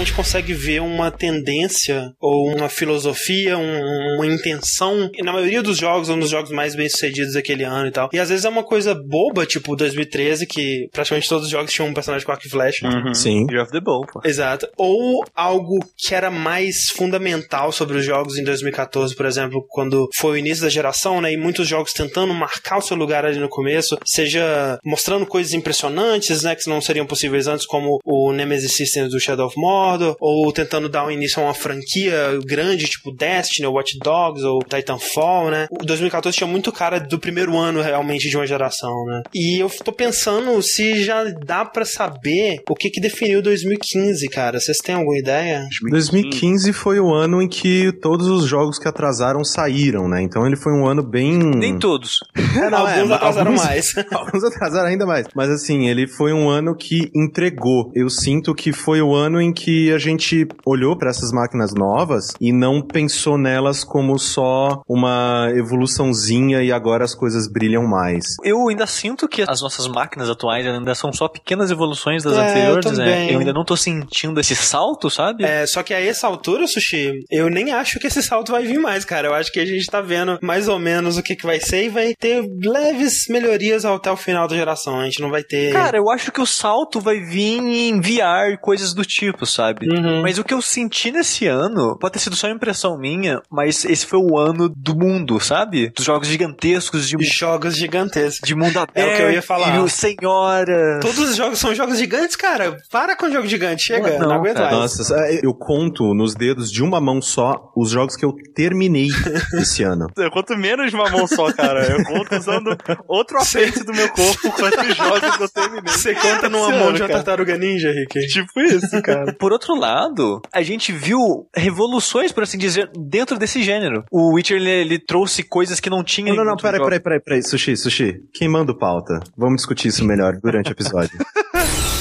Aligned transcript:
realmente 0.00 0.14
consegue 0.14 0.54
ver 0.54 0.80
uma 0.80 1.10
tendência 1.10 2.12
ou 2.18 2.48
uma 2.54 2.68
filosofia, 2.68 3.58
um, 3.58 4.16
uma 4.16 4.26
intenção 4.26 5.10
na 5.22 5.32
maioria 5.32 5.62
dos 5.62 5.76
jogos, 5.76 6.08
um 6.08 6.18
dos 6.18 6.30
jogos 6.30 6.50
mais 6.50 6.74
bem 6.74 6.88
sucedidos 6.88 7.34
daquele 7.34 7.64
ano 7.64 7.88
e 7.88 7.90
tal. 7.90 8.08
E 8.12 8.18
às 8.18 8.30
vezes 8.30 8.44
é 8.44 8.48
uma 8.48 8.64
coisa 8.64 8.94
boba, 8.94 9.44
tipo 9.44 9.76
2013, 9.76 10.46
que 10.46 10.88
praticamente 10.92 11.28
todos 11.28 11.44
os 11.44 11.50
jogos 11.50 11.72
tinham 11.72 11.88
um 11.88 11.94
personagem 11.94 12.24
com 12.24 12.32
arco 12.32 12.46
e 12.46 12.50
flecha. 12.50 12.88
Uhum. 12.88 13.12
Sim. 13.12 13.46
Year 13.50 13.62
of 13.62 13.72
the 13.72 13.80
Bow, 13.80 14.06
pô. 14.06 14.20
Exato. 14.24 14.68
Ou 14.76 15.22
algo 15.34 15.78
que 15.96 16.14
era 16.14 16.30
mais 16.30 16.88
fundamental 16.90 17.70
sobre 17.70 17.98
os 17.98 18.04
jogos 18.04 18.38
em 18.38 18.44
2014, 18.44 19.14
por 19.14 19.26
exemplo, 19.26 19.64
quando 19.68 20.08
foi 20.14 20.32
o 20.32 20.36
início 20.36 20.62
da 20.62 20.70
geração, 20.70 21.20
né? 21.20 21.32
E 21.32 21.36
muitos 21.36 21.68
jogos 21.68 21.92
tentando 21.92 22.32
marcar 22.32 22.78
o 22.78 22.82
seu 22.82 22.96
lugar 22.96 23.26
ali 23.26 23.38
no 23.38 23.48
começo, 23.48 23.98
seja 24.04 24.78
mostrando 24.84 25.26
coisas 25.26 25.52
impressionantes, 25.52 26.42
né? 26.42 26.54
Que 26.56 26.70
não 26.70 26.80
seriam 26.80 27.06
possíveis 27.06 27.46
antes, 27.46 27.66
como 27.66 27.98
o 28.04 28.32
Nemesis 28.32 28.72
Systems 28.72 29.10
do 29.10 29.20
Shadow 29.20 29.46
of 29.46 29.58
Mordor, 29.58 29.89
ou 30.20 30.52
tentando 30.52 30.88
dar 30.88 31.06
um 31.06 31.10
início 31.10 31.40
a 31.42 31.46
uma 31.46 31.54
franquia 31.54 32.38
grande, 32.44 32.86
tipo 32.86 33.12
Destiny, 33.12 33.66
ou 33.66 33.74
Watch 33.74 33.98
Dogs, 33.98 34.44
ou 34.44 34.60
Titanfall, 34.62 35.50
né? 35.50 35.66
O 35.70 35.84
2014 35.84 36.36
tinha 36.36 36.46
muito 36.46 36.72
cara 36.72 36.98
do 36.98 37.18
primeiro 37.18 37.56
ano 37.56 37.80
realmente 37.80 38.28
de 38.28 38.36
uma 38.36 38.46
geração, 38.46 39.04
né? 39.06 39.22
E 39.34 39.62
eu 39.62 39.70
tô 39.84 39.92
pensando 39.92 40.60
se 40.62 41.02
já 41.02 41.24
dá 41.24 41.64
pra 41.64 41.84
saber 41.84 42.62
o 42.68 42.74
que 42.74 42.90
que 42.90 43.00
definiu 43.00 43.42
2015, 43.42 44.28
cara. 44.28 44.60
Vocês 44.60 44.78
têm 44.78 44.94
alguma 44.94 45.18
ideia? 45.18 45.66
2015 45.90 46.72
foi 46.72 47.00
o 47.00 47.12
ano 47.14 47.40
em 47.42 47.48
que 47.48 47.92
todos 48.00 48.26
os 48.26 48.46
jogos 48.46 48.78
que 48.78 48.88
atrasaram 48.88 49.44
saíram, 49.44 50.08
né? 50.08 50.22
Então 50.22 50.46
ele 50.46 50.56
foi 50.56 50.72
um 50.72 50.86
ano 50.86 51.02
bem. 51.02 51.38
Nem 51.38 51.78
todos. 51.78 52.18
É, 52.36 52.68
não, 52.70 52.86
é, 52.88 53.00
Alguns 53.00 53.12
atrasaram 53.12 53.50
alguns- 53.52 53.64
mais. 53.64 53.94
Alguns 54.10 54.44
atrasaram 54.44 54.88
ainda 54.88 55.06
mais. 55.06 55.26
Mas 55.34 55.50
assim, 55.50 55.88
ele 55.88 56.06
foi 56.06 56.32
um 56.32 56.48
ano 56.48 56.74
que 56.74 57.10
entregou. 57.14 57.90
Eu 57.94 58.08
sinto 58.10 58.54
que 58.54 58.72
foi 58.72 59.00
o 59.00 59.14
ano 59.14 59.40
em 59.40 59.52
que 59.52 59.79
a 59.92 59.98
gente 59.98 60.46
olhou 60.66 60.96
para 60.96 61.10
essas 61.10 61.32
máquinas 61.32 61.72
novas 61.72 62.32
e 62.40 62.52
não 62.52 62.82
pensou 62.82 63.38
nelas 63.38 63.84
como 63.84 64.18
só 64.18 64.82
uma 64.88 65.48
evoluçãozinha 65.54 66.62
e 66.62 66.72
agora 66.72 67.04
as 67.04 67.14
coisas 67.14 67.48
brilham 67.48 67.86
mais. 67.86 68.24
Eu 68.44 68.68
ainda 68.68 68.86
sinto 68.86 69.28
que 69.28 69.42
as 69.46 69.62
nossas 69.62 69.86
máquinas 69.88 70.28
atuais 70.28 70.66
ainda 70.66 70.94
são 70.94 71.12
só 71.12 71.28
pequenas 71.28 71.70
evoluções 71.70 72.22
das 72.22 72.34
É, 72.34 72.36
eu 72.36 72.42
anteriores, 72.50 72.98
né? 72.98 73.04
também. 73.04 73.30
Eu 73.32 73.38
ainda 73.38 73.52
não 73.52 73.64
tô 73.64 73.76
sentindo 73.76 74.40
esse 74.40 74.54
salto, 74.56 75.08
sabe? 75.10 75.44
É, 75.44 75.66
só 75.66 75.82
que 75.82 75.94
a 75.94 76.00
essa 76.00 76.26
altura, 76.26 76.66
Sushi, 76.66 77.12
eu 77.30 77.48
nem 77.48 77.72
acho 77.72 77.98
que 77.98 78.06
esse 78.06 78.22
salto 78.22 78.52
vai 78.52 78.64
vir 78.64 78.78
mais, 78.78 79.04
cara. 79.04 79.28
Eu 79.28 79.34
acho 79.34 79.52
que 79.52 79.60
a 79.60 79.66
gente 79.66 79.86
tá 79.86 80.00
vendo 80.00 80.38
mais 80.42 80.68
ou 80.68 80.78
menos 80.78 81.16
o 81.16 81.22
que, 81.22 81.36
que 81.36 81.46
vai 81.46 81.60
ser 81.60 81.84
e 81.84 81.88
vai 81.88 82.14
ter 82.18 82.42
leves 82.62 83.26
melhorias 83.28 83.84
até 83.84 84.10
o 84.10 84.16
final 84.16 84.48
da 84.48 84.56
geração. 84.56 84.98
A 85.00 85.04
gente 85.04 85.20
não 85.20 85.30
vai 85.30 85.42
ter. 85.42 85.72
Cara, 85.72 85.96
eu 85.98 86.10
acho 86.10 86.32
que 86.32 86.40
o 86.40 86.46
salto 86.46 87.00
vai 87.00 87.20
vir 87.20 87.58
em 87.60 88.00
VR 88.00 88.52
e 88.52 88.58
coisas 88.60 88.92
do 88.94 89.04
tipo, 89.04 89.46
sabe? 89.46 89.69
Uhum. 89.82 90.22
Mas 90.22 90.38
o 90.38 90.44
que 90.44 90.54
eu 90.54 90.62
senti 90.62 91.10
nesse 91.10 91.46
ano, 91.46 91.96
pode 91.98 92.14
ter 92.14 92.18
sido 92.18 92.36
só 92.36 92.48
impressão 92.48 92.98
minha, 92.98 93.40
mas 93.50 93.84
esse 93.84 94.06
foi 94.06 94.18
o 94.18 94.38
ano 94.38 94.68
do 94.68 94.96
mundo, 94.96 95.40
sabe? 95.40 95.90
Dos 95.90 96.04
jogos 96.04 96.28
gigantescos, 96.28 97.08
de, 97.08 97.16
jogos 97.24 97.76
gigantescos. 97.76 98.46
de 98.46 98.54
mundo 98.54 98.78
aberto. 98.78 98.98
É 98.98 99.14
o 99.14 99.16
que 99.16 99.22
eu 99.22 99.32
ia 99.32 99.42
falar. 99.42 99.76
E 99.76 99.78
o 99.78 99.88
senhora. 99.88 101.00
Todos 101.00 101.18
os 101.18 101.36
jogos 101.36 101.58
são 101.58 101.74
jogos 101.74 101.98
gigantes, 101.98 102.36
cara. 102.36 102.76
Para 102.90 103.16
com 103.16 103.30
jogo 103.30 103.46
gigante. 103.46 103.82
Chega, 103.84 104.18
não, 104.18 104.28
Não, 104.28 104.34
aguento 104.36 104.56
cara. 104.56 104.76
mais. 104.76 104.98
Nossa, 104.98 105.14
eu 105.42 105.54
conto 105.54 106.14
nos 106.14 106.34
dedos 106.34 106.70
de 106.70 106.82
uma 106.82 107.00
mão 107.00 107.20
só 107.20 107.72
os 107.76 107.90
jogos 107.90 108.16
que 108.16 108.24
eu 108.24 108.34
terminei 108.54 109.08
esse 109.60 109.82
ano. 109.82 110.06
Eu 110.16 110.30
conto 110.30 110.56
menos 110.56 110.90
de 110.90 110.96
uma 110.96 111.08
mão 111.08 111.26
só, 111.26 111.52
cara. 111.52 111.86
Eu 111.86 112.04
conto 112.04 112.34
usando 112.36 112.76
outro 113.08 113.38
apêndice 113.38 113.84
do 113.84 113.92
meu 113.92 114.08
corpo 114.10 114.52
quantos 114.52 114.96
jogos 114.96 115.36
que 115.36 115.42
eu 115.42 115.48
terminei. 115.48 115.92
Você 115.92 116.14
conta 116.14 116.48
numa 116.48 116.70
mão 116.70 116.92
de 116.92 117.02
uma 117.02 117.08
tartaruga 117.08 117.56
ninja, 117.56 117.90
Rick. 117.90 118.18
Tipo 118.28 118.60
isso, 118.60 119.02
cara. 119.02 119.32
Por 119.34 119.52
outro 119.52 119.59
lado, 119.68 120.40
a 120.52 120.62
gente 120.62 120.92
viu 120.92 121.18
revoluções, 121.54 122.32
por 122.32 122.42
assim 122.42 122.58
dizer, 122.58 122.90
dentro 122.96 123.38
desse 123.38 123.62
gênero. 123.62 124.04
O 124.10 124.34
Witcher, 124.34 124.56
ele, 124.56 124.70
ele 124.70 124.98
trouxe 124.98 125.42
coisas 125.42 125.80
que 125.80 125.90
não 125.90 126.02
tinha 126.02 126.32
Não, 126.34 126.44
não, 126.44 126.52
não, 126.52 126.56
peraí, 126.56 126.80
peraí, 126.80 127.00
peraí, 127.00 127.20
peraí, 127.20 127.42
Sushi, 127.42 127.76
Sushi. 127.76 128.14
Quem 128.34 128.48
manda 128.48 128.72
o 128.72 128.78
pauta? 128.78 129.20
Vamos 129.36 129.56
discutir 129.56 129.88
isso 129.88 130.04
melhor 130.04 130.38
durante 130.42 130.70
o 130.70 130.72
episódio. 130.72 131.18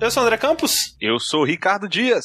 Eu 0.00 0.10
sou 0.10 0.22
o 0.22 0.26
André 0.26 0.38
Campos 0.38 0.96
Eu 0.98 1.20
sou 1.20 1.42
o 1.42 1.44
Ricardo 1.44 1.86
Dias. 1.86 2.24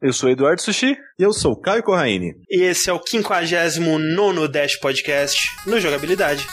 Eu 0.00 0.12
sou 0.12 0.28
o 0.28 0.32
Eduardo 0.32 0.60
Sushi. 0.60 0.94
E 1.18 1.22
eu 1.22 1.32
sou 1.32 1.52
o 1.52 1.60
Caio 1.60 1.82
Corraine. 1.82 2.34
e 2.50 2.62
esse 2.62 2.90
é 2.90 2.92
o 2.92 3.00
59 3.04 4.46
Dash 4.48 4.76
Podcast 4.78 5.48
no 5.66 5.80
Jogabilidade. 5.80 6.46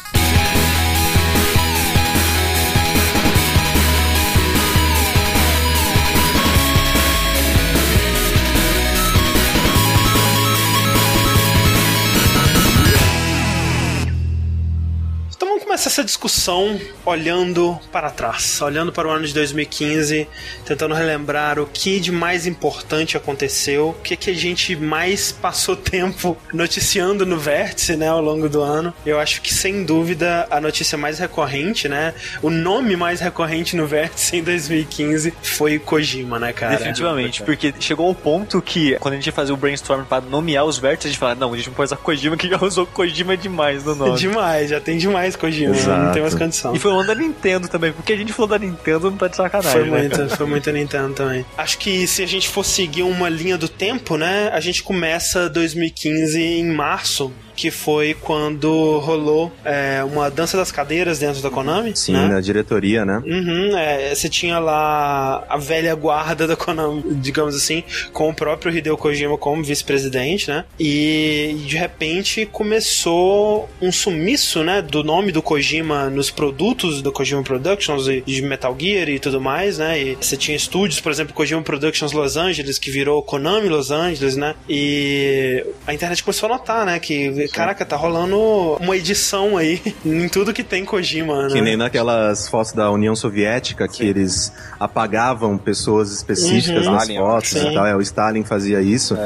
Começar 15.85 16.01
essa 16.01 16.03
discussão 16.03 16.79
olhando 17.05 17.79
para 17.91 18.09
trás, 18.09 18.59
olhando 18.59 18.91
para 18.91 19.07
o 19.07 19.11
ano 19.11 19.27
de 19.27 19.33
2015, 19.35 20.27
tentando 20.65 20.95
relembrar 20.95 21.59
o 21.59 21.67
que 21.67 21.99
de 21.99 22.11
mais 22.11 22.47
importante 22.47 23.15
aconteceu, 23.15 23.89
o 23.89 23.93
que, 24.01 24.15
que 24.15 24.31
a 24.31 24.33
gente 24.33 24.75
mais 24.75 25.31
passou 25.31 25.75
tempo 25.77 26.35
noticiando 26.51 27.23
no 27.23 27.37
Vértice, 27.37 27.95
né, 27.95 28.07
ao 28.07 28.19
longo 28.19 28.49
do 28.49 28.61
ano. 28.63 28.91
Eu 29.05 29.19
acho 29.19 29.41
que 29.41 29.53
sem 29.53 29.83
dúvida 29.83 30.47
a 30.49 30.59
notícia 30.59 30.97
mais 30.97 31.19
recorrente, 31.19 31.87
né, 31.87 32.15
o 32.41 32.49
nome 32.49 32.95
mais 32.95 33.19
recorrente 33.19 33.75
no 33.75 33.85
Vértice 33.85 34.37
em 34.37 34.43
2015 34.43 35.33
foi 35.43 35.77
Kojima, 35.77 36.39
né, 36.39 36.51
cara? 36.51 36.77
Definitivamente, 36.77 37.43
porque 37.43 37.71
chegou 37.79 38.07
ao 38.07 38.15
ponto 38.15 38.59
que, 38.59 38.95
quando 38.95 39.13
a 39.13 39.17
gente 39.17 39.27
ia 39.27 39.33
fazer 39.33 39.51
o 39.51 39.57
brainstorm 39.57 40.03
pra 40.03 40.19
nomear 40.19 40.65
os 40.65 40.79
vértices, 40.79 41.05
a 41.05 41.09
gente 41.09 41.19
fala, 41.19 41.35
não, 41.35 41.53
a 41.53 41.57
gente 41.57 41.67
não 41.67 41.75
pode 41.75 41.89
usar 41.89 41.97
Kojima, 41.97 42.35
que 42.37 42.49
já 42.49 42.57
usou 42.59 42.87
Kojima 42.87 43.37
demais 43.37 43.83
no 43.83 43.93
nome. 43.93 44.17
Demais, 44.17 44.71
já 44.71 44.81
tem 44.81 44.97
demais 44.97 45.35
Kojima, 45.35 45.74
não 45.83 45.93
Exato. 45.95 46.13
tem 46.13 46.21
mais 46.21 46.35
condição. 46.35 46.75
E 46.75 46.79
foi 46.79 46.91
o 46.91 46.95
ano 46.99 47.07
da 47.07 47.15
Nintendo 47.15 47.67
também, 47.67 47.91
porque 47.91 48.13
a 48.13 48.17
gente 48.17 48.33
falou 48.33 48.47
da 48.49 48.59
Nintendo, 48.59 49.09
não 49.11 49.17
tá 49.17 49.27
de 49.27 49.35
sacanagem, 49.35 49.71
Foi 49.71 49.89
né? 49.89 49.99
muito, 49.99 50.35
foi 50.35 50.45
muito 50.45 50.71
Nintendo 50.71 51.13
também. 51.13 51.45
Acho 51.57 51.77
que 51.77 52.05
se 52.07 52.23
a 52.23 52.27
gente 52.27 52.47
for 52.49 52.63
seguir 52.63 53.03
uma 53.03 53.29
linha 53.29 53.57
do 53.57 53.67
tempo, 53.67 54.17
né? 54.17 54.49
A 54.53 54.59
gente 54.59 54.83
começa 54.83 55.49
2015 55.49 56.41
em 56.41 56.65
março, 56.71 57.31
que 57.55 57.71
foi 57.71 58.13
quando 58.13 58.99
rolou 58.99 59.51
é, 59.63 60.03
uma 60.03 60.29
dança 60.29 60.57
das 60.57 60.71
cadeiras 60.71 61.19
dentro 61.19 61.41
da 61.41 61.49
Konami. 61.49 61.95
Sim, 61.95 62.13
né? 62.13 62.27
na 62.27 62.41
diretoria, 62.41 63.05
né? 63.05 63.21
Uhum, 63.25 63.77
é, 63.77 64.13
você 64.13 64.29
tinha 64.29 64.59
lá 64.59 65.43
a 65.47 65.57
velha 65.57 65.95
guarda 65.95 66.47
da 66.47 66.55
Konami, 66.55 67.03
digamos 67.15 67.55
assim, 67.55 67.83
com 68.11 68.29
o 68.29 68.33
próprio 68.33 68.75
Hideo 68.75 68.97
Kojima 68.97 69.37
como 69.37 69.63
vice-presidente, 69.63 70.49
né? 70.49 70.65
E 70.79 71.57
de 71.65 71.77
repente 71.77 72.45
começou 72.45 73.69
um 73.81 73.91
sumiço, 73.91 74.63
né, 74.63 74.81
do 74.81 75.03
nome 75.03 75.31
do 75.31 75.41
Kojima 75.41 76.09
nos 76.09 76.29
produtos 76.29 77.01
do 77.01 77.11
Kojima 77.11 77.43
Productions 77.43 78.07
e 78.07 78.21
de 78.21 78.41
Metal 78.41 78.75
Gear 78.77 79.09
e 79.09 79.19
tudo 79.19 79.39
mais, 79.39 79.77
né? 79.77 80.01
E 80.01 80.17
você 80.19 80.35
tinha 80.35 80.55
estúdios, 80.55 80.99
por 80.99 81.11
exemplo, 81.11 81.33
Kojima 81.33 81.61
Productions 81.61 82.11
Los 82.11 82.37
Angeles, 82.37 82.77
que 82.77 82.91
virou 82.91 83.21
Konami 83.23 83.69
Los 83.69 83.91
Angeles, 83.91 84.35
né? 84.35 84.55
E 84.67 85.65
a 85.87 85.93
internet 85.93 86.23
começou 86.23 86.47
a 86.47 86.53
notar, 86.53 86.85
né, 86.85 86.99
que 86.99 87.44
caraca, 87.47 87.85
tá 87.85 87.95
rolando 87.95 88.37
uma 88.79 88.95
edição 88.95 89.57
aí 89.57 89.81
em 90.05 90.27
tudo 90.29 90.53
que 90.53 90.63
tem 90.63 90.83
Kojima, 90.85 91.47
né? 91.47 91.53
Que 91.53 91.61
nem 91.61 91.75
naquelas 91.77 92.47
fotos 92.47 92.71
da 92.73 92.89
União 92.91 93.15
Soviética 93.15 93.87
que 93.87 94.03
eles 94.05 94.51
apagavam 94.79 95.57
pessoas 95.57 96.11
específicas 96.11 96.85
Uhum. 96.85 96.93
nas 96.93 97.03
Stalin, 97.03 97.17
fotos 97.19 97.49
sim. 97.49 97.71
e 97.71 97.73
tal. 97.73 97.85
É, 97.85 97.95
o 97.95 98.01
Stalin 98.01 98.43
fazia 98.43 98.81
isso. 98.81 99.17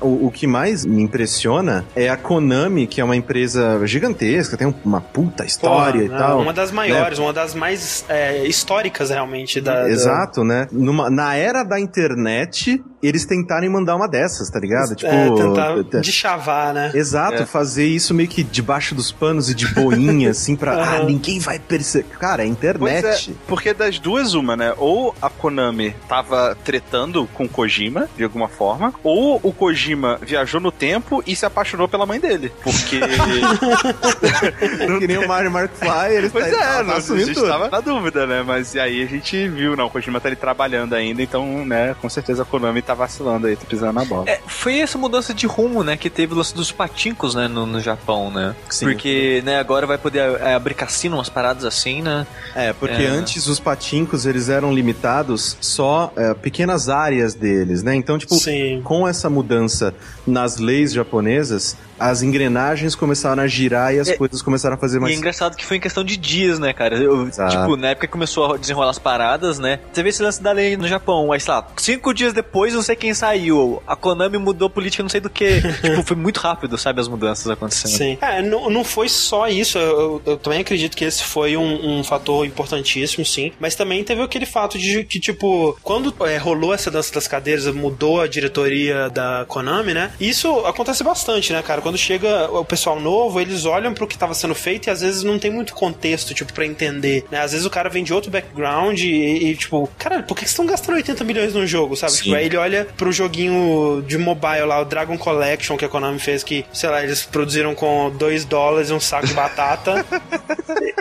O, 0.00 0.26
o 0.26 0.30
que 0.30 0.46
mais 0.46 0.84
me 0.84 1.02
impressiona 1.02 1.84
é 1.94 2.08
a 2.08 2.16
Konami, 2.16 2.86
que 2.86 3.00
é 3.00 3.04
uma 3.04 3.16
empresa 3.16 3.80
gigantesca, 3.86 4.56
tem 4.56 4.72
uma 4.84 5.00
puta 5.00 5.44
história 5.44 6.02
Porra, 6.02 6.04
e 6.04 6.08
né? 6.08 6.18
tal. 6.18 6.40
Uma 6.42 6.52
das 6.52 6.70
maiores, 6.70 7.18
uma 7.18 7.32
das 7.32 7.54
mais 7.54 8.04
é, 8.08 8.44
históricas 8.46 9.10
realmente 9.10 9.60
da. 9.60 9.82
da- 9.82 9.90
Exato, 9.90 10.44
né? 10.44 10.66
Numa- 10.70 11.10
na 11.10 11.34
era 11.34 11.62
da 11.62 11.78
internet, 11.80 12.82
eles 13.02 13.24
tentarem 13.24 13.68
mandar 13.70 13.96
uma 13.96 14.08
dessas, 14.08 14.50
tá 14.50 14.58
ligado? 14.58 14.94
Tipo, 14.94 15.10
é, 15.12 15.30
tentar 15.34 16.00
de 16.00 16.12
chavar, 16.12 16.74
né? 16.74 16.90
Exato, 16.94 17.42
É. 17.42 17.46
fazer 17.46 17.65
isso 17.76 18.14
meio 18.14 18.28
que 18.28 18.42
debaixo 18.42 18.94
dos 18.94 19.10
panos 19.10 19.50
e 19.50 19.54
de 19.54 19.66
boinha, 19.68 20.30
assim, 20.30 20.54
pra. 20.54 20.76
Ah, 20.86 21.02
ninguém 21.02 21.40
vai 21.40 21.58
perceber. 21.58 22.16
Cara, 22.18 22.44
é 22.44 22.46
Pois 22.46 22.52
internet. 22.52 23.30
é, 23.30 23.34
porque 23.48 23.74
das 23.74 23.98
duas, 23.98 24.34
uma, 24.34 24.54
né? 24.56 24.72
Ou 24.76 25.14
a 25.20 25.28
Konami 25.28 25.96
tava 26.08 26.56
tretando 26.64 27.26
com 27.34 27.44
o 27.44 27.48
Kojima, 27.48 28.08
de 28.16 28.22
alguma 28.22 28.46
forma, 28.46 28.94
ou 29.02 29.40
o 29.42 29.52
Kojima 29.52 30.18
viajou 30.22 30.60
no 30.60 30.70
tempo 30.70 31.22
e 31.26 31.34
se 31.34 31.44
apaixonou 31.44 31.88
pela 31.88 32.06
mãe 32.06 32.20
dele. 32.20 32.52
Porque. 32.62 33.00
que 35.00 35.06
nem 35.06 35.18
o 35.18 35.26
Mario 35.26 35.50
Mark 35.50 35.72
Fly, 35.74 36.14
eles 36.16 36.32
pois 36.32 36.44
tá, 36.50 36.56
é, 36.56 36.76
tá, 36.76 36.82
não, 36.84 36.94
a 36.94 37.00
gente 37.00 37.34
tudo. 37.34 37.48
tava 37.48 37.68
na 37.68 37.80
dúvida, 37.80 38.26
né? 38.26 38.42
Mas 38.46 38.74
e 38.74 38.80
aí 38.80 39.02
a 39.02 39.06
gente 39.06 39.48
viu, 39.48 39.76
não, 39.76 39.86
o 39.86 39.90
Kojima 39.90 40.20
tá 40.20 40.28
ali 40.28 40.36
trabalhando 40.36 40.94
ainda, 40.94 41.22
então, 41.22 41.64
né, 41.64 41.96
com 42.00 42.08
certeza 42.08 42.42
a 42.42 42.46
Konami 42.46 42.82
tá 42.82 42.94
vacilando 42.94 43.46
aí, 43.46 43.56
tá 43.56 43.64
pisando 43.66 43.92
na 43.92 44.04
bola. 44.04 44.28
É, 44.28 44.40
foi 44.46 44.78
essa 44.78 44.98
mudança 44.98 45.32
de 45.34 45.46
rumo, 45.46 45.82
né, 45.82 45.96
que 45.96 46.10
teve 46.10 46.32
o 46.34 46.36
lance 46.36 46.54
dos 46.54 46.70
patincos, 46.70 47.34
né, 47.34 47.48
no, 47.56 47.64
no 47.66 47.80
Japão, 47.80 48.30
né? 48.30 48.54
Sim. 48.68 48.86
Porque, 48.86 49.42
né, 49.44 49.58
agora 49.58 49.86
vai 49.86 49.96
poder 49.96 50.18
é, 50.40 50.54
abrir 50.54 50.74
cassino, 50.74 51.16
umas 51.16 51.30
paradas 51.30 51.64
assim, 51.64 52.02
né? 52.02 52.26
É, 52.54 52.72
porque 52.74 53.02
É. 53.02 53.06
antes 53.06 53.46
os 53.46 53.58
patincos 53.58 54.26
eles 54.26 54.48
eram 54.50 54.72
limitados 54.72 55.56
só 55.60 56.12
a 56.16 56.34
pequenas 56.34 56.88
áreas 56.90 57.34
deles, 57.34 57.82
né? 57.82 57.94
Então, 57.94 58.18
tipo, 58.18 58.34
Sim. 58.34 58.82
com 58.84 59.08
essa 59.08 59.30
mudança 59.30 59.94
nas 60.26 60.58
leis 60.58 60.92
japonesas, 60.92 61.76
as 61.98 62.22
engrenagens 62.22 62.94
começaram 62.94 63.42
a 63.42 63.46
girar 63.46 63.94
e 63.94 63.98
as 64.00 64.08
É. 64.08 64.16
coisas 64.16 64.42
começaram 64.42 64.74
a 64.76 64.78
fazer 64.78 64.96
E 64.96 64.98
é 64.98 65.00
mais. 65.02 65.16
engraçado 65.16 65.56
que 65.56 65.64
foi 65.64 65.76
em 65.76 65.80
questão 65.80 66.04
de 66.04 66.16
dias, 66.16 66.58
né, 66.58 66.72
cara? 66.72 66.96
Eu, 66.96 67.28
tipo, 67.30 67.76
na 67.76 67.88
época 67.88 68.06
que 68.06 68.12
começou 68.12 68.54
a 68.54 68.56
desenrolar 68.56 68.90
as 68.90 68.98
paradas, 68.98 69.58
né? 69.58 69.80
Você 69.92 70.02
vê 70.02 70.08
esse 70.10 70.22
lance 70.22 70.42
da 70.42 70.52
lei 70.52 70.76
no 70.76 70.86
Japão, 70.88 71.32
aí, 71.32 71.40
sei 71.40 71.52
lá, 71.54 71.66
cinco 71.76 72.12
dias 72.14 72.32
depois, 72.32 72.74
não 72.74 72.82
sei 72.82 72.96
quem 72.96 73.12
saiu. 73.14 73.82
A 73.86 73.96
Konami 73.96 74.38
mudou 74.38 74.66
a 74.66 74.70
política, 74.70 75.02
não 75.02 75.10
sei 75.10 75.20
do 75.20 75.30
que. 75.30 75.60
tipo, 75.82 76.02
foi 76.04 76.16
muito 76.16 76.38
rápido, 76.38 76.76
sabe, 76.78 77.00
as 77.00 77.08
mudanças 77.08 77.48
acontecendo. 77.50 77.90
Sim. 77.96 78.18
É, 78.20 78.42
não, 78.42 78.68
não 78.70 78.84
foi 78.84 79.08
só 79.08 79.48
isso. 79.48 79.78
Eu, 79.78 79.96
eu- 79.98 80.22
eu 80.26 80.36
também 80.36 80.60
acredito 80.60 80.96
que 80.96 81.04
esse 81.04 81.24
foi 81.24 81.56
um, 81.56 81.98
um 81.98 82.04
fator 82.04 82.44
importantíssimo, 82.46 83.24
sim. 83.24 83.52
Mas 83.58 83.74
também 83.74 84.02
teve 84.04 84.20
aquele 84.22 84.46
fato 84.46 84.78
de 84.78 85.04
que, 85.04 85.18
tipo, 85.20 85.76
quando 85.82 86.14
é, 86.26 86.36
rolou 86.36 86.72
essa 86.74 86.90
dança 86.90 87.12
das 87.14 87.26
cadeiras, 87.28 87.66
mudou 87.66 88.20
a 88.20 88.26
diretoria 88.26 89.08
da 89.10 89.44
Konami, 89.48 89.94
né? 89.94 90.10
Isso 90.20 90.48
acontece 90.66 91.02
bastante, 91.02 91.52
né, 91.52 91.62
cara? 91.62 91.80
Quando 91.86 91.98
chega 91.98 92.50
o 92.50 92.64
pessoal 92.64 92.98
novo, 92.98 93.40
eles 93.40 93.64
olham 93.64 93.94
pro 93.94 94.08
que 94.08 94.14
estava 94.14 94.34
sendo 94.34 94.56
feito 94.56 94.88
e 94.88 94.90
às 94.90 95.00
vezes 95.02 95.22
não 95.22 95.38
tem 95.38 95.52
muito 95.52 95.72
contexto, 95.72 96.34
tipo, 96.34 96.52
pra 96.52 96.66
entender, 96.66 97.24
né? 97.30 97.40
Às 97.40 97.52
vezes 97.52 97.64
o 97.64 97.70
cara 97.70 97.88
vem 97.88 98.02
de 98.02 98.12
outro 98.12 98.28
background 98.30 98.98
e, 99.00 99.06
e, 99.50 99.54
tipo, 99.56 99.88
caralho, 99.96 100.24
por 100.24 100.34
que 100.34 100.40
vocês 100.40 100.50
estão 100.50 100.66
gastando 100.66 100.96
80 100.96 101.22
milhões 101.22 101.54
num 101.54 101.64
jogo, 101.66 101.94
sabe? 101.96 102.12
Sim. 102.12 102.22
Tipo, 102.24 102.34
aí 102.34 102.46
ele 102.46 102.56
olha 102.56 102.88
pro 102.96 103.12
joguinho 103.12 104.02
de 104.06 104.18
mobile 104.18 104.64
lá, 104.66 104.80
o 104.80 104.84
Dragon 104.84 105.16
Collection 105.16 105.76
que 105.76 105.84
a 105.84 105.88
Konami 105.88 106.18
fez, 106.18 106.42
que, 106.42 106.64
sei 106.72 106.90
lá, 106.90 107.04
eles 107.04 107.24
produziram 107.24 107.74
com 107.74 108.10
2 108.18 108.44
dólares 108.44 108.90
e 108.90 108.92
um 108.92 108.98
saco 109.00 109.26
de 109.28 109.34
batata. 109.34 110.04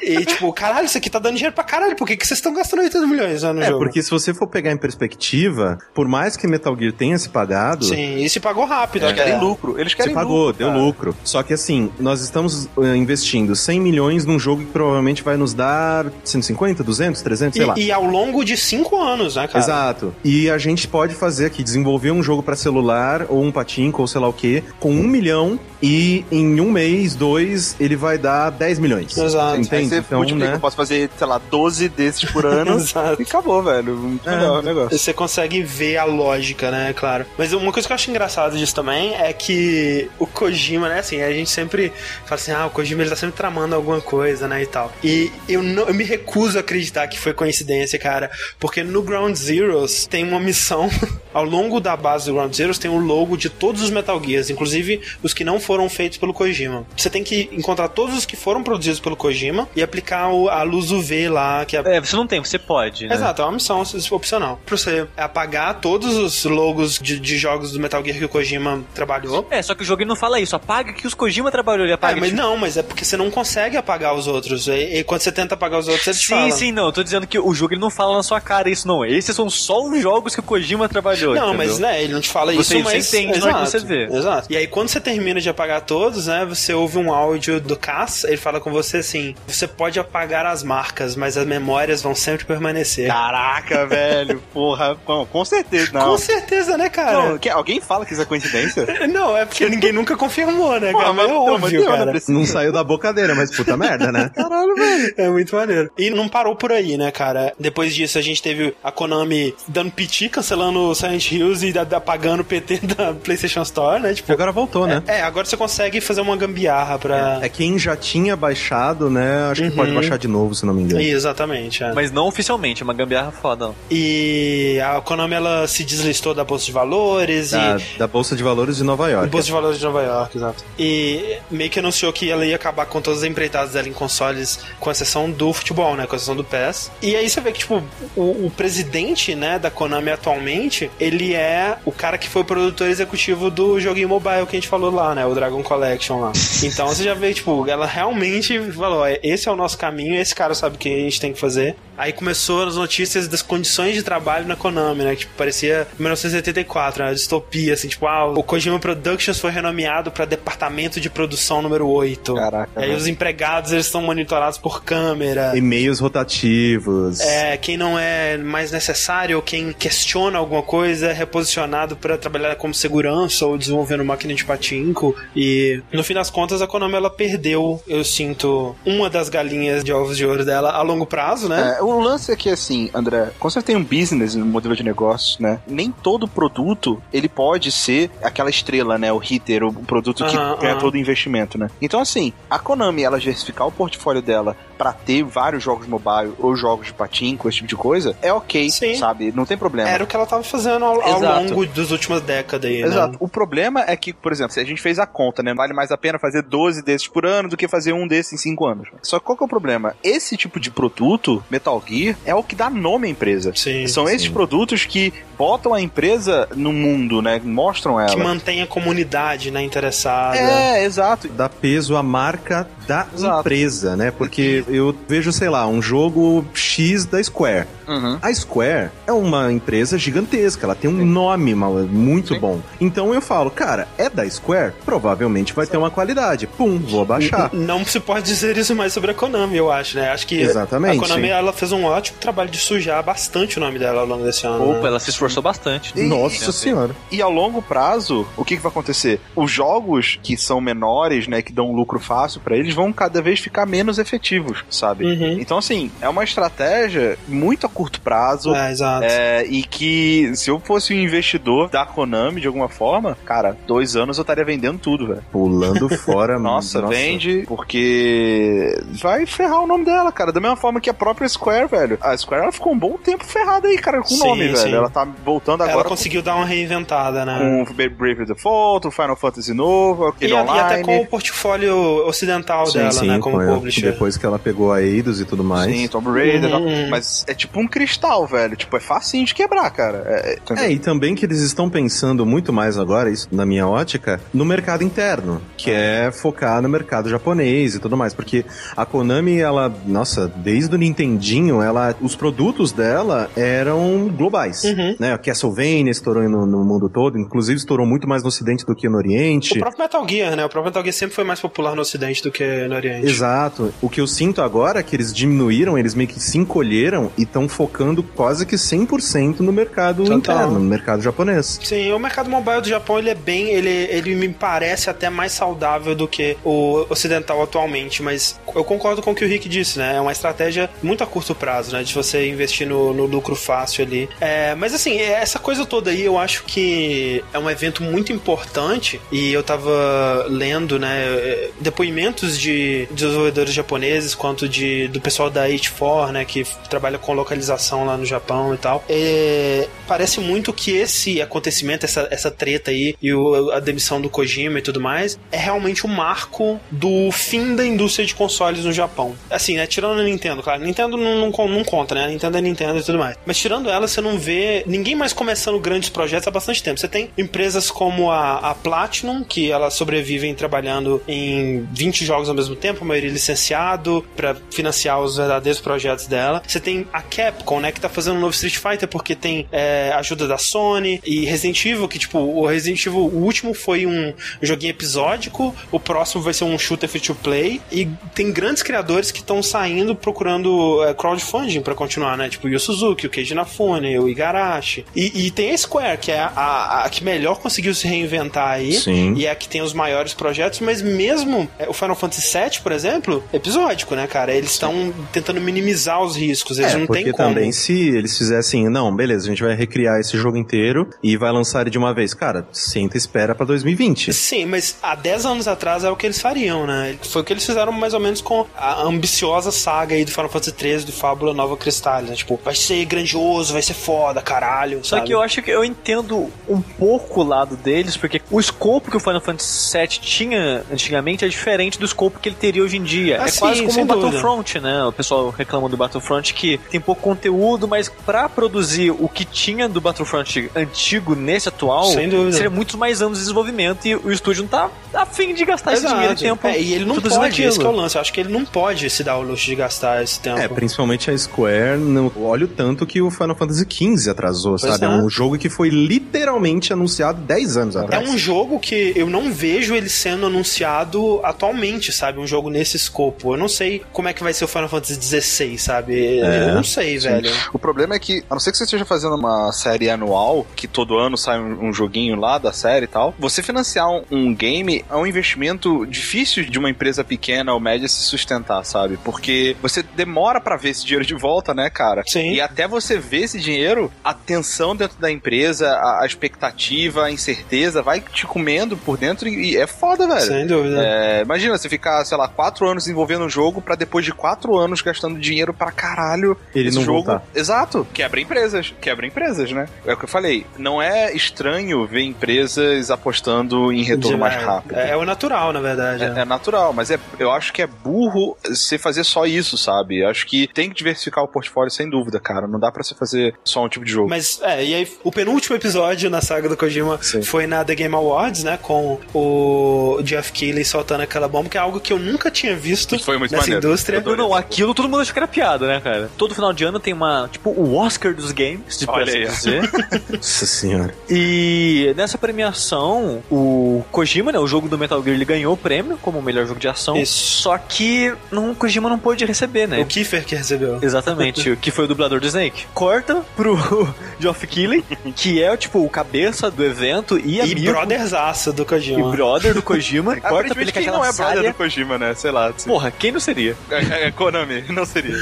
e, 0.03 0.17
e, 0.21 0.25
tipo, 0.25 0.53
caralho, 0.53 0.85
isso 0.85 0.97
aqui 0.99 1.09
tá 1.09 1.17
dando 1.17 1.35
dinheiro 1.35 1.55
pra 1.55 1.63
caralho, 1.63 1.95
por 1.95 2.05
que, 2.07 2.15
que 2.15 2.27
vocês 2.27 2.37
estão 2.37 2.53
gastando 2.53 2.81
80 2.83 3.07
milhões 3.07 3.41
né, 3.43 3.51
no 3.53 3.61
É, 3.61 3.65
jogo? 3.67 3.79
porque 3.79 4.03
se 4.03 4.11
você 4.11 4.33
for 4.33 4.47
pegar 4.47 4.71
em 4.71 4.77
perspectiva, 4.77 5.77
por 5.93 6.07
mais 6.07 6.37
que 6.37 6.47
Metal 6.47 6.75
Gear 6.77 6.93
tenha 6.93 7.17
se 7.17 7.29
pagado, 7.29 7.85
Sim, 7.85 8.17
e 8.17 8.29
se 8.29 8.39
pagou 8.39 8.65
rápido. 8.65 9.03
Eles 9.05 9.15
querem 9.15 9.33
até. 9.33 9.41
lucro. 9.41 9.79
Eles 9.79 9.91
se 9.91 9.97
querem 9.97 10.13
pagou, 10.13 10.47
lucro, 10.47 10.57
deu. 10.57 10.74
Lucro. 10.79 11.15
Só 11.23 11.43
que 11.43 11.53
assim, 11.53 11.89
nós 11.99 12.21
estamos 12.21 12.67
eh, 12.81 12.95
investindo 12.95 13.55
100 13.55 13.79
milhões 13.79 14.25
num 14.25 14.39
jogo 14.39 14.63
que 14.63 14.71
provavelmente 14.71 15.23
vai 15.23 15.37
nos 15.37 15.53
dar 15.53 16.11
150, 16.23 16.83
200, 16.83 17.21
300, 17.21 17.55
sei 17.55 17.65
lá. 17.65 17.73
E, 17.77 17.85
e 17.85 17.91
ao 17.91 18.05
longo 18.05 18.43
de 18.43 18.57
5 18.57 18.95
anos, 18.99 19.35
né, 19.35 19.47
cara? 19.47 19.63
Exato. 19.63 20.15
E 20.23 20.49
a 20.49 20.57
gente 20.57 20.87
pode 20.87 21.13
fazer 21.13 21.45
aqui, 21.45 21.63
desenvolver 21.63 22.11
um 22.11 22.21
jogo 22.21 22.43
pra 22.43 22.55
celular, 22.55 23.25
ou 23.29 23.43
um 23.43 23.51
patinco, 23.51 24.01
ou 24.01 24.07
sei 24.07 24.21
lá 24.21 24.27
o 24.27 24.33
que, 24.33 24.63
com 24.79 24.91
um 24.91 25.03
milhão, 25.03 25.59
e 25.81 26.25
em 26.31 26.59
um 26.59 26.71
mês, 26.71 27.15
dois, 27.15 27.75
ele 27.79 27.95
vai 27.95 28.17
dar 28.17 28.49
10 28.49 28.79
milhões. 28.79 29.17
Exato. 29.17 29.55
Aí 29.55 29.61
Entende? 29.61 29.89
você 29.89 29.97
Então, 29.97 30.17
multiplica, 30.19 30.49
né? 30.49 30.55
eu 30.55 30.59
posso 30.59 30.75
fazer, 30.75 31.09
sei 31.17 31.27
lá, 31.27 31.39
12 31.51 31.89
desses 31.89 32.29
por 32.31 32.45
ano 32.45 32.75
Exato. 32.79 33.21
e 33.21 33.23
acabou, 33.23 33.61
velho. 33.63 33.95
Muito 33.95 34.27
É. 34.29 34.35
legal 34.35 34.55
o 34.59 34.61
negócio. 34.61 34.97
Você 34.97 35.13
consegue 35.13 35.61
ver 35.63 35.97
a 35.97 36.05
lógica, 36.05 36.71
né? 36.71 36.93
Claro. 36.93 37.25
Mas 37.37 37.53
uma 37.53 37.71
coisa 37.71 37.87
que 37.87 37.91
eu 37.91 37.95
acho 37.95 38.09
engraçada 38.09 38.55
disso 38.57 38.73
também 38.73 39.13
é 39.15 39.31
que 39.33 40.09
o 40.19 40.25
Kojima, 40.25 40.89
né? 40.89 40.99
Assim, 40.99 41.21
a 41.21 41.31
gente 41.31 41.49
sempre 41.49 41.91
fala 42.25 42.35
assim: 42.41 42.51
ah, 42.51 42.65
o 42.65 42.69
Kojima 42.69 43.01
ele 43.01 43.09
tá 43.09 43.15
sempre 43.15 43.35
tramando 43.35 43.75
alguma 43.75 44.01
coisa, 44.01 44.47
né? 44.47 44.63
E 44.63 44.65
tal. 44.65 44.91
E 45.03 45.31
eu, 45.47 45.61
não, 45.61 45.83
eu 45.87 45.93
me 45.93 46.03
recuso 46.03 46.57
a 46.57 46.61
acreditar 46.61 47.07
que 47.07 47.19
foi 47.19 47.33
coincidência, 47.33 47.99
cara. 47.99 48.29
Porque 48.59 48.83
no 48.83 49.01
Ground 49.03 49.35
Zeroes 49.35 50.07
tem 50.07 50.23
uma 50.23 50.39
missão. 50.39 50.89
Ao 51.33 51.43
longo 51.43 51.81
da 51.81 51.97
base 51.97 52.27
do 52.27 52.33
Ground 52.35 52.53
Zeroes 52.53 52.77
tem 52.79 52.89
o 52.89 52.97
logo 52.97 53.35
de 53.35 53.49
todos 53.49 53.81
os 53.81 53.89
Metal 53.89 54.21
Gears, 54.23 54.49
inclusive 54.49 55.01
os 55.21 55.33
que 55.33 55.43
não 55.43 55.59
foram 55.59 55.74
feitos 55.89 56.17
pelo 56.17 56.33
Kojima. 56.33 56.85
Você 56.95 57.09
tem 57.09 57.23
que 57.23 57.49
encontrar 57.51 57.87
todos 57.89 58.17
os 58.17 58.25
que 58.25 58.35
foram 58.35 58.63
produzidos 58.63 58.99
pelo 58.99 59.15
Kojima 59.15 59.67
e 59.75 59.83
aplicar 59.83 60.29
o- 60.29 60.49
a 60.49 60.63
luz 60.63 60.91
UV 60.91 61.29
lá, 61.29 61.65
que 61.65 61.75
é 61.77 61.81
É, 61.85 61.99
você 62.01 62.15
não 62.15 62.25
tem, 62.25 62.39
você 62.39 62.57
pode, 62.57 63.07
né? 63.07 63.13
Exato, 63.15 63.41
é 63.41 63.45
uma 63.45 63.51
missão 63.53 63.83
opcional. 64.11 64.59
Pra 64.65 64.77
você 64.77 65.07
apagar 65.17 65.79
todos 65.81 66.15
os 66.15 66.43
logos 66.45 66.97
de, 66.99 67.19
de 67.19 67.37
jogos 67.37 67.71
do 67.71 67.79
Metal 67.79 68.03
Gear 68.03 68.17
que 68.17 68.25
o 68.25 68.29
Kojima 68.29 68.83
trabalhou. 68.93 69.47
É, 69.51 69.61
só 69.61 69.75
que 69.75 69.81
o 69.83 69.85
jogo 69.85 70.01
ele 70.01 70.09
não 70.09 70.15
fala 70.15 70.39
isso. 70.39 70.55
Apaga 70.55 70.93
que 70.93 71.05
os 71.05 71.13
Kojima 71.13 71.51
trabalhou, 71.51 71.83
ele 71.85 71.91
É, 71.91 71.95
apaga. 71.95 72.19
mas 72.19 72.29
tipo, 72.29 72.41
não, 72.41 72.55
mas 72.57 72.77
é 72.77 72.83
porque 72.83 73.03
você 73.05 73.17
não 73.17 73.29
consegue 73.29 73.77
apagar 73.77 74.13
os 74.15 74.27
outros. 74.27 74.67
E, 74.67 74.99
e 74.99 75.03
quando 75.03 75.21
você 75.21 75.31
tenta 75.31 75.55
apagar 75.55 75.79
os 75.79 75.87
outros, 75.87 76.03
você 76.05 76.11
te 76.13 76.25
Sim, 76.27 76.33
fala. 76.35 76.51
sim, 76.51 76.71
não. 76.71 76.85
Eu 76.87 76.91
tô 76.93 77.03
dizendo 77.03 77.27
que 77.27 77.37
o 77.39 77.53
jogo 77.53 77.73
ele 77.73 77.81
não 77.81 77.89
fala 77.89 78.15
na 78.15 78.23
sua 78.23 78.39
cara 78.39 78.69
isso, 78.69 78.87
não. 78.87 79.05
Esses 79.05 79.35
são 79.35 79.49
só 79.49 79.83
os 79.83 80.01
jogos 80.01 80.33
que 80.33 80.39
o 80.39 80.43
Kojima 80.43 80.87
trabalhou. 80.87 81.33
Não, 81.35 81.49
entendeu? 81.53 81.57
mas 81.67 81.79
né, 81.79 82.03
ele 82.03 82.13
não 82.13 82.21
te 82.21 82.29
fala 82.29 82.53
Você- 82.53 82.77
isso, 82.77 82.83
você 82.89 82.95
mas. 82.95 83.13
entende 83.13 83.31
hora 83.41 83.53
que 83.53 83.61
exato, 83.63 83.71
você 83.71 83.79
vê. 83.79 84.03
Exato. 84.05 84.47
E 84.51 84.57
aí, 84.57 84.67
quando 84.67 84.89
você 84.89 84.99
termina 84.99 85.39
de 85.41 85.49
apagar 85.55 85.81
todos, 85.81 86.27
né? 86.27 86.45
Você 86.45 86.73
ouve 86.73 86.97
um 86.97 87.11
áudio 87.13 87.59
do 87.59 87.75
Cass, 87.75 88.23
ele 88.25 88.37
fala 88.37 88.59
com 88.59 88.71
você 88.71 88.97
assim: 88.97 89.35
você 89.47 89.67
pode 89.67 89.99
apagar 89.99 90.45
as 90.45 90.61
marcas, 90.63 91.15
mas 91.15 91.37
as 91.37 91.45
memórias 91.45 92.01
vão 92.01 92.13
sempre 92.13 92.45
permanecer. 92.45 93.07
Caraca, 93.07 93.85
velho. 93.87 94.41
Porra, 94.53 94.95
com, 95.05 95.25
com 95.25 95.45
certeza. 95.45 95.91
Não. 95.93 96.11
Com 96.11 96.17
certeza, 96.17 96.77
né, 96.77 96.89
cara? 96.89 97.29
Não, 97.29 97.37
que- 97.37 97.49
alguém 97.49 97.79
fala 97.81 98.05
que 98.05 98.13
isso 98.13 98.21
é 98.21 98.25
coincidência? 98.25 98.85
Não, 99.07 99.37
é 99.37 99.45
porque 99.45 99.67
ninguém 99.69 99.91
nunca 99.93 100.15
confirmou, 100.17 100.79
né, 100.79 100.91
cara? 100.91 101.05
Porra, 101.05 101.13
Mas 101.13 101.25
é 101.25 101.27
não, 101.29 101.45
óbvio, 101.53 101.81
né, 101.81 101.97
cara. 101.97 102.11
precisa- 102.11 102.33
Não 102.33 102.45
saiu 102.45 102.71
da 102.71 102.83
bocadeira, 102.83 103.33
mas 103.35 103.55
puta 103.55 103.77
merda, 103.77 104.11
né? 104.11 104.29
Caralho, 104.35 104.75
velho. 104.75 105.13
É 105.17 105.29
muito 105.29 105.55
maneiro. 105.55 105.89
E 105.97 106.09
não 106.09 106.27
parou 106.27 106.55
por 106.55 106.71
aí, 106.71 106.97
né, 106.97 107.11
cara? 107.11 107.53
Depois 107.59 107.93
disso, 107.95 108.17
a 108.17 108.21
gente 108.21 108.41
teve 108.41 108.75
a 108.83 108.91
Konami 108.91 109.55
dando 109.67 109.91
PT, 109.91 110.29
cancelando 110.29 110.79
o 110.89 110.95
Silent 110.95 111.31
Hills 111.31 111.65
e 111.65 111.73
apagando 111.95 112.41
o 112.41 112.45
PT 112.45 112.79
da 112.95 113.13
PlayStation 113.13 113.61
Store, 113.61 114.01
né? 114.01 114.11
E 114.11 114.15
Tipo, 114.15 114.31
agora 114.33 114.51
voltou, 114.51 114.87
né? 114.87 115.01
é, 115.07 115.21
agora 115.21 115.44
você 115.49 115.57
consegue 115.57 116.01
fazer 116.01 116.21
uma 116.21 116.35
gambiarra 116.37 116.97
pra. 116.99 117.39
É 117.41 117.49
quem 117.49 117.77
já 117.79 117.95
tinha 117.95 118.35
baixado, 118.35 119.09
né? 119.09 119.49
Acho 119.51 119.63
que 119.63 119.71
pode 119.71 119.89
Uhum. 119.89 119.95
baixar 119.95 120.17
de 120.17 120.27
novo, 120.27 120.53
se 120.55 120.65
não 120.65 120.73
me 120.73 120.83
engano. 120.83 121.01
Exatamente, 121.01 121.83
é. 121.83 121.93
Mas 121.93 122.11
não 122.11 122.27
oficialmente, 122.27 122.81
é 122.81 122.83
uma 122.83 122.93
gambiarra 122.93 123.31
foda. 123.31 123.67
ó. 123.69 123.73
E 123.89 124.79
a 124.83 124.99
Konami 125.01 125.35
ela 125.35 125.67
se 125.67 125.83
deslistou 125.83 126.33
da 126.33 126.43
Bolsa 126.43 126.65
de 126.65 126.71
Valores 126.71 127.51
Da, 127.51 127.77
e. 127.77 127.97
da 127.97 128.07
Bolsa 128.07 128.35
de 128.35 128.43
Valores 128.43 128.77
de 128.77 128.83
Nova 128.83 129.09
York. 129.09 129.29
Bolsa 129.29 129.45
de 129.47 129.51
Valores 129.51 129.77
de 129.79 129.85
Nova 129.85 130.01
York, 130.01 130.37
exato. 130.37 130.63
E 130.79 131.37
meio 131.51 131.69
que 131.69 131.79
anunciou 131.79 132.11
que 132.11 132.29
ela 132.29 132.45
ia 132.45 132.55
acabar 132.55 132.85
com 132.85 133.01
todas 133.01 133.19
as 133.19 133.25
empreitadas 133.25 133.73
dela 133.73 133.87
em 133.87 133.93
consoles, 133.93 134.59
com 134.79 134.89
exceção 134.91 135.29
do 135.29 135.53
futebol, 135.53 135.95
né? 135.95 136.05
Com 136.07 136.15
exceção 136.15 136.35
do 136.35 136.43
PES. 136.43 136.91
E 137.01 137.15
aí 137.15 137.29
você 137.29 137.39
vê 137.41 137.51
que, 137.51 137.59
tipo, 137.59 137.83
o, 138.15 138.45
o 138.47 138.51
presidente, 138.55 139.35
né, 139.35 139.59
da 139.59 139.69
Konami 139.69 140.09
atualmente, 140.11 140.89
ele 140.99 141.33
é 141.33 141.77
o 141.85 141.91
cara 141.91 142.17
que 142.17 142.27
foi 142.27 142.41
o 142.41 142.45
produtor 142.45 142.87
executivo 142.89 143.49
do 143.49 143.79
joguinho 143.79 144.09
mobile 144.09 144.45
que 144.45 144.55
a 144.55 144.59
gente 144.59 144.67
falou 144.67 144.91
lá, 144.93 145.13
né? 145.13 145.25
O 145.25 145.33
Dragon 145.35 145.61
Collection 145.61 146.19
lá. 146.21 146.31
Então 146.63 146.87
você 146.87 147.03
já 147.03 147.13
vê, 147.13 147.33
tipo, 147.33 147.67
ela 147.67 147.85
realmente 147.85 148.59
falou: 148.71 148.99
"Ó, 149.01 149.07
esse 149.21 149.47
é 149.47 149.51
o 149.51 149.55
nosso 149.55 149.77
caminho, 149.77 150.15
esse 150.19 150.33
cara 150.33 150.55
sabe 150.55 150.75
o 150.75 150.79
que 150.79 150.91
a 150.91 150.97
gente 150.99 151.19
tem 151.21 151.31
que 151.33 151.39
fazer. 151.39 151.75
Aí 151.97 152.11
começou 152.11 152.65
as 152.67 152.75
notícias 152.75 153.25
das 153.27 153.41
condições 153.41 153.93
de 153.95 154.03
trabalho 154.03 154.45
na 154.47 154.55
Konami, 154.55 155.03
né? 155.03 155.11
Que 155.11 155.21
tipo, 155.21 155.33
parecia 155.37 155.87
1984, 155.97 157.05
né? 157.05 157.13
Distopia, 157.13 157.73
assim, 157.73 157.87
tipo, 157.87 158.05
ah, 158.05 158.25
o 158.25 158.43
Kojima 158.43 158.79
Productions 158.79 159.39
foi 159.39 159.49
renomeado 159.51 160.11
para 160.11 160.25
departamento 160.25 160.99
de 160.99 161.09
produção 161.09 161.61
número 161.61 161.87
8. 161.87 162.33
Caraca, 162.35 162.69
E 162.75 162.79
aí 162.79 162.87
velho. 162.87 162.97
os 162.97 163.07
empregados, 163.07 163.71
eles 163.71 163.85
estão 163.85 164.01
monitorados 164.01 164.57
por 164.57 164.83
câmera. 164.83 165.53
E-mails 165.55 165.99
rotativos. 166.01 167.19
É, 167.21 167.55
quem 167.57 167.77
não 167.77 167.97
é 167.97 168.37
mais 168.37 168.71
necessário 168.71 169.37
ou 169.37 169.41
quem 169.41 169.71
questiona 169.71 170.37
alguma 170.37 170.61
coisa 170.63 171.07
é 171.07 171.13
reposicionado 171.13 171.95
para 171.95 172.17
trabalhar 172.17 172.55
como 172.55 172.73
segurança 172.73 173.45
ou 173.45 173.57
desenvolvendo 173.57 174.03
máquina 174.03 174.33
de 174.33 174.43
patinco. 174.43 175.15
E 175.35 175.81
no 175.91 176.03
fim 176.03 176.13
das 176.13 176.29
contas, 176.29 176.61
a 176.61 176.67
Konami 176.67 176.95
ela 176.95 177.09
perdeu, 177.09 177.81
eu 177.87 178.03
sinto, 178.03 178.75
uma 178.85 179.09
das 179.09 179.29
galinhas 179.29 179.83
de 179.83 179.93
ovos 179.93 180.17
de 180.17 180.25
ouro 180.25 180.43
dela 180.45 180.71
a 180.71 180.81
longo 180.81 181.05
prazo, 181.05 181.47
né? 181.47 181.77
É, 181.77 181.83
o 181.83 181.99
lance 181.99 182.31
é 182.31 182.35
que, 182.35 182.49
assim, 182.49 182.89
André, 182.93 183.31
quando 183.39 183.53
você 183.53 183.61
tem 183.61 183.75
um 183.75 183.83
business, 183.83 184.35
um 184.35 184.45
modelo 184.45 184.75
de 184.75 184.83
negócio, 184.83 185.41
né? 185.41 185.59
Nem 185.67 185.91
todo 185.91 186.27
produto, 186.27 187.01
ele 187.13 187.29
pode 187.29 187.71
ser 187.71 188.09
aquela 188.21 188.49
estrela, 188.49 188.97
né? 188.97 189.11
O 189.11 189.17
hitter, 189.17 189.63
o 189.63 189.73
produto 189.73 190.25
que 190.25 190.35
Aham, 190.35 190.57
ganha 190.59 190.73
aham. 190.73 190.81
todo 190.81 190.93
o 190.95 190.97
investimento, 190.97 191.57
né? 191.57 191.69
Então, 191.81 191.99
assim, 191.99 192.33
a 192.49 192.59
Konami, 192.59 193.03
ela 193.03 193.19
diversificar 193.19 193.67
o 193.67 193.71
portfólio 193.71 194.21
dela 194.21 194.55
pra 194.77 194.91
ter 194.91 195.23
vários 195.23 195.63
jogos 195.63 195.87
mobile 195.87 196.33
ou 196.39 196.55
jogos 196.55 196.87
de 196.87 196.93
patinco, 196.93 197.47
esse 197.47 197.57
tipo 197.57 197.69
de 197.69 197.75
coisa, 197.75 198.15
é 198.21 198.31
ok, 198.33 198.69
Sim. 198.69 198.95
sabe? 198.95 199.31
Não 199.33 199.45
tem 199.45 199.57
problema. 199.57 199.89
Era 199.89 200.03
o 200.03 200.07
que 200.07 200.15
ela 200.15 200.25
tava 200.25 200.43
fazendo 200.43 200.83
ao, 200.83 201.01
ao 201.01 201.21
longo 201.21 201.65
das 201.67 201.91
últimas 201.91 202.21
décadas 202.21 202.69
aí, 202.69 202.81
né? 202.81 202.87
Exato. 202.87 203.17
O 203.19 203.27
problema 203.27 203.83
é 203.87 203.95
que, 203.95 204.11
por 204.13 204.31
exemplo, 204.31 204.53
se 204.53 204.59
a 204.59 204.65
gente 204.65 204.81
fez 204.81 204.99
a 204.99 205.05
conta, 205.15 205.41
né? 205.41 205.53
Vale 205.53 205.73
mais 205.73 205.91
a 205.91 205.97
pena 205.97 206.19
fazer 206.19 206.41
12 206.43 206.83
desses 206.83 207.07
por 207.07 207.25
ano 207.25 207.47
do 207.49 207.55
que 207.57 207.67
fazer 207.67 207.93
um 207.93 208.05
desses 208.07 208.33
em 208.33 208.37
5 208.37 208.65
anos. 208.65 208.87
Só 209.01 209.17
que 209.19 209.25
qual 209.25 209.37
que 209.37 209.43
é 209.43 209.45
o 209.45 209.49
problema? 209.49 209.95
Esse 210.03 210.35
tipo 210.35 210.59
de 210.59 210.69
produto, 210.69 211.41
Metal 211.49 211.81
Gear, 211.87 212.15
é 212.25 212.35
o 212.35 212.43
que 212.43 212.55
dá 212.55 212.69
nome 212.69 213.07
à 213.07 213.09
empresa. 213.11 213.51
Sim, 213.55 213.87
São 213.87 214.09
esses 214.09 214.27
produtos 214.27 214.85
que 214.85 215.13
botam 215.37 215.73
a 215.73 215.81
empresa 215.81 216.47
no 216.55 216.73
mundo, 216.73 217.21
né? 217.21 217.41
Mostram 217.43 217.99
ela. 217.99 218.09
Que 218.09 218.17
mantém 218.17 218.61
a 218.61 218.67
comunidade, 218.67 219.51
né, 219.51 219.61
interessada. 219.63 220.37
É, 220.37 220.83
exato. 220.83 221.27
Dá 221.29 221.47
peso 221.49 221.95
à 221.95 222.03
marca 222.03 222.67
da 222.87 223.07
Exato. 223.13 223.39
empresa, 223.39 223.95
né? 223.95 224.11
Porque 224.11 224.63
eu 224.67 224.95
vejo, 225.07 225.31
sei 225.31 225.49
lá, 225.49 225.65
um 225.67 225.81
jogo 225.81 226.45
X 226.53 227.05
da 227.05 227.21
Square. 227.23 227.67
Uhum. 227.87 228.17
A 228.21 228.33
Square 228.33 228.89
é 229.07 229.11
uma 229.11 229.51
empresa 229.51 229.97
gigantesca, 229.97 230.65
ela 230.65 230.75
tem 230.75 230.89
um 230.89 231.05
nome 231.05 231.53
mal- 231.53 231.73
muito 231.85 232.33
Sim. 232.33 232.39
bom. 232.39 232.59
Então 232.81 233.13
eu 233.13 233.21
falo, 233.21 233.49
cara, 233.51 233.87
é 233.97 234.09
da 234.09 234.27
Square? 234.29 234.73
Provavelmente 234.83 235.04
vai 235.53 235.67
ter 235.67 235.77
uma 235.77 235.91
qualidade. 235.91 236.47
Pum, 236.47 236.79
vou 236.79 237.01
abaixar. 237.01 237.49
Não 237.53 237.85
se 237.85 237.99
pode 237.99 238.25
dizer 238.25 238.57
isso 238.57 238.75
mais 238.75 238.93
sobre 238.93 239.11
a 239.11 239.13
Konami, 239.13 239.57
eu 239.57 239.71
acho, 239.71 239.97
né? 239.97 240.09
Acho 240.09 240.25
que 240.27 240.39
Exatamente, 240.39 240.97
a 240.97 241.01
Konami 241.07 241.29
ela 241.29 241.53
fez 241.53 241.71
um 241.71 241.83
ótimo 241.85 242.17
trabalho 242.19 242.49
de 242.49 242.57
sujar 242.57 243.01
bastante 243.03 243.57
o 243.57 243.59
nome 243.59 243.77
dela 243.79 244.01
ao 244.01 244.07
longo 244.07 244.23
desse 244.23 244.45
ano. 244.45 244.71
Opa, 244.71 244.81
né? 244.81 244.87
ela 244.87 244.99
se 244.99 245.09
esforçou 245.09 245.41
bastante. 245.43 245.93
E- 245.95 246.03
Nossa 246.03 246.51
senhora. 246.51 246.95
E 247.11 247.21
a 247.21 247.27
longo 247.27 247.61
prazo, 247.61 248.25
o 248.37 248.45
que, 248.45 248.55
que 248.55 248.61
vai 248.61 248.71
acontecer? 248.71 249.19
Os 249.35 249.51
jogos 249.51 250.19
que 250.21 250.37
são 250.37 250.61
menores, 250.61 251.27
né, 251.27 251.41
que 251.41 251.51
dão 251.51 251.69
um 251.71 251.75
lucro 251.75 251.99
fácil 251.99 252.39
pra 252.41 252.55
eles, 252.55 252.73
vão 252.73 252.91
cada 252.93 253.21
vez 253.21 253.39
ficar 253.39 253.65
menos 253.65 253.97
efetivos, 253.99 254.63
sabe? 254.69 255.05
Uhum. 255.05 255.37
Então, 255.39 255.57
assim, 255.57 255.91
é 256.01 256.07
uma 256.07 256.23
estratégia 256.23 257.17
muito 257.27 257.65
a 257.65 257.69
curto 257.69 257.99
prazo. 258.01 258.53
É, 258.55 258.71
exato. 258.71 259.05
É, 259.05 259.45
e 259.45 259.63
que 259.63 260.31
se 260.35 260.49
eu 260.49 260.59
fosse 260.59 260.93
um 260.93 260.97
investidor 260.97 261.69
da 261.69 261.85
Konami 261.85 262.41
de 262.41 262.47
alguma 262.47 262.69
forma, 262.69 263.17
cara, 263.25 263.57
dois 263.67 263.95
anos 263.95 264.17
eu 264.17 264.21
estaria 264.21 264.45
vendendo 264.45 264.79
tudo, 264.79 264.94
velho. 265.07 265.23
Pulando 265.31 265.89
fora. 265.97 266.37
Nossa, 266.39 266.81
vende, 266.87 267.43
porque 267.47 268.77
vai 269.01 269.25
ferrar 269.25 269.61
o 269.63 269.67
nome 269.67 269.85
dela, 269.85 270.11
cara. 270.11 270.31
Da 270.31 270.39
mesma 270.39 270.55
forma 270.55 270.79
que 270.79 270.89
a 270.89 270.93
própria 270.93 271.27
Square, 271.27 271.67
velho. 271.67 271.97
A 272.01 272.15
Square 272.17 272.43
ela 272.43 272.51
ficou 272.51 272.73
um 272.73 272.77
bom 272.79 272.97
tempo 272.97 273.23
ferrada 273.25 273.67
aí, 273.67 273.77
cara, 273.77 273.99
com 274.01 274.05
o 274.05 274.17
Sim, 274.17 274.27
nome, 274.27 274.43
velho. 274.45 274.57
sim. 274.57 274.73
Ela 274.73 274.89
tá 274.89 275.07
voltando 275.25 275.61
agora 275.61 275.71
ela 275.71 275.83
com- 275.83 275.89
conseguiu 275.89 276.21
dar 276.21 276.35
uma 276.35 276.45
reinventada, 276.45 277.25
né? 277.25 277.37
com 277.65 277.71
o 277.71 277.89
Brave 277.89 278.25
Default, 278.25 278.87
o 278.87 278.91
Final 278.91 279.15
Fantasy 279.15 279.53
novo, 279.53 280.07
aquele 280.07 280.33
E, 280.33 280.35
a- 280.35 280.39
e 280.39 280.43
online. 280.43 280.59
até 280.61 280.81
com 280.83 280.97
o 281.01 281.05
portfólio 281.07 281.75
ocidental 282.07 282.65
Sim, 282.67 282.77
dela, 282.79 282.91
sim, 282.91 283.07
né? 283.07 283.19
Como 283.19 283.37
com 283.37 283.45
publisher. 283.55 283.91
depois 283.91 284.17
que 284.17 284.25
ela 284.25 284.37
pegou 284.39 284.71
a 284.71 284.81
Eidos 284.81 285.19
e 285.19 285.25
tudo 285.25 285.43
mais. 285.43 285.71
Sim, 285.71 285.87
Tomb 285.87 286.09
Raider. 286.11 286.49
Tal. 286.51 286.61
uhum. 286.61 286.89
Mas 286.89 287.25
é 287.27 287.33
tipo 287.33 287.59
um 287.59 287.67
cristal, 287.67 288.25
velho. 288.27 288.55
Tipo, 288.55 288.77
é 288.77 288.79
facinho 288.79 289.25
de 289.25 289.33
quebrar, 289.33 289.69
cara. 289.71 290.03
É, 290.05 290.39
É, 290.57 290.71
e 290.71 290.79
também 290.79 291.15
que 291.15 291.25
eles 291.25 291.39
estão 291.41 291.69
pensando 291.69 292.25
muito 292.25 292.51
mais 292.53 292.77
agora, 292.77 293.09
isso 293.09 293.27
na 293.31 293.45
minha 293.45 293.67
ótica, 293.67 294.19
no 294.33 294.45
mercado 294.45 294.83
interno, 294.85 295.41
que 295.57 295.71
é 295.71 296.11
focar 296.11 296.61
no 296.61 296.69
mercado 296.69 297.09
japonês 297.09 297.75
e 297.75 297.79
tudo 297.79 297.97
mais, 297.97 298.13
porque 298.13 298.45
a 298.75 298.85
Konami, 298.85 299.37
ela, 299.39 299.73
nossa, 299.85 300.27
desde 300.35 300.75
o 300.75 300.77
Nintendinho, 300.77 301.61
ela, 301.61 301.95
os 302.01 302.15
produtos 302.15 302.71
dela 302.71 303.29
eram 303.35 304.07
globais, 304.15 304.63
Uhum. 304.63 304.95
né? 304.99 305.13
A 305.13 305.17
Castlevania 305.17 305.91
estourou 305.91 306.23
no, 306.29 306.45
no 306.45 306.63
mundo 306.63 306.89
todo, 306.89 307.17
inclusive 307.17 307.57
estourou 307.57 307.85
muito 307.85 308.07
mais 308.07 308.21
no 308.23 308.29
ocidente 308.29 308.65
do 308.65 308.75
que 308.75 308.87
no 308.87 308.97
oriente. 308.97 309.57
O 309.57 309.59
próprio 309.61 309.83
Metal 309.83 310.07
Gear, 310.07 310.35
né? 310.35 310.45
O 310.45 310.49
próprio 310.49 310.69
Metal 310.71 310.83
Gear 310.83 310.93
sempre 310.93 311.15
foi 311.15 311.23
mais 311.23 311.39
popular 311.39 311.75
no 311.75 311.81
ocidente 311.81 312.21
do 312.23 312.31
que 312.31 312.67
no 312.67 312.75
oriente. 312.75 313.07
Exato. 313.07 313.73
O 313.81 313.89
que 313.89 313.99
eu 314.01 314.07
sinto 314.07 314.41
agora 314.41 314.79
é 314.79 314.83
que 314.83 314.95
eles 314.95 315.13
diminuíram, 315.13 315.77
eles 315.77 315.95
meio 315.95 316.07
que 316.09 316.19
se 316.19 316.37
encolheram 316.37 317.11
e 317.17 317.23
estão 317.23 317.47
focando 317.49 318.03
quase 318.03 318.45
que 318.45 318.55
100% 318.55 319.39
no 319.39 319.51
mercado 319.51 320.03
Total. 320.03 320.17
interno, 320.17 320.51
no 320.59 320.59
mercado 320.65 321.01
japonês. 321.01 321.59
Sim, 321.63 321.91
o 321.91 321.99
mercado 321.99 322.29
mobile 322.29 322.61
do 322.61 322.67
Japão 322.67 322.99
ele 322.99 323.09
é 323.09 323.15
bem, 323.15 323.49
ele, 323.49 323.69
ele 323.69 324.15
me 324.15 324.29
parece 324.29 324.64
até 324.89 325.09
mais 325.09 325.31
saudável 325.31 325.95
do 325.95 326.07
que 326.07 326.37
o 326.43 326.85
ocidental 326.89 327.41
atualmente, 327.41 328.01
mas 328.01 328.39
eu 328.55 328.63
concordo 328.63 329.01
com 329.01 329.11
o 329.11 329.15
que 329.15 329.23
o 329.23 329.27
Rick 329.27 329.47
disse, 329.49 329.77
né? 329.79 329.95
É 329.97 330.01
uma 330.01 330.11
estratégia 330.11 330.69
muito 330.81 331.03
a 331.03 331.07
curto 331.07 331.33
prazo, 331.35 331.73
né? 331.73 331.83
De 331.83 331.93
você 331.93 332.27
investir 332.27 332.67
no, 332.67 332.93
no 332.93 333.05
lucro 333.05 333.35
fácil 333.35 333.85
ali. 333.85 334.09
É, 334.19 334.55
mas 334.55 334.73
assim, 334.73 334.97
é, 334.97 335.13
essa 335.21 335.39
coisa 335.39 335.65
toda 335.65 335.91
aí 335.91 336.03
eu 336.03 336.17
acho 336.17 336.43
que 336.43 337.23
é 337.33 337.39
um 337.39 337.49
evento 337.49 337.83
muito 337.83 338.11
importante 338.11 338.99
e 339.11 339.31
eu 339.33 339.43
tava 339.43 340.25
lendo, 340.29 340.79
né, 340.79 341.03
é, 341.05 341.49
depoimentos 341.59 342.39
de 342.39 342.87
desenvolvedores 342.91 343.53
japoneses 343.53 344.15
quanto 344.15 344.47
de 344.47 344.87
do 344.87 345.01
pessoal 345.01 345.29
da 345.29 345.47
H4, 345.47 346.11
né, 346.11 346.25
que 346.25 346.45
trabalha 346.69 346.97
com 346.97 347.13
localização 347.13 347.85
lá 347.85 347.97
no 347.97 348.05
Japão 348.05 348.53
e 348.53 348.57
tal. 348.57 348.83
É, 348.89 349.67
parece 349.87 350.19
muito 350.19 350.53
que 350.53 350.71
esse 350.75 351.21
acontecimento, 351.21 351.85
essa, 351.85 352.07
essa 352.11 352.31
treta 352.31 352.71
aí 352.71 352.95
e 353.01 353.13
o- 353.13 353.51
a 353.51 353.59
demissão 353.59 353.99
do 354.01 354.09
Kojima 354.09 354.54
e 354.59 354.61
tudo 354.61 354.79
mais, 354.79 355.19
é 355.31 355.37
realmente 355.37 355.85
o 355.85 355.89
marco 355.89 356.59
do 356.71 357.11
fim 357.11 357.55
da 357.55 357.65
indústria 357.65 358.05
de 358.05 358.15
consoles 358.15 358.65
no 358.65 358.71
Japão. 358.71 359.15
Assim, 359.29 359.55
né, 359.55 359.67
tirando 359.67 359.99
a 359.99 360.03
Nintendo, 360.03 360.41
claro, 360.41 360.61
Nintendo 360.61 360.97
não, 360.97 361.29
não, 361.29 361.47
não 361.47 361.63
conta, 361.63 361.95
né, 361.95 362.05
a 362.05 362.07
Nintendo 362.07 362.37
é 362.37 362.41
Nintendo 362.41 362.79
e 362.79 362.83
tudo 362.83 362.97
mais. 362.97 363.17
Mas 363.25 363.37
tirando 363.37 363.69
ela, 363.69 363.87
você 363.87 364.01
não 364.01 364.17
vê 364.17 364.63
ninguém 364.65 364.95
mais 364.95 365.13
começando 365.13 365.59
grandes 365.59 365.89
projetos 365.89 366.27
há 366.27 366.31
bastante 366.31 366.61
tempo. 366.61 366.79
Você 366.79 366.87
tem 366.87 367.09
empresas 367.17 367.69
como 367.71 368.11
a, 368.11 368.51
a 368.51 368.55
Platinum, 368.55 369.23
que 369.23 369.51
elas 369.51 369.73
sobrevivem 369.73 370.33
trabalhando 370.33 371.01
em 371.07 371.67
20 371.71 372.05
jogos 372.05 372.29
ao 372.29 372.35
mesmo 372.35 372.55
tempo, 372.55 372.83
a 372.83 372.87
maioria 372.87 373.09
licenciado, 373.09 374.05
para 374.15 374.35
financiar 374.51 375.01
os 375.01 375.17
verdadeiros 375.17 375.61
projetos 375.61 376.07
dela. 376.07 376.41
Você 376.45 376.59
tem 376.59 376.87
a 376.91 377.01
Capcom, 377.01 377.59
né, 377.59 377.71
que 377.71 377.79
tá 377.79 377.89
fazendo 377.89 378.17
um 378.17 378.21
novo 378.21 378.33
Street 378.33 378.57
Fighter 378.57 378.87
porque 378.87 379.15
tem 379.15 379.47
é, 379.51 379.91
ajuda 379.95 380.27
da 380.27 380.37
Sony 380.37 381.01
e 381.05 381.25
Resident 381.25 381.65
Evil, 381.65 381.87
que 381.87 381.99
tipo, 381.99 382.19
o 382.19 382.45
Resident 382.45 382.85
Evil, 382.85 382.99
o 382.99 383.23
último 383.23 383.53
foi 383.53 383.85
um 383.85 384.13
joguinho 384.45 384.71
episódico, 384.71 385.53
o 385.71 385.79
próximo 385.79 386.21
vai 386.21 386.33
ser 386.33 386.43
um 386.43 386.57
shooter 386.57 386.87
free 386.89 387.01
to 387.01 387.15
play 387.15 387.61
e 387.71 387.87
tem 388.13 388.31
grandes 388.31 388.63
criadores 388.63 389.11
que 389.11 389.19
estão 389.19 389.41
saindo 389.43 389.95
procurando 389.95 390.83
é, 390.85 390.93
crowdfunding 390.93 391.61
pra 391.61 391.75
continuar, 391.75 392.17
né? 392.17 392.29
Tipo 392.29 392.47
o 392.47 392.49
Yu 392.49 392.59
Suzuki, 392.59 393.05
o 393.07 393.09
Keiji 393.09 393.33
Inafune, 393.33 393.97
o 393.99 394.07
Igarashi. 394.09 394.85
E, 394.95 395.25
e 395.27 395.31
tem 395.31 395.51
a 395.51 395.57
Square, 395.57 395.97
que 395.97 396.11
é 396.11 396.19
a, 396.19 396.27
a- 396.35 396.83
a 396.85 396.89
que 396.89 397.03
melhor 397.03 397.39
conseguiu 397.39 397.73
se 397.73 397.87
reinventar 397.87 398.49
aí 398.49 398.73
Sim. 398.73 399.13
e 399.15 399.25
é 399.25 399.31
a 399.31 399.35
que 399.35 399.47
tem 399.47 399.61
os 399.61 399.73
maiores 399.73 400.13
projetos, 400.13 400.59
mas 400.59 400.81
mesmo 400.81 401.49
é, 401.59 401.67
o 401.69 401.73
Final 401.73 401.95
Fantasy 401.95 402.37
VII, 402.37 402.59
por 402.61 402.71
exemplo, 402.71 403.23
episódico, 403.33 403.95
né, 403.95 404.07
cara? 404.07 404.33
Eles 404.33 404.51
estão 404.51 404.93
tentando 405.11 405.39
minimizar 405.41 406.01
os 406.01 406.15
riscos, 406.15 406.57
eles 406.59 406.73
É, 406.73 406.77
não 406.77 406.87
têm 406.87 407.11
como. 407.11 407.29
também 407.29 407.51
se 407.51 407.73
eles 407.89 408.17
fizessem, 408.17 408.69
não, 408.69 408.95
beleza, 408.95 409.25
a 409.25 409.29
gente 409.29 409.43
vai 409.43 409.55
recriar 409.55 409.99
esse 409.99 410.17
jogo 410.17 410.37
inteiro 410.37 410.89
e 411.03 411.15
vai 411.17 411.31
lançar 411.31 411.61
ele 411.61 411.69
de 411.69 411.77
uma 411.77 411.93
vez. 411.93 412.13
Cara, 412.13 412.47
senta 412.51 412.95
e 412.95 412.99
espera 412.99 413.33
pra 413.35 413.45
2020. 413.45 414.13
Sim, 414.13 414.34
mas 414.43 414.77
há 414.81 414.95
10 414.95 415.25
anos 415.27 415.47
atrás 415.47 415.83
é 415.83 415.89
o 415.89 415.95
que 415.95 416.07
eles 416.07 416.19
fariam, 416.19 416.65
né? 416.65 416.97
Foi 417.03 417.21
o 417.21 417.25
que 417.25 417.31
eles 417.31 417.45
fizeram 417.45 417.71
mais 417.71 417.93
ou 417.93 417.99
menos 417.99 418.21
com 418.21 418.47
a 418.57 418.81
ambiciosa 418.81 419.51
saga 419.51 419.93
aí 419.93 420.03
do 420.03 420.09
Final 420.09 420.29
Fantasy 420.29 420.55
XIII, 420.57 420.85
do 420.85 420.91
Fábula 420.91 421.33
Nova 421.33 421.55
Crystallis, 421.55 422.09
né? 422.09 422.15
Tipo, 422.15 422.39
vai 422.43 422.55
ser 422.55 422.83
grandioso, 422.85 423.53
vai 423.53 423.61
ser 423.61 423.75
foda, 423.75 424.21
caralho. 424.21 424.79
Só 424.83 424.95
sabe? 424.95 425.07
que 425.07 425.13
eu 425.13 425.21
acho 425.21 425.41
que 425.43 425.51
eu 425.51 425.63
entendo 425.63 426.31
um 426.49 426.61
pouco 426.61 427.21
o 427.21 427.23
lado 427.23 427.55
deles, 427.55 427.95
porque 427.95 428.19
o 428.31 428.39
escopo 428.39 428.89
que 428.89 428.97
o 428.97 428.99
Final 428.99 429.21
Fantasy 429.21 429.77
VII 429.77 429.87
tinha 429.87 430.65
antigamente 430.71 431.23
é 431.23 431.27
diferente 431.27 431.77
do 431.77 431.85
escopo 431.85 432.19
que 432.19 432.29
ele 432.29 432.35
teria 432.35 432.63
hoje 432.63 432.77
em 432.77 432.83
dia. 432.83 433.21
Ah, 433.21 433.25
é 433.25 433.27
sim, 433.27 433.39
quase 433.39 433.63
como 433.63 433.81
o. 433.81 433.85
Battlefront, 433.85 434.59
né? 434.59 434.83
O 434.85 434.91
pessoal 434.91 435.29
reclama 435.29 435.69
do 435.69 435.77
Battlefront 435.77 436.33
que 436.33 436.57
tem 436.69 436.79
pouco 436.79 437.01
conteúdo, 437.01 437.67
mas 437.67 437.89
pra 438.05 438.27
produzir 438.27 438.91
o 438.91 439.07
que 439.07 439.23
tinha 439.23 439.69
do 439.69 439.79
Battlefront 439.79 440.49
antigo 440.55 441.15
nesse 441.15 441.49
atual, 441.49 441.85
seria 441.85 442.49
muitos 442.49 442.75
mais 442.75 443.01
anos 443.01 443.17
de 443.17 443.23
desenvolvimento 443.23 443.85
e 443.85 443.95
o 443.95 444.11
estúdio 444.25 444.43
não 444.43 444.49
tá 444.49 444.69
afim 444.93 445.33
de 445.33 445.45
gastar 445.45 445.73
esse 445.73 445.81
Exato. 445.81 445.95
dinheiro 445.95 446.13
e 446.13 446.17
tempo. 446.17 446.47
É, 446.47 446.59
e 446.59 446.73
ele 446.73 446.85
não 446.85 446.95
pode, 446.95 447.07
esse 447.07 447.35
que 447.35 447.43
é 447.43 447.47
o 447.47 447.49
aquilo. 447.49 447.71
lance. 447.81 447.95
Eu 447.95 448.01
acho 448.01 448.13
que 448.13 448.19
ele 448.19 448.31
não 448.31 448.45
pode 448.45 448.89
se 448.89 449.03
dar 449.03 449.17
o 449.17 449.21
luxo 449.21 449.45
de 449.45 449.55
gastar 449.55 450.03
esse 450.03 450.19
tempo. 450.19 450.39
É, 450.39 450.47
principalmente 450.47 451.11
a 451.11 451.17
Square, 451.17 451.77
não, 451.79 452.11
olha 452.17 452.45
o 452.45 452.47
tanto 452.47 452.85
que 452.85 453.01
o 453.01 453.11
Final 453.11 453.35
Fantasy 453.35 453.65
XV 453.69 454.09
atrasou, 454.09 454.57
sabe? 454.57 454.83
É. 454.83 454.87
é. 454.87 454.89
um 454.89 455.09
jogo 455.09 455.37
que 455.37 455.49
foi 455.49 455.69
literalmente 455.69 456.73
anunciado 456.73 457.21
10 457.21 457.57
anos 457.57 457.75
É 457.75 457.79
atrás. 457.79 458.09
um 458.09 458.17
jogo 458.17 458.59
que 458.59 458.93
eu 458.95 459.09
não 459.09 459.31
vejo 459.31 459.75
ele 459.75 459.89
sendo 459.89 460.25
anunciado 460.25 461.19
atualmente, 461.23 461.91
sabe? 461.91 462.19
Um 462.19 462.27
jogo 462.27 462.49
nesse 462.49 462.77
escopo. 462.77 463.33
Eu 463.33 463.37
não 463.37 463.47
sei 463.47 463.83
como 463.91 464.07
é 464.07 464.13
que 464.13 464.23
vai 464.23 464.33
ser 464.33 464.45
o 464.45 464.47
Final 464.47 464.69
Fantasy 464.69 464.95
XVI, 464.95 465.57
sabe? 465.57 466.19
É, 466.19 466.49
eu 466.49 466.55
não 466.55 466.63
sei, 466.63 466.99
Sim. 466.99 467.07
velho. 467.09 467.31
O 467.53 467.59
problema 467.59 467.95
é 467.95 467.99
que, 467.99 468.23
a 468.29 468.35
não 468.35 468.39
ser 468.39 468.51
que 468.51 468.57
você 468.57 468.63
esteja 468.63 468.85
fazendo 468.85 469.15
uma 469.15 469.51
série 469.51 469.89
anual, 469.89 470.45
que 470.55 470.67
todo 470.67 470.97
ano 470.97 471.17
sai 471.17 471.39
um, 471.39 471.67
um 471.69 471.73
joguinho 471.73 472.15
lá 472.15 472.37
da 472.37 472.51
série 472.51 472.85
e 472.85 472.87
tal, 472.87 473.13
você 473.19 473.43
financiar 473.43 473.89
um, 473.89 474.03
um 474.15 474.33
game 474.33 474.83
é 474.89 474.95
um 474.95 475.05
investimento 475.05 475.85
difícil 475.85 476.45
de 476.45 476.57
uma 476.57 476.69
empresa 476.69 477.03
pequena 477.03 477.53
ou 477.53 477.59
média 477.59 477.87
se 477.87 478.03
sustentar, 478.03 478.63
sabe? 478.63 478.97
Porque 479.03 479.55
você 479.61 479.83
demora 479.83 480.39
pra 480.39 480.57
ver 480.57 480.69
esse 480.69 480.85
dinheiro 480.85 481.05
de 481.05 481.13
volta, 481.13 481.53
né, 481.53 481.69
cara? 481.69 482.03
Sim. 482.05 482.33
E 482.33 482.41
até 482.41 482.67
você 482.67 482.97
ver 482.97 483.23
esse 483.23 483.39
dinheiro, 483.39 483.91
a 484.03 484.13
tensão 484.13 484.75
dentro 484.75 484.97
da 484.99 485.11
empresa, 485.11 485.69
a, 485.69 486.03
a 486.03 486.05
expectativa, 486.05 487.05
a 487.05 487.11
incerteza, 487.11 487.81
vai 487.81 488.01
te 488.01 488.25
comendo 488.25 488.77
por 488.77 488.97
dentro 488.97 489.27
e, 489.27 489.51
e 489.51 489.57
é 489.57 489.67
foda, 489.67 490.07
velho. 490.07 490.21
Sem 490.21 490.47
dúvida. 490.47 490.81
É, 490.81 491.21
imagina 491.21 491.57
você 491.57 491.69
ficar, 491.69 492.03
sei 492.05 492.17
lá, 492.17 492.27
quatro 492.27 492.67
anos 492.67 492.83
desenvolvendo 492.83 493.25
um 493.25 493.29
jogo 493.29 493.61
pra 493.61 493.75
depois 493.75 494.05
de 494.05 494.13
quatro 494.13 494.55
anos 494.57 494.81
gastando 494.81 495.19
dinheiro 495.19 495.53
pra 495.53 495.71
caralho. 495.71 496.37
Ele 496.53 496.69
esse 496.69 496.77
não 496.77 496.83
jogo. 496.83 497.03
voltar. 497.03 497.23
Exato. 497.33 497.87
Quebra 497.93 498.19
empresas. 498.19 498.73
Quebra 498.79 499.05
empresas, 499.05 499.51
né? 499.51 499.67
É 499.85 499.93
o 499.93 499.97
que 499.97 500.05
eu 500.05 500.09
falei. 500.09 500.45
Não 500.57 500.81
é 500.81 501.13
estranho 501.13 501.85
ver 501.85 502.03
empresas 502.03 502.89
apostando 502.91 503.71
em 503.71 503.83
retorno 503.83 504.04
retorno 504.13 504.17
mais 504.19 504.35
rápido. 504.43 504.75
É, 504.75 504.91
é 504.91 504.97
o 504.97 505.05
natural, 505.05 505.53
na 505.53 505.59
verdade. 505.59 506.03
É, 506.03 506.21
é 506.21 506.25
natural, 506.25 506.73
mas 506.73 506.91
é, 506.91 506.99
eu 507.19 507.31
acho 507.31 507.51
que 507.53 507.61
é 507.61 507.67
burro 507.67 508.37
você 508.45 508.77
fazer 508.77 509.03
só 509.03 509.25
isso, 509.25 509.57
sabe? 509.57 510.01
Eu 510.03 510.09
acho 510.09 510.25
que 510.25 510.47
tem 510.53 510.69
que 510.69 510.75
diversificar 510.75 511.23
o 511.23 511.27
portfólio 511.27 511.71
sem 511.71 511.89
dúvida, 511.89 512.19
cara. 512.19 512.47
Não 512.47 512.59
dá 512.59 512.71
pra 512.71 512.83
você 512.83 512.95
fazer 512.95 513.35
só 513.43 513.63
um 513.63 513.69
tipo 513.69 513.85
de 513.85 513.91
jogo. 513.91 514.09
Mas, 514.09 514.39
é, 514.41 514.63
e 514.63 514.73
aí, 514.73 514.87
o 515.03 515.11
penúltimo 515.11 515.55
episódio 515.55 516.09
na 516.09 516.21
saga 516.21 516.47
do 516.49 516.57
Kojima 516.57 516.99
Sim. 517.01 517.21
foi 517.21 517.47
na 517.47 517.63
The 517.63 517.75
Game 517.75 517.95
Awards, 517.95 518.43
né? 518.43 518.57
Com 518.61 518.99
o 519.13 519.99
Jeff 520.03 520.31
Keighley 520.31 520.63
soltando 520.65 521.01
aquela 521.01 521.27
bomba, 521.27 521.49
que 521.49 521.57
é 521.57 521.61
algo 521.61 521.79
que 521.79 521.91
eu 521.93 521.99
nunca 521.99 522.29
tinha 522.31 522.55
visto 522.55 522.97
Foi 523.03 523.17
muito 523.17 523.31
nessa 523.31 523.43
maneiro. 523.43 523.67
indústria. 523.67 523.97
Eu 523.97 524.03
Não, 524.15 524.29
não, 524.29 524.33
aquilo 524.35 524.73
todo 524.73 524.87
mundo 524.89 525.01
acha 525.01 525.11
que 525.13 525.19
era 525.19 525.27
piada, 525.27 525.67
né, 525.67 525.79
cara? 525.79 526.09
Todo 526.17 526.33
final 526.35 526.53
de 526.53 526.63
ano 526.63 526.79
tem 526.79 526.93
uma, 526.93 527.29
tipo, 527.31 527.49
o 527.49 527.75
Oscar 527.75 528.13
dos 528.13 528.31
games, 528.31 528.61
se 528.77 528.85
Olha 528.87 529.13
aí. 529.13 529.25
dizer. 529.25 529.69
Nossa 530.11 530.45
senhora. 530.45 530.93
E 531.09 531.93
nessa 531.95 532.17
premiação, 532.17 533.23
o 533.29 533.83
Kojima, 533.95 534.29
né, 534.29 534.37
o 534.37 534.45
jogo 534.45 534.67
do 534.67 534.77
Metal 534.77 535.01
Gear, 535.01 535.15
ele 535.15 535.23
ganhou 535.23 535.53
o 535.53 535.57
prêmio 535.57 535.97
como 536.01 536.19
o 536.19 536.21
melhor 536.21 536.45
jogo 536.45 536.59
de 536.59 536.67
ação. 536.67 536.97
Isso. 536.97 537.41
Só 537.43 537.57
que 537.57 538.13
não, 538.29 538.51
o 538.51 538.55
Kojima 538.55 538.89
não 538.89 538.99
pôde 538.99 539.23
receber, 539.23 539.69
né? 539.69 539.79
O 539.79 539.85
Kiefer 539.85 540.25
que 540.25 540.35
recebeu. 540.35 540.79
Exatamente, 540.81 541.49
o 541.51 541.55
que 541.55 541.71
foi 541.71 541.85
o 541.85 541.87
dublador 541.87 542.19
do 542.19 542.27
Snake. 542.27 542.65
Corta 542.73 543.23
pro 543.37 543.55
Geoff 544.19 544.45
Keighley, 544.45 544.83
que 545.15 545.41
é, 545.41 545.55
tipo, 545.55 545.81
o 545.81 545.89
cabeça 545.89 546.51
do 546.51 546.61
evento 546.61 547.17
e 547.17 547.37
E 547.37 547.41
amigo. 547.41 547.71
brotherzaço 547.71 548.51
do 548.51 548.65
Kojima. 548.65 548.99
E 549.07 549.11
brother 549.15 549.53
do 549.53 549.61
Kojima. 549.61 550.17
corta 550.19 550.53
pra 550.53 550.61
ele 550.61 550.73
quem 550.73 550.81
aquela 550.81 550.97
não 550.97 551.05
é 551.05 551.13
brother 551.13 551.51
do 551.53 551.53
Kojima, 551.53 551.97
né? 551.97 552.13
Sei 552.15 552.31
lá. 552.31 552.51
Porra, 552.65 552.91
quem 552.91 553.13
não 553.13 553.21
seria? 553.21 553.55
É, 553.69 554.07
é, 554.07 554.11
Konami, 554.11 554.65
não 554.67 554.85
seria. 554.85 555.15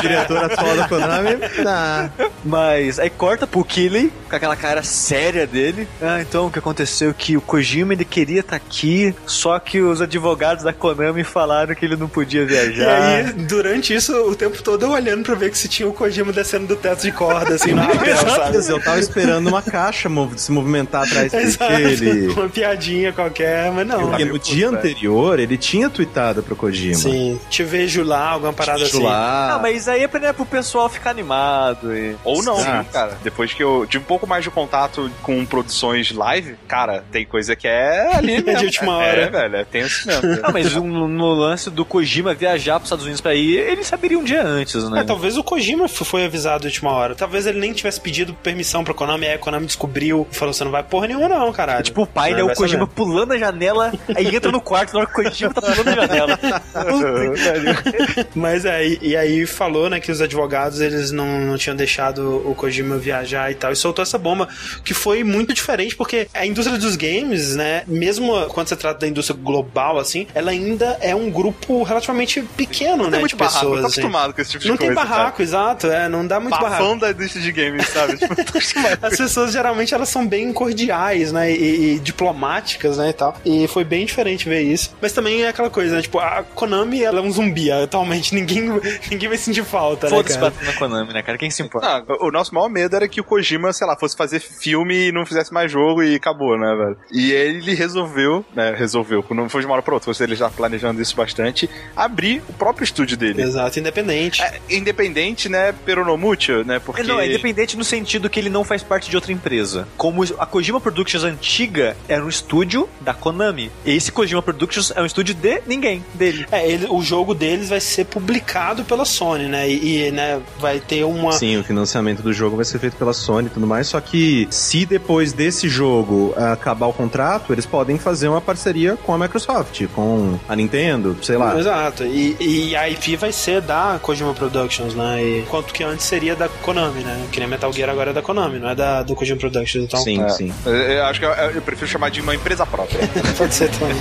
Diretor 0.00 0.38
atual 0.38 0.76
da 0.76 0.88
Konami. 0.88 1.36
Tá. 1.62 2.10
Mas 2.42 2.98
aí 2.98 3.10
corta 3.10 3.46
pro 3.46 3.62
Keighley 3.62 4.10
com 4.30 4.36
aquela 4.36 4.56
cara 4.56 4.82
séria 4.82 5.46
dele. 5.46 5.86
Ah, 6.00 6.22
então 6.22 6.46
o 6.46 6.50
que 6.50 6.58
aconteceu? 6.58 7.12
Que 7.12 7.36
o 7.36 7.40
Kojima 7.42 7.71
ele 7.80 8.04
queria 8.04 8.40
estar 8.40 8.56
aqui, 8.56 9.14
só 9.26 9.58
que 9.58 9.80
os 9.80 10.00
advogados 10.00 10.64
da 10.64 10.72
Konami 10.72 11.24
falaram 11.24 11.74
que 11.74 11.84
ele 11.84 11.96
não 11.96 12.08
podia 12.08 12.42
E 12.42 12.46
viajar. 12.46 13.02
aí, 13.02 13.32
durante 13.32 13.94
isso, 13.94 14.12
o 14.28 14.34
tempo 14.34 14.62
todo 14.62 14.84
eu 14.84 14.90
olhando 14.90 15.22
pra 15.24 15.34
ver 15.34 15.50
que 15.50 15.58
se 15.58 15.68
tinha 15.68 15.88
o 15.88 15.92
Kojima 15.92 16.32
descendo 16.32 16.66
do 16.66 16.76
teto 16.76 17.02
de 17.02 17.12
corda, 17.12 17.54
assim, 17.54 17.72
rapel, 17.72 17.98
Quer 18.02 18.16
sabe? 18.16 18.56
eu 18.68 18.80
tava 18.82 18.98
esperando 19.00 19.46
uma 19.48 19.62
caixa 19.62 20.08
mov- 20.08 20.36
se 20.36 20.50
movimentar 20.52 21.04
atrás 21.04 21.32
dele. 21.56 22.28
Uma 22.28 22.48
piadinha 22.48 23.12
qualquer, 23.12 23.70
mas 23.72 23.86
não. 23.86 24.08
Porque 24.08 24.24
no 24.24 24.38
dia 24.38 24.68
anterior 24.68 25.38
ele 25.38 25.56
tinha 25.56 25.88
tweetado 25.88 26.42
pro 26.42 26.56
Kojima. 26.56 26.94
Sim, 26.94 27.40
te 27.48 27.62
vejo 27.62 28.02
lá, 28.02 28.30
alguma 28.30 28.52
parada 28.52 28.82
assim. 28.84 29.02
Lá. 29.02 29.54
Ah, 29.54 29.58
mas 29.58 29.88
aí 29.88 30.02
é 30.02 30.08
pra, 30.08 30.20
né, 30.20 30.32
pro 30.32 30.44
pessoal 30.44 30.88
ficar 30.88 31.10
animado 31.10 31.94
e... 31.96 32.14
Ou 32.24 32.42
não, 32.42 32.58
Ah. 32.60 32.84
cara. 32.92 33.18
Depois 33.22 33.52
que 33.52 33.62
eu 33.62 33.86
tive 33.88 34.02
um 34.02 34.06
pouco 34.06 34.26
mais 34.26 34.44
de 34.44 34.50
contato 34.50 35.10
com 35.22 35.44
produções 35.46 36.10
live, 36.12 36.56
cara, 36.66 37.04
tem 37.12 37.24
coisa 37.24 37.54
que 37.62 37.68
é 37.68 38.16
ali 38.16 38.38
de 38.42 38.42
mesmo. 38.42 38.64
última 38.64 38.92
É, 38.92 38.96
hora. 38.96 39.22
É, 39.22 39.30
velho, 39.30 39.56
é 39.56 39.64
tenso 39.64 40.06
mesmo. 40.06 40.32
Ah, 40.42 40.50
mas 40.50 40.74
no, 40.74 41.06
no 41.06 41.32
lance 41.34 41.70
do 41.70 41.84
Kojima 41.84 42.34
viajar 42.34 42.74
pros 42.80 42.86
Estados 42.88 43.04
Unidos 43.04 43.20
pra 43.20 43.34
ir, 43.34 43.58
ele 43.58 43.84
saberia 43.84 44.18
um 44.18 44.24
dia 44.24 44.42
antes, 44.42 44.88
né? 44.90 45.00
É, 45.00 45.04
talvez 45.04 45.36
o 45.36 45.44
Kojima 45.44 45.86
foi 45.86 46.24
avisado 46.24 46.62
de 46.62 46.66
última 46.66 46.90
hora. 46.90 47.14
Talvez 47.14 47.46
ele 47.46 47.60
nem 47.60 47.72
tivesse 47.72 48.00
pedido 48.00 48.34
permissão 48.34 48.82
pra 48.82 48.92
Konami, 48.92 49.26
aí 49.26 49.34
a 49.34 49.38
Konami 49.38 49.66
descobriu 49.66 50.26
e 50.30 50.34
falou: 50.34 50.52
você 50.52 50.64
não 50.64 50.72
vai 50.72 50.82
porra 50.82 51.06
nenhuma, 51.06 51.28
não, 51.28 51.52
caralho. 51.52 51.84
Tipo, 51.84 52.02
o 52.02 52.06
pai, 52.06 52.34
né? 52.34 52.42
O 52.42 52.52
Kojima 52.54 52.80
saber. 52.86 52.94
pulando 52.94 53.32
a 53.32 53.38
janela, 53.38 53.92
aí 54.16 54.34
entra 54.34 54.50
no 54.50 54.60
quarto 54.60 54.94
na 54.94 55.00
hora 55.00 55.08
que 55.08 55.20
o 55.20 55.24
Kojima 55.24 55.54
tá 55.54 55.60
pulando 55.60 55.88
a 55.88 56.06
janela. 56.06 56.38
Mas 58.34 58.64
é, 58.64 58.84
e, 58.84 58.98
e 59.02 59.16
aí 59.16 59.46
falou, 59.46 59.88
né, 59.88 60.00
que 60.00 60.10
os 60.10 60.20
advogados 60.20 60.80
eles 60.80 61.12
não, 61.12 61.40
não 61.40 61.56
tinham 61.56 61.76
deixado 61.76 62.42
o 62.44 62.54
Kojima 62.54 62.96
viajar 62.98 63.50
e 63.52 63.54
tal, 63.54 63.70
e 63.70 63.76
soltou 63.76 64.02
essa 64.02 64.18
bomba, 64.18 64.48
que 64.84 64.94
foi 64.94 65.22
muito 65.22 65.54
diferente, 65.54 65.94
porque 65.94 66.26
a 66.34 66.44
indústria 66.44 66.78
dos 66.78 66.96
games, 66.96 67.51
né, 67.56 67.82
mesmo 67.86 68.32
quando 68.48 68.68
se 68.68 68.76
trata 68.76 69.00
da 69.00 69.08
indústria 69.08 69.38
global, 69.40 69.98
assim, 69.98 70.26
ela 70.34 70.50
ainda 70.50 70.96
é 71.00 71.14
um 71.14 71.30
grupo 71.30 71.82
relativamente 71.82 72.42
pequeno, 72.56 73.04
né, 73.04 73.10
Tem 73.12 73.20
muito 73.20 73.30
de 73.32 73.36
barraco, 73.36 73.58
pessoas. 73.58 73.80
tô 73.80 73.86
assim. 73.86 74.00
acostumado 74.00 74.34
com 74.34 74.40
esse 74.40 74.50
tipo 74.52 74.62
de 74.64 74.70
Não 74.70 74.76
coisa. 74.76 74.94
tem 74.94 75.08
barraco, 75.08 75.42
exato, 75.42 75.86
é, 75.86 76.08
não 76.08 76.26
dá 76.26 76.38
muito 76.40 76.52
Cara. 76.52 76.62
barraco. 76.64 76.82
Bafão 76.82 76.98
da 76.98 77.10
indústria 77.10 77.42
de 77.42 77.52
games, 77.52 77.86
sabe? 77.88 78.16
Tipo. 78.62 78.80
As 79.02 79.16
pessoas 79.16 79.52
geralmente 79.52 79.94
elas 79.94 80.08
são 80.08 80.26
bem 80.26 80.52
cordiais, 80.52 81.32
né? 81.32 81.50
E, 81.52 81.94
e 81.94 81.98
diplomáticas, 81.98 82.98
né? 82.98 83.10
E 83.10 83.12
tal. 83.12 83.36
E 83.44 83.66
foi 83.68 83.84
bem 83.84 84.04
diferente 84.06 84.48
ver 84.48 84.62
isso. 84.62 84.94
Mas 85.00 85.12
também 85.12 85.42
é 85.42 85.48
aquela 85.48 85.70
coisa, 85.70 85.96
né? 85.96 86.02
Tipo, 86.02 86.18
a 86.18 86.42
Konami 86.54 87.02
ela 87.02 87.18
é 87.18 87.22
um 87.22 87.30
zumbi 87.30 87.70
atualmente. 87.70 88.34
Ninguém, 88.42 88.62
ninguém 89.10 89.28
vai 89.28 89.38
sentir 89.38 89.64
falta, 89.64 90.08
né? 90.08 90.16
Foda-se 90.16 90.38
na 90.64 90.72
Konami, 90.74 91.12
né, 91.12 91.22
cara? 91.22 91.36
Quem 91.38 91.50
se 91.50 91.62
importa? 91.62 91.86
Ah, 91.86 92.02
o 92.20 92.30
nosso 92.30 92.54
maior 92.54 92.68
medo 92.68 92.96
era 92.96 93.06
que 93.08 93.20
o 93.20 93.24
Kojima, 93.24 93.72
sei 93.72 93.86
lá, 93.86 93.96
fosse 93.98 94.16
fazer 94.16 94.40
filme 94.40 95.08
e 95.08 95.12
não 95.12 95.26
fizesse 95.26 95.52
mais 95.52 95.70
jogo 95.70 96.02
e 96.02 96.14
acabou, 96.14 96.58
né, 96.58 96.74
velho? 96.76 96.96
E 97.12 97.32
ele 97.44 97.74
resolveu, 97.74 98.44
né, 98.54 98.74
resolveu, 98.76 99.24
não 99.30 99.48
foi 99.48 99.60
de 99.60 99.66
uma 99.66 99.74
hora 99.74 99.82
pra 99.82 99.94
outra, 99.94 100.12
ele 100.22 100.34
já 100.36 100.48
planejando 100.50 101.00
isso 101.00 101.16
bastante, 101.16 101.68
abrir 101.96 102.42
o 102.48 102.52
próprio 102.52 102.84
estúdio 102.84 103.16
dele. 103.16 103.42
Exato, 103.42 103.78
independente. 103.78 104.42
É, 104.42 104.60
independente, 104.70 105.48
né, 105.48 105.72
peronomútil, 105.84 106.64
né, 106.64 106.78
porque... 106.78 107.02
Não, 107.02 107.20
é 107.20 107.26
independente 107.26 107.76
no 107.76 107.84
sentido 107.84 108.28
que 108.28 108.38
ele 108.38 108.50
não 108.50 108.64
faz 108.64 108.82
parte 108.82 109.08
de 109.08 109.16
outra 109.16 109.32
empresa. 109.32 109.88
Como 109.96 110.22
a 110.38 110.46
Kojima 110.46 110.80
Productions 110.80 111.24
antiga 111.24 111.96
era 112.08 112.24
um 112.24 112.28
estúdio 112.28 112.88
da 113.00 113.14
Konami. 113.14 113.70
Esse 113.84 114.12
Kojima 114.12 114.42
Productions 114.42 114.92
é 114.94 115.00
um 115.02 115.06
estúdio 115.06 115.34
de 115.34 115.62
ninguém, 115.66 116.04
dele. 116.14 116.46
É, 116.50 116.68
ele- 116.68 116.86
o 116.88 117.02
jogo 117.02 117.34
deles 117.34 117.68
vai 117.68 117.80
ser 117.80 118.04
publicado 118.06 118.84
pela 118.84 119.04
Sony, 119.04 119.46
né? 119.46 119.68
E, 119.68 120.08
e, 120.08 120.10
né, 120.10 120.40
vai 120.58 120.80
ter 120.80 121.04
uma. 121.04 121.32
Sim, 121.32 121.56
o 121.58 121.64
financiamento 121.64 122.22
do 122.22 122.32
jogo 122.32 122.56
vai 122.56 122.64
ser 122.64 122.78
feito 122.78 122.96
pela 122.96 123.12
Sony 123.12 123.46
e 123.48 123.50
tudo 123.50 123.66
mais, 123.66 123.86
só 123.88 124.00
que 124.00 124.46
se 124.50 124.84
depois 124.86 125.32
desse 125.32 125.68
jogo 125.68 126.34
ah, 126.36 126.52
acabar 126.52 126.86
o 126.86 126.92
contrato, 126.92 127.31
eles 127.50 127.66
podem 127.66 127.98
fazer 127.98 128.28
uma 128.28 128.40
parceria 128.40 128.96
com 128.96 129.12
a 129.14 129.18
Microsoft, 129.18 129.86
com 129.94 130.38
a 130.48 130.56
Nintendo, 130.56 131.16
sei 131.22 131.36
lá. 131.36 131.58
Exato. 131.58 132.04
E, 132.04 132.36
e 132.40 132.76
a 132.76 132.88
IP 132.88 133.16
vai 133.16 133.32
ser 133.32 133.60
da 133.60 133.98
Kojima 134.02 134.34
Productions, 134.34 134.94
né? 134.94 135.22
E, 135.22 135.38
enquanto 135.40 135.72
que 135.72 135.84
antes 135.84 136.06
seria 136.06 136.34
da 136.34 136.48
Konami, 136.48 137.00
né? 137.00 137.26
Que 137.30 137.38
nem 137.40 137.48
Metal 137.48 137.72
Gear 137.72 137.90
agora 137.90 138.10
é 138.10 138.12
da 138.12 138.22
Konami, 138.22 138.58
não 138.58 138.70
é 138.70 138.74
da, 138.74 139.02
do 139.02 139.14
Kojima 139.14 139.38
Productions. 139.38 139.84
Então, 139.84 140.00
sim, 140.00 140.22
É, 140.22 140.28
sim. 140.30 140.52
eu, 140.66 140.72
eu 140.72 141.04
acho 141.04 141.20
que 141.20 141.26
eu, 141.26 141.30
eu 141.30 141.62
prefiro 141.62 141.86
chamar 141.88 142.10
de 142.10 142.20
uma 142.20 142.34
empresa 142.34 142.64
própria. 142.66 143.00
pode 143.36 143.54
ser 143.54 143.70
também. 143.70 143.96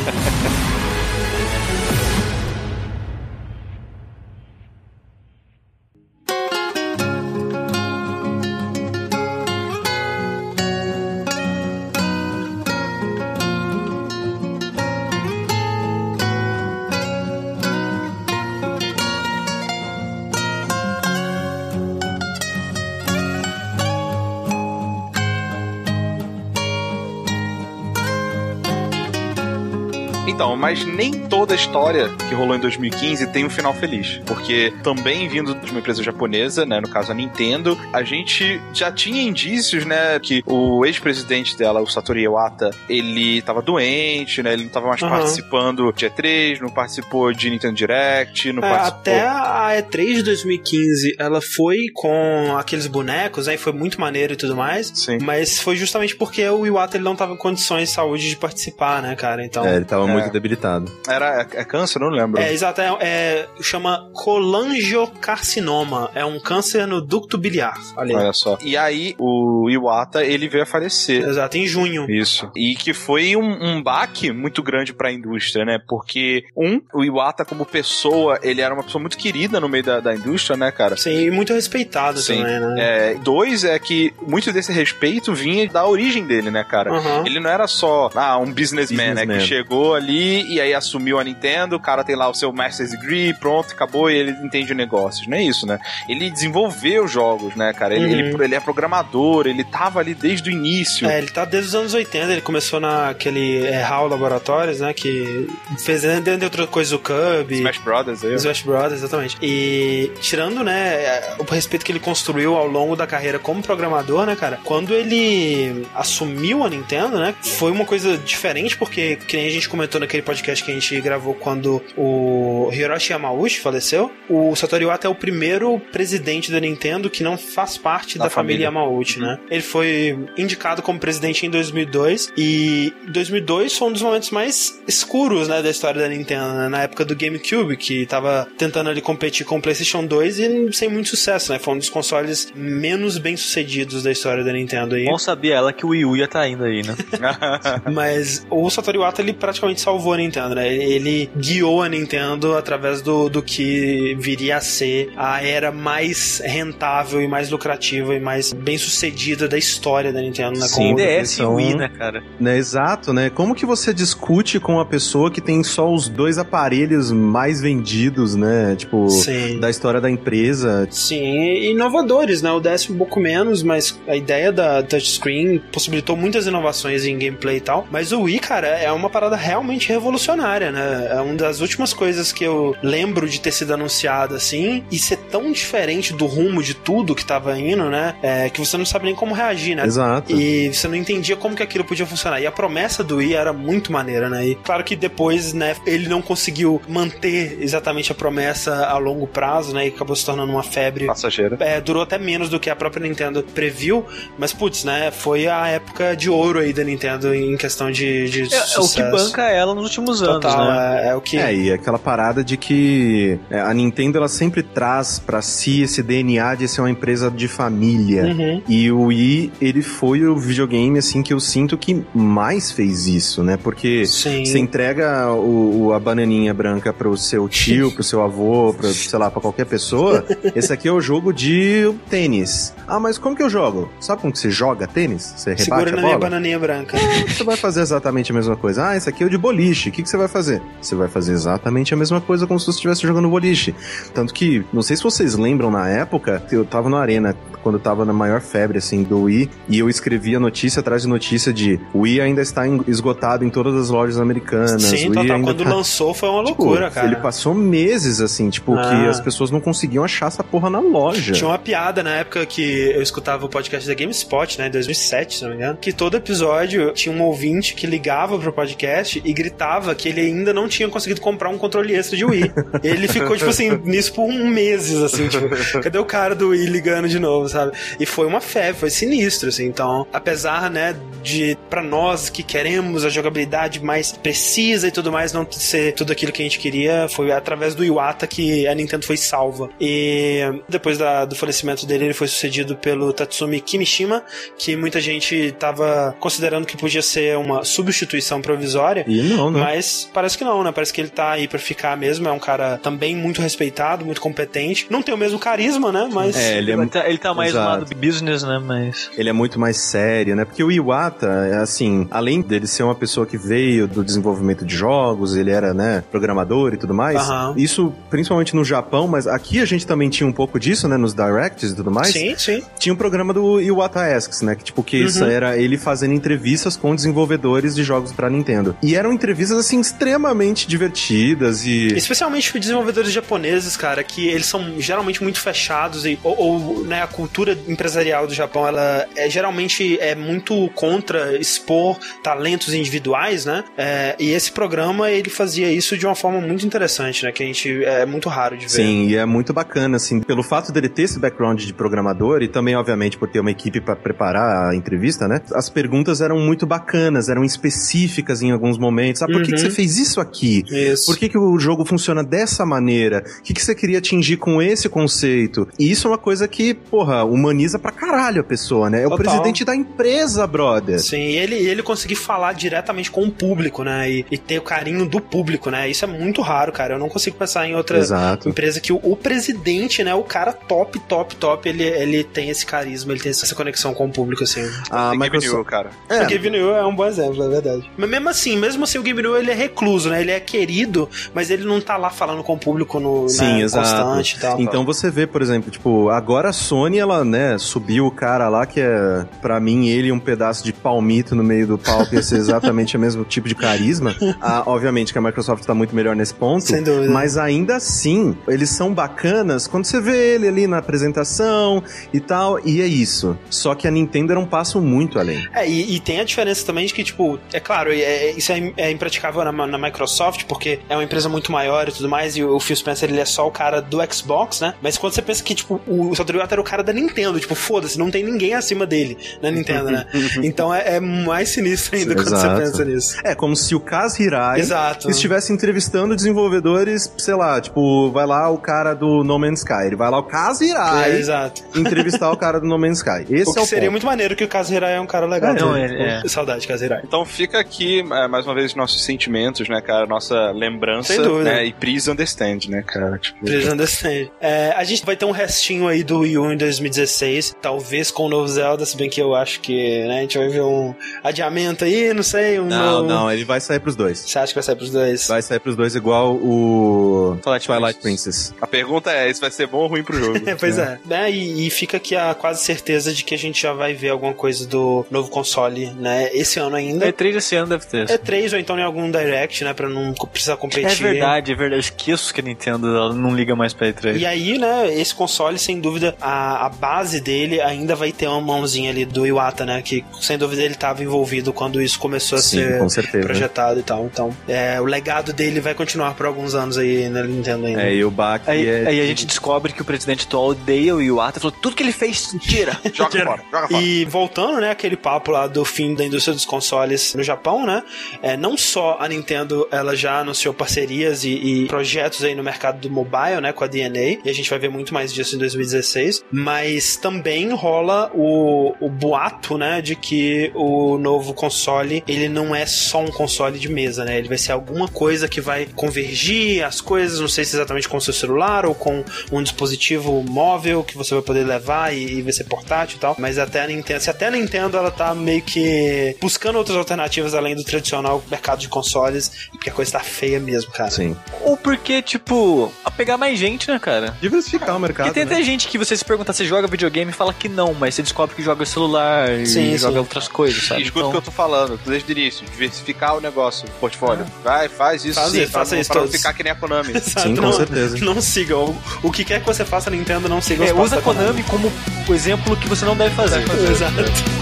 Então, 30.42 30.56
mas 30.56 30.84
nem 30.84 31.12
toda 31.14 31.54
a 31.54 31.56
história 31.56 32.10
que 32.28 32.34
rolou 32.34 32.56
em 32.56 32.60
2015 32.60 33.28
tem 33.28 33.46
um 33.46 33.50
final 33.50 33.76
feliz. 33.76 34.20
Porque 34.26 34.74
também 34.82 35.28
vindo 35.28 35.54
de 35.54 35.70
uma 35.70 35.80
empresa 35.80 36.02
japonesa, 36.02 36.66
né, 36.66 36.82
no 36.82 36.90
caso 36.90 37.12
a 37.12 37.14
Nintendo, 37.16 37.78
a 37.94 38.02
gente 38.02 38.60
já 38.74 38.92
tinha 38.92 39.22
indícios, 39.22 39.86
né, 39.86 40.20
que 40.20 40.42
o 40.48 40.84
ex-presidente 40.84 41.56
dela, 41.56 41.80
o 41.80 41.86
Satoru 41.88 42.18
Iwata, 42.18 42.72
ele 42.90 43.40
tava 43.44 43.62
doente, 43.62 44.42
né, 44.42 44.54
ele 44.54 44.64
não 44.64 44.72
tava 44.72 44.88
mais 44.88 45.04
Aham. 45.04 45.12
participando 45.12 45.94
de 45.94 46.08
E3, 46.08 46.60
não 46.60 46.72
participou 46.72 47.32
de 47.32 47.48
Nintendo 47.52 47.76
Direct, 47.76 48.52
não 48.52 48.64
É, 48.64 48.70
participou... 48.72 49.00
até 49.14 49.22
a 49.22 49.76
E3 49.80 50.14
de 50.16 50.24
2015, 50.24 51.16
ela 51.20 51.40
foi 51.40 51.78
com 51.94 52.56
aqueles 52.58 52.88
bonecos, 52.88 53.48
aí 53.48 53.58
foi 53.60 53.74
muito 53.74 54.02
maneiro 54.02 54.34
e 54.34 54.36
tudo 54.36 54.56
mais. 54.56 54.92
Sim. 54.96 55.20
Mas 55.22 55.60
foi 55.60 55.76
justamente 55.76 56.16
porque 56.16 56.44
o 56.50 56.66
Iwata 56.66 56.98
ele 56.98 57.04
não 57.04 57.16
tava 57.16 57.34
em 57.34 57.38
condições 57.38 57.90
de 57.90 57.94
saúde 57.96 58.28
de 58.28 58.36
participar, 58.38 59.04
né, 59.04 59.16
cara? 59.16 59.46
Então. 59.46 59.64
É, 59.64 59.76
ele 59.76 59.86
tava 59.86 60.10
É. 60.10 60.12
muito 60.12 60.31
debilitado. 60.32 60.92
Era 61.08 61.42
é, 61.42 61.62
é 61.62 61.64
câncer, 61.64 62.00
não 62.00 62.10
lembro. 62.10 62.42
É, 62.42 62.52
exato, 62.54 62.82
é, 62.82 62.88
é- 63.02 63.48
chama 63.62 64.10
colangiocarcinoma. 64.14 66.10
É 66.14 66.26
um 66.26 66.40
câncer 66.40 66.88
no 66.88 67.02
ducto 67.02 67.38
biliar. 67.38 67.78
Olha. 67.96 68.18
Olha 68.18 68.34
só. 68.34 68.58
E 68.62 68.76
aí, 68.78 69.16
o 69.18 69.70
Iwata, 69.70 70.24
ele 70.24 70.48
veio 70.48 70.64
a 70.64 70.66
falecer. 70.66 71.28
Exato, 71.28 71.58
em 71.58 71.68
junho. 71.68 72.10
Isso. 72.10 72.52
E 72.56 72.76
que 72.76 72.94
foi 72.94 73.36
um, 73.36 73.64
um 73.64 73.84
baque 73.84 74.32
muito 74.32 74.64
grande 74.64 74.94
pra 74.94 75.12
indústria, 75.12 75.66
né? 75.66 75.80
Porque, 75.88 76.44
um, 76.56 76.82
o 76.94 77.04
Iwata 77.04 77.46
como 77.46 77.66
pessoa, 77.66 78.40
ele 78.42 78.62
era 78.62 78.74
uma 78.74 78.84
pessoa 78.84 79.02
muito 79.02 79.18
querida 79.18 79.60
no 79.60 79.70
meio 79.70 79.84
da, 79.84 80.00
da 80.00 80.16
indústria, 80.16 80.58
né, 80.58 80.72
cara? 80.72 80.98
Sim, 80.98 81.26
e 81.26 81.32
muito 81.32 81.54
respeitado 81.54 82.20
Sim. 82.20 82.38
também, 82.38 82.60
né? 82.60 82.76
É, 82.80 83.14
dois 83.16 83.64
é 83.64 83.78
que 83.80 84.14
muito 84.28 84.52
desse 84.52 84.72
respeito 84.72 85.34
vinha 85.34 85.68
da 85.68 85.86
origem 85.86 86.26
dele, 86.26 86.50
né, 86.52 86.64
cara? 86.64 86.92
Aham. 86.92 87.24
Ele 87.26 87.40
não 87.40 87.50
era 87.50 87.68
só 87.68 88.10
ah, 88.16 88.38
um 88.38 88.52
businessman, 88.52 89.14
né? 89.14 89.26
Businessman. 89.26 89.38
Que 89.40 89.46
chegou 89.46 89.96
ali 89.96 90.21
ali 90.22 90.54
e 90.54 90.62
aí 90.62 90.74
assumiu 90.74 91.20
a 91.20 91.24
Nintendo, 91.24 91.76
o 91.76 91.80
cara 91.80 92.04
tem 92.04 92.16
lá 92.16 92.30
o 92.30 92.34
seu 92.34 92.52
Master's 92.54 92.92
Degree, 92.92 93.34
pronto, 93.34 93.74
acabou 93.74 94.10
e 94.10 94.16
ele 94.16 94.32
entende 94.44 94.72
o 94.72 94.76
negócio. 94.76 95.30
Não 95.30 95.38
é 95.38 95.44
isso, 95.44 95.66
né? 95.66 95.80
Ele 96.08 96.30
desenvolveu 96.30 97.08
jogos, 97.08 97.56
né, 97.56 97.74
cara? 97.74 97.96
Ele, 97.96 98.02
Uhum. 98.12 98.12
ele, 98.36 98.44
ele 98.46 98.56
é 98.56 98.60
programador, 98.60 99.48
ele 99.48 99.64
tava 99.64 100.00
ali 100.00 100.14
desde 100.14 100.50
o 100.50 100.52
início. 100.52 101.08
É, 101.10 101.18
ele 101.18 101.30
tá 101.30 101.46
desde 101.46 101.70
os 101.70 101.76
anos 101.76 101.94
80, 101.94 102.32
ele 102.32 102.42
começou 102.42 102.80
naquele 102.80 103.66
é, 103.66 103.82
HAL 103.84 104.08
Laboratórios, 104.08 104.80
né? 104.80 104.94
Que 104.94 105.48
fez, 105.80 106.04
entre 106.04 106.44
outras 106.44 106.70
coisas, 106.70 106.92
o 106.94 107.00
Cub. 107.00 107.52
Smash 107.52 107.78
Brothers 107.80 108.24
aí. 108.24 108.36
Smash 108.36 108.62
Brothers, 108.64 108.94
exatamente. 108.94 109.38
E 109.42 110.12
tirando, 110.20 110.64
né, 110.64 111.22
o 111.40 111.44
respeito 111.44 111.86
que 111.86 111.92
ele 111.92 112.00
construiu 112.00 112.56
ao 112.56 112.68
longo 112.68 112.96
da 112.96 113.08
carreira 113.08 113.40
como 113.40 113.62
programador, 113.62 114.26
né, 114.26 114.36
cara? 114.36 114.60
Quando 114.64 114.94
ele 114.94 115.86
assumiu 115.96 116.64
a 116.64 116.70
Nintendo, 116.70 117.18
né, 117.20 117.34
foi 117.42 117.72
uma 117.72 117.86
coisa 117.86 118.18
diferente, 118.18 118.78
porque, 118.78 119.18
que 119.28 119.38
nem 119.38 119.48
a 119.48 119.52
gente 119.52 119.70
comentou 119.70 120.00
naquele 120.02 120.11
podcast 120.20 120.64
que 120.66 120.72
a 120.72 120.74
gente 120.74 121.00
gravou 121.00 121.36
quando 121.36 121.82
o 121.96 122.70
Hiroshi 122.74 123.14
Yamauchi 123.14 123.60
faleceu, 123.60 124.12
o 124.28 124.56
Satoru 124.56 124.84
Iwata 124.84 125.08
é 125.08 125.10
o 125.10 125.16
primeiro 125.16 125.80
presidente 125.92 126.52
da 126.52 126.60
Nintendo 126.60 127.10
que 127.10 127.24
não 127.24 127.38
faz 127.38 127.78
parte 127.78 128.18
da, 128.18 128.24
Da 128.24 128.30
família, 128.30 128.66
família. 128.66 128.82
Yamauchi, 128.82 129.20
né? 129.20 129.40
Ele 129.50 129.62
foi 129.62 130.18
indicado 130.38 130.82
como 130.82 131.00
presidente 131.00 131.46
em 131.46 131.50
2002 131.50 132.34
e 132.36 132.92
2002 133.10 133.78
foi 133.78 133.90
um 133.90 133.92
dos 133.94 134.02
momentos 134.02 134.32
mais 134.32 134.82
escuros, 134.88 135.48
né, 135.48 135.62
da 135.62 135.70
história 135.70 136.02
da 136.02 136.08
Nintendo, 136.08 136.54
né? 136.54 136.70
na 136.70 136.82
época 136.82 137.06
do 137.06 137.16
GameCube, 137.16 137.78
que 137.78 138.06
tava 138.06 138.48
tentando 138.58 138.90
ali 138.90 139.02
competir 139.02 139.46
com 139.46 139.58
o 139.58 139.62
PlayStation 139.62 140.06
2 140.06 140.40
e 140.40 140.74
sem 140.74 140.90
muito 140.90 141.10
sucesso, 141.10 141.52
né? 141.52 141.60
Foi 141.60 141.76
um 141.76 141.78
dos 141.78 141.90
consoles 141.90 142.52
menos 142.56 143.18
bem 143.18 143.38
sucedidos 143.38 144.04
da 144.04 144.12
história 144.12 144.44
da 144.44 144.52
Nintendo 144.52 144.96
aí. 144.96 145.06
Bom 145.06 145.18
sabia 145.18 145.56
ela 145.56 145.74
que 145.74 145.86
o 145.86 145.90
Wii 145.90 146.06
U 146.06 146.18
ia 146.18 146.28
tá 146.28 146.48
indo 146.48 146.64
aí, 146.64 146.82
né? 146.84 146.96
Mas 147.94 148.46
o 148.50 148.70
Satoru 148.70 148.98
Iwata, 148.98 149.22
ele 149.22 149.34
praticamente 149.34 149.82
salvou 149.82 150.01
a 150.14 150.18
Nintendo, 150.18 150.56
né? 150.56 150.74
Ele 150.74 151.30
guiou 151.38 151.82
a 151.84 151.90
Nintendo 151.90 152.56
através 152.56 153.02
do, 153.02 153.30
do 153.30 153.42
que 153.42 154.16
viria 154.20 154.58
a 154.58 154.62
ser 154.62 155.12
a 155.16 155.44
era 155.44 155.72
mais 155.72 156.42
rentável 156.44 157.22
e 157.22 157.28
mais 157.28 157.50
lucrativa 157.50 158.16
e 158.16 158.20
mais 158.20 158.54
bem 158.54 158.78
sucedida 158.78 159.48
da 159.48 159.58
história 159.58 160.12
da 160.14 160.22
Nintendo, 160.22 160.60
né? 160.60 160.68
Sim, 160.68 160.96
DS 160.96 161.34
e 161.34 161.36
são- 161.36 161.56
Wii, 161.56 161.76
né, 161.76 161.90
cara? 161.90 162.24
Né, 162.40 162.58
exato, 162.58 163.14
né? 163.14 163.30
Como 163.30 163.54
que 163.54 163.66
você 163.66 163.94
discute 163.94 164.60
com 164.60 164.74
uma 164.74 164.86
pessoa 164.86 165.30
que 165.30 165.42
tem 165.42 165.64
só 165.64 165.92
os 165.94 166.08
dois 166.08 166.38
aparelhos 166.38 167.12
mais 167.12 167.62
vendidos, 167.62 168.36
né? 168.36 168.76
Tipo, 168.78 169.10
Sim. 169.10 169.60
da 169.60 169.70
história 169.70 170.00
da 170.00 170.10
empresa. 170.10 170.88
Sim, 170.90 171.22
e 171.24 171.72
inovadores, 171.72 172.42
né? 172.42 172.52
O 172.52 172.60
DS 172.60 172.90
um 172.90 172.98
pouco 172.98 173.20
menos, 173.20 173.64
mas 173.64 174.00
a 174.08 174.16
ideia 174.16 174.52
da 174.52 174.82
touchscreen 174.84 175.60
possibilitou 175.72 176.16
muitas 176.16 176.48
inovações 176.48 177.06
em 177.06 177.18
gameplay 177.18 177.58
e 177.58 177.62
tal. 177.62 177.88
Mas 177.92 178.12
o 178.12 178.22
Wii, 178.22 178.40
cara, 178.40 178.68
é 178.68 178.92
uma 178.92 179.10
parada 179.10 179.36
realmente 179.36 179.81
revolucionária, 179.88 180.72
né? 180.72 181.08
É 181.12 181.22
uma 181.22 181.34
das 181.36 181.60
últimas 181.60 181.94
coisas 181.94 182.32
que 182.32 182.44
eu 182.44 182.76
lembro 182.82 183.28
de 183.30 183.40
ter 183.40 183.52
sido 183.52 183.74
anunciada 183.74 184.36
assim 184.36 184.84
e 184.92 184.98
ser 184.98 185.18
tão 185.32 185.52
diferente 185.52 186.14
do 186.14 186.26
rumo 186.26 186.62
de 186.62 186.74
tudo 186.74 187.16
que 187.16 187.26
tava 187.26 187.58
indo, 187.58 187.90
né? 187.90 188.16
É, 188.22 188.50
que 188.50 188.60
você 188.60 188.78
não 188.78 188.86
sabe 188.86 189.06
nem 189.06 189.16
como 189.16 189.34
reagir, 189.34 189.76
né? 189.76 189.86
Exato. 189.86 190.32
E 190.32 190.74
você 190.74 190.88
não 190.88 190.96
entendia 190.96 191.36
como 191.36 191.56
que 191.56 191.64
aquilo 191.64 191.84
podia 191.86 192.06
funcionar. 192.06 192.42
E 192.42 192.46
a 192.46 192.52
promessa 192.52 193.04
do 193.04 193.18
Wii 193.18 193.34
era 193.34 193.54
muito 193.54 193.92
maneira, 193.92 194.30
né? 194.30 194.46
E 194.46 194.56
claro 194.56 194.84
que 194.84 194.96
depois, 194.96 195.54
né, 195.54 195.76
ele 195.86 196.08
não 196.08 196.22
conseguiu 196.22 196.82
manter 196.88 197.58
exatamente 197.62 198.12
a 198.12 198.16
promessa 198.16 198.86
a 198.86 198.98
longo 198.98 199.26
prazo, 199.28 199.74
né? 199.74 199.86
E 199.86 199.90
acabou 199.90 200.16
se 200.16 200.26
tornando 200.26 200.52
uma 200.52 200.64
febre. 200.64 201.06
Passageira. 201.06 201.58
É, 201.60 201.80
durou 201.80 202.04
até 202.04 202.18
menos 202.18 202.50
do 202.50 202.60
que 202.60 202.70
a 202.70 202.76
própria 202.76 203.08
Nintendo 203.08 203.44
previu, 203.56 204.06
mas 204.38 204.52
putz, 204.54 204.84
né? 204.84 205.12
Foi 205.12 205.48
a 205.48 205.68
época 205.68 206.16
de 206.16 206.30
ouro 206.30 206.60
aí 206.60 206.74
da 206.74 206.84
Nintendo 206.84 207.34
em 207.34 207.56
questão 207.58 207.90
de, 207.92 208.30
de 208.30 208.42
É, 208.54 208.58
é 208.58 208.60
o 208.60 208.66
sucesso. 208.68 208.96
que 208.96 209.04
banca 209.04 209.44
ela 209.50 209.74
nos 209.74 209.86
últimos 209.86 210.22
anos, 210.22 210.42
Total, 210.42 210.66
né? 210.72 211.06
é, 211.06 211.10
é 211.10 211.16
o 211.16 211.22
que. 211.22 211.38
É, 211.38 211.54
e 211.54 211.72
aquela 211.72 211.98
parada 212.00 212.44
de 212.44 212.58
que 212.58 213.40
é, 213.50 213.60
a 213.60 213.74
Nintendo 213.74 214.18
ela 214.18 214.28
sempre 214.28 214.64
traz 214.64 215.21
pra 215.26 215.42
si 215.42 215.82
esse 215.82 216.02
DNA 216.04 216.56
de 216.56 216.68
ser 216.68 216.82
uma 216.82 216.90
empresa 216.92 217.30
de 217.30 217.48
família. 217.48 218.24
Uhum. 218.26 218.62
E 218.68 218.92
o 218.92 219.04
Wii, 219.06 219.52
ele 219.62 219.82
foi 219.82 220.26
o 220.26 220.36
videogame, 220.36 220.98
assim, 221.00 221.22
que 221.22 221.34
eu 221.34 221.40
sinto 221.40 221.78
que 221.78 222.04
mais 222.14 222.72
fez 222.72 223.08
isso, 223.08 223.44
né? 223.44 223.58
Porque 223.58 224.06
Sim. 224.06 224.46
você 224.46 224.58
entrega 224.60 225.32
o, 225.32 225.88
o- 225.88 225.94
a 225.94 226.00
bananinha 226.00 226.54
branca 226.54 226.92
pro 226.94 227.16
seu 227.18 227.48
tio, 227.48 227.92
pro 227.92 228.04
seu 228.04 228.22
avô, 228.24 228.74
pra, 228.74 228.90
sei 228.92 229.20
lá, 229.20 229.30
pra 229.32 229.42
qualquer 229.42 229.66
pessoa. 229.66 230.26
Esse 230.56 230.72
aqui 230.74 230.88
é 230.88 230.92
o 230.92 231.02
jogo 231.02 231.32
de 231.34 231.92
tênis. 232.10 232.74
Ah, 232.88 233.00
mas 233.00 233.18
como 233.18 233.36
que 233.36 233.44
eu 233.44 233.50
jogo? 233.50 233.90
Sabe 234.00 234.22
como 234.22 234.34
que 234.34 234.40
você 234.40 234.50
joga 234.50 234.88
tênis? 234.88 235.34
Você 235.38 235.52
rebate 235.52 235.64
Segura 235.64 235.90
a 235.90 235.96
na 235.96 236.02
minha 236.02 236.18
bola? 236.18 236.30
bananinha 236.30 236.60
branca. 236.60 236.98
Você 237.28 237.44
vai 237.44 237.56
fazer 237.56 237.82
exatamente 237.82 238.32
a 238.32 238.36
mesma 238.36 238.56
coisa. 238.56 238.88
Ah, 238.90 238.98
esse 238.98 239.08
aqui 239.10 239.24
é 239.24 239.28
o 239.28 239.30
de 239.30 239.38
boliche. 239.38 239.90
O 239.90 239.92
que, 239.92 240.02
que 240.04 240.10
você 240.10 240.18
vai 240.18 240.28
fazer? 240.28 240.62
Você 240.82 240.96
vai 240.96 241.08
fazer 241.08 241.34
exatamente 241.34 241.94
a 241.94 241.98
mesma 241.98 242.20
coisa 242.22 242.46
como 242.48 242.60
se 242.60 242.66
você 242.66 242.72
estivesse 242.72 243.02
jogando 243.02 243.30
boliche. 243.30 243.74
Tanto 244.14 244.34
que, 244.34 244.64
não 244.74 244.82
sei 244.82 244.96
se 244.98 245.04
vocês 245.12 245.36
lembram 245.36 245.70
na 245.70 245.88
época, 245.90 246.42
eu 246.52 246.64
tava 246.66 246.90
na 246.90 247.00
arena 247.00 247.36
quando 247.62 247.78
tava 247.78 248.04
na 248.04 248.12
maior 248.14 248.42
febre, 248.42 248.80
assim, 248.80 249.04
do 249.04 249.24
Wii, 249.24 249.48
e 249.70 249.78
eu 249.78 249.88
escrevia 249.88 250.40
notícia 250.40 250.80
atrás 250.80 251.04
de 251.04 251.08
notícia 251.08 251.54
de 251.54 251.80
Wii 251.94 252.20
ainda 252.20 252.42
está 252.42 252.64
esgotado 252.88 253.46
em 253.46 253.52
todas 253.52 253.76
as 253.76 253.90
lojas 253.90 254.20
americanas. 254.20 254.82
Sim, 254.82 255.10
Wii 255.10 255.14
total. 255.14 255.42
Quando 255.42 255.64
tá... 255.64 255.70
lançou 255.70 256.12
foi 256.14 256.28
uma 256.30 256.44
Tipo, 256.44 256.64
loucura, 256.64 256.90
cara. 256.90 257.06
Ele 257.06 257.18
passou 257.18 257.54
meses, 257.54 258.20
assim, 258.20 258.50
tipo, 258.50 258.74
Ah. 258.74 258.82
que 258.82 259.08
as 259.08 259.20
pessoas 259.20 259.52
não 259.52 259.60
conseguiam 259.60 260.04
achar 260.04 260.26
essa 260.28 260.44
porra 260.44 260.72
na 260.72 260.80
loja. 260.80 261.34
Tinha 261.34 261.48
uma 261.48 261.60
piada 261.60 262.02
na 262.02 262.10
época 262.16 262.44
que 262.48 262.62
eu 262.96 263.02
escutava 263.02 263.46
o 263.46 263.50
podcast 263.50 263.88
da 263.88 263.94
GameSpot, 263.94 264.58
né, 264.58 264.68
em 264.68 264.72
2007, 264.72 265.36
se 265.38 265.44
não 265.44 265.52
me 265.52 265.58
engano, 265.58 265.78
que 265.80 265.94
todo 265.94 266.18
episódio 266.18 266.92
tinha 266.94 267.14
um 267.16 267.22
ouvinte 267.22 267.76
que 267.76 267.86
ligava 267.86 268.40
pro 268.40 268.52
podcast 268.52 269.22
e 269.24 269.34
gritava 269.34 269.94
que 269.94 270.10
ele 270.10 270.22
ainda 270.22 270.52
não 270.52 270.68
tinha 270.68 270.90
conseguido 270.90 271.22
comprar 271.22 271.50
um 271.50 271.58
controle 271.60 271.94
extra 271.94 272.18
de 272.18 272.26
Wii. 272.26 272.52
ele 272.84 273.08
ficou, 273.08 273.38
tipo 273.38 273.50
assim, 273.52 273.70
nisso 273.86 274.14
por 274.14 274.24
um 274.24 274.48
meses, 274.50 275.01
assim, 275.02 275.28
tipo, 275.28 275.48
cadê 275.82 275.98
o 275.98 276.06
cara 276.06 276.36
do 276.36 276.50
Wii 276.50 276.66
ligando 276.68 277.08
de 277.10 277.20
novo, 277.20 277.48
sabe? 277.50 277.72
E 278.00 278.06
foi 278.06 278.26
uma 278.26 278.42
febre, 278.42 278.80
foi 278.80 278.90
sinistro, 278.90 279.50
assim, 279.50 279.66
então, 279.66 280.06
apesar, 280.12 280.70
né, 280.70 280.96
de, 281.24 281.58
pra 281.70 281.82
nós 281.82 282.30
que 282.30 282.44
queremos 282.44 283.06
a 283.06 283.10
jogabilidade 283.10 283.84
mais 283.84 284.12
precisa 284.12 284.88
e 284.88 284.92
tudo 284.92 285.12
mais, 285.12 285.34
não 285.34 285.46
ser 285.52 285.94
tudo 285.94 286.12
aquilo 286.12 286.32
que 286.32 286.42
a 286.42 286.46
gente 286.46 286.60
queria, 286.60 287.08
foi 287.10 287.32
através 287.32 287.76
do 287.76 287.84
Iwata 287.84 288.26
que 288.28 288.68
a 288.68 288.74
Nintendo 288.76 289.06
foi 289.06 289.18
salva. 289.18 289.70
E 289.80 290.42
depois 290.68 290.98
da- 290.98 291.26
do 291.26 291.36
falecimento 291.36 291.86
dele, 291.86 292.06
ele 292.06 292.14
foi 292.14 292.28
sucedido 292.28 292.76
pelo 292.76 293.12
Tatsumi 293.14 293.60
Kimishima, 293.62 294.24
que 294.58 294.76
muita 294.76 295.00
gente 295.00 295.54
tava 295.60 296.16
considerando 296.20 296.66
que 296.66 296.78
podia 296.78 297.02
ser 297.02 297.38
uma 297.38 297.64
substituição 297.64 298.42
provisória. 298.42 299.04
E 299.08 299.22
não, 299.24 299.52
né? 299.52 299.60
Mas 299.60 300.10
parece 300.14 300.38
que 300.38 300.44
não, 300.44 300.64
né? 300.64 300.72
Parece 300.72 300.94
que 300.94 301.02
ele 301.02 301.10
tá 301.10 301.32
aí 301.32 301.48
pra 301.48 301.60
ficar 301.60 301.96
mesmo. 301.98 302.28
É 302.28 302.32
um 302.32 302.40
cara 302.40 302.80
também 302.82 303.16
muito 303.16 303.42
respeitado, 303.42 304.06
muito 304.06 304.22
competente. 304.22 304.88
Não 304.92 305.02
tem 305.02 305.14
o 305.14 305.18
mesmo 305.18 305.40
carisma, 305.40 305.92
né? 305.92 306.10
Mas. 306.12 306.36
É, 306.36 306.58
ele 306.58 306.72
é 306.72 306.76
Ele 306.76 306.88
tá, 306.88 307.08
ele 307.10 307.18
tá 307.18 307.34
mais 307.34 307.52
Exato. 307.52 307.70
lado 307.70 307.96
business, 307.96 308.44
né? 308.44 308.62
Mas. 308.64 309.10
Ele 309.18 309.30
é 309.30 309.34
muito 309.34 309.60
mais 309.60 309.78
sério, 309.78 310.36
né? 310.36 310.46
Porque 310.46 310.64
o 310.64 310.72
Iwata, 310.72 311.28
é 311.28 311.58
assim, 311.58 312.08
além 312.12 312.42
dele 312.42 312.68
ser 312.68 312.84
uma 312.84 312.96
pessoa 312.96 313.26
que 313.26 313.38
veio 313.38 313.88
do 313.88 314.04
desenvolvimento 314.04 314.66
de 314.66 314.76
jogos, 314.76 315.36
ele 315.36 315.50
era, 315.52 315.74
né, 315.74 316.04
programador 316.12 316.74
e 316.74 316.78
tudo 316.78 316.94
mais. 316.94 317.22
Isso 317.56 317.94
principalmente 318.10 318.56
no 318.56 318.64
Japão, 318.66 319.08
mas 319.08 319.28
aqui 319.28 319.60
a 319.62 319.66
gente 319.66 319.88
também 319.88 320.10
tinha 320.10 320.28
um 320.28 320.32
pouco 320.34 320.60
disso, 320.60 320.88
né, 320.88 320.98
nos 320.98 321.14
directs 321.14 321.72
e 321.72 321.76
tudo 321.76 321.90
mais. 321.92 322.10
Sim, 322.10 322.36
sim. 322.38 322.62
Tinha 322.78 322.94
um 322.94 322.98
programa 322.98 323.34
do 323.34 323.62
Iwata 323.62 324.02
Asks, 324.16 324.42
né, 324.42 324.56
que 324.56 324.64
tipo 324.64 324.84
que 324.84 324.98
isso 324.98 325.24
Uhum. 325.24 325.30
era 325.30 325.58
ele 325.58 325.78
fazendo 325.78 326.14
entrevistas 326.14 326.76
com 326.76 326.94
desenvolvedores 326.96 327.76
de 327.76 327.84
jogos 327.84 328.12
pra 328.12 328.30
Nintendo. 328.30 328.76
E 328.84 328.96
eram 328.96 329.14
entrevistas 329.14 329.58
assim 329.58 329.80
extremamente 329.80 330.68
divertidas 330.68 331.66
e 331.66 331.88
Especialmente 331.96 332.52
os 332.54 332.60
desenvolvedores 332.60 333.12
japoneses, 333.12 333.78
cara, 333.78 334.04
que 334.04 334.28
eles 334.28 334.46
são 334.46 334.81
geralmente 334.82 335.22
muito 335.24 335.40
fechados 335.40 336.06
e 336.06 336.18
ou, 336.24 336.38
ou, 336.38 336.84
né, 336.86 337.02
a 337.02 337.08
cultura 337.08 337.58
empresarial 337.68 338.28
do 338.28 338.34
Japão, 338.34 338.68
ela 338.68 339.08
é 339.16 339.30
geralmente 339.30 339.98
é 340.00 340.16
muito 340.16 340.70
contra 340.76 341.38
expor 341.38 341.98
talentos 342.24 342.74
individuais, 342.74 343.46
né? 343.46 343.64
É, 343.78 344.16
e 344.20 344.32
esse 344.32 344.52
programa 344.52 345.10
ele 345.10 345.30
fazia 345.30 345.72
isso 345.72 345.98
de 345.98 346.06
uma 346.06 346.16
forma 346.16 346.40
muito 346.42 346.66
interessante, 346.66 347.24
né? 347.24 347.32
Que 347.32 347.44
a 347.44 347.46
gente 347.46 347.84
é 347.86 348.06
muito 348.06 348.30
raro 348.30 348.56
de 348.58 348.66
ver. 348.66 348.70
Sim, 348.72 349.08
e 349.08 349.16
é 349.16 349.26
muito 349.26 349.54
bacana, 349.54 349.98
assim, 349.98 350.20
pelo 350.22 350.44
fato 350.44 350.72
dele 350.72 350.90
ter 350.90 351.04
esse 351.04 351.20
background 351.20 351.62
de 351.62 351.74
programador 351.74 352.42
e 352.42 352.48
também, 352.48 352.76
obviamente, 352.76 353.18
por 353.18 353.28
ter 353.30 353.40
uma 353.40 353.52
equipe 353.52 353.80
pra 353.82 353.96
preparar 353.96 354.72
a 354.72 354.76
entrevista, 354.76 355.28
né? 355.28 355.42
As 355.54 355.70
perguntas 355.70 356.22
eram 356.22 356.40
muito 356.40 356.66
bacanas, 356.66 357.30
eram 357.30 357.44
específicas 357.44 358.42
em 358.42 358.52
alguns 358.52 358.78
momentos. 358.78 359.22
Ah, 359.22 359.26
por 359.28 359.42
que, 359.44 359.52
Uhum. 359.52 359.56
que 359.56 359.62
você 359.62 359.70
fez 359.72 359.98
isso 359.98 360.20
aqui? 360.22 360.64
Isso. 360.70 361.06
Por 361.06 361.18
que, 361.18 361.30
que 361.30 361.38
o 361.38 361.58
jogo 361.60 361.84
funciona 361.86 362.24
dessa 362.24 362.66
maneira? 362.66 363.24
O 363.40 363.44
que, 363.44 363.54
que 363.54 363.62
você 363.64 363.74
queria 363.76 363.98
atingir 364.00 364.38
com 364.38 364.61
com 364.62 364.74
esse 364.74 364.88
conceito. 364.88 365.68
E 365.80 365.90
isso 365.92 366.08
é 366.08 366.12
uma 366.12 366.18
coisa 366.18 366.48
que, 366.48 366.74
porra, 366.74 367.24
humaniza 367.24 367.80
pra 367.80 367.92
caralho 367.92 368.42
a 368.42 368.44
pessoa, 368.44 368.90
né? 368.90 369.02
É 369.04 369.08
o 369.08 369.10
Total. 369.10 369.18
presidente 369.26 369.66
da 369.66 369.76
empresa, 369.76 370.46
brother. 370.46 371.00
Sim, 371.00 371.18
e 371.18 371.38
ele, 371.38 371.56
ele 371.56 371.82
conseguir 371.82 372.16
falar 372.16 372.54
diretamente 372.54 373.10
com 373.10 373.24
o 373.24 373.32
público, 373.32 373.84
né? 373.84 374.10
E, 374.10 374.26
e 374.32 374.38
ter 374.38 374.60
o 374.60 374.62
carinho 374.62 375.06
do 375.06 375.20
público, 375.20 375.70
né? 375.72 375.90
Isso 375.90 376.06
é 376.06 376.08
muito 376.08 376.42
raro, 376.42 376.72
cara. 376.72 376.96
Eu 376.96 377.00
não 377.00 377.10
consigo 377.10 377.36
pensar 377.38 377.68
em 377.68 377.76
outra 377.76 377.98
Exato. 377.98 378.50
empresa 378.50 378.80
que 378.80 378.94
o, 378.94 379.00
o 379.04 379.16
presidente, 379.16 380.04
né? 380.04 380.14
O 380.14 380.24
cara 380.24 380.54
top, 380.54 381.00
top, 381.08 381.36
top, 381.36 381.68
ele, 381.68 381.84
ele 381.84 382.24
tem 382.24 382.50
esse 382.50 382.66
carisma, 382.66 383.12
ele 383.14 383.22
tem 383.22 383.32
essa 383.32 383.56
conexão 383.56 383.94
com 383.94 384.06
o 384.06 384.12
público, 384.12 384.44
assim. 384.44 384.62
A 384.90 385.10
Tem 385.12 385.18
Gabe 385.18 385.18
Microsoft. 385.18 385.52
Newell, 385.52 385.66
cara. 385.66 385.90
É, 386.10 386.18
O 386.24 386.30
Gabe 386.30 386.50
Newell 386.50 386.76
é 386.78 386.86
um 386.86 386.96
bom 386.96 387.06
exemplo, 387.06 387.44
é 387.44 387.50
verdade. 387.50 387.90
Mas 387.98 388.10
mesmo 388.10 388.30
assim, 388.30 388.58
mesmo 388.58 388.84
assim, 388.84 388.98
o 389.00 389.04
Gabe 389.04 389.22
Newell 389.22 389.40
ele 389.42 389.52
é 389.52 389.56
recluso, 389.56 390.10
né? 390.10 390.22
Ele 390.22 390.32
é 390.32 390.40
querido, 390.40 391.10
mas 391.34 391.50
ele 391.50 391.64
não 391.64 391.82
tá 391.82 391.98
lá 391.98 392.10
falando 392.10 392.44
com 392.44 392.54
o 392.54 392.58
público 392.60 393.00
no 393.00 393.28
Sim, 393.30 393.44
né, 393.44 393.62
exato. 393.62 393.88
constante 393.90 394.36
e 394.38 394.40
tal. 394.40 394.51
Então 394.60 394.86
você 394.86 395.10
vê, 395.10 395.26
por 395.28 395.42
exemplo, 395.42 395.70
tipo, 395.72 396.10
agora 396.10 396.50
a 396.50 396.54
Sony, 396.54 396.98
ela, 397.00 397.24
né, 397.24 397.58
subiu 397.58 398.06
o 398.08 398.12
cara 398.12 398.50
lá 398.50 398.66
que 398.66 398.80
é, 398.80 399.26
pra 399.42 399.60
mim, 399.60 399.88
ele 399.88 400.12
um 400.12 400.20
pedaço 400.20 400.64
de 400.64 400.74
palmito 400.74 401.36
no 401.36 401.44
meio 401.44 401.66
do 401.68 401.78
palco 401.78 402.14
ia 402.16 402.22
ser 402.22 402.36
exatamente 402.42 402.96
o 402.96 403.00
mesmo 403.00 403.24
tipo 403.24 403.48
de 403.48 403.56
carisma. 403.56 404.16
Ah, 404.42 404.64
obviamente 404.66 405.12
que 405.14 405.18
a 405.20 405.22
Microsoft 405.22 405.64
tá 405.66 405.74
muito 405.74 405.96
melhor 405.96 406.16
nesse 406.16 406.34
ponto. 406.34 406.64
Sem 406.66 406.84
dúvida. 406.84 407.12
Mas 407.12 407.38
ainda 407.38 407.76
assim, 407.76 408.36
eles 408.48 408.70
são 408.70 408.94
bacanas 408.94 409.68
quando 409.68 409.86
você 409.86 410.00
vê 410.02 410.36
ele 410.36 410.48
ali 410.48 410.68
na 410.68 410.80
apresentação 410.80 411.84
e 412.14 412.20
tal, 412.20 412.60
e 412.66 412.82
é 412.82 412.86
isso. 412.86 413.38
Só 413.50 413.76
que 413.76 413.88
a 413.88 413.92
Nintendo 413.92 414.32
era 414.32 414.40
um 414.40 414.46
passo 414.46 414.80
muito 414.82 415.20
além. 415.20 415.46
É, 415.54 415.68
e, 415.70 415.96
e 415.96 416.00
tem 416.00 416.20
a 416.20 416.24
diferença 416.24 416.66
também 416.66 416.86
de 416.86 416.94
que, 416.94 417.04
tipo, 417.04 417.40
é 417.54 417.60
claro, 417.60 417.92
é- 417.92 418.00
é- 418.00 418.32
isso 418.32 418.52
é, 418.52 418.74
é 418.78 418.92
impraticável 418.92 419.44
na, 419.44 419.52
na 419.68 419.78
Microsoft, 419.78 420.46
porque 420.46 420.80
é 420.90 420.96
uma 420.96 421.04
empresa 421.04 421.30
muito 421.30 421.52
maior 421.52 421.88
e 421.88 421.92
tudo 421.92 422.08
mais, 422.10 422.36
e 422.36 422.44
o, 422.44 422.56
o 422.56 422.60
Phil 422.60 422.76
Spencer 422.76 423.10
ele 423.10 423.20
é 423.20 423.26
só 423.26 423.48
o 423.48 423.52
cara 423.52 423.82
do 423.82 423.98
Xbox, 424.12 424.22
né? 424.62 424.74
Mas 424.82 424.98
quando 424.98 425.14
você 425.14 425.22
pensa 425.22 425.44
que, 425.44 425.54
tipo, 425.56 425.82
o 425.88 426.16
Satoru 426.16 426.38
Iwata 426.40 426.56
era 426.56 426.62
o 426.62 426.64
cara 426.64 426.84
da 426.84 426.92
Nintendo, 426.94 427.40
tipo, 427.40 427.54
foda-se, 427.56 427.98
não 428.00 428.10
tem 428.10 428.24
ninguém 428.24 428.54
acima 428.54 428.86
dele 428.86 429.18
na 429.42 429.52
Nintendo, 429.52 429.92
né? 429.92 430.06
Então 430.44 430.74
é, 430.74 430.96
é 430.96 431.00
mais 431.00 431.50
sinistro 431.50 431.96
ainda 431.98 432.16
quando 432.16 432.30
você 432.30 432.48
pensa 432.50 432.86
nisso. 432.86 433.18
É 433.24 433.36
como 433.36 433.56
se 433.56 433.76
o 433.76 433.80
Kaz 433.80 434.20
Hirai 434.20 434.60
Exato. 434.60 435.10
estivesse 435.10 435.52
entrevistando 435.54 436.16
desenvolvedores, 436.16 437.12
sei 437.18 437.36
lá, 437.36 437.60
tipo, 437.62 438.10
vai 438.12 438.26
lá 438.26 438.50
o 438.50 438.58
cara 438.58 438.94
do 438.94 439.24
No 439.24 439.38
Man's 439.38 439.60
Sky, 439.60 439.86
ele 439.88 439.96
vai 439.96 440.10
lá 440.10 440.20
o 440.20 440.24
Kaz 440.24 440.62
Hirai 440.62 441.12
É, 441.12 441.18
exato. 441.20 441.62
entrevistar 441.76 442.32
o 442.32 442.38
cara 442.38 442.60
do 442.60 442.66
No 442.68 442.78
Man's 442.78 442.98
Sky. 442.98 443.26
Esse 443.30 443.50
o 443.50 443.54
que 443.54 443.60
é 443.60 443.62
o 443.62 443.66
seria 443.66 443.84
ponto. 443.84 443.92
muito 443.92 444.06
maneiro 444.06 444.36
que 444.36 444.44
o 444.44 444.48
Kazuhira 444.48 444.90
é 444.90 445.00
um 445.00 445.06
cara 445.08 445.26
legal. 445.26 445.56
É, 445.56 445.60
não, 445.60 445.76
é- 445.76 446.22
é. 446.24 446.28
Saudade 446.28 446.62
de 446.62 446.68
Kazuhira. 446.68 447.02
Então 447.06 447.26
fica 447.26 447.60
aqui, 447.60 448.00
é, 448.00 448.28
mais 448.28 448.46
uma 448.46 448.56
vez, 448.56 448.74
nossos 448.76 449.04
sentimentos, 449.04 449.68
né, 449.70 449.82
cara? 449.82 450.06
Nossa 450.06 450.52
lembrança. 450.52 451.14
Sem 451.14 451.22
dúvida. 451.22 451.52
Né? 451.54 451.66
E 451.68 451.74
please 451.74 452.10
understand, 452.10 452.60
né, 452.70 452.82
cara? 452.86 453.18
Tipo, 453.18 453.46
Please 453.46 453.70
understand. 453.70 454.31
É, 454.40 454.74
a 454.76 454.84
gente 454.84 455.06
vai 455.06 455.16
ter 455.16 455.26
um 455.26 455.32
restinho 455.32 455.88
aí 455.88 456.04
do 456.04 456.20
Wii 456.20 456.38
U 456.38 456.52
em 456.52 456.58
2016, 456.58 457.56
talvez 457.62 458.10
com 458.12 458.24
o 458.26 458.30
novo 458.30 458.48
Zelda, 458.48 458.86
se 458.86 458.98
bem 458.98 459.10
que 459.10 459.22
eu 459.22 459.36
acho 459.36 459.60
que 459.60 460.04
né, 460.08 460.20
a 460.20 460.22
gente 460.22 460.38
vai 460.38 460.48
ver 460.50 460.62
um 460.62 460.96
adiamento 461.24 461.84
aí, 461.86 462.14
não 462.14 462.24
sei. 462.24 462.60
Um 462.60 462.66
Não, 462.66 462.92
novo- 463.04 463.08
não, 463.08 463.32
ele 463.32 463.46
vai 463.46 463.60
sair 463.60 463.80
pros 463.80 463.96
dois. 463.96 464.20
Você 464.20 464.40
acha 464.40 464.48
que 464.48 464.56
vai 464.56 464.64
sair 464.64 464.76
pros 464.76 464.90
dois? 464.92 465.28
Vai 465.28 465.42
sair 465.42 465.60
pros 465.60 465.76
dois 465.76 465.96
igual 465.96 466.36
o 466.36 467.38
Twilight 467.42 467.68
Twilight 467.68 468.00
Princess. 468.02 468.54
a 468.62 468.68
pergunta 468.68 469.12
é, 469.12 469.30
isso 469.30 469.42
vai 469.42 469.52
ser 469.52 469.68
bom 469.68 469.80
ou 469.80 469.88
ruim 469.88 470.04
pro 470.04 470.18
jogo? 470.18 470.40
É, 470.52 470.56
pois 470.56 470.78
é. 470.78 471.00
Né, 471.06 471.30
e, 471.32 471.68
e 471.68 471.70
fica 471.70 471.98
aqui 471.98 472.16
a 472.16 472.34
quase 472.34 472.64
certeza 472.64 473.14
de 473.14 473.24
que 473.24 473.36
a 473.36 473.38
gente 473.38 473.62
já 473.62 473.74
vai 473.74 473.94
ver 473.94 474.10
alguma 474.10 474.34
coisa 474.34 474.68
do 474.68 475.06
novo 475.12 475.30
console, 475.30 475.88
né? 476.00 476.30
Esse 476.34 476.60
ano 476.60 476.76
ainda. 476.76 477.06
É, 477.08 477.12
três 477.12 477.36
esse 477.36 477.56
ano 477.56 477.68
deve 477.68 477.86
ter. 477.86 478.10
É 478.10 478.18
3 478.18 478.54
ou 478.54 478.60
então 478.60 478.78
em 478.78 478.84
algum 478.84 479.10
Direct, 479.12 479.64
né? 479.64 479.74
Pra 479.74 479.88
não 479.88 480.14
precisar 480.14 480.58
competir. 480.58 480.86
É 480.86 480.96
verdade, 481.12 481.52
é 481.52 481.56
verdade. 481.56 481.76
Eu 481.76 481.80
esqueço 481.80 482.34
que 482.34 482.42
a 482.42 482.44
Nintendo 482.44 482.88
ela 482.88 483.14
não 483.14 483.36
liga 483.36 483.56
mais 483.56 483.74
pra 483.74 483.88
E3. 483.88 484.18
E 484.22 484.26
aí, 484.28 484.60
né, 484.60 484.94
esse 484.94 485.16
console, 485.16 485.58
sem 485.58 485.80
dúvida, 485.80 486.16
a, 486.22 486.68
a 486.68 486.70
base 486.70 487.20
dele 487.20 487.60
ainda 487.60 487.96
vai 487.96 488.12
ter 488.12 488.28
uma 488.28 488.40
mãozinha 488.40 488.92
ali 488.92 489.04
do 489.04 489.26
Iwata, 489.26 489.66
né? 489.66 489.82
Que 489.82 490.06
sem 490.22 490.38
dúvida 490.38 490.62
ele 490.62 490.76
estava 490.76 491.04
envolvido 491.04 491.52
quando 491.52 491.82
isso 491.82 491.98
começou 491.98 492.38
a 492.38 492.42
Sim, 492.42 492.60
ser 492.60 492.90
certeza. 492.92 493.26
projetado 493.26 493.80
e 493.80 493.84
tal. 493.84 494.06
Então, 494.06 494.32
é, 494.48 494.80
o 494.80 494.86
legado 494.86 495.34
dele 495.34 495.60
vai 495.60 495.74
continuar 495.74 496.14
por 496.14 496.28
alguns 496.28 496.54
anos 496.54 496.78
aí 496.78 497.10
na 497.10 497.24
Nintendo 497.24 497.66
ainda. 497.66 497.82
É, 497.82 497.96
e 497.96 498.06
o 498.06 498.12
Baki 498.12 498.48
Aí, 498.48 498.68
é... 498.68 498.88
aí 498.90 499.02
a 499.02 499.06
gente 499.08 499.26
descobre 499.26 499.74
que 499.74 499.82
o 499.82 499.86
presidente 499.86 500.28
atual 500.28 500.50
odeia 500.50 500.96
o 500.96 501.02
Iwata 501.02 501.40
falou: 501.40 501.58
tudo 501.60 501.76
que 501.76 501.82
ele 501.82 501.92
fez, 501.92 502.36
tira. 502.42 502.80
Joga 502.94 503.26
fora, 503.26 503.44
joga 503.52 503.68
fora. 503.70 503.82
E 503.82 504.06
voltando, 504.06 504.62
né, 504.62 504.70
aquele 504.70 504.98
papo 504.98 505.32
lá 505.32 505.48
do 505.48 505.66
fim 505.66 505.96
da 505.96 506.06
indústria 506.06 506.36
dos 506.36 506.46
consoles 506.46 507.16
no 507.16 507.24
Japão, 507.24 507.66
né? 507.66 507.82
É, 508.22 508.38
não 508.38 508.56
só 508.56 508.98
a 509.00 509.08
Nintendo, 509.08 509.68
ela 509.72 509.96
já 509.96 510.20
anunciou 510.20 510.54
parcerias 510.54 511.24
e, 511.24 511.32
e 511.64 511.66
projetos 511.66 512.24
aí 512.24 512.36
no 512.36 512.44
mercado 512.44 512.80
do 512.80 512.90
mobile, 512.92 513.42
né, 513.42 513.52
com 513.52 513.64
a 513.64 513.68
DNA, 513.68 514.11
e 514.24 514.30
a 514.30 514.34
gente 514.34 514.50
vai 514.50 514.60
ver 514.60 514.70
muito 514.70 514.94
mais 514.94 515.14
disso 515.14 515.36
em 515.36 515.40
2016, 515.40 516.24
mas 516.32 516.96
também 516.96 517.52
rola 517.52 518.12
o, 518.14 518.74
o 518.80 518.90
boato, 518.90 519.58
né, 519.58 519.82
de 519.82 519.96
que 519.96 520.52
o 520.56 520.98
novo 520.98 521.34
console, 521.34 522.04
ele 522.08 522.28
não 522.28 522.56
é 522.56 522.66
só 522.66 523.02
um 523.02 523.12
console 523.12 523.60
de 523.60 523.70
mesa, 523.70 524.04
né? 524.04 524.18
Ele 524.18 524.28
vai 524.28 524.38
ser 524.38 524.52
alguma 524.52 524.88
coisa 524.88 525.28
que 525.28 525.42
vai 525.42 525.68
convergir 525.76 526.64
as 526.64 526.82
coisas, 526.82 527.20
não 527.20 527.28
sei 527.28 527.46
se 527.46 527.56
exatamente 527.56 527.88
com 527.88 527.98
o 527.98 528.02
seu 528.02 528.14
celular 528.14 528.66
ou 528.66 528.74
com 528.74 529.04
um 529.32 529.42
dispositivo 529.42 530.24
móvel 530.24 530.84
que 530.84 530.98
você 530.98 531.14
vai 531.14 531.24
poder 531.24 531.46
levar 531.46 531.94
e, 531.94 532.18
e 532.18 532.22
vai 532.22 532.34
ser 532.34 532.46
portátil 532.46 532.98
e 532.98 533.00
tal. 533.00 533.16
Mas 533.20 533.38
até 533.38 533.62
a 533.62 533.68
Nintendo, 533.68 534.02
se 534.02 534.10
até 534.10 534.28
a 534.28 534.32
Nintendo 534.32 534.78
ela 534.78 534.92
tá 534.92 535.14
meio 535.14 535.42
que 535.42 536.16
buscando 536.20 536.58
outras 536.58 536.78
alternativas 536.78 537.34
além 537.34 537.56
do 537.56 537.64
tradicional 537.64 538.24
mercado 538.30 538.60
de 538.60 538.68
consoles, 538.68 539.50
porque 539.52 539.70
a 539.70 539.74
coisa 539.74 539.94
tá 539.94 540.00
feia 540.00 540.40
mesmo, 540.40 540.72
cara. 540.72 540.92
Sim. 540.92 541.16
Ou 541.42 541.58
porque, 541.58 542.02
tipo, 542.02 542.72
a 542.84 542.92
pegar 542.92 543.18
mais 543.18 543.38
gente, 543.38 543.70
né, 543.70 543.80
cara? 543.80 544.01
Diversificar 544.22 544.76
o 544.76 544.80
mercado, 544.80 545.08
Porque 545.08 545.20
tem 545.20 545.26
né? 545.30 545.36
até 545.36 545.44
gente 545.44 545.68
que 545.68 545.78
você 545.78 545.96
se 545.96 546.04
perguntar 546.04 546.34
se 546.34 546.46
joga 546.46 546.68
videogame 546.68 547.12
e 547.12 547.14
fala 547.14 547.34
que 547.34 547.48
não, 547.48 547.74
mas 547.74 547.96
você 547.96 548.02
descobre 548.02 548.36
que 548.36 548.42
joga 548.44 548.66
celular 548.66 549.30
e 549.32 549.46
Sim, 549.46 549.78
joga 549.78 549.94
sim. 549.94 550.00
outras 550.00 550.28
coisas, 550.28 550.64
sabe? 550.66 550.82
E 550.82 550.86
escuta 550.86 551.06
o 551.06 551.10
que 551.12 551.18
Então, 551.18 551.20
eu 551.20 551.26
tô 551.26 551.32
falando, 551.32 551.80
desde 551.86 552.12
o 552.12 552.18
início, 552.18 552.46
diversificar 552.48 553.16
o 553.18 553.22
negócio, 553.22 553.68
o 553.68 553.72
portfólio. 553.80 554.26
Vai, 554.44 554.68
faz 554.70 555.06
isso 555.06 555.20
Faz 555.20 555.32
sim, 555.32 555.42
isso, 555.42 555.52
pra, 555.52 555.60
faça 555.62 555.76
não, 555.76 555.82
isso 555.82 555.92
pra 555.92 556.02
não 556.02 556.08
ficar 556.08 556.34
que 556.34 556.44
nem 556.44 556.52
a 556.52 556.56
Konami. 556.56 556.90
Exato, 556.96 557.28
Sim, 557.28 557.36
com 557.36 557.42
não, 557.42 557.54
certeza. 557.54 557.98
Não 558.04 558.22
siga. 558.22 558.58
O, 558.58 558.76
o 559.04 559.12
que 559.12 559.24
quer 559.24 559.40
que 559.40 559.46
você 559.46 559.64
faça, 559.66 559.90
Nintendo, 559.90 560.28
não 560.30 560.42
siga 560.42 560.66
é, 560.66 560.74
usa 560.74 560.98
a 560.98 561.02
Konami 561.02 561.44
como 561.44 561.72
o 562.08 562.14
exemplo 562.14 562.56
que 562.58 562.68
você 562.68 562.86
não 562.86 562.96
deve 562.96 563.14
fazer. 563.16 563.44
Exato. 563.70 564.41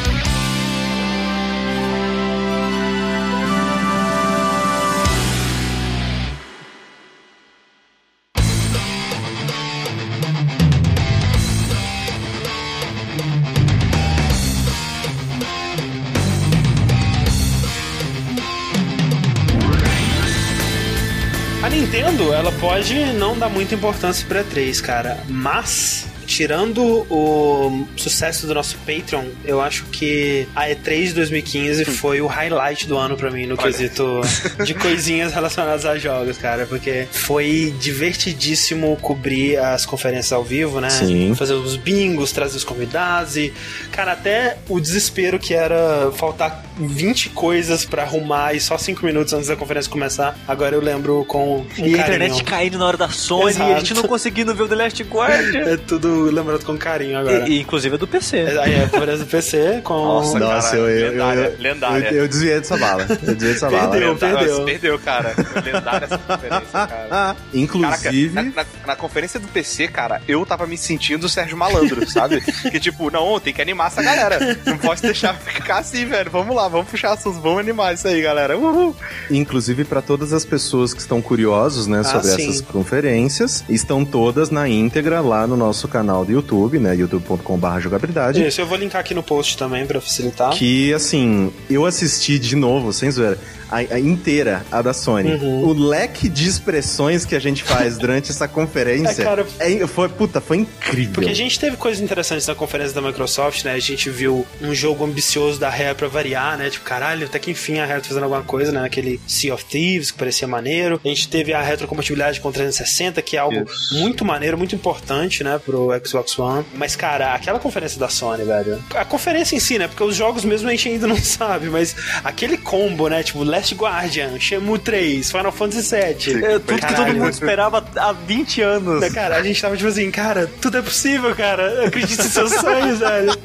Pode 22.80 23.12
não 23.12 23.38
dar 23.38 23.50
muita 23.50 23.76
importância 23.76 24.26
pra 24.26 24.42
3, 24.42 24.80
cara, 24.80 25.22
mas 25.28 26.08
tirando 26.30 27.08
o 27.10 27.88
sucesso 27.98 28.46
do 28.46 28.54
nosso 28.54 28.78
Patreon, 28.86 29.26
eu 29.44 29.60
acho 29.60 29.86
que 29.86 30.48
a 30.56 30.68
E3 30.68 31.08
de 31.08 31.14
2015 31.16 31.86
foi 31.86 32.22
o 32.22 32.28
highlight 32.28 32.88
do 32.88 32.96
ano 32.96 33.18
pra 33.18 33.32
mim 33.32 33.48
no 33.48 33.58
quesito 33.58 34.22
de 34.64 34.76
coisinhas 34.76 35.34
relacionadas 35.34 35.86
a 35.86 35.98
jogos, 35.98 36.38
cara, 36.38 36.68
porque 36.68 37.08
foi 37.12 37.74
divertidíssimo 37.80 38.96
cobrir 39.02 39.58
as 39.58 39.88
conferências 39.88 40.32
ao 40.32 40.44
vivo, 40.44 40.80
né? 40.80 40.92
Sim. 40.92 41.34
Fazer 41.34 41.54
os 41.54 41.76
bingos, 41.76 42.32
trazer 42.32 42.58
os 42.58 42.64
convidados 42.64 43.36
e, 43.36 43.52
cara, 43.92 44.12
até 44.12 44.58
o 44.70 44.80
desespero 44.80 45.40
que 45.40 45.56
era 45.56 46.12
faltar 46.16 46.64
20 46.78 47.32
coisas 47.32 47.86
pra 47.86 48.04
arrumar 48.04 48.54
e 48.54 48.60
só 48.60 48.78
5 48.78 49.04
minutos 49.04 49.34
antes 49.34 49.48
da 49.48 49.56
conferência 49.56 49.90
começar. 49.90 50.38
Agora 50.48 50.76
eu 50.76 50.82
lembro 50.82 51.26
com 51.26 51.62
um 51.62 51.66
E 51.80 51.96
a 51.96 51.98
internet 51.98 52.44
caindo 52.44 52.78
na 52.78 52.86
hora 52.86 52.98
da 52.98 53.10
Sony 53.10 53.58
e 53.58 53.62
a 53.62 53.80
gente 53.80 53.94
Exato. 53.94 54.02
não 54.02 54.04
conseguindo 54.04 54.54
ver 54.54 54.64
o 54.64 54.68
The 54.68 54.76
Last 54.76 55.04
Guardian. 55.04 55.62
É 55.62 55.78
tudo 55.78 56.19
lembrado 56.24 56.64
com 56.64 56.78
carinho 56.78 57.20
agora. 57.20 57.48
E, 57.48 57.54
e, 57.58 57.62
inclusive 57.62 57.96
é 57.96 57.98
do 57.98 58.08
PC. 58.08 58.38
É, 58.38 58.60
Aí 58.60 58.74
é 58.74 58.84
a 58.84 58.90
conferência 58.90 59.26
do 59.26 59.30
PC 59.30 59.82
com. 59.84 59.94
Nossa, 59.94 60.40
Nossa, 60.40 60.70
cara, 60.72 60.80
eu, 60.80 60.90
eu, 60.90 61.12
lendária, 61.12 61.40
eu, 61.58 61.62
lendária. 61.64 62.10
Eu, 62.10 62.18
eu 62.24 62.28
desviei 62.28 62.60
dessa 62.60 62.78
bala. 62.78 63.06
Eu 63.10 63.36
desviei 63.36 63.54
dessa 63.54 63.70
bala. 63.70 63.90
Perdeu. 63.90 64.14
Lendária. 64.14 64.38
perdeu. 64.38 64.66
Perdeu, 64.66 65.00
cara. 65.00 65.36
Lendária 65.64 66.06
essa 66.06 66.18
conferência, 66.18 66.62
cara. 66.72 67.08
Ah, 67.12 67.36
inclusive. 67.54 68.34
Caraca, 68.34 68.52
na, 68.56 68.64
na- 68.64 68.88
na 68.88 68.96
conferência 68.96 69.40
do 69.40 69.48
PC, 69.48 69.88
cara, 69.88 70.22
eu 70.28 70.46
tava 70.46 70.66
me 70.66 70.78
sentindo 70.78 71.26
o 71.26 71.30
Sérgio 71.30 71.56
Malandro, 71.56 72.10
sabe? 72.10 72.42
que 72.72 72.80
tipo, 72.80 73.12
não, 73.12 73.40
tem 73.40 73.54
que 73.54 73.62
animar 73.62 73.88
essa 73.88 74.02
galera. 74.02 74.58
Não 74.66 74.78
posso 74.78 75.02
deixar 75.04 75.34
ficar 75.36 75.80
assim, 75.80 76.06
velho. 76.06 76.32
Vamos 76.32 76.56
lá, 76.56 76.68
vamos 76.68 76.90
puxar 76.90 77.14
assuntos, 77.14 77.40
vamos 77.40 77.60
animar 77.60 77.94
isso 77.94 78.08
aí, 78.08 78.22
galera. 78.22 78.58
Uhul. 78.58 78.96
Inclusive, 79.30 79.84
para 79.84 80.02
todas 80.02 80.34
as 80.34 80.44
pessoas 80.46 80.94
que 80.94 81.02
estão 81.02 81.22
curiosos, 81.22 81.88
né, 81.88 82.04
sobre 82.04 82.28
sim. 82.30 82.50
essas 82.50 82.62
conferências, 82.62 83.64
estão 83.70 84.04
todas 84.04 84.50
na 84.50 84.68
íntegra 84.68 85.22
lá 85.22 85.46
no 85.46 85.56
nosso 85.56 85.88
canal 85.88 86.09
canal 86.10 86.26
do 86.26 86.32
YouTube, 86.32 86.80
né? 86.80 86.96
youtube.com.br 86.96 87.80
jogabilidade. 87.80 88.46
Isso, 88.46 88.60
eu 88.60 88.66
vou 88.66 88.78
linkar 88.78 89.02
aqui 89.02 89.14
no 89.14 89.22
post 89.22 89.58
também 89.58 89.86
pra 89.86 90.02
facilitar. 90.02 90.52
Que, 90.52 90.92
assim, 90.94 91.54
eu 91.70 91.86
assisti 91.86 92.40
de 92.40 92.56
novo, 92.56 92.92
sem 92.92 93.12
zoeira, 93.12 93.38
a, 93.72 93.78
a 93.78 94.00
inteira, 94.00 94.66
a 94.72 94.82
da 94.82 94.94
Sony. 94.94 95.34
Uhum. 95.34 95.64
O 95.66 95.74
leque 95.74 96.28
de 96.30 96.48
expressões 96.48 97.26
que 97.26 97.36
a 97.36 97.40
gente 97.40 97.64
faz 97.64 97.98
durante 97.98 98.32
essa 98.32 98.48
conferência 98.48 99.22
É, 99.22 99.26
cara, 99.26 99.46
é- 99.60 99.88
foi, 99.88 100.10
puta, 100.10 100.40
foi 100.42 100.58
incrível. 100.58 101.14
Porque 101.14 101.30
a 101.30 101.36
gente 101.36 101.60
teve 101.60 101.78
coisas 101.78 102.02
interessantes 102.02 102.48
na 102.48 102.56
conferência 102.56 102.94
da 102.94 103.02
Microsoft, 103.02 103.64
né? 103.64 103.74
A 103.74 103.80
gente 103.80 104.10
viu 104.10 104.46
um 104.62 104.74
jogo 104.74 105.04
ambicioso 105.06 105.60
da 105.60 105.70
Rare 105.70 105.96
pra 105.96 106.08
variar, 106.08 106.58
né? 106.58 106.70
Tipo, 106.70 106.86
caralho, 106.86 107.26
até 107.26 107.40
que 107.40 107.52
enfim 107.52 107.80
a 107.80 107.86
Rare 107.86 108.02
tá 108.02 108.08
fazendo 108.10 108.24
alguma 108.24 108.44
coisa, 108.44 108.72
né? 108.72 108.82
Naquele 108.82 109.20
Sea 109.28 109.54
of 109.54 109.66
Thieves, 109.66 110.12
que 110.12 110.18
parecia 110.18 110.48
maneiro. 110.48 111.00
A 111.04 111.08
gente 111.08 111.28
teve 111.28 111.54
a 111.54 111.62
retrocompatibilidade 111.62 112.40
com 112.40 112.50
o 112.50 112.52
360, 112.52 113.22
que 113.22 113.36
é 113.38 113.40
algo 113.40 113.64
Isso. 113.70 113.96
muito 114.00 114.24
maneiro, 114.26 114.58
muito 114.58 114.76
importante, 114.76 115.44
né? 115.44 115.60
Pro 115.64 115.90
Xbox 116.06 116.38
One. 116.38 116.66
Mas, 116.74 116.96
cara, 116.96 117.34
aquela 117.34 117.60
conferência 117.60 118.00
da 118.00 118.10
Sony, 118.10 118.44
velho. 118.44 118.84
A 118.96 119.06
conferência 119.06 119.56
em 119.56 119.60
si, 119.60 119.78
né? 119.78 119.88
Porque 119.88 120.04
os 120.04 120.16
jogos 120.16 120.44
mesmo 120.46 120.68
a 120.68 120.72
gente 120.72 120.90
ainda 120.90 121.08
não 121.08 121.18
sabe, 121.22 121.70
mas 121.70 121.96
aquele 122.24 122.58
combo, 122.58 123.08
né? 123.08 123.24
Tipo, 123.24 123.44
Last 123.60 123.76
Guardian, 123.76 124.40
Shenmue 124.40 124.80
3, 124.80 125.32
Final 125.32 125.52
Fantasy 125.52 125.96
VII. 125.96 126.46
É, 126.46 126.60
tudo 126.60 126.64
que 126.64 126.66
todo 126.66 126.80
Caralho. 126.80 127.16
mundo 127.20 127.30
esperava 127.30 127.86
há 127.98 128.14
20 128.14 128.62
anos. 128.62 129.02
Né, 129.02 129.10
Cara, 129.10 129.36
a 129.36 129.44
gente 129.44 129.62
tava 129.62 129.76
tipo 129.76 129.90
assim, 129.90 130.10
cara, 130.10 130.50
tudo 130.62 130.78
é 130.78 130.82
possível, 130.82 131.36
cara. 131.36 131.86
Acredite 131.86 132.22
em 132.22 132.30
seus 132.30 132.52
sonhos, 132.54 133.00
velho. 133.00 133.38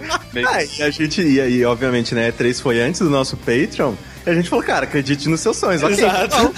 Ah, 0.46 0.62
e 0.62 0.82
a 0.82 0.90
gente, 0.90 1.20
e 1.20 1.40
aí, 1.40 1.64
obviamente, 1.64 2.14
né, 2.14 2.30
3 2.30 2.60
foi 2.60 2.80
antes 2.80 3.00
do 3.00 3.10
nosso 3.10 3.36
Patreon, 3.36 3.94
e 4.26 4.30
a 4.30 4.34
gente 4.34 4.48
falou, 4.48 4.64
cara, 4.64 4.84
acredite 4.84 5.28
nos 5.28 5.40
seus 5.40 5.56
sonhos. 5.56 5.82
Exato. 5.82 6.54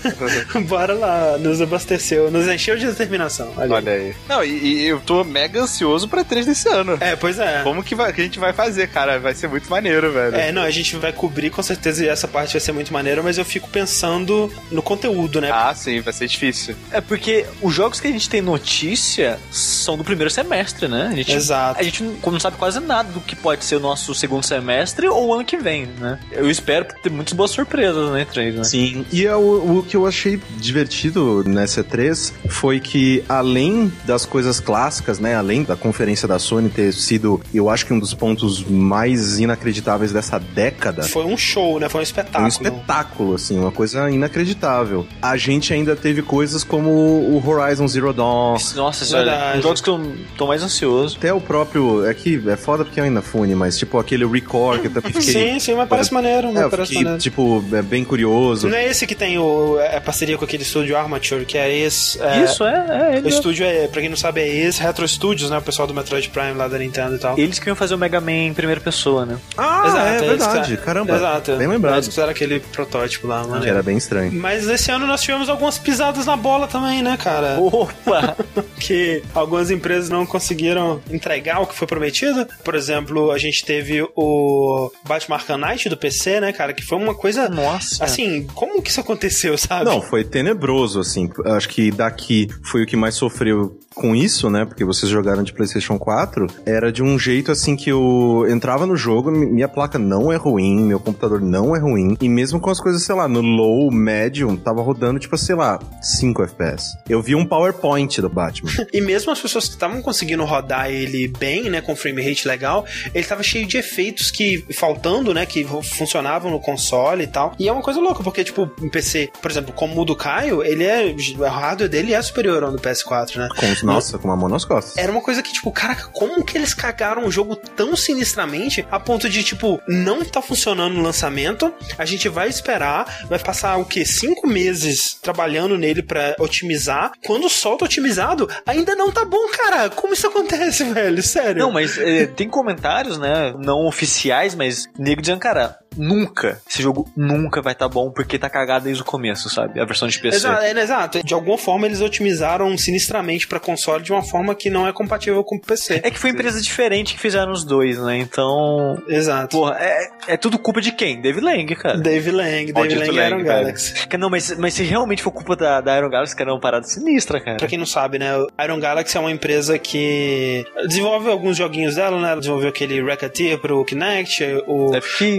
Bora 0.66 0.94
lá, 0.94 1.38
nos 1.38 1.60
abasteceu, 1.60 2.30
nos 2.30 2.46
encheu 2.48 2.76
de 2.76 2.86
determinação. 2.86 3.52
Olha. 3.56 3.74
Olha 3.74 3.92
aí. 3.92 4.14
Não, 4.28 4.44
e, 4.44 4.50
e 4.82 4.86
eu 4.86 5.00
tô 5.00 5.24
mega 5.24 5.60
ansioso 5.60 6.08
pra 6.08 6.24
3 6.24 6.46
desse 6.46 6.68
ano. 6.68 6.96
É, 7.00 7.16
pois 7.16 7.38
é. 7.38 7.62
Como 7.62 7.82
que, 7.82 7.94
vai- 7.94 8.12
que 8.12 8.20
a 8.20 8.24
gente 8.24 8.38
vai 8.38 8.52
fazer, 8.52 8.88
cara? 8.88 9.18
Vai 9.18 9.34
ser 9.34 9.48
muito 9.48 9.68
maneiro, 9.70 10.12
velho. 10.12 10.36
É, 10.36 10.52
não, 10.52 10.62
a 10.62 10.70
gente 10.70 10.96
vai 10.96 11.12
cobrir 11.12 11.50
com 11.50 11.62
certeza 11.62 12.04
e 12.04 12.08
essa 12.08 12.26
parte 12.28 12.52
vai 12.52 12.60
ser 12.60 12.72
muito 12.72 12.92
maneira, 12.92 13.22
mas 13.22 13.38
eu 13.38 13.44
fico 13.44 13.68
pensando 13.68 14.52
no 14.70 14.82
conteúdo, 14.82 15.40
né? 15.40 15.50
Ah, 15.52 15.74
sim, 15.74 16.00
vai 16.00 16.12
ser 16.12 16.26
difícil. 16.26 16.74
É 16.90 17.00
porque 17.00 17.46
os 17.62 17.74
jogos 17.74 18.00
que 18.00 18.06
a 18.08 18.10
gente 18.10 18.28
tem 18.28 18.40
notícia 18.40 19.38
são 19.50 19.96
do 19.96 20.04
primeiro 20.04 20.30
semestre, 20.30 20.88
né? 20.88 21.10
A 21.12 21.16
gente, 21.16 21.32
Exato. 21.32 21.80
A 21.80 21.82
gente 21.82 22.02
não 22.02 22.36
não 22.36 22.40
sabe 22.40 22.56
quase 22.58 22.78
nada 22.80 23.10
do 23.12 23.20
que 23.20 23.34
pode 23.34 23.64
ser 23.64 23.76
o 23.76 23.80
nosso 23.80 24.14
segundo 24.14 24.44
semestre 24.44 25.08
ou 25.08 25.28
o 25.28 25.34
ano 25.34 25.44
que 25.44 25.56
vem, 25.56 25.86
né? 25.98 26.18
Eu 26.30 26.50
espero 26.50 26.84
ter 27.06 27.10
muitas 27.10 27.32
boas 27.32 27.50
surpresas, 27.50 28.10
né, 28.10 28.26
três, 28.30 28.54
né? 28.54 28.64
Sim, 28.64 29.04
e 29.12 29.24
é 29.26 29.34
o, 29.36 29.78
o 29.78 29.82
que 29.86 29.96
eu 29.96 30.06
achei 30.06 30.40
divertido 30.58 31.44
nessa 31.46 31.84
E3 31.84 32.32
foi 32.48 32.80
que, 32.80 33.22
além 33.28 33.92
das 34.04 34.26
coisas 34.26 34.58
clássicas, 34.60 35.18
né, 35.18 35.36
além 35.36 35.62
da 35.62 35.76
conferência 35.76 36.26
da 36.26 36.38
Sony 36.38 36.68
ter 36.68 36.92
sido, 36.92 37.40
eu 37.54 37.70
acho 37.70 37.86
que 37.86 37.92
um 37.92 37.98
dos 37.98 38.12
pontos 38.12 38.64
mais 38.64 39.38
inacreditáveis 39.38 40.12
dessa 40.12 40.38
década, 40.38 41.04
Foi 41.04 41.24
um 41.24 41.36
show, 41.36 41.78
né? 41.78 41.88
Foi 41.88 42.00
um 42.00 42.02
espetáculo. 42.02 42.44
um 42.44 42.48
espetáculo, 42.48 43.34
assim, 43.34 43.58
uma 43.58 43.70
coisa 43.72 44.10
inacreditável. 44.10 45.06
A 45.22 45.36
gente 45.36 45.72
ainda 45.72 45.94
teve 45.94 46.22
coisas 46.22 46.64
como 46.64 46.90
o 46.90 47.42
Horizon 47.46 47.86
Zero 47.86 48.12
Dawn, 48.12 48.56
Nossa 48.74 49.04
Verdade. 49.04 49.58
os 49.58 49.62
jogos 49.64 49.80
que 49.80 49.90
eu 49.90 50.16
tô 50.36 50.46
mais 50.46 50.62
ansioso. 50.62 51.16
até 51.16 51.32
o 51.32 51.40
próprio, 51.40 52.04
é 52.06 52.12
que 52.14 52.42
é 52.48 52.56
foda 52.56 52.84
porque 52.84 52.98
eu 52.98 53.04
ainda 53.04 53.22
fune, 53.22 53.54
mas 53.54 53.78
tipo 53.78 53.98
aquele 53.98 54.26
Record 54.26 54.80
que 54.80 54.86
eu 54.88 54.92
também 54.92 55.12
fiquei... 55.20 55.32
Sim, 55.32 55.58
sim, 55.60 55.74
mas 55.74 55.88
parece 55.88 56.12
maneiro, 56.12 56.48
É, 56.48 56.52
mas 56.52 56.62
eu 56.62 56.70
parece 56.70 56.95
fiquei, 56.96 57.04
maneiro. 57.04 57.22
tipo, 57.22 57.64
é 57.72 57.82
bem 57.82 58.04
curioso. 58.04 58.68
Não 58.68 58.76
é 58.76 58.86
esse 58.86 59.06
que 59.06 59.14
tem 59.14 59.38
o, 59.38 59.78
é 59.80 60.00
parceria 60.00 60.36
com 60.38 60.44
aquele 60.44 60.62
estúdio 60.62 60.96
Armature, 60.96 61.44
que 61.44 61.56
é 61.58 61.74
esse. 61.76 62.20
É, 62.22 62.44
Isso, 62.44 62.64
é, 62.64 62.86
é 62.88 63.14
O 63.14 63.16
ele. 63.18 63.28
estúdio 63.28 63.64
é, 63.66 63.86
pra 63.88 64.00
quem 64.00 64.08
não 64.10 64.16
sabe, 64.16 64.40
é 64.40 64.48
esse 64.48 64.80
Retro 64.82 65.06
Studios, 65.06 65.50
né? 65.50 65.58
O 65.58 65.62
pessoal 65.62 65.86
do 65.88 65.94
Metroid 65.94 66.28
Prime 66.30 66.52
lá 66.54 66.68
da 66.68 66.78
Nintendo 66.78 67.16
e 67.16 67.18
tal. 67.18 67.38
Eles 67.38 67.58
que 67.58 67.68
iam 67.68 67.76
fazer 67.76 67.94
o 67.94 67.98
Mega 67.98 68.20
Man 68.20 68.32
em 68.32 68.54
primeira 68.54 68.80
pessoa, 68.80 69.24
né? 69.26 69.36
Ah, 69.56 70.08
é 70.08 70.16
eles 70.16 70.28
verdade, 70.28 70.76
que- 70.76 70.82
caramba. 70.82 71.14
Exato. 71.16 71.56
Bem 71.56 71.66
lembrado. 71.66 71.94
Eles 71.96 72.08
fizeram 72.08 72.30
aquele 72.30 72.60
protótipo 72.60 73.26
lá, 73.26 73.44
mano. 73.44 73.62
Que 73.62 73.68
era 73.68 73.82
bem 73.82 73.96
estranho. 73.96 74.32
Mas 74.32 74.68
esse 74.68 74.90
ano 74.90 75.06
nós 75.06 75.22
tivemos 75.22 75.48
algumas 75.48 75.78
pisadas 75.78 76.26
na 76.26 76.36
bola 76.36 76.66
também, 76.66 77.02
né, 77.02 77.16
cara? 77.16 77.58
Opa! 77.60 78.36
Que 78.78 79.22
algumas 79.34 79.70
empresas 79.70 80.10
não 80.10 80.26
conseguiram 80.26 81.00
entregar 81.10 81.60
o 81.60 81.66
que 81.66 81.74
foi 81.74 81.86
prometido. 81.86 82.46
Por 82.62 82.74
exemplo, 82.74 83.32
a 83.32 83.38
gente 83.38 83.64
teve 83.64 84.06
o 84.14 84.92
Batman 85.04 85.36
Arkham 85.36 85.56
Knight 85.58 85.88
do 85.88 85.96
PC, 85.96 86.40
né, 86.40 86.52
cara? 86.52 86.72
Que 86.72 86.82
foi 86.86 86.98
uma 86.98 87.14
coisa. 87.14 87.48
Nossa. 87.48 88.04
Assim, 88.04 88.46
como 88.54 88.80
que 88.80 88.90
isso 88.90 89.00
aconteceu, 89.00 89.56
sabe? 89.58 89.84
Não, 89.84 90.00
foi 90.00 90.24
tenebroso, 90.24 91.00
assim. 91.00 91.28
Acho 91.44 91.68
que 91.68 91.90
daqui 91.90 92.48
foi 92.62 92.82
o 92.82 92.86
que 92.86 92.96
mais 92.96 93.14
sofreu 93.14 93.78
com 93.96 94.14
isso, 94.14 94.50
né? 94.50 94.64
Porque 94.66 94.84
vocês 94.84 95.10
jogaram 95.10 95.42
de 95.42 95.52
PlayStation 95.54 95.98
4. 95.98 96.46
Era 96.66 96.92
de 96.92 97.02
um 97.02 97.18
jeito 97.18 97.50
assim 97.50 97.74
que 97.74 97.90
eu 97.90 98.46
entrava 98.48 98.86
no 98.86 98.94
jogo, 98.94 99.30
mi- 99.30 99.46
minha 99.46 99.68
placa 99.68 99.98
não 99.98 100.30
é 100.30 100.36
ruim, 100.36 100.82
meu 100.82 101.00
computador 101.00 101.40
não 101.40 101.74
é 101.74 101.78
ruim. 101.80 102.16
E 102.20 102.28
mesmo 102.28 102.60
com 102.60 102.68
as 102.70 102.78
coisas, 102.78 103.02
sei 103.02 103.14
lá, 103.14 103.26
no 103.26 103.40
low, 103.40 103.90
medium, 103.90 104.54
tava 104.56 104.82
rodando, 104.82 105.18
tipo, 105.18 105.36
sei 105.38 105.54
lá, 105.56 105.78
5 106.02 106.42
FPS. 106.42 106.96
Eu 107.08 107.22
vi 107.22 107.34
um 107.34 107.44
PowerPoint 107.46 108.20
do 108.20 108.28
Batman. 108.28 108.70
E 108.92 109.00
mesmo 109.00 109.32
as 109.32 109.40
pessoas 109.40 109.64
que 109.66 109.72
estavam 109.74 110.00
conseguindo 110.02 110.44
rodar 110.44 110.90
ele 110.90 111.28
bem, 111.28 111.68
né, 111.70 111.80
com 111.80 111.96
frame 111.96 112.22
rate 112.22 112.46
legal, 112.46 112.84
ele 113.14 113.26
tava 113.26 113.42
cheio 113.42 113.66
de 113.66 113.76
efeitos 113.78 114.30
que 114.30 114.64
faltando, 114.74 115.32
né, 115.34 115.44
que 115.46 115.64
funcionavam 115.82 116.50
no 116.50 116.60
console 116.60 117.24
e 117.24 117.26
tal. 117.26 117.54
E 117.58 117.68
é 117.68 117.72
uma 117.72 117.82
coisa 117.82 117.98
louca, 118.00 118.22
porque 118.22 118.44
tipo, 118.44 118.70
um 118.82 118.88
PC, 118.88 119.30
por 119.40 119.50
exemplo, 119.50 119.72
como 119.74 120.00
o 120.00 120.04
do 120.04 120.14
Caio, 120.14 120.62
ele 120.62 120.84
é 120.84 121.14
o 121.38 121.42
hardware 121.44 121.88
dele 121.90 122.12
é 122.14 122.20
superior 122.22 122.62
ao 122.62 122.72
do 122.72 122.78
PS4, 122.78 123.36
né? 123.36 123.48
Com, 123.58 123.85
nossa, 123.92 124.18
com 124.18 124.28
uma 124.28 124.36
mão 124.36 124.48
nas 124.48 124.64
costas. 124.64 124.96
Era 124.96 125.10
uma 125.10 125.20
coisa 125.20 125.42
que, 125.42 125.52
tipo, 125.52 125.70
caraca, 125.70 126.08
como 126.12 126.44
que 126.44 126.56
eles 126.56 126.74
cagaram 126.74 127.26
o 127.26 127.30
jogo 127.30 127.56
tão 127.56 127.96
sinistramente 127.96 128.86
a 128.90 128.98
ponto 128.98 129.28
de, 129.28 129.42
tipo, 129.42 129.80
não 129.88 130.24
tá 130.24 130.42
funcionando 130.42 130.94
no 130.94 131.02
lançamento, 131.02 131.72
a 131.98 132.04
gente 132.04 132.28
vai 132.28 132.48
esperar, 132.48 133.24
vai 133.28 133.38
passar 133.38 133.76
o 133.76 133.84
quê? 133.84 134.04
Cinco 134.04 134.46
meses 134.46 135.14
trabalhando 135.20 135.78
nele 135.78 136.02
pra 136.02 136.34
otimizar. 136.38 137.12
Quando 137.24 137.48
solta 137.48 137.84
otimizado, 137.84 138.48
ainda 138.66 138.94
não 138.94 139.10
tá 139.10 139.24
bom, 139.24 139.48
cara. 139.48 139.90
Como 139.90 140.12
isso 140.14 140.26
acontece, 140.26 140.84
velho? 140.92 141.22
Sério. 141.22 141.60
Não, 141.62 141.72
mas 141.72 141.98
é, 141.98 142.26
tem 142.26 142.48
comentários, 142.48 143.18
né? 143.18 143.54
Não 143.58 143.86
oficiais, 143.86 144.54
mas 144.54 144.86
nego 144.98 145.20
dizendo, 145.20 145.40
cara, 145.40 145.78
nunca. 145.96 146.60
Esse 146.68 146.82
jogo 146.82 147.08
nunca 147.16 147.60
vai 147.62 147.72
estar 147.72 147.88
bom 147.88 148.10
porque 148.10 148.38
tá 148.38 148.48
cagado 148.48 148.84
desde 148.84 149.02
o 149.02 149.04
começo, 149.04 149.48
sabe? 149.48 149.80
A 149.80 149.84
versão 149.84 150.08
de 150.08 150.18
PC. 150.18 150.36
Exato, 150.36 150.62
é, 150.62 150.70
exato. 150.82 151.24
De 151.24 151.34
alguma 151.34 151.58
forma 151.58 151.86
eles 151.86 152.00
otimizaram 152.00 152.76
sinistramente 152.76 153.46
pra 153.46 153.58
console 153.60 154.02
de 154.02 154.12
uma 154.12 154.22
forma 154.22 154.54
que 154.54 154.70
não 154.70 154.86
é 154.86 154.92
compatível 154.92 155.42
com 155.44 155.56
o 155.56 155.60
PC. 155.60 156.00
É 156.02 156.10
que 156.10 156.18
foi 156.18 156.30
empresa 156.30 156.60
diferente 156.60 157.14
que 157.14 157.20
fizeram 157.20 157.52
os 157.52 157.64
dois, 157.64 157.98
né? 157.98 158.18
Então. 158.18 159.00
Exato. 159.08 159.56
Porra, 159.56 159.76
é, 159.78 160.10
é 160.28 160.36
tudo 160.36 160.58
culpa 160.58 160.80
de 160.80 160.92
quem? 160.92 161.20
Dave 161.20 161.40
Lang, 161.40 161.74
cara. 161.76 161.98
Dave 161.98 162.30
Lang, 162.30 162.72
Dave 162.72 162.94
Lang 162.94 163.18
e 163.18 163.26
Iron. 163.26 163.44
Galaxy. 163.44 164.06
Cara, 164.06 164.20
Não, 164.20 164.30
mas, 164.30 164.56
mas 164.58 164.74
se 164.74 164.82
realmente 164.82 165.22
for 165.22 165.30
culpa 165.30 165.56
da, 165.56 165.80
da 165.80 165.96
Iron 165.96 166.10
Galaxy, 166.10 166.34
cara, 166.36 166.50
é 166.50 166.52
uma 166.52 166.60
parada 166.60 166.86
sinistra, 166.86 167.40
cara. 167.40 167.56
Pra 167.56 167.68
quem 167.68 167.78
não 167.78 167.86
sabe, 167.86 168.18
né, 168.18 168.30
Iron 168.64 168.80
Galaxy 168.80 169.16
é 169.16 169.20
uma 169.20 169.30
empresa 169.30 169.78
que 169.78 170.64
desenvolve 170.86 171.30
alguns 171.30 171.56
joguinhos 171.56 171.96
dela, 171.96 172.20
né? 172.20 172.32
Ela 172.32 172.40
desenvolveu 172.40 172.68
aquele 172.68 173.02
Racketeer 173.02 173.58
pro 173.58 173.84
Kinect, 173.84 174.44
o 174.66 174.90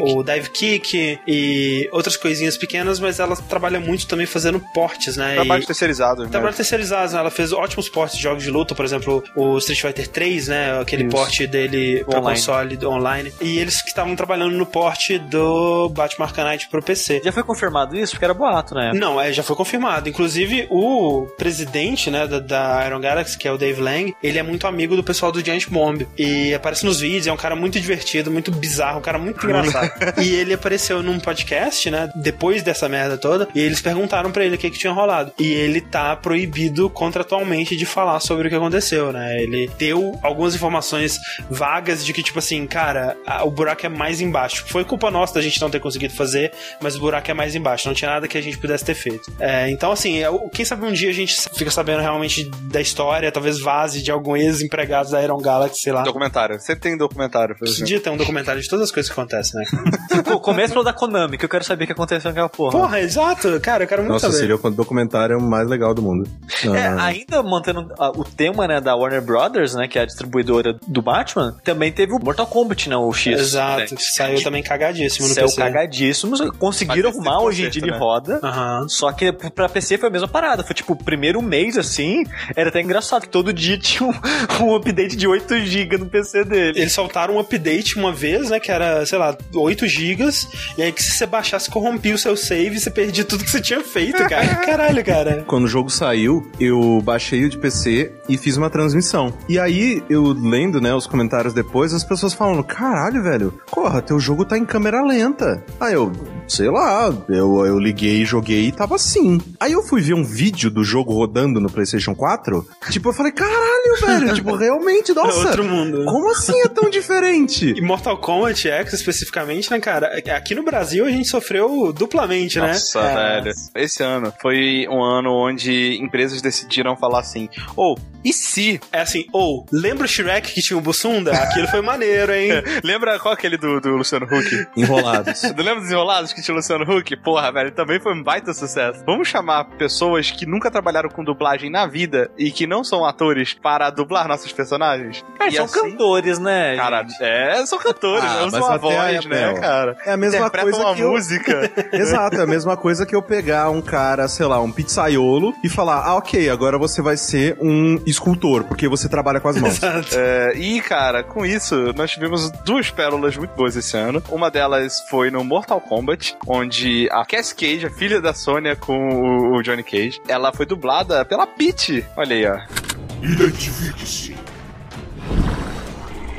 o 0.01 0.23
Dive 0.23 0.46
Kick 0.49 1.19
e 1.27 1.89
outras 1.91 2.15
coisinhas 2.17 2.57
pequenas, 2.57 2.99
mas 2.99 3.19
ela 3.19 3.35
trabalha 3.35 3.79
muito 3.79 4.07
também 4.07 4.25
fazendo 4.25 4.59
portes, 4.73 5.17
né? 5.17 5.35
Trabalho 5.35 5.63
E- 5.63 5.65
terceirizado. 5.65 6.23
né? 6.23 6.29
Trabalho 6.29 6.55
terceirizado, 6.55 7.13
né? 7.13 7.19
Ela 7.19 7.31
fez 7.31 7.51
ótimos 7.53 7.89
portes 7.89 8.17
de 8.17 8.23
jogos 8.23 8.43
de 8.43 8.49
luta, 8.51 8.73
por 8.75 8.85
exemplo, 8.85 9.23
o 9.35 9.57
Street 9.57 9.81
Fighter 9.81 10.07
3, 10.07 10.47
né? 10.47 10.79
Aquele 10.81 11.03
Isso. 11.03 11.11
porte 11.15 11.47
dele 11.47 12.03
pro 12.05 12.19
Online. 12.19 12.37
console 12.39 12.85
online. 12.85 13.33
E 13.41 13.57
eles 13.59 13.81
que 13.81 13.89
estavam 13.89 14.15
trabalhando 14.15 14.55
no 14.55 14.65
porte 14.65 15.17
do 15.19 15.89
Batman 15.89 16.27
Knight 16.27 16.67
pro 16.69 16.81
PC. 16.81 17.21
Já 17.23 17.31
foi 17.31 17.43
confirmado 17.43 17.95
isso? 17.97 18.13
Porque 18.13 18.25
era 18.25 18.33
boato, 18.33 18.75
né? 18.75 18.91
Não, 18.93 19.19
é, 19.19 19.31
já 19.31 19.43
foi 19.43 19.55
confirmado. 19.55 20.07
Inclusive, 20.09 20.67
o 20.69 21.27
presidente, 21.37 22.09
né, 22.11 22.27
da, 22.27 22.39
da 22.39 22.83
Iron 22.85 22.99
Galaxy, 22.99 23.37
que 23.37 23.47
é 23.47 23.51
o 23.51 23.57
Dave 23.57 23.81
Lang, 23.81 24.13
ele 24.21 24.37
é 24.37 24.43
muito 24.43 24.67
amigo 24.67 24.95
do 24.95 25.03
pessoal 25.03 25.31
do 25.31 25.43
Giant 25.43 25.67
Bomb. 25.69 26.05
E 26.17 26.53
aparece 26.53 26.85
nos 26.85 26.99
vídeos, 26.99 27.27
é 27.27 27.31
um 27.31 27.37
cara 27.37 27.55
muito 27.55 27.79
divertido, 27.79 28.29
muito 28.29 28.51
bizarro, 28.51 28.99
um 28.99 29.01
cara 29.01 29.17
muito 29.17 29.43
engraçado. 29.45 29.91
e 30.21 30.36
ele 30.37 30.53
apareceu 30.53 31.01
num 31.03 31.19
podcast, 31.19 31.89
né, 31.89 32.09
depois 32.15 32.61
dessa 32.63 32.87
merda 32.87 33.17
toda, 33.17 33.47
e 33.53 33.59
eles 33.59 33.81
perguntaram 33.81 34.31
pra 34.31 34.45
ele 34.45 34.55
o 34.55 34.57
que, 34.57 34.69
que 34.69 34.77
tinha 34.79 34.93
rolado. 34.93 35.31
E 35.39 35.51
ele 35.51 35.81
tá 35.81 36.15
proibido 36.15 36.89
contratualmente 36.89 37.75
de 37.75 37.85
falar 37.85 38.19
sobre 38.19 38.47
o 38.47 38.49
que 38.49 38.55
aconteceu, 38.55 39.11
né? 39.11 39.41
Ele 39.41 39.69
deu 39.77 40.17
algumas 40.21 40.55
informações 40.55 41.17
vagas 41.49 42.05
de 42.05 42.13
que, 42.13 42.23
tipo 42.23 42.39
assim, 42.39 42.65
cara, 42.67 43.15
a- 43.25 43.43
o 43.43 43.51
buraco 43.51 43.85
é 43.85 43.89
mais 43.89 44.21
embaixo. 44.21 44.65
Foi 44.67 44.83
culpa 44.83 45.09
nossa 45.11 45.35
da 45.35 45.41
gente 45.41 45.59
não 45.61 45.69
ter 45.69 45.79
conseguido 45.79 46.13
fazer, 46.13 46.51
mas 46.81 46.95
o 46.95 46.99
buraco 46.99 47.29
é 47.29 47.33
mais 47.33 47.55
embaixo. 47.55 47.87
Não 47.87 47.95
tinha 47.95 48.09
nada 48.11 48.27
que 48.27 48.37
a 48.37 48.41
gente 48.41 48.57
pudesse 48.57 48.83
ter 48.85 48.95
feito. 48.95 49.31
É, 49.39 49.69
então, 49.69 49.91
assim, 49.91 50.23
é, 50.23 50.27
quem 50.53 50.65
sabe 50.65 50.85
um 50.85 50.91
dia 50.93 51.09
a 51.09 51.13
gente 51.13 51.35
fica 51.55 51.71
sabendo 51.71 52.01
realmente 52.01 52.49
da 52.63 52.81
história, 52.81 53.31
talvez 53.31 53.59
vaze 53.59 54.01
de 54.01 54.11
algum 54.11 54.35
ex-empregado 54.35 55.09
da 55.11 55.21
Iron 55.23 55.37
Galaxy, 55.37 55.81
sei 55.81 55.93
lá. 55.93 56.03
Documentário. 56.03 56.59
Sempre 56.59 56.81
tem 56.81 56.97
documentário. 56.97 57.55
por 57.57 57.65
exemplo. 57.65 57.81
Podia 57.83 57.99
ter 57.99 58.09
um 58.09 58.17
documentário 58.17 58.61
de 58.61 58.67
todas 58.69 58.85
as 58.85 58.91
coisas 58.91 59.11
que 59.11 59.19
acontecem, 59.19 59.59
né? 59.59 59.65
Co- 60.23 60.39
Começa 60.39 60.73
pelo 60.73 60.83
da 60.83 60.93
Konami, 60.93 61.37
que 61.37 61.45
eu 61.45 61.49
quero 61.49 61.63
saber 61.63 61.83
o 61.83 61.87
que 61.87 61.93
aconteceu 61.93 62.23
com 62.23 62.29
aquela 62.29 62.49
porra. 62.49 62.71
Porra, 62.71 62.99
exato. 62.99 63.59
Cara, 63.59 63.83
eu 63.83 63.87
quero 63.87 64.01
muito 64.01 64.13
Nossa, 64.13 64.27
saber. 64.27 64.37
seria 64.39 64.55
o 64.55 64.69
documentário 64.71 65.41
mais 65.41 65.67
legal 65.67 65.93
do 65.93 66.01
mundo. 66.01 66.29
É, 66.73 66.87
Ah, 66.87 67.05
ainda 67.05 67.41
mantendo 67.43 67.91
ah, 67.99 68.11
o 68.11 68.23
tema, 68.23 68.67
né, 68.67 68.79
da 68.81 68.95
Warner 68.95 69.21
Brothers, 69.21 69.75
né, 69.75 69.87
que 69.87 69.97
é 69.99 70.01
a 70.03 70.05
distribuidora 70.05 70.77
do 70.87 71.01
Batman, 71.01 71.55
também 71.63 71.91
teve 71.91 72.13
o 72.13 72.19
Mortal 72.19 72.47
Kombat, 72.47 72.89
né, 72.89 72.95
o 72.97 73.11
X. 73.13 73.39
Exato, 73.39 73.79
né, 73.79 73.85
que 73.87 74.03
saiu 74.03 74.41
também 74.43 74.63
cagadíssimo 74.63 75.27
no 75.27 75.33
Saiu 75.33 75.47
PC. 75.47 75.61
cagadíssimos, 75.61 76.41
conseguiram 76.57 77.09
Mas 77.09 77.17
esse 77.19 77.27
arrumar, 77.27 77.43
hoje 77.43 77.65
em 77.65 77.69
dia 77.69 77.81
ele 77.81 77.91
conserto, 77.91 78.03
roda. 78.03 78.39
Aham. 78.43 78.85
Só 78.89 79.11
que 79.11 79.31
pra 79.31 79.67
PC 79.69 79.97
foi 79.97 80.09
a 80.09 80.11
mesma 80.11 80.27
parada. 80.27 80.63
Foi 80.63 80.73
tipo, 80.75 80.93
o 80.93 80.95
primeiro 80.95 81.41
mês 81.41 81.77
assim, 81.77 82.23
era 82.55 82.69
até 82.69 82.81
engraçado, 82.81 83.21
que 83.23 83.29
todo 83.29 83.51
dia 83.53 83.77
tinha 83.79 84.07
um, 84.09 84.65
um 84.65 84.75
update 84.75 85.15
de 85.15 85.27
8 85.27 85.57
GB 85.65 85.97
no 85.97 86.05
PC 86.07 86.43
dele. 86.43 86.79
Eles 86.79 86.93
soltaram 86.93 87.35
um 87.35 87.39
update 87.39 87.97
uma 87.97 88.11
vez, 88.11 88.49
né? 88.49 88.59
Que 88.59 88.71
era, 88.71 89.05
sei 89.05 89.17
lá, 89.17 89.35
8 89.53 89.87
gigas. 90.07 90.47
E 90.77 90.81
aí 90.83 90.91
que 90.91 91.03
se 91.03 91.11
você 91.11 91.25
baixasse, 91.25 91.69
corrompia 91.69 92.15
o 92.15 92.17
seu 92.17 92.35
save 92.37 92.75
e 92.75 92.79
você 92.79 92.89
perdia 92.89 93.23
tudo 93.25 93.43
que 93.43 93.49
você 93.49 93.61
tinha 93.61 93.81
feito, 93.83 94.17
cara. 94.27 94.55
Caralho, 94.65 95.03
cara. 95.03 95.43
Quando 95.47 95.65
o 95.65 95.67
jogo 95.67 95.89
saiu, 95.89 96.49
eu 96.59 97.01
baixei 97.03 97.45
o 97.45 97.49
de 97.49 97.57
PC 97.57 98.11
e 98.29 98.37
fiz 98.37 98.57
uma 98.57 98.69
transmissão. 98.69 99.33
E 99.49 99.59
aí, 99.59 100.03
eu 100.09 100.23
lendo, 100.33 100.79
né, 100.81 100.93
os 100.93 101.07
comentários 101.07 101.53
depois, 101.53 101.93
as 101.93 102.03
pessoas 102.03 102.33
falando, 102.33 102.63
caralho, 102.63 103.21
velho, 103.23 103.53
porra, 103.71 104.01
teu 104.01 104.19
jogo 104.19 104.45
tá 104.45 104.57
em 104.57 104.65
câmera 104.65 105.01
lenta. 105.01 105.63
Aí 105.79 105.93
eu, 105.93 106.11
sei 106.47 106.69
lá, 106.69 107.13
eu, 107.29 107.65
eu 107.65 107.79
liguei, 107.79 108.23
joguei 108.25 108.67
e 108.67 108.71
tava 108.71 108.95
assim. 108.95 109.39
Aí 109.59 109.71
eu 109.71 109.81
fui 109.83 110.01
ver 110.01 110.13
um 110.13 110.23
vídeo 110.23 110.69
do 110.69 110.83
jogo 110.83 111.13
rodando 111.13 111.59
no 111.59 111.69
PlayStation 111.69 112.13
4, 112.15 112.67
tipo, 112.89 113.09
eu 113.09 113.13
falei, 113.13 113.31
caralho, 113.31 113.95
velho, 114.05 114.33
tipo, 114.33 114.55
realmente, 114.55 115.13
nossa, 115.13 115.39
É 115.39 115.45
outro 115.45 115.63
mundo. 115.63 116.05
como 116.05 116.29
assim 116.31 116.59
é 116.61 116.67
tão 116.67 116.89
diferente? 116.91 117.73
E 117.75 117.81
Mortal 117.81 118.17
Kombat 118.17 118.67
X 118.67 118.93
especificamente, 118.93 119.69
né, 119.71 119.79
cara? 119.79 119.96
Aqui 120.35 120.53
no 120.55 120.63
Brasil 120.63 121.05
a 121.05 121.09
gente 121.09 121.27
sofreu 121.27 121.91
duplamente, 121.93 122.59
né? 122.59 122.67
Nossa, 122.67 122.99
É. 123.01 123.41
velho. 123.41 123.55
Esse 123.75 124.03
ano 124.03 124.33
foi 124.41 124.87
um 124.89 125.01
ano 125.03 125.31
onde 125.33 125.97
empresas 126.01 126.41
decidiram 126.41 126.95
falar 126.95 127.19
assim: 127.19 127.49
ou, 127.75 127.97
e 128.23 128.31
se? 128.33 128.79
É 128.91 129.01
assim, 129.01 129.25
ou, 129.33 129.65
lembra 129.71 130.05
o 130.05 130.07
Shrek 130.07 130.53
que 130.53 130.61
tinha 130.61 130.77
o 130.77 130.81
Bussunda? 130.81 131.31
Aquilo 131.31 131.67
foi 131.67 131.81
maneiro, 131.81 132.33
hein? 132.33 132.49
Lembra 132.83 133.19
qual 133.19 133.33
aquele 133.33 133.57
do, 133.57 133.79
do 133.79 133.89
Luciano 133.97 134.25
Huck? 134.25 134.67
Enrolados. 134.75 135.41
Não 135.55 135.63
lembra 135.63 135.81
dos 135.81 135.91
enrolados 135.91 136.33
que 136.33 136.41
tinha 136.41 136.53
o 136.53 136.57
Luciano 136.57 136.83
Huck? 136.83 137.15
Porra, 137.17 137.51
velho, 137.51 137.71
também 137.71 137.99
foi 137.99 138.13
um 138.13 138.21
baita 138.23 138.53
sucesso. 138.53 139.03
Vamos 139.05 139.27
chamar 139.27 139.65
pessoas 139.77 140.29
que 140.31 140.45
nunca 140.45 140.69
trabalharam 140.69 141.09
com 141.09 141.23
dublagem 141.23 141.69
na 141.69 141.85
vida 141.87 142.29
e 142.37 142.51
que 142.51 142.67
não 142.67 142.83
são 142.83 143.05
atores 143.05 143.53
para 143.53 143.89
dublar 143.89 144.27
nossos 144.27 144.51
personagens? 144.51 145.23
É, 145.39 145.47
E 145.47 145.51
são 145.53 145.65
assim- 145.65 145.91
cantores, 145.91 146.39
né? 146.39 146.75
Cara, 146.75 147.05
é, 147.21 147.65
são 147.65 147.79
cantores, 147.79 148.23
Ah, 148.23 148.41
não 148.41 148.49
são 148.49 148.65
a 148.71 148.77
voz, 148.77 149.25
né, 149.25 149.45
Abel, 149.45 149.61
cara? 149.95 150.09
É 150.09 150.13
a 150.13 150.17
mesma 150.17 150.39
Interpretam 150.39 150.69
coisa 150.71 150.85
uma 150.87 150.95
que 150.95 151.01
eu- 151.01 151.11
música. 151.11 151.71
Exato, 151.93 152.35
é 152.37 152.43
a 152.43 152.47
mesma 152.47 152.75
coisa 152.77 153.05
que 153.05 153.15
eu 153.15 153.21
pegar 153.21 153.69
um 153.69 153.81
cara, 153.81 154.27
sei 154.27 154.45
lá, 154.45 154.59
um 154.61 154.71
pizzaiolo 154.71 155.53
e 155.63 155.69
falar, 155.69 156.03
ah, 156.05 156.15
ok, 156.15 156.49
agora 156.49 156.77
você 156.77 157.01
vai 157.01 157.17
ser 157.17 157.57
um 157.61 157.99
escultor, 158.05 158.63
porque 158.63 158.87
você 158.87 159.07
trabalha 159.09 159.39
com 159.39 159.47
as 159.49 159.57
mãos. 159.57 159.79
É, 160.13 160.53
e, 160.55 160.81
cara, 160.81 161.23
com 161.23 161.45
isso, 161.45 161.93
nós 161.95 162.11
tivemos 162.11 162.49
duas 162.65 162.89
pérolas 162.91 163.35
muito 163.37 163.51
boas 163.55 163.75
esse 163.75 163.95
ano. 163.97 164.21
Uma 164.29 164.49
delas 164.49 165.01
foi 165.09 165.29
no 165.31 165.43
Mortal 165.43 165.79
Kombat, 165.81 166.35
onde 166.47 167.07
a 167.11 167.25
Cass 167.25 167.53
Cage, 167.53 167.85
a 167.85 167.89
filha 167.89 168.21
da 168.21 168.33
Sônia 168.33 168.75
com 168.75 169.53
o, 169.55 169.61
Johnny 169.61 169.83
Cage, 169.83 170.21
ela 170.27 170.51
foi 170.53 170.65
dublada 170.65 171.23
pela 171.25 171.45
Peach. 171.47 172.05
Olha 172.15 172.35
aí, 172.35 172.45
ó. 172.47 172.57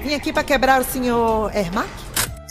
Vim 0.03 0.15
aqui 0.15 0.33
pra 0.33 0.43
quebrar 0.45 0.81
o 0.81 0.85
senhor 0.85 1.55
Ermac? 1.55 1.89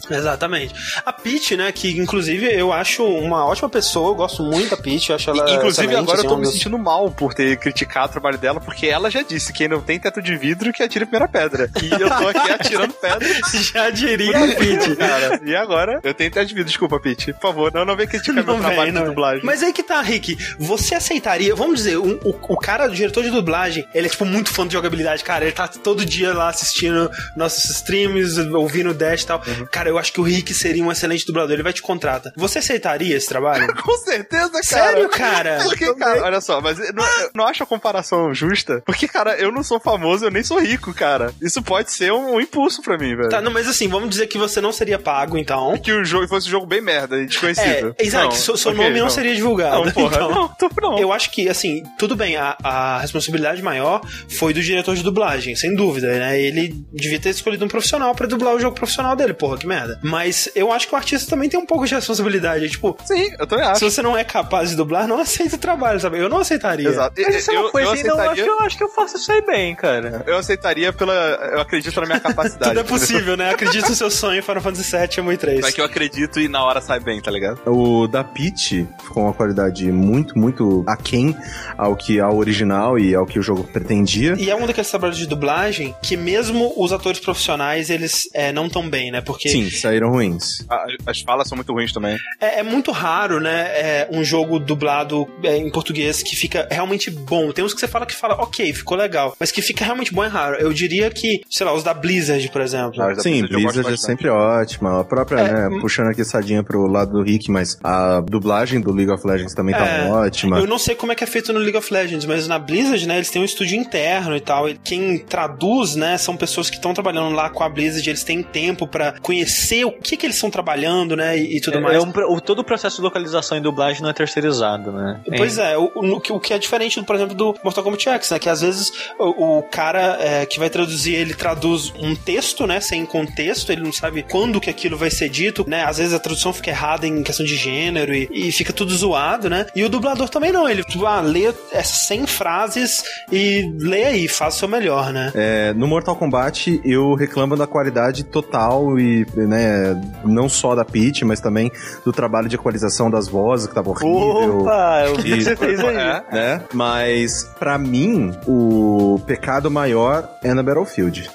Exatamente. 0.10 0.74
A 1.06 1.12
Peach, 1.14 1.56
né, 1.58 1.72
que 1.72 1.98
inclusive 2.00 2.46
eu 2.54 2.72
acho 2.72 3.04
uma 3.06 3.46
ótima 3.46 3.70
pessoa, 3.70 4.10
eu 4.12 4.16
gosto 4.16 4.44
muito 4.44 4.70
da 4.70 4.78
Peach, 4.78 5.10
eu 5.10 5.16
acho 5.16 5.30
ela 5.30 5.52
Inclusive, 5.52 5.96
agora 5.96 6.18
eu 6.18 6.20
assim, 6.22 6.28
tô 6.28 6.34
um 6.36 6.38
me 6.38 6.44
dos- 6.44 6.54
sentindo 6.54 6.78
mal 6.78 7.10
por 7.12 7.34
ter 7.34 7.58
criticado 7.58 8.08
o 8.08 8.12
trabalho 8.12 8.38
dela, 8.38 8.60
porque 8.60 8.88
ela 8.88 9.10
já 9.10 9.22
disse: 9.22 9.52
quem 9.54 9.68
não 9.68 9.82
tem 9.82 10.00
teto 10.00 10.22
de 10.22 10.36
vidro 10.38 10.72
que 10.74 10.84
atira 10.84 11.04
a 11.06 11.08
primeira 11.08 11.28
pedra. 11.28 11.70
E 11.82 11.90
eu 12.02 12.10
tô 12.10 12.28
aqui 12.28 12.52
atirando 12.52 12.94
pedra. 13.00 13.28
Já 13.74 13.90
diria 13.90 14.38
a 14.38 14.48
Peach. 14.56 14.96
Cara, 14.96 15.42
e 15.44 15.56
agora? 15.56 16.00
Eu 16.04 16.14
tenho 16.14 16.32
teto 16.32 16.48
de 16.48 16.54
vidro, 16.54 16.68
desculpa, 16.70 17.00
Pete. 17.00 17.34
Por 17.34 17.42
favor, 17.42 17.72
não, 17.74 17.86
não 17.86 17.96
vem 17.96 18.08
criticar 18.08 18.36
meu 18.36 18.44
Não 18.46 18.60
trabalho 18.60 18.82
vem, 18.84 18.92
não 18.92 19.02
de 19.02 19.06
vem. 19.08 19.16
dublagem. 19.16 19.46
Mas 19.46 19.64
aí 19.64 19.74
que 19.74 19.84
tá, 19.84 20.02
Rick. 20.02 20.38
Você 20.60 20.96
aceitaria, 20.96 21.56
vamos 21.56 21.78
dizer, 21.78 21.98
um- 21.98 22.20
o, 22.24 22.30
o 22.54 22.58
cara, 22.58 22.86
o 22.88 22.92
diretor 22.94 23.24
de 23.24 23.30
dublagem, 23.30 23.88
ele 23.94 24.08
é 24.08 24.10
tipo 24.10 24.26
muito 24.26 24.50
fã 24.52 24.66
de 24.68 24.74
jogabilidade, 24.74 25.24
cara. 25.24 25.44
Ele 25.46 25.54
tá 25.54 25.68
todo 25.68 26.06
dia 26.06 26.34
lá 26.34 26.50
assistindo 26.50 27.10
nossos 27.36 27.70
streams, 27.70 28.38
ouvindo 28.54 28.92
o 28.92 28.94
Dash 28.94 29.24
e 29.24 29.28
tal. 29.28 29.42
Uhum. 29.46 29.68
Cara, 29.72 29.90
eu 29.90 29.97
acho 29.98 30.12
que 30.14 30.20
o 30.20 30.24
Rick 30.24 30.54
seria 30.54 30.84
um 30.84 30.92
excelente 30.92 31.26
dublador. 31.26 31.54
Ele 31.54 31.64
vai 31.64 31.74
te 31.74 31.82
contrata. 31.82 32.34
Você 32.36 32.60
aceitaria 32.60 33.16
esse 33.16 33.28
trabalho? 33.28 33.68
Com 33.84 33.98
certeza, 33.98 34.52
cara. 34.52 34.64
Sério, 34.64 35.10
cara? 35.10 35.60
Porque, 35.68 35.94
cara, 35.96 36.24
olha 36.24 36.42
só, 36.42 36.62
mas 36.62 36.80
eu 36.80 36.94
não, 36.94 37.04
eu 37.22 37.30
não 37.36 37.48
acho 37.48 37.64
a 37.64 37.66
comparação 37.66 38.34
justa. 38.34 38.82
Porque, 38.86 39.08
cara, 39.08 39.36
eu 39.38 39.52
não 39.52 39.64
sou 39.64 39.80
famoso, 39.80 40.26
eu 40.26 40.32
nem 40.32 40.44
sou 40.44 40.60
rico, 40.60 40.94
cara. 40.94 41.34
Isso 41.42 41.62
pode 41.62 41.92
ser 41.92 42.12
um, 42.12 42.40
impulso 42.40 42.82
pra 42.82 42.98
mim, 42.98 43.16
velho. 43.16 43.30
Tá, 43.30 43.42
não, 43.42 43.52
mas 43.52 43.68
assim, 43.68 43.88
vamos 43.88 44.10
dizer 44.10 44.28
que 44.28 44.38
você 44.38 44.62
não 44.62 44.72
seria 44.72 45.00
pago, 45.00 45.38
então. 45.38 45.78
Que 45.78 45.92
o 45.92 46.04
jogo 46.04 46.28
fosse 46.28 46.48
um 46.48 46.52
jogo 46.52 46.66
bem 46.66 46.82
merda 46.82 47.18
e 47.18 47.26
desconhecido. 47.26 47.96
É, 47.98 48.06
exato, 48.06 48.26
Não, 48.26 48.32
seu, 48.32 48.58
seu 48.58 48.72
ok, 48.72 48.84
nome 48.84 49.00
não, 49.00 49.10
seria 49.10 49.36
divulgado. 49.36 49.86
Não, 49.86 49.92
porra, 49.92 50.16
então. 50.16 50.32
não, 50.32 50.48
tô- 50.50 50.70
não. 50.82 51.00
Eu 51.00 51.12
acho 51.12 51.32
que, 51.32 51.50
assim, 51.50 51.84
tudo 51.98 52.16
bem, 52.16 52.36
a, 52.36 52.56
a 52.64 53.00
responsabilidade 53.00 53.62
maior 53.62 54.02
foi 54.38 54.54
do 54.54 54.62
diretor 54.62 54.96
de 54.96 55.04
dublagem, 55.04 55.56
sem 55.56 55.76
dúvida, 55.76 56.08
né? 56.08 56.40
Ele 56.40 56.74
devia 56.94 57.20
ter 57.20 57.30
escolhido 57.30 57.64
um 57.66 57.68
profissional 57.68 58.14
pra 58.16 58.28
dublar 58.28 58.54
o 58.56 58.60
jogo 58.60 58.76
profissional 58.76 59.16
dele, 59.16 59.34
porra, 59.34 59.58
que 59.58 59.68
merda. 59.68 59.87
Mas 60.02 60.50
eu 60.56 60.72
acho 60.72 60.88
que 60.88 60.94
o 60.94 60.98
artista 60.98 61.30
também 61.30 61.50
tem 61.50 61.60
um 61.60 61.66
pouco 61.66 61.86
de 61.86 61.96
responsabilidade. 61.96 62.70
Tipo, 62.70 62.98
Sim, 63.06 63.30
eu 63.40 63.48
também 63.48 63.66
acho. 63.66 63.80
se 63.80 63.86
você 63.86 64.02
não 64.02 64.18
é 64.18 64.24
capaz 64.24 64.70
de 64.70 64.76
dublar, 64.76 65.08
não 65.08 65.20
aceita 65.20 65.56
o 65.56 65.60
trabalho, 65.60 66.00
sabe? 66.00 66.20
Eu 66.20 66.30
não 66.30 66.40
aceitaria. 66.40 66.90
Exato. 66.90 67.22
Mas 67.22 67.36
isso 67.36 67.52
é 67.52 67.54
uma 67.54 67.68
eu, 67.68 67.72
coisa 67.72 67.88
eu 67.88 67.96
não, 67.96 67.96
eu 67.96 67.98
acho, 67.98 68.12
aceitaria, 68.22 68.44
que 68.44 68.50
eu 68.50 68.60
acho 68.60 68.78
que 68.78 68.84
eu 68.84 68.90
faço 68.90 69.18
isso 69.18 69.32
aí 69.32 69.42
bem, 69.42 69.76
cara. 69.76 70.24
eu 70.26 70.38
aceitaria 70.38 70.92
pela. 70.94 71.14
Eu 71.14 71.62
acredito 71.62 72.00
na 72.00 72.08
minha 72.08 72.20
capacidade. 72.20 72.72
Tudo 72.72 72.80
é 72.80 72.84
possível, 72.84 73.38
né? 73.38 73.52
Acredite 73.52 73.90
no 73.90 73.96
seu 73.96 74.10
sonho, 74.12 74.42
Final 74.44 74.62
Fantasy 74.62 74.92
VII, 74.92 75.10
Amo 75.20 75.38
3. 75.38 75.66
É 75.66 75.72
que 75.72 75.82
eu 75.82 75.86
acredito 75.86 76.40
e 76.40 76.48
na 76.48 76.64
hora 76.64 76.82
sai 76.82 77.00
bem, 77.00 77.22
tá 77.22 77.32
ligado? 77.32 77.62
O 77.66 78.08
da 78.08 78.24
Peach 78.24 78.88
ficou 79.04 79.24
uma 79.24 79.34
qualidade 79.34 79.92
muito, 79.92 80.38
muito 80.38 80.84
aquém 80.88 81.36
ao 81.78 81.96
que 81.96 82.20
ao 82.20 82.36
original 82.38 82.98
e 82.98 83.14
ao 83.14 83.26
que 83.26 83.40
o 83.40 83.42
jogo 83.42 83.64
pretendia. 83.64 84.36
E 84.38 84.50
é 84.50 84.56
um 84.56 84.66
daqueles 84.66 84.90
trabalhos 84.90 85.18
de 85.18 85.28
dublagem 85.28 85.96
que 86.02 86.18
mesmo 86.18 86.74
os 86.76 86.92
atores 86.92 87.20
profissionais, 87.20 87.90
eles 87.90 88.30
é, 88.34 88.52
não 88.52 88.70
tão 88.70 88.90
bem, 88.90 89.12
né? 89.12 89.22
Porque 89.22 89.50
Sim, 89.50 89.70
saíram 89.80 90.10
ruins. 90.10 90.66
As 91.06 91.22
falas 91.22 91.48
são 91.48 91.56
muito 91.56 91.72
ruins 91.72 91.92
também. 91.94 92.18
É, 92.40 92.60
é 92.60 92.64
muito 92.64 92.92
raro, 92.92 93.40
né? 93.40 93.68
é, 93.78 94.08
um 94.12 94.24
jogo 94.24 94.60
dublado 94.60 95.28
é, 95.44 95.58
em 95.58 95.70
português 95.70 96.24
que 96.24 96.36
fica 96.36 96.68
realmente 96.70 97.10
bom. 97.12 97.52
Tem 97.52 97.64
uns 97.64 97.74
que 97.74 97.80
você 97.80 97.88
fala 97.88 98.06
que 98.06 98.16
fala, 98.16 98.36
ok, 98.36 98.74
ficou 98.74 98.98
legal. 98.98 99.36
Mas 99.40 99.52
que 99.52 99.62
fica 99.62 99.86
realmente 99.86 100.14
bom 100.14 100.24
é 100.24 100.28
raro. 100.28 100.56
Eu 100.58 100.74
diria 100.74 101.10
que, 101.10 101.42
sei 101.50 101.66
lá, 101.66 101.74
os 101.74 101.84
da 101.84 101.94
Blizzard, 101.94 102.50
por 102.50 102.62
exemplo. 102.62 103.02
Ah, 103.02 103.16
Sim, 103.16 103.42
Blizzard 103.42 103.64
Blizzard 103.64 103.94
é 103.94 103.98
sempre 103.98 104.30
ótima. 104.30 105.02
A 105.02 105.04
própria, 105.04 105.40
É, 105.40 105.70
né, 105.70 105.80
puxando 105.80 106.08
aqui 106.08 106.24
sardinha 106.24 106.64
pro 106.64 106.88
lado 106.88 107.12
do 107.12 107.24
Rick, 107.24 107.52
mas 107.52 107.78
a 107.84 108.22
dublagem 108.22 108.82
do 108.82 108.92
League 108.92 109.12
of 109.12 109.26
Legends 109.26 109.54
também 109.54 109.76
tá 109.76 109.86
É, 109.86 110.10
ótima. 110.10 110.60
Eu 110.60 110.68
não 110.68 110.80
sei 110.80 110.96
como 110.96 111.12
é 111.12 111.16
que 111.16 111.24
é 111.24 111.28
feito 111.28 111.54
no 111.54 111.60
League 111.60 111.78
of 111.78 111.94
Legends, 111.94 112.26
mas 112.26 112.48
na 112.48 112.58
Blizzard, 112.58 113.08
né, 113.08 113.18
eles 113.18 113.30
têm 113.30 113.42
um 113.42 113.46
estúdio 113.46 113.78
interno 113.78 114.36
e 114.36 114.42
tal. 114.42 114.68
E 114.70 114.78
quem 114.84 115.18
traduz, 115.20 115.96
né, 115.96 116.18
são 116.18 116.36
pessoas 116.36 116.70
que 116.70 116.78
estão 116.78 116.94
trabalhando 116.94 117.34
lá 117.36 117.50
com 117.50 117.64
a 117.64 117.70
Blizzard, 117.70 118.10
eles 118.10 118.24
têm 118.24 118.42
tempo 118.42 118.88
pra 118.88 119.14
conhecer 119.22 119.67
o 119.86 119.92
que 119.92 120.18
que 120.18 120.26
eles 120.26 120.36
estão 120.36 120.50
trabalhando, 120.50 121.16
né, 121.16 121.38
e, 121.38 121.58
e 121.58 121.62
tudo 121.62 121.78
É, 121.78 121.82
mais. 121.82 121.96
é 121.96 122.00
um 122.02 122.12
o, 122.34 122.42
todo 122.42 122.60
o 122.60 122.64
processo 122.64 122.98
de 122.98 123.02
localização 123.02 123.58
e 123.58 123.62
dublagem 123.62 124.02
não 124.02 124.10
é 124.10 124.14
terceirizado, 124.14 124.92
né? 124.92 125.20
Pois 125.38 125.58
é, 125.58 125.78
o, 125.78 125.92
o, 125.96 126.20
que- 126.20 126.32
o 126.34 126.40
que 126.40 126.54
é 126.54 126.60
diferente, 126.60 127.02
por 127.04 127.16
exemplo, 127.16 127.36
do 127.36 127.56
Mortal 127.64 127.84
Kombat 127.84 128.10
X, 128.10 128.32
né? 128.32 128.40
Que 128.40 128.50
às 128.50 128.62
vezes 128.62 128.92
o, 129.20 129.58
o 129.60 129.64
cara 129.64 130.18
é, 130.20 130.46
que 130.46 130.60
vai 130.60 130.70
traduzir, 130.70 131.16
ele 131.16 131.34
traduz 131.34 131.94
um 132.00 132.16
texto, 132.16 132.66
né? 132.68 132.80
Sem 132.80 133.06
contexto, 133.06 133.72
ele 133.72 133.82
não 133.82 133.92
sabe 133.94 134.24
quando 134.24 134.60
que 134.62 134.70
aquilo 134.70 134.98
vai 134.98 135.10
ser 135.12 135.30
dito, 135.30 135.66
né? 135.68 135.84
Às 135.84 135.98
vezes 135.98 136.14
a 136.14 136.20
tradução 136.20 136.52
fica 136.54 136.70
errada 136.70 137.06
em 137.08 137.24
questão 137.24 137.46
de 137.46 137.56
gênero 137.56 138.14
e, 138.14 138.28
e 138.32 138.52
fica 138.52 138.72
tudo 138.74 138.96
zoado, 138.96 139.50
né? 139.50 139.66
E 139.76 139.84
o 139.84 139.90
dublador 139.90 140.30
também 140.30 140.52
não, 140.52 140.68
ele 140.68 140.84
tipo, 140.84 141.06
ah, 141.06 141.22
lê 141.22 141.54
essas 141.72 142.08
100 142.08 142.28
frases 142.28 143.04
e 143.32 143.72
lê 143.80 144.04
aí, 144.06 144.28
faz 144.28 144.56
o 144.56 144.60
seu 144.60 144.68
melhor, 144.68 145.12
né? 145.12 145.32
É, 145.36 145.74
no 145.74 145.88
Mortal 145.88 146.16
Kombat, 146.16 146.80
eu 146.84 147.14
reclamo 147.14 147.56
da 147.56 147.68
qualidade 147.68 148.24
total 148.24 149.00
e, 149.00 149.26
né, 149.48 150.00
não 150.24 150.48
só 150.50 150.76
da 150.76 150.86
Peach, 150.86 151.24
mas 151.26 151.40
também 151.40 151.72
do 152.06 152.12
trabalho 152.12 152.48
de 152.48 152.56
equalização 152.56 153.10
das 153.10 153.28
vozes, 153.28 153.68
que 153.68 153.74
tava 153.74 153.90
horrível. 153.90 154.62
Opa, 154.62 155.04
eu 155.08 155.16
vi 155.16 155.38
que 155.38 155.44
você 155.44 155.56
fez 155.56 155.80
aí. 155.80 155.96
É. 155.96 156.24
Né? 156.32 156.64
Mas, 156.74 157.44
pra 157.58 157.78
mim, 157.78 158.34
o 158.48 159.20
pecado 159.26 159.72
maior 159.72 160.30
é 160.44 160.54
na 160.54 160.62
Battlefield. 160.62 161.30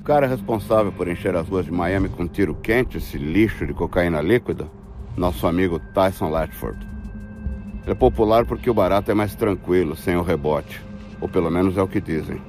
O 0.00 0.04
cara 0.04 0.26
responsável 0.26 0.92
por 0.92 1.08
encher 1.08 1.34
as 1.36 1.48
ruas 1.48 1.64
de 1.64 1.72
Miami 1.72 2.08
com 2.08 2.26
tiro 2.26 2.54
quente, 2.54 2.98
esse 2.98 3.16
lixo 3.16 3.66
de 3.66 3.72
cocaína 3.72 4.20
líquida, 4.20 4.66
nosso 5.16 5.46
amigo 5.46 5.78
Tyson 5.94 6.28
Latford. 6.28 6.78
Ele 7.84 7.92
é 7.92 7.94
popular 7.94 8.44
porque 8.44 8.68
o 8.68 8.74
barato 8.74 9.10
é 9.10 9.14
mais 9.14 9.34
tranquilo, 9.34 9.94
sem 9.96 10.16
o 10.16 10.22
rebote. 10.22 10.82
Ou 11.20 11.28
pelo 11.28 11.50
menos 11.50 11.76
é 11.76 11.82
o 11.82 11.88
que 11.88 12.00
dizem. 12.00 12.40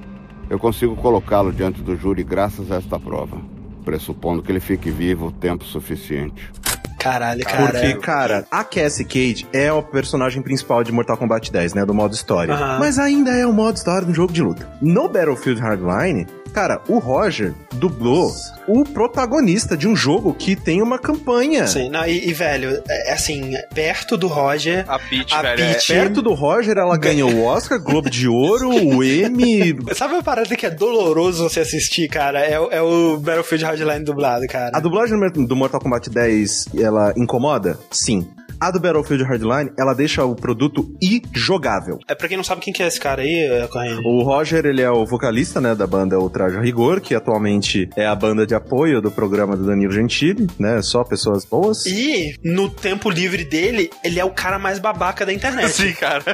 Eu 0.48 0.58
consigo 0.58 0.94
colocá-lo 0.96 1.52
diante 1.52 1.82
do 1.82 1.96
júri 1.96 2.22
graças 2.22 2.70
a 2.70 2.76
esta 2.76 3.00
prova, 3.00 3.38
pressupondo 3.86 4.42
que 4.42 4.50
ele 4.50 4.60
fique 4.60 4.90
vivo 4.90 5.28
o 5.28 5.32
tempo 5.32 5.64
suficiente. 5.64 6.50
Caralho, 6.98 7.44
cara. 7.44 7.66
Porque, 7.70 7.94
cara, 7.94 8.44
a 8.50 8.64
Cassie 8.64 9.04
Cage 9.04 9.46
é 9.52 9.72
o 9.72 9.80
personagem 9.80 10.42
principal 10.42 10.82
de 10.82 10.90
Mortal 10.90 11.16
Kombat 11.16 11.52
10, 11.52 11.74
né? 11.74 11.84
Do 11.84 11.94
modo 11.94 12.12
história. 12.12 12.52
Aham. 12.52 12.80
Mas 12.80 12.98
ainda 12.98 13.30
é 13.30 13.46
o 13.46 13.52
modo 13.52 13.76
história 13.76 14.04
do 14.04 14.12
jogo 14.12 14.32
de 14.32 14.42
luta. 14.42 14.68
No 14.82 15.08
Battlefield 15.08 15.60
Hardline, 15.60 16.26
cara, 16.56 16.80
o 16.88 16.96
Roger 16.96 17.52
dublou 17.74 18.32
o 18.66 18.82
protagonista 18.82 19.76
de 19.76 19.86
um 19.86 19.94
jogo 19.94 20.32
que 20.32 20.56
tem 20.56 20.80
uma 20.80 20.98
campanha. 20.98 21.66
Sim, 21.66 21.90
não, 21.90 22.06
e, 22.06 22.30
e, 22.30 22.32
velho, 22.32 22.82
é, 22.88 23.12
assim, 23.12 23.52
perto 23.74 24.16
do 24.16 24.26
Roger. 24.26 24.82
A 24.88 24.98
Peach, 24.98 25.34
A 25.34 25.42
velho. 25.42 25.62
é- 25.62 25.72
Peach- 25.74 25.86
Perto 25.88 26.22
do 26.22 26.32
Roger, 26.32 26.78
ela 26.78 26.96
ganhou 26.96 27.30
o 27.30 27.44
Oscar, 27.44 27.78
Globo 27.78 28.08
de 28.08 28.26
Ouro, 28.26 28.70
o 28.70 29.04
Emmy. 29.04 29.76
Sabe 29.94 30.14
uma 30.14 30.22
parada 30.22 30.56
que 30.56 30.64
é 30.64 30.70
doloroso 30.70 31.46
você 31.46 31.60
assistir, 31.60 32.08
cara? 32.08 32.40
É, 32.40 32.58
o- 32.58 32.70
é 32.70 32.80
o 32.80 33.18
Battlefield 33.18 33.62
Hardline 33.66 34.02
dublado, 34.04 34.46
cara. 34.46 34.70
A 34.74 34.80
dublagem 34.80 35.18
do 35.46 35.54
Mortal 35.54 35.78
Kombat 35.80 36.08
10, 36.08 36.68
ela 36.78 37.12
incomoda? 37.18 37.78
Sim. 37.90 38.26
A 38.60 38.70
do 38.70 38.80
Battlefield 38.80 39.24
Hardline, 39.24 39.70
ela 39.78 39.94
deixa 39.94 40.24
o 40.24 40.34
produto 40.34 40.94
injogável. 41.02 41.98
É 42.08 42.14
pra 42.14 42.28
quem 42.28 42.36
não 42.36 42.44
sabe 42.44 42.60
quem 42.60 42.72
que 42.72 42.82
é 42.82 42.86
esse 42.86 42.98
cara 42.98 43.22
aí, 43.22 43.34
é, 43.34 43.66
Corrêa. 43.66 43.98
O 44.04 44.22
Roger, 44.22 44.64
ele 44.64 44.82
é 44.82 44.90
o 44.90 45.04
vocalista, 45.04 45.60
né, 45.60 45.74
da 45.74 45.86
banda 45.86 46.18
O 46.18 46.30
Traje 46.30 46.56
a 46.56 46.60
Rigor, 46.60 47.00
que 47.00 47.14
atualmente 47.14 47.88
é 47.96 48.06
a 48.06 48.14
banda 48.14 48.46
de 48.46 48.54
apoio 48.54 49.00
do 49.00 49.10
programa 49.10 49.56
do 49.56 49.64
Danilo 49.66 49.92
Gentili, 49.92 50.46
né, 50.58 50.80
só 50.82 51.04
pessoas 51.04 51.44
boas. 51.44 51.84
E 51.86 52.34
no 52.42 52.68
tempo 52.68 53.10
livre 53.10 53.44
dele, 53.44 53.90
ele 54.02 54.18
é 54.18 54.24
o 54.24 54.30
cara 54.30 54.58
mais 54.58 54.78
babaca 54.78 55.26
da 55.26 55.32
internet. 55.32 55.70
Sim, 55.70 55.92
cara. 55.92 56.24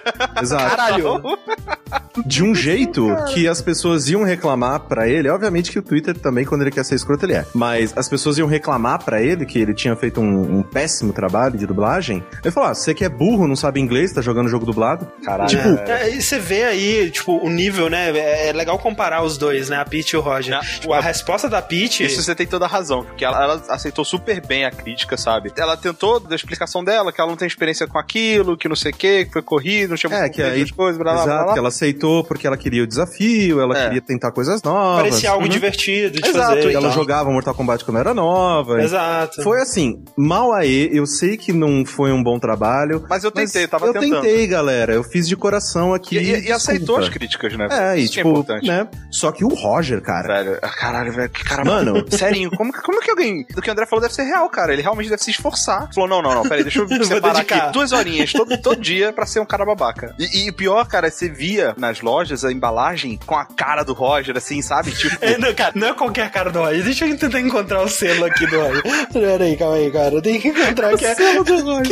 Exato. 0.41 0.77
Caralho. 0.77 1.23
De 2.27 2.43
um 2.43 2.55
jeito 2.55 3.07
que 3.33 3.49
as 3.49 3.61
pessoas 3.61 4.09
iam 4.09 4.23
reclamar 4.23 4.81
pra 4.81 5.09
ele, 5.09 5.29
obviamente 5.29 5.71
que 5.71 5.79
o 5.79 5.83
Twitter 5.83 6.17
também, 6.17 6.45
quando 6.45 6.63
ele 6.63 6.71
quer 6.71 6.85
ser 6.85 6.95
escroto, 6.95 7.25
ele 7.25 7.35
é. 7.35 7.47
Mas 7.55 7.97
as 7.97 8.09
pessoas 8.09 8.39
iam 8.39 8.49
reclamar 8.49 9.05
pra 9.05 9.23
ele 9.23 9.45
que 9.47 9.59
ele 9.59 9.75
tinha 9.75 9.95
feito 9.97 10.21
um, 10.21 10.59
um 10.59 10.63
péssimo 10.63 11.13
trabalho 11.13 11.57
de 11.57 11.67
dublagem. 11.67 12.12
Ele 12.43 12.51
falou: 12.51 12.71
ah, 12.71 12.75
você 12.75 12.93
que 12.95 13.05
é 13.05 13.09
burro, 13.09 13.47
não 13.47 13.57
sabe 13.57 13.81
inglês, 13.81 14.13
tá 14.13 14.21
jogando 14.21 14.49
jogo 14.49 14.67
dublado. 14.67 15.07
Caralho. 15.25 15.49
Tipo, 15.49 15.69
É, 15.91 16.11
e 16.11 16.21
você 16.21 16.39
vê 16.39 16.65
aí, 16.65 17.11
tipo, 17.11 17.37
o 17.39 17.49
nível, 17.49 17.89
né? 17.89 18.11
É 18.11 18.33
é 18.49 18.53
legal 18.53 18.79
comparar 18.79 19.23
os 19.23 19.39
dois, 19.39 19.69
né? 19.69 19.77
A 19.77 19.85
Peach 19.85 20.11
e 20.15 20.17
o 20.17 20.21
Roger. 20.21 20.55
Não, 20.57 20.61
Tipo, 20.61 20.93
a 20.93 21.01
resposta 21.01 21.49
da 21.49 21.63
Peach. 21.63 22.03
Isso 22.05 22.21
você 22.23 22.35
tem 22.35 22.47
toda 22.47 22.65
a 22.65 22.69
razão, 22.69 23.05
porque 23.05 23.25
ela, 23.25 23.41
ela 23.43 23.63
aceitou 23.69 24.05
super 24.05 24.45
bem 24.45 24.65
a 24.65 24.71
crítica, 24.71 25.17
sabe? 25.17 25.53
Ela 25.57 25.77
tentou 25.77 26.19
da 26.19 26.35
explicação 26.35 26.83
dela, 26.83 27.13
que 27.13 27.21
ela 27.21 27.31
não 27.31 27.37
tem 27.37 27.47
experiência 27.47 27.87
com 27.87 27.99
aquilo, 27.99 28.57
que 28.57 28.69
não 28.69 28.75
sei 28.77 28.91
o 28.91 28.95
que, 28.95 29.25
que 29.27 29.33
foi 29.33 29.43
corrido, 29.43 29.91
não 29.91 29.97
tinha 29.97 30.13
É, 30.13 30.29
que 30.29 30.43
aí- 30.43 30.63
as 30.63 30.71
coisas, 30.73 30.99
blá, 31.01 31.13
blá, 31.13 31.23
blá, 31.25 31.33
Exato, 31.33 31.45
blá. 31.45 31.53
que 31.53 31.59
ela 31.59 31.69
aceitou 31.69 32.25
porque 32.25 32.47
ela 32.47 32.57
queria 32.57 32.83
o 32.83 32.87
desafio, 32.87 33.61
ela 33.61 33.79
É. 33.79 33.85
queria 33.85 34.01
tentar 34.01 34.33
coisas 34.33 34.63
novas. 34.63 35.03
Parecia 35.03 35.31
algo 35.31 35.45
Uhum. 35.45 35.49
divertido 35.51 36.21
de 36.21 36.29
Exato, 36.29 36.57
fazer. 36.57 36.71
e 36.71 36.75
Ela 36.75 36.89
tal. 36.89 36.93
jogava 36.93 37.31
Mortal 37.31 37.55
Kombat 37.55 37.85
quando 37.85 37.99
era 37.99 38.13
nova. 38.13 38.83
Exato. 38.83 39.43
Foi 39.43 39.61
assim, 39.61 40.03
mal 40.17 40.53
aí, 40.53 40.89
eu 40.93 41.07
sei 41.07 41.37
que 41.37 41.53
não 41.53 41.85
foi 41.87 42.02
um 42.11 42.23
bom 42.23 42.39
trabalho. 42.39 43.05
Mas 43.09 43.23
eu 43.23 43.31
tentei, 43.31 43.67
tava 43.69 43.87
eu 43.87 43.93
tentando. 43.93 44.23
tentei, 44.23 44.47
galera. 44.47 44.95
Eu 44.95 45.05
fiz 45.05 45.29
de 45.29 45.37
coração 45.37 45.93
aqui. 45.95 46.17
E, 46.19 46.33
e- 46.35 46.49
e 46.49 46.53
aceitou 46.53 46.97
as 46.99 47.09
críticas, 47.09 47.57
né? 47.57 47.69
É, 47.71 47.99
e 47.99 48.05
Isso 48.05 48.15
que 48.15 48.21
é 48.21 48.23
tipo, 48.23 48.31
importante. 48.31 48.67
né? 48.67 48.89
Só 49.11 49.31
que 49.31 49.45
o 49.45 49.49
Roger, 49.49 50.01
cara. 50.01 50.43
Velho, 50.43 50.59
ah, 50.63 50.69
caralho, 50.71 51.13
velho, 51.13 51.29
que 51.31 51.45
cara 51.45 51.65
Mano. 51.65 52.05
Sério, 52.11 52.51
como, 52.57 52.73
que- 52.73 52.81
como 52.83 53.01
que 53.01 53.11
alguém 53.11 53.47
do 53.55 53.61
que 53.63 53.69
o 53.69 53.73
André 53.73 53.87
falou 53.87 54.01
deve 54.03 54.15
ser 54.15 54.23
real, 54.25 54.49
cara? 54.49 54.73
Ele 54.73 54.83
realmente 54.83 55.11
deve 55.11 55.23
se 55.23 55.31
esforçar. 55.31 55.89
Falou, 55.95 56.09
não, 56.09 56.23
não, 56.23 56.35
não, 56.35 56.43
peraí, 56.43 56.63
deixa 56.63 56.81
eu 56.81 56.89
separar 57.05 57.41
aqui 57.41 57.73
duas 57.73 57.93
horinhas 57.93 58.33
todo, 58.33 58.57
todo 58.61 58.81
dia 58.81 59.13
pra 59.13 59.27
ser 59.27 59.41
um 59.41 59.45
cara 59.47 59.65
babaca. 59.65 60.15
E, 60.19 60.47
e 60.47 60.51
o 60.51 60.55
pior, 60.55 60.87
cara, 60.87 61.07
é 61.09 61.11
você 61.11 61.29
via 61.29 61.75
nas 61.77 62.01
lojas 62.01 62.45
a 62.45 62.51
embalagem 62.53 63.19
com 63.27 63.37
a 63.37 63.45
cara 63.45 63.83
do 63.83 63.93
Roger, 63.93 64.37
assim, 64.37 64.63
sabe? 64.63 64.91
Tipo, 64.93 65.17
É, 65.21 65.37
não, 65.39 65.53
cara, 65.55 65.73
não 65.75 65.89
é 65.89 65.93
qualquer 65.95 66.31
cara 66.31 66.51
do 66.51 66.59
Roger. 66.61 66.83
Deixa 66.85 67.07
eu 67.07 67.17
tentar 67.17 67.41
encontrar 67.41 67.83
o 67.83 67.89
selo 67.89 68.25
aqui 68.25 68.47
do 68.47 68.59
Roger. 68.61 68.83
Pera 69.13 69.45
aí, 69.45 69.57
calma 69.57 69.75
aí, 69.77 69.91
cara. 69.91 70.15
Eu 70.15 70.23
tenho 70.23 70.41
que 70.41 70.49
encontrar. 70.49 70.95
O 70.95 70.99
selo 70.99 71.45
do 71.45 71.61
Roger. 71.65 71.92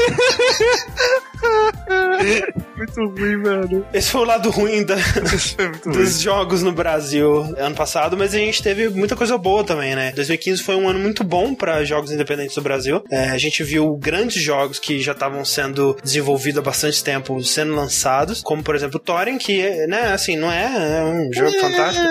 muito 2.76 3.06
ruim, 3.08 3.42
velho. 3.42 3.86
Esse 3.92 4.10
foi 4.10 4.20
o 4.20 4.24
lado 4.24 4.50
ruim 4.50 4.84
da- 4.84 4.96
é 5.58 5.68
muito 5.68 5.88
ruim. 5.88 5.98
dos 5.98 6.20
jogos 6.20 6.62
no 6.62 6.72
Brasil 6.72 7.40
ano 7.58 7.74
passado, 7.74 8.16
mas 8.16 8.34
a 8.34 8.38
gente 8.38 8.62
teve 8.62 8.88
muita 8.88 9.16
coisa 9.16 9.36
boa 9.38 9.64
também, 9.64 9.94
né? 9.94 10.12
2015 10.14 10.62
foi 10.62 10.76
um 10.76 10.88
ano 10.88 10.98
muito 10.98 11.24
bom 11.24 11.54
para 11.54 11.84
jogos 11.84 12.10
independentes 12.12 12.54
do 12.54 12.62
Brasil. 12.62 13.02
É, 13.10 13.30
a 13.30 13.38
gente 13.38 13.62
viu 13.62 13.96
grandes 13.96 14.42
jogos 14.42 14.78
que 14.78 15.00
já 15.00 15.12
estavam 15.12 15.44
sendo 15.44 15.96
desenvolvidos 16.02 16.58
há 16.58 16.62
bastante 16.62 17.02
tempo 17.02 17.42
sendo 17.42 17.74
lançados, 17.74 18.42
como 18.42 18.62
por 18.62 18.74
exemplo 18.74 18.96
o 18.96 19.00
Thorin, 19.00 19.38
que, 19.38 19.62
né, 19.86 20.12
assim, 20.12 20.36
não 20.36 20.50
é, 20.50 20.98
é 20.98 21.02
um 21.04 21.30
jogo 21.32 21.52
fantástico, 21.60 22.06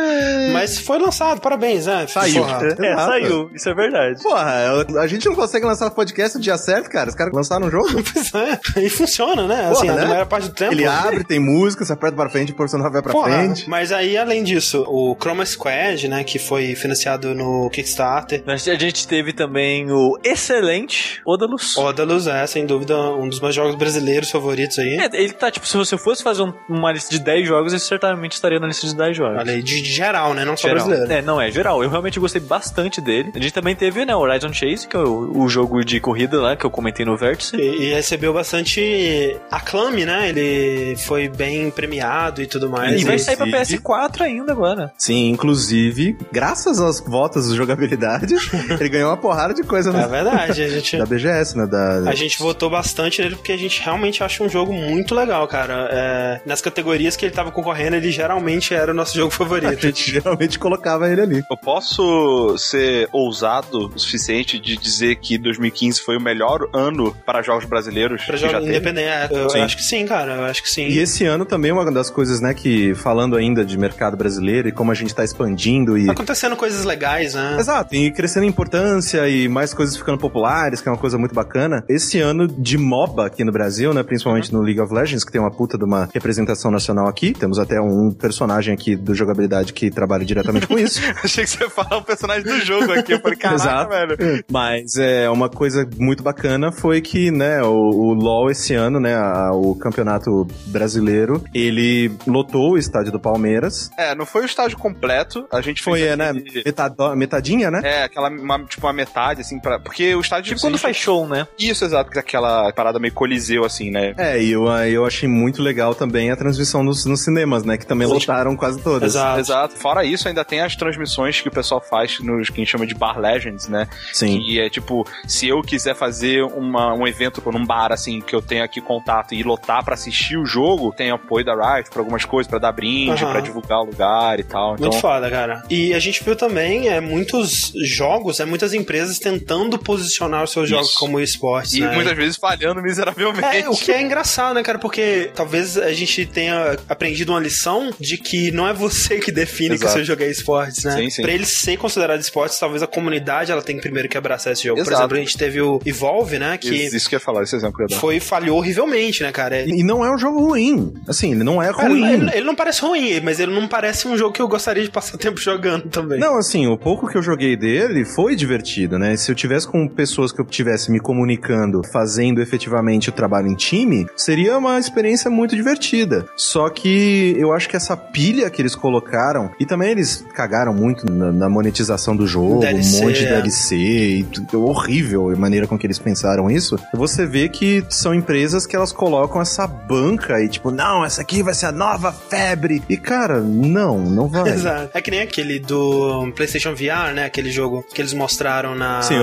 mas 0.53 0.79
foi 0.79 0.99
lançado, 0.99 1.41
parabéns, 1.41 1.85
né? 1.85 2.05
Saiu. 2.07 2.43
Porra. 2.43 2.67
É, 2.79 2.95
saiu. 2.95 3.51
Isso 3.53 3.69
é 3.69 3.73
verdade. 3.73 4.21
Porra, 4.21 4.85
a 4.99 5.07
gente 5.07 5.25
não 5.27 5.35
consegue 5.35 5.65
lançar 5.65 5.89
podcast 5.91 6.37
no 6.37 6.43
dia 6.43 6.57
certo, 6.57 6.89
cara. 6.89 7.09
Os 7.09 7.15
caras 7.15 7.33
lançaram 7.33 7.67
um 7.67 7.71
jogo. 7.71 7.78
Pois 8.13 8.33
é, 8.33 8.59
e 8.85 8.89
funciona, 8.89 9.47
né? 9.47 9.69
Assim, 9.71 9.87
Porra, 9.87 9.95
né? 9.95 10.01
na 10.03 10.07
maior 10.09 10.25
parte 10.25 10.47
do 10.47 10.53
tempo. 10.53 10.73
Ele 10.73 10.85
abre, 10.85 11.23
tem 11.23 11.39
música, 11.39 11.83
você 11.85 11.93
aperta 11.93 12.15
pra 12.15 12.29
frente, 12.29 12.51
o 12.51 12.55
personagem 12.55 12.91
vai 12.93 13.01
pra 13.01 13.11
Porra, 13.11 13.29
frente. 13.31 13.69
mas 13.69 13.91
aí, 13.91 14.17
além 14.17 14.43
disso, 14.43 14.83
o 14.87 15.15
Chroma 15.19 15.45
Squad, 15.45 16.07
né, 16.07 16.23
que 16.23 16.39
foi 16.39 16.75
financiado 16.75 17.33
no 17.35 17.69
Kickstarter, 17.71 18.43
A 18.47 18.55
gente 18.57 19.07
teve 19.07 19.33
também 19.33 19.91
o 19.91 20.17
excelente 20.23 21.21
Odalus. 21.25 21.77
Odalus 21.77 22.27
é, 22.27 22.45
sem 22.47 22.65
dúvida, 22.65 22.97
um 22.97 23.27
dos 23.29 23.39
meus 23.39 23.53
jogos 23.55 23.75
brasileiros 23.75 24.29
favoritos 24.31 24.79
aí. 24.79 24.97
É, 24.99 25.09
ele 25.21 25.33
tá, 25.33 25.51
tipo, 25.51 25.67
se 25.67 25.77
você 25.77 25.97
fosse 25.97 26.23
fazer 26.23 26.41
um- 26.43 26.53
uma 26.67 26.91
lista 26.91 27.09
de 27.11 27.19
10 27.19 27.47
jogos, 27.47 27.71
ele 27.73 27.79
certamente 27.81 28.33
estaria 28.33 28.59
na 28.59 28.67
lista 28.67 28.87
de 28.87 28.95
10 28.95 29.15
jogos. 29.15 29.37
Olha 29.39 29.51
aí, 29.53 29.61
de, 29.63 29.81
de 29.81 29.91
geral, 29.91 30.33
né? 30.33 30.43
Não 30.45 30.55
só 30.57 30.67
Geral. 30.67 30.85
brasileiro. 30.85 31.13
É, 31.13 31.21
não 31.21 31.39
é, 31.41 31.51
geral. 31.51 31.83
Eu 31.83 31.89
realmente 31.89 32.19
gostei 32.19 32.41
bastante 32.41 32.99
dele. 33.01 33.31
A 33.35 33.39
gente 33.39 33.53
também 33.53 33.75
teve, 33.75 34.05
né, 34.05 34.15
o 34.15 34.19
Horizon 34.19 34.51
Chase, 34.53 34.87
que 34.87 34.95
é 34.95 34.99
o, 34.99 35.43
o 35.43 35.49
jogo 35.49 35.83
de 35.83 35.99
corrida 35.99 36.39
lá, 36.41 36.55
que 36.55 36.65
eu 36.65 36.69
comentei 36.71 37.05
no 37.05 37.15
Vértice. 37.17 37.55
E, 37.75 37.93
recebeu 37.93 38.33
bastante 38.33 39.35
aclame, 39.51 40.05
né? 40.05 40.29
Ele 40.29 40.95
foi 40.97 41.27
bem 41.27 41.69
premiado 41.71 42.41
e 42.41 42.47
tudo 42.47 42.69
mais. 42.69 43.01
E 43.01 43.05
vai 43.05 43.17
sair 43.19 43.35
pra 43.37 43.47
Inclusive- 43.47 43.79
PS4 43.81 44.21
ainda 44.21 44.51
agora. 44.51 44.91
Sim, 44.97 45.29
inclusive, 45.29 46.17
graças 46.31 46.79
às 46.79 46.99
votos 46.99 47.49
de 47.49 47.55
jogabilidade, 47.55 48.35
ele 48.79 48.89
ganhou 48.89 49.09
uma 49.09 49.17
porrada 49.17 49.53
de 49.53 49.63
coisa 49.63 49.89
É 49.89 49.93
na- 49.93 50.07
verdade, 50.07 50.61
a 50.61 50.67
gente... 50.67 50.97
da 50.97 51.05
BGS, 51.05 51.57
né? 51.57 51.65
Da... 51.67 52.09
A 52.09 52.15
gente 52.15 52.39
votou 52.39 52.69
bastante 52.69 53.21
nele 53.21 53.35
porque 53.35 53.51
a 53.51 53.57
gente 53.57 53.81
realmente 53.81 54.23
acha 54.23 54.43
um 54.43 54.49
jogo 54.49 54.73
muito 54.73 55.13
legal, 55.15 55.47
cara. 55.47 55.89
É, 55.91 56.41
nas 56.45 56.61
categorias 56.61 57.15
que 57.15 57.25
ele 57.25 57.33
tava 57.33 57.51
concorrendo, 57.51 57.95
ele 57.95 58.11
geralmente 58.11 58.73
era 58.73 58.91
o 58.91 58.95
nosso 58.95 59.15
jogo 59.15 59.33
A 59.33 59.37
favorito. 59.37 59.81
gente 59.81 60.11
geralmente 60.11 60.57
colocava 60.59 61.09
ele 61.09 61.21
ali. 61.21 61.43
Eu 61.49 61.57
posso 61.57 62.57
ser 62.57 63.07
ousado 63.11 63.91
o 63.93 63.99
suficiente 63.99 64.59
de 64.59 64.77
dizer 64.77 65.15
que 65.17 65.37
2015 65.37 66.01
foi 66.01 66.17
o 66.17 66.21
melhor 66.21 66.67
ano 66.73 67.15
para 67.25 67.41
jogos 67.41 67.58
brasileiros 67.65 68.23
Pra 68.23 68.35
que 68.35 68.41
já 68.41 68.47
jogo 68.47 68.59
teve? 68.65 68.69
independente. 68.77 69.07
é, 69.07 69.27
Eu, 69.31 69.49
Sim. 69.49 69.59
acho 69.61 69.77
que 69.77 69.83
sim, 69.83 70.05
cara. 70.05 70.33
Eu 70.35 70.45
acho 70.45 70.61
que 70.63 70.69
sim. 70.69 70.87
E 70.87 70.99
esse 70.99 71.25
ano 71.25 71.45
também 71.45 71.71
uma 71.71 71.89
das 71.91 72.09
coisas, 72.09 72.39
né, 72.41 72.53
que 72.53 72.93
falando 72.95 73.35
ainda 73.35 73.63
de 73.65 73.77
mercado 73.77 74.15
brasileiro 74.17 74.67
e 74.67 74.71
como 74.71 74.91
a 74.91 74.95
gente 74.95 75.13
tá 75.13 75.23
expandindo 75.23 75.97
e 75.97 76.09
acontecendo 76.09 76.55
coisas 76.55 76.83
legais, 76.85 77.33
né? 77.33 77.57
Exato, 77.59 77.95
e 77.95 78.11
crescendo 78.11 78.45
em 78.45 78.49
importância 78.49 79.27
e 79.29 79.47
mais 79.47 79.73
coisas 79.73 79.95
ficando 79.95 80.17
populares, 80.17 80.81
que 80.81 80.87
é 80.89 80.91
uma 80.91 80.97
coisa 80.97 81.17
muito 81.17 81.33
bacana. 81.33 81.83
Esse 81.89 82.19
ano 82.19 82.47
de 82.47 82.77
MOBA 82.77 83.25
aqui 83.27 83.43
no 83.43 83.51
Brasil, 83.51 83.93
né, 83.93 84.03
principalmente 84.03 84.51
no 84.53 84.61
League 84.61 84.79
of 84.81 84.93
Legends, 84.93 85.23
que 85.23 85.31
tem 85.31 85.39
uma 85.41 85.51
puta 85.51 85.77
de 85.77 85.83
uma 85.83 86.09
representação 86.13 86.71
nacional 86.71 87.07
aqui. 87.07 87.33
Temos 87.33 87.59
até 87.59 87.79
um 87.79 88.11
personagem 88.11 88.73
aqui 88.73 88.95
do 88.95 89.13
jogabilidade 89.15 89.73
que 89.73 89.89
trabalha 89.89 90.25
diretamente 90.25 90.67
com 90.67 90.77
isso. 90.77 90.99
Achei 91.23 91.43
que 91.43 91.49
você 91.49 91.63
ia 91.63 91.69
falar 91.69 91.97
o 91.97 92.03
personagem 92.03 92.43
do 92.43 92.59
jogo 92.65 92.91
aqui. 92.91 93.13
Eu 93.13 93.19
falei, 93.19 93.37
caraca, 93.37 93.59
Exato. 93.63 93.89
velho. 93.89 94.43
Mas 94.51 94.95
é 94.97 95.29
uma 95.29 95.49
coisa 95.49 95.87
muito 95.97 96.23
bacana 96.23 96.71
foi 96.71 97.01
que, 97.01 97.31
né, 97.31 97.48
o, 97.63 97.69
o 97.89 98.13
LoL 98.13 98.49
esse 98.51 98.73
ano, 98.73 98.99
né, 98.99 99.15
a- 99.15 99.51
o 99.53 99.75
campeonato 99.75 100.47
brasileiro, 100.67 101.43
ele 101.53 102.11
lotou 102.25 102.71
o 102.73 102.77
estádio 102.77 103.11
do 103.11 103.19
Palmeiras. 103.19 103.89
É, 103.97 104.13
não 104.15 104.25
foi 104.25 104.43
o 104.43 104.45
estágio 104.45 104.77
completo. 104.77 105.45
A 105.51 105.61
gente 105.61 105.81
Foi, 105.83 105.99
fez 105.99 106.11
é, 106.11 106.15
né, 106.15 106.33
metado- 106.65 107.15
metadinha, 107.15 107.69
né? 107.71 107.81
É, 107.83 108.03
aquela, 108.03 108.29
uma, 108.29 108.63
tipo, 108.65 108.85
uma 108.85 108.93
metade, 108.93 109.41
assim, 109.41 109.59
pra... 109.59 109.79
porque 109.79 110.15
o 110.15 110.21
estádio... 110.21 110.49
Tipo 110.49 110.61
quando 110.61 110.77
faz 110.77 110.95
show, 110.97 111.27
né? 111.27 111.47
Isso, 111.57 111.83
exato, 111.85 112.09
que 112.11 112.17
é 112.17 112.21
aquela 112.21 112.71
parada 112.73 112.99
meio 112.99 113.13
coliseu, 113.13 113.63
assim, 113.65 113.91
né? 113.91 114.13
É, 114.17 114.41
e 114.41 114.51
eu, 114.51 114.65
eu 114.67 115.05
achei 115.05 115.27
muito 115.27 115.61
legal 115.61 115.93
também 115.93 116.31
a 116.31 116.35
transmissão 116.35 116.83
nos, 116.83 117.05
nos 117.05 117.23
cinemas, 117.23 117.63
né? 117.63 117.77
Que 117.77 117.85
também 117.85 118.07
lotaram 118.07 118.55
quase 118.55 118.81
todas. 118.81 119.13
Exato. 119.13 119.39
Exato. 119.39 119.75
Fora 119.75 120.03
isso, 120.03 120.27
ainda 120.27 120.43
tem 120.43 120.61
as 120.61 120.75
transmissões 120.75 121.41
que 121.41 121.47
o 121.47 121.51
pessoal 121.51 121.81
faz 121.81 122.19
nos 122.19 122.47
que 122.49 122.53
a 122.53 122.57
gente 122.63 122.71
chama 122.71 122.85
de 122.87 122.95
Bar 122.95 123.19
Legends, 123.19 123.67
né? 123.67 123.87
Sim. 124.13 124.39
Que 124.41 124.59
é 124.59 124.69
tipo, 124.69 125.05
se 125.27 125.47
eu 125.47 125.61
quiser 125.61 125.95
fazer 125.95 126.43
uma, 126.43 126.93
um 126.93 127.07
evento 127.07 127.28
num 127.51 127.65
bar, 127.65 127.91
assim, 127.91 128.21
que 128.21 128.35
eu 128.35 128.41
tenho 128.41 128.63
aqui 128.63 128.81
contato 128.81 129.33
e 129.33 129.43
lotar 129.43 129.83
pra 129.83 129.93
assistir 129.93 130.37
o 130.37 130.45
jogo, 130.45 130.93
tem 130.95 131.11
apoio 131.11 131.45
da 131.45 131.53
Riot 131.53 131.89
pra 131.89 132.01
algumas 132.01 132.25
coisas, 132.25 132.49
pra 132.49 132.59
dar 132.59 132.71
brinde, 132.71 133.23
Aham. 133.23 133.31
pra 133.31 133.41
divulgar 133.41 133.79
o 133.79 133.85
lugar 133.85 134.39
e 134.39 134.43
tal. 134.43 134.75
Então, 134.75 134.87
Muito 134.89 135.01
foda, 135.01 135.29
cara. 135.29 135.63
E 135.69 135.93
a 135.93 135.99
gente 135.99 136.23
viu 136.23 136.35
também 136.35 136.87
é, 136.89 136.99
muitos 136.99 137.71
jogos, 137.83 138.39
é, 138.39 138.45
muitas 138.45 138.73
empresas 138.73 139.19
tentando 139.19 139.77
posicionar 139.77 140.43
os 140.43 140.51
seus 140.51 140.69
jogos 140.69 140.89
Isso. 140.89 140.99
como 140.99 141.19
esportes. 141.19 141.73
e 141.73 141.81
né? 141.81 141.93
muitas 141.93 142.15
vezes 142.15 142.37
falhando 142.37 142.81
miseravelmente. 142.81 143.57
É, 143.57 143.69
o 143.69 143.75
que 143.75 143.91
é 143.91 144.01
engraçado, 144.01 144.55
né, 144.55 144.63
cara? 144.63 144.79
Porque 144.79 145.31
talvez 145.33 145.77
a 145.77 145.91
gente 145.93 146.25
tenha 146.25 146.77
aprendido 146.87 147.31
uma 147.31 147.39
lição 147.39 147.91
de 147.99 148.17
que 148.17 148.51
não 148.51 148.67
é 148.67 148.73
você 148.73 149.19
que 149.19 149.31
define 149.31 149.69
que 149.77 149.83
o 149.83 149.85
Exato. 149.85 149.93
seu 149.93 150.03
jogo 150.05 150.23
é 150.23 150.27
esportes, 150.29 150.83
né? 150.83 150.95
Sim, 150.95 151.09
sim. 151.09 151.21
Pra 151.21 151.31
ele 151.31 151.45
ser 151.45 151.77
considerado 151.77 152.19
esportes, 152.19 152.57
talvez 152.59 152.81
a 152.83 152.87
comunidade 152.87 153.51
ela 153.51 153.61
tem 153.61 153.79
primeiro 153.79 154.07
que 154.09 154.17
abraçar 154.17 154.53
esse 154.53 154.63
jogo. 154.63 154.75
Por 154.75 154.87
Exato. 154.87 155.01
exemplo, 155.01 155.17
a 155.17 155.19
gente 155.19 155.37
teve 155.37 155.61
o 155.61 155.79
Evolve, 155.85 156.39
né? 156.39 156.57
Que 156.57 156.69
Isso, 156.69 156.95
isso 156.95 157.09
que 157.09 157.15
ia 157.19 157.23
falar, 157.25 157.43
esse 157.43 157.55
exemplo 157.55 157.75
que 157.77 157.83
eu 157.83 157.87
ia 157.87 157.95
dar. 157.95 157.99
foi 158.01 158.19
falhou 158.19 158.57
horrivelmente, 158.57 159.23
né, 159.23 159.31
cara? 159.31 159.61
E 159.61 159.83
não 159.83 160.03
é 160.03 160.11
um 160.13 160.17
jogo 160.17 160.39
ruim. 160.39 160.93
Assim, 161.07 161.31
ele 161.31 161.43
não 161.43 161.61
é 161.61 161.71
Cara, 161.73 161.89
ruim. 161.89 162.05
ele, 162.13 162.31
ele 162.33 162.45
não 162.45 162.55
parece 162.55 162.81
ruim, 162.81 163.19
mas 163.21 163.39
ele 163.39 163.53
não 163.53 163.67
parece 163.67 164.07
um 164.07 164.17
jogo 164.17 164.33
que 164.33 164.41
eu 164.41 164.47
gostaria 164.47 164.83
de 164.83 164.89
passar 164.89 165.17
tempo 165.19 165.39
jogando 165.39 165.89
também. 165.89 166.19
Não, 166.19 166.37
assim, 166.37 166.67
o 166.67 166.77
pouco 166.77 167.07
que 167.07 167.17
eu 167.17 167.21
joguei 167.21 167.55
dele 167.55 168.05
foi 168.05 168.35
divertido, 168.35 168.97
né? 168.97 169.15
Se 169.17 169.31
eu 169.31 169.35
tivesse 169.35 169.67
com 169.67 169.87
pessoas 169.87 170.31
que 170.31 170.39
eu 170.41 170.45
tivesse 170.45 170.91
me 170.91 170.99
comunicando, 170.99 171.81
fazendo 171.91 172.41
efetivamente 172.41 173.09
o 173.09 173.11
trabalho 173.11 173.47
em 173.47 173.55
time, 173.55 174.07
seria 174.15 174.57
uma 174.57 174.79
experiência 174.79 175.29
muito 175.29 175.55
divertida. 175.55 176.25
Só 176.35 176.69
que 176.69 177.35
eu 177.37 177.51
acho 177.53 177.67
que 177.69 177.75
essa 177.75 177.95
pilha 177.97 178.49
que 178.49 178.61
eles 178.61 178.75
colocaram, 178.75 179.51
e 179.59 179.65
também 179.65 179.91
eles 179.91 180.25
cagaram 180.33 180.73
muito 180.73 181.05
na, 181.11 181.31
na 181.31 181.49
monetização 181.49 182.15
do 182.15 182.25
jogo, 182.27 182.59
DLC, 182.59 182.97
um 182.97 183.01
monte 183.07 183.19
de 183.19 183.25
é. 183.25 183.29
DLC, 183.29 183.75
e 183.75 184.23
tudo- 184.23 184.65
horrível 184.65 185.29
a 185.29 185.35
maneira 185.35 185.67
com 185.67 185.77
que 185.77 185.85
eles 185.85 185.99
pensaram 185.99 186.49
isso. 186.49 186.77
Você 187.09 187.25
vê 187.25 187.49
que 187.49 187.83
são 187.89 188.13
empresas 188.13 188.67
que 188.67 188.75
elas 188.75 188.91
colocam 188.91 189.41
essa 189.41 189.65
banca 189.65 190.41
e 190.41 190.47
tipo, 190.47 190.69
não, 190.69 191.03
essa 191.03 191.21
aqui 191.21 191.41
vai 191.41 191.53
ser 191.53 191.65
a 191.65 191.71
nova 191.71 192.11
febre. 192.11 192.83
E 192.87 192.97
cara, 192.97 193.39
não, 193.39 193.97
não 193.97 194.27
vai. 194.27 194.49
Exato. 194.53 194.91
É 194.93 195.01
que 195.01 195.09
nem 195.09 195.21
aquele 195.21 195.59
do 195.59 196.31
PlayStation 196.35 196.73
VR, 196.75 197.13
né? 197.13 197.25
Aquele 197.25 197.51
jogo 197.51 197.83
que 197.93 198.01
eles 198.01 198.13
mostraram 198.13 198.75
na. 198.75 199.01
Sim, 199.01 199.15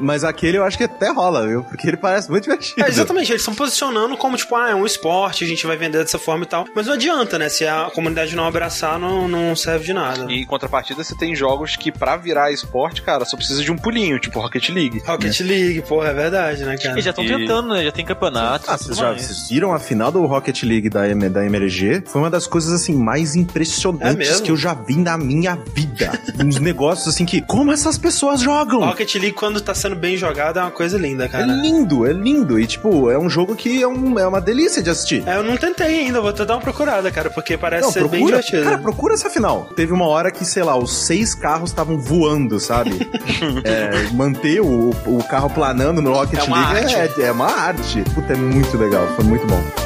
mas 0.00 0.22
aquele 0.22 0.58
eu 0.58 0.64
acho 0.64 0.76
que 0.76 0.84
até 0.84 1.10
rola, 1.10 1.46
viu? 1.46 1.64
Porque 1.64 1.88
ele 1.88 1.96
parece 1.96 2.30
muito 2.30 2.44
divertido. 2.44 2.84
É, 2.84 2.88
exatamente, 2.88 3.32
eles 3.32 3.40
estão 3.40 3.54
posicionando 3.54 4.16
como, 4.16 4.36
tipo, 4.36 4.54
ah, 4.54 4.70
é 4.70 4.74
um 4.74 4.84
esporte, 4.84 5.44
a 5.44 5.46
gente 5.46 5.66
vai 5.66 5.76
vender 5.76 5.98
dessa 5.98 6.18
forma 6.18 6.44
e 6.44 6.46
tal. 6.46 6.66
Mas 6.74 6.86
não 6.86 6.94
adianta, 6.94 7.38
né? 7.38 7.48
Se 7.48 7.66
a 7.66 7.90
comunidade 7.94 8.36
não 8.36 8.46
abraçar, 8.46 8.98
não, 8.98 9.26
não 9.26 9.56
serve 9.56 9.86
de 9.86 9.92
nada. 9.92 10.30
E 10.30 10.42
em 10.42 10.46
contrapartida, 10.46 11.02
você 11.02 11.16
tem 11.16 11.34
jogos 11.34 11.76
que 11.76 11.90
pra 11.90 12.16
virar 12.16 12.52
esporte, 12.52 13.02
cara, 13.02 13.24
só 13.24 13.36
precisa 13.36 13.62
de 13.62 13.72
um 13.72 13.76
pulinho, 13.76 14.18
tipo 14.18 14.40
Rocket 14.40 14.68
League. 14.68 15.02
Rocket 15.06 15.40
League, 15.40 15.82
porra, 15.82 16.08
é 16.08 16.14
verdade, 16.14 16.64
né, 16.64 16.76
cara? 16.76 16.98
E 16.98 17.02
já 17.02 17.10
estão 17.10 17.24
Tentando, 17.38 17.68
né? 17.74 17.84
Já 17.84 17.92
tem 17.92 18.04
campeonato. 18.04 18.64
Ah, 18.68 18.76
vocês 18.76 18.96
já 18.96 19.12
vocês 19.12 19.48
viram 19.48 19.72
a 19.72 19.78
final 19.78 20.10
do 20.12 20.24
Rocket 20.26 20.62
League 20.62 20.88
da, 20.88 21.08
M, 21.08 21.28
da 21.28 21.44
MLG? 21.44 22.02
Foi 22.06 22.20
uma 22.22 22.30
das 22.30 22.46
coisas, 22.46 22.72
assim, 22.72 22.94
mais 22.94 23.34
É 23.34 23.38
impressionantes 23.38 24.16
mesmo? 24.16 24.42
que 24.44 24.50
eu 24.50 24.56
já 24.56 24.74
vi 24.74 24.96
na 24.96 25.16
minha 25.16 25.58
vida. 25.74 26.12
Uns 26.44 26.58
negócios, 26.58 27.08
assim, 27.08 27.24
que... 27.24 27.40
Como 27.42 27.72
essas 27.72 27.96
pessoas 27.98 28.40
jogam? 28.40 28.80
Rocket 28.80 29.14
League, 29.16 29.32
quando 29.32 29.60
tá 29.60 29.74
sendo 29.74 29.96
bem 29.96 30.16
jogado, 30.16 30.58
é 30.58 30.62
uma 30.62 30.70
coisa 30.70 30.98
linda, 30.98 31.24
É 31.24 31.28
cara. 31.28 31.46
lindo, 31.46 32.06
é 32.06 32.12
lindo. 32.12 32.58
E, 32.58 32.66
tipo, 32.66 33.10
é 33.10 33.18
um 33.18 33.28
jogo 33.28 33.54
que 33.54 33.82
é, 33.82 33.86
um- 33.88 34.18
é 34.18 34.26
uma 34.26 34.40
delícia 34.40 34.82
de 34.82 34.90
assistir. 34.90 35.26
É, 35.26 35.36
eu 35.36 35.42
não 35.42 35.56
tentei 35.56 36.00
ainda, 36.00 36.20
vou 36.20 36.30
até 36.30 36.44
dar 36.44 36.54
uma 36.54 36.60
procurada, 36.60 37.10
cara, 37.10 37.30
porque 37.30 37.56
parece 37.56 37.84
Não, 37.84 37.92
ser 37.92 38.00
bem 38.08 38.20
procura, 38.20 38.36
divertido. 38.38 38.62
cara, 38.64 38.78
procura 38.78 39.14
essa 39.14 39.30
final. 39.30 39.70
Teve 39.76 39.92
uma 39.92 40.06
hora 40.06 40.30
que, 40.30 40.44
sei 40.44 40.62
lá, 40.62 40.76
os 40.76 40.92
seis 41.06 41.34
carros 41.34 41.70
estavam 41.70 41.98
voando, 41.98 42.58
sabe? 42.60 42.90
É, 43.64 44.08
manter 44.12 44.60
o, 44.60 44.90
o 45.06 45.22
carro 45.24 45.48
planando 45.50 46.00
no 46.02 46.12
Rocket 46.12 46.38
É 46.46 46.50
League 46.50 46.94
é, 46.94 47.19
é 47.22 47.32
uma 47.32 47.46
arte. 47.46 48.02
Puta, 48.14 48.32
é 48.32 48.36
muito 48.36 48.76
legal, 48.76 49.06
foi 49.16 49.24
muito 49.24 49.46
bom. 49.46 49.79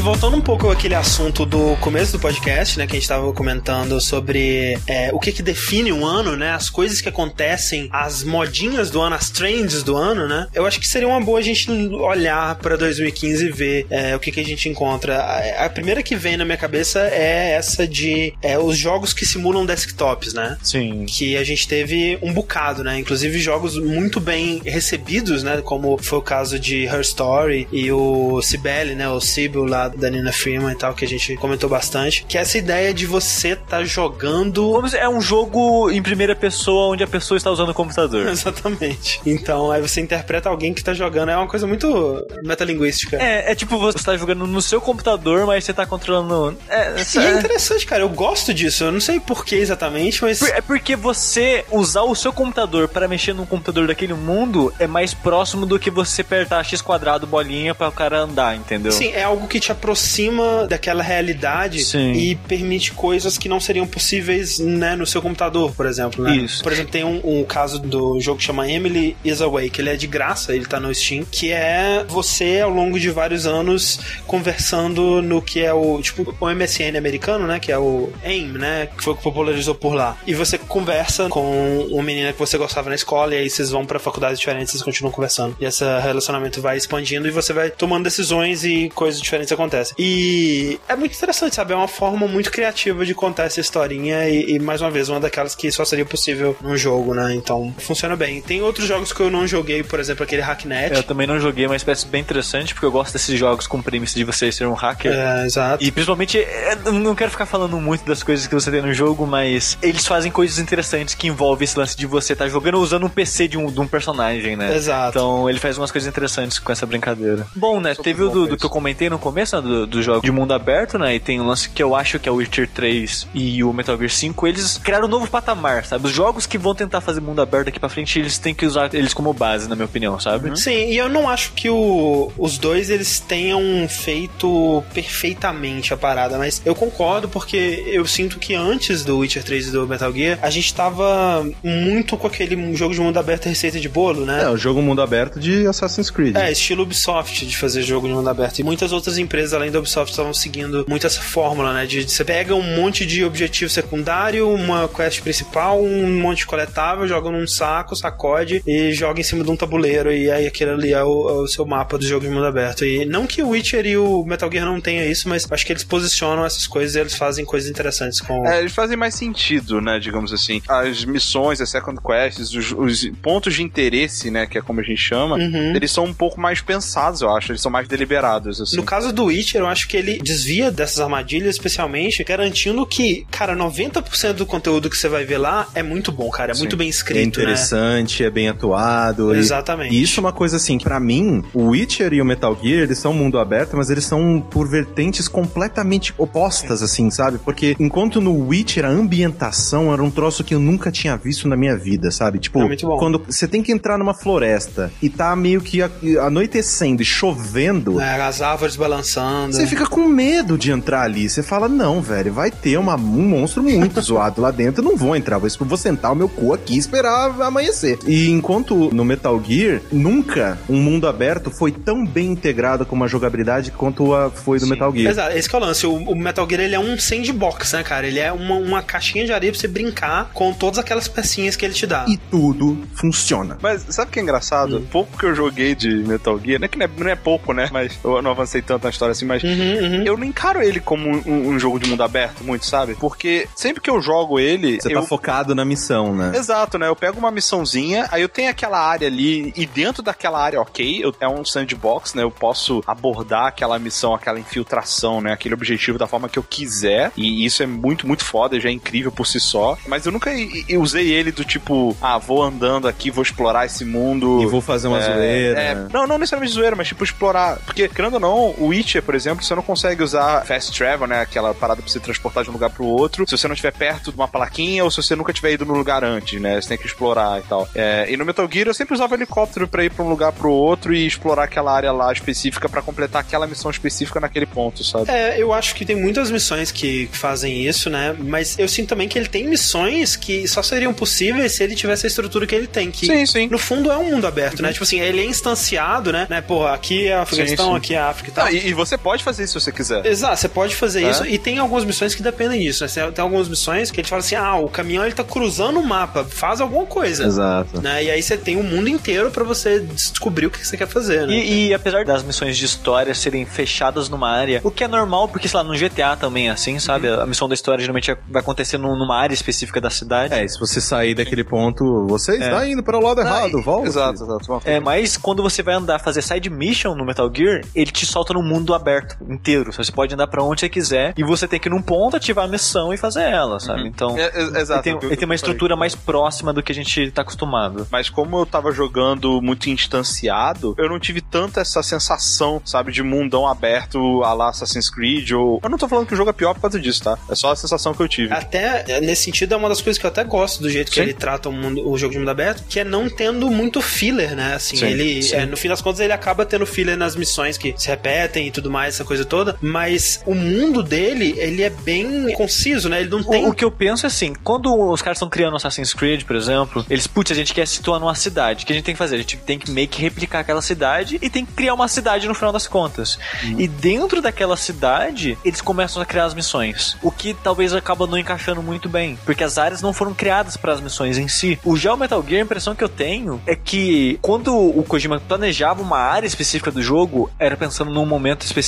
Gente, 0.00 0.02
voltando 0.02 0.36
um 0.36 0.40
pouco 0.40 0.70
àquele 0.70 0.94
assunto 0.94 1.44
do 1.44 1.76
começo 1.76 2.12
do 2.12 2.18
podcast, 2.18 2.78
né? 2.78 2.86
Que 2.86 2.96
a 2.96 2.98
gente 2.98 3.08
tava 3.08 3.32
comentando 3.32 4.00
sobre 4.00 4.78
é, 4.86 5.10
o 5.12 5.20
que 5.20 5.30
que 5.30 5.42
define 5.42 5.92
um 5.92 6.04
ano, 6.04 6.36
né? 6.36 6.52
As 6.52 6.70
coisas 6.70 7.00
que 7.00 7.08
acontecem, 7.08 7.88
as 7.92 8.24
modinhas 8.24 8.90
do 8.90 9.00
ano, 9.00 9.14
as 9.14 9.30
trends 9.30 9.82
do 9.82 9.96
ano, 9.96 10.26
né? 10.26 10.48
Eu 10.54 10.66
acho 10.66 10.80
que 10.80 10.88
seria 10.88 11.06
uma 11.06 11.20
boa 11.20 11.38
a 11.38 11.42
gente 11.42 11.70
olhar 11.70 12.56
pra 12.56 12.76
2015 12.76 13.46
e 13.46 13.50
ver 13.50 13.86
é, 13.90 14.16
o 14.16 14.18
que 14.18 14.32
que 14.32 14.40
a 14.40 14.44
gente 14.44 14.68
encontra. 14.68 15.18
A, 15.18 15.66
a 15.66 15.70
primeira 15.70 16.02
que 16.02 16.16
vem 16.16 16.36
na 16.36 16.44
minha 16.44 16.56
cabeça 16.56 17.00
é 17.00 17.52
essa 17.52 17.86
de 17.86 18.32
é, 18.42 18.58
os 18.58 18.76
jogos 18.76 19.12
que 19.12 19.26
simulam 19.26 19.66
desktops, 19.66 20.32
né? 20.34 20.56
Sim. 20.62 21.04
que 21.06 21.36
a 21.36 21.44
gente 21.44 21.68
teve 21.68 22.18
um 22.22 22.32
bocado, 22.32 22.82
né? 22.82 22.98
Inclusive 22.98 23.38
jogos 23.38 23.78
muito 23.78 24.18
bem 24.20 24.62
recebidos, 24.64 25.42
né? 25.42 25.60
Como 25.62 25.98
foi 25.98 26.18
o 26.18 26.22
caso 26.22 26.58
de 26.58 26.84
Her 26.84 27.00
Story 27.00 27.68
e 27.70 27.92
o 27.92 28.40
Cibele, 28.42 28.94
né? 28.94 29.08
O 29.08 29.20
Sibyl 29.20 29.64
lá 29.64 29.89
da 29.96 30.10
Nina 30.10 30.32
Freeman 30.32 30.72
e 30.72 30.76
tal, 30.76 30.94
que 30.94 31.04
a 31.04 31.08
gente 31.08 31.36
comentou 31.36 31.68
bastante. 31.68 32.24
Que 32.28 32.38
é 32.38 32.40
essa 32.40 32.58
ideia 32.58 32.92
de 32.92 33.06
você 33.06 33.56
tá 33.56 33.84
jogando. 33.84 34.80
É 34.96 35.08
um 35.08 35.20
jogo 35.20 35.90
em 35.90 36.02
primeira 36.02 36.34
pessoa 36.34 36.92
onde 36.92 37.02
a 37.02 37.06
pessoa 37.06 37.36
está 37.36 37.50
usando 37.50 37.70
o 37.70 37.74
computador. 37.74 38.26
Exatamente. 38.28 39.20
Então, 39.24 39.70
aí 39.70 39.80
você 39.80 40.00
interpreta 40.00 40.48
alguém 40.48 40.72
que 40.72 40.82
tá 40.82 40.94
jogando. 40.94 41.30
É 41.30 41.36
uma 41.36 41.48
coisa 41.48 41.66
muito 41.66 42.24
metalinguística. 42.44 43.16
É, 43.16 43.52
é 43.52 43.54
tipo 43.54 43.78
você 43.78 43.98
está 43.98 44.16
jogando 44.16 44.46
no 44.46 44.62
seu 44.62 44.80
computador, 44.80 45.46
mas 45.46 45.64
você 45.64 45.72
tá 45.72 45.86
controlando. 45.86 46.56
É, 46.68 46.94
E 47.14 47.18
é 47.18 47.38
interessante, 47.38 47.86
cara. 47.86 48.02
Eu 48.02 48.08
gosto 48.08 48.52
disso. 48.54 48.84
Eu 48.84 48.92
não 48.92 49.00
sei 49.00 49.20
por 49.20 49.44
que 49.44 49.56
exatamente, 49.56 50.22
mas. 50.22 50.42
É 50.42 50.60
porque 50.60 50.96
você 50.96 51.64
usar 51.70 52.02
o 52.02 52.14
seu 52.14 52.32
computador 52.32 52.88
para 52.88 53.06
mexer 53.08 53.32
num 53.32 53.46
computador 53.46 53.86
daquele 53.86 54.14
mundo 54.14 54.72
é 54.78 54.86
mais 54.86 55.14
próximo 55.14 55.66
do 55.66 55.78
que 55.78 55.90
você 55.90 56.22
apertar 56.22 56.64
X 56.64 56.80
quadrado 56.80 57.26
bolinha 57.26 57.74
para 57.74 57.88
o 57.88 57.92
cara 57.92 58.20
andar, 58.20 58.56
entendeu? 58.56 58.92
Sim, 58.92 59.08
é 59.08 59.24
algo 59.24 59.48
que 59.48 59.58
te 59.58 59.72
aproxima 59.80 60.66
daquela 60.68 61.02
realidade 61.02 61.82
Sim. 61.82 62.12
e 62.12 62.34
permite 62.34 62.92
coisas 62.92 63.38
que 63.38 63.48
não 63.48 63.58
seriam 63.58 63.86
possíveis 63.86 64.58
né, 64.58 64.94
no 64.94 65.06
seu 65.06 65.22
computador, 65.22 65.72
por 65.72 65.86
exemplo. 65.86 66.22
Né? 66.22 66.36
Isso. 66.36 66.62
Por 66.62 66.70
exemplo, 66.70 66.92
tem 66.92 67.02
um, 67.02 67.20
um 67.24 67.44
caso 67.44 67.78
do 67.80 68.20
jogo 68.20 68.38
que 68.38 68.44
chama 68.44 68.70
Emily 68.70 69.16
is 69.24 69.40
Awake, 69.40 69.80
ele 69.80 69.88
é 69.88 69.96
de 69.96 70.06
graça, 70.06 70.54
ele 70.54 70.66
tá 70.66 70.78
no 70.78 70.94
Steam, 70.94 71.24
que 71.30 71.50
é 71.50 72.04
você 72.06 72.60
ao 72.60 72.70
longo 72.70 73.00
de 73.00 73.10
vários 73.10 73.46
anos 73.46 74.00
conversando 74.26 75.22
no 75.22 75.40
que 75.40 75.60
é 75.60 75.72
o 75.72 76.00
tipo 76.02 76.34
o 76.38 76.50
MSN 76.50 76.96
americano, 76.96 77.46
né, 77.46 77.58
que 77.58 77.72
é 77.72 77.78
o 77.78 78.12
AIM, 78.22 78.48
né, 78.48 78.88
que 78.96 79.02
foi 79.02 79.14
o 79.14 79.16
que 79.16 79.22
popularizou 79.22 79.74
por 79.74 79.94
lá. 79.94 80.16
E 80.26 80.34
você 80.34 80.58
conversa 80.58 81.28
com 81.28 81.86
uma 81.90 82.02
menina 82.02 82.32
que 82.32 82.38
você 82.38 82.58
gostava 82.58 82.90
na 82.90 82.94
escola 82.94 83.34
e 83.34 83.38
aí 83.38 83.50
vocês 83.50 83.70
vão 83.70 83.86
pra 83.86 83.98
faculdades 83.98 84.38
diferentes, 84.38 84.72
vocês 84.72 84.82
continuam 84.82 85.12
conversando. 85.12 85.56
E 85.58 85.64
esse 85.64 85.84
relacionamento 86.00 86.60
vai 86.60 86.76
expandindo 86.76 87.26
e 87.26 87.30
você 87.30 87.52
vai 87.52 87.70
tomando 87.70 88.04
decisões 88.04 88.64
e 88.64 88.90
coisas 88.94 89.20
diferentes 89.20 89.52
acontecem. 89.70 89.94
E 89.98 90.78
é 90.88 90.96
muito 90.96 91.14
interessante, 91.14 91.54
sabe? 91.54 91.72
É 91.72 91.76
uma 91.76 91.88
forma 91.88 92.26
muito 92.26 92.50
criativa 92.50 93.06
de 93.06 93.14
contar 93.14 93.44
essa 93.44 93.60
historinha 93.60 94.28
e, 94.28 94.56
e, 94.56 94.58
mais 94.58 94.80
uma 94.80 94.90
vez, 94.90 95.08
uma 95.08 95.20
daquelas 95.20 95.54
que 95.54 95.70
só 95.70 95.84
seria 95.84 96.04
possível 96.04 96.56
num 96.60 96.76
jogo, 96.76 97.14
né? 97.14 97.32
Então, 97.34 97.72
funciona 97.78 98.16
bem. 98.16 98.42
Tem 98.42 98.60
outros 98.60 98.86
jogos 98.86 99.12
que 99.12 99.20
eu 99.20 99.30
não 99.30 99.46
joguei, 99.46 99.82
por 99.82 100.00
exemplo, 100.00 100.24
aquele 100.24 100.42
Hacknet. 100.42 100.94
Eu 100.94 101.02
também 101.02 101.26
não 101.26 101.38
joguei, 101.38 101.68
mas 101.68 101.84
parece 101.84 102.06
bem 102.06 102.20
interessante, 102.20 102.74
porque 102.74 102.86
eu 102.86 102.90
gosto 102.90 103.12
desses 103.12 103.38
jogos 103.38 103.66
com 103.66 103.80
premissa 103.80 104.16
de 104.16 104.24
você 104.24 104.50
ser 104.50 104.66
um 104.66 104.74
hacker. 104.74 105.12
É, 105.12 105.46
exato. 105.46 105.82
E 105.82 105.90
principalmente, 105.90 106.38
é, 106.38 106.76
eu 106.84 106.92
não 106.92 107.14
quero 107.14 107.30
ficar 107.30 107.46
falando 107.46 107.80
muito 107.80 108.04
das 108.04 108.22
coisas 108.22 108.46
que 108.46 108.54
você 108.54 108.70
tem 108.70 108.82
no 108.82 108.92
jogo, 108.92 109.26
mas 109.26 109.78
eles 109.80 110.06
fazem 110.06 110.30
coisas 110.32 110.58
interessantes 110.58 111.14
que 111.14 111.28
envolvem 111.28 111.64
esse 111.64 111.78
lance 111.78 111.96
de 111.96 112.06
você 112.06 112.32
estar 112.32 112.48
jogando 112.48 112.78
usando 112.78 113.06
um 113.06 113.08
PC 113.08 113.48
de 113.48 113.58
um, 113.58 113.66
de 113.66 113.80
um 113.80 113.86
personagem, 113.86 114.56
né? 114.56 114.74
Exato. 114.74 115.10
Então 115.10 115.48
ele 115.48 115.58
faz 115.58 115.76
umas 115.78 115.90
coisas 115.90 116.08
interessantes 116.08 116.58
com 116.58 116.72
essa 116.72 116.86
brincadeira. 116.86 117.46
Bom, 117.54 117.80
né? 117.80 117.94
Teve 117.94 118.22
o 118.22 118.30
do, 118.30 118.46
do 118.46 118.56
que 118.56 118.64
eu 118.64 118.70
comentei 118.70 119.10
no 119.10 119.18
começo, 119.18 119.59
do, 119.60 119.86
do 119.86 120.02
jogo 120.02 120.20
de 120.22 120.30
mundo 120.30 120.52
aberto, 120.52 120.98
né? 120.98 121.14
E 121.14 121.20
tem 121.20 121.40
um 121.40 121.46
lance 121.46 121.68
que 121.68 121.82
eu 121.82 121.94
acho 121.94 122.18
que 122.18 122.28
é 122.28 122.32
o 122.32 122.36
Witcher 122.36 122.68
3 122.68 123.28
e 123.34 123.62
o 123.64 123.72
Metal 123.72 123.96
Gear 123.96 124.10
5. 124.10 124.46
Eles 124.46 124.78
criaram 124.78 125.06
um 125.06 125.10
novo 125.10 125.26
patamar, 125.28 125.84
sabe? 125.84 126.06
Os 126.06 126.12
jogos 126.12 126.46
que 126.46 126.58
vão 126.58 126.74
tentar 126.74 127.00
fazer 127.00 127.20
mundo 127.20 127.40
aberto 127.42 127.68
aqui 127.68 127.78
pra 127.80 127.88
frente, 127.88 128.18
eles 128.18 128.38
têm 128.38 128.54
que 128.54 128.64
usar 128.66 128.92
eles 128.94 129.12
como 129.14 129.32
base, 129.32 129.68
na 129.68 129.74
minha 129.74 129.84
opinião, 129.86 130.18
sabe? 130.18 130.58
Sim, 130.58 130.88
e 130.90 130.96
eu 130.96 131.08
não 131.08 131.28
acho 131.28 131.52
que 131.52 131.68
o- 131.68 132.32
os 132.38 132.58
dois 132.58 132.90
eles 132.90 133.20
tenham 133.20 133.60
feito 133.88 134.82
perfeitamente 134.94 135.92
a 135.92 135.96
parada, 135.96 136.38
mas 136.38 136.62
eu 136.64 136.74
concordo 136.74 137.28
porque 137.28 137.84
eu 137.86 138.06
sinto 138.06 138.38
que 138.38 138.54
antes 138.54 139.04
do 139.04 139.18
Witcher 139.18 139.42
3 139.44 139.68
e 139.68 139.70
do 139.70 139.86
Metal 139.86 140.12
Gear, 140.12 140.38
a 140.42 140.50
gente 140.50 140.72
tava 140.74 141.46
muito 141.62 142.16
com 142.16 142.26
aquele 142.26 142.74
jogo 142.74 142.94
de 142.94 143.00
mundo 143.00 143.18
aberto 143.18 143.46
receita 143.46 143.78
de 143.78 143.88
bolo, 143.88 144.24
né? 144.24 144.44
É, 144.44 144.48
o 144.48 144.56
jogo 144.56 144.80
mundo 144.80 145.02
aberto 145.02 145.38
de 145.38 145.66
Assassin's 145.66 146.10
Creed. 146.10 146.36
É, 146.36 146.50
estilo 146.50 146.82
Ubisoft 146.82 147.44
de 147.46 147.56
fazer 147.56 147.82
jogo 147.82 148.06
de 148.08 148.14
mundo 148.14 148.28
aberto. 148.28 148.58
E 148.58 148.62
muitas 148.62 148.92
outras 148.92 149.18
empresas 149.18 149.49
empresas 149.50 149.54
além 149.54 149.70
da 149.70 149.78
Ubisoft 149.78 150.10
estavam 150.12 150.32
seguindo 150.32 150.84
muito 150.88 151.06
essa 151.06 151.20
fórmula, 151.20 151.72
né? 151.72 151.86
De, 151.86 152.04
de 152.04 152.10
você 152.10 152.24
pega 152.24 152.54
um 152.54 152.76
monte 152.76 153.04
de 153.04 153.24
objetivo 153.24 153.70
secundário, 153.70 154.48
uma 154.48 154.88
quest 154.88 155.20
principal, 155.22 155.82
um 155.82 156.18
monte 156.20 156.38
de 156.38 156.46
coletável, 156.46 157.06
joga 157.06 157.30
num 157.30 157.46
saco, 157.46 157.94
sacode 157.96 158.62
e 158.66 158.92
joga 158.92 159.20
em 159.20 159.22
cima 159.22 159.44
de 159.44 159.50
um 159.50 159.56
tabuleiro. 159.56 160.12
E 160.12 160.30
aí 160.30 160.46
aquele 160.46 160.70
ali 160.70 160.92
é 160.92 161.02
o, 161.02 161.28
é 161.28 161.32
o 161.32 161.46
seu 161.46 161.66
mapa 161.66 161.98
do 161.98 162.06
jogo 162.06 162.24
de 162.26 162.30
mundo 162.32 162.46
aberto. 162.46 162.84
E 162.84 163.04
não 163.04 163.26
que 163.26 163.42
o 163.42 163.48
Witcher 163.50 163.86
e 163.86 163.96
o 163.96 164.24
Metal 164.24 164.50
Gear 164.50 164.64
não 164.66 164.80
tenha 164.80 165.04
isso, 165.06 165.28
mas 165.28 165.46
acho 165.50 165.66
que 165.66 165.72
eles 165.72 165.84
posicionam 165.84 166.44
essas 166.44 166.66
coisas 166.66 166.94
e 166.94 167.00
eles 167.00 167.14
fazem 167.14 167.44
coisas 167.44 167.68
interessantes 167.68 168.20
com. 168.20 168.46
É, 168.46 168.60
eles 168.60 168.72
fazem 168.72 168.96
mais 168.96 169.14
sentido, 169.14 169.80
né? 169.80 169.98
Digamos 169.98 170.32
assim. 170.32 170.62
As 170.68 171.04
missões, 171.04 171.60
as 171.60 171.70
second 171.70 171.98
quests, 172.00 172.52
os, 172.54 172.72
os 172.72 173.08
pontos 173.22 173.54
de 173.54 173.62
interesse, 173.62 174.30
né? 174.30 174.46
Que 174.46 174.58
é 174.58 174.62
como 174.62 174.80
a 174.80 174.82
gente 174.82 175.00
chama, 175.00 175.36
Uhum. 175.36 175.74
eles 175.74 175.90
são 175.90 176.04
um 176.04 176.12
pouco 176.14 176.40
mais 176.40 176.60
pensados, 176.60 177.20
eu 177.22 177.30
acho. 177.34 177.52
Eles 177.52 177.60
são 177.62 177.70
mais 177.70 177.88
deliberados, 177.88 178.60
assim. 178.60 178.76
No 178.76 178.82
caso 178.82 179.12
do 179.12 179.24
Witcher, 179.24 179.39
eu 179.56 179.66
acho 179.66 179.88
que 179.88 179.96
ele 179.96 180.18
desvia 180.22 180.70
dessas 180.70 181.00
armadilhas, 181.00 181.54
especialmente, 181.54 182.22
garantindo 182.24 182.84
que, 182.86 183.26
cara, 183.30 183.54
90% 183.56 184.34
do 184.34 184.46
conteúdo 184.46 184.88
que 184.90 184.96
você 184.96 185.08
vai 185.08 185.24
ver 185.24 185.38
lá 185.38 185.68
é 185.74 185.82
muito 185.82 186.10
bom, 186.12 186.28
cara. 186.30 186.52
É 186.52 186.56
muito 186.56 186.76
bem 186.76 186.86
É 186.86 186.90
escrito, 186.90 187.16
né? 187.18 187.24
interessante, 187.24 188.24
é 188.24 188.30
bem 188.30 188.48
atuado. 188.48 189.34
Exatamente. 189.34 189.94
E 189.94 190.02
isso 190.02 190.18
é 190.18 190.22
uma 190.22 190.32
coisa 190.32 190.56
assim, 190.56 190.78
pra 190.78 190.98
mim, 191.00 191.42
o 191.54 191.68
Witcher 191.68 192.12
e 192.12 192.20
o 192.20 192.24
Metal 192.24 192.56
Gear, 192.60 192.82
eles 192.82 192.98
são 192.98 193.12
mundo 193.12 193.38
aberto, 193.38 193.76
mas 193.76 193.90
eles 193.90 194.04
são 194.04 194.40
por 194.40 194.68
vertentes 194.68 195.28
completamente 195.28 196.12
opostas, 196.18 196.82
assim, 196.82 197.10
sabe? 197.10 197.38
Porque 197.38 197.76
enquanto 197.78 198.20
no 198.20 198.46
Witcher 198.48 198.84
a 198.84 198.88
ambientação 198.88 199.92
era 199.92 200.02
um 200.02 200.10
troço 200.10 200.42
que 200.44 200.54
eu 200.54 200.60
nunca 200.60 200.90
tinha 200.90 201.16
visto 201.16 201.48
na 201.48 201.56
minha 201.56 201.76
vida, 201.76 202.10
sabe? 202.10 202.38
Tipo, 202.38 202.60
É 202.62 202.76
quando 202.98 203.22
você 203.28 203.46
tem 203.46 203.62
que 203.62 203.72
entrar 203.72 203.98
numa 203.98 204.14
floresta 204.14 204.92
e 205.02 205.08
tá 205.08 205.34
meio 205.36 205.60
que 205.60 205.80
anoitecendo 206.20 207.02
e 207.02 207.04
chovendo. 207.04 208.00
É, 208.00 208.20
as 208.20 208.40
árvores 208.42 208.76
balançando. 208.76 209.29
Você 209.46 209.66
fica 209.66 209.86
com 209.86 210.06
medo 210.08 210.56
de 210.58 210.70
entrar 210.70 211.02
ali. 211.02 211.28
Você 211.28 211.42
fala, 211.42 211.68
não, 211.68 212.00
velho, 212.00 212.32
vai 212.32 212.50
ter 212.50 212.76
uma- 212.78 212.96
um 212.96 213.22
monstro 213.28 213.62
muito 213.62 214.00
zoado 214.02 214.40
lá 214.40 214.50
dentro. 214.50 214.82
Eu 214.82 214.88
não 214.90 214.96
vou 214.96 215.14
entrar. 215.16 215.38
Vou, 215.38 215.48
vou 215.60 215.76
sentar 215.78 216.12
o 216.12 216.14
meu 216.14 216.28
cu 216.28 216.52
aqui 216.52 216.74
e 216.74 216.78
esperar 216.78 217.40
amanhecer. 217.40 217.98
E 218.06 218.30
enquanto 218.30 218.90
no 218.94 219.04
Metal 219.04 219.40
Gear, 219.42 219.80
nunca 219.92 220.58
um 220.68 220.80
mundo 220.80 221.06
aberto 221.08 221.50
foi 221.50 221.72
tão 221.72 222.04
bem 222.04 222.26
integrado 222.32 222.84
com 222.86 222.94
uma 222.96 223.08
jogabilidade 223.08 223.70
quanto 223.70 224.14
a 224.14 224.30
foi 224.30 224.58
do 224.58 224.66
Metal 224.66 224.92
Gear. 224.92 225.10
Exato, 225.12 225.36
esse 225.36 225.48
que 225.48 225.54
é 225.54 225.58
o 225.58 225.62
lance. 225.62 225.86
O, 225.86 225.94
o 225.94 226.16
Metal 226.16 226.46
Gear 226.48 226.62
ele 226.62 226.74
é 226.74 226.80
um 226.80 226.98
sandbox, 226.98 227.72
né, 227.72 227.82
cara? 227.82 228.06
Ele 228.06 228.18
é 228.18 228.32
uma, 228.32 228.54
uma 228.56 228.82
caixinha 228.82 229.24
de 229.24 229.32
areia 229.32 229.52
pra 229.52 229.60
você 229.60 229.68
brincar 229.68 230.30
com 230.32 230.52
todas 230.52 230.78
aquelas 230.78 231.08
pecinhas 231.08 231.56
que 231.56 231.64
ele 231.64 231.74
te 231.74 231.86
dá. 231.86 232.04
E 232.08 232.16
tudo 232.16 232.78
funciona. 232.94 233.58
Mas 233.62 233.84
sabe 233.90 234.08
o 234.10 234.12
que 234.12 234.18
é 234.18 234.22
engraçado? 234.22 234.78
Hum. 234.78 234.86
Pouco 234.90 235.18
que 235.18 235.24
eu 235.26 235.34
joguei 235.34 235.74
de 235.74 235.88
Metal 236.04 236.38
Gear, 236.38 236.58
não 236.60 236.64
é 236.66 236.68
que 236.68 236.78
não 236.78 236.86
é, 236.86 236.90
não 236.98 237.08
é 237.08 237.14
pouco, 237.16 237.52
né? 237.52 237.68
Mas 237.72 237.98
eu 238.04 238.20
não 238.22 238.30
avancei 238.30 238.62
tanto 238.62 238.84
na 238.84 238.90
história 238.90 239.09
assim, 239.12 239.24
mas 239.24 239.42
Uhum, 239.42 239.50
uhum. 239.50 240.02
eu 240.04 240.16
não 240.16 240.24
encaro 240.24 240.62
ele 240.62 240.80
como 240.80 241.08
um, 241.08 241.48
um 241.50 241.58
jogo 241.58 241.78
de 241.78 241.88
mundo 241.88 242.02
aberto, 242.02 242.44
muito, 242.44 242.66
sabe? 242.66 242.94
Porque 242.94 243.48
sempre 243.54 243.80
que 243.80 243.90
eu 243.90 244.00
jogo 244.00 244.38
ele, 244.38 244.80
Você 244.80 244.88
eu 244.94 245.00
tá 245.00 245.06
focado 245.06 245.54
na 245.54 245.64
missão, 245.64 246.14
né? 246.14 246.32
Exato, 246.36 246.78
né? 246.78 246.86
Eu 246.88 246.96
pego 246.96 247.18
uma 247.18 247.30
missãozinha, 247.30 248.06
aí 248.10 248.22
eu 248.22 248.28
tenho 248.28 248.50
aquela 248.50 248.78
área 248.78 249.06
ali, 249.08 249.52
e 249.56 249.66
dentro 249.66 250.02
daquela 250.02 250.40
área, 250.40 250.60
ok, 250.60 251.00
eu, 251.04 251.14
é 251.20 251.28
um 251.28 251.44
sandbox, 251.44 252.14
né? 252.14 252.22
Eu 252.22 252.30
posso 252.30 252.82
abordar 252.86 253.46
aquela 253.46 253.78
missão, 253.78 254.14
aquela 254.14 254.38
infiltração, 254.38 255.20
né? 255.20 255.32
Aquele 255.32 255.54
objetivo 255.54 255.98
da 255.98 256.06
forma 256.06 256.28
que 256.28 256.38
eu 256.38 256.42
quiser, 256.42 257.10
e 257.16 257.44
isso 257.44 257.62
é 257.62 257.66
muito, 257.66 258.06
muito 258.06 258.24
foda, 258.24 258.60
já 258.60 258.68
é 258.68 258.72
incrível 258.72 259.10
por 259.10 259.26
si 259.26 259.40
só. 259.40 259.76
Mas 259.86 260.06
eu 260.06 260.12
nunca 260.12 260.32
i- 260.32 260.64
usei 260.76 261.10
ele 261.10 261.32
do 261.32 261.44
tipo, 261.44 261.96
ah, 262.00 262.18
vou 262.18 262.42
andando 262.42 262.86
aqui, 262.86 263.10
vou 263.10 263.22
explorar 263.22 263.66
esse 263.66 263.84
mundo. 263.84 264.42
E 264.42 264.46
vou 264.46 264.60
fazer 264.60 264.88
uma 264.88 264.98
É, 264.98 265.02
zoeira. 265.02 265.60
é, 265.60 265.74
não, 265.92 266.06
não 266.06 266.18
necessariamente 266.18 266.52
zoeira, 266.54 266.76
mas 266.76 266.88
tipo 266.88 267.02
explorar. 267.04 267.58
Porque, 267.64 267.88
querendo 267.88 268.14
ou 268.14 268.20
não, 268.20 268.54
o 268.58 268.66
Witcher, 268.68 268.99
por 269.02 269.14
exemplo, 269.14 269.44
você 269.44 269.54
não 269.54 269.62
consegue 269.62 270.02
usar 270.02 270.44
fast 270.44 270.76
travel, 270.76 271.06
né? 271.06 271.20
Aquela 271.20 271.54
parada 271.54 271.82
pra 271.82 271.90
você 271.90 272.00
transportar 272.00 272.44
de 272.44 272.50
um 272.50 272.52
lugar 272.52 272.70
pro 272.70 272.84
outro, 272.84 273.26
se 273.28 273.36
você 273.36 273.48
não 273.48 273.54
estiver 273.54 273.72
perto 273.72 274.10
de 274.10 274.16
uma 274.16 274.28
plaquinha 274.28 274.84
ou 274.84 274.90
se 274.90 275.02
você 275.02 275.14
nunca 275.14 275.32
tiver 275.32 275.52
ido 275.52 275.64
no 275.64 275.74
lugar 275.74 276.04
antes, 276.04 276.40
né? 276.40 276.60
Você 276.60 276.68
tem 276.68 276.78
que 276.78 276.86
explorar 276.86 277.40
e 277.40 277.42
tal. 277.42 277.68
É, 277.74 278.06
e 278.10 278.16
no 278.16 278.24
Metal 278.24 278.48
Gear 278.50 278.68
eu 278.68 278.74
sempre 278.74 278.94
usava 278.94 279.14
helicóptero 279.14 279.66
pra 279.68 279.84
ir 279.84 279.90
pra 279.90 280.04
um 280.04 280.08
lugar 280.08 280.32
pro 280.32 280.50
outro 280.50 280.94
e 280.94 281.06
explorar 281.06 281.44
aquela 281.44 281.72
área 281.74 281.92
lá 281.92 282.12
específica 282.12 282.68
pra 282.68 282.82
completar 282.82 283.20
aquela 283.20 283.46
missão 283.46 283.70
específica 283.70 284.20
naquele 284.20 284.46
ponto, 284.46 284.82
sabe? 284.84 285.10
É, 285.10 285.40
eu 285.40 285.52
acho 285.52 285.74
que 285.74 285.84
tem 285.84 285.96
muitas 285.96 286.30
missões 286.30 286.70
que 286.70 287.08
fazem 287.12 287.66
isso, 287.66 287.88
né? 287.90 288.14
Mas 288.18 288.58
eu 288.58 288.68
sinto 288.68 288.88
também 288.88 289.08
que 289.08 289.18
ele 289.18 289.28
tem 289.28 289.46
missões 289.46 290.16
que 290.16 290.46
só 290.48 290.62
seriam 290.62 290.92
possíveis 290.92 291.52
se 291.52 291.62
ele 291.62 291.74
tivesse 291.74 292.06
a 292.06 292.08
estrutura 292.08 292.46
que 292.46 292.54
ele 292.54 292.66
tem. 292.66 292.90
Que 292.90 293.06
Sim, 293.06 293.26
sim. 293.26 293.48
no 293.48 293.58
fundo 293.58 293.90
é 293.90 293.96
um 293.96 294.10
mundo 294.10 294.26
aberto, 294.26 294.62
né? 294.62 294.72
Tipo 294.72 294.84
assim, 294.84 295.00
ele 295.00 295.20
é 295.20 295.24
instanciado, 295.24 296.12
né? 296.12 296.26
né? 296.28 296.40
Pô, 296.40 296.66
aqui 296.66 297.06
é 297.06 297.14
Afeganistão, 297.14 297.66
Sim, 297.66 297.70
sim. 297.72 297.76
aqui 297.76 297.94
é 297.94 297.98
África 297.98 298.30
e 298.30 298.32
tal. 298.32 298.46
Ah, 298.46 298.52
e, 298.52 298.68
e 298.68 298.74
você 298.74 298.89
pode 298.96 299.22
fazer 299.24 299.44
isso 299.44 299.58
se 299.58 299.64
você 299.64 299.72
quiser. 299.72 300.04
Exato, 300.06 300.36
você 300.36 300.48
pode 300.48 300.74
fazer 300.76 301.04
É. 301.04 301.10
isso. 301.10 301.26
E 301.26 301.38
tem 301.38 301.58
algumas 301.58 301.84
missões 301.84 302.14
que 302.14 302.22
dependem 302.22 302.60
disso, 302.60 302.84
né? 302.84 303.10
Tem- 303.12 303.22
algumas 303.22 303.48
missões 303.48 303.90
que 303.90 304.00
a 304.00 304.02
gente 304.02 304.10
fala 304.10 304.20
assim: 304.20 304.34
ah, 304.34 304.56
o 304.56 304.68
caminhão 304.68 305.04
ele 305.04 305.14
tá 305.14 305.24
cruzando 305.24 305.78
o 305.78 305.84
mapa, 305.86 306.24
faz 306.24 306.60
alguma 306.60 306.86
coisa. 306.86 307.24
Exato. 307.24 307.80
Né? 307.80 308.04
E 308.04 308.10
aí 308.10 308.22
você 308.22 308.36
tem 308.36 308.56
o 308.56 308.62
mundo 308.62 308.88
inteiro 308.88 309.30
pra 309.30 309.44
você 309.44 309.80
descobrir 309.80 310.46
o 310.46 310.50
que 310.50 310.64
você 310.66 310.76
quer 310.76 310.86
fazer, 310.88 311.26
né? 311.26 311.34
E, 311.34 311.68
e 311.68 311.74
apesar 311.74 312.04
das 312.04 312.22
missões 312.22 312.56
de 312.56 312.64
história 312.64 313.14
serem 313.14 313.44
fechadas 313.44 314.08
numa 314.08 314.30
área, 314.30 314.60
o 314.64 314.70
que 314.70 314.84
é 314.84 314.88
normal, 314.88 315.28
porque, 315.28 315.48
sei 315.48 315.58
lá, 315.58 315.64
no 315.64 315.74
GTA 315.76 316.16
também 316.16 316.48
é 316.48 316.50
assim, 316.52 316.78
sabe? 316.78 317.08
A 317.08 317.26
missão 317.26 317.48
da 317.48 317.54
história 317.54 317.80
geralmente 317.80 318.10
é- 318.10 318.16
vai 318.28 318.40
acontecer 318.40 318.78
num- 318.78 318.96
numa 318.96 319.16
área 319.16 319.34
específica 319.34 319.80
da 319.80 319.90
cidade. 319.90 320.34
É, 320.34 320.44
e 320.44 320.48
se 320.48 320.58
você 320.58 320.80
sair 320.80 321.14
daquele 321.14 321.44
ponto, 321.44 322.06
você 322.08 322.36
está 322.36 322.66
indo 322.66 322.82
para 322.82 322.98
o 322.98 323.02
lado 323.02 323.20
errado, 323.20 323.60
volta. 323.62 323.88
Exato, 323.88 324.22
exato. 324.22 324.60
É, 324.64 324.80
mas 324.80 325.16
quando 325.16 325.42
você 325.42 325.62
vai 325.62 325.74
andar, 325.74 325.98
fazer 325.98 326.22
side 326.22 326.48
mission 326.50 326.94
no 326.94 327.04
Metal 327.04 327.30
Gear, 327.34 327.60
ele 327.74 327.90
te 327.90 328.06
solta 328.06 328.32
no 328.34 328.42
mundo 328.42 328.74
aberto 328.80 329.16
inteiro. 329.28 329.72
Você 329.72 329.92
pode 329.92 330.14
andar 330.14 330.26
pra 330.26 330.42
onde 330.42 330.60
você 330.60 330.68
quiser 330.68 331.14
e 331.16 331.22
você 331.22 331.46
tem 331.46 331.58
que 331.60 331.68
ir 331.68 331.70
num 331.70 331.82
ponto, 331.82 332.16
ativar 332.16 332.44
a 332.44 332.48
missão 332.48 332.92
e 332.92 332.96
fazer 332.96 333.22
ela, 333.22 333.60
sabe? 333.60 333.86
Então, 333.86 334.16
É, 334.18 334.22
é, 334.34 334.42
ele 334.42 334.58
exato. 334.58 334.82
tem, 334.82 334.92
Eu- 334.94 335.00
ele 335.02 335.16
tem 335.16 335.26
uma 335.26 335.34
estrutura 335.34 335.76
mais 335.76 335.94
próxima 335.94 336.52
do 336.52 336.62
que 336.62 336.72
a 336.72 336.74
gente 336.74 337.10
tá 337.10 337.22
acostumado. 337.22 337.86
Mas 337.90 338.08
como 338.10 338.38
eu 338.38 338.46
tava 338.46 338.72
jogando 338.72 339.40
muito 339.42 339.68
instanciado, 340.04 340.74
eu 340.78 340.88
não 340.88 340.98
tive 340.98 341.20
tanta 341.20 341.60
essa 341.60 341.82
sensação, 341.82 342.60
sabe, 342.64 342.92
de 342.92 343.02
mundão 343.02 343.46
aberto 343.46 344.22
a 344.24 344.32
lá 344.32 344.48
Assassin's 344.50 344.90
Creed 344.90 345.30
ou... 345.32 345.60
Eu 345.62 345.70
não 345.70 345.78
tô 345.78 345.88
falando 345.88 346.06
que 346.06 346.14
o 346.14 346.16
jogo 346.16 346.30
é 346.30 346.32
pior 346.32 346.54
por 346.54 346.62
causa 346.62 346.78
disso, 346.80 347.02
tá? 347.04 347.18
É 347.28 347.34
só 347.34 347.52
a 347.52 347.56
sensação 347.56 347.92
que 347.94 348.00
eu 348.02 348.08
tive. 348.08 348.32
Até 348.32 348.84
é, 348.88 349.00
nesse 349.00 349.22
sentido 349.24 349.54
é 349.54 349.56
uma 349.56 349.68
das 349.68 349.80
coisas 349.80 349.98
que 349.98 350.06
eu 350.06 350.10
até 350.10 350.24
gosto 350.24 350.62
do 350.62 350.70
jeito 350.70 350.88
que 350.90 350.96
Sim. 350.96 351.02
ele 351.02 351.14
trata 351.14 351.48
o, 351.48 351.52
mundo, 351.52 351.88
o 351.88 351.96
jogo 351.98 352.12
de 352.12 352.18
mundo 352.18 352.30
aberto, 352.30 352.64
que 352.68 352.80
é 352.80 352.84
não 352.84 353.08
tendo 353.08 353.50
muito 353.50 353.80
filler, 353.80 354.34
né? 354.34 354.54
Assim, 354.54 354.76
Sim, 354.76 354.86
ele, 354.86 355.22
sim. 355.22 355.36
é, 355.36 355.46
no 355.46 355.56
fim 355.56 355.68
das 355.68 355.80
contas, 355.80 356.00
ele 356.00 356.12
acaba 356.12 356.44
tendo 356.46 356.66
filler 356.66 356.96
nas 356.96 357.14
missões 357.16 357.56
que 357.58 357.74
se 357.76 357.88
repetem 357.88 358.46
e 358.48 358.50
tudo 358.50 358.69
mais, 358.70 358.94
essa 358.94 359.04
coisa 359.04 359.24
toda, 359.24 359.56
mas 359.60 360.22
o 360.26 360.34
mundo 360.34 360.82
dele, 360.82 361.34
ele 361.36 361.62
é 361.62 361.70
bem 361.70 362.32
conciso, 362.34 362.88
né? 362.88 363.00
Ele 363.00 363.10
não 363.10 363.22
tem. 363.22 363.44
O, 363.44 363.50
o 363.50 363.54
que 363.54 363.64
eu 363.64 363.70
penso 363.70 364.06
é 364.06 364.08
assim, 364.08 364.34
quando 364.42 364.74
os 364.74 365.02
caras 365.02 365.16
estão 365.16 365.28
criando 365.28 365.56
Assassin's 365.56 365.92
Creed, 365.92 366.24
por 366.24 366.36
exemplo, 366.36 366.84
eles, 366.88 367.06
putz, 367.06 367.32
a 367.32 367.34
gente 367.34 367.52
quer 367.52 367.66
situar 367.66 368.00
numa 368.00 368.14
cidade. 368.14 368.64
O 368.64 368.66
que 368.66 368.72
a 368.72 368.76
gente 368.76 368.84
tem 368.84 368.94
que 368.94 368.98
fazer? 368.98 369.16
A 369.16 369.18
gente 369.18 369.36
tem 369.36 369.58
que 369.58 369.70
meio 369.70 369.88
que 369.88 370.00
replicar 370.00 370.40
aquela 370.40 370.62
cidade 370.62 371.18
e 371.20 371.28
tem 371.28 371.44
que 371.44 371.52
criar 371.52 371.74
uma 371.74 371.88
cidade 371.88 372.26
no 372.28 372.34
final 372.34 372.52
das 372.52 372.66
contas. 372.66 373.18
E 373.58 373.66
dentro 373.66 374.22
daquela 374.22 374.56
cidade, 374.56 375.36
eles 375.44 375.60
começam 375.60 376.00
a 376.00 376.06
criar 376.06 376.24
as 376.24 376.34
missões. 376.34 376.96
O 377.02 377.10
que 377.10 377.34
talvez 377.34 377.72
acaba 377.72 378.06
não 378.06 378.18
encaixando 378.18 378.62
muito 378.62 378.88
bem, 378.88 379.18
porque 379.24 379.44
as 379.44 379.58
áreas 379.58 379.82
não 379.82 379.92
foram 379.92 380.14
criadas 380.14 380.56
para 380.56 380.72
as 380.72 380.80
missões 380.80 381.18
em 381.18 381.28
si. 381.28 381.58
O 381.64 381.76
já 381.76 381.94
o 381.94 381.96
Metal 381.96 382.22
Gear, 382.26 382.40
a 382.40 382.44
impressão 382.44 382.74
que 382.74 382.84
eu 382.84 382.88
tenho 382.88 383.40
é 383.46 383.56
que 383.56 384.18
quando 384.22 384.54
o 384.56 384.82
Kojima 384.84 385.20
planejava 385.20 385.82
uma 385.82 385.98
área 385.98 386.26
específica 386.26 386.70
do 386.70 386.82
jogo, 386.82 387.30
era 387.38 387.56
pensando 387.56 387.90
num 387.90 388.06
momento 388.06 388.42
específico, 388.42 388.59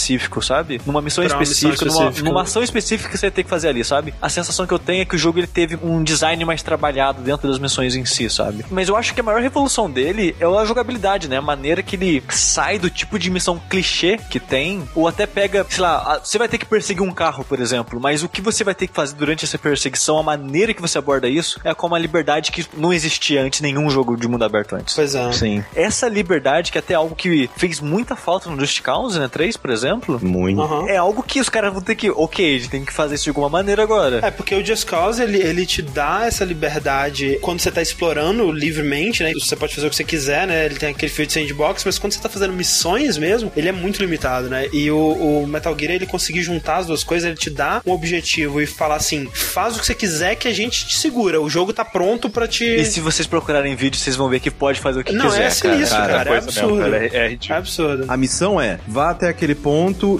sabe? 0.42 0.80
Numa 0.86 1.00
missão 1.00 1.24
Pra 1.24 1.34
uma 1.36 1.40
missão 1.40 1.70
específica, 1.70 1.84
numa, 1.86 2.02
específica. 2.04 2.28
numa 2.28 2.42
ação 2.42 2.62
específica 2.62 3.10
que 3.10 3.18
você 3.18 3.30
tem 3.30 3.44
que 3.44 3.50
fazer 3.50 3.68
ali, 3.68 3.84
sabe? 3.84 4.14
A 4.20 4.28
sensação 4.28 4.66
que 4.66 4.72
eu 4.74 4.78
tenho 4.78 5.02
é 5.02 5.04
que 5.04 5.14
o 5.14 5.18
jogo 5.18 5.38
ele 5.38 5.46
teve 5.46 5.78
um 5.82 6.02
design 6.02 6.44
mais 6.44 6.62
trabalhado 6.62 7.22
dentro 7.22 7.48
das 7.48 7.58
missões 7.58 7.94
em 7.94 8.04
si, 8.04 8.28
sabe? 8.28 8.64
Mas 8.70 8.88
eu 8.88 8.96
acho 8.96 9.14
que 9.14 9.20
a 9.20 9.22
maior 9.22 9.40
revolução 9.40 9.90
dele 9.90 10.34
é 10.40 10.44
a 10.44 10.64
jogabilidade, 10.64 11.28
né? 11.28 11.36
A 11.36 11.42
maneira 11.42 11.82
que 11.82 11.96
ele 11.96 12.22
sai 12.30 12.78
do 12.78 12.90
tipo 12.90 13.18
de 13.18 13.30
missão 13.30 13.60
clichê 13.70 14.18
que 14.30 14.40
tem, 14.40 14.82
ou 14.94 15.06
até 15.08 15.26
pega, 15.26 15.66
sei 15.68 15.82
lá, 15.82 16.20
você 16.22 16.38
vai 16.38 16.48
ter 16.48 16.58
que 16.58 16.66
perseguir 16.66 17.02
um 17.02 17.12
carro, 17.12 17.44
por 17.44 17.60
exemplo, 17.60 18.00
mas 18.00 18.22
o 18.22 18.28
que 18.28 18.40
você 18.40 18.64
vai 18.64 18.74
ter 18.74 18.86
que 18.86 18.94
fazer 18.94 19.14
durante 19.16 19.44
essa 19.44 19.58
perseguição, 19.58 20.18
a 20.18 20.22
maneira 20.22 20.74
que 20.74 20.80
você 20.80 20.98
aborda 20.98 21.28
isso, 21.28 21.60
é 21.64 21.74
com 21.74 21.86
uma 21.86 21.98
liberdade 21.98 22.50
que 22.50 22.66
não 22.76 22.92
existia 22.92 23.42
antes 23.42 23.60
nenhum 23.60 23.88
jogo 23.90 24.16
de 24.16 24.26
mundo 24.28 24.44
aberto 24.44 24.74
antes. 24.74 24.94
Pois 24.94 25.14
é. 25.14 25.32
Sim, 25.32 25.64
Essa 25.74 26.08
liberdade, 26.08 26.72
que 26.72 26.78
é 26.78 26.80
até 26.80 26.94
algo 26.94 27.14
que 27.14 27.48
fez 27.56 27.80
muita 27.80 28.16
falta 28.16 28.48
no 28.50 28.58
Just 28.58 28.80
Cause, 28.82 29.18
né? 29.18 29.28
3, 29.28 29.56
por 29.56 29.70
exemplo, 29.70 29.81
muito. 30.22 30.60
Aham. 30.60 30.86
é 30.88 30.96
algo 30.96 31.22
que 31.22 31.40
os 31.40 31.48
caras 31.48 31.72
vão 31.72 31.82
ter 31.82 31.94
que, 31.94 32.10
ok, 32.10 32.56
a 32.56 32.58
gente 32.58 32.70
tem 32.70 32.84
que 32.84 32.92
fazer 32.92 33.14
isso 33.16 33.24
de 33.24 33.30
alguma 33.30 33.48
maneira 33.48 33.82
agora. 33.82 34.20
É, 34.22 34.30
porque 34.30 34.54
o 34.54 34.64
Just 34.64 34.86
Cause, 34.86 35.22
ele, 35.22 35.38
ele 35.38 35.66
te 35.66 35.82
dá 35.82 36.24
essa 36.26 36.44
liberdade 36.44 37.38
quando 37.42 37.60
você 37.60 37.70
tá 37.70 37.82
explorando 37.82 38.50
livremente, 38.50 39.22
né? 39.22 39.32
Você 39.34 39.56
pode 39.56 39.74
fazer 39.74 39.86
o 39.86 39.90
que 39.90 39.96
você 39.96 40.04
quiser, 40.04 40.46
né? 40.46 40.66
Ele 40.66 40.76
tem 40.76 40.90
aquele 40.90 41.10
fio 41.10 41.26
de 41.26 41.32
sandbox, 41.32 41.84
mas 41.84 41.98
quando 41.98 42.12
você 42.12 42.20
tá 42.20 42.28
fazendo 42.28 42.52
missões 42.52 43.16
mesmo, 43.18 43.52
ele 43.56 43.68
é 43.68 43.72
muito 43.72 44.00
limitado, 44.00 44.48
né? 44.48 44.68
E 44.72 44.90
o, 44.90 45.42
o 45.42 45.46
Metal 45.46 45.74
Gear, 45.78 45.92
ele 45.92 46.06
conseguir 46.06 46.42
juntar 46.42 46.76
as 46.78 46.86
duas 46.86 47.04
coisas, 47.04 47.28
ele 47.28 47.36
te 47.38 47.50
dá 47.50 47.80
um 47.86 47.92
objetivo 47.92 48.60
e 48.60 48.66
falar 48.66 48.96
assim, 48.96 49.28
faz 49.32 49.76
o 49.76 49.80
que 49.80 49.86
você 49.86 49.94
quiser 49.94 50.34
que 50.36 50.48
a 50.48 50.52
gente 50.52 50.86
te 50.86 50.96
segura. 50.98 51.40
O 51.40 51.48
jogo 51.48 51.72
tá 51.72 51.84
pronto 51.84 52.28
pra 52.30 52.46
te... 52.46 52.64
E 52.64 52.84
se 52.84 53.00
vocês 53.00 53.26
procurarem 53.26 53.74
vídeo, 53.74 53.98
vocês 53.98 54.16
vão 54.16 54.28
ver 54.28 54.40
que 54.40 54.50
pode 54.50 54.80
fazer 54.80 55.00
o 55.00 55.04
que 55.04 55.12
Não, 55.12 55.26
quiser, 55.26 55.44
é 55.46 55.50
sinistro, 55.50 55.96
cara. 55.98 56.12
cara. 56.12 56.30
é 56.30 56.40
coisa 56.40 56.46
mesmo, 56.46 56.60
absurdo. 56.62 56.82
cara, 56.90 57.04
é, 57.06 57.32
é 57.32 57.38
É 57.48 57.52
absurdo. 57.54 58.04
A 58.08 58.16
missão 58.16 58.60
é, 58.60 58.78
vá 58.86 59.10
até 59.10 59.28
aquele 59.28 59.54
ponto 59.54 59.71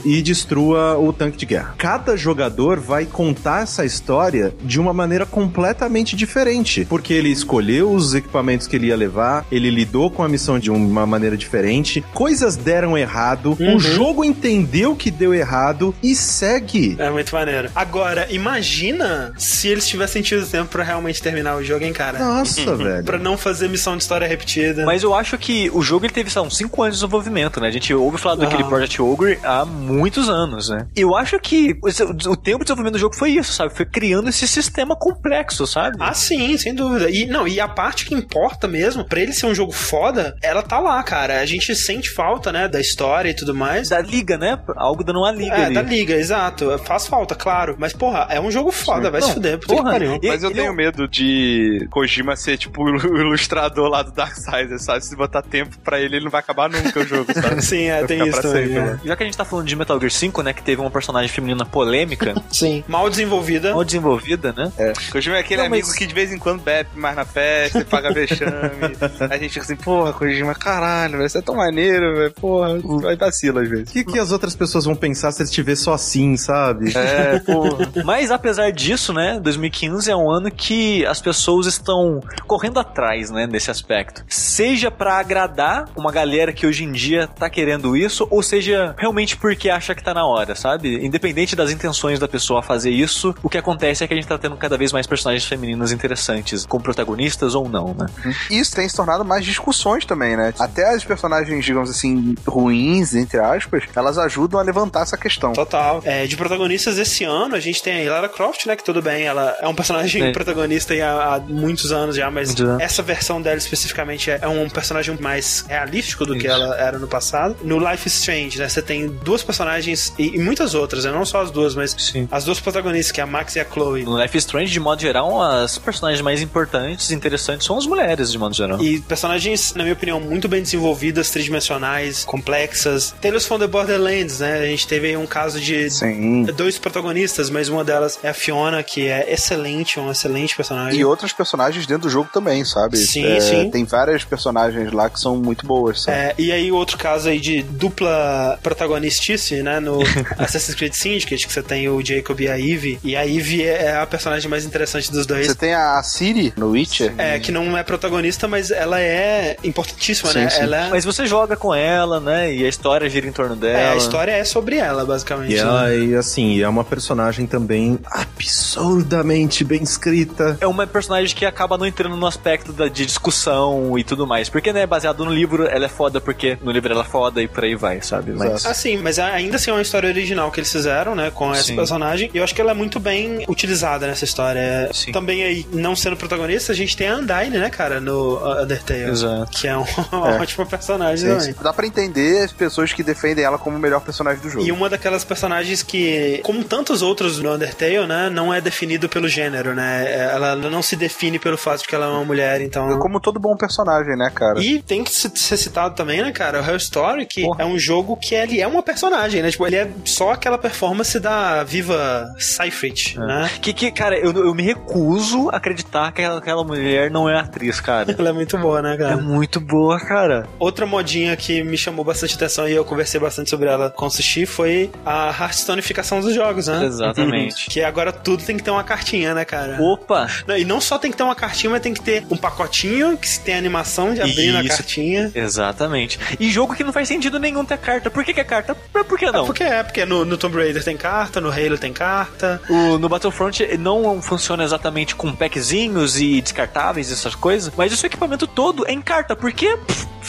e 0.05 0.23
destrua 0.23 0.97
o 0.99 1.13
tanque 1.13 1.37
de 1.37 1.45
guerra. 1.47 1.75
Cada 1.77 2.17
jogador 2.17 2.81
vai 2.81 3.05
contar 3.05 3.63
essa 3.63 3.85
história 3.85 4.55
de 4.63 4.81
uma 4.81 4.93
maneira 4.93 5.27
completamente 5.27 6.17
diferente, 6.17 6.87
porque 6.89 7.13
ele 7.13 7.29
escolheu 7.29 7.91
os 7.91 8.15
equipamentos 8.15 8.67
que 8.67 8.77
ele 8.77 8.87
ia 8.87 8.97
levar, 8.97 9.45
ele 9.53 9.69
lidou 9.71 10.11
com 10.11 10.23
a 10.23 10.29
missão 10.29 10.59
de 10.59 10.71
uma 10.71 11.05
maneira 11.07 11.37
diferente, 11.37 12.03
coisas 12.15 12.57
deram 12.57 12.97
errado, 12.97 13.57
Uhum. 13.61 13.77
o 13.77 13.81
jogo 13.81 14.25
entendeu 14.25 14.97
que 14.97 15.11
deu 15.11 15.35
errado 15.35 15.95
e 16.03 16.15
segue. 16.15 16.97
É 16.99 17.11
muito 17.11 17.35
maneiro. 17.35 17.69
Agora, 17.75 18.27
imagina 18.31 19.33
se 19.37 19.69
eles 19.69 19.87
tivessem 19.87 20.23
tido 20.23 20.47
tempo 20.47 20.71
pra 20.71 20.83
realmente 20.83 21.21
terminar 21.23 21.57
o 21.57 21.63
jogo, 21.63 21.85
hein, 21.85 21.93
cara? 21.93 22.19
Nossa, 22.19 22.75
velho. 22.77 23.05
Pra 23.05 23.19
não 23.19 23.37
fazer 23.37 23.69
missão 23.69 23.97
de 23.97 24.03
história 24.03 24.27
repetida. 24.27 24.85
Mas 24.87 25.03
eu 25.03 25.15
acho 25.15 25.37
que 25.37 25.71
o 25.75 25.83
jogo 25.83 26.07
ele 26.07 26.13
teve, 26.13 26.31
uns 26.41 26.57
5 26.57 26.83
anos 26.83 26.97
de 26.97 27.01
desenvolvimento, 27.03 27.61
né? 27.61 27.69
A 27.69 27.71
gente 27.71 27.93
ouve 27.93 28.17
falar 28.19 28.37
daquele 28.37 28.63
Aham. 28.63 28.69
Project 28.71 29.03
Ogre 29.03 29.32
há 29.43 29.65
muitos 29.65 30.29
anos, 30.29 30.69
né? 30.69 30.87
Eu 30.97 31.17
acho 31.17 31.39
que 31.41 31.75
o, 31.83 32.37
tempo 32.37 32.59
de 32.59 32.65
desenvolvimento 32.65 32.93
do 32.95 32.99
jogo 32.99 33.15
foi 33.17 33.31
isso, 33.31 33.53
sabe? 33.53 33.75
Foi 33.75 33.85
criando 33.87 34.29
esse 34.29 34.47
sistema 34.49 34.97
complexo, 34.97 35.67
sabe? 35.67 35.97
Ah, 36.01 36.15
sim, 36.15 36.57
sem 36.57 36.75
dúvida. 36.75 37.11
E 37.11 37.27
não, 37.27 37.47
e 37.47 37.61
a 37.61 37.69
parte 37.69 38.05
que 38.07 38.15
importa 38.15 38.67
mesmo, 38.69 39.05
pra 39.05 39.21
ele 39.21 39.33
ser 39.33 39.47
um 39.47 39.55
jogo 39.55 39.73
foda, 39.73 40.37
ela 40.43 40.63
tá 40.63 40.79
lá, 40.79 41.03
cara. 41.03 41.41
A 41.41 41.47
gente 41.47 41.75
sente 41.75 42.11
falta, 42.11 42.53
né, 42.53 42.69
da 42.69 42.81
história 42.81 43.31
e 43.31 43.35
tudo 43.35 43.55
mais. 43.55 43.89
Da 43.89 44.01
liga, 44.01 44.37
né? 44.37 44.59
Algo 44.77 45.05
dando 45.05 45.21
uma 45.21 45.33
liga 45.33 45.55
É, 45.55 45.65
ali. 45.67 45.75
da 45.75 45.83
liga, 45.83 46.15
exato. 46.15 46.79
Faz 46.85 47.07
falta, 47.07 47.35
claro. 47.35 47.77
Mas, 47.79 47.93
porra, 47.93 48.27
é 48.31 48.41
um 48.41 48.51
jogo 48.51 48.71
foda, 48.73 49.11
vai 49.11 49.21
se 49.21 49.29
Não, 49.29 49.35
fuder. 49.35 49.59
Puta 49.59 49.67
que 49.75 49.77
porra, 49.81 49.91
pariu. 49.93 50.19
e- 50.23 50.29
Mas 50.29 50.43
eu 50.43 50.51
é 50.51 50.53
tenho 50.55 50.73
um- 50.73 50.75
medo 50.77 51.09
de 51.09 51.87
Kojima 51.91 52.37
ser 52.37 52.57
tipo 52.59 52.83
o 52.83 53.21
ilustrador 53.21 53.89
lá 53.89 54.03
do 54.03 54.13
Darksiders, 54.13 54.83
sabe? 54.85 55.05
Se 55.05 55.17
botar 55.17 55.43
tempo 55.43 55.79
pra 55.81 56.01
ele, 56.01 56.17
ele 56.17 56.25
não 56.25 56.31
vai 56.31 56.41
acabar 56.41 56.69
nunca 56.71 57.01
o 57.01 57.07
jogo, 57.07 57.33
sabe? 57.33 57.63
Sim, 57.63 57.85
é, 57.85 57.99
Vai 57.99 58.07
tem 58.07 58.29
isso 58.29 58.43
também. 58.43 58.65
sempre, 58.67 58.79
é. 58.79 58.85
né? 58.85 59.01
Já 59.05 59.17
que 59.23 59.29
a 59.29 59.31
gente 59.31 59.37
tá 59.37 59.45
falando 59.45 59.67
de 59.67 59.77
Metal 59.77 59.99
Gear 59.99 60.11
5, 60.11 60.43
né? 60.43 60.53
Que 60.53 60.63
teve 60.63 60.81
uma 60.81 60.91
personagem 60.91 61.29
feminina 61.29 61.65
polêmica, 61.65 62.35
Sim. 62.51 62.83
Mal 62.89 63.09
desenvolvida. 63.09 63.73
mal 63.75 63.85
desenvolvida, 63.85 64.53
né? 64.53 64.73
Kojima 65.11 65.37
é 65.37 65.41
aquele 65.41 65.63
Não, 65.63 65.71
mas- 65.71 65.83
amigo 65.85 65.97
que 65.99 66.07
de 66.07 66.15
vez 66.15 66.33
em 66.33 66.39
quando 66.39 66.61
bebe 66.63 66.91
mais 66.95 67.17
na 67.17 67.25
festa, 67.25 67.85
paga 67.85 68.13
vexame. 68.13 68.51
a 69.31 69.37
gente 69.39 69.51
fica 69.53 69.65
assim, 69.65 69.77
porra, 69.77 70.13
Kojima, 70.13 70.55
caralho, 70.55 71.19
velho, 71.19 71.29
você 71.31 71.39
é 71.39 71.43
tão 71.43 71.55
maneiro, 71.57 72.15
velho, 72.17 72.33
porra, 72.33 72.79
vai 73.01 73.17
vacila 73.17 73.63
às 73.63 73.69
vezes. 73.69 73.89
O 73.91 73.93
que, 73.93 74.05
que 74.05 74.19
as 74.19 74.33
outras 74.33 74.55
pessoas 74.55 74.85
vão 74.85 74.95
pensar 74.95 75.31
se 75.33 75.43
eles 75.43 75.51
te 75.51 75.63
ver 75.63 75.77
só 75.77 75.93
assim, 75.95 76.37
sabe? 76.37 76.93
É, 76.97 77.39
porra. 77.41 77.91
Mas 78.05 78.31
apesar 78.31 78.71
disso, 78.73 79.13
né, 79.13 79.39
2015 79.43 80.11
é 80.11 80.17
um 80.17 80.31
ano 80.31 80.51
que 80.51 81.05
as 81.07 81.21
pessoas 81.21 81.67
estão 81.67 82.21
correndo 82.47 82.79
atrás, 82.81 83.31
né, 83.31 83.47
desse 83.47 83.71
aspecto. 83.71 84.25
Seja 84.29 84.91
pra 84.91 85.19
agradar 85.19 85.85
uma 85.97 86.11
galera 86.11 86.53
que 86.53 86.67
hoje 86.67 86.85
em 86.85 86.93
dia 86.93 87.27
tá 87.27 87.49
querendo 87.49 87.97
isso, 87.97 88.27
ou 88.31 88.43
seja 88.43 88.95
realmente 88.99 89.12
porque 89.37 89.71
acha 89.71 89.95
que 89.95 90.03
tá 90.03 90.15
na 90.15 90.27
hora, 90.27 90.55
sabe? 90.55 91.05
Independente 91.05 91.55
das 91.55 91.71
intenções 91.71 92.19
da 92.19 92.29
pessoa 92.29 92.63
fazer 92.63 92.91
isso, 92.91 93.35
o 93.43 93.49
que 93.49 93.59
acontece 93.59 94.03
é 94.03 94.07
que 94.07 94.15
a 94.15 94.17
gente 94.17 94.27
tá 94.27 94.39
tendo 94.39 94.57
cada 94.57 94.77
vez 94.77 94.93
mais 94.93 95.07
personagens 95.07 95.45
femininas 95.45 95.93
interessantes, 95.93 96.67
como 96.67 96.83
protagonistas 96.83 97.55
ou 97.55 97.69
não, 97.69 97.95
né? 97.95 98.07
Isso 98.51 98.75
tem 98.75 98.89
se 98.89 98.97
tornado 98.97 99.25
mais 99.25 99.45
discussões 99.45 100.05
também, 100.05 100.37
né? 100.37 100.53
Até 100.59 100.95
as 100.95 101.05
personagens, 101.05 101.65
digamos 101.65 101.91
assim, 101.91 102.35
ruins, 102.47 103.15
entre 103.15 103.39
aspas, 103.39 103.85
elas 103.95 104.19
ajudam 104.19 104.59
a 104.59 104.63
levantar 104.63 105.03
essa 105.03 105.17
questão. 105.17 105.53
Total. 105.53 106.01
É, 106.05 106.27
de 106.27 106.37
protagonistas 106.37 106.99
esse 106.99 107.25
ano, 107.25 107.55
a 107.55 107.61
gente 107.61 107.83
tem 107.83 108.07
a 108.07 108.13
Lara 108.13 108.29
Croft, 108.29 108.67
né? 108.67 108.77
Que 108.77 108.85
tudo 108.85 109.03
bem, 109.03 109.25
ela 109.25 109.57
é 109.61 109.69
um 109.69 109.75
personagem 109.75 110.27
Sim. 110.27 110.33
protagonista 110.33 110.95
aí 110.95 111.01
há, 111.01 111.35
há 111.35 111.41
muitos 111.41 111.93
anos 111.93 112.17
já, 112.17 112.31
mas 112.31 112.55
essa 112.81 113.03
versão 113.03 113.41
dela 113.41 113.59
especificamente 113.59 114.31
é, 114.31 114.41
é 114.43 114.49
um 114.49 114.69
personagem 114.69 115.17
mais 115.21 115.65
realístico 115.69 116.25
do 116.25 116.39
que 116.39 116.47
ela 116.47 116.77
era 116.77 116.99
no 116.99 117.09
passado. 117.09 117.57
No 117.63 117.79
Life 117.79 118.07
is 118.07 118.15
Strange, 118.15 118.59
né? 118.59 118.69
Você 118.69 118.83
tem 118.83 119.02
duas 119.09 119.43
personagens 119.43 120.13
e, 120.19 120.37
e 120.37 120.39
muitas 120.39 120.75
outras, 120.75 121.05
né? 121.05 121.11
Não 121.13 121.25
só 121.25 121.43
as 121.43 121.51
duas, 121.51 121.75
mas 121.75 121.95
Sim. 121.99 122.29
as 122.31 122.45
duas 122.45 122.61
protagonistas, 122.61 123.13
que 123.13 123.21
é 123.21 123.25
a 123.25 123.27
Max 123.27 123.57
e 123.57 123.61
a 123.61 123.65
Chloe. 123.65 124.05
No 124.05 124.21
Life 124.21 124.37
is 124.37 124.45
Strange, 124.45 124.73
de 124.73 124.81
modo 124.81 125.01
geral, 125.01 125.41
as 125.43 125.79
personagens 125.79 126.21
mais 126.21 126.41
importantes 126.43 127.11
e 127.11 127.15
interessantes 127.15 127.67
são 127.67 127.77
as 127.79 127.87
mulheres, 127.87 128.31
de 128.33 128.39
modo 128.39 128.55
geral. 128.55 128.83
E 128.83 129.01
personagens, 129.01 129.75
na 129.75 129.83
minha 129.83 129.95
opinião, 129.95 130.21
muito 130.21 130.49
bem 130.49 130.63
desenvolvidas, 130.63 131.31
tridimensionais, 131.31 132.25
complexas. 132.25 133.15
Tales 133.21 133.47
from 133.47 133.59
the 133.59 133.67
Borderlands, 133.67 134.41
né? 134.41 134.61
A 134.61 134.67
gente 134.67 134.87
teve 134.87 135.09
aí 135.09 135.17
um 135.17 135.27
caso 135.27 135.61
de 135.61 135.91
Sim. 135.91 136.45
dois 136.57 136.79
protagonistas, 136.79 137.51
mas 137.51 137.69
uma 137.69 137.85
delas 137.85 138.19
é 138.23 138.29
a 138.29 138.35
Fiona, 138.35 138.83
que 138.83 139.09
é 139.09 139.33
excelente, 139.33 139.99
um 140.01 140.11
excelente 140.11 140.57
personagem. 140.57 140.99
E 140.99 141.05
outros 141.05 141.33
personagens 141.33 141.87
dentro 141.87 142.03
do 142.03 142.11
jogo 142.11 142.29
também, 142.33 142.65
sabe? 142.65 142.97
Sim, 142.97 143.25
É, 143.25 143.41
sim. 143.41 143.71
Tem 143.71 143.85
várias 143.85 144.25
personagens 144.25 144.93
lá 144.93 145.09
que 145.09 145.21
são 145.21 145.37
muito 145.37 145.67
boas, 145.67 146.03
sabe? 146.03 146.17
É, 146.17 146.35
e 146.39 146.53
aí 146.53 146.73
outro 146.73 146.99
caso 146.99 147.29
aí 147.29 147.39
de 147.41 147.63
dupla 147.63 148.59
protagonistice, 148.93 149.63
né, 149.63 149.81
no 149.81 150.01
Assassin's 150.39 150.75
Creed 150.75 150.93
Syndicate, 150.93 151.47
que 151.47 151.53
você 151.53 151.63
tem 151.63 151.89
o 151.89 152.05
Jacob 152.05 152.39
e 152.41 152.49
a 152.49 152.59
Eve, 152.59 152.99
e 153.03 153.17
a 153.17 153.27
Eve 153.27 153.65
é 153.65 153.97
a 153.97 154.07
personagem 154.07 154.49
mais 154.51 154.65
interessante 154.65 155.11
dos 155.11 155.27
dois. 155.27 155.47
Você 155.47 155.55
tem 155.55 155.75
a 155.75 156.03
Siri 156.03 156.53
no 156.57 156.71
Witcher. 156.71 157.15
É, 157.19 157.39
que 157.39 157.51
não 157.51 157.77
é 157.77 157.83
protagonista, 157.83 158.47
mas 158.47 158.71
ela 158.71 159.01
é 159.01 159.57
importantíssima, 159.65 160.31
Sim, 160.31 160.39
né? 160.41 160.51
sim. 160.51 160.63
Ela 160.63 160.87
é... 160.87 160.91
Mas 160.91 161.05
você 161.05 161.27
joga 161.27 161.57
com 161.57 161.75
ela, 161.75 162.21
né? 162.21 162.53
E 162.55 162.65
a 162.65 162.69
história 162.69 163.09
gira 163.09 163.27
em 163.27 163.33
torno 163.33 163.57
dela. 163.57 163.79
É, 163.79 163.93
a 163.93 163.97
história 163.97 164.33
é 164.33 164.45
sobre 164.45 164.77
ela, 164.77 165.05
basicamente. 165.05 165.53
E 165.53 165.57
né? 165.57 165.61
ela, 165.61 165.95
e 165.95 166.15
assim, 166.15 166.61
é 166.61 166.69
uma 166.69 166.85
personagem 166.85 167.47
também 167.47 167.99
absurdamente 168.05 169.65
bem 169.65 169.83
escrita. 169.83 170.59
É 170.61 170.67
uma 170.67 170.87
personagem 170.87 171.35
que 171.35 171.47
acaba 171.47 171.79
não 171.79 171.87
entrando 171.87 172.17
no 172.17 172.27
aspecto 172.27 172.73
da, 172.73 172.89
de 172.89 173.07
discussão 173.07 173.99
e 173.99 174.05
tudo 174.05 174.27
mais. 174.27 174.49
Porque, 174.49 174.73
né, 174.73 174.87
baseado 174.87 175.25
no 175.25 175.33
livro, 175.33 175.67
ela 175.67 175.87
é 175.87 175.89
foda 175.89 176.21
porque 176.21 176.59
no 176.63 176.71
livro 176.71 176.93
ela 176.93 177.03
é 177.03 177.07
foda 177.07 177.43
e 177.43 177.49
por 177.49 177.65
aí 177.65 177.75
vai, 177.75 178.01
sabe? 178.03 178.33
Mas. 178.33 178.65
Sim, 178.83 178.99
mas 178.99 179.19
ainda 179.19 179.57
assim 179.57 179.71
é 179.71 179.75
uma 179.75 179.83
história 179.83 180.09
original 180.09 180.51
que 180.51 180.61
eles 180.61 180.71
fizeram, 180.73 181.15
né, 181.15 181.31
com 181.31 181.53
essa 181.53 181.65
Sim. 181.65 181.77
personagem. 181.77 182.31
E 182.35 182.39
eu 182.39 182.45
acho 182.45 182.55
que 182.55 182.61
ela 182.61 182.73
é 182.73 182.75
muito 182.75 182.99
bem 183.01 183.45
utilizada 183.49 184.07
nessa 184.07 184.25
história. 184.25 184.91
Sim. 184.93 185.13
Também 185.13 185.43
aí, 185.43 185.67
não 185.73 185.95
sendo 185.97 186.17
protagonista, 186.17 186.73
a 186.73 186.75
gente 186.75 186.97
tem 186.97 187.09
a 187.09 187.17
Undyne, 187.17 187.59
né, 187.59 187.71
cara, 187.71 188.01
no 188.01 188.37
uh, 188.37 188.63
Undertale. 188.63 189.11
Exato. 189.11 189.51
Que 189.53 189.69
é 189.69 189.77
um 189.77 189.85
ótimo 190.41 190.67
personagem 190.67 191.19
Sim, 191.29 191.35
também. 191.37 191.53
sim. 191.55 191.63
Dá 191.63 191.73
pra 191.73 191.87
entender 191.87 192.45
as 192.45 192.53
pessoas 192.53 192.93
que 192.93 193.03
defendem 193.03 193.45
ela 193.45 193.59
como 193.59 193.77
o 193.77 193.81
melhor 193.81 194.01
personagem 194.01 194.43
do 194.43 194.51
jogo. 194.51 194.65
E 194.65 194.73
uma 194.73 194.89
daquelas 194.89 195.25
personagens 195.25 195.83
que, 195.83 196.41
como 196.43 196.65
tantos 196.65 197.03
outros 197.03 197.39
no 197.39 197.55
Undertale, 197.55 198.07
né, 198.07 198.29
não 198.31 198.53
é 198.53 198.61
definido 198.61 199.09
pelo 199.09 199.29
gênero, 199.29 199.75
né? 199.75 200.31
Ela 200.33 200.57
não 200.57 200.83
se 200.83 200.97
define 200.97 201.39
pelo 201.39 201.57
fato 201.57 201.83
de 201.83 201.89
que 201.89 201.95
ela 201.95 202.07
é 202.07 202.09
uma 202.09 202.25
mulher, 202.25 202.61
então. 202.61 202.99
Como 202.99 203.21
todo 203.21 203.39
bom 203.39 203.57
personagem, 203.57 204.17
né, 204.17 204.31
cara? 204.35 204.61
E 204.63 204.83
tem 204.83 205.05
que 205.05 205.13
se- 205.13 205.31
ser 205.35 205.57
citado 205.57 205.95
também, 205.95 206.23
né, 206.23 206.33
cara? 206.33 206.61
O 206.61 206.65
Hell 206.65 206.77
Story, 206.77 207.27
que 207.27 207.43
Porra. 207.43 207.63
é 207.63 207.67
um 207.67 207.79
jogo 207.79 208.17
que 208.17 208.35
ele 208.35 208.61
é 208.61 208.67
uma 208.73 208.83
personagem, 208.83 209.43
né? 209.43 209.51
Tipo, 209.51 209.67
ele 209.67 209.77
é 209.77 209.91
só 210.05 210.33
aquela 210.33 210.59
performance 210.59 211.19
da 211.21 211.63
Viva 211.65 212.33
Seifert, 212.39 213.17
né? 213.17 213.51
Que, 213.61 213.73
que, 213.73 213.91
cara, 213.91 214.19
eu, 214.19 214.33
eu 214.33 214.55
me 214.55 214.63
recuso 214.63 215.49
a 215.51 215.57
acreditar 215.57 216.13
que 216.13 216.23
aquela, 216.23 216.63
mulher 216.65 217.11
não 217.11 217.29
é 217.29 217.39
atriz, 217.39 217.81
cara. 217.81 218.15
Ela 218.19 218.31
é 218.31 218.33
muito 218.33 218.57
boa, 218.59 218.81
né, 218.83 218.95
É 218.95 218.99
cara? 218.99 219.17
muito 219.17 219.61
boa, 219.61 219.99
cara. 219.99 220.47
Outra 220.59 220.87
modinha 220.87 221.37
que 221.37 221.63
me 221.63 221.77
chamou 221.77 222.05
bastante 222.05 222.35
atenção 222.35 222.69
e 222.69 222.73
eu 222.73 222.85
conversei 222.85 223.19
bastante 223.19 223.51
sobre 223.51 223.69
ela 223.69 223.91
com 223.91 224.07
o 224.07 224.11
Sushi 224.11 224.47
foi 224.47 224.91
a 225.05 225.29
Hearthstonificação 225.29 226.21
dos 226.21 226.35
jogos, 226.35 226.67
né? 226.69 226.85
Exatamente. 226.85 227.69
Que 227.71 227.83
agora 227.83 228.13
tudo 228.13 228.45
tem 228.45 228.57
que 228.57 228.63
ter 228.63 228.71
uma 228.71 228.85
cartinha, 228.85 229.35
né, 229.35 229.45
cara? 229.45 229.79
Opa! 229.81 230.29
Não, 230.47 230.57
e 230.57 230.65
não 230.65 230.81
só 230.81 230.99
tem 230.99 231.11
que 231.11 231.17
ter 231.17 231.23
uma 231.23 231.35
cartinha, 231.35 231.71
mas 231.71 231.83
tem 231.83 231.93
que 231.95 232.01
ter 232.01 232.25
um 232.31 232.37
pacotinho 232.37 233.17
que 233.17 233.29
se 233.29 233.41
tem 233.41 233.55
a 233.55 233.59
animação 233.59 234.15
de 234.15 234.21
abrir 234.21 234.53
na 234.53 234.61
Isso. 234.63 234.77
cartinha. 234.77 235.31
Exatamente. 235.35 236.19
E 236.39 236.51
jogo 236.51 236.75
que 236.75 236.85
não 236.85 236.93
faz 236.93 237.09
sentido 237.09 237.39
nenhum 237.39 237.65
ter 237.65 237.79
carta. 237.79 238.11
Por 238.11 238.25
que, 238.25 238.33
que 238.35 238.41
é 238.41 238.45
carta? 238.45 238.62
Por 238.63 239.05
por 239.05 239.19
que 239.19 239.31
não? 239.31 239.43
É 239.43 239.47
porque 239.47 239.63
é, 239.63 239.83
porque 239.83 240.05
no, 240.05 240.25
no 240.25 240.37
Tomb 240.37 240.57
Raider 240.57 240.83
tem 240.83 240.97
carta, 240.97 241.41
no 241.41 241.51
Halo 241.51 241.77
tem 241.79 241.93
carta. 241.93 242.61
O, 242.69 242.99
no 242.99 243.09
Battlefront 243.09 243.77
não 243.79 244.23
funciona 244.23 244.65
exatamente 244.65 245.15
com 245.15 245.35
packzinhos 245.35 246.21
e 246.21 246.41
descartáveis 246.41 247.11
e 247.11 247.13
essas 247.13 247.35
coisas, 247.35 247.73
mas 247.77 247.93
o 247.93 247.97
seu 247.97 248.07
equipamento 248.07 248.47
todo 248.47 248.87
é 248.87 248.93
em 248.93 249.03
carta, 249.03 249.37
porque 249.37 249.77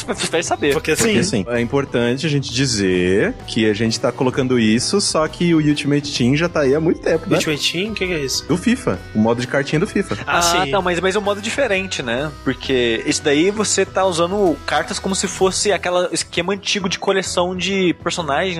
você 0.08 0.28
vai 0.28 0.44
saber. 0.44 0.74
Porque 0.74 0.92
assim. 0.92 1.04
Porque 1.04 1.20
assim, 1.20 1.46
é 1.48 1.62
importante 1.62 2.26
a 2.26 2.30
gente 2.30 2.52
dizer 2.52 3.34
que 3.48 3.70
a 3.70 3.74
gente 3.74 4.00
tá 4.00 4.12
colocando 4.12 4.60
isso, 4.60 5.00
só 5.00 5.28
que 5.28 5.54
o 5.54 5.58
Ultimate 5.58 6.16
Team 6.16 6.36
já 6.36 6.50
tá 6.50 6.62
aí 6.62 6.76
há 6.76 6.80
muito 6.80 7.02
tempo, 7.02 7.30
né? 7.30 7.36
Ultimate 7.36 7.72
Team, 7.72 7.92
o 7.92 7.96
que, 7.96 8.08
que 8.08 8.14
é 8.14 8.20
isso? 8.20 8.46
Do 8.48 8.58
FIFA, 8.58 9.00
o 9.14 9.20
modo 9.20 9.42
de 9.42 9.48
cartinha 9.48 9.80
do 9.80 9.88
FIFA. 9.88 10.18
Ah, 10.26 10.42
sim. 10.42 10.72
não, 10.72 10.82
mas, 10.82 11.00
mas 11.00 11.16
é 11.16 11.20
um 11.20 11.22
modo 11.22 11.42
diferente, 11.42 12.02
né? 12.02 12.32
Porque 12.44 13.04
isso 13.06 13.24
daí 13.24 13.52
você 13.52 13.86
tá 13.86 14.06
usando 14.06 14.58
cartas 14.66 15.00
como 15.00 15.16
se 15.16 15.28
fosse 15.28 15.72
aquele 15.72 16.08
esquema 16.12 16.54
antigo 16.54 16.90
de 16.90 16.98
coleção 16.98 17.56
de 17.56 17.94
personagens, 17.96 18.13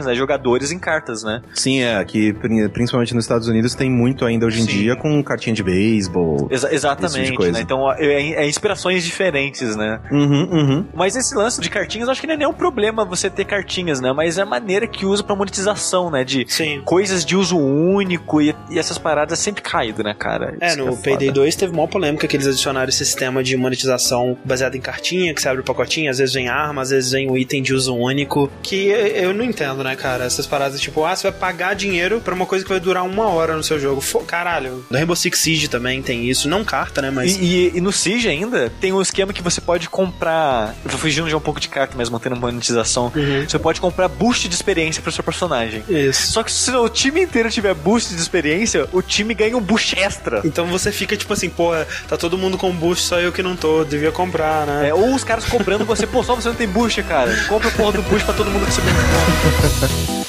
né? 0.06 0.16
Jogadores 0.16 0.72
em 0.72 0.80
cartas, 0.80 1.24
né? 1.24 1.42
Sim, 1.54 1.82
é, 1.82 1.96
aqui 1.98 2.34
pri- 2.34 2.70
principalmente 2.70 3.14
nos 3.14 3.26
Estados 3.26 3.48
Unidos 3.48 3.76
tem 3.76 3.90
muito 3.90 4.26
ainda 4.26 4.46
hoje 4.46 4.62
em 4.62 4.66
Sim. 4.66 4.72
dia 4.78 4.96
com 4.96 5.22
cartinha 5.24 5.54
de 5.56 5.64
beisebol. 5.64 6.48
Exa- 6.50 6.68
tipo 6.68 6.76
exatamente, 6.76 7.32
de 7.32 7.38
coisa. 7.38 7.52
né? 7.52 7.62
Então 7.62 7.92
é, 7.92 8.06
é 8.44 8.48
inspirações 8.48 9.04
diferentes, 9.04 9.76
né? 9.76 10.00
Uhum, 10.12 10.50
uhum. 10.52 10.86
Mas 10.94 11.16
esse 11.16 11.36
lance 11.36 11.60
de 11.62 11.70
cartinhas, 11.70 12.08
eu 12.08 12.12
acho 12.12 12.22
que 12.22 12.28
não 12.28 12.34
é 12.34 12.38
nenhum 12.38 12.54
problema 12.54 13.04
você 13.06 13.30
ter 13.30 13.46
cartinhas, 13.46 14.00
né? 14.00 14.12
Mas 14.14 14.38
é 14.38 14.42
a 14.42 14.46
maneira 14.46 14.88
que 14.88 15.06
usa 15.06 15.24
pra 15.24 15.36
monetização, 15.36 16.10
né? 16.10 16.24
De 16.24 16.46
Sim. 16.48 16.82
coisas 16.86 17.26
de 17.26 17.36
uso 17.36 17.58
único 17.58 18.42
e, 18.42 18.56
e 18.70 18.80
essas 18.80 18.98
paradas 18.98 19.40
sempre 19.40 19.62
caído, 19.62 20.04
né, 20.04 20.14
cara? 20.18 20.56
É, 20.62 20.68
Isso 20.70 20.78
no 20.78 20.96
que 20.96 21.04
Payday 21.04 21.28
foda. 21.30 21.40
2 21.42 21.56
teve 21.56 21.74
uma 21.74 21.88
polêmica 21.88 22.28
que 22.28 22.36
eles 22.36 22.48
adicionaram 22.48 22.90
esse 22.90 23.04
sistema 23.06 23.44
de 23.44 23.56
monetização 23.58 24.38
baseado 24.46 24.76
em 24.76 24.82
cartinha, 24.82 25.34
que 25.34 25.42
você 25.42 25.50
abre 25.50 25.62
o 25.62 25.64
pacotinho, 25.64 26.10
às 26.10 26.18
vezes 26.18 26.34
vem 26.34 26.48
arma, 26.48 26.82
às 26.82 26.90
vezes 26.90 27.12
vem 27.12 27.30
um 27.30 27.38
item 27.38 27.62
de 27.62 27.74
uso 27.74 27.96
único, 27.96 28.50
que 28.62 28.88
eu 28.88 29.34
não 29.34 29.43
entendo, 29.44 29.84
né, 29.84 29.96
cara? 29.96 30.26
Essas 30.26 30.46
paradas 30.48 30.80
tipo, 30.80 31.04
ah, 31.06 31.16
você 31.16 31.30
vai 31.30 31.40
pagar 31.40 31.76
dinheiro 31.76 32.22
pra 32.22 32.34
uma 32.34 32.46
coisa 32.46 32.64
que 32.64 32.70
vai 32.70 32.80
durar 32.80 33.04
uma 33.04 33.28
hora 33.28 33.56
no 33.56 33.64
seu 33.64 33.80
jogo. 33.80 34.02
Caralho. 34.26 34.86
No 34.90 34.98
Rainbow 34.98 35.16
Six 35.16 35.40
Siege 35.40 35.68
também 35.68 36.02
tem 36.02 36.30
isso, 36.30 36.48
não 36.50 36.64
carta, 36.64 37.02
né, 37.02 37.10
mas... 37.12 37.36
E, 37.36 37.44
e- 37.44 37.72
e 37.76 37.82
no 37.82 37.92
Siege 37.92 38.28
ainda 38.28 38.72
tem 38.82 38.92
um 38.94 39.02
esquema 39.02 39.34
que 39.34 39.42
você 39.42 39.60
pode 39.62 39.90
comprar. 39.90 40.76
Eu 40.84 40.92
vou 40.92 41.00
fugindo 41.00 41.30
já 41.30 41.38
um 41.38 41.42
pouco 41.42 41.60
de 41.60 41.68
carta, 41.70 41.96
mas 41.98 42.10
mantendo 42.10 42.36
monetização. 42.36 43.12
Uhum. 43.16 43.46
Você 43.48 43.60
pode 43.60 43.80
comprar 43.82 44.08
boost 44.08 44.48
de 44.48 44.56
experiência 44.56 45.02
pro 45.02 45.12
seu 45.12 45.24
personagem. 45.24 45.84
Isso. 45.90 46.32
Só 46.32 46.44
que 46.44 46.52
se 46.52 46.72
o 46.72 46.88
time 46.90 47.22
inteiro 47.22 47.50
tiver 47.50 47.74
boost 47.74 48.14
de 48.14 48.22
experiência, 48.22 48.88
o 48.92 49.02
time 49.02 49.34
ganha 49.34 49.56
um 49.58 49.62
boost 49.62 49.98
extra. 50.00 50.42
Então 50.46 50.68
você 50.68 50.92
fica 50.92 51.16
tipo 51.18 51.34
assim, 51.34 51.50
pô, 51.50 51.72
tá 52.08 52.18
todo 52.18 52.38
mundo 52.38 52.58
com 52.58 52.72
boost, 52.72 53.06
só 53.06 53.20
eu 53.20 53.32
que 53.32 53.42
não 53.44 53.56
tô, 53.56 53.84
devia 53.84 54.12
comprar, 54.12 54.66
né? 54.66 54.90
É, 54.90 54.94
ou 54.94 55.14
os 55.14 55.24
caras 55.24 55.46
cobrando 55.46 55.86
você, 55.86 56.06
pô, 56.08 56.24
só 56.24 56.36
você 56.36 56.48
não 56.50 56.56
tem 56.56 56.68
boost, 56.68 57.02
cara. 57.04 57.34
Compra 57.48 57.70
a 57.70 57.72
porra 57.72 57.92
do 57.94 58.02
boost 58.04 58.26
pra 58.26 58.34
todo 58.34 58.50
mundo 58.50 58.66
receber 58.66 58.92
Ha. 59.36 60.20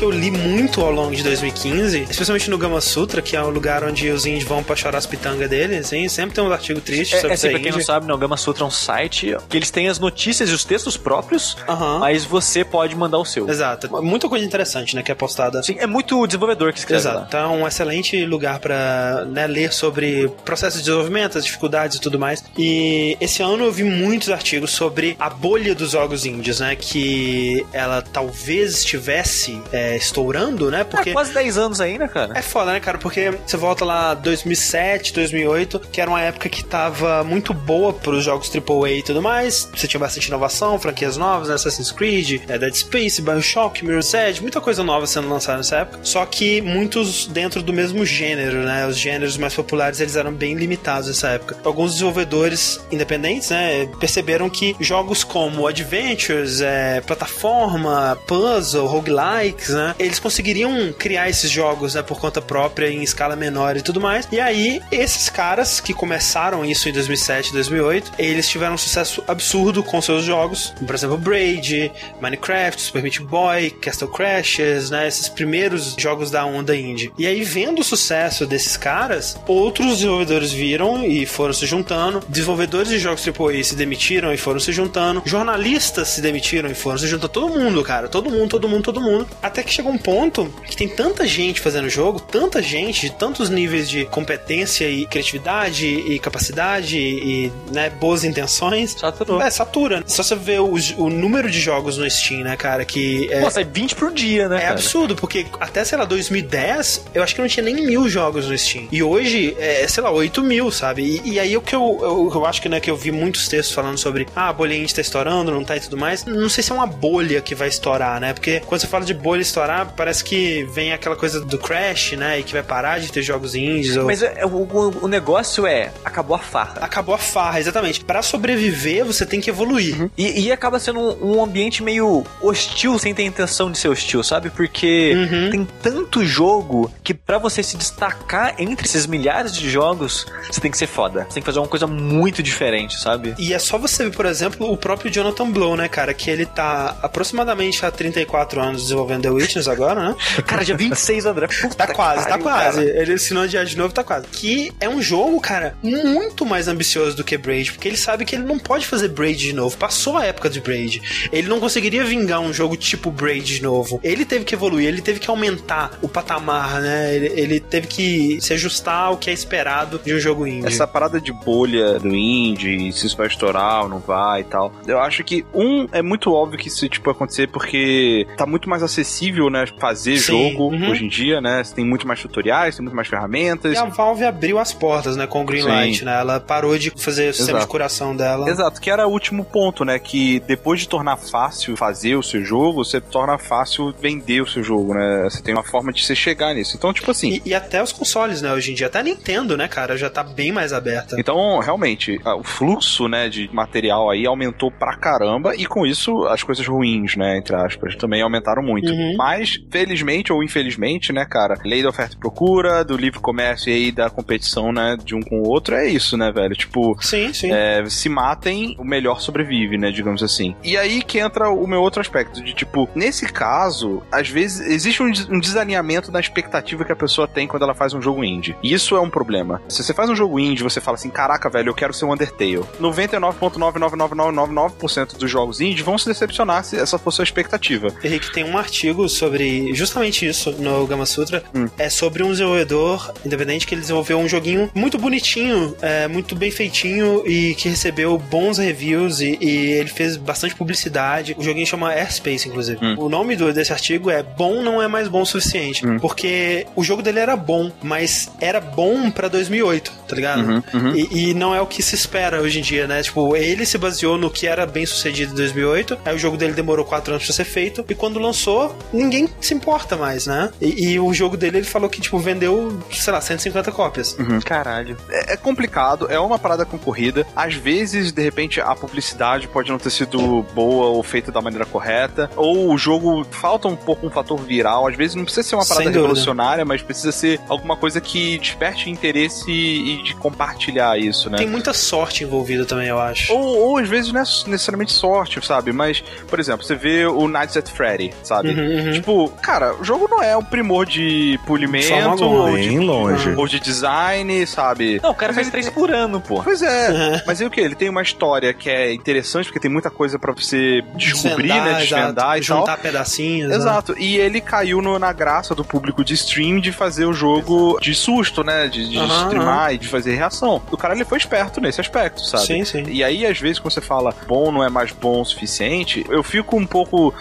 que 0.00 0.04
eu 0.06 0.10
li 0.10 0.30
muito 0.30 0.69
ao 0.84 0.92
longo 0.92 1.14
de 1.14 1.22
2015, 1.22 2.06
especialmente 2.10 2.50
no 2.50 2.58
Gama 2.58 2.80
Sutra, 2.80 3.20
que 3.22 3.36
é 3.36 3.42
o 3.42 3.50
lugar 3.50 3.84
onde 3.84 4.08
os 4.10 4.26
indies 4.26 4.44
vão 4.44 4.62
pra 4.62 4.74
chorar 4.76 4.98
as 4.98 5.06
pitangas 5.06 5.48
deles, 5.48 5.86
assim, 5.86 6.08
sempre 6.08 6.34
tem 6.34 6.44
um 6.44 6.52
artigo 6.52 6.80
triste 6.80 7.14
É, 7.14 7.18
sobre 7.18 7.30
é 7.30 7.34
assim, 7.34 7.50
pra 7.50 7.60
quem 7.60 7.72
não 7.72 7.80
sabe, 7.80 8.06
né, 8.06 8.14
o 8.14 8.18
Gama 8.18 8.36
Sutra 8.36 8.64
é 8.64 8.66
um 8.66 8.70
site 8.70 9.36
que 9.48 9.56
eles 9.56 9.70
têm 9.70 9.88
as 9.88 9.98
notícias 9.98 10.50
e 10.50 10.52
os 10.52 10.64
textos 10.64 10.96
próprios, 10.96 11.56
Aham. 11.68 11.98
mas 11.98 12.24
você 12.24 12.64
pode 12.64 12.94
mandar 12.96 13.18
o 13.18 13.24
seu. 13.24 13.48
Exato. 13.48 13.90
Muita 14.02 14.28
coisa 14.28 14.44
interessante, 14.44 14.94
né, 14.96 15.02
que 15.02 15.10
é 15.12 15.14
postada. 15.14 15.62
Sim, 15.62 15.76
é 15.78 15.86
muito 15.86 16.26
desenvolvedor 16.26 16.72
que 16.72 16.78
escreve 16.78 17.00
Exato. 17.02 17.18
lá. 17.18 17.24
Então 17.28 17.40
é 17.54 17.62
um 17.62 17.66
excelente 17.66 18.24
lugar 18.24 18.58
pra 18.58 19.24
né, 19.26 19.46
ler 19.46 19.72
sobre 19.72 20.28
processo 20.44 20.78
de 20.78 20.84
desenvolvimento, 20.84 21.38
as 21.38 21.44
dificuldades 21.44 21.96
e 21.96 22.00
tudo 22.00 22.18
mais. 22.18 22.42
E 22.56 23.16
esse 23.20 23.42
ano 23.42 23.64
eu 23.64 23.72
vi 23.72 23.84
muitos 23.84 24.30
artigos 24.30 24.70
sobre 24.70 25.16
a 25.18 25.28
bolha 25.30 25.74
dos 25.74 25.92
jogos 25.92 26.24
indies, 26.26 26.60
né? 26.60 26.76
Que 26.76 27.66
ela 27.72 28.02
talvez 28.02 28.78
estivesse 28.78 29.60
é, 29.72 29.96
estourando, 29.96 30.69
né? 30.70 30.84
Porque 30.84 31.10
É 31.10 31.12
quase 31.12 31.32
10 31.32 31.58
anos 31.58 31.80
né, 31.98 32.08
cara? 32.08 32.32
É 32.38 32.42
foda, 32.42 32.72
né, 32.72 32.80
cara? 32.80 32.98
Porque 32.98 33.32
você 33.46 33.56
volta 33.56 33.84
lá 33.84 34.14
2007, 34.14 35.12
2008, 35.12 35.80
que 35.92 36.00
era 36.00 36.10
uma 36.10 36.20
época 36.20 36.48
que 36.48 36.64
tava 36.64 37.24
muito 37.24 37.52
boa 37.52 37.92
pros 37.92 38.24
jogos 38.24 38.50
AAA 38.54 38.90
e 38.90 39.02
tudo 39.02 39.22
mais. 39.22 39.68
Você 39.74 39.86
tinha 39.86 40.00
bastante 40.00 40.28
inovação, 40.28 40.78
franquias 40.78 41.16
novas, 41.16 41.48
né? 41.48 41.54
Assassin's 41.54 41.92
Creed, 41.92 42.42
é, 42.48 42.58
Dead 42.58 42.74
Space, 42.74 43.20
Bioshock, 43.20 43.84
Mirror's 43.84 44.12
Edge, 44.14 44.40
muita 44.40 44.60
coisa 44.60 44.82
nova 44.82 45.06
sendo 45.06 45.28
lançada 45.28 45.58
nessa 45.58 45.76
época. 45.76 46.00
Só 46.02 46.24
que 46.26 46.60
muitos 46.60 47.26
dentro 47.26 47.62
do 47.62 47.72
mesmo 47.72 48.04
gênero, 48.04 48.58
né? 48.64 48.86
Os 48.86 48.96
gêneros 48.96 49.36
mais 49.36 49.54
populares, 49.54 50.00
eles 50.00 50.16
eram 50.16 50.32
bem 50.32 50.54
limitados 50.54 51.08
nessa 51.08 51.28
época. 51.28 51.56
Alguns 51.64 51.92
desenvolvedores 51.92 52.80
independentes, 52.90 53.50
né, 53.50 53.86
perceberam 53.98 54.48
que 54.48 54.76
jogos 54.80 55.24
como 55.24 55.66
Adventures, 55.66 56.60
é, 56.60 57.00
plataforma, 57.00 58.18
puzzle, 58.26 58.86
roguelikes, 58.86 59.70
né, 59.70 59.94
eles 59.98 60.18
conseguiriam 60.50 60.92
criar 60.92 61.28
esses 61.30 61.50
jogos, 61.50 61.94
né, 61.94 62.02
por 62.02 62.18
conta 62.18 62.42
própria 62.42 62.88
em 62.88 63.02
escala 63.02 63.36
menor 63.36 63.76
e 63.76 63.82
tudo 63.82 64.00
mais. 64.00 64.26
E 64.32 64.40
aí, 64.40 64.80
esses 64.90 65.28
caras 65.28 65.80
que 65.80 65.94
começaram 65.94 66.64
isso 66.64 66.88
em 66.88 66.92
2007, 66.92 67.52
2008, 67.52 68.12
eles 68.18 68.48
tiveram 68.48 68.74
um 68.74 68.78
sucesso 68.78 69.22
absurdo 69.28 69.82
com 69.82 70.00
seus 70.00 70.24
jogos, 70.24 70.74
por 70.84 70.94
exemplo, 70.94 71.16
Braid, 71.16 71.92
Minecraft, 72.20 72.80
Super 72.80 73.02
Meat 73.02 73.20
Boy, 73.20 73.70
Castle 73.70 74.08
Crashes, 74.08 74.90
né, 74.90 75.06
esses 75.06 75.28
primeiros 75.28 75.94
jogos 75.96 76.30
da 76.30 76.44
onda 76.44 76.76
indie. 76.76 77.12
E 77.16 77.26
aí, 77.26 77.44
vendo 77.44 77.80
o 77.80 77.84
sucesso 77.84 78.46
desses 78.46 78.76
caras, 78.76 79.38
outros 79.46 79.98
desenvolvedores 79.98 80.52
viram 80.52 81.04
e 81.04 81.26
foram 81.26 81.52
se 81.52 81.66
juntando, 81.66 82.22
desenvolvedores 82.28 82.88
de 82.88 82.98
jogos 82.98 83.26
AAA 83.26 83.62
se 83.62 83.76
demitiram 83.76 84.32
e 84.32 84.36
foram 84.36 84.58
se 84.58 84.72
juntando, 84.72 85.22
jornalistas 85.24 86.08
se 86.08 86.20
demitiram 86.20 86.70
e 86.70 86.74
foram 86.74 86.98
se 86.98 87.06
juntando, 87.06 87.28
todo 87.28 87.48
mundo, 87.48 87.82
cara, 87.82 88.08
todo 88.08 88.30
mundo, 88.30 88.48
todo 88.48 88.68
mundo, 88.68 88.82
todo 88.82 89.00
mundo, 89.00 89.28
até 89.42 89.62
que 89.62 89.72
chegou 89.72 89.92
um 89.92 89.98
ponto 89.98 90.39
que 90.46 90.76
tem 90.76 90.88
tanta 90.88 91.26
gente 91.26 91.60
fazendo 91.60 91.88
jogo, 91.88 92.20
tanta 92.20 92.62
gente 92.62 93.02
de 93.02 93.12
tantos 93.12 93.50
níveis 93.50 93.88
de 93.88 94.04
competência 94.06 94.88
e 94.88 95.06
criatividade 95.06 95.86
e 95.86 96.18
capacidade 96.18 96.98
e, 96.98 97.52
né, 97.72 97.90
boas 97.90 98.24
intenções. 98.24 98.92
Saturou. 98.92 99.40
É, 99.40 99.50
satura. 99.50 100.02
Só 100.06 100.22
você 100.22 100.34
vê 100.34 100.58
o, 100.58 100.74
o 100.96 101.10
número 101.10 101.50
de 101.50 101.60
jogos 101.60 101.96
no 101.98 102.08
Steam, 102.10 102.42
né, 102.42 102.56
cara, 102.56 102.84
que 102.84 103.28
é, 103.30 103.40
Pô, 103.40 103.50
sai 103.50 103.64
20 103.64 103.94
por 103.94 104.12
dia, 104.12 104.48
né, 104.48 104.56
é 104.56 104.60
cara? 104.60 104.72
absurdo, 104.72 105.14
porque 105.16 105.46
até, 105.58 105.84
sei 105.84 105.98
lá, 105.98 106.04
2010, 106.04 107.06
eu 107.14 107.22
acho 107.22 107.34
que 107.34 107.40
não 107.40 107.48
tinha 107.48 107.64
nem 107.64 107.74
mil 107.74 108.08
jogos 108.08 108.46
no 108.48 108.56
Steam. 108.56 108.88
E 108.90 109.02
hoje, 109.02 109.56
é, 109.58 109.86
sei 109.88 110.02
lá, 110.02 110.10
8 110.10 110.42
mil, 110.42 110.70
sabe? 110.70 111.02
E, 111.02 111.32
e 111.32 111.40
aí 111.40 111.56
o 111.56 111.60
que 111.60 111.74
eu, 111.74 111.98
eu, 112.00 112.30
eu 112.34 112.46
acho 112.46 112.60
que, 112.60 112.68
né, 112.68 112.80
que 112.80 112.90
eu 112.90 112.96
vi 112.96 113.10
muitos 113.10 113.48
textos 113.48 113.74
falando 113.74 113.98
sobre, 113.98 114.26
ah, 114.34 114.48
a 114.48 114.52
bolha 114.52 114.74
indie 114.74 114.94
tá 114.94 115.00
estourando, 115.00 115.50
não 115.50 115.64
tá 115.64 115.76
e 115.76 115.80
tudo 115.80 115.96
mais. 115.96 116.24
Não 116.24 116.48
sei 116.48 116.62
se 116.62 116.72
é 116.72 116.74
uma 116.74 116.86
bolha 116.86 117.40
que 117.40 117.54
vai 117.54 117.68
estourar, 117.68 118.20
né? 118.20 118.32
Porque 118.32 118.60
quando 118.60 118.80
você 118.80 118.86
fala 118.86 119.04
de 119.04 119.14
bolha 119.14 119.42
estourar, 119.42 119.94
parece 119.96 120.22
que 120.24 120.29
vem 120.72 120.92
aquela 120.92 121.16
coisa 121.16 121.40
do 121.40 121.58
Crash, 121.58 122.12
né? 122.12 122.38
E 122.40 122.42
que 122.42 122.52
vai 122.52 122.62
parar 122.62 122.98
de 123.00 123.10
ter 123.10 123.22
jogos 123.22 123.54
indies. 123.54 123.96
Ou... 123.96 124.06
Mas 124.06 124.22
é, 124.22 124.44
o, 124.44 124.48
o- 124.48 125.04
o 125.04 125.08
negócio 125.08 125.66
é, 125.66 125.92
acabou 126.04 126.34
a 126.36 126.38
farra. 126.38 126.74
Acabou 126.80 127.14
a 127.14 127.18
farra, 127.18 127.58
exatamente. 127.60 128.04
Pra 128.04 128.22
sobreviver, 128.22 129.04
você 129.04 129.24
tem 129.26 129.40
que 129.40 129.50
evoluir. 129.50 130.10
E, 130.16 130.46
e 130.46 130.52
acaba 130.52 130.78
sendo 130.78 131.00
um, 131.00 131.36
um 131.36 131.44
ambiente 131.44 131.82
meio 131.82 132.24
hostil 132.40 132.98
sem 132.98 133.14
ter 133.14 133.24
intenção 133.24 133.70
de 133.70 133.78
ser 133.78 133.88
hostil, 133.88 134.22
sabe? 134.22 134.50
Porque 134.50 135.14
Uhum. 135.14 135.50
tem 135.50 135.68
tanto 135.82 136.24
jogo 136.24 136.90
que 137.04 137.12
pra 137.14 137.38
você 137.38 137.62
se 137.62 137.76
destacar 137.76 138.54
entre 138.58 138.86
esses 138.86 139.06
milhares 139.06 139.52
de 139.54 139.68
jogos, 139.68 140.26
você 140.50 140.60
tem 140.60 140.70
que 140.70 140.78
ser 140.78 140.86
foda. 140.86 141.24
Você 141.28 141.34
tem 141.34 141.42
que 141.42 141.46
fazer 141.46 141.58
uma 141.58 141.68
coisa 141.68 141.86
muito 141.86 142.42
diferente, 142.42 142.98
sabe? 143.00 143.34
E 143.38 143.52
é 143.54 143.58
só 143.58 143.78
você 143.78 144.04
ver, 144.04 144.10
por 144.16 144.26
exemplo, 144.26 144.70
o 144.70 144.76
próprio 144.76 145.10
Jonathan 145.10 145.50
Blow, 145.50 145.76
né, 145.76 145.88
cara? 145.88 146.12
Que 146.14 146.30
ele 146.30 146.46
tá 146.46 146.96
aproximadamente 147.02 147.84
há 147.84 147.90
34 147.90 148.60
anos 148.60 148.82
desenvolvendo 148.82 149.22
The 149.22 149.30
Witness 149.30 149.68
agora, 149.68 150.00
né? 150.10 150.16
Cara, 150.46 150.64
dia 150.64 150.76
26, 150.76 151.26
André. 151.26 151.46
Puta 151.46 151.74
Tá 151.74 151.94
quase, 151.94 152.28
tá 152.28 152.38
quase. 152.38 152.84
cara. 152.84 153.00
Ele 153.00 153.14
assinou 153.14 153.46
de 153.46 153.60
de 153.64 153.76
novo, 153.76 153.92
tá 153.92 154.02
quase. 154.02 154.26
Que 154.28 154.72
é 154.80 154.88
um 154.88 155.02
jogo, 155.02 155.40
cara, 155.40 155.74
muito 155.82 156.46
mais 156.46 156.68
ambicioso 156.68 157.16
do 157.16 157.24
que 157.24 157.36
Braid, 157.36 157.72
porque 157.72 157.88
ele 157.88 157.96
sabe 157.96 158.24
que 158.24 158.34
ele 158.34 158.44
não 158.44 158.58
pode 158.58 158.86
fazer 158.86 159.08
Braid 159.08 159.38
de 159.38 159.52
novo. 159.52 159.76
Passou 159.76 160.16
a 160.16 160.24
época 160.24 160.48
de 160.48 160.60
Braid. 160.60 161.28
Ele 161.32 161.48
não 161.48 161.60
conseguiria 161.60 162.04
vingar 162.04 162.40
um 162.40 162.52
jogo 162.52 162.76
tipo 162.76 163.10
Braid 163.10 163.56
de 163.56 163.62
novo. 163.62 164.00
Ele 164.02 164.24
teve 164.24 164.44
que 164.44 164.54
evoluir, 164.54 164.86
ele 164.86 165.02
teve 165.02 165.20
que 165.20 165.28
aumentar 165.30 165.98
o 166.02 166.08
patamar, 166.08 166.80
né? 166.80 167.14
Ele, 167.14 167.26
ele 167.40 167.60
teve 167.60 167.86
que 167.86 168.40
se 168.40 168.52
ajustar 168.52 169.04
ao 169.06 169.16
que 169.16 169.30
é 169.30 169.32
esperado 169.32 170.00
de 170.04 170.14
um 170.14 170.18
jogo 170.20 170.46
indie. 170.46 170.66
Essa 170.66 170.86
parada 170.86 171.20
de 171.20 171.32
bolha 171.32 171.98
do 171.98 172.14
indie, 172.14 172.92
se 172.92 173.06
isso 173.06 173.16
vai 173.16 173.26
estourar 173.26 173.82
ou 173.82 173.88
não 173.88 173.98
vai 173.98 174.40
e 174.40 174.44
tal. 174.44 174.72
Eu 174.86 175.00
acho 175.00 175.22
que, 175.24 175.44
um, 175.54 175.86
é 175.92 176.02
muito 176.02 176.32
óbvio 176.32 176.58
que 176.58 176.68
isso, 176.68 176.88
tipo, 176.88 177.06
vai 177.06 177.14
acontecer 177.14 177.48
porque 177.48 178.26
tá 178.36 178.46
muito 178.46 178.68
mais 178.68 178.82
acessível, 178.82 179.50
né, 179.50 179.64
fazer 179.78 180.09
Sim, 180.18 180.50
jogo 180.50 180.74
uhum. 180.74 180.90
hoje 180.90 181.04
em 181.04 181.08
dia, 181.08 181.40
né? 181.40 181.62
Você 181.62 181.74
tem 181.74 181.84
muito 181.84 182.06
mais 182.06 182.20
tutoriais, 182.20 182.76
tem 182.76 182.82
muito 182.82 182.94
mais 182.94 183.08
ferramentas. 183.08 183.74
E 183.74 183.76
a 183.76 183.84
Valve 183.84 184.24
abriu 184.24 184.58
as 184.58 184.72
portas, 184.72 185.16
né, 185.16 185.26
com 185.26 185.42
o 185.42 185.44
Greenlight, 185.44 185.98
Sim. 185.98 186.04
né? 186.04 186.20
Ela 186.20 186.40
parou 186.40 186.76
de 186.78 186.90
fazer 186.96 187.30
o 187.30 187.34
sistema 187.34 187.58
Exato. 187.58 187.66
de 187.66 187.70
curação 187.70 188.16
dela. 188.16 188.48
Exato, 188.48 188.80
que 188.80 188.90
era 188.90 189.06
o 189.06 189.10
último 189.10 189.44
ponto, 189.44 189.84
né? 189.84 189.98
Que 189.98 190.40
depois 190.40 190.80
de 190.80 190.88
tornar 190.88 191.16
fácil 191.16 191.76
fazer 191.76 192.16
o 192.16 192.22
seu 192.22 192.44
jogo, 192.44 192.84
você 192.84 193.00
torna 193.00 193.38
fácil 193.38 193.94
vender 194.00 194.40
o 194.40 194.46
seu 194.46 194.62
jogo, 194.62 194.94
né? 194.94 195.24
Você 195.24 195.42
tem 195.42 195.54
uma 195.54 195.64
forma 195.64 195.92
de 195.92 196.04
você 196.04 196.14
chegar 196.14 196.54
nisso. 196.54 196.76
Então, 196.76 196.92
tipo 196.92 197.10
assim. 197.10 197.40
E, 197.44 197.50
e 197.50 197.54
até 197.54 197.82
os 197.82 197.92
consoles, 197.92 198.42
né, 198.42 198.52
hoje 198.52 198.72
em 198.72 198.74
dia. 198.74 198.86
Até 198.86 199.00
a 199.00 199.02
Nintendo, 199.02 199.56
né, 199.56 199.68
cara, 199.68 199.96
já 199.96 200.08
tá 200.08 200.22
bem 200.22 200.52
mais 200.52 200.72
aberta. 200.72 201.16
Então, 201.18 201.58
realmente, 201.58 202.20
o 202.24 202.44
fluxo, 202.44 203.08
né, 203.08 203.28
de 203.28 203.48
material 203.52 204.10
aí 204.10 204.26
aumentou 204.26 204.70
pra 204.70 204.96
caramba 204.96 205.54
e 205.56 205.66
com 205.66 205.86
isso 205.86 206.24
as 206.26 206.42
coisas 206.42 206.66
ruins, 206.66 207.16
né, 207.16 207.36
entre 207.38 207.54
aspas, 207.54 207.70
aspas, 207.70 207.96
também 207.96 208.22
aumentaram 208.22 208.62
muito. 208.62 208.90
Uhum. 208.92 209.14
Mas, 209.16 209.60
felizmente 209.70 209.99
ou 210.32 210.42
infelizmente, 210.42 211.12
né, 211.12 211.24
cara, 211.24 211.58
lei 211.64 211.82
da 211.82 211.88
oferta 211.88 212.14
e 212.14 212.18
procura, 212.18 212.84
do 212.84 212.96
livre 212.96 213.18
comércio 213.20 213.70
e 213.70 213.74
aí 213.74 213.92
da 213.92 214.08
competição, 214.10 214.72
né, 214.72 214.96
de 215.02 215.14
um 215.14 215.20
com 215.20 215.40
o 215.40 215.48
outro, 215.48 215.74
é 215.74 215.88
isso, 215.88 216.16
né, 216.16 216.30
velho? 216.32 216.54
Tipo, 216.54 216.96
Sim, 217.02 217.32
sim. 217.32 217.50
é, 217.52 217.84
se 217.88 218.08
matem, 218.08 218.74
o 218.78 218.84
melhor 218.84 219.20
sobrevive, 219.20 219.76
né, 219.78 219.90
digamos 219.90 220.22
assim. 220.22 220.54
E 220.62 220.76
aí 220.76 221.02
que 221.02 221.18
entra 221.18 221.48
o 221.50 221.66
meu 221.66 221.80
outro 221.80 222.00
aspecto, 222.00 222.42
de 222.42 222.52
tipo, 222.54 222.88
nesse 222.94 223.26
caso, 223.32 224.02
às 224.10 224.28
vezes 224.28 224.60
existe 224.66 225.02
um, 225.02 225.10
des- 225.10 225.28
um 225.28 225.38
desalinhamento 225.40 226.10
na 226.12 226.20
expectativa 226.20 226.84
que 226.84 226.92
a 226.92 226.96
pessoa 226.96 227.26
tem 227.28 227.46
quando 227.46 227.62
ela 227.62 227.74
faz 227.74 227.92
um 227.94 228.00
jogo 228.02 228.24
indie. 228.24 228.56
E 228.62 228.72
isso 228.72 228.96
é 228.96 229.00
um 229.00 229.10
problema. 229.10 229.60
Se 229.68 229.82
você 229.82 229.92
faz 229.94 230.08
um 230.10 230.16
jogo 230.16 230.38
indie, 230.38 230.62
você 230.62 230.80
fala 230.80 230.96
assim, 230.96 231.10
caraca, 231.10 231.48
velho, 231.50 231.70
eu 231.70 231.74
quero 231.74 231.92
ser 231.94 232.04
um 232.04 232.12
Undertale. 232.12 232.60
99,99999% 232.80 235.16
dos 235.18 235.30
jogos 235.30 235.60
indie 235.60 235.82
vão 235.82 235.96
se 235.98 236.06
decepcionar 236.06 236.64
se 236.64 236.76
essa 236.76 236.98
for 236.98 237.10
sua 237.12 237.22
expectativa. 237.24 237.88
Henrique, 238.02 238.32
tem 238.32 238.44
um 238.44 238.56
artigo 238.58 239.08
sobre 239.08 239.72
justamente 239.90 240.26
isso 240.26 240.52
no 240.52 240.86
Gama 240.86 241.04
Sutra. 241.04 241.42
Hum. 241.54 241.68
É 241.76 241.90
sobre 241.90 242.22
um 242.22 242.30
desenvolvedor 242.30 243.12
independente 243.24 243.66
que 243.66 243.74
ele 243.74 243.80
desenvolveu 243.80 244.18
um 244.18 244.28
joguinho 244.28 244.70
muito 244.74 244.96
bonitinho, 244.98 245.74
é, 245.82 246.06
muito 246.06 246.36
bem 246.36 246.50
feitinho 246.50 247.26
e 247.26 247.54
que 247.56 247.68
recebeu 247.68 248.16
bons 248.16 248.58
reviews 248.58 249.20
e, 249.20 249.36
e 249.40 249.72
ele 249.72 249.88
fez 249.88 250.16
bastante 250.16 250.54
publicidade. 250.54 251.34
O 251.36 251.42
joguinho 251.42 251.66
chama 251.66 251.90
Airspace, 251.90 252.48
inclusive. 252.48 252.78
Hum. 252.84 252.94
O 252.98 253.08
nome 253.08 253.34
do, 253.34 253.52
desse 253.52 253.72
artigo 253.72 254.10
é 254.10 254.22
Bom 254.22 254.62
não 254.62 254.80
é 254.80 254.86
mais 254.86 255.08
bom 255.08 255.22
o 255.22 255.26
suficiente. 255.26 255.86
Hum. 255.86 255.98
Porque 255.98 256.66
o 256.76 256.84
jogo 256.84 257.02
dele 257.02 257.18
era 257.18 257.36
bom, 257.36 257.70
mas 257.82 258.30
era 258.40 258.60
bom 258.60 259.10
pra 259.10 259.28
2008, 259.28 259.92
tá 260.06 260.14
ligado? 260.14 260.42
Uhum, 260.42 260.62
uhum. 260.72 260.94
E, 260.94 261.30
e 261.30 261.34
não 261.34 261.54
é 261.54 261.60
o 261.60 261.66
que 261.66 261.82
se 261.82 261.94
espera 261.94 262.40
hoje 262.40 262.60
em 262.60 262.62
dia, 262.62 262.86
né? 262.86 263.02
Tipo, 263.02 263.36
ele 263.36 263.66
se 263.66 263.76
baseou 263.76 264.16
no 264.16 264.30
que 264.30 264.46
era 264.46 264.66
bem 264.66 264.86
sucedido 264.86 265.32
em 265.32 265.36
2008, 265.36 265.98
aí 266.04 266.14
o 266.14 266.18
jogo 266.18 266.36
dele 266.36 266.52
demorou 266.52 266.84
4 266.84 267.12
anos 267.12 267.24
pra 267.24 267.34
ser 267.34 267.44
feito, 267.44 267.84
e 267.88 267.94
quando 267.94 268.18
lançou, 268.18 268.76
ninguém 268.92 269.28
se 269.40 269.54
importa 269.54 269.79
mais, 269.96 270.26
né? 270.26 270.50
E, 270.60 270.90
e 270.90 271.00
o 271.00 271.12
jogo 271.12 271.36
dele, 271.36 271.58
ele 271.58 271.66
falou 271.66 271.88
que, 271.88 272.00
tipo, 272.00 272.18
vendeu, 272.18 272.78
sei 272.90 273.12
lá, 273.12 273.20
150 273.20 273.72
cópias. 273.72 274.16
Caralho. 274.44 274.96
É, 275.10 275.34
é 275.34 275.36
complicado, 275.36 276.06
é 276.10 276.18
uma 276.18 276.38
parada 276.38 276.64
concorrida. 276.64 277.26
Às 277.34 277.54
vezes, 277.54 278.12
de 278.12 278.22
repente, 278.22 278.60
a 278.60 278.74
publicidade 278.74 279.48
pode 279.48 279.70
não 279.70 279.78
ter 279.78 279.90
sido 279.90 280.42
boa 280.54 280.86
ou 280.86 281.02
feita 281.02 281.32
da 281.32 281.40
maneira 281.40 281.66
correta. 281.66 282.30
Ou 282.36 282.72
o 282.72 282.78
jogo 282.78 283.24
falta 283.30 283.68
um 283.68 283.76
pouco 283.76 284.06
um 284.06 284.10
fator 284.10 284.38
viral. 284.38 284.86
Às 284.86 284.96
vezes 284.96 285.14
não 285.14 285.24
precisa 285.24 285.46
ser 285.46 285.54
uma 285.54 285.66
parada 285.66 285.90
revolucionária, 285.90 286.64
mas 286.64 286.82
precisa 286.82 287.12
ser 287.12 287.40
alguma 287.48 287.76
coisa 287.76 288.00
que 288.00 288.38
desperte 288.38 288.90
interesse 288.90 289.50
e 289.50 290.02
de 290.02 290.14
compartilhar 290.16 290.98
isso, 290.98 291.30
né? 291.30 291.38
Tem 291.38 291.46
muita 291.46 291.72
sorte 291.72 292.24
envolvida 292.24 292.64
também, 292.64 292.88
eu 292.88 292.98
acho. 292.98 293.32
Ou, 293.32 293.58
ou 293.58 293.78
às 293.78 293.88
vezes 293.88 294.12
não 294.12 294.20
é 294.20 294.24
necessariamente 294.46 294.92
sorte, 294.92 295.44
sabe? 295.44 295.72
Mas, 295.72 296.02
por 296.28 296.38
exemplo, 296.38 296.64
você 296.64 296.74
vê 296.74 297.06
o 297.06 297.28
Nights 297.28 297.56
at 297.56 297.68
Freddy, 297.68 298.12
sabe? 298.22 298.50
Uhum, 298.50 298.86
uhum. 298.86 298.92
Tipo, 298.92 299.28
cara, 299.42 299.69
o 299.72 299.84
jogo 299.84 300.08
não 300.10 300.22
é 300.22 300.36
o 300.36 300.42
primor 300.42 300.86
de 300.86 301.38
polimento 301.46 302.24
ou 302.24 302.56
de, 302.56 302.78
longe. 302.78 303.34
ou 303.36 303.46
de 303.46 303.60
design, 303.60 304.46
sabe? 304.46 305.00
Não, 305.02 305.10
o 305.10 305.14
cara 305.14 305.32
Mas 305.32 305.36
faz 305.36 305.50
três 305.50 305.66
tem- 305.66 305.74
por 305.74 305.90
ano, 305.90 306.20
pô. 306.20 306.42
Pois 306.42 306.62
é, 306.62 307.22
mas 307.26 307.40
aí 307.40 307.46
o 307.46 307.50
que? 307.50 307.60
Ele 307.60 307.74
tem 307.74 307.88
uma 307.88 308.02
história 308.02 308.52
que 308.52 308.68
é 308.70 308.92
interessante, 308.92 309.46
porque 309.46 309.60
tem 309.60 309.70
muita 309.70 309.90
coisa 309.90 310.18
pra 310.18 310.32
você 310.32 310.82
descobrir, 310.94 311.48
né? 311.48 311.74
Desvendar 311.80 312.36
exato, 312.36 312.38
e 312.38 312.42
juntar 312.42 312.64
tal. 312.74 312.78
pedacinhos. 312.78 313.50
né? 313.50 313.56
Exato, 313.56 313.94
e 313.98 314.16
ele 314.16 314.40
caiu 314.40 314.80
no- 314.82 314.98
na 314.98 315.12
graça 315.12 315.54
do 315.54 315.64
público 315.64 316.04
de 316.04 316.14
stream 316.14 316.60
de 316.60 316.72
fazer 316.72 317.04
o 317.06 317.12
jogo 317.12 317.78
de 317.80 317.94
susto, 317.94 318.42
né? 318.44 318.68
De, 318.68 318.88
de 318.88 318.98
Aham, 318.98 319.22
streamar 319.24 319.74
e 319.74 319.78
de 319.78 319.88
fazer 319.88 320.14
reação. 320.14 320.62
O 320.70 320.76
cara 320.76 320.94
ele 320.94 321.04
foi 321.04 321.18
esperto 321.18 321.60
nesse 321.60 321.80
aspecto, 321.80 322.20
sabe? 322.24 322.46
Sim, 322.46 322.64
sim. 322.64 322.84
E 322.88 323.02
aí, 323.04 323.26
às 323.26 323.38
vezes, 323.38 323.58
quando 323.58 323.72
você 323.72 323.80
fala 323.80 324.14
bom 324.26 324.50
não 324.52 324.62
é 324.64 324.68
mais 324.68 324.92
bom 324.92 325.20
o 325.20 325.24
suficiente, 325.24 326.04
eu 326.08 326.22
fico 326.22 326.56
um 326.56 326.66
pouco. 326.66 327.14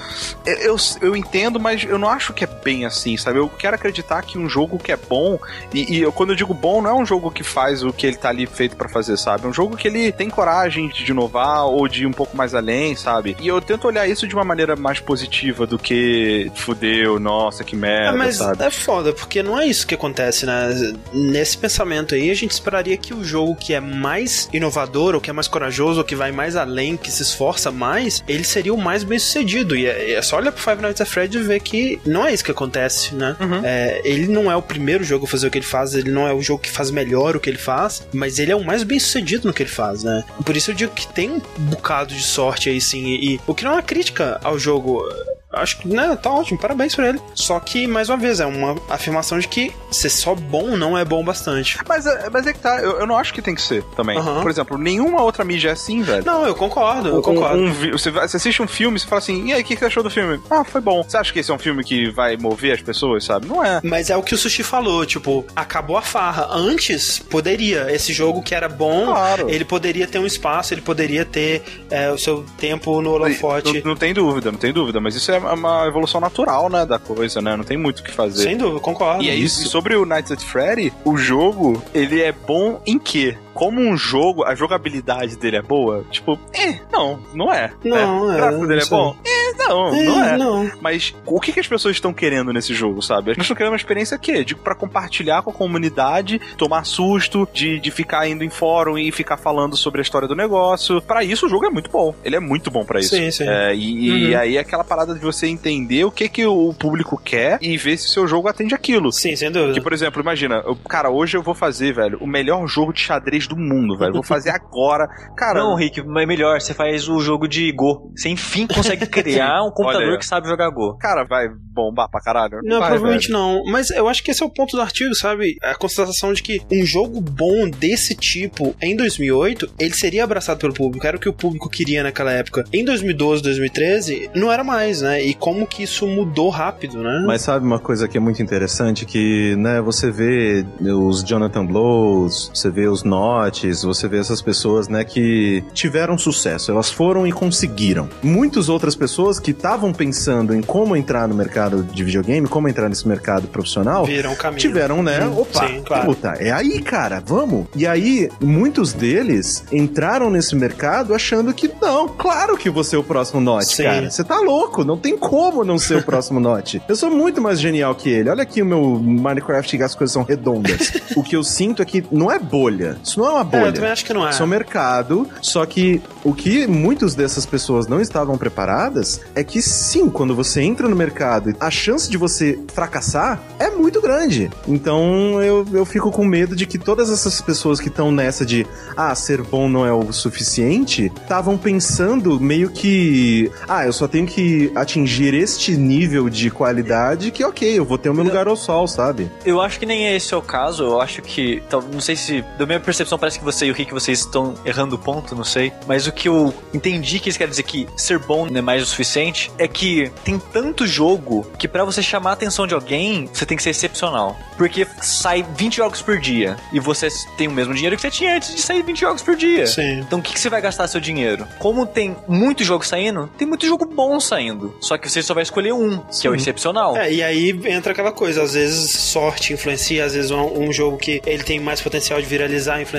Eu, 0.46 0.56
eu, 0.58 0.76
eu 1.02 1.16
entendo, 1.16 1.60
mas 1.60 1.84
eu 1.84 1.98
não 1.98 2.10
acho 2.10 2.29
que 2.34 2.44
é 2.44 2.48
bem 2.48 2.86
assim, 2.86 3.16
sabe? 3.18 3.40
Eu 3.40 3.50
quero 3.50 3.76
acreditar 3.76 4.22
que 4.22 4.38
um 4.38 4.48
jogo 4.50 4.78
que 4.78 4.92
é 4.92 4.98
bom, 4.98 5.38
e, 5.74 5.98
e 5.98 6.02
eu- 6.02 6.12
quando 6.12 6.32
eu 6.32 6.36
digo 6.36 6.54
bom, 6.54 6.82
não 6.82 6.90
é 6.90 6.94
um 6.94 7.06
jogo 7.06 7.32
que 7.32 7.44
faz 7.44 7.84
o 7.84 7.92
que 7.94 8.06
ele 8.08 8.18
tá 8.18 8.30
ali 8.30 8.46
feito 8.46 8.76
pra 8.76 8.88
fazer, 8.90 9.18
sabe? 9.18 9.46
É 9.46 9.48
um 9.50 9.54
jogo 9.54 9.76
que 9.78 9.88
ele 9.88 10.12
tem 10.12 10.30
coragem 10.30 10.88
de 10.90 11.12
inovar 11.12 11.66
ou 11.66 11.88
de 11.88 12.04
ir 12.04 12.06
um 12.06 12.12
pouco 12.14 12.36
mais 12.36 12.54
além, 12.54 12.96
sabe? 12.96 13.36
E 13.40 13.48
eu 13.48 13.60
tento 13.62 13.88
olhar 13.88 14.08
isso 14.08 14.28
de 14.28 14.36
uma 14.36 14.44
maneira 14.44 14.76
mais 14.76 15.00
positiva 15.00 15.66
do 15.66 15.78
que 15.80 16.52
fudeu, 16.56 17.20
nossa, 17.20 17.64
que 17.64 17.76
É, 17.76 17.80
merda, 17.80 18.18
mas 18.18 18.36
sabe? 18.38 18.64
é 18.64 18.70
foda, 18.72 19.14
porque 19.14 19.42
não 19.44 19.60
é 19.60 19.66
isso 19.68 19.86
que 19.88 19.96
acontece, 19.96 20.46
né? 20.46 20.94
Nesse 21.14 21.58
pensamento 21.58 22.16
aí, 22.16 22.30
a 22.30 22.34
gente 22.36 22.52
esperaria 22.52 22.98
que 22.98 23.14
o 23.14 23.24
jogo 23.24 23.56
que 23.56 23.74
é 23.74 23.80
mais 23.80 24.50
inovador, 24.54 25.16
ou 25.16 25.22
que 25.22 25.30
é 25.30 25.34
mais 25.34 25.48
corajoso, 25.48 26.00
ou 26.00 26.04
que 26.06 26.16
vai 26.16 26.32
mais 26.32 26.56
além, 26.56 26.98
que 26.98 27.12
se 27.12 27.22
esforça 27.24 27.72
mais, 27.72 28.24
ele 28.28 28.44
seria 28.44 28.74
o 28.74 28.78
mais 28.78 29.04
bem 29.04 29.20
sucedido. 29.20 29.76
E 29.76 29.86
é, 29.86 30.14
é 30.14 30.22
só 30.22 30.38
olhar 30.38 30.52
pro 30.52 30.62
Five 30.62 30.82
Nights 30.82 31.02
at 31.02 31.08
Freddy 31.08 31.38
e 31.38 31.42
ver 31.44 31.60
que 31.62 32.00
não 32.06 32.19
é 32.26 32.34
isso 32.34 32.44
que 32.44 32.52
acontece, 32.52 33.16
né? 33.16 33.36
Uhum. 33.40 33.62
É, 33.64 34.02
ele 34.04 34.28
não 34.28 34.52
é 34.52 34.56
o 34.56 34.62
primeiro 34.62 35.04
jogo 35.04 35.26
a 35.26 35.28
fazer 35.28 35.48
o 35.48 35.52
que 35.52 35.58
ele 35.58 35.66
faz, 35.66 35.94
ele 35.94 36.12
não 36.12 36.28
é 36.28 36.34
o 36.34 36.42
jogo 36.42 36.62
que 36.62 36.70
faz 36.70 36.92
melhor 36.92 37.36
o 37.36 37.40
que 37.40 37.50
ele 37.50 37.58
faz, 37.58 38.08
mas 38.14 38.40
ele 38.40 38.52
é 38.52 38.56
o 38.56 38.64
mais 38.64 38.84
bem 38.84 39.00
sucedido 39.00 39.48
no 39.48 39.54
que 39.54 39.64
ele 39.64 39.70
faz, 39.70 40.04
né? 40.04 40.24
Por 40.46 40.56
isso 40.56 40.72
eu 40.72 40.76
digo 40.76 40.94
que 40.94 41.08
tem 41.08 41.32
um 41.32 41.42
bocado 41.58 42.14
de 42.14 42.24
sorte 42.24 42.70
aí 42.70 42.80
sim. 42.80 43.06
E, 43.06 43.36
e 43.36 43.42
o 43.46 43.54
que 43.54 43.64
não 43.64 43.72
é 43.72 43.76
uma 43.76 43.82
crítica 43.84 44.40
ao 44.44 44.58
jogo. 44.58 45.04
Acho 45.52 45.80
que, 45.80 45.88
né, 45.88 46.16
tá 46.16 46.30
ótimo, 46.32 46.60
parabéns 46.60 46.94
pra 46.94 47.10
ele. 47.10 47.20
Só 47.34 47.60
que, 47.60 47.88
mais 47.88 48.08
uma 48.08 48.18
vez, 48.18 48.40
é 48.40 48.46
uma 48.46 48.76
afirmação 48.88 49.40
de 49.40 49.48
que 49.48 49.72
ser 49.92 50.10
só 50.12 50.36
bom 50.36 50.78
não 50.78 50.96
é 50.96 51.04
bom 51.04 51.24
bastante. 51.24 51.78
Mas, 51.88 52.06
é- 52.06 52.30
mas 52.32 52.46
é 52.46 52.54
que 52.54 52.60
tá, 52.60 52.80
eu, 52.82 53.00
eu 53.00 53.08
não 53.08 53.18
acho 53.18 53.34
que 53.34 53.42
tem 53.42 53.56
que 53.56 53.62
ser 53.62 53.84
também. 53.96 54.16
Aham. 54.18 54.42
Por 54.44 54.52
exemplo, 54.52 54.78
nenhuma 54.78 55.24
outra 55.24 55.44
mídia 55.44 55.70
é 55.70 55.72
assim, 55.72 56.04
velho. 56.04 56.24
Não, 56.24 56.46
eu 56.46 56.54
concordo, 56.54 57.10
eu 57.10 57.18
Um- 57.18 57.22
concordo. 57.24 57.58
um 57.64 57.74
vi- 57.74 57.92
você, 57.92 58.12
você 58.12 58.38
assiste 58.38 58.62
um 58.62 58.68
filme 58.68 58.98
e 58.98 59.00
você 59.00 59.08
fala 59.08 59.20
assim, 59.20 59.48
e 59.48 59.54
aí, 59.54 59.62
o 59.62 59.66
que, 59.66 59.74
que 59.74 59.80
você 59.80 59.86
achou 59.88 60.04
do 60.04 60.10
filme? 60.12 60.40
Ah, 60.52 60.64
foi 60.64 60.82
bom. 60.82 61.02
Você 61.02 61.18
acha 61.18 61.34
que 61.34 61.40
esse 61.40 61.50
é 61.50 61.54
um 61.54 61.58
filme 61.60 61.84
que 61.84 62.12
vai 62.12 62.38
mover 62.38 62.74
as 62.76 62.82
pessoas, 62.84 63.24
sabe? 63.26 63.48
Não 63.48 63.64
é. 63.66 63.82
Mas 63.84 64.12
é 64.12 64.16
o 64.16 64.22
que 64.22 64.36
o 64.36 64.38
Sushi 64.38 64.62
falou, 64.62 65.04
tipo, 65.04 65.44
acabou 65.56 65.98
a 65.98 66.02
farra. 66.04 66.48
Antes, 66.52 67.18
poderia. 67.18 67.88
Esse 67.92 68.14
jogo 68.14 68.44
que 68.44 68.54
era 68.54 68.70
bom, 68.70 69.08
Claro. 69.08 69.50
ele 69.50 69.66
poderia 69.66 70.06
ter 70.06 70.20
um 70.20 70.28
espaço, 70.28 70.76
ele 70.76 70.82
poderia 70.82 71.26
ter 71.26 71.64
é, 71.90 72.12
o 72.12 72.20
seu 72.20 72.46
tempo 72.60 73.02
no 73.02 73.14
holofote. 73.14 73.80
Não, 73.82 73.92
não 73.92 73.96
tem 73.96 74.14
dúvida, 74.14 74.52
não 74.52 74.60
tem 74.60 74.72
dúvida. 74.72 75.00
Mas 75.02 75.16
isso 75.16 75.32
é 75.32 75.39
uma 75.40 75.88
evolução 75.88 76.22
natural, 76.22 76.70
né, 76.70 76.86
da 76.86 77.00
coisa, 77.00 77.42
né? 77.42 77.56
Não 77.56 77.64
tem 77.64 77.78
muito 77.78 78.00
o 78.00 78.04
que 78.04 78.12
fazer. 78.12 78.44
Sem 78.44 78.58
dúvida, 78.58 78.80
concordo. 78.80 79.24
E 79.24 79.30
é 79.30 79.36
isso. 79.36 79.64
E 79.64 79.68
sobre 79.68 79.96
o 79.96 80.06
Nights 80.06 80.32
at 80.32 80.42
Freddy, 80.42 80.94
o 81.04 81.18
jogo, 81.18 81.82
ele 81.94 82.22
é 82.22 82.32
bom 82.32 82.82
em 82.86 83.00
quê? 83.00 83.38
Como 83.60 83.82
um 83.82 83.98
jogo, 83.98 84.46
a 84.46 84.56
jogabilidade 84.56 85.36
dele 85.36 85.58
é 85.58 85.62
boa? 85.62 86.06
Tipo, 86.10 86.40
eh, 86.54 86.80
não, 86.90 87.20
não 87.34 87.52
é. 87.54 87.74
Não, 87.84 88.28
né? 88.28 88.34
é, 88.34 88.36
O 88.36 88.38
gráfico 88.38 88.68
dele 88.68 88.82
é 88.82 88.86
bom? 88.86 89.16
Eh, 89.26 89.54
não, 89.68 89.94
É, 89.94 90.04
não 90.06 90.24
é. 90.24 90.38
não. 90.38 90.72
Mas 90.82 91.14
o 91.26 91.42
que, 91.42 91.52
que 91.52 91.60
as 91.60 91.68
pessoas 91.68 91.98
estão 91.98 92.14
querendo 92.14 92.54
nesse 92.54 92.74
jogo, 92.74 93.02
sabe? 93.02 93.32
Elas 93.32 93.40
estão 93.42 93.58
querendo 93.58 93.74
uma 93.74 93.78
experiência 93.78 94.18
que? 94.18 94.46
Digo, 94.46 94.62
pra 94.62 94.74
compartilhar 94.74 95.42
com 95.42 95.50
a 95.50 95.54
comunidade, 95.54 96.40
tomar 96.58 96.86
susto, 96.86 97.46
de, 97.54 97.80
de 97.80 97.92
ficar 97.92 98.28
indo 98.30 98.44
em 98.46 98.50
fórum 98.50 98.98
e 98.98 99.12
ficar 99.12 99.36
falando 99.36 99.76
sobre 99.76 100.00
a 100.00 100.04
história 100.04 100.28
do 100.28 100.36
negócio. 100.36 101.02
Pra 101.02 101.22
isso, 101.24 101.46
o 101.46 101.50
jogo 101.50 101.66
é 101.66 101.70
muito 101.70 101.90
bom. 101.92 102.16
Ele 102.24 102.38
é 102.38 102.40
muito 102.40 102.72
bom 102.72 102.86
pra 102.86 103.00
isso. 103.02 103.14
Sim, 103.14 103.30
sim. 103.30 103.44
É, 103.46 103.76
e 103.76 103.90
e 104.00 104.34
Uhum. 104.34 104.40
aí 104.40 104.56
é 104.56 104.60
aquela 104.62 104.84
parada 104.86 105.14
de 105.14 105.20
você 105.20 105.48
entender 105.48 106.06
o 106.06 106.12
que, 106.12 106.30
que 106.30 106.46
o 106.46 106.74
público 106.74 107.20
quer 107.22 107.58
e 107.62 107.76
ver 107.78 107.98
se 107.98 108.08
o 108.08 108.10
seu 108.10 108.26
jogo 108.28 108.48
atende 108.48 108.74
aquilo. 108.74 109.12
Sim, 109.12 109.36
sem 109.36 109.52
dúvida. 109.52 109.74
Que, 109.74 109.82
por 109.82 109.92
exemplo, 109.92 110.22
imagina, 110.22 110.64
eu- 110.66 110.76
cara, 110.88 111.10
hoje 111.10 111.36
eu 111.36 111.44
vou 111.44 111.54
fazer, 111.54 111.94
velho, 111.94 112.18
o 112.22 112.28
melhor 112.28 112.66
jogo 112.68 112.94
de 112.94 113.02
xadrez 113.02 113.48
do 113.50 113.58
mundo, 113.58 113.98
velho. 113.98 114.14
Vou 114.14 114.24
fazer 114.24 114.52
agora. 114.52 115.08
Cara, 115.36 115.60
Não, 115.60 115.76
Rick, 115.76 116.02
mas 116.06 116.24
é 116.24 116.26
melhor, 116.26 116.62
você 116.62 116.74
faz 116.74 117.08
o 117.10 117.20
jogo 117.20 117.48
de 117.48 117.72
Go. 117.72 118.12
Você 118.16 118.30
enfim 118.30 118.68
consegue 118.68 119.06
criar 119.08 119.64
um 119.64 119.72
computador 119.72 120.18
que 120.18 120.26
sabe 120.26 120.48
jogar 120.48 120.70
Go. 120.70 120.98
cara, 120.98 121.24
vai 121.24 121.48
bombar 121.50 122.10
pra 122.10 122.22
caralho? 122.22 122.60
Não, 122.64 122.80
vai, 122.80 122.90
provavelmente 122.90 123.28
velho. 123.28 123.40
não. 123.40 123.64
Mas 123.66 123.90
eu 123.90 124.08
acho 124.08 124.24
que 124.24 124.32
esse 124.32 124.44
é 124.44 124.46
o 124.46 124.50
ponto 124.50 124.76
do 124.76 124.82
artigo, 124.82 125.14
sabe? 125.16 125.56
A 125.64 125.76
constatação 125.76 126.34
de 126.34 126.44
que 126.44 126.62
um 126.72 126.86
jogo 126.86 127.22
bom 127.22 127.70
desse 127.70 128.16
tipo, 128.16 128.76
em 128.82 128.96
2008, 128.96 129.70
ele 129.80 129.94
seria 129.94 130.24
abraçado 130.24 130.60
pelo 130.60 130.74
público. 130.74 131.06
Era 131.06 131.18
o 131.18 131.20
que 131.20 131.30
o 131.30 131.34
público 131.34 131.70
queria 131.70 132.04
naquela 132.04 132.32
época. 132.32 132.64
Em 132.74 132.84
2012, 132.84 133.42
2013, 133.44 134.30
não 134.36 134.52
era 134.52 134.64
mais, 134.64 135.02
né? 135.02 135.24
E 135.24 135.34
como 135.34 135.66
que 135.66 135.84
isso 135.84 136.06
mudou 136.08 136.50
rápido, 136.50 136.98
né? 137.02 137.24
Mas 137.26 137.42
sabe 137.42 137.66
uma 137.66 137.80
coisa 137.80 138.08
que 138.08 138.18
é 138.18 138.20
muito 138.20 138.42
interessante? 138.42 139.06
Que, 139.06 139.56
né, 139.56 139.82
você 139.82 140.12
vê 140.12 140.66
os 140.82 141.24
Jonathan 141.24 141.66
Blows, 141.66 142.52
você 142.54 142.70
vê 142.70 142.88
os 142.88 143.04
Notes, 143.40 143.84
você 143.84 144.08
vê 144.08 144.18
essas 144.18 144.42
pessoas, 144.42 144.88
né, 144.90 145.04
que 145.06 145.64
tiveram 145.74 146.18
sucesso. 146.18 146.72
Elas 146.72 146.92
foram 146.92 147.26
e 147.26 147.32
conseguiram. 147.32 148.10
Muitas 148.22 148.68
outras 148.68 148.96
pessoas 148.96 149.40
que 149.40 149.52
estavam 149.52 149.94
pensando 149.94 150.54
em 150.54 150.62
como 150.62 150.96
entrar 150.96 151.28
no 151.28 151.34
mercado 151.36 151.84
de 151.84 152.04
videogame, 152.04 152.48
como 152.48 152.68
entrar 152.68 152.90
nesse 152.90 153.08
mercado 153.08 153.48
profissional, 153.48 154.06
Viram 154.06 154.36
caminho. 154.36 154.60
tiveram, 154.60 155.02
né? 155.02 155.26
Hum, 155.26 155.40
Opa, 155.40 155.68
sim, 155.68 155.82
claro. 155.86 156.06
puta, 156.06 156.30
é 156.40 156.52
aí, 156.52 156.82
cara, 156.82 157.24
vamos. 157.26 157.68
E 157.76 157.88
aí, 157.88 158.30
muitos 158.42 158.92
deles 158.94 159.64
entraram 159.72 160.30
nesse 160.30 160.56
mercado 160.56 161.14
achando 161.14 161.54
que 161.54 161.72
não, 161.82 162.10
claro 162.10 162.58
que 162.58 162.70
você 162.70 162.96
é 162.96 163.00
o 163.00 163.04
próximo 163.04 163.40
Note, 163.40 163.76
Sim. 163.76 163.84
cara. 163.84 164.10
Você 164.12 164.24
tá 164.24 164.40
louco, 164.40 164.84
não 164.84 164.98
tem 164.98 165.18
como 165.18 165.64
não 165.64 165.78
ser 165.78 165.98
o 165.98 166.04
próximo 166.04 166.40
Note. 166.40 166.82
Eu 166.90 166.96
sou 166.96 167.10
muito 167.10 167.42
mais 167.42 167.60
genial 167.60 167.96
que 167.96 168.10
ele. 168.10 168.30
Olha 168.30 168.44
aqui 168.44 168.62
o 168.62 168.66
meu 168.66 169.00
Minecraft 169.00 169.78
que 169.78 169.84
as 169.84 169.96
coisas 169.96 170.14
são 170.14 170.24
redondas. 170.24 170.92
o 171.16 171.24
que 171.24 171.36
eu 171.36 171.44
sinto 171.44 171.82
é 171.82 171.86
que 171.86 172.04
não 172.12 172.30
é 172.32 172.38
bolha. 172.38 172.98
Isso 173.04 173.20
não 173.20 173.29
é 173.30 173.34
uma 173.34 173.42
É, 173.42 173.44
bolha. 173.46 173.66
eu 173.70 173.74
também 173.74 173.92
acho 173.92 174.06
que 174.06 174.14
não 174.14 174.26
é. 174.28 174.32
Isso 174.32 174.42
é 174.42 174.46
um 174.46 174.50
mercado, 174.50 175.28
só 175.42 175.66
que 175.66 176.02
o 176.24 176.34
que 176.34 176.68
muitas 176.68 177.16
dessas 177.16 177.46
pessoas 177.46 177.88
não 177.88 178.00
estavam 178.02 178.38
preparadas 178.38 179.22
é 179.36 179.44
que 179.44 179.62
sim, 179.62 180.10
quando 180.10 180.36
você 180.36 180.62
entra 180.62 180.88
no 180.88 180.96
mercado, 180.96 181.54
a 181.60 181.70
chance 181.72 182.10
de 182.10 182.18
você 182.18 182.60
fracassar 182.74 183.40
é 183.58 183.70
muito 183.70 184.02
grande. 184.02 184.50
Então 184.68 185.42
eu, 185.42 185.66
eu 185.72 185.86
fico 185.86 186.12
com 186.12 186.24
medo 186.26 186.56
de 186.56 186.66
que 186.66 186.78
todas 186.78 187.10
essas 187.10 187.42
pessoas 187.42 187.80
que 187.80 187.88
estão 187.88 188.12
nessa 188.12 188.46
de 188.46 188.66
ah, 188.96 189.14
ser 189.16 189.42
bom 189.42 189.68
não 189.70 189.86
é 189.86 189.92
o 189.94 190.12
suficiente, 190.12 191.12
estavam 191.22 191.58
pensando 191.58 192.40
meio 192.40 192.70
que 192.70 193.52
ah, 193.68 193.86
eu 193.86 193.94
só 193.94 194.08
tenho 194.08 194.26
que 194.26 194.72
atingir 194.76 195.34
este 195.34 195.76
nível 195.76 196.30
de 196.30 196.50
qualidade 196.50 197.32
que 197.32 197.44
ok, 197.44 197.78
eu 197.78 197.86
vou 197.86 197.98
ter 197.98 198.10
o 198.10 198.14
meu 198.14 198.24
lugar 198.24 198.48
ao 198.48 198.56
sol, 198.56 198.88
sabe? 198.88 199.30
Eu 199.46 199.62
acho 199.62 199.80
que 199.80 199.86
nem 199.86 200.08
é 200.08 200.16
esse 200.16 200.34
o 200.36 200.42
caso, 200.42 200.84
eu 200.84 201.02
acho 201.02 201.22
que, 201.22 201.62
então, 201.68 201.82
não 201.94 202.00
sei 202.00 202.16
se, 202.16 202.44
da 202.58 202.66
minha 202.66 202.80
percepção 202.80 203.09
parece 203.18 203.40
que 203.40 203.46
você 203.46 203.66
e 203.66 203.72
o 203.72 203.76
que 203.76 203.94
vocês 203.94 204.20
estão 204.20 204.56
errando 204.66 204.96
o 204.96 205.00
ponto, 205.00 205.36
não 205.36 205.44
sei, 205.44 205.72
mas 205.88 206.08
o 206.08 206.12
que 206.12 206.28
eu 206.28 206.54
entendi 206.74 207.20
que 207.20 207.30
isso 207.30 207.38
quer 207.38 207.48
dizer 207.48 207.64
que 207.64 207.88
ser 207.96 208.20
bom 208.20 208.48
não 208.48 208.60
é 208.60 208.62
mais 208.62 208.84
o 208.84 208.86
suficiente 208.86 209.52
é 209.58 209.68
que 209.68 210.12
tem 210.24 210.40
tanto 210.40 210.86
jogo 210.86 211.50
que 211.58 211.68
para 211.68 211.84
você 211.84 212.02
chamar 212.02 212.32
a 212.32 212.34
atenção 212.34 212.68
de 212.68 212.74
alguém, 212.74 213.30
você 213.32 213.46
tem 213.46 213.58
que 213.58 213.64
ser 213.64 213.72
excepcional. 213.72 214.38
Porque 214.58 214.86
sai 215.02 215.46
20 215.56 215.78
jogos 215.78 216.02
por 216.02 216.20
dia 216.20 216.58
e 216.74 216.80
você 216.80 217.08
tem 217.38 217.48
o 217.48 217.52
mesmo 217.52 217.74
dinheiro 217.74 217.96
que 217.96 218.02
você 218.02 218.12
tinha 218.12 218.36
antes 218.36 218.54
de 218.54 218.62
sair 218.62 218.84
20 218.84 219.00
jogos 219.00 219.22
por 219.22 219.36
dia. 219.36 219.66
Sim. 219.68 220.00
Então 220.00 220.20
o 220.20 220.22
que, 220.22 220.34
que 220.34 220.40
você 220.40 220.50
vai 220.50 220.62
gastar 220.62 220.88
seu 220.88 221.00
dinheiro? 221.00 221.48
Como 221.58 221.86
tem 221.86 222.16
muito 222.28 222.64
jogo 222.64 222.86
saindo, 222.86 223.30
tem 223.38 223.48
muito 223.48 223.66
jogo 223.66 223.86
bom 223.86 224.20
saindo. 224.20 224.76
Só 224.82 224.98
que 224.98 225.10
você 225.10 225.22
só 225.22 225.34
vai 225.34 225.44
escolher 225.44 225.74
um, 225.74 226.00
que 226.00 226.28
é 226.28 226.30
o 226.30 226.36
excepcional. 226.36 226.98
É, 226.98 227.12
e 227.12 227.24
aí 227.24 227.50
entra 227.66 227.92
aquela 227.92 228.12
coisa, 228.12 228.44
às 228.44 228.54
vezes 228.54 228.92
sorte 228.92 229.54
influencia, 229.54 230.06
às 230.06 230.14
vezes 230.14 230.32
um, 230.32 230.66
um 230.66 230.74
jogo 230.74 230.98
que 230.98 231.22
ele 231.26 231.44
tem 231.44 231.60
mais 231.60 231.82
potencial 231.82 232.22
de 232.22 232.28
viralizar 232.28 232.82
influencia. 232.82 232.99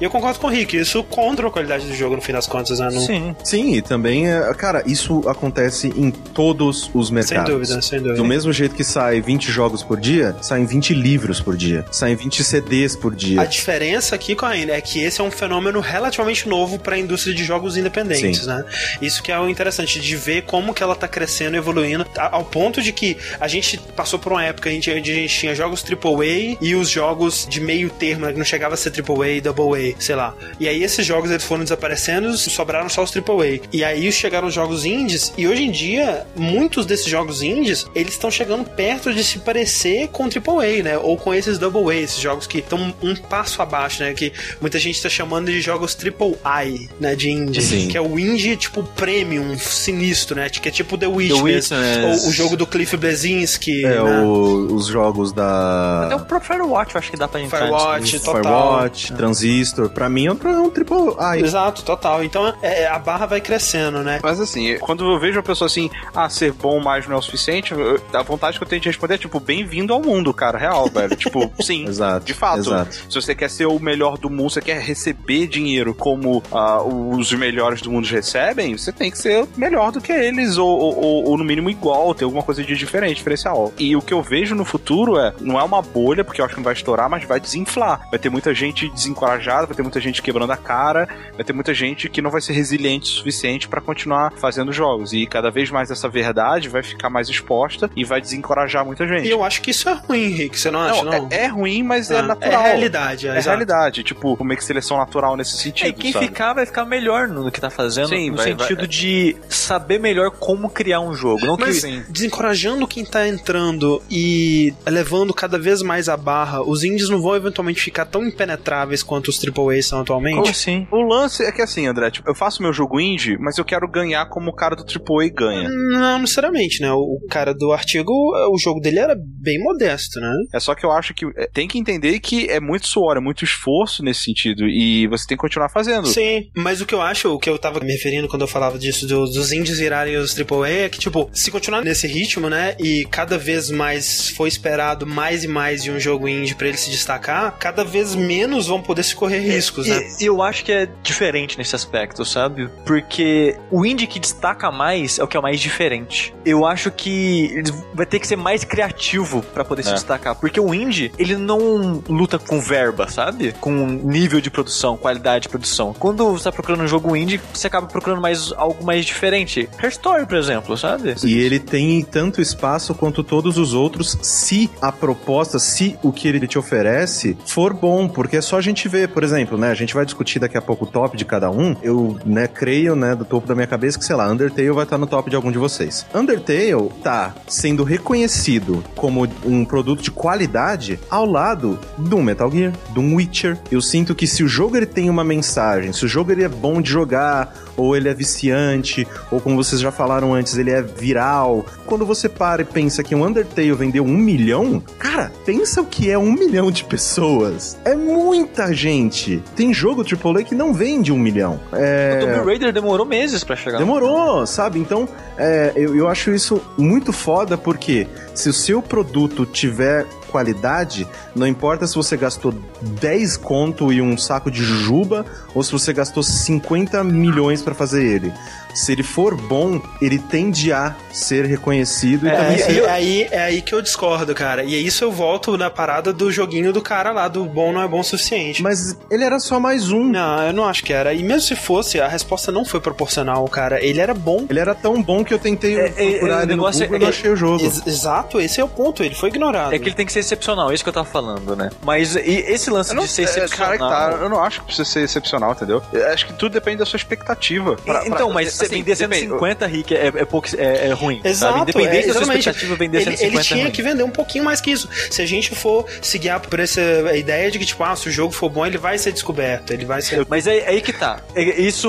E 0.00 0.04
eu 0.04 0.10
concordo 0.10 0.38
com 0.38 0.46
o 0.46 0.50
Rick, 0.50 0.76
isso 0.76 1.02
contra 1.04 1.46
a 1.46 1.50
qualidade 1.50 1.86
do 1.86 1.94
jogo 1.94 2.16
no 2.16 2.22
fim 2.22 2.32
das 2.32 2.46
contas, 2.46 2.78
né? 2.78 2.88
Não- 2.92 3.00
Sim. 3.06 3.36
Sim, 3.44 3.74
e 3.74 3.82
também, 3.82 4.30
é, 4.30 4.52
cara, 4.54 4.82
isso 4.86 5.22
acontece 5.28 5.88
em 5.96 6.10
todos 6.10 6.90
os 6.94 7.06
Sem 7.08 7.14
mercados. 7.14 7.50
dúvida, 7.52 7.82
sem 7.82 7.98
dúvida. 7.98 8.16
Do 8.16 8.24
mesmo 8.24 8.52
jeito 8.52 8.74
que 8.74 8.84
sai 8.84 9.20
20 9.20 9.50
jogos 9.50 9.82
por 9.82 9.98
dia, 9.98 10.34
saem 10.40 10.64
20 10.66 10.94
livros 10.94 11.40
por 11.40 11.56
dia, 11.56 11.84
saem 11.90 12.14
20 12.14 12.42
CDs 12.44 12.96
por 12.96 13.12
A 13.12 13.16
dia. 13.16 13.46
diferença 13.46 14.14
aqui, 14.14 14.34
Coen, 14.34 14.70
é 14.70 14.80
que 14.80 15.00
esse 15.02 15.20
é 15.20 15.24
um 15.24 15.30
fenômeno 15.30 15.80
relativamente 15.80 16.48
novo 16.48 16.78
para 16.78 16.96
a 16.96 16.98
indústria 16.98 17.34
de 17.34 17.44
jogos 17.44 17.76
independentes, 17.76 18.40
Sim. 18.42 18.46
né? 18.46 18.64
Isso 19.00 19.22
que 19.22 19.30
é 19.32 19.38
o 19.38 19.48
interessante 19.48 20.00
de 20.00 20.16
ver 20.16 20.42
como 20.42 20.72
que 20.74 20.82
ela 20.82 20.94
tá 20.94 21.06
crescendo, 21.08 21.56
evoluindo, 21.56 22.06
a- 22.16 22.36
ao 22.36 22.44
ponto 22.44 22.80
de 22.82 22.92
que 22.92 23.16
a 23.40 23.48
gente 23.48 23.78
passou 23.96 24.18
por 24.18 24.32
uma 24.32 24.44
época 24.44 24.70
onde 24.70 24.90
a 24.90 24.94
gente 24.94 25.28
tinha 25.28 25.54
jogos 25.54 25.82
AAA 25.82 26.56
e 26.60 26.74
os 26.74 26.88
jogos 26.88 27.46
de 27.48 27.60
meio 27.60 27.90
termo, 27.90 28.26
né, 28.26 28.32
que 28.32 28.38
não 28.38 28.44
chegava 28.44 28.74
a 28.74 28.76
ser 28.76 28.90
AAA, 28.90 29.31
Double 29.40 29.92
A, 29.94 30.00
sei 30.00 30.14
lá. 30.14 30.34
E 30.60 30.68
aí 30.68 30.82
esses 30.82 31.04
jogos 31.04 31.30
eles 31.30 31.44
foram 31.44 31.62
desaparecendo, 31.64 32.36
sobraram 32.36 32.88
só 32.88 33.02
os 33.02 33.12
AAA. 33.16 33.60
E 33.72 33.82
aí 33.84 34.10
chegaram 34.12 34.48
os 34.48 34.54
jogos 34.54 34.84
indies 34.84 35.32
e 35.36 35.46
hoje 35.46 35.64
em 35.64 35.70
dia 35.70 36.26
muitos 36.36 36.86
desses 36.86 37.06
jogos 37.06 37.42
indies, 37.42 37.86
eles 37.94 38.12
estão 38.14 38.30
chegando 38.30 38.68
perto 38.68 39.12
de 39.12 39.22
se 39.24 39.38
parecer 39.38 40.08
com 40.08 40.24
AAA, 40.24 40.82
né? 40.82 40.98
Ou 40.98 41.16
com 41.16 41.32
esses 41.34 41.58
Double 41.58 41.90
A, 41.90 42.00
esses 42.00 42.18
jogos 42.20 42.46
que 42.46 42.58
estão 42.58 42.94
um 43.02 43.14
passo 43.16 43.60
abaixo, 43.62 44.02
né? 44.02 44.12
Que 44.14 44.32
muita 44.60 44.78
gente 44.78 44.96
está 44.96 45.08
chamando 45.08 45.46
de 45.50 45.60
jogos 45.60 45.94
Triple 45.94 46.36
I, 46.66 46.88
né? 47.00 47.14
De 47.14 47.30
indie. 47.30 47.62
Sim. 47.62 47.88
Que 47.88 47.96
é 47.96 48.00
o 48.00 48.18
indie, 48.18 48.56
tipo, 48.56 48.82
premium, 48.82 49.56
sinistro, 49.58 50.36
né? 50.36 50.48
Que 50.48 50.68
é 50.68 50.72
tipo 50.72 50.96
The 50.98 51.06
Witness. 51.06 51.68
The 51.68 51.76
Witness. 51.76 52.22
Ou 52.24 52.28
o 52.30 52.32
jogo 52.32 52.56
do 52.56 52.66
Cliff 52.66 52.96
Blesinski, 52.96 53.84
É, 53.84 53.88
né? 54.02 54.20
o- 54.20 54.74
os 54.74 54.86
jogos 54.86 55.32
da. 55.32 56.06
Até 56.06 56.16
o 56.16 56.20
próprio 56.20 56.48
Firewatch 56.52 56.94
eu 56.94 56.98
acho 56.98 57.10
que 57.10 57.16
dá 57.16 57.26
pra 57.28 57.40
entrar 57.40 57.58
Firewatch, 57.60 58.12
nisso. 58.12 58.24
total. 58.24 58.42
Firewatch, 58.42 59.12
Transistor, 59.22 59.88
pra 59.88 60.08
mim 60.08 60.26
é 60.26 60.32
um, 60.32 60.38
é 60.50 60.58
um 60.58 60.68
triple 60.70 61.14
A. 61.18 61.38
Exato, 61.38 61.82
total. 61.84 62.24
Então 62.24 62.52
é, 62.60 62.86
a 62.88 62.98
barra 62.98 63.24
vai 63.26 63.40
crescendo, 63.40 64.00
né? 64.02 64.18
Mas 64.22 64.40
assim, 64.40 64.76
quando 64.78 65.08
eu 65.10 65.18
vejo 65.20 65.38
a 65.38 65.42
pessoa 65.42 65.66
assim, 65.66 65.88
ah, 66.14 66.28
ser 66.28 66.52
bom 66.52 66.80
mais 66.80 67.06
não 67.06 67.14
é 67.14 67.18
o 67.18 67.22
suficiente, 67.22 67.72
eu- 67.72 68.00
a 68.12 68.22
vontade 68.22 68.58
que 68.58 68.64
eu 68.64 68.68
tenho 68.68 68.82
de 68.82 68.88
responder 68.88 69.14
é 69.14 69.18
tipo, 69.18 69.38
bem-vindo 69.38 69.92
ao 69.92 70.00
mundo, 70.02 70.34
cara, 70.34 70.58
real, 70.58 70.88
velho. 70.88 71.14
tipo, 71.14 71.50
sim. 71.62 71.86
Exato. 71.86 72.26
De 72.26 72.34
fato, 72.34 72.58
Exato. 72.58 72.94
se 72.94 73.14
você 73.14 73.34
quer 73.34 73.48
ser 73.48 73.66
o 73.66 73.78
melhor 73.78 74.18
do 74.18 74.28
mundo, 74.28 74.50
você 74.50 74.60
quer 74.60 74.80
receber 74.80 75.46
dinheiro 75.46 75.94
como 75.94 76.42
ah, 76.50 76.82
os 76.82 77.32
melhores 77.32 77.80
do 77.80 77.90
mundo 77.92 78.06
recebem, 78.08 78.76
você 78.76 78.90
tem 78.90 79.10
que 79.10 79.18
ser 79.18 79.46
melhor 79.56 79.92
do 79.92 80.00
que 80.00 80.10
eles, 80.12 80.56
ou, 80.58 80.68
ou- 80.68 81.24
ou- 81.28 81.38
no 81.38 81.44
mínimo 81.44 81.70
igual, 81.70 82.12
ter 82.14 82.24
alguma 82.24 82.42
coisa 82.42 82.62
de 82.64 82.74
diferente, 82.76 83.16
diferencial. 83.18 83.72
E 83.78 83.94
o 83.96 84.02
que 84.02 84.12
eu 84.12 84.20
vejo 84.22 84.54
no 84.54 84.64
futuro 84.64 85.16
é, 85.18 85.32
não 85.40 85.58
é 85.60 85.62
uma 85.62 85.80
bolha, 85.80 86.24
porque 86.24 86.40
eu 86.40 86.44
acho 86.44 86.54
que 86.54 86.60
não 86.60 86.64
vai 86.64 86.74
estourar, 86.74 87.08
mas 87.08 87.24
vai 87.24 87.38
desinflar. 87.40 88.00
Vai 88.10 88.18
ter 88.18 88.28
muita 88.30 88.52
gente 88.54 88.88
desencorajada, 89.12 89.66
vai 89.66 89.76
ter 89.76 89.82
muita 89.82 90.00
gente 90.00 90.22
quebrando 90.22 90.52
a 90.52 90.56
cara, 90.56 91.08
vai 91.34 91.44
ter 91.44 91.52
muita 91.52 91.72
gente 91.74 92.08
que 92.08 92.22
não 92.22 92.30
vai 92.30 92.40
ser 92.40 92.52
resiliente 92.52 93.04
o 93.12 93.14
suficiente 93.16 93.68
pra 93.68 93.80
continuar 93.80 94.32
fazendo 94.36 94.72
jogos. 94.72 95.12
E 95.12 95.26
cada 95.26 95.50
vez 95.50 95.70
mais 95.70 95.90
essa 95.90 96.08
verdade 96.08 96.68
vai 96.68 96.82
ficar 96.82 97.10
mais 97.10 97.28
exposta 97.28 97.90
e 97.94 98.04
vai 98.04 98.20
desencorajar 98.20 98.84
muita 98.84 99.06
gente. 99.06 99.26
E 99.26 99.30
eu 99.30 99.44
acho 99.44 99.60
que 99.62 99.70
isso 99.70 99.88
é 99.88 99.92
ruim, 99.94 100.28
Rick. 100.28 100.58
Você 100.58 100.70
não 100.70 100.80
acha, 100.80 101.02
não? 101.04 101.12
Não, 101.12 101.28
é, 101.30 101.44
é 101.44 101.46
ruim, 101.46 101.82
mas 101.82 102.10
é 102.10 102.18
Ah, 102.18 102.22
natural. 102.22 102.62
É 102.62 102.66
realidade, 102.68 103.28
é, 103.28 103.36
É 103.36 103.40
realidade, 103.40 104.02
tipo, 104.02 104.36
como 104.36 104.52
é 104.52 104.56
que 104.56 104.64
seleção 104.64 104.96
natural 104.96 105.36
nesse 105.36 105.56
sentido. 105.56 105.88
É, 105.88 105.92
quem 105.92 106.12
sabe? 106.12 106.26
ficar 106.26 106.52
vai 106.54 106.66
ficar 106.66 106.84
melhor 106.84 107.28
no 107.28 107.50
que 107.50 107.60
tá 107.60 107.70
fazendo, 107.70 108.08
Sim, 108.08 108.30
no 108.30 108.36
vai- 108.36 108.46
sentido 108.46 108.78
vai- 108.78 108.86
de 108.86 109.36
saber 109.48 109.98
melhor 109.98 110.30
como 110.30 110.68
criar 110.70 111.00
um 111.00 111.14
jogo. 111.14 111.44
Não 111.46 111.56
Mas 111.58 111.84
que... 111.84 112.04
desencorajando 112.08 112.86
quem 112.86 113.04
tá 113.04 113.26
entrando 113.28 114.02
e 114.10 114.72
elevando 114.86 115.32
cada 115.34 115.58
vez 115.58 115.82
mais 115.82 116.08
a 116.08 116.16
barra, 116.16 116.62
os 116.62 116.84
indies 116.84 117.08
não 117.08 117.20
vão 117.20 117.34
eventualmente 117.36 117.80
ficar 117.82 118.04
tão 118.06 118.24
impenetráveis 118.24 119.01
quanto 119.02 119.28
os 119.28 119.38
AAA 119.42 119.82
são 119.82 120.00
atualmente? 120.00 120.36
Como 120.36 120.48
assim? 120.48 120.86
O 120.90 121.02
lance 121.02 121.42
é 121.44 121.52
que 121.52 121.62
assim, 121.62 121.86
André, 121.86 122.10
tipo, 122.10 122.28
eu 122.28 122.34
faço 122.34 122.62
meu 122.62 122.72
jogo 122.72 123.00
indie, 123.00 123.36
mas 123.38 123.58
eu 123.58 123.64
quero 123.64 123.88
ganhar 123.90 124.26
como 124.28 124.50
o 124.50 124.54
cara 124.54 124.74
do 124.76 124.82
AAA 124.84 125.28
ganha. 125.34 125.68
Não 125.68 126.18
necessariamente, 126.20 126.80
né? 126.80 126.92
O 126.92 127.18
cara 127.28 127.54
do 127.54 127.72
artigo, 127.72 128.12
o 128.52 128.58
jogo 128.58 128.80
dele 128.80 128.98
era 128.98 129.14
bem 129.16 129.58
modesto, 129.62 130.20
né? 130.20 130.32
É 130.54 130.60
só 130.60 130.74
que 130.74 130.84
eu 130.84 130.92
acho 130.92 131.14
que 131.14 131.24
é, 131.36 131.48
tem 131.52 131.66
que 131.68 131.78
entender 131.78 132.18
que 132.20 132.46
é 132.48 132.60
muito 132.60 132.86
suor, 132.86 133.16
é 133.16 133.20
muito 133.20 133.44
esforço 133.44 134.02
nesse 134.02 134.22
sentido. 134.24 134.66
E 134.66 135.06
você 135.08 135.26
tem 135.26 135.36
que 135.36 135.40
continuar 135.40 135.68
fazendo. 135.68 136.06
Sim, 136.08 136.44
mas 136.56 136.80
o 136.80 136.86
que 136.86 136.94
eu 136.94 137.00
acho, 137.02 137.32
o 137.34 137.38
que 137.38 137.48
eu 137.50 137.58
tava 137.58 137.80
me 137.80 137.92
referindo 137.92 138.28
quando 138.28 138.42
eu 138.42 138.48
falava 138.48 138.78
disso, 138.78 139.06
do- 139.06 139.26
dos 139.26 139.52
indies 139.52 139.78
virarem 139.78 140.16
os 140.16 140.34
AAA, 140.38 140.68
é 140.84 140.88
que, 140.88 140.98
tipo, 140.98 141.28
se 141.32 141.50
continuar 141.50 141.82
nesse 141.82 142.06
ritmo, 142.06 142.48
né, 142.48 142.76
e 142.78 143.04
cada 143.10 143.38
vez 143.38 143.70
mais 143.70 144.28
foi 144.30 144.48
esperado 144.48 145.06
mais 145.06 145.44
e 145.44 145.48
mais 145.48 145.82
de 145.82 145.90
um 145.90 145.98
jogo 145.98 146.28
indie 146.28 146.54
pra 146.54 146.68
ele 146.68 146.76
se 146.76 146.90
destacar, 146.90 147.56
cada 147.58 147.84
vez 147.84 148.14
menos 148.14 148.66
vão 148.66 148.80
poder 148.82 148.91
se 149.00 149.14
correr 149.14 149.38
riscos, 149.38 149.86
né? 149.86 150.00
E 150.20 150.24
eu 150.26 150.42
acho 150.42 150.64
que 150.64 150.72
é 150.72 150.88
diferente 151.02 151.56
nesse 151.56 151.76
aspecto, 151.76 152.24
sabe? 152.24 152.68
Porque 152.84 153.56
o 153.70 153.86
indie 153.86 154.06
que 154.06 154.18
destaca 154.18 154.70
mais 154.72 155.18
é 155.18 155.22
o 155.24 155.28
que 155.28 155.36
é 155.36 155.40
o 155.40 155.42
mais 155.42 155.60
diferente. 155.60 156.34
Eu 156.44 156.66
acho 156.66 156.90
que 156.90 157.46
ele 157.54 157.72
vai 157.94 158.06
ter 158.06 158.18
que 158.18 158.26
ser 158.26 158.36
mais 158.36 158.64
criativo 158.64 159.42
pra 159.54 159.64
poder 159.64 159.82
se 159.84 159.90
É. 159.90 159.94
destacar. 159.94 160.34
Porque 160.34 160.58
o 160.60 160.74
indie, 160.74 161.12
ele 161.18 161.36
não 161.36 162.02
luta 162.08 162.38
com 162.38 162.60
verba, 162.60 163.08
sabe? 163.08 163.52
Com 163.60 163.70
nível 163.86 164.40
de 164.40 164.50
produção, 164.50 164.96
qualidade 164.96 165.44
de 165.44 165.48
produção. 165.48 165.94
Quando 165.98 166.32
você 166.32 166.44
tá 166.44 166.52
procurando 166.52 166.82
um 166.82 166.88
jogo 166.88 167.14
indie, 167.16 167.40
você 167.52 167.66
acaba 167.66 167.86
procurando 167.86 168.20
mais 168.20 168.52
algo 168.56 168.84
mais 168.84 169.04
diferente. 169.04 169.68
Her 169.82 169.90
Story, 169.90 170.26
por 170.26 170.36
exemplo, 170.36 170.76
sabe? 170.76 171.14
E 171.24 171.38
ele 171.38 171.58
tem 171.60 172.02
tanto 172.02 172.40
espaço 172.40 172.94
quanto 172.94 173.22
todos 173.22 173.58
os 173.58 173.74
outros, 173.74 174.18
se 174.22 174.70
a 174.80 174.90
proposta, 174.90 175.58
se 175.58 175.96
o 176.02 176.12
que 176.12 176.26
ele 176.28 176.46
te 176.46 176.58
oferece 176.58 177.36
for 177.46 177.72
bom, 177.72 178.08
porque 178.08 178.36
é 178.36 178.40
só 178.40 178.56
a 178.58 178.60
gente 178.60 178.81
ver, 178.88 179.08
por 179.08 179.22
exemplo, 179.22 179.56
né? 179.58 179.70
A 179.70 179.74
gente 179.74 179.94
vai 179.94 180.04
discutir 180.04 180.38
daqui 180.38 180.56
a 180.56 180.62
pouco 180.62 180.84
o 180.84 180.88
top 180.88 181.16
de 181.16 181.24
cada 181.24 181.50
um. 181.50 181.76
Eu, 181.82 182.18
né, 182.24 182.46
creio, 182.46 182.94
né, 182.94 183.14
do 183.14 183.24
topo 183.24 183.46
da 183.46 183.54
minha 183.54 183.66
cabeça 183.66 183.98
que, 183.98 184.04
sei 184.04 184.16
lá, 184.16 184.30
Undertale 184.30 184.70
vai 184.70 184.84
estar 184.84 184.98
no 184.98 185.06
top 185.06 185.30
de 185.30 185.36
algum 185.36 185.50
de 185.50 185.58
vocês. 185.58 186.06
Undertale 186.14 186.90
tá 187.02 187.34
sendo 187.46 187.84
reconhecido 187.84 188.82
como 188.96 189.28
um 189.44 189.64
produto 189.64 190.02
de 190.02 190.10
qualidade 190.10 190.98
ao 191.10 191.26
lado 191.26 191.78
do 191.98 192.18
Metal 192.18 192.50
Gear, 192.50 192.72
do 192.90 193.00
Witcher. 193.00 193.58
Eu 193.70 193.80
sinto 193.80 194.14
que 194.14 194.26
se 194.26 194.42
o 194.42 194.48
jogo 194.48 194.76
ele 194.76 194.86
tem 194.86 195.10
uma 195.10 195.24
mensagem, 195.24 195.92
se 195.92 196.04
o 196.04 196.08
jogo 196.08 196.32
ele 196.32 196.44
é 196.44 196.48
bom 196.48 196.80
de 196.80 196.90
jogar, 196.90 197.54
ou 197.76 197.96
ele 197.96 198.08
é 198.08 198.14
viciante, 198.14 199.06
ou 199.30 199.40
como 199.40 199.56
vocês 199.56 199.80
já 199.80 199.90
falaram 199.90 200.34
antes, 200.34 200.56
ele 200.56 200.70
é 200.70 200.82
viral. 200.82 201.64
Quando 201.86 202.06
você 202.06 202.28
para 202.28 202.62
e 202.62 202.64
pensa 202.64 203.02
que 203.02 203.14
um 203.14 203.24
Undertale 203.24 203.72
vendeu 203.72 204.04
um 204.04 204.16
milhão, 204.16 204.82
cara, 204.98 205.32
pensa 205.44 205.80
o 205.80 205.86
que 205.86 206.10
é 206.10 206.18
um 206.18 206.32
milhão 206.32 206.70
de 206.70 206.84
pessoas. 206.84 207.76
É 207.84 207.94
muita 207.94 208.61
gente. 208.70 209.42
Tem 209.56 209.72
jogo 209.72 210.04
AAA 210.04 210.44
que 210.44 210.54
não 210.54 210.74
vende 210.74 211.10
um 211.10 211.18
milhão. 211.18 211.58
É... 211.72 212.20
O 212.22 212.26
Tomb 212.26 212.46
Raider 212.46 212.72
demorou 212.72 213.06
meses 213.06 213.42
pra 213.42 213.56
chegar. 213.56 213.78
Demorou, 213.78 214.46
sabe? 214.46 214.78
Então, 214.78 215.08
é, 215.38 215.72
eu, 215.74 215.96
eu 215.96 216.08
acho 216.08 216.30
isso 216.34 216.60
muito 216.76 217.12
foda 217.12 217.56
porque 217.56 218.06
se 218.34 218.48
o 218.48 218.52
seu 218.52 218.82
produto 218.82 219.46
tiver 219.46 220.06
qualidade, 220.30 221.06
não 221.34 221.46
importa 221.46 221.86
se 221.86 221.94
você 221.94 222.16
gastou 222.16 222.54
10 222.80 223.36
conto 223.36 223.92
e 223.92 224.00
um 224.00 224.16
saco 224.16 224.50
de 224.50 224.62
jujuba 224.62 225.26
ou 225.54 225.62
se 225.62 225.70
você 225.70 225.92
gastou 225.92 226.22
50 226.22 227.02
milhões 227.04 227.60
pra 227.60 227.74
fazer 227.74 228.04
ele. 228.04 228.32
Se 228.74 228.92
ele 228.92 229.02
for 229.02 229.34
bom, 229.36 229.80
ele 230.00 230.18
tende 230.18 230.72
a 230.72 230.94
ser 231.12 231.44
reconhecido 231.44 232.26
e 232.26 232.30
É, 232.30 232.36
também 232.36 232.54
é, 232.54 232.58
ser 232.58 232.82
é 232.84 232.90
aí, 232.90 233.28
é 233.30 233.42
aí 233.42 233.62
que 233.62 233.74
eu 233.74 233.82
discordo, 233.82 234.34
cara. 234.34 234.64
E 234.64 234.74
é 234.74 234.78
isso 234.78 235.04
eu 235.04 235.12
volto 235.12 235.56
na 235.58 235.70
parada 235.70 236.12
do 236.12 236.30
joguinho 236.32 236.72
do 236.72 236.80
cara 236.80 237.10
lá, 237.12 237.28
do 237.28 237.44
bom 237.44 237.72
não 237.72 237.82
é 237.82 237.88
bom 237.88 238.00
o 238.00 238.04
suficiente. 238.04 238.62
Mas 238.62 238.96
ele 239.10 239.24
era 239.24 239.38
só 239.38 239.60
mais 239.60 239.90
um. 239.90 240.02
Não, 240.04 240.42
eu 240.46 240.52
não 240.52 240.64
acho 240.64 240.82
que 240.84 240.92
era. 240.92 241.12
E 241.12 241.22
mesmo 241.22 241.42
se 241.42 241.56
fosse, 241.56 242.00
a 242.00 242.08
resposta 242.08 242.50
não 242.50 242.64
foi 242.64 242.80
proporcional, 242.80 243.46
cara. 243.48 243.82
Ele 243.84 244.00
era 244.00 244.14
bom. 244.14 244.46
Ele 244.48 244.58
era 244.58 244.74
tão 244.74 245.02
bom 245.02 245.22
que 245.24 245.32
eu 245.34 245.38
tentei 245.38 245.78
É, 245.78 245.86
é, 245.86 245.90
procurar 245.90 246.40
é, 246.40 246.42
ele 246.42 246.52
o 246.52 246.56
no 246.56 246.62
negócio 246.62 246.80
Google 246.82 246.94
é- 246.94 246.98
e 246.98 247.02
não 247.02 247.08
achei 247.08 247.30
o 247.30 247.36
jogo. 247.36 247.64
Ex- 247.64 247.86
exato, 247.86 248.40
esse 248.40 248.60
é 248.60 248.64
o 248.64 248.68
ponto. 248.68 249.02
Ele 249.02 249.14
foi 249.14 249.28
ignorado. 249.28 249.74
É 249.74 249.78
que 249.78 249.88
ele 249.88 249.94
tem 249.94 250.06
que 250.06 250.12
ser 250.12 250.20
excepcional, 250.20 250.70
é 250.70 250.74
isso 250.74 250.82
que 250.82 250.88
eu 250.88 250.94
tava 250.94 251.06
falando, 251.08 251.54
né? 251.54 251.70
Mas 251.84 252.16
e 252.16 252.20
esse 252.20 252.70
lance 252.70 252.90
Eu 252.90 252.96
não, 252.96 253.02
de 253.04 253.10
ser 253.10 253.22
é, 253.22 253.24
excepcional. 253.24 253.78
cara, 253.78 254.12
que 254.12 254.16
tá, 254.18 254.22
eu 254.22 254.28
não 254.28 254.42
acho 254.42 254.60
que 254.60 254.66
precisa 254.66 254.88
ser 254.88 255.00
excepcional, 255.04 255.52
entendeu? 255.52 255.82
Eu 255.92 256.06
acho 256.08 256.26
que 256.26 256.32
tudo 256.32 256.52
depende 256.52 256.78
da 256.78 256.86
sua 256.86 256.96
expectativa. 256.96 257.76
Pra- 257.76 258.00
pra- 258.00 258.06
então, 258.08 258.30
mas 258.32 258.61
assim, 258.66 258.76
vender 258.82 258.96
depende. 258.96 259.20
150, 259.22 259.66
Rick, 259.66 259.94
é, 259.94 260.06
é, 260.06 260.24
pouco, 260.24 260.48
é, 260.56 260.88
é 260.88 260.92
ruim. 260.92 261.20
Exato, 261.24 261.52
sabe? 261.58 261.62
Independente 261.70 262.04
é, 262.04 262.06
da 262.08 262.12
sua 262.14 262.22
expectativa, 262.22 262.76
vender 262.76 262.96
ele, 263.02 263.16
150 263.16 263.24
ele 263.36 263.44
tinha 263.44 263.58
é 263.60 263.62
ruim. 263.64 263.72
que 263.72 263.82
vender 263.82 264.02
um 264.02 264.10
pouquinho 264.10 264.44
mais 264.44 264.60
que 264.60 264.70
isso. 264.70 264.88
Se 265.10 265.20
a 265.22 265.26
gente 265.26 265.54
for 265.54 265.86
se 266.00 266.18
guiar 266.18 266.40
por 266.40 266.58
essa 266.60 266.80
ideia 267.16 267.50
de 267.50 267.58
que, 267.58 267.64
tipo, 267.66 267.82
ah, 267.84 267.94
se 267.96 268.08
o 268.08 268.12
jogo 268.12 268.32
for 268.32 268.48
bom, 268.48 268.66
ele 268.66 268.78
vai 268.78 268.98
ser 268.98 269.12
descoberto, 269.12 269.72
ele 269.72 269.84
vai 269.84 270.00
ser... 270.02 270.26
Mas 270.28 270.46
é 270.46 270.66
aí 270.68 270.80
que 270.80 270.92
tá. 270.92 271.20
É- 271.34 271.42
Isso 271.62 271.88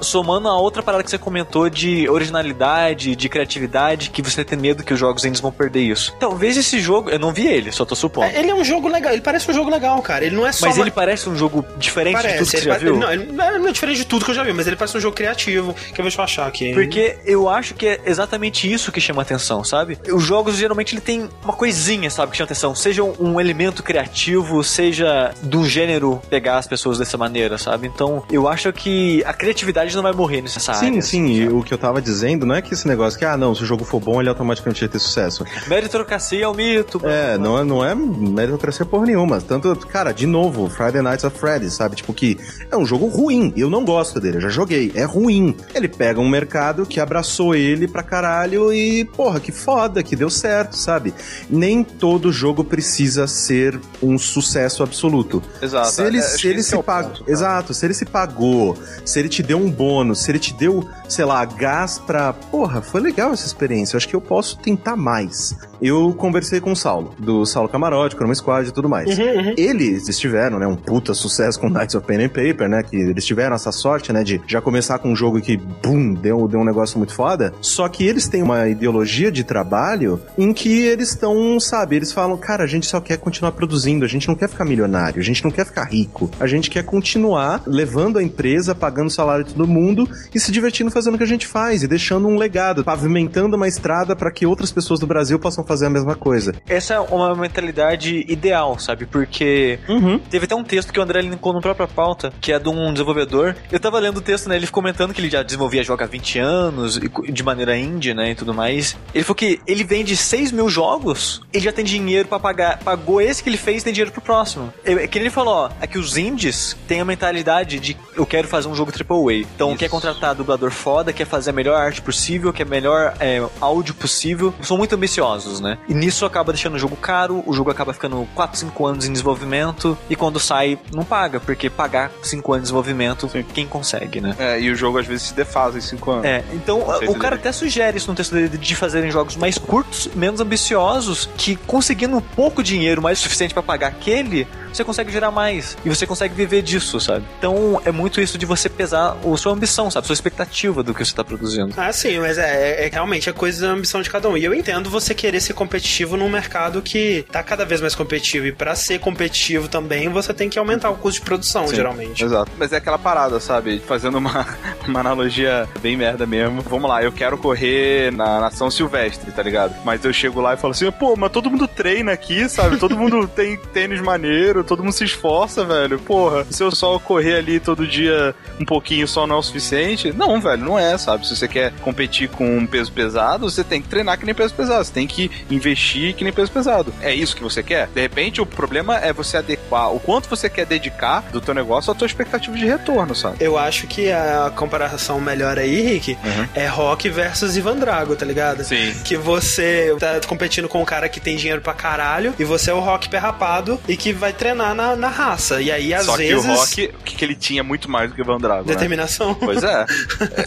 somando 0.00 0.48
a 0.48 0.56
outra 0.58 0.82
parada 0.82 1.02
que 1.04 1.10
você 1.10 1.18
comentou 1.18 1.68
de 1.68 2.08
originalidade, 2.08 3.14
de 3.16 3.28
criatividade, 3.28 4.10
que 4.10 4.22
você 4.22 4.44
tem 4.44 4.58
medo 4.58 4.82
que 4.84 4.92
os 4.92 4.98
jogos 5.00 5.24
indies 5.24 5.40
vão 5.40 5.52
perder 5.52 5.80
isso. 5.82 6.14
Talvez 6.18 6.56
esse 6.56 6.80
jogo, 6.80 7.10
eu 7.10 7.18
não 7.18 7.32
vi 7.32 7.46
ele, 7.46 7.72
só 7.72 7.84
tô 7.84 7.94
supondo. 7.94 8.26
É, 8.26 8.38
Ele 8.38 8.50
é 8.50 8.54
um 8.54 8.64
jogo 8.64 8.88
legal, 8.88 9.12
ele 9.12 9.22
parece 9.22 9.50
um 9.50 9.54
jogo 9.54 9.70
legal, 9.70 10.00
cara. 10.02 10.24
Ele 10.24 10.36
não 10.36 10.46
é 10.46 10.52
só. 10.52 10.66
Mas 10.66 10.76
uma- 10.76 10.84
ele 10.84 10.90
parece 10.90 11.28
um 11.28 11.36
jogo 11.36 11.64
diferente 11.76 12.16
de 12.16 12.22
tudo 12.22 12.32
parece, 12.32 12.50
que 12.50 12.58
você 12.58 12.64
já 12.64 12.78
viu? 12.78 12.96
Não, 12.96 13.12
ele 13.12 13.22
é, 13.30 13.58
não 13.58 13.68
é 13.68 13.72
diferente 13.72 13.98
de 13.98 14.04
tudo 14.06 14.24
que 14.24 14.30
eu 14.30 14.34
já 14.34 14.42
vi, 14.42 14.52
mas 14.52 14.66
ele 14.66 14.76
parece 14.76 14.96
um 14.96 15.00
jogo 15.00 15.16
criativo. 15.16 15.74
Que 15.98 16.02
eu 16.02 16.04
vou 16.04 16.12
te 16.12 16.20
achar 16.20 16.46
aqui. 16.46 16.72
Porque 16.72 17.16
eu 17.26 17.48
acho 17.48 17.74
que 17.74 17.84
é 17.84 18.00
exatamente 18.06 18.72
isso 18.72 18.92
que 18.92 19.00
chama 19.00 19.20
atenção, 19.22 19.64
sabe? 19.64 19.98
Os 20.12 20.22
jogos 20.22 20.54
geralmente 20.56 20.94
ele 20.94 21.00
tem 21.00 21.28
uma 21.42 21.52
coisinha, 21.52 22.08
sabe, 22.08 22.30
que 22.30 22.38
chama 22.38 22.44
atenção. 22.44 22.72
Seja 22.72 23.02
um 23.02 23.40
elemento 23.40 23.82
criativo, 23.82 24.62
seja 24.62 25.34
do 25.42 25.66
gênero 25.66 26.22
pegar 26.30 26.58
as 26.58 26.68
pessoas 26.68 26.98
dessa 26.98 27.18
maneira, 27.18 27.58
sabe? 27.58 27.88
Então 27.88 28.22
eu 28.30 28.46
acho 28.46 28.72
que 28.72 29.24
a 29.24 29.32
criatividade 29.32 29.96
não 29.96 30.04
vai 30.04 30.12
morrer 30.12 30.40
nessa 30.40 30.60
Sim, 30.72 30.86
área. 30.86 31.02
sim, 31.02 31.26
e 31.32 31.48
o 31.48 31.64
que 31.64 31.74
eu 31.74 31.78
tava 31.78 32.00
dizendo 32.00 32.46
não 32.46 32.54
é 32.54 32.62
que 32.62 32.72
esse 32.74 32.86
negócio 32.86 33.18
que, 33.18 33.24
ah, 33.24 33.36
não, 33.36 33.52
se 33.52 33.64
o 33.64 33.66
jogo 33.66 33.84
for 33.84 33.98
bom, 33.98 34.20
ele 34.20 34.28
automaticamente 34.28 34.78
vai 34.78 34.88
ter 34.88 35.00
sucesso. 35.00 35.44
Meritocracia 35.66 36.44
é 36.44 36.48
um 36.48 36.54
mito. 36.54 37.00
É, 37.04 37.36
não 37.36 37.58
é, 37.58 37.64
não 37.64 37.84
é 37.84 37.92
meritocracia 37.96 38.86
porra 38.86 39.06
nenhuma. 39.06 39.40
Tanto, 39.40 39.74
cara, 39.88 40.12
de 40.12 40.26
novo, 40.28 40.70
Friday 40.70 41.02
Nights 41.02 41.24
at 41.24 41.34
Freddy's, 41.34 41.72
sabe? 41.72 41.96
Tipo 41.96 42.14
que 42.14 42.38
é 42.70 42.76
um 42.76 42.86
jogo 42.86 43.08
ruim. 43.08 43.52
Eu 43.56 43.68
não 43.68 43.84
gosto 43.84 44.20
dele, 44.20 44.36
eu 44.36 44.42
já 44.42 44.48
joguei. 44.48 44.92
É 44.94 45.02
ruim. 45.02 45.56
Ele 45.74 45.87
pega 45.88 46.20
um 46.20 46.28
mercado 46.28 46.84
que 46.86 47.00
abraçou 47.00 47.54
ele 47.54 47.88
pra 47.88 48.02
caralho 48.02 48.72
e, 48.72 49.04
porra, 49.04 49.40
que 49.40 49.50
foda, 49.52 50.02
que 50.02 50.14
deu 50.14 50.30
certo, 50.30 50.76
sabe? 50.76 51.12
Nem 51.50 51.82
todo 51.82 52.30
jogo 52.32 52.62
precisa 52.64 53.26
ser 53.26 53.78
um 54.02 54.18
sucesso 54.18 54.82
absoluto. 54.82 55.42
Exato. 55.62 55.90
Se 55.92 56.02
ele, 56.02 56.18
É, 56.18 56.22
se 56.22 56.46
ele 56.48 56.62
se 56.62 56.74
é 56.74 56.78
o 56.78 56.82
pagou. 56.82 57.10
ponto, 57.10 57.20
cara. 57.24 57.32
Exato, 57.32 57.74
se 57.74 57.86
ele 57.86 57.94
se 57.94 58.04
pagou, 58.04 58.76
se 59.04 59.18
ele 59.18 59.28
te 59.28 59.42
deu 59.42 59.58
um 59.58 59.70
bônus, 59.70 60.20
se 60.22 60.30
ele 60.30 60.38
te 60.38 60.52
deu, 60.54 60.86
sei 61.08 61.24
lá, 61.24 61.44
gás 61.44 61.98
pra. 61.98 62.32
Porra, 62.32 62.80
foi 62.82 63.00
legal 63.00 63.32
essa 63.32 63.46
experiência. 63.46 63.94
Eu 63.94 63.98
acho 63.98 64.08
que 64.08 64.16
eu 64.16 64.20
posso 64.20 64.58
tentar 64.58 64.96
mais. 64.96 65.56
Eu 65.80 66.12
conversei 66.12 66.60
com 66.60 66.72
o 66.72 66.76
Saulo, 66.76 67.14
do 67.18 67.46
Saulo 67.46 67.68
Camarote, 67.68 68.16
Chroma 68.16 68.34
Squad 68.34 68.68
e 68.68 68.72
tudo 68.72 68.88
mais. 68.88 69.16
Uhum, 69.16 69.54
Eles 69.56 70.04
tiveram, 70.18 70.58
né, 70.58 70.66
um 70.66 70.74
puta 70.74 71.14
sucesso 71.14 71.58
com 71.60 71.68
Knights 71.68 71.94
of 71.94 72.04
Pen 72.06 72.24
and 72.24 72.28
Paper, 72.30 72.68
né? 72.68 72.82
Que 72.82 72.96
eles 72.96 73.24
tiveram 73.24 73.54
essa 73.54 73.70
sorte, 73.70 74.12
né, 74.12 74.24
de 74.24 74.40
já 74.46 74.60
começar 74.60 74.98
com 74.98 75.12
um 75.12 75.16
jogo 75.16 75.40
que, 75.40 75.56
bum, 75.82 76.14
deu, 76.14 76.46
deu 76.48 76.60
um 76.60 76.64
negócio 76.64 76.98
muito 76.98 77.14
foda. 77.14 77.52
Só 77.60 77.88
que 77.88 78.04
eles 78.06 78.28
têm 78.28 78.42
uma 78.42 78.68
ideologia 78.68 79.30
de 79.30 79.44
trabalho 79.44 80.20
em 80.36 80.52
que 80.52 80.80
eles 80.82 81.10
estão, 81.10 81.58
sabe, 81.60 81.96
eles 81.96 82.12
falam, 82.12 82.36
cara, 82.36 82.64
a 82.64 82.66
gente 82.66 82.86
só 82.86 83.00
quer 83.00 83.16
continuar 83.18 83.52
produzindo, 83.52 84.04
a 84.04 84.08
gente 84.08 84.28
não 84.28 84.34
quer 84.34 84.48
ficar 84.48 84.64
milionário, 84.64 85.20
a 85.20 85.24
gente 85.24 85.42
não 85.44 85.50
quer 85.50 85.64
ficar 85.66 85.84
rico, 85.84 86.30
a 86.40 86.46
gente 86.46 86.70
quer 86.70 86.84
continuar 86.84 87.62
levando 87.66 88.18
a 88.18 88.22
empresa, 88.22 88.74
pagando 88.74 89.08
o 89.08 89.10
salário 89.10 89.44
de 89.44 89.54
todo 89.54 89.66
mundo 89.66 90.08
e 90.34 90.38
se 90.40 90.50
divertindo 90.52 90.90
fazendo 90.90 91.14
o 91.14 91.18
que 91.18 91.24
a 91.24 91.26
gente 91.28 91.46
faz 91.46 91.82
e 91.82 91.88
deixando 91.88 92.28
um 92.28 92.36
legado, 92.36 92.84
pavimentando 92.84 93.56
uma 93.56 93.68
estrada 93.68 94.14
para 94.16 94.30
que 94.30 94.46
outras 94.46 94.70
pessoas 94.72 95.00
do 95.00 95.06
Brasil 95.06 95.38
possam 95.38 95.64
fazer 95.64 95.86
a 95.86 95.90
mesma 95.90 96.14
coisa. 96.14 96.54
Essa 96.68 96.94
é 96.94 97.00
uma 97.00 97.34
mentalidade 97.34 98.24
ideal, 98.28 98.78
sabe? 98.78 99.06
Porque 99.06 99.78
Uhum. 99.88 100.18
teve 100.18 100.44
até 100.44 100.54
um 100.54 100.64
texto 100.64 100.92
que 100.92 100.98
o 101.00 101.02
André 101.02 101.20
linkou 101.22 101.52
na 101.52 101.60
própria 101.60 101.86
pauta, 101.86 102.32
que 102.40 102.52
é 102.52 102.58
de 102.58 102.68
um 102.68 102.92
desenvolvedor. 102.92 103.54
Eu 103.70 103.80
tava 103.80 103.98
lendo 103.98 104.18
o 104.18 104.20
texto, 104.20 104.48
né? 104.48 104.56
Ele 104.56 104.66
comentando 104.66 105.12
que 105.12 105.20
ele 105.20 105.30
já 105.30 105.42
desenvolvia 105.68 105.84
jogo 105.84 106.02
há 106.02 106.06
20 106.06 106.38
anos, 106.38 106.96
e 106.96 107.32
de 107.32 107.42
maneira 107.42 107.76
indie, 107.76 108.14
né? 108.14 108.30
E 108.30 108.34
tudo 108.34 108.54
mais. 108.54 108.96
Ele 109.14 109.24
falou 109.24 109.36
que 109.36 109.60
ele 109.66 109.84
vende 109.84 110.16
6 110.16 110.52
mil 110.52 110.68
jogos, 110.68 111.42
ele 111.52 111.64
já 111.64 111.72
tem 111.72 111.84
dinheiro 111.84 112.28
pra 112.28 112.38
pagar. 112.38 112.78
Pagou 112.78 113.20
esse 113.20 113.42
que 113.42 113.48
ele 113.48 113.56
fez, 113.56 113.82
tem 113.82 113.92
dinheiro 113.92 114.10
pro 114.10 114.20
próximo. 114.20 114.72
É 114.84 115.06
que 115.06 115.18
ele 115.18 115.30
falou, 115.30 115.54
ó, 115.54 115.70
é 115.80 115.86
que 115.86 115.98
os 115.98 116.16
indies 116.16 116.76
têm 116.86 117.00
a 117.00 117.04
mentalidade 117.04 117.78
de 117.78 117.96
eu 118.16 118.26
quero 118.26 118.48
fazer 118.48 118.68
um 118.68 118.74
jogo 118.74 118.90
AAA. 118.92 119.46
Então 119.54 119.76
quer 119.76 119.88
contratar 119.88 120.34
dublador 120.34 120.70
foda, 120.70 121.12
quer 121.12 121.26
fazer 121.26 121.50
a 121.50 121.52
melhor 121.52 121.78
arte 121.80 122.00
possível, 122.00 122.52
quer 122.52 122.66
melhor 122.66 123.14
é, 123.20 123.44
áudio 123.60 123.94
possível. 123.94 124.54
São 124.62 124.76
muito 124.76 124.94
ambiciosos, 124.94 125.60
né? 125.60 125.78
E 125.88 125.94
nisso 125.94 126.24
acaba 126.24 126.52
deixando 126.52 126.74
o 126.74 126.78
jogo 126.78 126.96
caro, 126.96 127.42
o 127.46 127.52
jogo 127.52 127.70
acaba 127.70 127.92
ficando 127.92 128.26
4, 128.34 128.58
5 128.58 128.86
anos 128.86 129.06
em 129.06 129.12
desenvolvimento 129.12 129.96
e 130.08 130.16
quando 130.16 130.40
sai 130.40 130.78
não 130.92 131.04
paga, 131.04 131.40
porque 131.40 131.70
pagar 131.70 132.10
5 132.22 132.52
anos 132.52 132.62
de 132.62 132.66
desenvolvimento, 132.68 133.28
quem 133.54 133.66
consegue, 133.66 134.20
né? 134.20 134.34
É, 134.38 134.60
e 134.60 134.70
o 134.70 134.76
jogo 134.76 134.98
às 134.98 135.06
vezes 135.06 135.28
se 135.28 135.34
defasa 135.58 135.78
em 135.78 135.80
5 135.80 136.10
anos. 136.10 136.24
É, 136.24 136.44
então 136.52 136.84
o 137.08 137.14
cara 137.16 137.34
até 137.34 137.50
sugere 137.50 137.96
isso 137.96 138.08
no 138.08 138.14
texto 138.14 138.32
dele 138.32 138.48
de 138.56 138.74
fazerem 138.74 139.10
jogos 139.10 139.36
mais 139.36 139.58
curtos, 139.58 140.08
menos 140.14 140.40
ambiciosos, 140.40 141.28
que 141.36 141.56
conseguindo 141.56 142.20
pouco 142.20 142.62
dinheiro, 142.62 143.02
mais 143.02 143.18
o 143.18 143.22
suficiente 143.22 143.52
pra 143.52 143.62
pagar 143.62 143.88
aquele, 143.88 144.46
você 144.72 144.84
consegue 144.84 145.10
gerar 145.12 145.30
mais 145.30 145.76
e 145.84 145.88
você 145.88 146.06
consegue 146.06 146.34
viver 146.34 146.62
disso, 146.62 147.00
sabe? 147.00 147.24
Então 147.38 147.80
é 147.84 147.92
muito 147.92 148.20
isso 148.20 148.38
de 148.38 148.46
você 148.46 148.68
pesar 148.68 149.16
a 149.16 149.36
sua 149.36 149.52
ambição, 149.52 149.90
sabe? 149.90 150.06
Sua 150.06 150.14
expectativa 150.14 150.82
do 150.82 150.94
que 150.94 151.04
você 151.04 151.14
tá 151.14 151.24
produzindo. 151.24 151.74
Ah, 151.76 151.92
sim, 151.92 152.18
mas 152.18 152.38
é, 152.38 152.86
é 152.86 152.88
realmente 152.88 153.28
a 153.30 153.32
coisa 153.32 153.66
da 153.66 153.72
ambição 153.72 154.02
de 154.02 154.10
cada 154.10 154.28
um. 154.28 154.36
E 154.36 154.44
eu 154.44 154.54
entendo 154.54 154.90
você 154.90 155.14
querer 155.14 155.40
ser 155.40 155.54
competitivo 155.54 156.16
num 156.16 156.28
mercado 156.28 156.82
que 156.82 157.24
tá 157.30 157.42
cada 157.42 157.64
vez 157.64 157.80
mais 157.80 157.94
competitivo. 157.94 158.46
E 158.46 158.52
pra 158.52 158.74
ser 158.74 158.98
competitivo 158.98 159.68
também, 159.68 160.08
você 160.08 160.32
tem 160.32 160.48
que 160.48 160.58
aumentar 160.58 160.90
o 160.90 160.96
custo 160.96 161.20
de 161.20 161.26
produção, 161.26 161.66
Sim, 161.66 161.76
geralmente. 161.76 162.24
Exato. 162.24 162.50
Mas 162.58 162.72
é 162.72 162.76
aquela 162.76 162.98
parada, 162.98 163.40
sabe? 163.40 163.78
Fazendo 163.80 164.18
uma, 164.18 164.46
uma 164.86 165.00
analogia 165.00 165.68
bem 165.80 165.96
merda 165.96 166.26
mesmo. 166.26 166.60
Vamos 166.62 166.88
lá, 166.88 167.02
eu 167.02 167.12
quero 167.12 167.38
correr 167.38 168.12
na, 168.12 168.40
na 168.40 168.50
São 168.50 168.70
Silvestre, 168.70 169.30
tá 169.32 169.42
ligado? 169.42 169.74
Mas 169.84 170.04
eu 170.04 170.12
chego 170.12 170.40
lá 170.40 170.54
e 170.54 170.56
falo 170.56 170.72
assim, 170.72 170.90
pô, 170.90 171.14
mas 171.16 171.30
todo 171.30 171.50
mundo 171.50 171.66
treina 171.66 172.12
aqui, 172.12 172.48
sabe? 172.48 172.76
Todo 172.76 172.96
mundo 172.96 173.28
tem 173.34 173.56
tênis 173.56 174.00
maneiro, 174.00 174.57
todo 174.64 174.82
mundo 174.82 174.92
se 174.92 175.04
esforça, 175.04 175.64
velho. 175.64 175.98
Porra, 175.98 176.46
se 176.50 176.62
eu 176.62 176.70
só 176.70 176.98
correr 176.98 177.36
ali 177.36 177.60
todo 177.60 177.86
dia 177.86 178.34
um 178.60 178.64
pouquinho 178.64 179.06
só 179.06 179.26
não 179.26 179.36
é 179.36 179.38
o 179.38 179.42
suficiente? 179.42 180.12
Não, 180.12 180.40
velho, 180.40 180.64
não 180.64 180.78
é, 180.78 180.96
sabe? 180.98 181.26
Se 181.26 181.36
você 181.36 181.48
quer 181.48 181.72
competir 181.80 182.28
com 182.28 182.58
um 182.58 182.66
peso 182.66 182.92
pesado, 182.92 183.48
você 183.50 183.64
tem 183.64 183.80
que 183.80 183.88
treinar 183.88 184.18
que 184.18 184.24
nem 184.24 184.34
peso 184.34 184.54
pesado. 184.54 184.84
Você 184.84 184.92
tem 184.92 185.06
que 185.06 185.30
investir 185.50 186.14
que 186.14 186.24
nem 186.24 186.32
peso 186.32 186.50
pesado. 186.50 186.92
É 187.00 187.14
isso 187.14 187.36
que 187.36 187.42
você 187.42 187.62
quer? 187.62 187.88
De 187.88 188.00
repente, 188.00 188.40
o 188.40 188.46
problema 188.46 188.96
é 188.98 189.12
você 189.12 189.36
adequar 189.36 189.92
o 189.92 190.00
quanto 190.00 190.28
você 190.28 190.48
quer 190.48 190.66
dedicar 190.66 191.22
do 191.32 191.40
teu 191.40 191.54
negócio 191.54 191.92
à 191.92 191.94
tua 191.94 192.06
expectativa 192.06 192.56
de 192.56 192.66
retorno, 192.66 193.14
sabe? 193.14 193.36
Eu 193.40 193.58
acho 193.58 193.86
que 193.86 194.10
a 194.10 194.52
comparação 194.54 195.20
melhor 195.20 195.58
aí, 195.58 195.80
Rick, 195.82 196.18
é 196.54 196.66
Rock 196.66 197.08
versus 197.08 197.56
Ivan 197.56 197.76
Drago, 197.76 198.16
tá 198.16 198.26
ligado? 198.26 198.64
Sim. 198.64 198.94
Que 199.04 199.16
você 199.16 199.94
tá 199.98 200.20
competindo 200.26 200.68
com 200.68 200.82
um 200.82 200.84
cara 200.84 201.08
que 201.08 201.20
tem 201.20 201.36
dinheiro 201.36 201.60
pra 201.60 201.74
caralho 201.74 202.34
e 202.38 202.44
você 202.44 202.70
é 202.70 202.74
o 202.74 202.80
Rock 202.80 203.08
perrapado 203.08 203.80
e 203.88 203.96
que 203.96 204.12
vai 204.12 204.32
treinar 204.32 204.47
na, 204.54 204.96
na 204.96 205.08
raça. 205.08 205.60
E 205.60 205.70
aí, 205.70 205.92
às 205.94 206.06
Só 206.06 206.16
vezes. 206.16 206.44
que 206.44 206.50
o 206.50 206.54
Rock, 206.54 206.84
o 206.86 207.04
que, 207.04 207.16
que 207.16 207.24
ele 207.24 207.34
tinha 207.34 207.62
muito 207.62 207.90
mais 207.90 208.10
do 208.10 208.14
que 208.16 208.22
o 208.22 208.24
Van 208.24 208.38
Drago, 208.38 208.66
né? 208.66 208.74
Determinação. 208.74 209.34
Pois 209.34 209.62
é. 209.64 209.86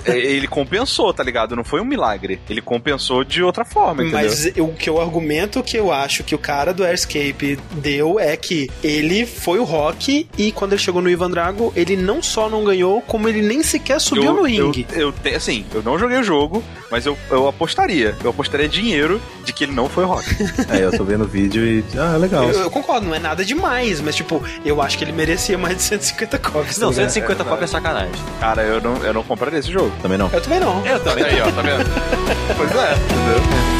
É, 0.05 0.17
Ele 0.17 0.47
compensou, 0.47 1.13
tá 1.13 1.23
ligado? 1.23 1.55
Não 1.55 1.63
foi 1.63 1.81
um 1.81 1.85
milagre. 1.85 2.39
Ele 2.49 2.61
compensou 2.61 3.23
de 3.23 3.43
outra 3.43 3.65
forma, 3.65 4.03
entendeu? 4.03 4.21
Mas 4.21 4.45
o 4.57 4.67
que 4.69 4.89
o 4.89 4.99
argumento 4.99 5.63
que 5.63 5.77
eu 5.77 5.91
acho 5.91 6.23
que 6.23 6.35
o 6.35 6.37
cara 6.37 6.73
do 6.73 6.83
Airscape 6.83 7.59
deu 7.73 8.19
é 8.19 8.35
que 8.35 8.69
ele 8.83 9.25
foi 9.25 9.59
o 9.59 9.63
Rock 9.63 10.27
e 10.37 10.51
quando 10.51 10.73
ele 10.73 10.81
chegou 10.81 11.01
no 11.01 11.09
Ivan 11.09 11.29
Drago, 11.29 11.71
ele 11.75 11.95
não 11.95 12.21
só 12.21 12.49
não 12.49 12.63
ganhou, 12.63 13.01
como 13.01 13.27
ele 13.27 13.41
nem 13.41 13.63
sequer 13.63 13.99
subiu 13.99 14.25
eu, 14.25 14.33
no 14.33 14.43
ringue. 14.43 14.85
Eu, 14.91 15.13
eu 15.23 15.35
assim, 15.35 15.65
eu 15.73 15.81
não 15.81 15.97
joguei 15.97 16.17
o 16.17 16.23
jogo, 16.23 16.63
mas 16.89 17.05
eu, 17.05 17.17
eu 17.29 17.47
apostaria. 17.47 18.15
Eu 18.23 18.29
apostaria 18.29 18.67
dinheiro 18.67 19.21
de 19.43 19.53
que 19.53 19.63
ele 19.63 19.73
não 19.73 19.89
foi 19.89 20.05
Rock. 20.05 20.25
É, 20.71 20.85
eu 20.85 20.91
tô 20.91 21.03
vendo 21.03 21.23
o 21.23 21.27
vídeo 21.27 21.65
e. 21.65 21.83
Ah, 21.97 22.15
legal. 22.17 22.43
Eu, 22.49 22.61
eu 22.61 22.71
concordo, 22.71 23.05
não 23.05 23.15
é 23.15 23.19
nada 23.19 23.43
demais, 23.43 23.90
mas 23.99 24.15
tipo, 24.15 24.43
eu 24.63 24.81
acho 24.81 24.97
que 24.97 25.03
ele 25.03 25.11
merecia 25.11 25.57
mais 25.57 25.75
de 25.75 25.83
150 25.83 26.37
cópias. 26.39 26.77
Não, 26.77 26.89
tá 26.89 26.95
ligado? 26.95 27.11
150 27.11 27.43
cópias 27.43 27.69
é 27.69 27.73
sacanagem. 27.73 28.11
Cara, 28.39 28.61
eu 28.63 28.79
não, 28.79 28.97
eu 28.97 29.13
não 29.13 29.23
compraria 29.23 29.59
esse 29.59 29.71
jogo. 29.71 29.91
Também 30.01 30.17
não. 30.17 30.29
Eu 30.31 30.41
também 30.41 30.59
não. 30.59 30.85
Eu 30.85 30.99
também. 30.99 31.23
Aí, 31.25 31.41
ó, 31.41 31.51
tá 31.51 31.61
vendo? 31.61 31.85
pois 32.57 32.71
é, 32.71 32.93
entendeu? 32.93 33.70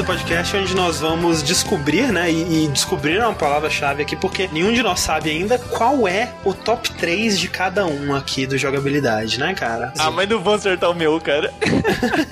Do 0.00 0.04
podcast 0.06 0.56
onde 0.56 0.74
nós 0.74 0.98
vamos 1.00 1.42
descobrir, 1.42 2.10
né? 2.10 2.32
E, 2.32 2.64
e 2.64 2.68
descobrir 2.68 3.18
é 3.18 3.26
uma 3.26 3.34
palavra-chave 3.34 4.02
aqui, 4.02 4.16
porque 4.16 4.48
nenhum 4.50 4.72
de 4.72 4.82
nós 4.82 5.00
sabe 5.00 5.28
ainda 5.28 5.58
qual 5.58 6.08
é 6.08 6.32
o 6.42 6.54
top 6.54 6.90
3 6.92 7.38
de 7.38 7.48
cada 7.48 7.84
um 7.86 8.14
aqui 8.14 8.46
do 8.46 8.56
jogabilidade, 8.56 9.38
né, 9.38 9.52
cara? 9.52 9.92
Ah, 9.98 10.10
mas 10.10 10.26
não 10.26 10.40
vou 10.40 10.54
acertar 10.54 10.90
o 10.90 10.94
meu, 10.94 11.20
cara. 11.20 11.52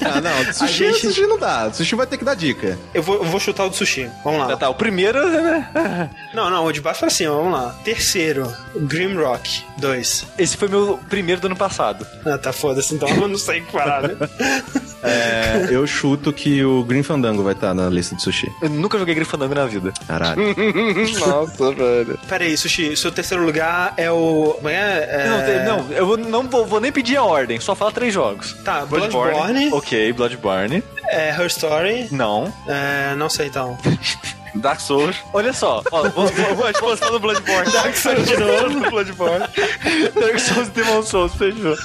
Ah, 0.00 0.20
não. 0.22 0.52
Sushi, 0.52 0.72
gente- 0.92 1.00
sushi 1.08 1.26
não 1.26 1.38
dá. 1.38 1.70
Sushi 1.70 1.94
vai 1.94 2.06
ter 2.06 2.16
que 2.16 2.24
dar 2.24 2.34
dica. 2.34 2.78
Eu 2.94 3.02
vou, 3.02 3.16
eu 3.16 3.24
vou 3.24 3.38
chutar 3.38 3.66
o 3.66 3.68
do 3.68 3.76
sushi. 3.76 4.08
Vamos 4.24 4.40
lá. 4.40 4.46
Tá, 4.46 4.56
tá, 4.56 4.68
o 4.70 4.74
primeiro, 4.74 5.18
né? 5.28 5.68
Não, 6.32 6.48
não, 6.48 6.64
o 6.64 6.72
de 6.72 6.80
baixo 6.80 7.00
pra 7.00 7.10
cima, 7.10 7.34
vamos 7.34 7.52
lá. 7.52 7.74
Terceiro, 7.84 8.50
Grimrock 8.76 9.62
2. 9.78 10.26
Esse 10.38 10.56
foi 10.56 10.68
meu 10.68 10.98
primeiro 11.08 11.40
do 11.40 11.46
ano 11.48 11.56
passado. 11.56 12.06
Ah, 12.24 12.38
tá 12.38 12.52
foda-se, 12.52 12.94
então 12.94 13.08
eu 13.08 13.28
não 13.28 13.38
sei 13.38 13.60
que 13.60 13.72
parar, 13.72 14.02
né? 14.02 14.16
É, 15.02 15.68
eu 15.70 15.86
chuto 15.86 16.32
que 16.32 16.64
o 16.64 16.84
Green 16.84 17.02
Fandango 17.02 17.42
vai 17.42 17.54
estar 17.58 17.74
na 17.74 17.88
lista 17.88 18.14
de 18.16 18.22
sushi. 18.22 18.50
Eu 18.62 18.70
nunca 18.70 18.98
joguei 18.98 19.14
Grifandango 19.14 19.54
na 19.54 19.66
vida. 19.66 19.92
Caralho. 20.06 20.40
Nossa, 21.20 21.72
velho. 21.72 22.18
Pera 22.28 22.44
aí, 22.44 22.56
Sushi, 22.56 22.96
seu 22.96 23.12
terceiro 23.12 23.44
lugar 23.44 23.92
é 23.96 24.10
o... 24.10 24.54
como 24.56 24.68
É, 24.68 25.08
é... 25.10 25.64
Não, 25.66 25.78
não, 25.84 25.92
eu 25.92 26.06
vou- 26.06 26.16
não 26.16 26.42
vou, 26.48 26.66
vou 26.66 26.80
nem 26.80 26.90
pedir 26.92 27.16
a 27.16 27.22
ordem, 27.24 27.60
só 27.60 27.74
fala 27.74 27.92
três 27.92 28.12
jogos. 28.14 28.54
Tá, 28.64 28.84
Bloodborne, 28.86 29.70
Ok, 29.72 30.12
Bloodborne. 30.12 30.82
é, 31.08 31.30
Her 31.30 31.46
Story, 31.46 32.08
Não. 32.10 32.52
é, 32.66 33.14
não 33.16 33.28
sei 33.28 33.46
então. 33.48 33.76
Dark 34.58 34.80
Souls. 34.80 35.16
Olha 35.32 35.52
só, 35.52 35.82
ó, 35.90 36.08
vou, 36.08 36.26
vou, 36.26 36.54
vou 36.54 36.70
exposição 36.70 37.10
do 37.10 37.20
Bloodborne. 37.20 37.70
Dark 37.72 37.94
Souls 37.96 38.26
de 38.26 38.36
novo. 38.36 38.90
Bloodborne. 38.90 39.46
Dark 40.20 40.38
Souls 40.38 40.68
e 40.68 40.70
Demon 40.70 41.02
Souls, 41.02 41.34
fechou. 41.34 41.76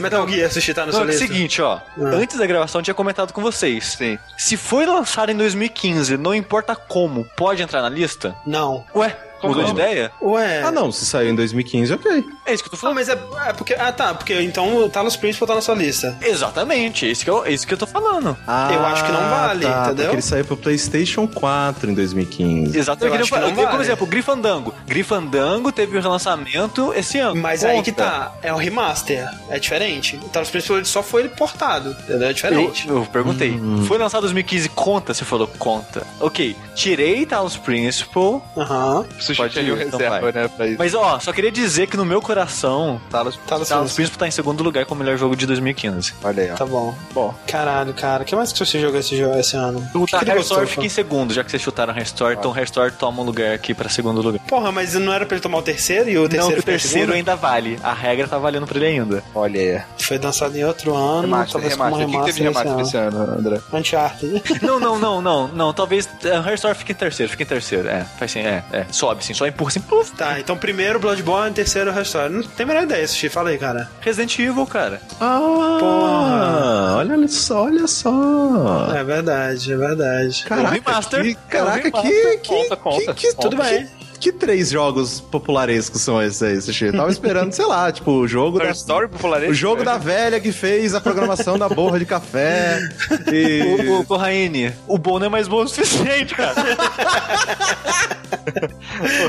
Metal 0.00 0.28
Gear, 0.28 0.50
Sushi, 0.52 0.72
tá 0.72 0.86
no 0.86 0.92
seu 0.92 1.00
é 1.00 1.04
o 1.04 1.06
lista? 1.06 1.26
seguinte, 1.26 1.60
ó. 1.60 1.80
Antes 1.98 2.38
da 2.38 2.46
gravação 2.46 2.80
eu 2.80 2.84
tinha 2.84 2.94
comentado 2.94 3.32
com 3.32 3.42
vocês. 3.42 3.96
Sim. 3.98 4.18
Se 4.36 4.56
foi 4.56 4.86
lançado 4.86 5.30
em 5.30 5.36
2015, 5.36 6.16
não 6.16 6.34
importa 6.34 6.76
como, 6.76 7.24
pode 7.36 7.62
entrar 7.62 7.82
na 7.82 7.88
lista? 7.88 8.36
Não. 8.46 8.84
Ué, 8.94 9.16
mudou 9.46 9.62
de 9.64 9.72
não? 9.72 9.78
ideia? 9.78 10.12
Ué... 10.20 10.62
Ah, 10.62 10.70
não. 10.72 10.90
Se 10.90 11.06
saiu 11.06 11.30
em 11.30 11.34
2015, 11.34 11.92
ok. 11.94 12.24
É 12.46 12.52
isso 12.54 12.62
que 12.62 12.68
eu 12.68 12.70
tô 12.70 12.76
Ah, 12.76 12.80
falando. 12.80 12.96
mas 12.96 13.08
é, 13.08 13.18
é 13.48 13.52
porque... 13.52 13.74
Ah, 13.74 13.92
tá, 13.92 14.14
porque 14.14 14.40
então 14.42 14.76
o 14.78 14.88
Talos 14.88 15.16
Principal 15.16 15.46
tá 15.46 15.54
na 15.54 15.60
sua 15.60 15.74
lista. 15.74 16.16
Exatamente, 16.20 17.06
é 17.06 17.10
isso 17.10 17.24
que 17.24 17.30
eu, 17.30 17.44
é 17.44 17.52
isso 17.52 17.66
que 17.66 17.74
eu 17.74 17.78
tô 17.78 17.86
falando. 17.86 18.36
Ah, 18.46 18.70
Eu 18.72 18.84
acho 18.86 19.04
que 19.04 19.12
não 19.12 19.20
vale, 19.20 19.64
tá, 19.64 19.82
entendeu? 19.86 20.04
Porque 20.06 20.14
ele 20.16 20.22
saiu 20.22 20.44
pro 20.44 20.56
PlayStation 20.56 21.26
4 21.28 21.90
em 21.90 21.94
2015. 21.94 22.76
Exatamente. 22.78 23.16
Eu 23.16 23.22
acho 23.22 23.32
que 23.32 23.38
não 23.40 23.54
Por 23.54 23.64
vale. 23.66 23.82
exemplo, 23.82 24.06
Grifandango. 24.06 24.74
Grifandango 24.86 25.70
teve 25.72 25.96
um 25.96 26.00
relançamento 26.00 26.92
esse 26.94 27.18
ano. 27.18 27.40
Mas 27.40 27.60
Conta. 27.60 27.72
aí 27.72 27.82
que 27.82 27.92
tá, 27.92 28.32
é 28.42 28.52
o 28.52 28.56
remaster, 28.56 29.28
é 29.48 29.58
diferente. 29.58 30.16
O 30.22 30.28
Talos 30.28 30.50
Principal 30.50 30.78
ele 30.78 30.86
só 30.86 31.02
foi 31.02 31.28
portado, 31.28 31.90
entendeu? 31.90 32.26
É 32.28 32.30
Eu, 32.30 32.34
diferente. 32.34 32.88
eu 32.88 33.06
perguntei. 33.12 33.50
Hum. 33.52 33.84
Foi 33.86 33.98
lançado 33.98 34.20
em 34.20 34.28
2015, 34.28 34.68
conta? 34.70 35.14
Você 35.14 35.24
falou, 35.24 35.46
conta. 35.58 36.06
Ok, 36.20 36.56
tirei 36.74 37.24
Talos 37.26 37.56
Principal. 37.56 38.44
Aham. 38.56 39.04
Sushi 39.18 39.27
Pode 39.27 39.27
ir, 39.32 39.86
então 39.86 39.98
reserva, 39.98 40.32
né, 40.32 40.48
pra 40.48 40.66
isso. 40.66 40.76
Mas 40.78 40.94
ó, 40.94 41.18
só 41.18 41.32
queria 41.32 41.50
dizer 41.50 41.86
que 41.86 41.96
no 41.96 42.04
meu 42.04 42.20
coração, 42.20 43.00
Talos, 43.10 43.38
Talos 43.46 43.68
Talos. 43.68 43.92
Principal 43.94 44.18
tá 44.18 44.28
em 44.28 44.30
segundo 44.30 44.62
lugar 44.62 44.84
como 44.86 45.02
melhor 45.02 45.16
jogo 45.16 45.36
de 45.36 45.46
2015. 45.46 46.14
olha 46.22 46.42
aí, 46.42 46.50
ó. 46.50 46.54
Tá 46.54 46.66
bom. 46.66 46.94
Bom. 47.12 47.34
Caralho, 47.46 47.92
cara. 47.94 48.22
O 48.22 48.26
que 48.26 48.34
mais 48.34 48.52
que 48.52 48.58
você 48.58 48.80
jogou 48.80 48.98
esse 48.98 49.16
jogo 49.16 49.36
esse 49.38 49.56
ano? 49.56 49.78
O 49.94 50.00
O 50.00 50.06
ele 50.22 50.32
Restore 50.32 50.66
fica 50.66 50.86
em 50.86 50.88
segundo, 50.88 51.32
já 51.32 51.44
que 51.44 51.50
vocês 51.50 51.62
chutaram 51.62 51.92
Restore, 51.92 52.36
então 52.38 52.50
Restore 52.50 52.92
toma 52.92 53.22
um 53.22 53.24
lugar 53.24 53.54
aqui 53.54 53.74
pra 53.74 53.88
segundo 53.88 54.20
lugar. 54.20 54.40
Porra, 54.46 54.70
mas 54.72 54.94
não 54.94 55.12
era 55.12 55.24
pra 55.26 55.36
ele 55.36 55.42
tomar 55.42 55.58
o 55.58 55.62
terceiro 55.62 56.08
e 56.08 56.18
o 56.18 56.28
terceiro 56.28 56.46
Não, 56.46 56.54
que 56.54 56.60
o 56.60 56.62
terceiro 56.62 57.12
ainda 57.12 57.36
vale. 57.36 57.78
A 57.82 57.92
regra 57.92 58.26
tá 58.26 58.38
valendo 58.38 58.66
pra 58.66 58.76
ele 58.76 58.86
ainda. 58.86 59.22
Olha 59.34 59.60
aí. 59.60 59.82
Foi 59.98 60.18
lançado 60.18 60.56
em 60.56 60.64
outro 60.64 60.94
ano, 60.94 61.22
Remaster, 61.22 61.52
talvez 61.52 61.76
como 61.76 61.96
remaster. 61.96 62.08
O 62.08 62.10
que, 62.10 62.18
que 62.18 62.24
teve 62.36 62.48
remaster 62.48 62.72
remaster 62.72 62.86
esse 62.86 62.96
esse 62.96 63.16
ano, 63.16 63.38
André? 63.38 63.54
ano. 63.56 63.64
Uncharted. 63.72 64.42
Não, 64.62 64.80
não, 64.80 64.98
não, 64.98 65.20
não, 65.20 65.48
não. 65.48 65.72
Talvez 65.72 66.06
uh, 66.06 66.40
Restore 66.44 66.74
fique 66.74 66.92
em 66.92 66.94
terceiro, 66.94 67.30
fique 67.30 67.42
em 67.42 67.46
terceiro. 67.46 67.88
É, 67.88 68.04
faz 68.18 68.30
sim, 68.30 68.40
é, 68.40 68.62
é. 68.72 68.86
Sobe 68.90 69.17
sim, 69.20 69.34
só 69.34 69.46
empurra 69.46 69.68
assim, 69.70 69.80
puf. 69.80 70.12
tá, 70.12 70.38
então 70.40 70.56
primeiro 70.56 70.98
Bloodborne, 70.98 71.52
terceiro 71.54 71.90
Restore. 71.92 72.32
Não 72.32 72.42
tem 72.42 72.64
a 72.64 72.66
menor 72.66 72.82
ideia, 72.84 73.06
Sushi. 73.06 73.28
Fala 73.28 73.50
aí, 73.50 73.58
cara. 73.58 73.88
Resident 74.00 74.38
Evil, 74.38 74.66
cara. 74.66 75.00
Ah, 75.20 75.38
Porra. 75.80 76.96
olha 76.98 77.28
só, 77.28 77.64
olha 77.64 77.86
só. 77.86 78.92
É 78.94 79.04
verdade, 79.04 79.72
é 79.72 79.76
verdade. 79.76 80.44
Caraca, 80.44 80.70
remaster. 80.74 81.22
que, 81.22 81.34
caraca, 81.48 81.90
que, 81.90 82.36
que, 82.38 82.48
Conta, 82.48 82.76
conta. 82.76 83.14
que, 83.14 83.28
que- 83.28 83.34
Tudo 83.36 83.56
bem. 83.56 83.88
Que 84.20 84.32
três 84.32 84.70
jogos 84.70 85.20
popularescos 85.20 86.00
são 86.00 86.20
esses 86.22 86.42
aí, 86.42 86.60
Sushi? 86.60 86.86
Eu 86.86 86.92
tava 86.92 87.10
esperando, 87.10 87.52
sei 87.52 87.66
lá, 87.66 87.90
tipo, 87.92 88.10
o 88.10 88.26
jogo 88.26 88.58
da... 88.58 88.64
Her 88.66 88.72
Story 88.72 89.08
popular 89.08 89.42
O 89.44 89.54
jogo 89.54 89.84
da 89.84 89.96
velha 89.96 90.40
que 90.40 90.50
fez 90.50 90.94
a 90.94 91.00
programação 91.00 91.58
da 91.58 91.68
borra 91.68 91.98
de 91.98 92.04
café. 92.04 92.80
E... 93.32 93.88
Ô, 93.88 94.00
ô, 94.00 94.04
Corraine, 94.04 94.72
o 94.86 94.96
bom 94.96 95.18
não 95.18 95.26
é 95.26 95.28
mais 95.28 95.46
bom 95.46 95.62
o 95.62 95.68
suficiente, 95.68 96.34
cara. 96.34 96.54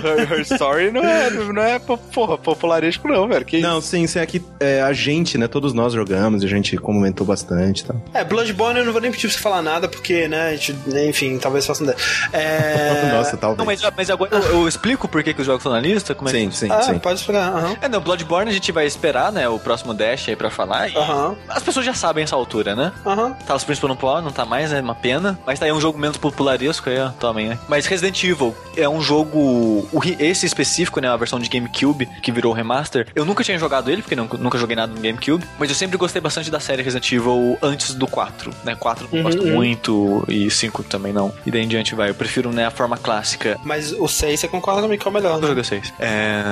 Her, 0.03 0.32
Her 0.32 0.41
Story 0.41 0.91
não 0.91 1.03
é, 1.03 1.30
não 1.30 1.61
é 1.61 1.80
po- 1.80 1.98
porra, 1.98 2.38
popularesco 2.38 3.07
não, 3.07 3.28
velho. 3.28 3.45
Que 3.45 3.60
Não, 3.60 3.82
sim, 3.82 4.07
sim, 4.07 4.20
aqui 4.20 4.41
é, 4.60 4.82
a 4.82 4.94
gente, 4.94 5.38
né? 5.38 5.48
Todos 5.48 5.74
nós 5.74 5.94
jogamos, 5.94 6.44
a 6.44 6.48
gente 6.48 6.78
comentou 6.78 7.26
bastante, 7.26 7.86
tá? 7.86 7.95
É, 8.14 8.24
Bloodborne 8.24 8.80
eu 8.80 8.86
não 8.86 8.91
vou 8.91 9.02
nem 9.02 9.11
pedir 9.11 9.28
pra 9.28 9.36
você 9.36 9.40
falar 9.41 9.61
nada, 9.61 9.88
porque, 9.88 10.28
né, 10.28 10.49
a 10.49 10.56
gente, 10.56 10.76
enfim, 11.07 11.38
talvez 11.38 11.66
faça 11.66 11.84
um 11.84 11.88
ideia. 11.88 11.98
É... 12.34 13.11
Nossa, 13.14 13.38
talvez. 13.38 13.57
Não, 13.57 13.66
mas, 13.66 13.82
mas 13.95 14.10
agora 14.10 14.36
eu, 14.36 14.41
eu 14.41 14.68
explico 14.80 15.07
por 15.10 15.22
que, 15.23 15.34
que 15.34 15.41
os 15.41 15.45
jogos 15.45 15.60
estão 15.61 15.73
na 15.73 15.80
lista? 15.80 16.15
Como 16.15 16.30
é 16.30 16.31
que- 16.31 16.39
Sim, 16.39 16.51
sim, 16.51 16.72
Ah, 16.72 16.81
sim. 16.81 16.97
pode 16.99 17.19
explicar. 17.19 17.49
Aham. 17.53 17.76
É, 17.81 17.89
não, 17.89 17.99
Bloodborne 17.99 18.49
a 18.49 18.53
gente 18.53 18.72
vai 18.72 18.85
esperar, 18.88 19.31
né, 19.31 19.47
o 19.49 19.60
próximo 19.60 19.93
Dash 19.93 20.30
aí 20.30 20.35
pra 20.35 20.49
falar. 20.49 20.89
E 20.89 20.95
Aham. 20.95 21.35
As 21.49 21.61
pessoas 21.61 21.85
já 21.85 21.93
sabem 21.93 22.23
essa 22.23 22.35
altura, 22.35 22.76
né? 22.76 22.91
Aham. 23.06 23.34
Talos 23.45 23.64
Principal 23.65 23.89
não 23.89 23.95
pode, 23.95 24.23
não 24.26 24.31
tá 24.31 24.45
mais, 24.45 24.72
é 24.72 24.80
uma 24.81 24.95
pena. 24.95 25.38
Mas 25.45 25.60
tá 25.60 25.65
aí 25.65 25.72
um 25.72 25.81
jogo 25.81 25.99
menos 25.99 26.18
popularesco 26.18 26.89
aí, 26.89 26.99
ó, 26.99 27.10
tomem, 27.10 27.49
né? 27.49 27.60
Mas 27.68 27.85
Resident 27.85 28.23
Evil 28.23 28.56
é 28.77 28.88
um 28.88 29.01
jogo. 29.01 29.88
esse 30.19 30.45
específico, 30.45 30.99
né? 31.01 31.10
A 31.10 31.18
versão 31.18 31.39
de 31.39 31.49
GameCube, 31.49 32.06
que 32.22 32.31
virou 32.31 32.51
o 32.53 32.56
remaster. 32.56 33.07
Eu 33.14 33.26
nunca 33.26 33.43
tinha 33.43 33.57
jogado 33.60 33.91
ele, 33.91 34.01
porque 34.01 34.15
nunca, 34.15 34.38
nunca 34.38 34.57
joguei 34.57 34.76
nada 34.76 34.93
no 34.93 34.99
GameCube. 35.01 35.43
Mas 35.60 35.69
eu 35.69 35.76
sempre 35.76 35.97
gostei 35.97 36.22
bastante 36.22 36.49
da 36.49 36.60
série 36.60 36.81
Resident 36.81 37.11
Evil 37.11 37.57
antes 37.61 37.93
do 37.93 38.07
4, 38.07 38.51
né? 38.64 38.76
4 38.76 39.07
eu 39.11 39.18
Uhum, 39.18 39.23
gosto 39.23 39.43
uhum. 39.43 39.53
muito, 39.56 40.23
e 40.27 40.49
5 40.49 40.84
também 40.84 41.11
não. 41.11 41.34
E 41.45 41.51
daí 41.51 41.64
em 41.64 41.68
diante 41.68 41.93
vai. 41.95 42.10
Eu 42.10 42.15
prefiro, 42.15 42.51
né, 42.51 42.65
a 42.65 42.72
forma 42.72 42.97
clássica. 42.97 43.57
Mas 43.64 43.91
o 43.91 44.07
6 44.07 44.39
você 44.39 44.47
concorda 44.47 44.69
comigo 44.76 45.02
que 45.02 45.08
é 45.08 45.12
o 45.12 45.14
melhor, 45.14 45.36
Eu 45.36 45.41
né? 45.41 45.48
joguei 45.48 45.64
6. 45.64 45.94
É. 46.00 46.44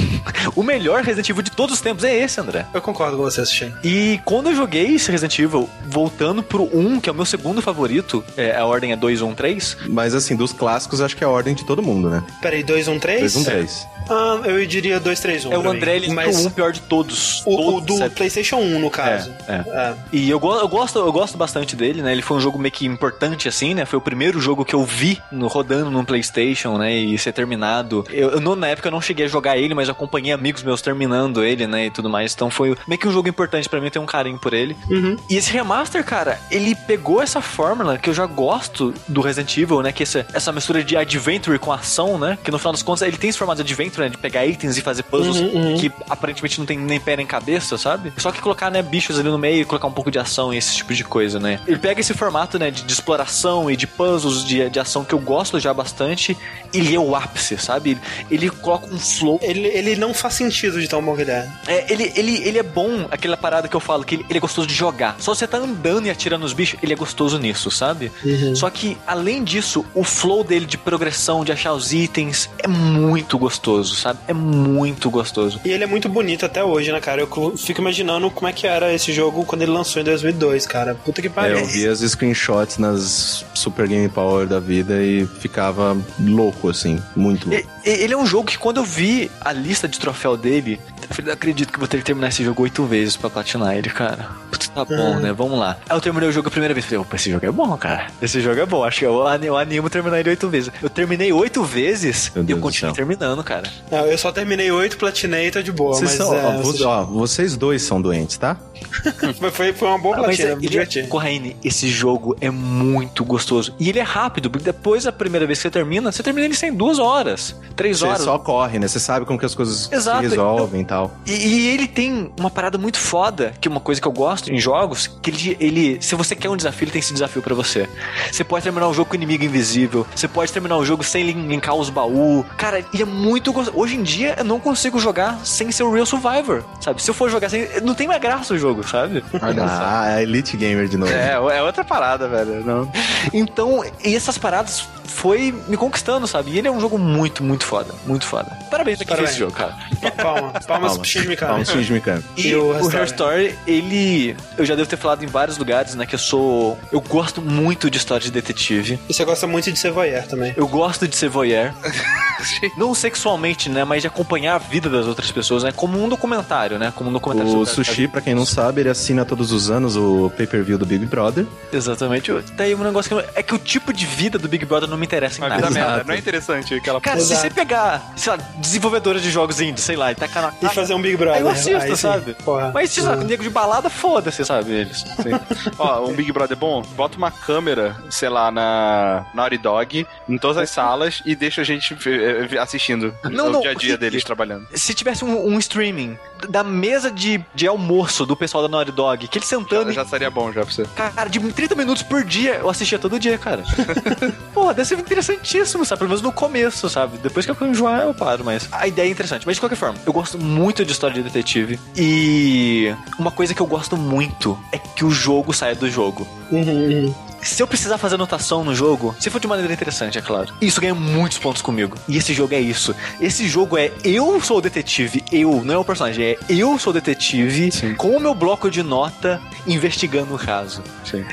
o 0.54 0.62
melhor 0.62 1.02
Resident 1.02 1.28
Evil 1.28 1.42
de 1.42 1.50
todos 1.50 1.74
os 1.74 1.80
tempos 1.80 2.04
é 2.04 2.16
esse, 2.16 2.40
André. 2.40 2.66
Eu 2.72 2.80
concordo 2.80 3.16
com 3.16 3.22
você, 3.22 3.44
Sushi. 3.44 3.72
E 3.82 4.20
quando 4.24 4.50
eu 4.50 4.54
joguei 4.56 4.94
esse 4.94 5.10
Resident 5.10 5.38
Evil, 5.38 5.68
voltando 5.86 6.42
pro 6.42 6.64
1, 6.76 7.00
que 7.00 7.08
é 7.08 7.12
o 7.12 7.14
meu 7.14 7.24
segundo 7.24 7.60
favorito, 7.62 8.24
é, 8.36 8.56
a 8.56 8.64
ordem 8.64 8.92
é 8.92 8.96
2, 8.96 9.22
1, 9.22 9.34
3. 9.34 9.76
Mas 9.88 10.14
assim, 10.14 10.36
dos 10.36 10.52
clássicos, 10.52 11.00
acho 11.00 11.16
que 11.16 11.24
é 11.24 11.26
a 11.26 11.30
ordem 11.30 11.54
de 11.54 11.64
todo 11.64 11.82
mundo, 11.82 12.08
né? 12.10 12.22
Peraí, 12.40 12.62
2, 12.62 12.88
1, 12.88 12.98
3? 12.98 13.20
2, 13.20 13.36
1, 13.36 13.44
3. 13.44 13.86
Ah, 14.08 14.40
eu 14.44 14.64
diria 14.66 15.00
2, 15.00 15.20
3, 15.20 15.44
1. 15.46 15.52
é 15.52 15.58
o 15.58 15.68
André, 15.68 15.96
ele 15.96 16.08
Mas 16.12 16.36
mas... 16.36 16.46
o 16.46 16.50
pior 16.50 16.72
de 16.72 16.80
todos. 16.80 17.42
o, 17.46 17.54
o 17.54 17.56
Todos, 17.56 17.86
do 17.86 17.98
sabe? 17.98 18.14
PlayStation 18.14 18.56
1, 18.56 18.78
no 18.78 18.90
caso. 18.90 19.32
É, 19.48 19.54
é. 19.54 19.64
É. 19.68 19.94
E 20.12 20.30
eu, 20.30 20.40
eu, 20.40 20.68
gosto, 20.68 20.98
eu 20.98 21.12
gosto 21.12 21.36
bastante 21.36 21.74
dele, 21.76 22.02
né? 22.02 22.12
Ele 22.12 22.22
foi 22.22 22.36
um 22.36 22.40
jogo 22.40 22.58
meio 22.58 22.72
que 22.72 22.86
importante, 22.86 23.48
assim, 23.48 23.74
né? 23.74 23.84
Foi 23.84 23.98
o 23.98 24.02
primeiro 24.02 24.40
jogo 24.40 24.64
que 24.64 24.74
eu 24.74 24.84
vi 24.84 25.20
no, 25.30 25.46
rodando 25.46 25.90
no 25.90 26.04
PlayStation, 26.04 26.76
né? 26.78 26.92
E 26.94 27.18
ser 27.18 27.32
terminado. 27.32 28.04
Eu, 28.10 28.30
eu 28.30 28.56
na 28.56 28.68
época 28.68 28.88
eu 28.88 28.92
não 28.92 29.00
cheguei 29.00 29.26
a 29.26 29.28
jogar 29.28 29.56
ele, 29.56 29.74
mas 29.74 29.88
acompanhei 29.88 30.32
amigos 30.32 30.62
meus 30.62 30.80
terminando 30.80 31.44
ele, 31.44 31.66
né? 31.66 31.86
E 31.86 31.90
tudo 31.90 32.08
mais. 32.08 32.34
Então 32.34 32.50
foi 32.50 32.76
meio 32.86 32.98
que 32.98 33.08
um 33.08 33.12
jogo 33.12 33.28
importante 33.28 33.68
pra 33.68 33.80
mim, 33.80 33.86
eu 33.86 33.90
tenho 33.90 34.02
um 34.02 34.06
carinho 34.06 34.38
por 34.38 34.52
ele. 34.52 34.76
Uhum. 34.90 35.16
E 35.28 35.36
esse 35.36 35.50
remaster, 35.52 36.04
cara, 36.04 36.40
ele 36.50 36.74
pegou 36.74 37.22
essa 37.22 37.40
fórmula 37.40 37.98
que 37.98 38.10
eu 38.10 38.14
já 38.14 38.26
gosto 38.26 38.94
do 39.08 39.20
Resident 39.20 39.56
Evil, 39.56 39.82
né? 39.82 39.92
Que 39.92 40.02
essa, 40.02 40.26
essa 40.32 40.52
mistura 40.52 40.82
de 40.82 40.96
adventure 40.96 41.58
com 41.58 41.72
ação, 41.72 42.18
né? 42.18 42.38
Que 42.42 42.50
no 42.50 42.58
final 42.58 42.72
das 42.72 42.82
contas 42.82 43.06
ele 43.06 43.16
tem 43.16 43.30
esse 43.30 43.38
formato 43.38 43.62
de 43.62 43.72
adventure, 43.72 43.95
né? 44.00 44.08
De 44.08 44.18
pegar 44.18 44.46
itens 44.46 44.76
e 44.76 44.80
fazer 44.80 45.02
puzzles 45.02 45.36
Uhum, 45.36 45.72
uhum. 45.72 45.76
que 45.76 45.92
aparentemente 46.08 46.58
não 46.58 46.66
tem 46.66 46.78
nem 46.78 47.00
pé 47.00 47.16
nem 47.16 47.26
cabeça, 47.26 47.76
sabe? 47.76 48.12
Só 48.16 48.30
que 48.30 48.40
colocar, 48.40 48.70
né, 48.70 48.82
bichos 48.82 49.18
ali 49.18 49.28
no 49.28 49.38
meio 49.38 49.62
e 49.62 49.64
colocar 49.64 49.86
um 49.86 49.92
pouco 49.92 50.10
de 50.10 50.18
ação 50.18 50.52
e 50.52 50.56
esse 50.56 50.74
tipo 50.76 50.94
de 50.94 51.04
coisa, 51.04 51.38
né? 51.38 51.60
Ele 51.66 51.78
pega 51.78 52.00
esse 52.00 52.14
formato, 52.14 52.58
né, 52.58 52.70
de, 52.70 52.82
de 52.82 52.92
exploração 52.92 53.70
e 53.70 53.76
de 53.76 53.86
puzzles, 53.86 54.44
de, 54.44 54.68
de 54.70 54.80
ação 54.80 55.04
que 55.04 55.12
eu 55.12 55.18
gosto 55.18 55.58
já 55.60 55.72
bastante, 55.72 56.36
e 56.72 56.78
ele 56.78 56.94
é 56.94 56.98
o 56.98 57.14
ápice, 57.14 57.58
sabe? 57.58 57.90
Ele, 57.90 58.00
ele 58.30 58.50
coloca 58.50 58.86
um 58.86 58.98
flow 58.98 59.38
Ele, 59.42 59.66
ele 59.68 59.96
não 59.96 60.14
faz 60.14 60.34
sentido 60.34 60.80
de 60.80 60.88
tão 60.88 61.02
bom 61.02 61.14
que 61.14 61.22
ele 61.22 61.30
é. 61.30 61.48
é, 61.66 61.92
ele, 61.92 62.12
ele, 62.14 62.36
ele 62.48 62.58
é 62.58 62.62
bom, 62.62 63.06
aquela 63.10 63.36
parada 63.36 63.68
que 63.68 63.76
eu 63.76 63.80
falo, 63.80 64.04
que 64.04 64.16
ele, 64.16 64.26
ele 64.28 64.38
é 64.38 64.40
gostoso 64.40 64.66
de 64.66 64.74
jogar. 64.74 65.16
Só 65.18 65.34
você 65.34 65.46
tá 65.46 65.58
andando 65.58 66.06
e 66.06 66.10
atirando 66.10 66.42
nos 66.42 66.52
bichos, 66.52 66.78
ele 66.82 66.92
é 66.92 66.96
gostoso 66.96 67.38
nisso, 67.38 67.70
sabe? 67.70 68.10
Só 68.54 68.70
que, 68.70 68.96
além 69.06 69.44
disso, 69.44 69.84
o 69.94 70.04
flow 70.04 70.44
dele 70.44 70.66
de 70.66 70.78
progressão, 70.78 71.44
de 71.44 71.52
achar 71.52 71.72
os 71.72 71.92
itens, 71.92 72.48
é 72.58 72.68
muito 72.68 73.38
gostoso, 73.38 73.85
sabe? 73.94 74.18
É 74.26 74.32
muito 74.32 75.10
gostoso. 75.10 75.60
E 75.64 75.70
ele 75.70 75.84
é 75.84 75.86
muito 75.86 76.08
bonito 76.08 76.44
até 76.46 76.62
hoje, 76.64 76.90
né, 76.92 77.00
cara? 77.00 77.20
Eu 77.22 77.56
fico 77.56 77.80
imaginando 77.80 78.30
como 78.30 78.48
é 78.48 78.52
que 78.52 78.66
era 78.66 78.92
esse 78.92 79.12
jogo 79.12 79.44
quando 79.44 79.62
ele 79.62 79.70
lançou 79.70 80.00
em 80.00 80.04
2002, 80.04 80.66
cara. 80.66 80.94
Puta 80.94 81.20
que 81.20 81.28
É, 81.28 81.30
pariu. 81.30 81.58
eu 81.58 81.66
vi 81.66 81.86
as 81.86 82.00
screenshots 82.00 82.78
nas 82.78 83.44
Super 83.54 83.86
Game 83.86 84.08
Power 84.08 84.46
da 84.46 84.58
vida 84.60 85.02
e 85.02 85.26
ficava 85.40 85.96
louco, 86.20 86.68
assim. 86.68 87.00
Muito 87.14 87.48
louco. 87.48 87.66
E- 87.84 87.90
ele 87.90 88.14
é 88.14 88.16
um 88.16 88.26
jogo 88.26 88.46
que 88.48 88.58
quando 88.58 88.78
eu 88.78 88.84
vi 88.84 89.30
a 89.40 89.52
lista 89.52 89.86
de 89.88 89.98
troféu 89.98 90.36
dele, 90.36 90.80
eu 91.08 91.08
falei, 91.14 91.26
não 91.26 91.32
acredito 91.34 91.72
que 91.72 91.78
vou 91.78 91.86
ter 91.88 91.98
que 91.98 92.04
terminar 92.04 92.28
esse 92.28 92.42
jogo 92.44 92.62
oito 92.62 92.84
vezes 92.84 93.16
pra 93.16 93.30
platinar 93.30 93.76
ele, 93.76 93.88
cara. 93.90 94.28
Putz, 94.50 94.68
tá 94.68 94.84
bom, 94.84 94.94
Uhum. 95.14 95.20
né? 95.20 95.32
Vamos 95.32 95.58
lá. 95.58 95.76
Aí 95.88 95.96
eu 95.96 96.00
terminei 96.00 96.28
o 96.28 96.32
jogo 96.32 96.48
a 96.48 96.50
primeira 96.50 96.74
vez. 96.74 96.84
Falei, 96.86 96.98
opa, 97.00 97.16
esse 97.16 97.30
jogo 97.30 97.46
é 97.46 97.50
bom, 97.50 97.76
cara. 97.76 98.06
Esse 98.20 98.40
jogo 98.40 98.60
é 98.60 98.66
bom. 98.66 98.84
Acho 98.84 99.00
que 99.00 99.06
eu, 99.06 99.24
eu 99.42 99.56
animo 99.56 99.88
terminar 99.90 100.18
ele 100.20 100.30
oito 100.30 100.48
vezes. 100.48 100.70
Eu 100.82 100.90
terminei 100.90 101.32
oito 101.32 101.62
vezes 101.64 102.30
Meu 102.34 102.42
e 102.42 102.46
Deus 102.46 102.60
eu 102.62 102.72
céu. 102.72 102.92
terminando, 102.92 103.42
cara. 103.44 103.65
Não, 103.90 103.98
eu 104.06 104.18
só 104.18 104.32
terminei 104.32 104.70
oito, 104.70 104.96
platinei 104.96 105.46
e 105.48 105.50
tô 105.50 105.62
de 105.62 105.72
boa. 105.72 105.94
Vocês, 105.94 106.10
mas 106.18 106.26
são, 106.26 106.34
é, 106.34 106.44
ó, 106.44 106.62
vo- 106.62 106.84
ó, 106.86 107.04
vocês 107.04 107.56
dois 107.56 107.82
são 107.82 108.00
doentes, 108.00 108.36
tá? 108.36 108.56
foi, 109.38 109.50
foi, 109.50 109.72
foi 109.72 109.88
uma 109.88 109.98
boa 109.98 110.14
Ah, 110.16 110.18
mas 110.18 110.26
platina, 110.36 110.48
é, 110.50 110.54
me 110.56 110.62
ele, 110.62 110.68
diverti. 110.68 111.02
Corraine, 111.04 111.56
esse 111.64 111.88
jogo 111.88 112.36
é 112.40 112.50
muito 112.50 113.24
gostoso. 113.24 113.74
E 113.78 113.88
ele 113.88 113.98
é 113.98 114.02
rápido, 114.02 114.50
porque 114.50 114.64
depois 114.64 115.04
da 115.04 115.12
primeira 115.12 115.46
vez 115.46 115.58
que 115.58 115.62
você 115.62 115.70
termina, 115.70 116.10
você 116.12 116.22
termina 116.22 116.46
ele 116.46 116.54
sem 116.54 116.72
duas 116.72 116.98
horas, 116.98 117.54
três 117.74 117.98
Você 118.00 118.06
horas. 118.06 118.22
só 118.22 118.38
corre, 118.38 118.78
né? 118.78 118.88
Você 118.88 118.98
sabe 119.00 119.24
como 119.26 119.38
que 119.38 119.46
as 119.46 119.54
coisas 119.54 119.90
Exato, 119.92 120.22
se 120.22 120.28
resolvem 120.30 120.80
e 120.82 120.84
tal. 120.84 121.14
E, 121.26 121.32
e 121.32 121.66
ele 121.68 121.86
tem 121.86 122.32
uma 122.38 122.50
parada 122.50 122.76
muito 122.78 122.98
foda, 122.98 123.52
que 123.60 123.68
é 123.68 123.70
uma 123.70 123.80
coisa 123.80 124.00
que 124.00 124.06
eu 124.08 124.12
gosto 124.12 124.52
em 124.52 124.58
jogos, 124.58 125.06
que 125.06 125.30
ele, 125.30 125.56
ele 125.60 125.98
se 126.00 126.14
você 126.14 126.34
quer 126.34 126.48
um 126.50 126.56
desafio, 126.56 126.84
ele 126.84 126.92
tem 126.92 127.00
esse 127.00 127.12
desafio 127.12 127.42
pra 127.42 127.54
você. 127.54 127.88
Você 128.30 128.44
pode 128.44 128.62
terminar 128.64 128.88
o 128.88 128.94
jogo 128.94 129.06
com 129.10 129.14
o 129.14 129.16
inimigo 129.16 129.44
invisível, 129.44 130.06
você 130.14 130.26
pode 130.28 130.52
terminar 130.52 130.76
o 130.76 130.84
jogo 130.84 131.02
sem 131.04 131.22
linkar 131.30 131.74
os 131.74 131.90
baús. 131.90 132.44
Cara, 132.56 132.78
ele 132.92 133.02
é 133.02 133.06
muito 133.06 133.52
gostoso. 133.52 133.55
Hoje 133.74 133.96
em 133.96 134.02
dia 134.02 134.34
eu 134.38 134.44
não 134.44 134.58
consigo 134.60 134.98
jogar 134.98 135.38
sem 135.44 135.70
ser 135.72 135.82
o 135.82 135.92
Real 135.92 136.06
Survivor, 136.06 136.62
sabe? 136.80 137.02
Se 137.02 137.10
eu 137.10 137.14
for 137.14 137.30
jogar 137.30 137.48
sem, 137.48 137.66
não 137.82 137.94
tem 137.94 138.06
mais 138.08 138.20
graça 138.20 138.54
o 138.54 138.58
jogo, 138.58 138.86
sabe? 138.86 139.22
Ah, 139.42 140.18
é 140.18 140.22
Elite 140.22 140.56
Gamer 140.56 140.88
de 140.88 140.96
novo. 140.96 141.12
É, 141.12 141.32
é 141.32 141.62
outra 141.62 141.84
parada, 141.84 142.28
velho. 142.28 142.64
Não. 142.64 142.90
Então, 143.32 143.84
e 144.04 144.14
essas 144.14 144.36
paradas 144.38 144.84
foi 145.04 145.54
me 145.68 145.76
conquistando, 145.76 146.26
sabe? 146.26 146.50
E 146.50 146.58
ele 146.58 146.68
é 146.68 146.70
um 146.70 146.80
jogo 146.80 146.98
muito, 146.98 147.42
muito 147.42 147.64
foda, 147.64 147.94
muito 148.06 148.26
foda. 148.26 148.50
Parabéns 148.70 148.98
pra 148.98 149.06
quem 149.06 149.16
fez 149.16 149.30
esse 149.30 149.38
jogo, 149.38 149.52
cara. 149.52 149.74
Pa- 150.00 150.10
Palma, 150.22 150.52
palmas 150.66 150.94
pro 150.98 151.04
Shinji 151.06 151.28
Mikami. 151.28 151.50
Palmas 151.50 151.68
pro 151.70 151.78
Shinji 151.78 151.92
Mikami. 151.92 152.24
E, 152.36 152.48
E 152.48 152.54
o 152.56 152.66
o 152.66 152.72
Hair 152.88 152.96
Hair 152.96 153.04
Story, 153.06 153.58
ele. 153.66 154.36
Eu 154.58 154.64
já 154.66 154.74
devo 154.74 154.88
ter 154.88 154.96
falado 154.96 155.22
em 155.24 155.26
vários 155.26 155.56
lugares, 155.56 155.94
né? 155.94 156.04
Que 156.04 156.14
eu 156.14 156.18
sou. 156.18 156.78
Eu 156.92 157.00
gosto 157.00 157.40
muito 157.40 157.88
de 157.90 157.96
história 157.96 158.22
de 158.24 158.30
detetive. 158.30 158.98
E 159.08 159.14
você 159.14 159.24
gosta 159.24 159.46
muito 159.46 159.72
de 159.72 159.78
ser 159.78 159.90
voyeur 159.90 160.24
também. 160.26 160.52
Eu 160.56 160.66
gosto 160.68 161.06
de 161.08 161.16
ser 161.16 161.28
voyeur. 161.28 161.72
Não 162.76 162.94
sexualmente, 162.94 163.45
né? 163.68 163.84
Mas 163.84 164.02
de 164.02 164.08
acompanhar 164.08 164.54
a 164.54 164.58
vida 164.58 164.88
das 164.88 165.06
outras 165.06 165.30
pessoas, 165.30 165.62
né? 165.62 165.72
Como 165.72 166.02
um 166.02 166.08
documentário, 166.08 166.78
né? 166.78 166.92
Como 166.94 167.10
um 167.10 167.12
documentário 167.12 167.58
O 167.58 167.64
Sushi, 167.66 168.08
pra 168.08 168.20
quem 168.20 168.34
não 168.34 168.44
sabe, 168.46 168.80
ele 168.82 168.88
assina 168.90 169.24
todos 169.24 169.52
os 169.52 169.70
anos 169.70 169.96
o 169.96 170.30
pay-per-view 170.36 170.78
do 170.78 170.84
Big 170.86 171.04
Brother. 171.06 171.46
Exatamente. 171.72 172.32
Daí 172.54 172.74
um 172.74 172.82
negócio 172.82 173.16
que. 173.16 173.28
É 173.38 173.42
que 173.42 173.54
o 173.54 173.58
tipo 173.58 173.92
de 173.92 174.04
vida 174.06 174.38
do 174.38 174.48
Big 174.48 174.64
Brother 174.64 174.88
não 174.88 174.96
me 174.96 175.06
interessa 175.06 175.38
em 175.40 175.42
Uma 175.42 175.48
nada. 175.50 175.62
vida 175.68 175.70
merda. 175.74 175.90
Exato. 175.92 176.08
Não 176.08 176.14
é 176.14 176.18
interessante 176.18 176.74
aquela 176.74 177.00
Cara, 177.00 177.18
se 177.20 177.32
Exato. 177.32 177.42
você 177.42 177.50
pegar, 177.50 178.12
sei 178.16 178.32
lá, 178.32 178.38
desenvolvedores 178.58 179.22
de 179.22 179.30
jogos 179.30 179.60
indie, 179.60 179.80
sei 179.80 179.96
lá, 179.96 180.10
e 180.12 180.14
tacar 180.14 180.42
na 180.42 180.68
E 180.70 180.74
fazer 180.74 180.94
um 180.94 181.00
Big 181.02 181.16
Brother. 181.16 181.36
Aí 181.36 181.42
eu 181.42 181.48
assisto, 181.48 181.76
Aí 181.82 181.96
sabe? 181.96 182.34
Porra. 182.44 182.70
Mas, 182.72 182.90
sei 182.90 183.02
lá, 183.04 183.16
nego 183.16 183.42
de 183.42 183.50
balada, 183.50 183.88
foda-se, 183.88 184.44
sabe? 184.44 184.72
Eles. 184.72 185.04
Ó, 185.78 186.06
um 186.08 186.12
Big 186.14 186.32
Brother 186.32 186.56
bom, 186.56 186.82
bota 186.96 187.16
uma 187.16 187.30
câmera, 187.30 187.96
sei 188.10 188.28
lá, 188.28 188.50
na 188.50 189.24
Naughty 189.34 189.58
Dog, 189.58 190.06
em 190.28 190.38
todas 190.38 190.56
as 190.56 190.70
salas 190.70 191.22
e 191.24 191.34
deixa 191.34 191.60
a 191.60 191.64
gente 191.64 191.94
ver- 191.94 192.46
ver- 192.48 192.58
assistindo 192.58 193.14
Não, 193.36 193.48
o 193.48 193.52
não, 193.52 193.60
dia 193.60 193.70
a 193.70 193.74
dia 193.74 193.90
porque- 193.90 193.96
deles 194.10 194.24
trabalhando. 194.24 194.66
Se 194.74 194.94
tivesse 194.94 195.24
um, 195.24 195.46
um 195.46 195.58
streaming 195.58 196.16
da 196.48 196.62
mesa 196.64 197.10
de, 197.10 197.42
de 197.54 197.66
almoço 197.66 198.26
do 198.26 198.36
pessoal 198.36 198.62
da 198.62 198.68
Naughty 198.68 198.92
Dog, 198.92 199.28
que 199.28 199.38
eles 199.38 199.48
sentando 199.48 199.92
Já, 199.92 200.02
já 200.02 200.08
seria 200.08 200.30
bom 200.30 200.52
já 200.52 200.62
pra 200.64 200.70
você. 200.72 200.84
Cara, 200.94 201.28
de 201.28 201.40
30 201.40 201.74
minutos 201.74 202.02
por 202.02 202.22
dia, 202.24 202.56
eu 202.56 202.68
assistia 202.68 202.98
todo 202.98 203.18
dia, 203.18 203.38
cara. 203.38 203.62
Pô, 204.52 204.66
deve 204.72 204.84
ser 204.84 204.98
interessantíssimo, 204.98 205.84
sabe? 205.84 206.00
Pelo 206.00 206.08
menos 206.10 206.22
no 206.22 206.32
começo, 206.32 206.88
sabe? 206.88 207.18
Depois 207.18 207.46
que 207.46 207.52
eu 207.52 207.68
enjoar, 207.68 208.00
eu 208.02 208.14
paro, 208.14 208.44
mas 208.44 208.68
a 208.72 208.86
ideia 208.86 209.08
é 209.08 209.10
interessante. 209.10 209.46
Mas 209.46 209.56
de 209.56 209.60
qualquer 209.60 209.76
forma, 209.76 209.98
eu 210.04 210.12
gosto 210.12 210.38
muito 210.38 210.84
de 210.84 210.92
história 210.92 211.14
de 211.14 211.22
detetive. 211.22 211.78
E 211.96 212.94
uma 213.18 213.30
coisa 213.30 213.54
que 213.54 213.60
eu 213.60 213.66
gosto 213.66 213.96
muito 213.96 214.58
é 214.72 214.78
que 214.78 215.04
o 215.04 215.10
jogo 215.10 215.52
saia 215.52 215.74
do 215.74 215.90
jogo. 215.90 216.26
Uhum, 216.50 216.62
uhum. 217.06 217.14
Se 217.46 217.62
eu 217.62 217.66
precisar 217.66 217.96
fazer 217.98 218.16
anotação 218.16 218.64
no 218.64 218.74
jogo, 218.74 219.14
se 219.18 219.30
for 219.30 219.40
de 219.40 219.46
maneira 219.46 219.72
interessante, 219.72 220.18
é 220.18 220.22
claro. 220.22 220.52
Isso 220.60 220.80
ganha 220.80 220.94
muitos 220.94 221.38
pontos 221.38 221.62
comigo. 221.62 221.96
E 222.08 222.16
esse 222.16 222.32
jogo 222.34 222.54
é 222.54 222.60
isso. 222.60 222.94
Esse 223.20 223.48
jogo 223.48 223.78
é 223.78 223.90
eu 224.04 224.40
sou 224.40 224.58
o 224.58 224.60
detetive, 224.60 225.24
eu, 225.32 225.62
não 225.64 225.74
é 225.74 225.78
o 225.78 225.84
personagem, 225.84 226.24
é 226.24 226.38
eu 226.48 226.78
sou 226.78 226.90
o 226.90 226.94
detetive 226.94 227.70
com 227.96 228.16
o 228.16 228.20
meu 228.20 228.34
bloco 228.34 228.70
de 228.70 228.82
nota 228.82 229.40
investigando 229.66 230.34
o 230.34 230.38
caso. 230.38 230.82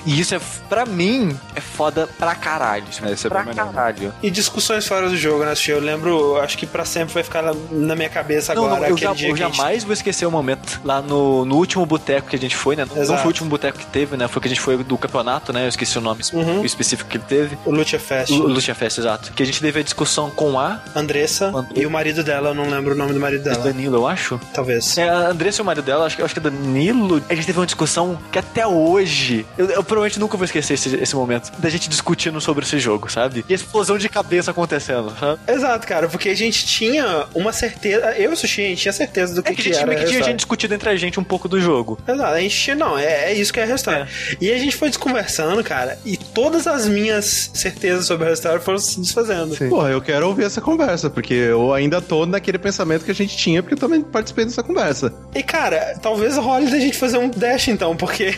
E 0.05 0.19
isso 0.19 0.35
é, 0.35 0.39
pra 0.69 0.85
mim, 0.85 1.37
é 1.55 1.61
foda 1.61 2.07
pra 2.17 2.35
caralho. 2.35 2.85
É, 3.03 3.11
isso 3.11 3.27
é 3.27 3.29
pra 3.29 3.43
caralho. 3.45 4.13
E 4.21 4.29
discussões 4.31 4.87
fora 4.87 5.09
do 5.09 5.17
jogo, 5.17 5.43
né? 5.43 5.53
Eu 5.67 5.79
lembro, 5.79 6.37
acho 6.37 6.57
que 6.57 6.65
pra 6.65 6.85
sempre 6.85 7.13
vai 7.13 7.23
ficar 7.23 7.41
na- 7.41 7.53
na 7.71 7.95
minha 7.95 8.09
cabeça 8.09 8.53
Não, 8.53 8.65
agora. 8.65 8.81
não, 8.81 8.87
eu, 8.89 8.93
aquele 8.95 9.07
já- 9.09 9.13
dia 9.13 9.27
eu 9.29 9.33
a 9.33 9.37
gente- 9.37 9.55
jamais 9.57 9.83
vou 9.83 9.93
esquecer 9.93 10.25
o 10.25 10.31
momento 10.31 10.79
lá 10.83 11.01
no, 11.01 11.45
no 11.45 11.55
último 11.55 11.85
boteco 11.85 12.29
que 12.29 12.35
a 12.35 12.39
gente 12.39 12.55
foi, 12.55 12.75
né? 12.75 12.85
Não, 12.85 12.95
não 12.95 13.01
Exato. 13.03 13.19
foi 13.19 13.25
o 13.27 13.29
último 13.29 13.49
boteco 13.49 13.77
que 13.79 13.85
teve, 13.85 14.15
né? 14.17 14.27
Foi 14.27 14.41
que 14.41 14.47
a 14.47 14.49
gente 14.49 14.61
foi 14.61 14.77
do 14.83 14.97
campeonato, 14.97 15.51
né? 15.53 15.63
Eu 15.65 15.69
esqueci 15.69 15.97
o 15.97 16.01
nome 16.03 16.21
Uhum. 16.33 16.63
específico 16.65 17.09
que 17.09 17.17
ele 17.17 17.23
teve. 17.27 17.57
O 17.65 17.71
Lucha 17.71 17.99
Fest. 17.99 18.31
O 18.31 18.47
Lucia 18.47 18.75
Fest, 18.75 18.97
exato. 18.97 19.31
Que 19.33 19.43
a 19.43 19.45
gente 19.45 19.59
teve 19.61 19.79
a 19.79 19.83
discussão 19.83 20.29
com 20.29 20.59
a 20.59 20.81
Andressa 20.95 21.51
e 21.75 21.85
o 21.85 21.91
marido 21.91 22.23
dela, 22.23 22.49
eu 22.49 22.53
não 22.53 22.69
lembro 22.69 22.93
o 22.93 22.97
nome 22.97 23.13
do 23.13 23.19
marido 23.19 23.43
dela. 23.43 23.57
Danilo, 23.63 23.97
eu 23.97 24.07
acho. 24.07 24.39
Talvez. 24.53 24.97
É, 24.97 25.07
a 25.09 25.29
Andressa 25.29 25.61
e 25.61 25.63
o 25.63 25.65
marido 25.65 25.83
dela, 25.83 26.05
acho 26.05 26.15
que, 26.15 26.21
acho 26.21 26.33
que 26.33 26.39
é 26.39 26.43
Danilo. 26.43 27.21
A 27.29 27.33
gente 27.35 27.45
teve 27.45 27.59
uma 27.59 27.65
discussão 27.65 28.17
que 28.31 28.37
até 28.39 28.65
hoje. 28.65 29.45
Eu, 29.57 29.65
eu 29.69 29.83
provavelmente 29.83 30.19
nunca 30.19 30.37
vou 30.37 30.45
esquecer 30.45 30.73
esse, 30.73 30.95
esse 30.95 31.15
momento. 31.15 31.51
Da 31.59 31.69
gente 31.69 31.89
discutindo 31.89 32.39
sobre 32.41 32.65
esse 32.65 32.79
jogo, 32.79 33.11
sabe? 33.11 33.45
E 33.47 33.53
a 33.53 33.55
explosão 33.55 33.97
de 33.97 34.09
cabeça 34.09 34.51
acontecendo, 34.51 35.13
sabe? 35.19 35.39
Exato, 35.47 35.87
cara, 35.87 36.07
porque 36.07 36.29
a 36.29 36.35
gente 36.35 36.65
tinha 36.65 37.25
uma 37.33 37.51
certeza. 37.53 38.11
Eu 38.17 38.31
e 38.31 38.33
o 38.33 38.37
Sushi, 38.37 38.61
a 38.61 38.67
gente 38.69 38.81
tinha 38.81 38.93
certeza 38.93 39.33
do 39.35 39.43
que, 39.43 39.51
É 39.51 39.55
que 39.55 39.61
a 39.61 39.63
gente 39.63 39.77
era. 39.77 39.95
que 39.95 40.05
tinha 40.05 40.19
essa- 40.19 40.27
gente 40.29 40.37
discutido 40.37 40.73
entre 40.73 40.89
a 40.89 40.95
gente 40.95 41.19
um 41.19 41.23
pouco 41.23 41.47
do 41.47 41.59
jogo. 41.59 41.97
Exato, 42.07 42.33
a 42.33 42.39
gente 42.39 42.75
não, 42.75 42.97
é, 42.97 43.31
é 43.31 43.33
isso 43.33 43.51
que 43.53 43.59
é 43.59 43.63
a 43.63 43.65
Restore. 43.65 44.07
E 44.41 44.51
a 44.51 44.57
gente 44.57 44.75
foi 44.75 44.89
desconversando, 44.89 45.63
cara, 45.63 45.92
e 46.05 46.17
todas 46.17 46.67
as 46.67 46.87
minhas 46.87 47.49
certezas 47.53 48.05
sobre 48.05 48.27
a 48.27 48.29
Restore 48.29 48.59
foram 48.61 48.77
se 48.77 48.99
desfazendo. 48.99 49.55
Porra, 49.69 49.89
eu 49.89 50.01
quero 50.01 50.27
ouvir 50.27 50.43
essa 50.45 50.61
conversa, 50.61 51.09
porque 51.09 51.33
eu 51.33 51.73
ainda 51.73 52.01
tô 52.01 52.25
naquele 52.25 52.57
pensamento 52.57 53.05
que 53.05 53.11
a 53.11 53.15
gente 53.15 53.35
tinha, 53.37 53.61
porque 53.61 53.75
eu 53.75 53.79
também 53.79 54.01
participei 54.01 54.45
dessa 54.45 54.63
conversa. 54.63 55.13
E 55.35 55.41
cara, 55.43 55.97
talvez 56.01 56.37
role 56.37 56.69
da 56.69 56.79
gente 56.79 56.97
fazer 56.97 57.17
um 57.17 57.29
dash 57.29 57.67
então, 57.67 57.95
porque 57.95 58.33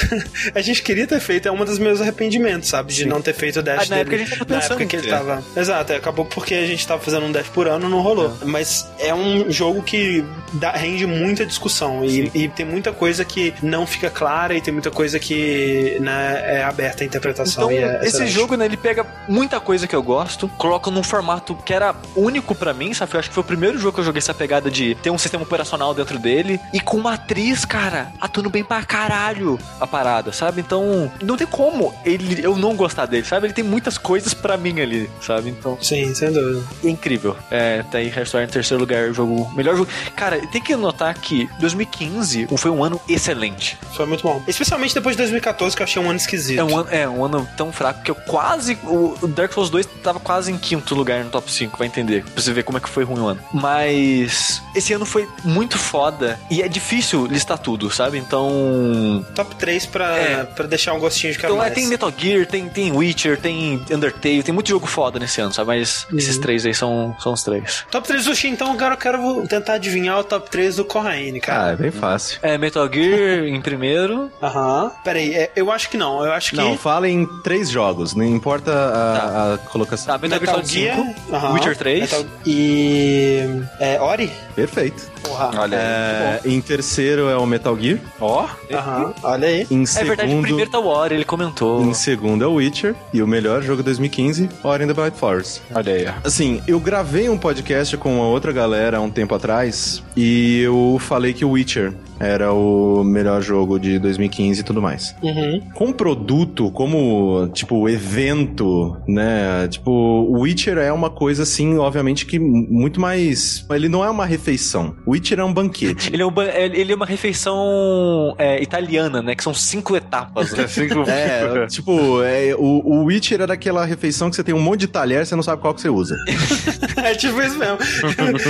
a 0.54 0.60
gente 0.60 0.82
queria 0.82 1.06
ter 1.06 1.20
feito, 1.20 1.48
é 1.48 1.52
um 1.52 1.64
dos 1.64 1.78
meus 1.78 2.00
arrependimentos, 2.00 2.68
sabe? 2.68 2.92
De 2.92 3.04
não 3.04 3.20
ter 3.20 3.34
feito 3.34 3.60
o 3.60 3.62
dash 3.62 3.86
Ah, 3.90 3.96
na 3.96 3.96
dele. 3.96 4.00
época 4.00 4.16
a 4.16 4.18
gente 4.18 4.30
tava 4.30 4.40
na 4.40 4.56
pensando 4.60 4.72
época 4.80 4.86
que 4.86 4.96
ele 4.96 5.02
ter. 5.02 5.08
tava. 5.10 5.44
Exato, 5.56 5.92
acabou 5.92 6.24
porque 6.24 6.54
a 6.54 6.66
gente 6.66 6.86
tava 6.86 7.00
fazendo 7.02 7.26
um 7.26 7.32
dash 7.32 7.48
por 7.48 7.66
ano, 7.68 7.88
não 7.88 8.00
rolou. 8.00 8.36
Mas 8.44 8.86
é 8.98 9.14
um 9.14 9.50
jogo 9.50 9.82
que 9.82 10.24
dá- 10.54 10.72
rende 10.72 11.06
muita 11.06 11.44
discussão 11.44 12.04
e, 12.04 12.30
e 12.34 12.48
tem 12.48 12.64
muita 12.66 12.92
coisa 12.92 13.24
que 13.24 13.52
não 13.62 13.86
fica 13.86 14.10
clara 14.10 14.54
e 14.54 14.60
tem 14.60 14.72
muita 14.72 14.90
coisa 14.90 15.18
que 15.18 15.96
né, 16.00 16.42
é 16.58 16.62
aberta 16.62 16.87
à 17.02 17.06
interpretação. 17.06 17.70
Então, 17.70 17.72
e 17.72 17.82
é 17.82 18.00
esse 18.06 18.26
jogo, 18.26 18.56
né, 18.56 18.64
ele 18.64 18.76
pega 18.76 19.06
muita 19.28 19.60
coisa 19.60 19.86
que 19.86 19.94
eu 19.94 20.02
gosto, 20.02 20.48
coloca 20.58 20.90
num 20.90 21.02
formato 21.02 21.54
que 21.64 21.72
era 21.72 21.94
único 22.16 22.54
pra 22.54 22.72
mim, 22.72 22.92
sabe? 22.94 23.14
Eu 23.14 23.20
acho 23.20 23.28
que 23.28 23.34
foi 23.34 23.42
o 23.42 23.46
primeiro 23.46 23.78
jogo 23.78 23.94
que 23.94 24.00
eu 24.00 24.04
joguei 24.04 24.18
essa 24.18 24.34
pegada 24.34 24.70
de 24.70 24.94
ter 24.96 25.10
um 25.10 25.18
sistema 25.18 25.42
operacional 25.42 25.94
dentro 25.94 26.18
dele 26.18 26.60
e 26.72 26.80
com 26.80 26.96
uma 26.96 27.14
atriz, 27.14 27.64
cara, 27.64 28.12
atuando 28.20 28.50
bem 28.50 28.64
pra 28.64 28.82
caralho 28.82 29.58
a 29.80 29.86
parada, 29.86 30.32
sabe? 30.32 30.60
Então, 30.60 31.10
não 31.22 31.36
tem 31.36 31.46
como 31.46 31.94
ele, 32.04 32.44
eu 32.44 32.56
não 32.56 32.74
gostar 32.76 33.06
dele, 33.06 33.24
sabe? 33.24 33.46
Ele 33.46 33.54
tem 33.54 33.64
muitas 33.64 33.98
coisas 33.98 34.34
pra 34.34 34.56
mim 34.56 34.80
ali, 34.80 35.10
sabe? 35.20 35.50
Então, 35.50 35.78
Sim, 35.80 36.14
sem 36.14 36.32
dúvida. 36.32 36.62
é 36.84 36.88
incrível. 36.88 37.36
É, 37.50 37.82
tá 37.82 37.98
aí 37.98 38.08
Restore 38.08 38.44
em 38.44 38.48
terceiro 38.48 38.80
lugar, 38.80 39.12
jogo 39.12 39.50
melhor 39.54 39.76
jogo. 39.76 39.88
Cara, 40.16 40.38
tem 40.48 40.60
que 40.60 40.74
notar 40.76 41.14
que 41.14 41.48
2015 41.60 42.48
foi 42.56 42.70
um 42.70 42.82
ano 42.82 43.00
excelente. 43.08 43.78
Foi 43.94 44.06
muito 44.06 44.22
bom. 44.22 44.42
Especialmente 44.46 44.94
depois 44.94 45.16
de 45.16 45.22
2014, 45.22 45.76
que 45.76 45.82
eu 45.82 45.84
achei 45.84 46.02
um 46.02 46.08
ano 46.08 46.16
esquisito. 46.16 46.58
É 46.58 46.64
um, 46.64 46.77
ano, 46.78 46.88
é 46.90 47.08
um 47.08 47.24
ano 47.24 47.48
tão 47.56 47.72
fraco 47.72 48.02
que 48.02 48.10
eu 48.10 48.14
quase. 48.14 48.78
O 48.84 49.16
Dark 49.28 49.52
Souls 49.52 49.70
2 49.70 49.86
tava 50.02 50.18
quase 50.20 50.50
em 50.52 50.58
quinto 50.58 50.94
lugar 50.94 51.22
no 51.24 51.30
top 51.30 51.50
5, 51.50 51.76
vai 51.78 51.86
entender. 51.86 52.24
Pra 52.24 52.42
você 52.42 52.52
ver 52.52 52.62
como 52.62 52.78
é 52.78 52.80
que 52.80 52.88
foi 52.88 53.04
ruim 53.04 53.20
o 53.20 53.26
ano. 53.26 53.40
Mas. 53.52 54.62
Esse 54.74 54.92
ano 54.92 55.04
foi 55.04 55.28
muito 55.44 55.78
foda. 55.78 56.38
E 56.50 56.62
é 56.62 56.68
difícil 56.68 57.26
listar 57.26 57.58
tudo, 57.58 57.90
sabe? 57.90 58.18
Então. 58.18 59.24
Top 59.34 59.54
3 59.56 59.86
pra, 59.86 60.16
É. 60.16 60.44
pra 60.44 60.66
deixar 60.66 60.92
um 60.94 60.98
gostinho 60.98 61.32
de 61.32 61.38
cada 61.38 61.52
Então 61.54 61.64
é, 61.64 61.70
tem 61.70 61.86
Metal 61.86 62.12
Gear, 62.16 62.46
tem, 62.46 62.68
tem 62.68 62.92
Witcher, 62.92 63.38
tem 63.40 63.82
Undertale, 63.90 64.42
tem 64.42 64.54
muito 64.54 64.68
jogo 64.68 64.86
foda 64.86 65.18
nesse 65.18 65.40
ano, 65.40 65.52
sabe? 65.52 65.68
Mas 65.68 66.06
esses 66.14 66.38
três 66.38 66.64
aí 66.66 66.74
são, 66.74 67.14
são 67.20 67.32
os 67.32 67.42
três. 67.42 67.84
Top 67.90 68.06
3 68.06 68.24
do 68.24 68.30
Sushi, 68.30 68.48
então 68.48 68.72
agora 68.72 68.94
eu 68.94 68.98
quero 68.98 69.46
tentar 69.48 69.74
adivinhar 69.74 70.18
o 70.18 70.24
top 70.24 70.50
3 70.50 70.76
do 70.76 70.84
Corraine, 70.84 71.38
Ah, 71.38 71.46
cara. 71.46 71.72
é 71.72 71.76
bem 71.76 71.90
fácil. 71.90 72.38
É, 72.42 72.56
Metal 72.58 72.88
Gear 72.92 73.44
em 73.44 73.60
primeiro. 73.60 74.30
Aham. 74.42 74.90
Pera 75.04 75.18
aí, 75.18 75.34
é, 75.34 75.50
eu 75.56 75.70
acho 75.70 75.88
que 75.90 75.96
não. 75.96 76.24
Eu 76.24 76.32
acho 76.32 76.50
que 76.50 76.56
Não, 76.56 76.67
não, 76.70 76.78
fala 76.78 77.08
em 77.08 77.26
três 77.42 77.70
jogos, 77.70 78.14
não 78.14 78.24
importa 78.24 78.70
a, 78.70 79.20
tá. 79.20 79.54
a 79.54 79.58
colocação. 79.70 80.06
Tá, 80.06 80.18
Metal, 80.18 80.40
Metal 80.40 80.64
Gear, 80.64 80.96
5, 80.96 81.52
Witcher 81.54 81.76
3 81.76 82.00
Metal... 82.00 82.26
e 82.46 83.62
é, 83.78 84.00
Ori? 84.00 84.30
Perfeito. 84.58 85.08
Porra. 85.22 85.52
Olha 85.56 85.76
é, 85.76 86.40
Em 86.44 86.60
terceiro 86.60 87.28
é 87.28 87.36
o 87.36 87.46
Metal 87.46 87.78
Gear. 87.78 88.00
Ó. 88.20 88.44
Oh. 88.44 89.14
Olha 89.22 89.46
aí. 89.46 89.64
Em 89.70 89.86
segundo, 89.86 90.12
é 90.12 90.16
verdade, 90.16 90.34
o 90.34 90.42
primeiro 90.42 90.68
tá 90.68 90.80
o 90.80 90.86
Ori, 90.86 91.14
ele 91.14 91.24
comentou. 91.24 91.80
Em 91.84 91.94
segundo 91.94 92.42
é 92.42 92.46
o 92.48 92.54
Witcher. 92.54 92.96
E 93.14 93.22
o 93.22 93.26
melhor 93.26 93.62
jogo 93.62 93.84
2015, 93.84 94.48
Ori 94.64 94.82
and 94.82 94.88
the 94.88 94.94
Blind 94.94 95.14
Forest. 95.14 95.62
Olha 95.72 95.92
aí. 95.92 96.06
Assim, 96.24 96.60
eu 96.66 96.80
gravei 96.80 97.28
um 97.28 97.38
podcast 97.38 97.96
com 97.98 98.16
uma 98.16 98.26
outra 98.26 98.50
galera 98.50 98.96
há 98.96 99.00
um 99.00 99.10
tempo 99.10 99.32
atrás 99.32 100.02
e 100.16 100.60
eu 100.62 100.98
falei 100.98 101.32
que 101.32 101.44
o 101.44 101.50
Witcher 101.50 101.94
era 102.20 102.52
o 102.52 103.04
melhor 103.04 103.40
jogo 103.40 103.78
de 103.78 103.98
2015 103.98 104.60
e 104.60 104.64
tudo 104.64 104.82
mais. 104.82 105.14
Uhum. 105.22 105.60
Com 105.74 105.92
produto, 105.92 106.70
como, 106.72 107.48
tipo, 107.52 107.88
evento, 107.88 108.96
né? 109.06 109.68
Tipo, 109.68 109.90
o 109.90 110.40
Witcher 110.40 110.78
é 110.78 110.92
uma 110.92 111.10
coisa, 111.10 111.44
assim, 111.44 111.78
obviamente 111.78 112.26
que 112.26 112.38
muito 112.38 113.00
mais... 113.00 113.64
Ele 113.70 113.88
não 113.88 114.04
é 114.04 114.10
uma 114.10 114.26
refeição. 114.48 114.96
O 115.04 115.10
Witcher 115.10 115.38
é 115.38 115.44
um 115.44 115.52
banquete. 115.52 116.10
ele, 116.12 116.22
é 116.22 116.26
um 116.26 116.30
ba... 116.30 116.46
ele 116.46 116.92
é 116.92 116.96
uma 116.96 117.04
refeição 117.04 118.34
é, 118.38 118.62
italiana, 118.62 119.20
né? 119.20 119.34
Que 119.34 119.42
são 119.42 119.52
cinco 119.52 119.94
etapas. 119.94 120.52
Né? 120.52 120.66
cinco... 120.68 121.08
é, 121.08 121.66
tipo, 121.68 122.22
é, 122.22 122.54
o, 122.56 122.82
o 122.84 123.04
Witcher 123.04 123.42
é 123.42 123.46
daquela 123.46 123.84
refeição 123.84 124.30
que 124.30 124.36
você 124.36 124.44
tem 124.44 124.54
um 124.54 124.60
monte 124.60 124.80
de 124.80 124.88
talher 124.88 125.22
e 125.22 125.26
você 125.26 125.36
não 125.36 125.42
sabe 125.42 125.60
qual 125.60 125.74
que 125.74 125.80
você 125.80 125.90
usa. 125.90 126.16
é 126.96 127.14
tipo 127.14 127.40
isso 127.42 127.58
mesmo. 127.58 127.78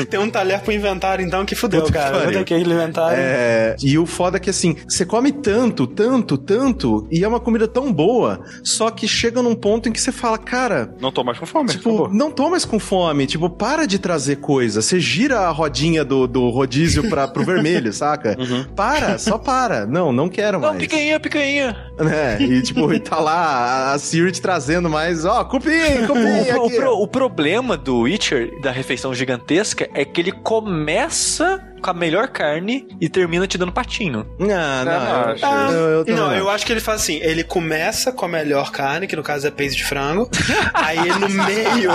tem 0.08 0.20
um 0.20 0.30
talher 0.30 0.60
pro 0.60 0.72
inventário, 0.72 1.24
então, 1.24 1.44
que 1.44 1.54
fudeu, 1.54 1.82
Puta 1.82 1.92
cara. 1.92 2.30
Que 2.30 2.38
aquele 2.38 2.72
inventário. 2.72 3.18
É... 3.18 3.76
E 3.82 3.98
o 3.98 4.06
foda 4.06 4.36
é 4.36 4.40
que 4.40 4.50
assim, 4.50 4.76
você 4.88 5.04
come 5.04 5.32
tanto, 5.32 5.86
tanto, 5.86 6.38
tanto, 6.38 7.06
e 7.10 7.24
é 7.24 7.28
uma 7.28 7.40
comida 7.40 7.66
tão 7.66 7.92
boa, 7.92 8.40
só 8.62 8.90
que 8.90 9.08
chega 9.08 9.42
num 9.42 9.54
ponto 9.54 9.88
em 9.88 9.92
que 9.92 10.00
você 10.00 10.12
fala, 10.12 10.38
cara. 10.38 10.94
Não 11.00 11.10
tô 11.10 11.24
mais 11.24 11.38
com 11.38 11.46
fome. 11.46 11.70
Tipo, 11.70 12.08
não 12.12 12.30
tô 12.30 12.48
mais 12.50 12.64
com 12.64 12.78
fome. 12.78 13.26
Tipo, 13.26 13.50
para 13.50 13.86
de 13.86 13.98
trazer 13.98 14.36
coisa. 14.36 14.80
Você 14.80 15.00
gira 15.00 15.40
a 15.40 15.50
rodinha 15.50 15.87
do, 16.04 16.26
do 16.26 16.48
rodízio 16.50 17.08
pra, 17.08 17.26
pro 17.26 17.44
vermelho, 17.44 17.92
saca? 17.94 18.36
Uhum. 18.38 18.64
Para, 18.76 19.18
só 19.18 19.38
para. 19.38 19.86
Não, 19.86 20.12
não 20.12 20.28
quero 20.28 20.60
mais. 20.60 20.72
Não, 20.72 20.80
picanha, 20.80 21.20
picanha. 21.20 21.76
É, 21.98 22.42
e 22.42 22.62
tipo, 22.62 22.92
e 22.92 23.00
tá 23.00 23.18
lá 23.18 23.92
a 23.92 23.98
Siri 23.98 24.30
te 24.30 24.40
trazendo 24.40 24.88
mais, 24.88 25.24
ó, 25.24 25.44
cupim, 25.44 25.70
cupim. 26.06 26.52
o, 26.56 26.66
o, 26.66 26.70
pro, 26.70 27.02
o 27.02 27.08
problema 27.08 27.76
do 27.76 28.00
Witcher, 28.00 28.60
da 28.60 28.70
refeição 28.70 29.14
gigantesca, 29.14 29.88
é 29.94 30.04
que 30.04 30.20
ele 30.20 30.32
começa 30.32 31.60
com 31.78 31.90
a 31.90 31.94
melhor 31.94 32.28
carne 32.28 32.86
e 33.00 33.08
termina 33.08 33.46
te 33.46 33.56
dando 33.56 33.72
patinho. 33.72 34.26
Não, 34.38 34.46
não, 34.48 34.92
eu, 34.92 35.28
acho. 35.28 35.46
Ah, 35.46 35.68
eu, 35.70 36.04
eu 36.06 36.16
não, 36.16 36.34
eu 36.34 36.50
acho 36.50 36.66
que 36.66 36.72
ele 36.72 36.80
faz 36.80 37.02
assim: 37.02 37.16
ele 37.22 37.44
começa 37.44 38.12
com 38.12 38.24
a 38.24 38.28
melhor 38.28 38.70
carne, 38.70 39.06
que 39.06 39.16
no 39.16 39.22
caso 39.22 39.46
é 39.46 39.50
peito 39.50 39.76
de 39.76 39.84
frango, 39.84 40.28
aí 40.74 41.08
no 41.18 41.28
meio, 41.28 41.90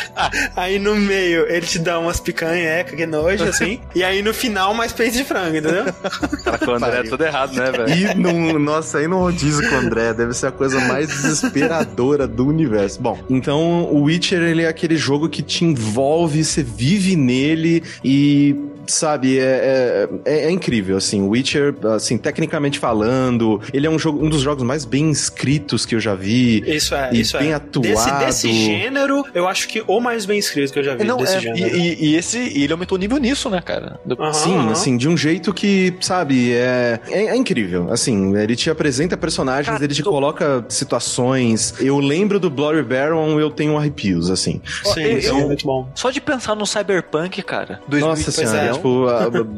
aí 0.56 0.78
no 0.78 0.94
meio 0.94 1.46
ele 1.48 1.66
te 1.66 1.78
dá 1.78 1.98
umas 1.98 2.20
picanhecas, 2.20 2.94
que 2.94 3.06
nojo, 3.06 3.44
assim, 3.44 3.80
e 3.94 4.02
aí 4.04 4.22
no 4.22 4.32
final 4.34 4.74
mais 4.74 4.92
peito 4.92 5.16
de 5.16 5.24
frango, 5.24 5.56
entendeu? 5.56 5.84
Cara, 6.44 6.58
com 6.58 6.70
o 6.70 6.74
André 6.74 7.00
é 7.00 7.02
tudo 7.02 7.24
errado, 7.24 7.54
né, 7.54 7.70
velho? 7.70 7.88
E 7.88 8.14
no, 8.14 8.58
nossa, 8.58 8.98
aí 8.98 9.08
no 9.08 9.18
rodízio 9.18 9.68
com 9.68 9.74
o 9.74 9.78
André 9.78 10.12
deve 10.14 10.32
ser 10.34 10.48
a 10.48 10.52
coisa 10.52 10.80
mais 10.80 11.08
desesperadora 11.08 12.26
do 12.26 12.46
universo. 12.46 13.00
Bom, 13.00 13.18
então 13.28 13.84
o 13.84 14.02
Witcher 14.02 14.42
ele 14.42 14.62
é 14.62 14.68
aquele 14.68 14.96
jogo 14.96 15.28
que 15.28 15.42
te 15.42 15.64
envolve, 15.64 16.44
você 16.44 16.62
vive 16.62 17.16
nele 17.16 17.82
e 18.04 18.56
sabe, 18.86 19.21
é, 19.38 20.08
é, 20.24 20.46
é, 20.46 20.50
incrível, 20.50 20.96
assim, 20.96 21.22
Witcher, 21.22 21.74
assim, 21.94 22.18
tecnicamente 22.18 22.78
falando, 22.78 23.60
ele 23.72 23.86
é 23.86 23.90
um, 23.90 23.98
jogo, 23.98 24.24
um 24.24 24.28
dos 24.28 24.40
jogos 24.42 24.62
mais 24.62 24.84
bem 24.84 25.10
escritos 25.10 25.86
que 25.86 25.94
eu 25.94 26.00
já 26.00 26.14
vi. 26.14 26.62
Isso 26.66 26.94
é, 26.94 27.10
isso 27.12 27.38
bem 27.38 27.52
é. 27.52 27.54
atuado. 27.54 27.88
Desse, 27.88 28.12
desse 28.12 28.52
gênero, 28.52 29.24
eu 29.34 29.48
acho 29.48 29.68
que 29.68 29.82
o 29.86 30.00
mais 30.00 30.26
bem 30.26 30.38
escrito 30.38 30.72
que 30.72 30.78
eu 30.78 30.84
já 30.84 30.94
vi 30.94 31.04
Não, 31.04 31.16
desse 31.16 31.36
é, 31.36 31.40
gênero. 31.40 31.76
E, 31.76 32.10
e, 32.10 32.16
esse, 32.16 32.38
ele 32.38 32.72
aumentou 32.72 32.96
o 32.96 33.00
nível 33.00 33.18
nisso, 33.18 33.48
né, 33.50 33.60
cara? 33.60 33.98
Uhum, 34.06 34.32
Sim, 34.32 34.56
uhum. 34.56 34.70
assim, 34.70 34.96
de 34.96 35.08
um 35.08 35.16
jeito 35.16 35.52
que, 35.52 35.94
sabe, 36.00 36.52
é, 36.52 37.00
é, 37.08 37.24
é 37.26 37.36
incrível, 37.36 37.92
assim, 37.92 38.36
ele 38.36 38.56
te 38.56 38.70
apresenta 38.70 39.16
personagens, 39.16 39.66
cara, 39.66 39.84
ele 39.84 39.94
te 39.94 40.02
tô... 40.02 40.10
coloca 40.10 40.64
situações, 40.68 41.74
eu 41.80 41.98
lembro 41.98 42.38
do 42.38 42.50
Bloody 42.50 42.82
Baron, 42.82 43.38
eu 43.38 43.50
tenho 43.50 43.76
arrepios, 43.76 44.30
assim. 44.30 44.60
Sim, 44.84 45.02
eu, 45.02 45.18
então, 45.18 45.38
é 45.38 45.44
muito 45.46 45.66
bom. 45.66 45.88
Só 45.94 46.10
de 46.10 46.20
pensar 46.20 46.54
no 46.54 46.66
Cyberpunk, 46.66 47.42
cara. 47.42 47.80
Nossa 47.88 48.30
senhora, 48.30 48.58
é, 48.58 48.72
tipo, 48.72 49.06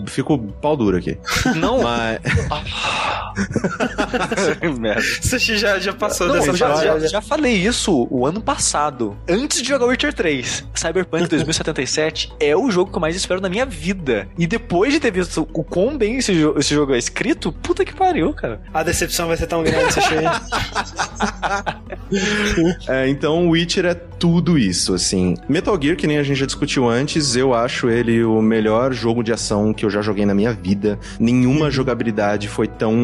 fico 0.06 0.39
pau 0.39 0.76
duro 0.76 0.97
aqui. 0.97 1.18
Não. 1.56 1.82
Mas. 1.82 2.20
Você 5.20 5.56
já, 5.56 5.78
já 5.78 5.93
passou 5.93 6.28
não, 6.28 6.35
dessa 6.35 6.51
eu 6.51 6.56
já, 6.56 6.74
já, 6.77 6.98
já, 6.98 7.20
falei 7.20 7.55
isso 7.55 8.06
o 8.11 8.27
ano 8.27 8.40
passado. 8.40 9.16
Antes 9.28 9.62
de 9.62 9.69
jogar 9.69 9.86
Witcher 9.86 10.12
3. 10.12 10.65
Cyberpunk 10.74 11.28
2077 11.28 12.32
é 12.39 12.56
o 12.56 12.70
jogo 12.70 12.90
que 12.90 12.97
eu 12.97 13.01
mais 13.01 13.16
espero 13.16 13.40
na 13.40 13.48
minha 13.48 13.66
vida. 13.66 14.28
E 14.39 14.47
depois 14.47 14.93
de 14.93 15.01
ter 15.01 15.11
visto 15.11 15.48
o 15.52 15.65
quão 15.65 15.97
bem 15.97 16.19
esse, 16.19 16.35
jogo, 16.35 16.59
esse 16.59 16.74
jogo 16.74 16.94
é 16.94 16.98
escrito, 16.98 17.52
puta 17.52 17.85
que 17.85 17.94
pariu, 17.94 18.32
cara. 18.32 18.61
A 18.73 18.82
decepção 18.82 19.28
vai 19.28 19.36
ser 19.36 19.47
tão 19.47 19.62
grande 19.62 19.93
se 19.93 20.01
é, 22.89 23.09
então, 23.09 23.48
Witcher 23.48 23.86
é 23.86 23.94
tudo 23.94 24.59
isso, 24.59 24.94
assim. 24.94 25.35
Metal 25.48 25.78
Gear, 25.81 25.97
que 25.97 26.06
nem 26.06 26.19
a 26.19 26.23
gente 26.23 26.39
já 26.39 26.47
discutiu 26.47 26.89
antes, 26.89 27.36
eu 27.36 27.55
acho 27.55 27.89
ele 27.89 28.24
o 28.24 28.40
melhor 28.40 28.93
jogo 28.93 29.23
de 29.23 29.32
ação 29.32 29.73
que 29.73 29.85
eu 29.85 29.90
já 29.90 30.01
joguei 30.01 30.24
na 30.24 30.35
minha 30.35 30.52
vida. 30.52 30.98
Nenhuma 31.19 31.66
uhum. 31.66 31.70
jogabilidade 31.70 32.48
foi 32.48 32.66
tão 32.66 32.94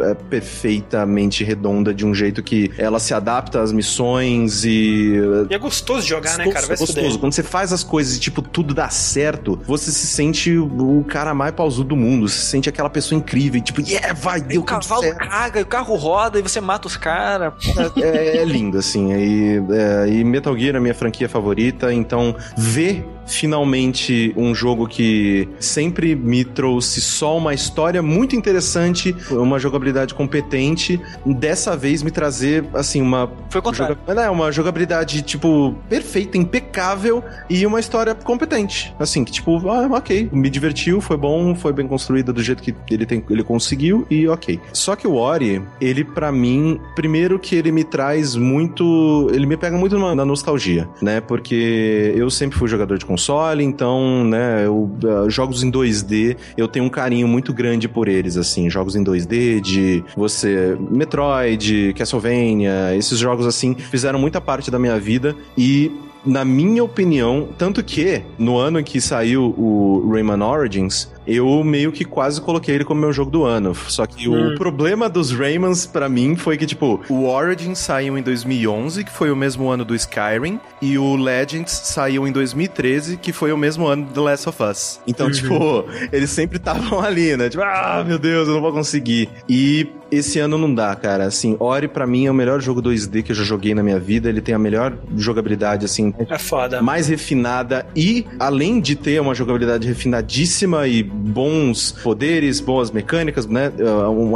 é, 0.00 0.14
perfeitamente 0.14 1.44
redonda 1.44 1.92
de 1.92 2.04
um 2.04 2.14
jeito 2.14 2.42
que 2.42 2.70
ela 2.78 2.98
se 2.98 3.14
adapta 3.14 3.60
às 3.60 3.72
missões 3.72 4.64
e. 4.64 5.14
E 5.50 5.54
é 5.54 5.58
gostoso 5.58 6.02
de 6.02 6.08
jogar, 6.08 6.30
gostoso, 6.30 6.48
né, 6.48 6.52
cara? 6.52 6.66
Vai 6.66 6.76
é 6.76 6.78
gostoso. 6.78 7.18
Quando 7.18 7.32
você 7.32 7.42
faz 7.42 7.72
as 7.72 7.82
coisas 7.82 8.16
e, 8.16 8.20
tipo, 8.20 8.42
tudo 8.42 8.74
dá 8.74 8.88
certo, 8.88 9.60
você 9.64 9.90
se 9.90 10.06
sente 10.06 10.56
o 10.56 11.04
cara 11.08 11.34
mais 11.34 11.52
pausudo 11.52 11.90
do 11.90 11.96
mundo. 11.96 12.28
Você 12.28 12.38
se 12.38 12.46
sente 12.46 12.68
aquela 12.68 12.90
pessoa 12.90 13.18
incrível, 13.18 13.58
e, 13.58 13.62
tipo, 13.62 13.80
yeah, 13.80 14.12
vai, 14.12 14.40
deu 14.40 14.60
o 14.60 14.64
cavalo 14.64 15.02
certo. 15.02 15.18
caga, 15.18 15.60
o 15.60 15.66
carro 15.66 15.94
roda 15.96 16.38
e 16.38 16.42
você 16.42 16.60
mata 16.60 16.86
os 16.86 16.96
caras. 16.96 17.52
É, 17.96 18.08
é, 18.08 18.36
é, 18.38 18.44
lindo, 18.44 18.78
assim. 18.78 19.12
E, 19.12 19.62
é, 19.70 20.08
e 20.08 20.24
Metal 20.24 20.56
Gear 20.56 20.74
é 20.74 20.78
a 20.78 20.80
minha 20.80 20.94
franquia 20.94 21.28
favorita, 21.28 21.92
então 21.92 22.34
ver 22.56 23.06
finalmente 23.26 24.32
um 24.36 24.54
jogo 24.54 24.86
que 24.86 25.48
sempre 25.58 26.14
me 26.14 26.44
trouxe 26.44 27.00
só 27.00 27.36
uma 27.36 27.54
história 27.54 28.02
muito 28.02 28.36
interessante, 28.36 29.14
uma 29.30 29.58
jogabilidade 29.58 30.14
competente, 30.14 31.00
dessa 31.24 31.76
vez 31.76 32.02
me 32.02 32.10
trazer, 32.10 32.64
assim, 32.74 33.02
uma... 33.02 33.30
Foi 33.50 33.60
contrário. 33.60 33.96
Joga... 34.06 34.22
É, 34.22 34.30
uma 34.30 34.50
jogabilidade, 34.50 35.22
tipo, 35.22 35.74
perfeita, 35.88 36.38
impecável 36.38 37.22
e 37.48 37.66
uma 37.66 37.80
história 37.80 38.14
competente. 38.14 38.94
Assim, 38.98 39.24
que 39.24 39.32
tipo, 39.32 39.68
ah, 39.68 39.88
ok, 39.92 40.28
me 40.32 40.48
divertiu, 40.48 41.00
foi 41.00 41.16
bom, 41.16 41.54
foi 41.54 41.72
bem 41.72 41.86
construída 41.86 42.32
do 42.32 42.42
jeito 42.42 42.62
que 42.62 42.74
ele, 42.90 43.06
tem, 43.06 43.22
ele 43.28 43.42
conseguiu 43.42 44.06
e 44.10 44.26
ok. 44.28 44.60
Só 44.72 44.96
que 44.96 45.06
o 45.06 45.14
Ori, 45.14 45.62
ele 45.80 46.04
para 46.04 46.30
mim, 46.32 46.80
primeiro 46.94 47.38
que 47.38 47.54
ele 47.54 47.72
me 47.72 47.84
traz 47.84 48.36
muito, 48.36 49.28
ele 49.32 49.46
me 49.46 49.56
pega 49.56 49.76
muito 49.76 49.98
na 49.98 50.24
nostalgia, 50.24 50.88
né? 51.00 51.20
Porque 51.20 52.12
eu 52.16 52.30
sempre 52.30 52.58
fui 52.58 52.68
jogador 52.68 52.98
de 52.98 53.04
console, 53.04 53.15
então, 53.62 54.24
né, 54.24 54.66
eu, 54.66 54.90
uh, 55.02 55.30
jogos 55.30 55.62
em 55.62 55.70
2D, 55.70 56.36
eu 56.56 56.68
tenho 56.68 56.84
um 56.84 56.88
carinho 56.88 57.26
muito 57.26 57.52
grande 57.52 57.88
por 57.88 58.08
eles, 58.08 58.36
assim, 58.36 58.68
jogos 58.68 58.96
em 58.96 59.04
2D, 59.04 59.60
de 59.60 60.04
você, 60.16 60.76
Metroid, 60.90 61.94
Castlevania, 61.96 62.94
esses 62.96 63.18
jogos 63.18 63.46
assim, 63.46 63.74
fizeram 63.74 64.18
muita 64.18 64.40
parte 64.40 64.70
da 64.70 64.78
minha 64.78 64.98
vida 64.98 65.34
e 65.56 65.90
na 66.26 66.44
minha 66.44 66.82
opinião, 66.82 67.48
tanto 67.56 67.82
que 67.82 68.22
no 68.38 68.58
ano 68.58 68.80
em 68.80 68.84
que 68.84 69.00
saiu 69.00 69.54
o 69.56 70.10
Rayman 70.10 70.42
Origins, 70.42 71.08
eu 71.26 71.62
meio 71.64 71.90
que 71.90 72.04
quase 72.04 72.40
coloquei 72.40 72.74
ele 72.74 72.84
como 72.84 73.00
meu 73.00 73.12
jogo 73.12 73.30
do 73.30 73.44
ano. 73.44 73.74
Só 73.74 74.06
que 74.06 74.28
hum. 74.28 74.54
o 74.54 74.54
problema 74.56 75.08
dos 75.08 75.32
Raymans 75.32 75.86
para 75.86 76.08
mim 76.08 76.36
foi 76.36 76.56
que, 76.56 76.66
tipo, 76.66 77.00
o 77.08 77.26
Origins 77.26 77.78
saiu 77.78 78.16
em 78.16 78.22
2011, 78.22 79.04
que 79.04 79.10
foi 79.10 79.30
o 79.30 79.36
mesmo 79.36 79.68
ano 79.68 79.84
do 79.84 79.94
Skyrim, 79.94 80.60
e 80.80 80.96
o 80.96 81.16
Legends 81.16 81.72
saiu 81.72 82.26
em 82.26 82.32
2013, 82.32 83.16
que 83.16 83.32
foi 83.32 83.52
o 83.52 83.56
mesmo 83.56 83.86
ano 83.86 84.06
do 84.06 84.12
The 84.12 84.20
Last 84.20 84.48
of 84.48 84.62
Us. 84.62 85.00
Então, 85.06 85.26
uhum. 85.26 85.32
tipo, 85.32 85.84
eles 86.12 86.30
sempre 86.30 86.58
estavam 86.58 87.00
ali, 87.00 87.36
né? 87.36 87.48
Tipo, 87.48 87.64
ah, 87.64 88.04
meu 88.06 88.18
Deus, 88.18 88.46
eu 88.48 88.54
não 88.54 88.60
vou 88.60 88.72
conseguir. 88.72 89.28
E 89.48 89.88
esse 90.10 90.38
ano 90.38 90.56
não 90.56 90.72
dá, 90.72 90.94
cara. 90.94 91.24
Assim, 91.24 91.56
Ori 91.58 91.88
para 91.88 92.06
mim 92.06 92.26
é 92.26 92.30
o 92.30 92.34
melhor 92.34 92.60
jogo 92.60 92.82
2D 92.82 93.22
que 93.22 93.32
eu 93.32 93.36
já 93.36 93.44
joguei 93.44 93.74
na 93.74 93.82
minha 93.82 93.98
vida. 93.98 94.28
Ele 94.28 94.40
tem 94.40 94.54
a 94.54 94.58
melhor 94.58 94.96
jogabilidade, 95.16 95.84
assim, 95.84 96.14
É 96.28 96.38
foda. 96.38 96.82
mais 96.82 97.08
refinada 97.08 97.86
e, 97.94 98.26
além 98.38 98.80
de 98.80 98.96
ter 98.96 99.20
uma 99.20 99.34
jogabilidade 99.34 99.86
refinadíssima 99.86 100.86
e 100.86 101.02
bons 101.02 101.92
poderes, 102.02 102.60
boas 102.60 102.90
mecânicas, 102.90 103.46
né? 103.46 103.72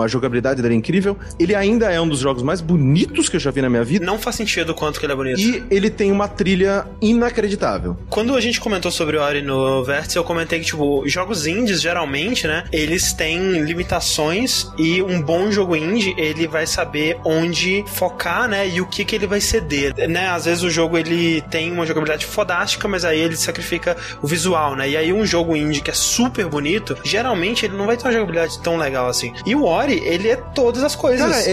A 0.03 0.09
jogabilidade 0.09 0.63
dele 0.63 0.75
é 0.75 0.77
incrível. 0.77 1.17
Ele 1.39 1.55
ainda 1.55 1.91
é 1.91 2.01
um 2.01 2.09
dos 2.09 2.21
jogos 2.21 2.43
mais 2.43 2.61
bonitos 2.61 3.29
que 3.29 3.37
eu 3.37 3.41
já 3.41 3.51
vi 3.51 3.63
na 3.63 3.69
minha 3.69 3.85
vida. 3.85 4.05
Não 4.05 4.19
faz 4.19 4.37
sentido 4.37 4.71
o 4.71 4.75
quanto 4.75 4.99
que 4.99 5.07
ele 5.07 5.13
é 5.13 5.17
bonito. 5.17 5.41
E 5.41 5.63
ele 5.71 5.91
tem 5.91 6.11
uma 6.11 6.29
trilha 6.29 6.87
inacreditável. 7.01 7.97
Quando 8.09 8.35
a 8.35 8.41
gente 8.41 8.61
comentou 8.61 8.91
sobre 8.91 9.17
o 9.17 9.21
Ori 9.21 9.43
no 9.43 9.85
Vértice, 9.85 10.17
eu 10.17 10.25
comentei 10.25 10.61
que, 10.61 10.67
tipo, 10.67 11.07
jogos 11.07 11.47
indies, 11.47 11.81
geralmente, 11.81 12.47
né, 12.47 12.65
eles 12.73 13.13
têm 13.13 13.63
limitações 13.63 14.67
e 14.79 15.03
um 15.03 15.21
bom 15.21 15.51
jogo 15.51 15.77
indie, 15.77 16.15
ele 16.17 16.47
vai 16.47 16.67
saber 16.67 17.17
onde 17.25 17.85
focar, 17.87 18.49
né, 18.49 18.69
e 18.69 18.81
o 18.81 18.87
que 18.87 19.05
que 19.05 19.15
ele 19.15 19.27
vai 19.27 19.41
ceder, 19.41 19.95
né? 20.09 20.29
Às 20.29 20.45
vezes 20.45 20.63
o 20.63 20.71
jogo, 20.71 20.97
ele 20.97 21.41
tem 21.43 21.60
uma 21.69 21.85
jogabilidade 21.85 22.25
fodástica, 22.27 22.87
mas 22.87 23.05
aí 23.05 23.19
ele 23.19 23.37
sacrifica 23.37 23.97
o 24.23 24.27
visual, 24.29 24.77
né? 24.77 24.89
E 24.89 24.97
aí 24.97 25.13
um 25.13 25.27
jogo 25.27 25.57
indie 25.57 25.81
que 25.81 25.91
é 25.91 25.95
super 25.95 26.47
bonito, 26.47 26.97
geralmente 27.03 27.65
ele 27.67 27.77
não 27.77 27.87
vai 27.87 27.97
ter 27.97 28.05
uma 28.05 28.13
jogabilidade 28.13 28.61
tão 28.61 28.77
legal 28.77 29.09
assim. 29.09 29.33
E 29.45 29.57
o 29.57 29.65
Ori, 29.65 30.01
ele 30.05 30.29
é 30.29 30.37
todas 30.37 30.85
as 30.85 30.95
coisas. 30.95 31.21
Cara, 31.29 31.43
é- 31.43 31.51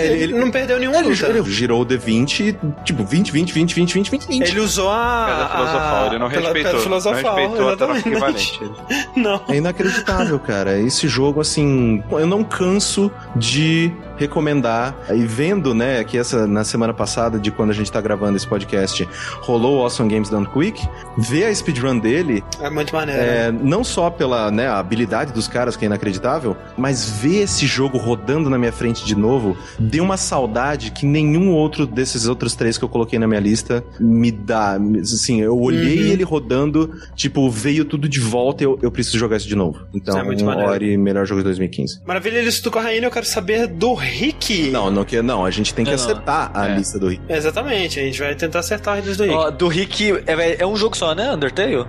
é, 0.00 0.06
ele, 0.06 0.22
ele- 0.22 0.34
não 0.38 0.50
perdeu 0.52 0.78
nenhuma 0.78 0.98
Ele, 0.98 1.08
luta. 1.08 1.26
ele 1.26 1.42
girou 1.50 1.82
o 1.82 1.84
D20, 1.86 2.56
tipo, 2.84 3.02
20, 3.04 3.32
20, 3.32 3.52
20, 3.52 3.74
20, 3.74 3.94
20, 3.94 4.10
20, 4.10 4.26
20. 4.28 4.48
Ele 4.48 4.60
usou 4.60 4.88
a. 4.90 5.26
Pedra 5.28 5.48
filosofal, 5.48 6.06
ele 6.06 6.18
não 6.18 6.30
pela- 6.30 6.42
respeitou. 6.42 6.62
pedra 6.70 6.80
filosofal, 6.80 7.36
não 7.36 7.66
respeitou 7.66 7.90
a 7.90 7.98
equivalente. 7.98 8.60
Não. 9.16 9.40
É 9.48 9.56
inacreditável, 9.56 10.38
cara. 10.38 10.78
Esse 10.78 11.08
jogo, 11.08 11.40
assim, 11.40 12.02
eu 12.10 12.26
não 12.26 12.44
canso 12.44 13.10
de 13.34 13.90
recomendar. 14.20 14.96
E 15.12 15.24
vendo, 15.24 15.74
né, 15.74 16.04
que 16.04 16.16
essa 16.18 16.46
na 16.46 16.64
semana 16.64 16.92
passada, 16.94 17.38
de 17.38 17.50
quando 17.50 17.70
a 17.70 17.74
gente 17.74 17.90
tá 17.90 18.00
gravando 18.00 18.36
esse 18.36 18.46
podcast, 18.46 19.08
rolou 19.40 19.78
o 19.78 19.82
Awesome 19.82 20.08
Games 20.10 20.28
Done 20.28 20.46
Quick, 20.46 20.86
ver 21.18 21.44
a 21.46 21.54
speedrun 21.54 21.98
dele, 21.98 22.42
É 22.60 22.70
muito 22.70 22.94
maneiro. 22.94 23.20
é, 23.20 23.50
não 23.52 23.82
só 23.84 24.10
pela 24.10 24.50
né, 24.50 24.68
habilidade 24.68 25.32
dos 25.32 25.48
caras, 25.48 25.76
que 25.76 25.84
é 25.84 25.86
inacreditável, 25.86 26.56
mas 26.76 27.08
ver 27.10 27.42
esse 27.42 27.66
jogo 27.66 27.98
rodando 27.98 28.48
na 28.50 28.58
minha 28.58 28.72
frente 28.72 29.04
de 29.04 29.14
novo, 29.14 29.56
deu 29.78 30.04
uma 30.04 30.16
saudade 30.16 30.90
que 30.90 31.04
nenhum 31.06 31.50
outro 31.52 31.86
desses 31.86 32.26
outros 32.26 32.54
três 32.54 32.76
que 32.78 32.84
eu 32.84 32.88
coloquei 32.88 33.18
na 33.18 33.26
minha 33.26 33.40
lista 33.40 33.84
me 33.98 34.30
dá. 34.30 34.78
Assim, 35.00 35.40
eu 35.40 35.58
olhei 35.58 35.80
Uhum. 36.06 36.12
ele 36.12 36.24
rodando, 36.24 36.92
tipo, 37.14 37.50
veio 37.50 37.84
tudo 37.84 38.08
de 38.08 38.20
volta 38.20 38.62
e 38.62 38.66
eu, 38.66 38.78
eu 38.82 38.90
preciso 38.90 39.18
jogar 39.18 39.36
isso 39.36 39.48
de 39.48 39.56
novo. 39.56 39.80
Então, 39.94 40.18
É 40.18 40.22
muito 40.22 40.44
maneiro. 40.44 40.70
Ori, 40.70 40.96
melhor 40.96 41.26
jogo 41.26 41.40
de 41.40 41.44
2015. 41.44 42.00
Maravilha, 42.06 42.38
eles 42.38 42.60
do 42.60 42.70
Corraine, 42.70 43.04
eu 43.04 43.10
quero 43.10 43.26
saber 43.26 43.66
do 43.66 43.94
Rick. 44.10 44.70
Não, 44.70 44.90
não, 44.90 45.04
que, 45.04 45.20
não, 45.22 45.44
a 45.44 45.50
gente 45.50 45.72
tem 45.74 45.84
que 45.84 45.90
Não, 45.90 45.96
não. 45.98 46.04
acertar 46.04 46.50
a 46.54 46.68
É. 46.68 46.76
lista 46.76 46.98
do 46.98 47.08
Rick. 47.08 47.22
Exatamente, 47.28 47.98
a 48.00 48.02
gente 48.02 48.18
vai 48.18 48.34
tentar 48.34 48.58
acertar 48.60 48.98
eles 48.98 49.16
do 49.16 49.24
Rick. 49.24 49.34
Ó, 49.34 49.50
do 49.50 49.68
Rick, 49.68 50.12
é, 50.26 50.62
é 50.62 50.66
um 50.66 50.76
jogo 50.76 50.96
só, 50.96 51.14
né? 51.14 51.32
Undertale? 51.32 51.84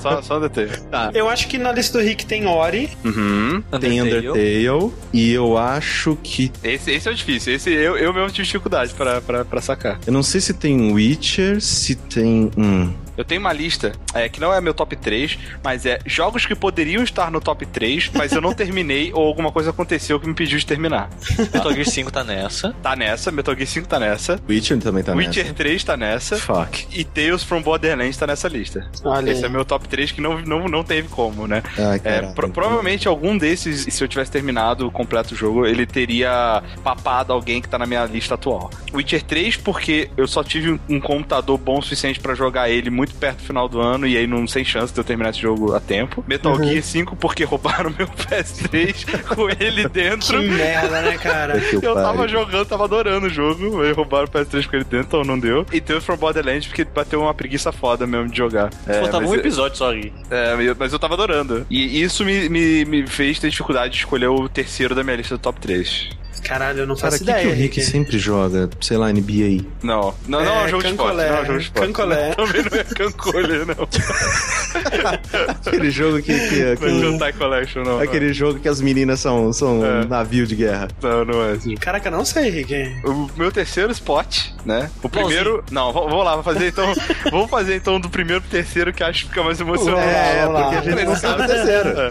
Só, 0.00 0.22
só 0.22 0.38
um 0.38 0.40
detalhe. 0.40 0.70
Eu 1.14 1.28
acho 1.28 1.48
que 1.48 1.58
na 1.58 1.72
lista 1.72 1.98
do 1.98 2.04
Rick 2.04 2.24
tem 2.26 2.46
Ori. 2.46 2.90
Uhum. 3.04 3.62
Tem 3.80 4.00
Undertale 4.00 4.92
e 5.12 5.32
eu 5.32 5.56
acho 5.58 6.16
que. 6.22 6.50
Esse, 6.62 6.90
esse 6.92 7.08
é 7.08 7.10
o 7.10 7.14
difícil. 7.14 7.54
Esse 7.54 7.70
eu, 7.70 7.96
eu 7.96 8.12
mesmo 8.12 8.30
tive 8.30 8.44
dificuldade 8.46 8.92
pra, 8.94 9.20
pra, 9.20 9.44
pra 9.44 9.60
sacar. 9.60 9.98
Eu 10.06 10.12
não 10.12 10.22
sei 10.22 10.40
se 10.40 10.52
tem 10.54 10.92
Witcher, 10.92 11.60
se 11.60 11.94
tem. 11.94 12.50
Hum. 12.56 12.92
Eu 13.16 13.24
tenho 13.24 13.40
uma 13.40 13.52
lista 13.52 13.92
é, 14.14 14.28
que 14.28 14.40
não 14.40 14.52
é 14.52 14.60
meu 14.60 14.74
top 14.74 14.94
3, 14.96 15.38
mas 15.62 15.86
é 15.86 15.98
jogos 16.06 16.44
que 16.46 16.54
poderiam 16.54 17.02
estar 17.02 17.30
no 17.30 17.40
top 17.40 17.64
3, 17.66 18.10
mas 18.14 18.32
eu 18.32 18.40
não 18.40 18.52
terminei 18.54 19.10
ou 19.12 19.26
alguma 19.26 19.50
coisa 19.52 19.70
aconteceu 19.70 20.18
que 20.20 20.26
me 20.26 20.32
impediu 20.32 20.58
de 20.58 20.66
terminar. 20.66 21.08
Metal 21.38 21.72
Gear 21.72 21.86
5 21.86 22.10
tá 22.10 22.22
nessa. 22.24 22.72
Tá 22.82 22.94
nessa, 22.96 23.30
Metal 23.32 23.54
Gear 23.54 23.66
5 23.66 23.88
tá 23.88 23.98
nessa, 23.98 24.40
Witcher 24.48 24.78
também 24.78 25.02
tá 25.02 25.12
Witcher 25.14 25.44
nessa. 25.44 25.54
3 25.56 25.84
tá 25.84 25.96
nessa. 25.96 26.36
Fuck. 26.36 26.86
E 26.92 27.04
Tales 27.04 27.42
from 27.42 27.62
Borderlands 27.62 28.16
tá 28.16 28.26
nessa 28.26 28.48
lista. 28.48 28.88
Olha 29.04 29.30
Esse 29.30 29.40
aí. 29.44 29.46
é 29.46 29.48
meu 29.48 29.64
top 29.64 29.88
3 29.88 30.12
que 30.12 30.20
não, 30.20 30.40
não, 30.42 30.66
não 30.68 30.84
teve 30.84 31.08
como, 31.08 31.46
né? 31.46 31.62
Ai, 31.78 32.00
É, 32.04 32.22
pro- 32.22 32.50
provavelmente 32.50 33.08
algum 33.08 33.36
desses, 33.36 33.92
se 33.94 34.02
eu 34.04 34.08
tivesse 34.08 34.30
terminado 34.30 34.86
o 34.86 34.90
completo 34.90 35.34
jogo, 35.34 35.66
ele 35.66 35.86
teria 35.86 36.62
papado 36.82 37.32
alguém 37.32 37.60
que 37.62 37.68
tá 37.68 37.78
na 37.78 37.86
minha 37.86 38.04
lista 38.04 38.34
atual. 38.34 38.70
Witcher 38.92 39.22
3, 39.22 39.56
porque 39.58 40.10
eu 40.16 40.26
só 40.26 40.42
tive 40.44 40.70
um, 40.72 40.78
um 40.88 41.00
computador 41.00 41.58
bom 41.58 41.78
o 41.78 41.82
suficiente 41.82 42.20
pra 42.20 42.34
jogar 42.34 42.68
ele 42.70 42.90
muito 42.90 43.05
perto 43.14 43.38
do 43.38 43.42
final 43.44 43.68
do 43.68 43.80
ano, 43.80 44.06
e 44.06 44.16
aí 44.16 44.26
não 44.26 44.46
sem 44.46 44.64
chance 44.64 44.92
de 44.92 45.00
eu 45.00 45.04
terminar 45.04 45.30
esse 45.30 45.40
jogo 45.40 45.74
a 45.74 45.80
tempo. 45.80 46.24
Metal 46.26 46.52
Uhum. 46.52 46.64
Gear 46.64 46.82
5, 46.82 47.16
porque 47.16 47.44
roubaram 47.44 47.90
meu 47.96 48.06
PS3 48.08 49.22
com 49.34 49.48
ele 49.62 49.88
dentro. 49.88 50.40
Que 50.40 50.48
merda, 50.48 51.02
né, 51.02 51.18
cara? 51.18 51.60
Eu 51.82 51.94
tava 51.94 52.28
jogando, 52.28 52.66
tava 52.66 52.84
adorando 52.84 53.26
o 53.26 53.30
jogo, 53.30 53.82
aí 53.82 53.92
roubaram 53.92 54.24
o 54.26 54.28
PS3 54.28 54.66
com 54.68 54.76
ele 54.76 54.84
dentro, 54.84 55.06
então 55.06 55.22
não 55.24 55.38
deu. 55.38 55.66
E 55.72 55.80
Tales 55.80 56.04
from 56.04 56.16
Borderlands, 56.16 56.66
porque 56.66 56.84
bateu 56.84 57.20
uma 57.20 57.34
preguiça 57.34 57.72
foda 57.72 58.06
mesmo 58.06 58.28
de 58.30 58.36
jogar. 58.36 58.70
É, 58.86 59.00
Faltava 59.00 59.26
um 59.26 59.34
episódio 59.34 59.76
só 59.76 59.92
aqui. 59.92 60.12
é, 60.30 60.56
eu- 60.60 60.76
mas 60.78 60.92
eu 60.92 60.98
tava 60.98 61.14
adorando. 61.14 61.66
E 61.70 62.02
isso 62.02 62.24
me, 62.24 62.48
me, 62.48 62.84
me 62.84 63.06
fez 63.06 63.38
ter 63.38 63.50
dificuldade 63.50 63.92
de 63.94 63.98
escolher 64.00 64.26
o 64.28 64.48
terceiro 64.48 64.94
da 64.94 65.02
minha 65.02 65.16
lista 65.16 65.36
do 65.36 65.40
top 65.40 65.60
3. 65.60 66.10
Caralho, 66.44 66.80
eu 66.80 66.86
não 66.86 66.94
Cara, 66.96 67.10
faço 67.10 67.22
o 67.22 67.26
que, 67.26 67.32
que 67.32 67.38
ideia, 67.40 67.52
o 67.54 67.56
Rick 67.56 67.80
sempre 67.82 68.18
joga? 68.18 68.68
Sei 68.80 68.96
lá, 68.96 69.12
NBA. 69.12 69.64
Não, 69.82 70.14
não, 70.28 70.44
não 70.44 70.60
é 70.60 70.64
um 70.64 70.68
jogo 70.68 70.82
de 70.82 70.88
esporte. 70.90 71.16
Cancolé. 71.16 71.28
Não 71.28 71.36
é 71.36 71.40
um 71.42 71.46
jogo 71.46 71.58
de 71.58 71.64
esporte. 71.64 71.86
Cancolé. 71.86 72.34
Também 72.36 72.62
não 72.62 72.78
é 72.78 72.84
Cancolé, 72.84 73.64
não. 73.64 73.88
Aquele 75.66 75.90
jogo 75.90 76.22
que. 76.22 76.32
que, 76.48 76.76
que- 76.76 76.86
Não 76.86 77.26
é 77.26 77.32
Collection, 77.32 77.82
não. 77.82 77.98
aquele 78.00 78.32
jogo 78.32 78.58
que 78.60 78.68
as 78.68 78.80
meninas 78.80 79.20
são, 79.20 79.52
são 79.52 79.84
É. 79.84 80.04
um 80.04 80.08
navio 80.08 80.46
de 80.46 80.54
guerra. 80.54 80.88
Não, 81.02 81.24
não 81.24 81.44
é 81.44 81.54
jogo. 81.54 81.78
Caraca, 81.80 82.10
não 82.10 82.24
sei, 82.24 82.50
Rick. 82.50 82.74
O 83.04 83.28
meu 83.36 83.50
terceiro 83.52 83.90
spot, 83.92 84.48
né? 84.64 84.90
O 85.02 85.08
primeiro. 85.08 85.64
Não, 85.70 85.92
vamos 85.92 86.24
lá, 86.24 86.30
vamos 86.32 86.44
fazer 86.44 86.68
então. 86.68 86.92
vamos 87.30 87.50
fazer 87.50 87.76
então 87.76 87.98
do 88.00 88.08
primeiro 88.08 88.40
pro 88.40 88.50
terceiro, 88.50 88.92
que 88.92 89.02
acho 89.02 89.24
que 89.24 89.28
fica 89.30 89.42
mais 89.42 89.60
emocionante. 89.60 90.06
É, 90.08 90.44
lá. 90.46 90.62
porque 90.70 90.76
a 90.76 90.82
gente 90.94 91.04
não 91.04 91.16
sabe 91.16 91.42
o 91.42 91.46
terceiro. 91.46 91.88
É. 92.00 92.08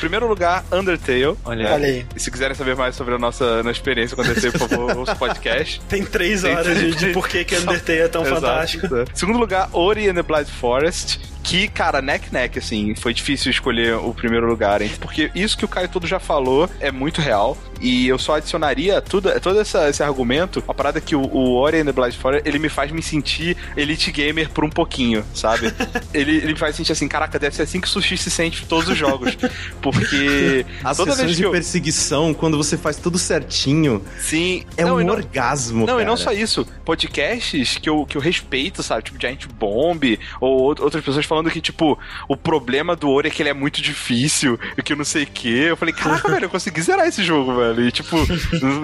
Primeiro 0.00 0.26
lugar, 0.26 0.64
Undertale. 0.72 1.36
Olha. 1.44 1.72
Olha 1.72 1.86
aí. 1.86 2.06
E 2.14 2.20
se 2.20 2.30
quiserem 2.30 2.54
saber 2.56 2.76
mais 2.76 2.94
sobre 2.96 3.14
a 3.14 3.18
nossa, 3.18 3.55
nossa 3.62 3.78
experiência 3.78 4.16
com 4.16 4.22
Undertale, 4.22 4.52
por 4.58 4.68
favor, 4.68 4.96
ouça 4.98 5.12
o 5.12 5.16
podcast. 5.16 5.80
Tem 5.88 6.04
três 6.04 6.44
horas 6.44 6.78
de, 6.78 6.94
de 6.94 7.12
por 7.12 7.28
que 7.28 7.44
que 7.44 7.56
Undertale 7.58 8.00
é 8.00 8.08
tão 8.08 8.22
Exato. 8.22 8.40
fantástico. 8.40 8.86
Segundo 9.14 9.38
lugar, 9.38 9.68
Ori 9.72 10.08
and 10.08 10.14
the 10.14 10.22
Blind 10.22 10.46
Forest. 10.48 11.20
Que, 11.46 11.68
cara, 11.68 12.02
neck 12.02 12.32
neck, 12.32 12.58
assim, 12.58 12.94
foi 12.96 13.14
difícil 13.14 13.50
escolher 13.52 13.94
o 13.94 14.12
primeiro 14.12 14.48
lugar, 14.48 14.82
hein? 14.82 14.90
Porque 15.00 15.30
isso 15.32 15.56
que 15.56 15.64
o 15.64 15.68
Caio 15.68 15.88
todo 15.88 16.04
já 16.06 16.18
falou 16.18 16.68
é 16.80 16.90
muito 16.90 17.20
real. 17.20 17.56
E 17.80 18.08
eu 18.08 18.18
só 18.18 18.36
adicionaria 18.36 19.00
tudo, 19.02 19.30
todo 19.38 19.60
essa, 19.60 19.88
esse 19.90 20.02
argumento, 20.02 20.64
a 20.66 20.72
parada 20.74 20.98
que 21.00 21.14
o, 21.14 21.20
o 21.22 21.54
Ori 21.56 21.78
and 21.80 21.84
the 21.84 21.92
Blind 21.92 22.14
Forest, 22.14 22.48
ele 22.48 22.58
me 22.58 22.70
faz 22.70 22.90
me 22.90 23.02
sentir 23.02 23.54
elite 23.76 24.10
gamer 24.10 24.48
por 24.50 24.64
um 24.64 24.70
pouquinho, 24.70 25.22
sabe? 25.34 25.70
ele, 26.12 26.38
ele 26.38 26.54
me 26.54 26.58
faz 26.58 26.74
sentir 26.74 26.92
assim, 26.92 27.06
caraca, 27.06 27.38
deve 27.38 27.54
ser 27.54 27.62
assim 27.62 27.78
que 27.80 27.86
o 27.86 27.90
Sushi 27.90 28.16
se 28.16 28.30
sente 28.30 28.62
em 28.62 28.66
todos 28.66 28.88
os 28.88 28.96
jogos. 28.96 29.36
Porque 29.82 30.64
As 30.82 30.96
toda 30.96 31.12
sessões 31.12 31.26
vez 31.26 31.36
que 31.36 31.42
de 31.42 31.42
eu... 31.44 31.50
perseguição, 31.52 32.32
quando 32.34 32.56
você 32.56 32.76
faz 32.76 32.96
tudo 32.96 33.18
certinho, 33.18 34.02
Sim, 34.18 34.64
é 34.76 34.84
não, 34.84 34.96
um 34.96 35.04
não- 35.04 35.14
orgasmo. 35.14 35.80
Não, 35.80 35.86
cara. 35.86 36.02
e 36.02 36.04
não 36.06 36.16
só 36.16 36.32
isso. 36.32 36.66
Podcasts 36.84 37.76
que 37.78 37.88
eu, 37.88 38.06
que 38.06 38.16
eu 38.16 38.20
respeito, 38.22 38.82
sabe? 38.82 39.02
Tipo 39.04 39.20
Giant 39.20 39.46
Bomb, 39.58 40.18
ou 40.40 40.68
out- 40.70 40.82
outras 40.82 41.04
pessoas 41.04 41.26
falando 41.26 41.35
que, 41.44 41.60
tipo, 41.60 41.98
o 42.28 42.36
problema 42.36 42.94
do 42.96 43.10
Ori 43.10 43.28
é 43.28 43.30
que 43.30 43.42
ele 43.42 43.48
é 43.50 43.54
muito 43.54 43.80
difícil 43.80 44.58
e 44.76 44.82
que 44.82 44.92
eu 44.92 44.96
não 44.96 45.04
sei 45.04 45.24
o 45.24 45.26
quê. 45.26 45.66
Eu 45.68 45.76
falei, 45.76 45.94
caraca, 45.94 46.28
velho, 46.30 46.44
eu 46.46 46.50
consegui 46.50 46.80
zerar 46.82 47.06
esse 47.06 47.22
jogo, 47.22 47.56
velho. 47.56 47.86
E, 47.86 47.92
tipo, 47.92 48.16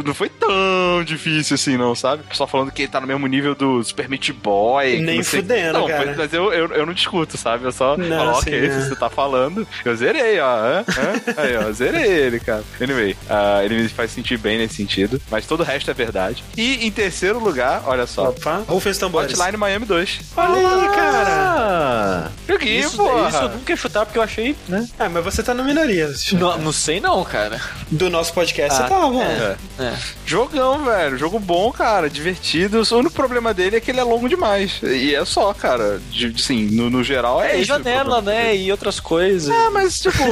não, 0.04 0.14
foi 0.14 0.28
tão 0.28 1.02
difícil 1.04 1.54
assim, 1.54 1.76
não, 1.76 1.94
sabe? 1.94 2.22
Pessoal 2.24 2.48
falando 2.48 2.70
que 2.70 2.82
ele 2.82 2.90
tá 2.90 3.00
no 3.00 3.06
mesmo 3.06 3.26
nível 3.26 3.54
do 3.54 3.82
Super 3.82 4.08
Meat 4.08 4.32
Boy. 4.32 5.00
Nem 5.00 5.22
fudendo, 5.22 5.80
não, 5.80 5.86
cara. 5.88 6.14
mas 6.16 6.32
eu, 6.32 6.52
eu, 6.52 6.66
eu 6.68 6.86
não 6.86 6.92
discuto, 6.92 7.36
sabe? 7.36 7.64
Eu 7.64 7.72
só 7.72 7.96
Não, 7.96 8.18
falo, 8.18 8.38
ok, 8.38 8.66
é. 8.66 8.70
se 8.70 8.88
você 8.88 8.96
tá 8.96 9.08
falando. 9.10 9.66
Eu 9.84 9.96
zerei, 9.96 10.38
ó. 10.40 10.46
hã? 10.56 10.84
Hã? 10.88 11.42
Aí, 11.42 11.56
ó, 11.56 11.72
zerei 11.72 12.10
ele, 12.10 12.40
cara. 12.40 12.62
Anyway, 12.80 13.16
ah, 13.28 13.60
ele 13.64 13.82
me 13.82 13.88
faz 13.88 14.10
sentir 14.10 14.38
bem 14.38 14.58
nesse 14.58 14.74
sentido. 14.74 15.20
Mas 15.30 15.46
todo 15.46 15.60
o 15.60 15.64
resto 15.64 15.90
é 15.90 15.94
verdade. 15.94 16.42
E 16.56 16.86
em 16.86 16.90
terceiro 16.90 17.38
lugar, 17.38 17.82
olha 17.86 18.06
só. 18.06 18.28
Opa, 18.30 18.64
rufem 18.68 18.92
os 18.92 18.98
tambores. 18.98 19.32
Hotline 19.38 19.56
Miami 19.56 19.86
2. 19.86 20.20
Olha 20.36 20.68
aí, 20.68 20.88
cara. 20.94 22.32
Ah, 22.48 22.52
Joguinho, 22.52 22.80
Isso, 22.86 22.96
porra. 22.96 23.28
isso 23.28 23.38
eu 23.38 23.48
nunca 23.50 23.72
ia 23.72 23.76
chutar 23.76 24.04
porque 24.06 24.18
eu 24.18 24.22
achei, 24.22 24.56
né? 24.68 24.88
Ah, 24.98 25.08
mas 25.08 25.24
você 25.24 25.42
tá 25.42 25.54
na 25.54 25.62
minoria. 25.62 26.12
Não, 26.32 26.58
não 26.58 26.72
sei 26.72 27.00
não, 27.00 27.22
cara. 27.24 27.60
Do 27.90 28.10
nosso 28.10 28.32
podcast 28.32 28.72
Ah, 28.80 28.82
você 28.84 28.88
tava. 28.88 29.22
É. 29.22 29.56
É. 29.78 29.94
Jogão, 30.26 30.84
velho. 30.84 31.16
Jogo 31.18 31.38
bom, 31.38 31.70
cara. 31.72 32.10
Divertido. 32.10 32.82
O 32.90 32.94
único 32.96 33.14
problema 33.14 33.54
dele 33.54 33.76
é 33.76 33.80
que 33.80 33.90
ele 33.90 34.00
é 34.00 34.04
longo 34.04 34.28
demais. 34.28 34.80
E 34.82 35.14
é 35.14 35.24
só, 35.24 35.52
cara. 35.54 36.00
De, 36.10 36.40
sim, 36.42 36.66
no, 36.72 36.90
no 36.90 37.02
geral 37.04 37.42
é 37.42 37.52
É, 37.52 37.56
e 37.56 37.58
isso. 37.58 37.68
janela, 37.68 38.20
né? 38.20 38.46
dele. 38.48 38.64
E 38.64 38.70
outras 38.72 38.98
coisas. 38.98 39.48
É, 39.54 39.70
mas, 39.70 40.00
tipo, 40.00 40.22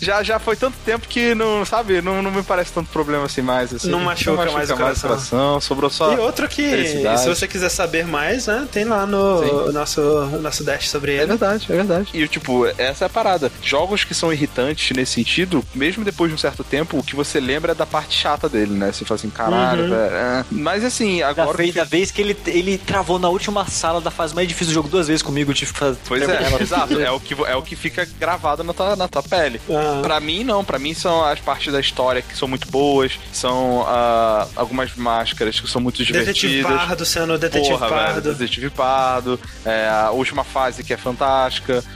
já, 0.00 0.22
já 0.22 0.38
foi 0.38 0.56
tanto 0.56 0.76
tempo 0.84 1.06
que 1.08 1.34
não, 1.34 1.64
sabe, 1.64 2.00
não, 2.00 2.22
não 2.22 2.30
me 2.30 2.42
parece 2.42 2.72
tanto 2.72 2.90
problema 2.90 3.24
assim 3.26 3.42
mais. 3.42 3.74
Assim. 3.74 3.88
Não 3.90 4.00
machuca 4.00 4.50
mais 4.52 4.70
o 4.70 4.76
coração. 4.76 5.60
Sobrou 5.60 5.90
só. 5.90 6.12
E 6.12 6.18
outro 6.18 6.48
que, 6.48 6.86
se 7.18 7.28
você 7.28 7.46
quiser 7.48 7.68
saber 7.70 8.06
mais, 8.06 8.46
né, 8.46 8.66
tem 8.70 8.84
lá 8.84 9.04
no 9.06 9.72
nosso, 9.72 10.00
nosso 10.40 10.62
dash 10.64 10.88
sobre 10.88 11.12
É 11.12 11.16
ele. 11.18 11.26
verdade. 11.26 11.55
Verdade, 11.58 11.72
é 11.72 11.76
verdade. 11.76 12.10
E, 12.14 12.28
tipo, 12.28 12.66
essa 12.78 13.04
é 13.04 13.06
a 13.06 13.08
parada. 13.08 13.50
Jogos 13.62 14.04
que 14.04 14.14
são 14.14 14.32
irritantes 14.32 14.94
nesse 14.96 15.12
sentido, 15.12 15.64
mesmo 15.74 16.04
depois 16.04 16.30
de 16.30 16.34
um 16.34 16.38
certo 16.38 16.62
tempo, 16.64 16.98
o 16.98 17.02
que 17.02 17.14
você 17.16 17.40
lembra 17.40 17.72
é 17.72 17.74
da 17.74 17.86
parte 17.86 18.14
chata 18.16 18.48
dele, 18.48 18.72
né? 18.74 18.92
Você 18.92 19.04
fala 19.04 19.16
assim, 19.18 19.30
caralho, 19.30 19.84
Uhum. 19.84 19.90
velho. 19.90 20.14
é. 20.14 20.44
Mas 20.50 20.84
assim, 20.84 21.20
Da 21.20 21.28
agora. 21.28 21.56
vez, 21.56 21.74
da 21.74 21.84
vez 21.84 22.10
que 22.10 22.20
ele, 22.20 22.36
ele 22.46 22.78
travou 22.78 23.18
na 23.18 23.28
última 23.28 23.66
sala 23.66 24.00
da 24.00 24.10
fase 24.10 24.34
mais 24.34 24.46
difícil 24.48 24.72
do 24.72 24.74
jogo 24.74 24.88
duas 24.88 25.06
vezes 25.08 25.22
comigo, 25.22 25.50
eu 25.50 25.54
tive 25.54 25.72
que 25.72 25.78
fazer. 25.78 25.98
Pois 26.06 26.28
é, 26.28 26.62
exato. 26.62 27.00
É 27.00 27.10
o, 27.10 27.20
que, 27.20 27.34
é 27.44 27.54
o 27.56 27.62
que 27.62 27.76
fica 27.76 28.06
gravado 28.18 28.62
na 28.64 28.72
tua, 28.72 28.96
na 28.96 29.08
tua 29.08 29.22
pele. 29.22 29.60
Ah. 29.70 30.00
Pra 30.02 30.20
mim, 30.20 30.44
não. 30.44 30.64
Pra 30.64 30.78
mim 30.78 30.94
são 30.94 31.24
as 31.24 31.38
partes 31.40 31.72
da 31.72 31.80
história 31.80 32.22
que 32.22 32.36
são 32.36 32.48
muito 32.48 32.68
boas, 32.70 33.18
são 33.32 33.84
ah, 33.88 34.46
algumas 34.56 34.94
máscaras 34.96 35.60
que 35.60 35.68
são 35.68 35.80
muito 35.80 35.98
Detetive 35.98 36.22
divertidas. 36.48 36.76
Pardo 36.86 37.04
sendo 37.06 37.38
Detetive 37.38 37.70
Porra, 37.70 37.88
velho, 37.88 38.00
Pardo. 38.00 38.20
Detetive 38.34 38.70
Pardo. 38.70 39.40
é, 39.64 39.88
a 39.88 40.10
última 40.10 40.44
fase 40.44 40.82
que 40.84 40.92
é 40.92 40.96
fantástica. 40.96 41.26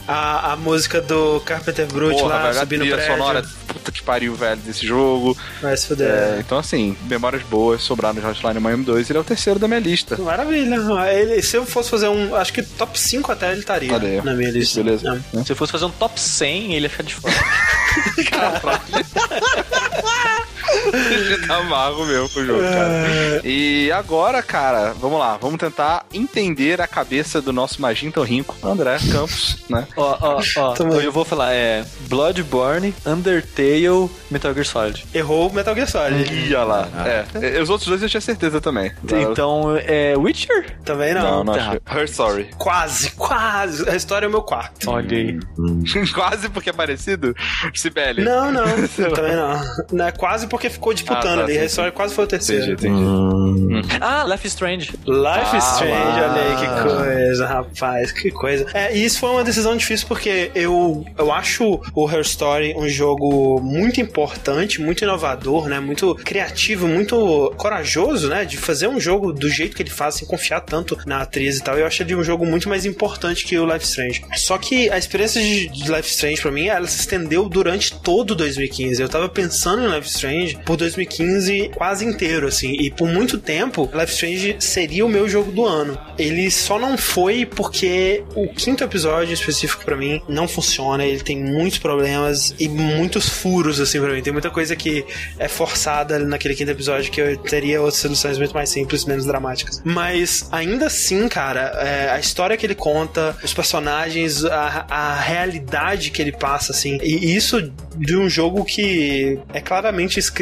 A, 0.06 0.52
a 0.52 0.56
música 0.56 1.00
do 1.00 1.40
Carpenter 1.40 1.86
Brut 1.86 2.16
Porra, 2.16 2.28
lá, 2.28 2.42
velho, 2.42 2.56
a 2.56 2.60
subindo 2.60 2.80
o 2.80 2.84
trilha 2.84 3.06
sonora, 3.06 3.44
puta 3.66 3.92
que 3.92 4.02
pariu, 4.02 4.34
velho, 4.34 4.60
desse 4.60 4.86
jogo. 4.86 5.36
Vai 5.60 5.76
se 5.76 5.86
fuder. 5.86 6.10
É, 6.10 6.36
então, 6.40 6.58
assim, 6.58 6.96
memórias 7.02 7.42
boas 7.42 7.82
sobraram 7.82 8.20
no 8.20 8.28
Hotline 8.28 8.60
Miami 8.60 8.84
2. 8.84 9.10
Ele 9.10 9.18
é 9.18 9.20
o 9.20 9.24
terceiro 9.24 9.58
da 9.58 9.68
minha 9.68 9.80
lista. 9.80 10.16
Maravilha. 10.16 10.76
Ele, 11.12 11.42
se 11.42 11.56
eu 11.56 11.66
fosse 11.66 11.90
fazer 11.90 12.08
um. 12.08 12.34
Acho 12.34 12.52
que 12.52 12.62
top 12.62 12.98
5 12.98 13.32
até 13.32 13.50
ele 13.50 13.60
estaria 13.60 13.96
aí. 13.96 14.20
na 14.22 14.34
minha 14.34 14.50
lista. 14.50 14.82
Beleza. 14.82 15.22
É. 15.34 15.44
Se 15.44 15.52
eu 15.52 15.56
fosse 15.56 15.72
fazer 15.72 15.84
um 15.84 15.90
top 15.90 16.20
100, 16.20 16.74
ele 16.74 16.86
ia 16.86 16.90
ficar 16.90 17.04
de 17.04 17.14
fora. 17.14 17.34
tá 21.46 21.56
amargo 21.56 22.04
mesmo 22.04 22.28
com 22.28 22.40
o 22.40 22.46
jogo, 22.46 22.62
cara. 22.62 23.40
E 23.44 23.90
agora, 23.92 24.42
cara, 24.42 24.92
vamos 24.92 25.18
lá. 25.18 25.36
Vamos 25.40 25.58
tentar 25.58 26.04
entender 26.12 26.80
a 26.80 26.86
cabeça 26.86 27.40
do 27.40 27.52
nosso 27.52 27.80
Magento 27.80 28.22
Rinco, 28.22 28.56
André 28.62 28.98
Campos, 29.10 29.58
né? 29.68 29.86
ó, 29.96 30.16
ó, 30.20 30.42
ó. 30.58 30.74
Eu 31.00 31.12
vou 31.12 31.24
falar, 31.24 31.52
é 31.52 31.84
Bloodborne, 32.08 32.94
Undertale, 33.06 34.10
Metal 34.30 34.52
Gear 34.52 34.66
Solid. 34.66 35.06
Errou 35.14 35.48
o 35.48 35.52
Metal 35.52 35.74
Gear 35.74 35.88
Solid. 35.88 36.32
Ih, 36.32 36.54
olha 36.54 36.64
lá. 36.64 36.88
É. 37.06 37.60
Os 37.60 37.70
outros 37.70 37.88
dois 37.88 38.02
eu 38.02 38.08
tinha 38.08 38.20
certeza 38.20 38.60
também. 38.60 38.92
Então, 39.04 39.76
é 39.76 40.14
Witcher? 40.16 40.78
Também 40.84 41.14
não. 41.14 41.44
Não, 41.44 41.44
não 41.44 41.54
tá. 41.54 41.78
Her 41.94 42.04
Story. 42.04 42.50
Quase, 42.58 43.12
quase. 43.12 43.88
A 43.88 43.94
história 43.94 44.26
é 44.26 44.28
o 44.28 44.30
meu 44.30 44.42
quarto. 44.42 44.90
Olha 44.90 45.16
aí. 45.16 45.38
Quase 46.14 46.48
porque 46.48 46.70
é 46.70 46.72
parecido? 46.72 47.34
Sibeli. 47.74 48.22
Não, 48.22 48.50
não. 48.50 48.64
também 49.14 49.36
não. 49.36 49.60
não. 49.92 50.06
É 50.06 50.12
quase 50.12 50.46
porque 50.46 50.59
ficou 50.68 50.92
disputando 50.92 51.20
Ah, 51.26 51.36
tá, 51.36 51.44
ali. 51.44 51.54
sim, 51.54 51.60
A 51.60 51.64
história 51.64 51.92
quase 51.92 52.14
foi 52.14 52.24
o 52.24 52.26
terceiro. 52.26 52.72
Entendi, 52.72 52.88
entendi. 52.88 53.88
Ah, 54.00 54.24
Life 54.28 54.46
is 54.46 54.52
Strange. 54.52 54.90
Life 55.06 55.56
is 55.56 55.64
Ah, 55.64 55.72
Strange, 55.74 56.20
lá. 56.20 56.32
olha 56.32 56.42
aí 56.42 56.56
que 56.56 56.92
coisa, 56.96 57.46
rapaz, 57.46 58.12
que 58.12 58.30
coisa. 58.30 58.66
É, 58.74 58.96
e 58.96 59.04
isso 59.04 59.18
foi 59.18 59.30
uma 59.30 59.44
decisão 59.44 59.76
difícil 59.76 60.06
porque 60.08 60.50
eu, 60.54 61.04
eu 61.16 61.32
acho 61.32 61.80
o 61.94 62.10
Her 62.10 62.20
Story 62.22 62.74
um 62.76 62.88
jogo 62.88 63.60
muito 63.62 64.00
importante, 64.00 64.80
muito 64.80 65.02
inovador, 65.04 65.68
né? 65.68 65.80
Muito 65.80 66.14
criativo, 66.16 66.86
muito 66.86 67.52
corajoso, 67.56 68.28
né? 68.28 68.44
De 68.44 68.56
fazer 68.56 68.88
um 68.88 68.98
jogo 69.00 69.32
do 69.32 69.48
jeito 69.48 69.76
que 69.76 69.82
ele 69.82 69.90
faz, 69.90 70.16
sem 70.16 70.26
confiar 70.26 70.60
tanto 70.60 70.98
na 71.06 71.20
atriz 71.22 71.58
e 71.58 71.62
tal. 71.62 71.76
Eu 71.78 71.86
acho 71.86 72.02
ele 72.02 72.14
um 72.14 72.22
jogo 72.24 72.44
muito 72.44 72.68
mais 72.68 72.84
importante 72.84 73.44
que 73.44 73.58
o 73.58 73.64
Life 73.70 73.84
Strange. 73.84 74.22
Só 74.36 74.58
que 74.58 74.90
a 74.90 74.98
experiência 74.98 75.40
de 75.40 75.90
Life 75.90 76.08
Strange 76.10 76.40
pra 76.42 76.50
mim, 76.50 76.66
ela 76.66 76.86
se 76.86 77.00
estendeu 77.00 77.48
durante 77.48 77.92
todo 78.00 78.34
2015. 78.34 79.00
Eu 79.00 79.08
tava 79.08 79.28
pensando 79.28 79.82
em 79.82 79.86
Life 79.94 80.08
is 80.08 80.14
Strange 80.50 80.58
por 80.64 80.76
2015 80.76 81.70
quase 81.74 82.04
inteiro, 82.04 82.46
assim. 82.46 82.72
E 82.72 82.90
por 82.90 83.08
muito 83.08 83.38
tempo, 83.38 83.88
Life 83.92 84.12
Strange 84.12 84.56
seria 84.58 85.04
o 85.04 85.08
meu 85.08 85.28
jogo 85.28 85.50
do 85.52 85.64
ano. 85.64 85.98
Ele 86.18 86.50
só 86.50 86.78
não 86.78 86.96
foi 86.96 87.46
porque 87.46 88.22
o 88.34 88.48
quinto 88.48 88.84
episódio 88.84 89.32
específico 89.32 89.84
pra 89.84 89.96
mim 89.96 90.20
não 90.28 90.48
funciona. 90.48 91.04
Ele 91.04 91.20
tem 91.20 91.42
muitos 91.42 91.78
problemas 91.78 92.54
e 92.58 92.68
muitos 92.68 93.28
furos, 93.28 93.80
assim, 93.80 94.00
pra 94.00 94.12
mim. 94.12 94.22
Tem 94.22 94.32
muita 94.32 94.50
coisa 94.50 94.74
que 94.74 95.04
é 95.38 95.48
forçada 95.48 96.18
naquele 96.18 96.54
quinto 96.54 96.70
episódio 96.70 97.10
que 97.10 97.20
eu 97.20 97.36
teria 97.36 97.80
outras 97.80 98.00
soluções 98.00 98.38
muito 98.38 98.54
mais 98.54 98.70
simples, 98.70 99.04
menos 99.04 99.24
dramáticas. 99.24 99.80
Mas 99.84 100.48
ainda 100.50 100.86
assim, 100.86 101.28
cara, 101.28 101.72
é, 101.80 102.10
a 102.10 102.18
história 102.18 102.56
que 102.56 102.66
ele 102.66 102.74
conta, 102.74 103.36
os 103.42 103.52
personagens, 103.52 104.44
a, 104.44 104.86
a 104.88 105.14
realidade 105.20 106.10
que 106.10 106.20
ele 106.20 106.32
passa, 106.32 106.72
assim, 106.72 106.98
e 107.02 107.34
isso 107.34 107.72
de 107.96 108.16
um 108.16 108.28
jogo 108.28 108.64
que 108.64 109.38
é 109.52 109.60
claramente 109.60 110.18
escrito, 110.18 110.39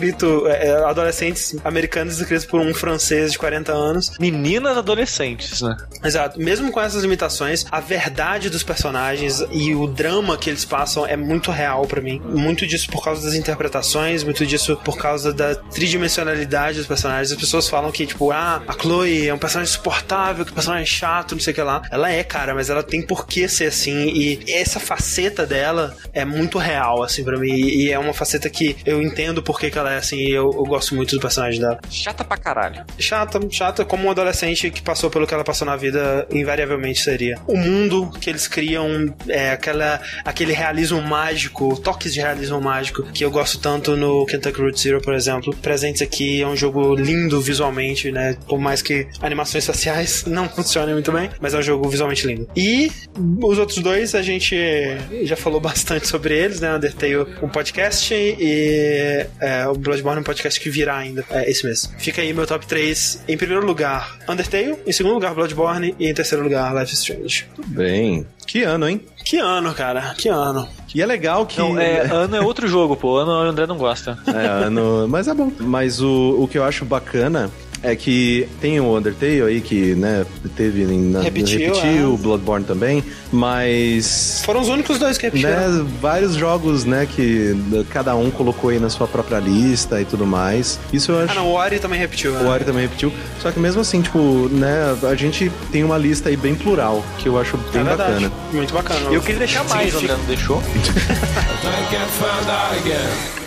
é, 0.48 0.68
é, 0.68 0.84
adolescentes 0.84 1.56
americanos 1.64 2.18
escritos 2.18 2.46
por 2.46 2.60
um 2.60 2.72
francês 2.74 3.32
de 3.32 3.38
40 3.38 3.72
anos. 3.72 4.18
Meninas 4.18 4.76
adolescentes, 4.76 5.62
né? 5.62 5.76
Exato. 6.04 6.38
Mesmo 6.40 6.70
com 6.70 6.80
essas 6.80 7.02
limitações, 7.02 7.66
a 7.70 7.80
verdade 7.80 8.50
dos 8.50 8.62
personagens 8.62 9.44
e 9.50 9.74
o 9.74 9.86
drama 9.86 10.36
que 10.36 10.50
eles 10.50 10.64
passam 10.64 11.06
é 11.06 11.16
muito 11.16 11.50
real 11.50 11.86
pra 11.86 12.00
mim. 12.00 12.20
Muito 12.24 12.66
disso 12.66 12.88
por 12.90 13.02
causa 13.02 13.24
das 13.24 13.34
interpretações, 13.34 14.22
muito 14.22 14.46
disso 14.46 14.76
por 14.84 14.96
causa 14.96 15.32
da 15.32 15.54
tridimensionalidade 15.54 16.78
dos 16.78 16.86
personagens. 16.86 17.32
As 17.32 17.38
pessoas 17.38 17.68
falam 17.68 17.90
que, 17.90 18.06
tipo, 18.06 18.30
ah, 18.30 18.62
a 18.66 18.72
Chloe 18.72 19.28
é 19.28 19.34
um 19.34 19.38
personagem 19.38 19.72
insuportável, 19.72 20.44
que 20.44 20.52
personagem 20.52 20.86
chato, 20.86 21.32
não 21.32 21.40
sei 21.40 21.52
o 21.52 21.54
que 21.54 21.62
lá. 21.62 21.82
Ela 21.90 22.10
é, 22.10 22.22
cara, 22.22 22.54
mas 22.54 22.70
ela 22.70 22.82
tem 22.82 23.02
por 23.02 23.26
que 23.26 23.48
ser 23.48 23.66
assim. 23.66 24.08
E 24.08 24.52
essa 24.52 24.80
faceta 24.80 25.46
dela 25.46 25.96
é 26.12 26.24
muito 26.24 26.58
real, 26.58 27.02
assim, 27.02 27.24
pra 27.24 27.38
mim. 27.38 27.52
E 27.52 27.90
é 27.90 27.98
uma 27.98 28.12
faceta 28.12 28.48
que 28.48 28.76
eu 28.84 29.02
entendo 29.02 29.42
por 29.42 29.58
que, 29.58 29.70
que 29.70 29.78
ela 29.78 29.87
é 29.88 29.98
assim. 29.98 30.16
E 30.16 30.30
eu, 30.30 30.50
eu 30.52 30.64
gosto 30.64 30.94
muito 30.94 31.14
do 31.14 31.20
personagem 31.20 31.60
dela 31.60 31.78
Chata 31.90 32.24
pra 32.24 32.36
caralho. 32.36 32.84
chata, 32.98 33.40
chata 33.50 33.84
como 33.84 34.06
um 34.06 34.10
adolescente 34.10 34.70
que 34.70 34.82
passou 34.82 35.10
pelo 35.10 35.26
que 35.26 35.34
ela 35.34 35.44
passou 35.44 35.66
na 35.66 35.76
vida, 35.76 36.26
invariavelmente 36.30 37.00
seria. 37.00 37.38
O 37.46 37.56
mundo 37.56 38.10
que 38.20 38.30
eles 38.30 38.46
criam, 38.46 39.14
é 39.28 39.52
aquela, 39.52 40.00
aquele 40.24 40.52
realismo 40.52 41.00
mágico, 41.02 41.78
toques 41.80 42.12
de 42.12 42.20
realismo 42.20 42.60
mágico, 42.60 43.02
que 43.12 43.24
eu 43.24 43.30
gosto 43.30 43.58
tanto 43.58 43.96
no 43.96 44.26
Kentucky 44.26 44.60
Route 44.60 44.80
Zero, 44.80 45.00
por 45.00 45.14
exemplo. 45.14 45.54
Presentes 45.56 46.02
aqui, 46.02 46.42
é 46.42 46.46
um 46.46 46.56
jogo 46.56 46.94
lindo 46.94 47.40
visualmente, 47.40 48.10
né? 48.10 48.36
Por 48.46 48.58
mais 48.58 48.82
que 48.82 49.06
animações 49.20 49.66
faciais 49.66 50.24
não 50.26 50.48
funcionem 50.48 50.94
muito 50.94 51.12
bem, 51.12 51.30
mas 51.40 51.54
é 51.54 51.58
um 51.58 51.62
jogo 51.62 51.88
visualmente 51.88 52.26
lindo. 52.26 52.48
E 52.56 52.90
os 53.42 53.58
outros 53.58 53.78
dois, 53.78 54.14
a 54.14 54.22
gente 54.22 54.56
já 55.22 55.36
falou 55.36 55.60
bastante 55.60 56.06
sobre 56.06 56.36
eles, 56.36 56.60
né? 56.60 56.74
Undertale, 56.74 57.26
um 57.42 57.48
podcast, 57.48 58.14
e 58.14 59.26
é, 59.40 59.67
o 59.70 59.74
Bloodborne, 59.74 60.20
um 60.20 60.24
podcast 60.24 60.58
que 60.60 60.70
virá 60.70 60.96
ainda 60.96 61.24
é, 61.30 61.50
esse 61.50 61.64
mês. 61.64 61.90
Fica 61.98 62.22
aí 62.22 62.32
meu 62.32 62.46
top 62.46 62.66
3. 62.66 63.24
Em 63.28 63.36
primeiro 63.36 63.64
lugar, 63.64 64.18
Undertale. 64.28 64.76
Em 64.86 64.92
segundo 64.92 65.14
lugar, 65.14 65.34
Bloodborne. 65.34 65.94
E 65.98 66.08
em 66.08 66.14
terceiro 66.14 66.42
lugar, 66.44 66.74
Life 66.74 66.92
is 66.92 67.00
Strange. 67.00 67.46
Bem. 67.66 68.26
Que 68.46 68.62
ano, 68.62 68.88
hein? 68.88 69.00
Que 69.24 69.38
ano, 69.38 69.74
cara. 69.74 70.14
Que 70.16 70.28
ano. 70.28 70.66
E 70.94 71.02
é 71.02 71.06
legal 71.06 71.44
que. 71.44 71.58
Não, 71.58 71.78
é, 71.78 72.00
ano 72.00 72.34
é 72.34 72.40
outro 72.40 72.66
jogo, 72.66 72.96
pô. 72.96 73.18
Ano 73.18 73.30
o 73.32 73.50
André 73.50 73.66
não 73.66 73.76
gosta. 73.76 74.18
É, 74.26 74.46
ano. 74.64 75.06
Mas 75.06 75.28
é 75.28 75.34
bom. 75.34 75.52
Mas 75.60 76.00
o, 76.00 76.36
o 76.38 76.48
que 76.48 76.56
eu 76.56 76.64
acho 76.64 76.84
bacana 76.84 77.50
é 77.82 77.94
que 77.96 78.48
tem 78.60 78.80
o 78.80 78.96
Undertale 78.96 79.42
aí 79.42 79.60
que, 79.60 79.94
né, 79.94 80.24
teve 80.56 80.82
em- 80.82 81.10
na, 81.10 81.20
Repetiu, 81.20 81.74
repetiu 81.74 82.02
é. 82.02 82.06
o 82.06 82.16
Bloodborne 82.16 82.64
também, 82.64 83.02
mas 83.32 84.42
Foram 84.44 84.60
os 84.60 84.68
únicos 84.68 84.98
dois 84.98 85.16
que 85.18 85.26
repetiram. 85.26 85.50
né, 85.84 85.86
vários 86.00 86.34
jogos, 86.34 86.84
né, 86.84 87.06
que 87.10 87.56
cada 87.90 88.14
um 88.16 88.30
colocou 88.30 88.70
aí 88.70 88.78
na 88.78 88.90
sua 88.90 89.06
própria 89.06 89.38
lista 89.38 90.00
e 90.00 90.04
tudo 90.04 90.26
mais. 90.26 90.78
Isso 90.92 91.12
eu 91.12 91.20
acho 91.20 91.32
Ah, 91.32 91.36
não. 91.36 91.46
O 91.48 91.52
Ori 91.52 91.78
também 91.78 91.98
repetiu. 91.98 92.32
o 92.34 92.38
né? 92.42 92.50
Ari 92.50 92.64
também 92.64 92.82
repetiu. 92.82 93.12
Só 93.40 93.50
que 93.52 93.58
mesmo 93.60 93.80
assim, 93.80 94.00
tipo, 94.02 94.48
né, 94.50 94.96
a 95.08 95.14
gente 95.14 95.50
tem 95.70 95.84
uma 95.84 95.96
lista 95.98 96.28
aí 96.28 96.36
bem 96.36 96.54
plural, 96.54 97.04
que 97.18 97.28
eu 97.28 97.38
acho 97.38 97.56
bem 97.72 97.82
É 97.82 97.84
bacana. 97.84 98.32
Muito 98.52 98.74
bacana. 98.74 99.10
Eu 99.12 99.20
queria 99.20 99.38
deixar 99.38 99.64
mais, 99.64 99.94
o 99.94 100.00
Significa- 100.00 100.14
André 100.14 100.16
não 100.16 100.26
deixou. 100.26 100.62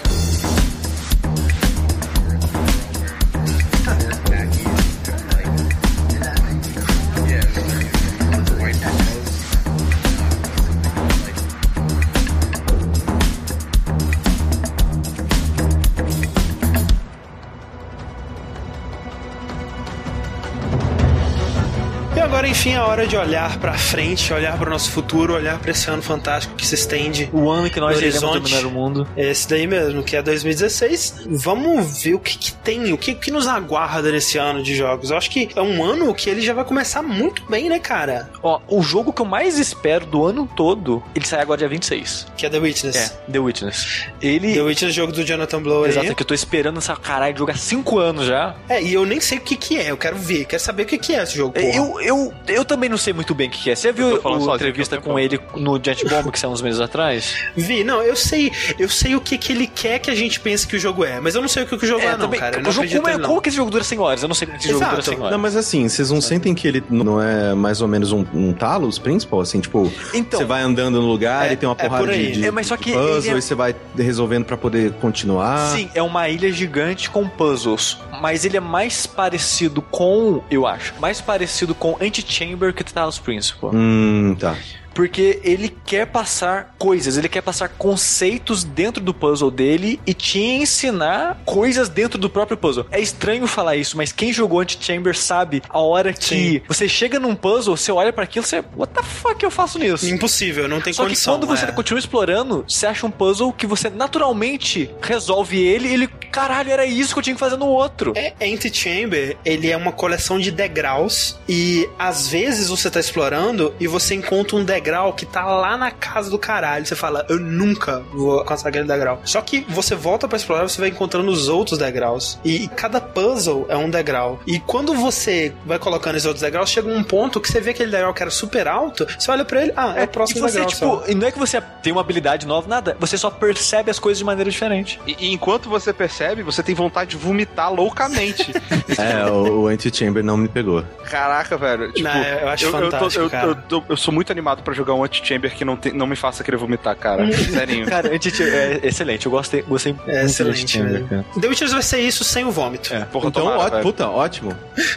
enfim, 22.61 22.73
é 22.73 22.75
a 22.75 22.85
hora 22.85 23.07
de 23.07 23.17
olhar 23.17 23.57
pra 23.57 23.73
frente, 23.73 24.31
olhar 24.31 24.55
pro 24.55 24.69
nosso 24.69 24.91
futuro, 24.91 25.33
olhar 25.33 25.57
pra 25.57 25.71
esse 25.71 25.89
ano 25.89 26.03
fantástico 26.03 26.53
que 26.55 26.63
se 26.63 26.75
estende. 26.75 27.27
O 27.33 27.49
ano 27.49 27.71
que 27.71 27.79
nós 27.79 27.99
iremos 27.99 28.21
dominar 28.21 28.65
o 28.67 28.69
mundo. 28.69 29.07
Esse 29.17 29.49
daí 29.49 29.65
mesmo, 29.65 30.03
que 30.03 30.15
é 30.15 30.21
2016. 30.21 31.25
Vamos 31.25 32.03
ver 32.03 32.13
o 32.13 32.19
que, 32.19 32.37
que 32.37 32.53
tem, 32.53 32.93
o 32.93 32.99
que, 32.99 33.15
que 33.15 33.31
nos 33.31 33.47
aguarda 33.47 34.11
nesse 34.11 34.37
ano 34.37 34.61
de 34.61 34.75
jogos. 34.75 35.09
Eu 35.09 35.17
acho 35.17 35.31
que 35.31 35.49
é 35.55 35.59
um 35.59 35.83
ano 35.83 36.13
que 36.13 36.29
ele 36.29 36.39
já 36.41 36.53
vai 36.53 36.63
começar 36.63 37.01
muito 37.01 37.43
bem, 37.49 37.67
né, 37.67 37.79
cara? 37.79 38.29
Ó, 38.43 38.61
o 38.67 38.83
jogo 38.83 39.11
que 39.11 39.23
eu 39.23 39.25
mais 39.25 39.57
espero 39.57 40.05
do 40.05 40.23
ano 40.23 40.47
todo, 40.55 41.01
ele 41.15 41.25
sai 41.25 41.41
agora 41.41 41.57
dia 41.57 41.67
26. 41.67 42.27
Que 42.37 42.45
é 42.45 42.49
The 42.51 42.59
Witness. 42.59 42.95
É, 42.95 43.31
The 43.31 43.39
Witness. 43.39 44.05
Ele. 44.21 44.53
The 44.53 44.61
Witness, 44.61 44.93
jogo 44.93 45.11
do 45.11 45.23
Jonathan 45.23 45.63
Blow 45.63 45.85
aí. 45.85 45.89
Exato, 45.89 46.13
que 46.13 46.21
eu 46.21 46.27
tô 46.27 46.35
esperando 46.35 46.77
essa 46.77 46.95
caralho 46.95 47.33
de 47.33 47.39
jogar 47.39 47.57
5 47.57 47.97
anos 47.97 48.27
já. 48.27 48.55
É, 48.69 48.79
e 48.83 48.93
eu 48.93 49.03
nem 49.03 49.19
sei 49.19 49.39
o 49.39 49.41
que 49.41 49.55
que 49.55 49.79
é, 49.79 49.89
eu 49.89 49.97
quero 49.97 50.17
ver, 50.17 50.45
quero 50.45 50.61
saber 50.61 50.83
o 50.83 50.85
que 50.85 50.99
que 50.99 51.15
é 51.15 51.23
esse 51.23 51.35
jogo. 51.35 51.53
porra. 51.53 51.65
Eu, 51.65 51.99
eu, 52.01 52.31
Eu 52.51 52.65
também 52.65 52.89
não 52.89 52.97
sei 52.97 53.13
muito 53.13 53.33
bem 53.33 53.47
o 53.47 53.51
que 53.51 53.69
é. 53.69 53.75
Você 53.75 53.91
viu 53.91 54.09
Eu 54.09 54.15
tô 54.17 54.21
falando 54.21 54.51
a 54.51 54.55
entrevista 54.55 54.99
com 54.99 55.17
ele 55.17 55.39
no 55.55 55.79
Giant 55.83 56.03
Bomb 56.09 56.31
que 56.31 56.39
saiu 56.39 56.51
uns 56.51 56.61
meses 56.61 56.79
atrás? 56.79 57.35
Vi, 57.55 57.83
não, 57.83 58.01
eu 58.01 58.15
sei, 58.15 58.51
eu 58.77 58.89
sei 58.89 59.15
o 59.15 59.21
que, 59.21 59.37
que 59.37 59.51
ele 59.51 59.67
quer 59.67 59.99
que 59.99 60.09
a 60.11 60.15
gente 60.15 60.39
pense 60.39 60.67
que 60.67 60.75
o 60.75 60.79
jogo 60.79 61.03
é, 61.05 61.19
mas 61.19 61.35
eu 61.35 61.41
não 61.41 61.47
sei 61.47 61.63
o 61.63 61.67
que, 61.67 61.77
que 61.77 61.85
o 61.85 61.87
jogo 61.87 62.01
é, 62.01 62.11
não, 62.11 62.19
também. 62.19 62.39
cara. 62.39 62.55
Eu 62.57 62.59
o 62.61 62.63
não 62.63 62.71
jogo, 62.71 62.89
como, 62.89 63.07
é, 63.09 63.17
não. 63.17 63.29
como 63.29 63.41
que 63.41 63.49
esse 63.49 63.57
jogo 63.57 63.71
dura 63.71 63.83
100 63.83 63.99
horas? 63.99 64.21
Eu 64.21 64.27
não 64.27 64.35
sei 64.35 64.47
como 64.47 64.57
que 64.59 64.63
esse 64.65 64.73
jogo 64.73 64.85
dura 64.85 64.93
Exato. 65.01 65.09
100 65.09 65.19
horas. 65.19 65.31
Não, 65.31 65.39
mas 65.39 65.55
assim, 65.55 65.87
vocês 65.87 66.11
não 66.11 66.21
sentem 66.21 66.53
que 66.53 66.67
ele 66.67 66.83
não 66.89 67.21
é 67.21 67.53
mais 67.53 67.81
ou 67.81 67.87
menos 67.87 68.11
um, 68.11 68.25
um 68.33 68.53
Talos 68.53 68.99
principal? 68.99 69.41
Assim, 69.41 69.59
tipo, 69.59 69.91
Então- 70.13 70.39
você 70.39 70.45
vai 70.45 70.61
andando 70.61 70.99
no 71.01 71.07
lugar 71.07 71.49
É- 71.49 71.53
e 71.53 71.55
tem 71.57 71.67
uma 71.67 71.75
é 71.77 71.83
porrada 71.83 72.03
por 72.03 72.09
aí. 72.11 72.31
de, 72.31 72.41
de, 72.41 72.45
É, 72.47 72.51
mas 72.51 72.67
só 72.67 72.77
que 72.77 72.91
puzzle 72.91 73.33
é- 73.35 73.37
e 73.37 73.41
você 73.41 73.55
vai 73.55 73.75
resolvendo 73.97 74.45
pra 74.45 74.57
poder 74.57 74.91
continuar. 74.93 75.71
Sim, 75.75 75.89
é 75.93 76.01
uma 76.01 76.27
ilha 76.29 76.51
gigante 76.51 77.09
com 77.09 77.27
puzzles. 77.27 77.97
Mas 78.21 78.45
ele 78.45 78.57
é 78.57 78.59
mais 78.59 79.05
parecido 79.05 79.81
com, 79.81 80.41
eu 80.51 80.67
acho, 80.67 80.93
mais 80.99 81.19
parecido 81.21 81.73
com 81.73 81.95
Antichamber 82.41 82.73
que 82.73 82.83
Talos 82.83 83.19
Principal. 83.19 83.71
Hum, 83.73 84.35
tá. 84.35 84.57
Porque 84.93 85.39
ele 85.43 85.75
quer 85.85 86.07
passar 86.07 86.75
coisas, 86.77 87.17
ele 87.17 87.29
quer 87.29 87.41
passar 87.41 87.69
conceitos 87.69 88.63
dentro 88.63 89.01
do 89.01 89.13
puzzle 89.13 89.49
dele 89.49 89.99
e 90.05 90.13
te 90.13 90.39
ensinar 90.39 91.41
coisas 91.45 91.89
dentro 91.89 92.19
do 92.19 92.29
próprio 92.29 92.57
puzzle. 92.57 92.85
É 92.91 92.99
estranho 92.99 93.47
falar 93.47 93.75
isso, 93.75 93.95
mas 93.95 94.11
quem 94.11 94.33
jogou 94.33 94.59
Antichamber 94.59 95.17
sabe 95.17 95.61
a 95.69 95.79
hora 95.79 96.13
que 96.13 96.25
Sim. 96.25 96.61
você 96.67 96.87
chega 96.87 97.19
num 97.19 97.35
puzzle, 97.35 97.75
você 97.77 97.91
olha 97.91 98.11
pra 98.11 98.23
aquilo, 98.25 98.45
você, 98.45 98.63
what 98.75 98.93
the 98.93 99.03
fuck 99.03 99.41
eu 99.43 99.51
faço 99.51 99.79
nisso? 99.79 100.07
Impossível, 100.07 100.67
não 100.67 100.81
tem 100.81 100.93
Só 100.93 101.03
condição. 101.03 101.33
que 101.33 101.39
quando 101.39 101.57
você 101.57 101.65
é. 101.65 101.71
continua 101.71 101.99
explorando, 101.99 102.65
você 102.67 102.85
acha 102.85 103.05
um 103.05 103.11
puzzle 103.11 103.53
que 103.53 103.65
você 103.65 103.89
naturalmente 103.89 104.89
resolve 105.01 105.57
ele 105.61 105.87
e 105.87 105.93
ele, 105.93 106.07
caralho, 106.07 106.71
era 106.71 106.85
isso 106.85 107.13
que 107.13 107.19
eu 107.19 107.23
tinha 107.23 107.33
que 107.33 107.39
fazer 107.39 107.57
no 107.57 107.67
outro. 107.67 108.13
É, 108.15 108.33
Antichamber, 108.41 109.37
ele 109.45 109.69
é 109.69 109.77
uma 109.77 109.91
coleção 109.91 110.39
de 110.39 110.51
degraus 110.51 111.39
e 111.47 111.87
às 111.97 112.27
vezes 112.27 112.69
você 112.69 112.89
tá 112.89 112.99
explorando 112.99 113.73
e 113.79 113.87
você 113.87 114.15
encontra 114.15 114.57
um 114.57 114.63
degrau 114.63 114.80
que 115.15 115.25
tá 115.25 115.45
lá 115.45 115.77
na 115.77 115.91
casa 115.91 116.29
do 116.29 116.37
caralho. 116.37 116.85
Você 116.85 116.95
fala, 116.95 117.25
eu 117.29 117.39
nunca 117.39 117.99
vou 118.13 118.39
alcançar 118.39 118.69
aquele 118.69 118.85
degrau. 118.85 119.21
Só 119.23 119.41
que 119.41 119.65
você 119.69 119.95
volta 119.95 120.27
pra 120.27 120.37
explorar, 120.37 120.63
você 120.63 120.79
vai 120.79 120.89
encontrando 120.89 121.29
os 121.31 121.47
outros 121.47 121.77
degraus. 121.77 122.39
E, 122.43 122.67
cada 122.69 122.99
puzzle 122.99 123.65
é 123.69 123.77
um 123.77 123.89
degrau. 123.89 124.39
E 124.47 124.59
quando 124.59 124.93
você 124.93 125.53
vai 125.65 125.77
colocando 125.79 126.15
esses 126.15 126.25
outros 126.25 126.41
degraus, 126.41 126.69
chega 126.69 126.87
um 126.89 127.03
ponto 127.03 127.39
que 127.39 127.47
você 127.51 127.59
vê 127.61 127.71
aquele 127.71 127.91
degrau 127.91 128.13
que 128.13 128.21
era 128.21 128.31
super 128.31 128.67
alto, 128.67 129.05
você 129.17 129.29
olha 129.31 129.45
pra 129.45 129.61
ele, 129.61 129.73
ah, 129.75 129.93
é, 129.97 130.03
o 130.03 130.07
próximo 130.07 130.39
e 130.39 130.41
você, 130.41 130.59
degrau. 130.59 130.69
tipo, 130.69 130.85
só. 130.85 131.03
e 131.11 131.15
não 131.15 131.27
é 131.27 131.31
que 131.31 131.39
você 131.39 131.61
tem 131.81 131.91
uma 131.91 132.01
habilidade 132.01 132.45
nova, 132.47 132.67
nada. 132.67 132.97
Você 132.99 133.17
só 133.17 133.29
percebe 133.29 133.89
as 133.91 133.99
coisas 133.99 134.17
de 134.17 134.23
maneira 134.25 134.49
diferente. 134.49 134.99
E, 135.05 135.15
e 135.19 135.33
enquanto 135.33 135.69
você 135.69 135.93
percebe, 135.93 136.41
você 136.43 136.61
tem 136.63 136.73
vontade 136.75 137.11
de 137.11 137.17
vomitar 137.17 137.71
loucamente. 137.73 138.51
É, 138.97 139.25
o, 139.31 139.61
o 139.61 139.67
Antichamber 139.67 140.23
não 140.23 140.35
me 140.35 140.47
pegou. 140.47 140.83
Caraca, 141.09 141.57
velho. 141.57 141.91
Tipo, 141.93 142.07
Não, 142.09 142.23
eu 142.23 142.49
acho 142.49 142.65
eu, 142.65 142.69
eu, 142.71 142.79
tô- 142.85 142.91
fantástico, 142.91 143.23
eu, 143.23 143.29
cara. 143.29 143.47
eu 143.47 143.55
tô- 143.55 143.83
eu 143.89 143.97
sou 143.97 144.13
muito 144.13 144.31
animado 144.31 144.61
pra 144.63 144.70
jogar 144.73 144.93
um 144.93 145.03
anti-chamber 145.03 145.53
que 145.53 145.63
não, 145.65 145.75
tem- 145.75 145.93
não 145.93 146.05
me 146.07 146.15
faça 146.15 146.43
querer 146.43 146.57
vomitar, 146.57 146.95
cara. 146.95 147.31
Sério. 147.33 147.85
Cara, 147.85 148.13
Antichamber 148.13 148.53
é 148.53 148.87
excelente. 148.87 149.25
Eu 149.25 149.31
gostei, 149.31 149.61
gostei 149.63 149.95
É 150.07 150.11
muito 150.19 150.25
excelente, 150.25 150.65
de 150.65 150.79
cara. 151.03 151.25
The 151.39 151.47
Witcher 151.47 151.69
vai 151.69 151.81
ser 151.81 151.99
isso 151.99 152.23
sem 152.23 152.43
o 152.45 152.51
vômito. 152.51 152.93
É. 152.93 153.01
Porra, 153.05 153.29
então, 153.29 153.43
tomara, 153.43 153.59
ó, 153.61 153.69
velho. 153.69 153.83
puta, 153.83 154.07
ótimo. 154.07 154.55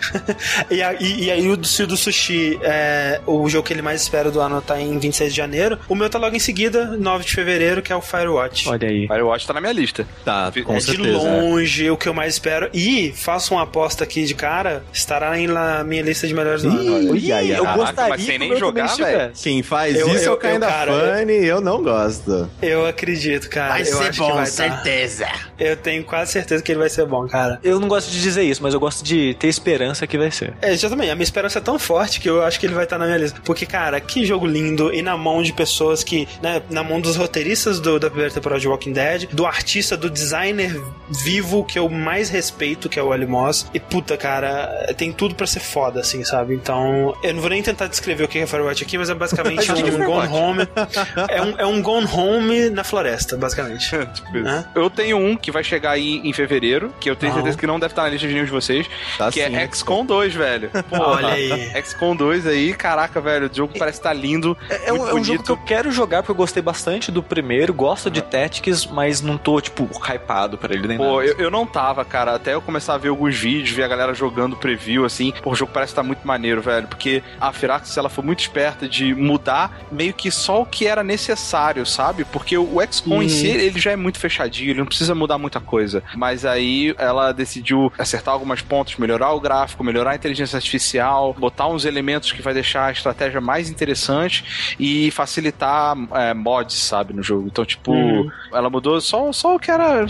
E, 0.71 0.81
e- 1.05 1.25
e 1.25 1.31
aí 1.31 1.49
o 1.49 1.57
do, 1.57 1.67
se 1.67 1.83
o 1.83 1.87
do 1.87 1.97
Sushi, 1.97 2.59
é, 2.63 3.21
o 3.27 3.49
jogo 3.49 3.67
que 3.67 3.73
ele 3.73 3.83
mais 3.83 4.01
espera 4.03 4.31
do 4.31 4.41
ano 4.41 4.61
tá 4.61 4.81
em 4.81 4.99
26 4.99 5.31
de 5.33 5.37
janeiro. 5.37 5.79
O 5.89 5.95
meu 5.95 6.09
tá 6.09 6.19
logo 6.19 6.35
em 6.35 6.39
seguida, 6.39 6.87
9 6.97 7.25
de 7.25 7.33
fevereiro, 7.35 7.83
que 7.83 7.93
é 7.93 7.97
o 7.97 8.01
Firewatch. 8.01 8.69
Olha 8.69 8.89
aí. 8.89 9.07
Firewatch 9.07 9.47
tá 9.47 9.53
na 9.53 9.61
minha 9.61 9.73
lista. 9.73 10.07
Tá, 10.25 10.51
com 10.65 10.75
é 10.75 10.79
de 10.79 10.85
certeza. 10.85 11.19
longe 11.19 11.91
o 11.91 11.97
que 11.97 12.09
eu 12.09 12.15
mais 12.15 12.35
espero. 12.35 12.69
E 12.73 13.13
faço 13.17 13.55
uma 13.55 13.63
aposta 13.63 14.05
aqui 14.05 14.25
de 14.25 14.35
cara, 14.35 14.83
estará 14.93 15.39
em 15.39 15.47
na 15.47 15.85
minha 15.85 16.03
lista 16.03 16.27
de 16.27 16.35
melhores 16.35 16.63
do 16.63 16.69
ano. 16.69 17.17
Ih, 17.17 17.31
eu 17.51 17.65
gostaria 17.75 18.09
mas 18.11 18.23
sem 18.25 18.39
nem 18.39 18.57
jogar, 18.57 18.87
velho. 18.87 19.07
estivesse. 19.07 19.43
Faz 19.65 19.97
Eu- 19.97 20.09
isso 20.09 20.24
eu- 20.27 20.32
é 20.32 20.35
o 20.35 20.61
cara, 20.61 20.93
Funny 20.93 21.32
e 21.41 21.47
eu 21.47 21.61
não 21.61 21.82
gosto. 21.82 22.49
Eu 22.62 22.86
acredito, 22.86 23.49
cara. 23.49 23.81
eu 23.81 24.01
acho 24.01 24.11
que 24.12 24.32
vai 24.32 24.47
certeza. 24.47 25.27
Eu 25.59 25.77
tenho 25.77 26.05
quase 26.05 26.32
certeza 26.32 26.62
que 26.62 26.70
ele 26.73 26.78
vai 26.78 26.89
ser 26.91 27.07
bom, 27.07 27.27
cara. 27.27 27.59
Eu 27.62 27.81
não 27.81 27.89
gosto 27.89 28.11
de 28.11 28.20
dizer 28.20 28.43
isso, 28.43 28.62
mas 28.62 28.74
eu 28.74 28.81
gosto 28.81 29.03
de 29.05 29.35
ter 29.35 29.49
esperança 29.49 30.07
que 30.07 30.19
vai 30.19 30.31
ser. 30.31 30.55
É, 30.61 30.73
exatamente. 30.73 31.11
A 31.11 31.15
minha 31.15 31.24
esperança 31.24 31.59
é 31.59 31.62
tão 31.62 31.78
forte 31.78 32.20
que 32.20 32.28
eu 32.28 32.43
acho 32.43 32.59
que 32.61 32.66
ele 32.66 32.74
vai 32.74 32.85
estar 32.85 32.99
na 32.99 33.07
minha 33.07 33.19
lista. 33.19 33.41
Porque, 33.45 33.65
cara, 33.66 34.01
que 34.01 34.24
jogo 34.24 34.47
lindo 34.47 34.93
e 34.93 35.03
na 35.03 35.16
mão 35.16 35.43
de 35.43 35.53
pessoas 35.53 36.03
que, 36.05 36.28
né, 36.43 36.61
na 36.70 36.82
mão 36.82 37.01
dos 37.01 37.16
roteiristas 37.16 37.81
do, 37.81 37.99
da 37.99 38.09
primeira 38.09 38.32
temporada 38.32 38.61
de 38.61 38.69
Walking 38.69 38.93
Dead, 38.93 39.28
do 39.32 39.47
artista, 39.47 39.97
do 39.97 40.11
designer 40.11 40.81
vivo 41.09 41.65
que 41.65 41.78
eu 41.78 41.89
mais 41.89 42.28
respeito, 42.31 42.89
que 42.89 42.99
é 42.99 43.03
o 43.03 43.12
Ali 43.12 43.27
Moss. 43.27 43.66
E, 43.73 43.81
puta, 43.81 44.16
cara, 44.16 44.93
tem 44.97 45.12
tudo 45.12 45.35
pra 45.35 45.47
ser 45.47 45.61
foda, 45.61 46.01
assim, 46.01 46.24
sabe? 46.24 46.55
Então, 46.55 47.16
eu 47.23 47.32
não 47.35 47.41
vou 47.41 47.51
nem 47.51 47.62
tentar 47.62 47.86
descrever 47.86 48.24
o 48.24 48.28
que 48.28 48.39
é 48.39 48.47
Firewatch 48.47 48.82
aqui, 48.82 48.99
mas 48.99 49.09
é 49.11 49.15
basicamente 49.15 49.54
Que 49.57 49.71
é 49.71 49.75
um 49.75 49.77
Gone 49.77 49.91
Firewatch? 49.93 50.33
Home. 50.33 50.69
É 51.29 51.43
um, 51.43 51.55
é 51.59 51.67
um 51.67 51.83
Gone 51.83 52.07
Home 52.13 52.71
na 52.71 52.85
floresta, 52.85 53.37
basicamente. 53.37 53.89
Tipo 54.15 54.39
isso. 54.39 54.49
Hã? 54.49 54.65
Eu 54.75 54.91
tenho 54.91 55.17
um 55.19 55.37
que 55.37 55.51
vai 55.51 55.63
chegar 55.65 55.93
aí 55.93 56.21
em 56.25 56.33
fevereiro, 56.33 56.93
que 57.01 57.09
eu 57.11 57.17
tenho 57.17 57.33
Ah. 57.33 57.37
certeza 57.37 57.59
que 57.59 57.67
não 57.67 57.79
deve 57.79 57.93
estar 57.93 58.03
na 58.03 58.09
lista 58.09 58.27
de 58.27 58.33
nenhum 58.35 58.45
de 58.45 58.51
vocês, 58.51 58.87
Tá 59.19 59.31
que 59.31 59.45
sim. 59.45 59.57
é 59.57 59.69
XCOM 59.73 60.05
2, 60.05 60.35
velho. 60.35 60.71
Porra. 60.89 61.03
Olha 61.17 61.29
aí. 61.29 61.71
XCOM 61.83 62.15
2 62.17 62.47
aí, 62.47 62.73
caraca, 62.75 63.21
velho, 63.21 63.51
o 63.51 63.55
jogo 63.55 63.75
parece 63.79 63.99
estar 63.99 64.13
lindo. 64.13 64.57
É, 64.69 64.93
um, 64.93 64.97
muito 64.97 65.11
é 65.11 65.15
um 65.15 65.25
jogo 65.25 65.39
bonito. 65.39 65.43
que 65.45 65.51
eu 65.51 65.57
quero 65.57 65.91
jogar 65.91 66.23
porque 66.23 66.33
eu 66.33 66.37
gostei 66.37 66.63
bastante 66.63 67.11
do 67.11 67.23
primeiro, 67.23 67.73
gosto 67.75 68.11
de 68.11 68.23
Tactics, 68.23 68.87
mas 68.87 69.21
não 69.21 69.37
tô, 69.37 69.61
tipo, 69.61 69.89
hypado 70.09 70.57
pra 70.59 70.75
ele 70.75 70.87
nem 70.89 70.97
Pô, 70.99 71.17
nada. 71.21 71.27
eu, 71.27 71.39
eu 71.39 71.51
não 71.51 71.67
tava, 71.67 72.05
cara, 72.05 72.35
até 72.35 72.55
eu 72.55 72.61
começar 72.63 72.95
a 72.95 72.99
ver 72.99 73.09
alguns 73.09 73.37
vídeos, 73.37 73.71
ver 73.71 73.83
a 73.85 73.89
galera 73.89 74.15
jogando 74.15 74.57
preview, 74.57 75.05
assim, 75.05 75.33
pô, 75.43 75.51
o 75.51 75.55
jogo 75.55 75.73
parece 75.73 75.93
estar 75.93 76.03
muito 76.03 76.27
maneiro, 76.27 76.61
velho, 76.63 76.87
porque 76.87 77.23
a 77.41 77.53
Firaxis, 77.53 77.97
ela 77.97 78.09
foi 78.09 78.25
muito 78.25 78.41
esperta 78.41 78.89
de 78.89 79.15
mudar 79.15 79.44
meio 79.91 80.12
que 80.15 80.31
só 80.31 80.62
o 80.62 80.66
que 80.66 80.87
era 80.87 81.03
necessário, 81.03 81.85
sabe? 81.87 82.25
Porque 82.25 82.57
o 82.57 82.77
XCOM 82.91 83.23
em 83.23 83.29
si, 83.29 83.47
ele 83.49 83.79
já 83.79 83.91
é 83.93 83.97
muito 83.97 84.19
fechadinho, 84.19 84.71
ele 84.71 84.79
não 84.79 84.87
precisa 84.87 85.15
mudar 85.15 85.39
muita 85.39 85.61
coisa, 85.61 86.03
mas 86.16 86.45
aí 86.45 86.95
ela 86.99 87.33
decidiu 87.33 87.93
acertar 87.99 88.35
algumas 88.35 88.61
pontos, 88.62 88.97
melhorar 88.97 89.33
o 89.33 89.41
gráfico, 89.41 89.83
melhorar 89.85 90.12
a 90.12 90.15
inteligência 90.16 90.57
artificial, 90.57 91.35
botar 91.39 91.69
uns 91.69 91.85
elementos 91.85 92.33
que 92.33 92.43
vai 92.43 92.55
deixar 92.55 92.87
a 92.87 92.93
estratégia 92.93 93.41
mais 93.41 93.69
interessante 93.71 94.75
e 94.79 95.11
facilitar 95.11 95.97
é, 96.12 96.35
mods, 96.35 96.77
sabe, 96.77 97.12
no 97.12 97.23
jogo. 97.23 97.49
Então, 97.49 97.65
tipo, 97.65 97.93
Uhum. 97.95 98.31
ela 98.53 98.69
mudou 98.71 99.01
só, 99.01 99.33
só 99.33 99.55
o 99.55 99.59
que 99.59 99.71
era. 99.71 100.07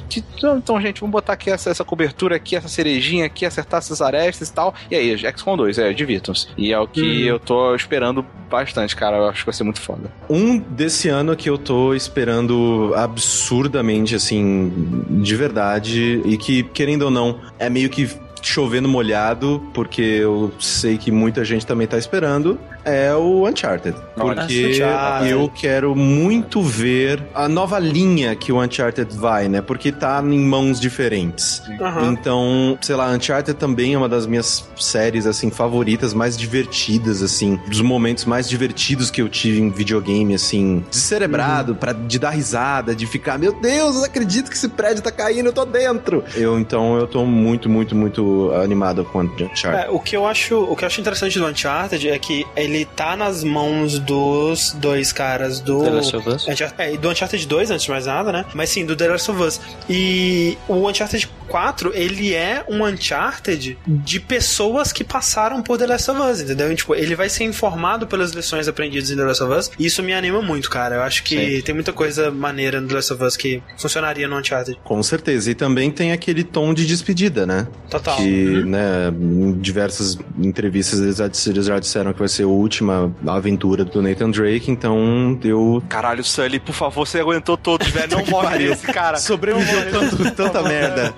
Então, 0.56 0.80
gente, 0.80 1.00
vamos 1.00 1.12
botar 1.12 1.34
aqui 1.34 1.50
essa, 1.50 1.70
essa 1.70 1.84
cobertura 1.84 2.36
aqui, 2.36 2.56
essa 2.56 2.68
cerejinha 2.68 3.26
aqui, 3.26 3.44
acertar 3.46 3.78
essas 3.78 4.00
arestas 4.00 4.48
e 4.48 4.52
tal. 4.54 4.74
E 4.90 4.94
aí, 4.96 5.16
XCOM 5.18 5.56
2, 5.56 5.78
é, 5.78 5.92
divirtam-se. 5.92 6.48
E 6.56 6.72
é 6.72 6.78
o 6.78 6.86
que 6.86 7.00
Uhum. 7.00 7.28
eu 7.28 7.38
tô 7.38 7.74
esperando 7.74 8.24
bastante, 8.50 8.94
cara. 8.94 9.23
Eu 9.24 9.30
acho 9.30 9.40
que 9.40 9.46
vai 9.46 9.54
ser 9.54 9.64
muito 9.64 9.80
foda. 9.80 10.10
Um 10.28 10.58
desse 10.58 11.08
ano 11.08 11.34
que 11.36 11.48
eu 11.48 11.58
tô 11.58 11.94
esperando 11.94 12.92
absurdamente, 12.96 14.14
assim, 14.14 14.72
de 15.08 15.36
verdade, 15.36 16.22
e 16.24 16.36
que, 16.36 16.62
querendo 16.62 17.02
ou 17.02 17.10
não, 17.10 17.40
é 17.58 17.68
meio 17.68 17.88
que 17.88 18.08
chovendo 18.42 18.88
molhado, 18.88 19.62
porque 19.72 20.02
eu 20.02 20.52
sei 20.60 20.98
que 20.98 21.10
muita 21.10 21.44
gente 21.44 21.66
também 21.66 21.86
tá 21.86 21.96
esperando, 21.96 22.58
é 22.84 23.14
o 23.14 23.48
Uncharted. 23.48 23.96
Porque 24.14 24.70
Uncharted. 24.72 25.30
eu 25.30 25.48
quero 25.48 25.94
muito 25.94 26.62
ver 26.62 27.22
a 27.34 27.48
nova 27.48 27.78
linha 27.78 28.34
que 28.36 28.52
o 28.52 28.62
Uncharted 28.62 29.16
vai, 29.16 29.48
né? 29.48 29.60
Porque 29.60 29.90
tá 29.90 30.22
em 30.24 30.38
mãos 30.38 30.78
diferentes. 30.78 31.62
Aham. 31.80 32.12
Então, 32.12 32.78
sei 32.80 32.94
lá, 32.94 33.10
Uncharted 33.10 33.58
também 33.58 33.94
é 33.94 33.98
uma 33.98 34.08
das 34.08 34.26
minhas 34.26 34.68
séries, 34.76 35.26
assim, 35.26 35.50
favoritas, 35.50 36.12
mais 36.14 36.36
divertidas, 36.36 37.22
assim, 37.22 37.58
dos 37.68 37.80
momentos 37.80 38.24
mais 38.24 38.48
divertidos 38.48 39.10
que 39.10 39.22
eu 39.22 39.28
tive 39.28 39.60
em 39.60 39.70
videogame, 39.70 40.34
assim, 40.34 40.84
descerebrado, 40.90 41.74
pra, 41.74 41.92
de 41.92 42.18
dar 42.18 42.30
risada, 42.30 42.94
de 42.94 43.06
ficar, 43.06 43.38
meu 43.38 43.52
Deus, 43.52 43.94
eu 43.94 44.00
não 44.00 44.04
acredito 44.04 44.50
que 44.50 44.56
esse 44.56 44.68
prédio 44.68 45.02
tá 45.02 45.10
caindo, 45.10 45.46
eu 45.46 45.52
tô 45.52 45.64
dentro. 45.64 46.24
Eu, 46.34 46.58
então, 46.58 46.96
eu 46.96 47.06
tô 47.06 47.24
muito, 47.24 47.68
muito, 47.68 47.94
muito 47.94 48.52
animado 48.62 49.04
com 49.04 49.20
Uncharted. 49.20 49.86
É, 49.86 49.90
o 49.90 49.98
que 49.98 50.16
eu 50.16 50.26
acho, 50.26 50.58
o 50.58 50.76
que 50.76 50.84
eu 50.84 50.86
acho 50.86 51.00
interessante 51.00 51.38
do 51.38 51.46
Uncharted 51.46 52.08
é 52.08 52.18
que 52.18 52.46
ele 52.56 52.73
tá 52.82 53.14
nas 53.14 53.44
mãos 53.44 53.98
dos 53.98 54.72
dois 54.72 55.12
caras 55.12 55.60
do 55.60 55.82
The 55.82 55.90
Last 55.90 56.16
of 56.16 56.28
Us. 56.30 56.46
É, 56.78 56.94
e 56.94 56.96
do 56.96 57.10
Uncharted 57.10 57.46
2 57.46 57.70
antes 57.70 57.84
de 57.84 57.90
mais 57.90 58.06
nada, 58.06 58.32
né? 58.32 58.46
Mas 58.54 58.70
sim, 58.70 58.86
do 58.86 58.96
The 58.96 59.08
Last 59.08 59.30
of 59.30 59.42
Us. 59.42 59.60
E 59.86 60.56
o 60.66 60.88
Uncharted 60.88 61.28
4, 61.48 61.92
ele 61.94 62.32
é 62.32 62.64
um 62.68 62.84
Uncharted 62.84 63.76
de 63.86 64.20
pessoas 64.20 64.92
que 64.92 65.04
passaram 65.04 65.62
por 65.62 65.76
The 65.76 65.86
Last 65.86 66.10
of 66.10 66.20
Us, 66.20 66.40
entendeu? 66.40 66.72
E, 66.72 66.74
tipo, 66.74 66.94
ele 66.94 67.14
vai 67.14 67.28
ser 67.28 67.44
informado 67.44 68.06
pelas 68.06 68.32
lições 68.32 68.66
aprendidas 68.66 69.10
em 69.10 69.16
The 69.16 69.24
Last 69.24 69.42
of 69.42 69.52
Us. 69.52 69.70
E 69.78 69.84
isso 69.86 70.02
me 70.02 70.14
anima 70.14 70.40
muito, 70.40 70.70
cara. 70.70 70.96
Eu 70.96 71.02
acho 71.02 71.22
que 71.22 71.60
tem 71.62 71.74
muita 71.74 71.92
coisa 71.92 72.30
maneira 72.30 72.80
no 72.80 72.88
The 72.88 72.94
Last 72.94 73.12
of 73.12 73.22
Us 73.22 73.36
que 73.36 73.62
funcionaria 73.76 74.26
no 74.26 74.38
Uncharted. 74.38 74.78
Com 74.82 75.02
certeza. 75.02 75.50
E 75.50 75.54
também 75.54 75.90
tem 75.90 76.12
aquele 76.12 76.42
tom 76.42 76.72
de 76.72 76.86
despedida, 76.86 77.44
né? 77.46 77.66
Total. 77.90 78.16
Que, 78.16 78.64
né, 78.64 79.12
em 79.12 79.52
diversas 79.58 80.18
entrevistas 80.38 81.00
eles 81.00 81.66
já 81.66 81.78
disseram 81.78 82.12
que 82.12 82.18
vai 82.18 82.28
ser 82.28 82.44
o 82.44 82.50
última 82.64 83.14
aventura 83.26 83.84
do 83.84 84.00
Nathan 84.02 84.30
Drake, 84.30 84.70
então 84.70 85.38
eu. 85.44 85.82
Caralho, 85.88 86.24
Sully, 86.24 86.58
por 86.58 86.74
favor, 86.74 87.06
você 87.06 87.20
aguentou 87.20 87.56
todos, 87.56 87.86
velho. 87.88 88.16
Não 88.16 88.24
morre 88.26 88.64
esse 88.64 88.86
cara. 88.86 89.18
Sobreviveu 89.18 89.90
tanto, 89.90 90.30
tanta 90.32 90.62
merda. 90.62 91.14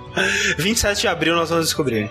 27 0.58 1.00
de 1.02 1.08
abril 1.08 1.34
nós 1.36 1.48
vamos 1.50 1.66
descobrir. 1.66 2.10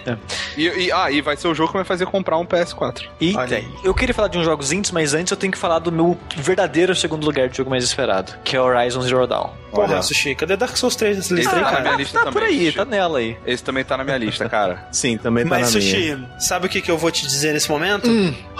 E, 0.57 0.67
e- 0.67 0.91
ah, 0.91 1.11
e 1.11 1.21
vai 1.21 1.35
ser 1.37 1.47
o 1.47 1.53
jogo 1.55 1.69
que 1.71 1.77
vai 1.77 1.85
fazer 1.85 2.05
comprar 2.05 2.37
um 2.37 2.45
PS4. 2.45 3.03
Eita, 3.19 3.39
Olha 3.39 3.57
aí. 3.57 3.67
eu 3.83 3.93
queria 3.93 4.13
falar 4.13 4.27
de 4.29 4.37
uns 4.37 4.45
jogos 4.45 4.71
indies, 4.71 4.91
mas 4.91 5.13
antes 5.13 5.31
eu 5.31 5.37
tenho 5.37 5.51
que 5.51 5.57
falar 5.57 5.79
do 5.79 5.91
meu 5.91 6.17
verdadeiro 6.37 6.95
segundo 6.95 7.25
lugar 7.25 7.49
de 7.49 7.57
jogo 7.57 7.69
mais 7.69 7.83
esperado, 7.83 8.33
que 8.43 8.55
é 8.55 8.61
Horizon 8.61 9.01
Zero 9.01 9.27
Dawn. 9.27 9.49
Porra. 9.71 10.01
Sushi, 10.01 10.35
cadê 10.35 10.55
Dark 10.55 10.77
Souls 10.77 10.95
3 10.95 11.17
nessa 11.17 11.33
lista 11.33 11.51
Ah, 11.51 11.55
aí, 11.57 11.61
na 11.61 11.69
cara? 11.69 11.81
minha 11.81 11.95
lista 11.97 12.13
tá 12.19 12.25
também, 12.25 12.33
por 12.33 12.43
aí, 12.49 12.65
Sushi. 12.67 12.77
tá 12.77 12.85
nela 12.85 13.19
aí. 13.19 13.37
Esse 13.45 13.61
também 13.61 13.83
tá 13.83 13.97
na 13.97 14.05
minha 14.05 14.17
lista, 14.17 14.47
cara. 14.47 14.87
Sim, 14.89 15.17
também 15.17 15.43
tá 15.43 15.49
Mas, 15.49 15.73
na 15.73 15.79
minha. 15.81 16.15
Sushi, 16.17 16.25
sabe 16.39 16.67
o 16.67 16.69
que, 16.69 16.79
que 16.81 16.89
eu 16.89 16.97
vou 16.97 17.11
te 17.11 17.25
dizer 17.27 17.51
nesse 17.51 17.69
momento? 17.69 18.07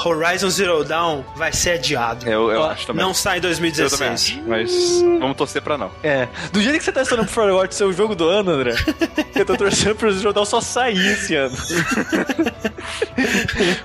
Horizon 0.03 0.49
Zero 0.49 0.64
Dawn 0.83 1.23
vai 1.35 1.51
ser 1.51 1.71
adiado. 1.71 2.27
Eu, 2.27 2.51
eu 2.51 2.61
Ó, 2.61 2.69
acho 2.69 2.87
também. 2.87 3.05
Não 3.05 3.13
sai 3.13 3.35
em 3.37 3.37
eu 3.37 3.41
também 3.41 3.71
2016. 3.71 4.11
acho. 4.11 4.41
Mas 4.47 4.71
vamos 5.19 5.37
torcer 5.37 5.61
pra 5.61 5.77
não. 5.77 5.91
É, 6.03 6.27
do 6.51 6.61
jeito 6.61 6.77
que 6.77 6.83
você 6.83 6.91
tá 6.91 7.01
estudando 7.01 7.25
pro 7.25 7.33
Firewatch 7.33 7.75
ser 7.75 7.85
o 7.85 7.93
jogo 7.93 8.15
do 8.15 8.27
ano, 8.27 8.51
André, 8.51 8.75
eu 9.35 9.45
tô 9.45 9.55
torcendo 9.55 9.95
pro 9.95 10.11
Zero 10.11 10.33
Dawn 10.33 10.45
só 10.45 10.61
sair 10.61 11.13
esse 11.13 11.35
ano. 11.35 11.55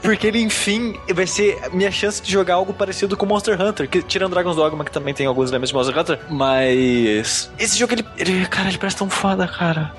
Porque 0.03 0.27
ele, 0.27 0.41
enfim, 0.41 0.99
vai 1.15 1.27
ser 1.27 1.59
a 1.65 1.71
minha 1.71 1.91
chance 1.91 2.23
de 2.23 2.31
jogar 2.31 2.55
algo 2.55 2.73
parecido 2.73 3.17
com 3.17 3.27
Monster 3.27 3.61
Hunter, 3.61 3.89
que, 3.89 4.03
tirando 4.03 4.33
Dragon's 4.33 4.57
Dogma, 4.57 4.85
que 4.85 4.91
também 4.91 5.15
tem 5.15 5.27
alguns 5.27 5.51
elementos 5.51 5.71
de 5.71 5.75
Monster 5.75 5.99
Hunter, 5.99 6.19
mas... 6.29 7.51
Esse 7.59 7.79
jogo, 7.79 7.95
ele, 7.95 8.05
ele 8.17 8.47
cara, 8.47 8.69
ele 8.69 8.79
parece 8.79 8.97
tão 8.97 9.09
foda, 9.09 9.47
cara. 9.47 9.93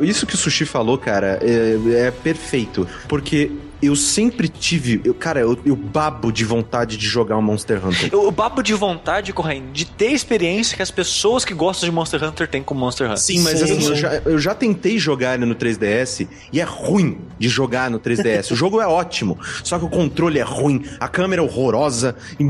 Isso 0.00 0.26
que 0.26 0.34
o 0.34 0.38
Sushi 0.38 0.64
falou, 0.64 0.98
cara, 0.98 1.38
é, 1.42 2.06
é 2.06 2.10
perfeito. 2.10 2.88
Porque 3.08 3.50
eu 3.82 3.94
sempre 3.94 4.48
tive. 4.48 5.00
Eu, 5.04 5.14
cara, 5.14 5.40
eu, 5.40 5.58
eu 5.64 5.76
babo 5.76 6.32
de 6.32 6.44
vontade 6.44 6.96
de 6.96 7.06
jogar 7.06 7.36
um 7.36 7.42
Monster 7.42 7.84
Hunter. 7.84 8.08
Eu, 8.12 8.24
eu 8.24 8.30
babo 8.30 8.62
de 8.62 8.74
vontade, 8.74 9.32
Corraine, 9.32 9.70
de 9.72 9.84
ter 9.84 10.08
a 10.08 10.12
experiência 10.12 10.76
que 10.76 10.82
as 10.82 10.90
pessoas 10.90 11.44
que 11.44 11.54
gostam 11.54 11.88
de 11.88 11.94
Monster 11.94 12.22
Hunter 12.22 12.48
têm 12.48 12.62
com 12.62 12.74
Monster 12.74 13.06
Hunter. 13.06 13.18
Sim, 13.18 13.40
mas 13.40 13.58
Sim, 13.58 13.64
assim, 13.64 13.80
sim. 13.80 13.88
eu 13.88 13.96
já, 13.96 14.14
eu 14.14 14.38
já 14.38 14.54
tentei 14.54 14.98
jogar 14.98 15.34
ele 15.34 15.44
no 15.46 15.54
3DS 15.54 16.26
e 16.52 16.60
é 16.60 16.64
ruim 16.64 17.18
de 17.38 17.48
jogar 17.48 17.90
no 17.90 18.00
3DS. 18.00 18.52
o 18.52 18.56
jogo 18.56 18.80
é 18.80 18.86
ótimo, 18.86 19.38
só 19.62 19.78
que 19.78 19.84
o 19.84 19.88
controle 19.88 20.38
é 20.38 20.42
ruim, 20.42 20.84
a 20.98 21.08
câmera 21.08 21.42
é 21.42 21.44
horrorosa. 21.44 22.16
e-! 22.40 22.46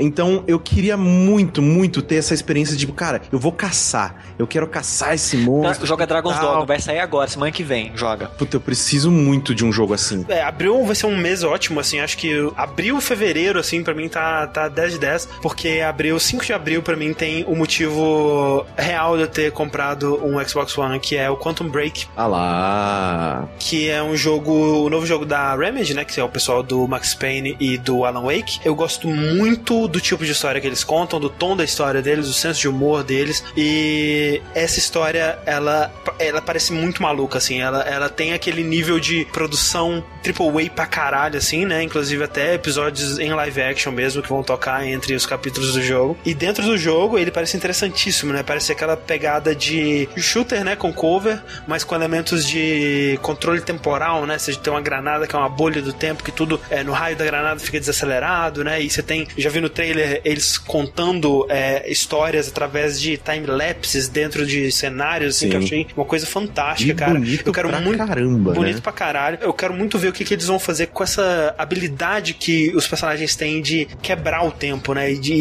Então 0.00 0.42
eu 0.46 0.58
queria 0.58 0.96
muito, 0.96 1.60
muito 1.60 2.00
ter 2.00 2.16
essa 2.16 2.32
experiência 2.32 2.74
de, 2.74 2.86
cara, 2.86 3.20
eu 3.30 3.38
vou 3.38 3.52
caçar. 3.52 4.16
Eu 4.38 4.46
quero 4.46 4.66
caçar 4.66 5.14
esse 5.14 5.36
monstro. 5.36 5.86
Joga 5.86 6.06
Dragon's. 6.06 6.38
Dogma, 6.40 6.64
vai 6.64 6.80
sair 6.80 7.00
agora, 7.00 7.28
semana 7.28 7.52
que 7.52 7.62
vem, 7.62 7.92
joga. 7.94 8.26
Puta, 8.26 8.56
eu 8.56 8.60
preciso 8.60 9.10
muito 9.10 9.54
de 9.54 9.64
um 9.64 9.70
jogo 9.70 9.92
assim. 9.92 10.09
É, 10.28 10.42
abril 10.42 10.84
vai 10.84 10.94
ser 10.94 11.06
um 11.06 11.16
mês 11.16 11.42
ótimo, 11.42 11.80
assim, 11.80 12.00
acho 12.00 12.16
que 12.16 12.30
abril, 12.56 13.00
fevereiro, 13.00 13.58
assim, 13.58 13.82
pra 13.82 13.94
mim 13.94 14.08
tá, 14.08 14.46
tá 14.46 14.68
10 14.68 14.92
de 14.94 14.98
10, 14.98 15.28
porque 15.42 15.80
abril, 15.80 16.18
5 16.18 16.44
de 16.44 16.52
abril, 16.52 16.82
pra 16.82 16.96
mim 16.96 17.12
tem 17.12 17.44
o 17.44 17.54
motivo 17.54 18.66
real 18.76 19.16
de 19.16 19.22
eu 19.22 19.28
ter 19.28 19.52
comprado 19.52 20.20
um 20.24 20.42
Xbox 20.46 20.76
One, 20.76 20.98
que 21.00 21.16
é 21.16 21.28
o 21.30 21.36
Quantum 21.36 21.68
Break, 21.68 22.06
Ah 22.16 22.26
lá. 22.26 23.48
que 23.58 23.88
é 23.88 24.02
um 24.02 24.16
jogo, 24.16 24.52
o 24.52 24.90
novo 24.90 25.06
jogo 25.06 25.24
da 25.24 25.54
Remedy, 25.56 25.94
né, 25.94 26.04
que 26.04 26.18
é 26.18 26.24
o 26.24 26.28
pessoal 26.28 26.62
do 26.62 26.86
Max 26.86 27.14
Payne 27.14 27.56
e 27.60 27.76
do 27.78 28.04
Alan 28.04 28.22
Wake. 28.22 28.60
Eu 28.64 28.74
gosto 28.74 29.08
muito 29.08 29.88
do 29.88 30.00
tipo 30.00 30.24
de 30.24 30.32
história 30.32 30.60
que 30.60 30.66
eles 30.66 30.84
contam, 30.84 31.20
do 31.20 31.28
tom 31.28 31.56
da 31.56 31.64
história 31.64 32.02
deles, 32.02 32.26
do 32.26 32.32
senso 32.32 32.60
de 32.60 32.68
humor 32.68 33.02
deles, 33.02 33.42
e 33.56 34.40
essa 34.54 34.78
história, 34.78 35.38
ela, 35.46 35.92
ela 36.18 36.40
parece 36.40 36.72
muito 36.72 37.02
maluca, 37.02 37.38
assim, 37.38 37.60
ela, 37.60 37.82
ela 37.82 38.08
tem 38.08 38.32
aquele 38.32 38.62
nível 38.62 38.98
de 38.98 39.24
produção 39.32 39.99
triple 40.22 40.46
A 40.66 40.70
pra 40.70 40.86
caralho, 40.86 41.36
assim, 41.36 41.64
né, 41.64 41.82
inclusive 41.82 42.22
até 42.22 42.54
episódios 42.54 43.18
em 43.18 43.32
live 43.32 43.62
action 43.62 43.92
mesmo, 43.92 44.22
que 44.22 44.28
vão 44.28 44.42
tocar 44.42 44.86
entre 44.86 45.14
os 45.14 45.26
capítulos 45.26 45.72
do 45.74 45.82
jogo. 45.82 46.16
E 46.24 46.34
dentro 46.34 46.62
do 46.64 46.76
jogo, 46.76 47.18
ele 47.18 47.30
parece 47.30 47.56
interessantíssimo, 47.56 48.32
né, 48.32 48.42
parece 48.42 48.72
aquela 48.72 48.96
pegada 48.96 49.54
de 49.54 50.08
shooter, 50.16 50.64
né, 50.64 50.76
com 50.76 50.92
cover, 50.92 51.40
mas 51.66 51.84
com 51.84 51.94
elementos 51.94 52.46
de 52.46 53.18
controle 53.22 53.60
temporal, 53.60 54.26
né? 54.26 54.38
Você 54.38 54.54
tem 54.54 54.72
uma 54.72 54.80
granada 54.80 55.26
que 55.26 55.34
é 55.34 55.38
uma 55.38 55.48
bolha 55.48 55.80
do 55.82 55.92
tempo, 55.92 56.22
que 56.22 56.32
tudo 56.32 56.60
é, 56.70 56.82
no 56.82 56.92
raio 56.92 57.16
da 57.16 57.24
granada 57.24 57.58
fica 57.60 57.78
desacelerado, 57.78 58.62
né? 58.64 58.80
E 58.82 58.90
você 58.90 59.02
tem, 59.02 59.26
já 59.36 59.50
vi 59.50 59.60
no 59.60 59.68
trailer 59.68 60.20
eles 60.24 60.58
contando 60.58 61.46
é, 61.48 61.90
histórias 61.90 62.48
através 62.48 63.00
de 63.00 63.16
time-lapses 63.16 64.08
dentro 64.08 64.46
de 64.46 64.70
cenários, 64.72 65.36
assim, 65.36 65.46
Sim. 65.46 65.50
que 65.50 65.56
eu 65.56 65.60
achei 65.62 65.86
uma 65.96 66.04
coisa 66.06 66.26
fantástica, 66.26 66.92
E 66.92 66.94
cara. 66.94 67.18
eu 67.44 67.52
quero 67.52 67.68
muito. 67.82 67.98
caramba, 68.06 68.52
bonito 68.52 68.76
né? 68.76 68.80
pra 68.82 68.92
caralho. 68.92 69.38
Eu 69.40 69.52
quero 69.52 69.74
muito 69.74 69.89
ver 69.98 70.08
o 70.08 70.12
que, 70.12 70.24
que 70.24 70.34
eles 70.34 70.46
vão 70.46 70.58
fazer 70.58 70.86
com 70.88 71.02
essa 71.02 71.54
habilidade 71.58 72.34
que 72.34 72.70
os 72.74 72.86
personagens 72.86 73.34
têm 73.36 73.60
de 73.60 73.86
quebrar 74.02 74.44
o 74.44 74.50
tempo, 74.50 74.94
né? 74.94 75.12
E 75.12 75.18
de 75.18 75.34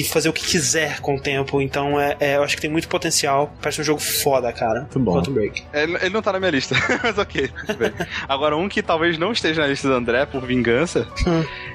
e 0.00 0.04
fazer 0.04 0.28
o 0.28 0.32
que 0.32 0.44
quiser 0.44 1.00
com 1.00 1.16
o 1.16 1.20
tempo. 1.20 1.60
Então, 1.60 2.00
é, 2.00 2.16
é, 2.20 2.36
eu 2.36 2.42
acho 2.42 2.56
que 2.56 2.62
tem 2.62 2.70
muito 2.70 2.88
potencial. 2.88 3.52
Parece 3.60 3.80
um 3.80 3.84
jogo 3.84 4.00
foda, 4.00 4.52
cara. 4.52 4.80
Muito 4.80 5.00
bom. 5.00 5.12
Quantum 5.14 5.32
Break. 5.32 5.62
Ele, 5.72 5.96
ele 5.96 6.10
não 6.10 6.22
tá 6.22 6.32
na 6.32 6.38
minha 6.38 6.50
lista, 6.50 6.74
mas 7.02 7.16
ok. 7.18 7.50
Agora, 8.28 8.56
um 8.56 8.68
que 8.68 8.82
talvez 8.82 9.18
não 9.18 9.32
esteja 9.32 9.62
na 9.62 9.68
lista 9.68 9.88
do 9.88 9.94
André, 9.94 10.26
por 10.26 10.44
vingança, 10.44 11.06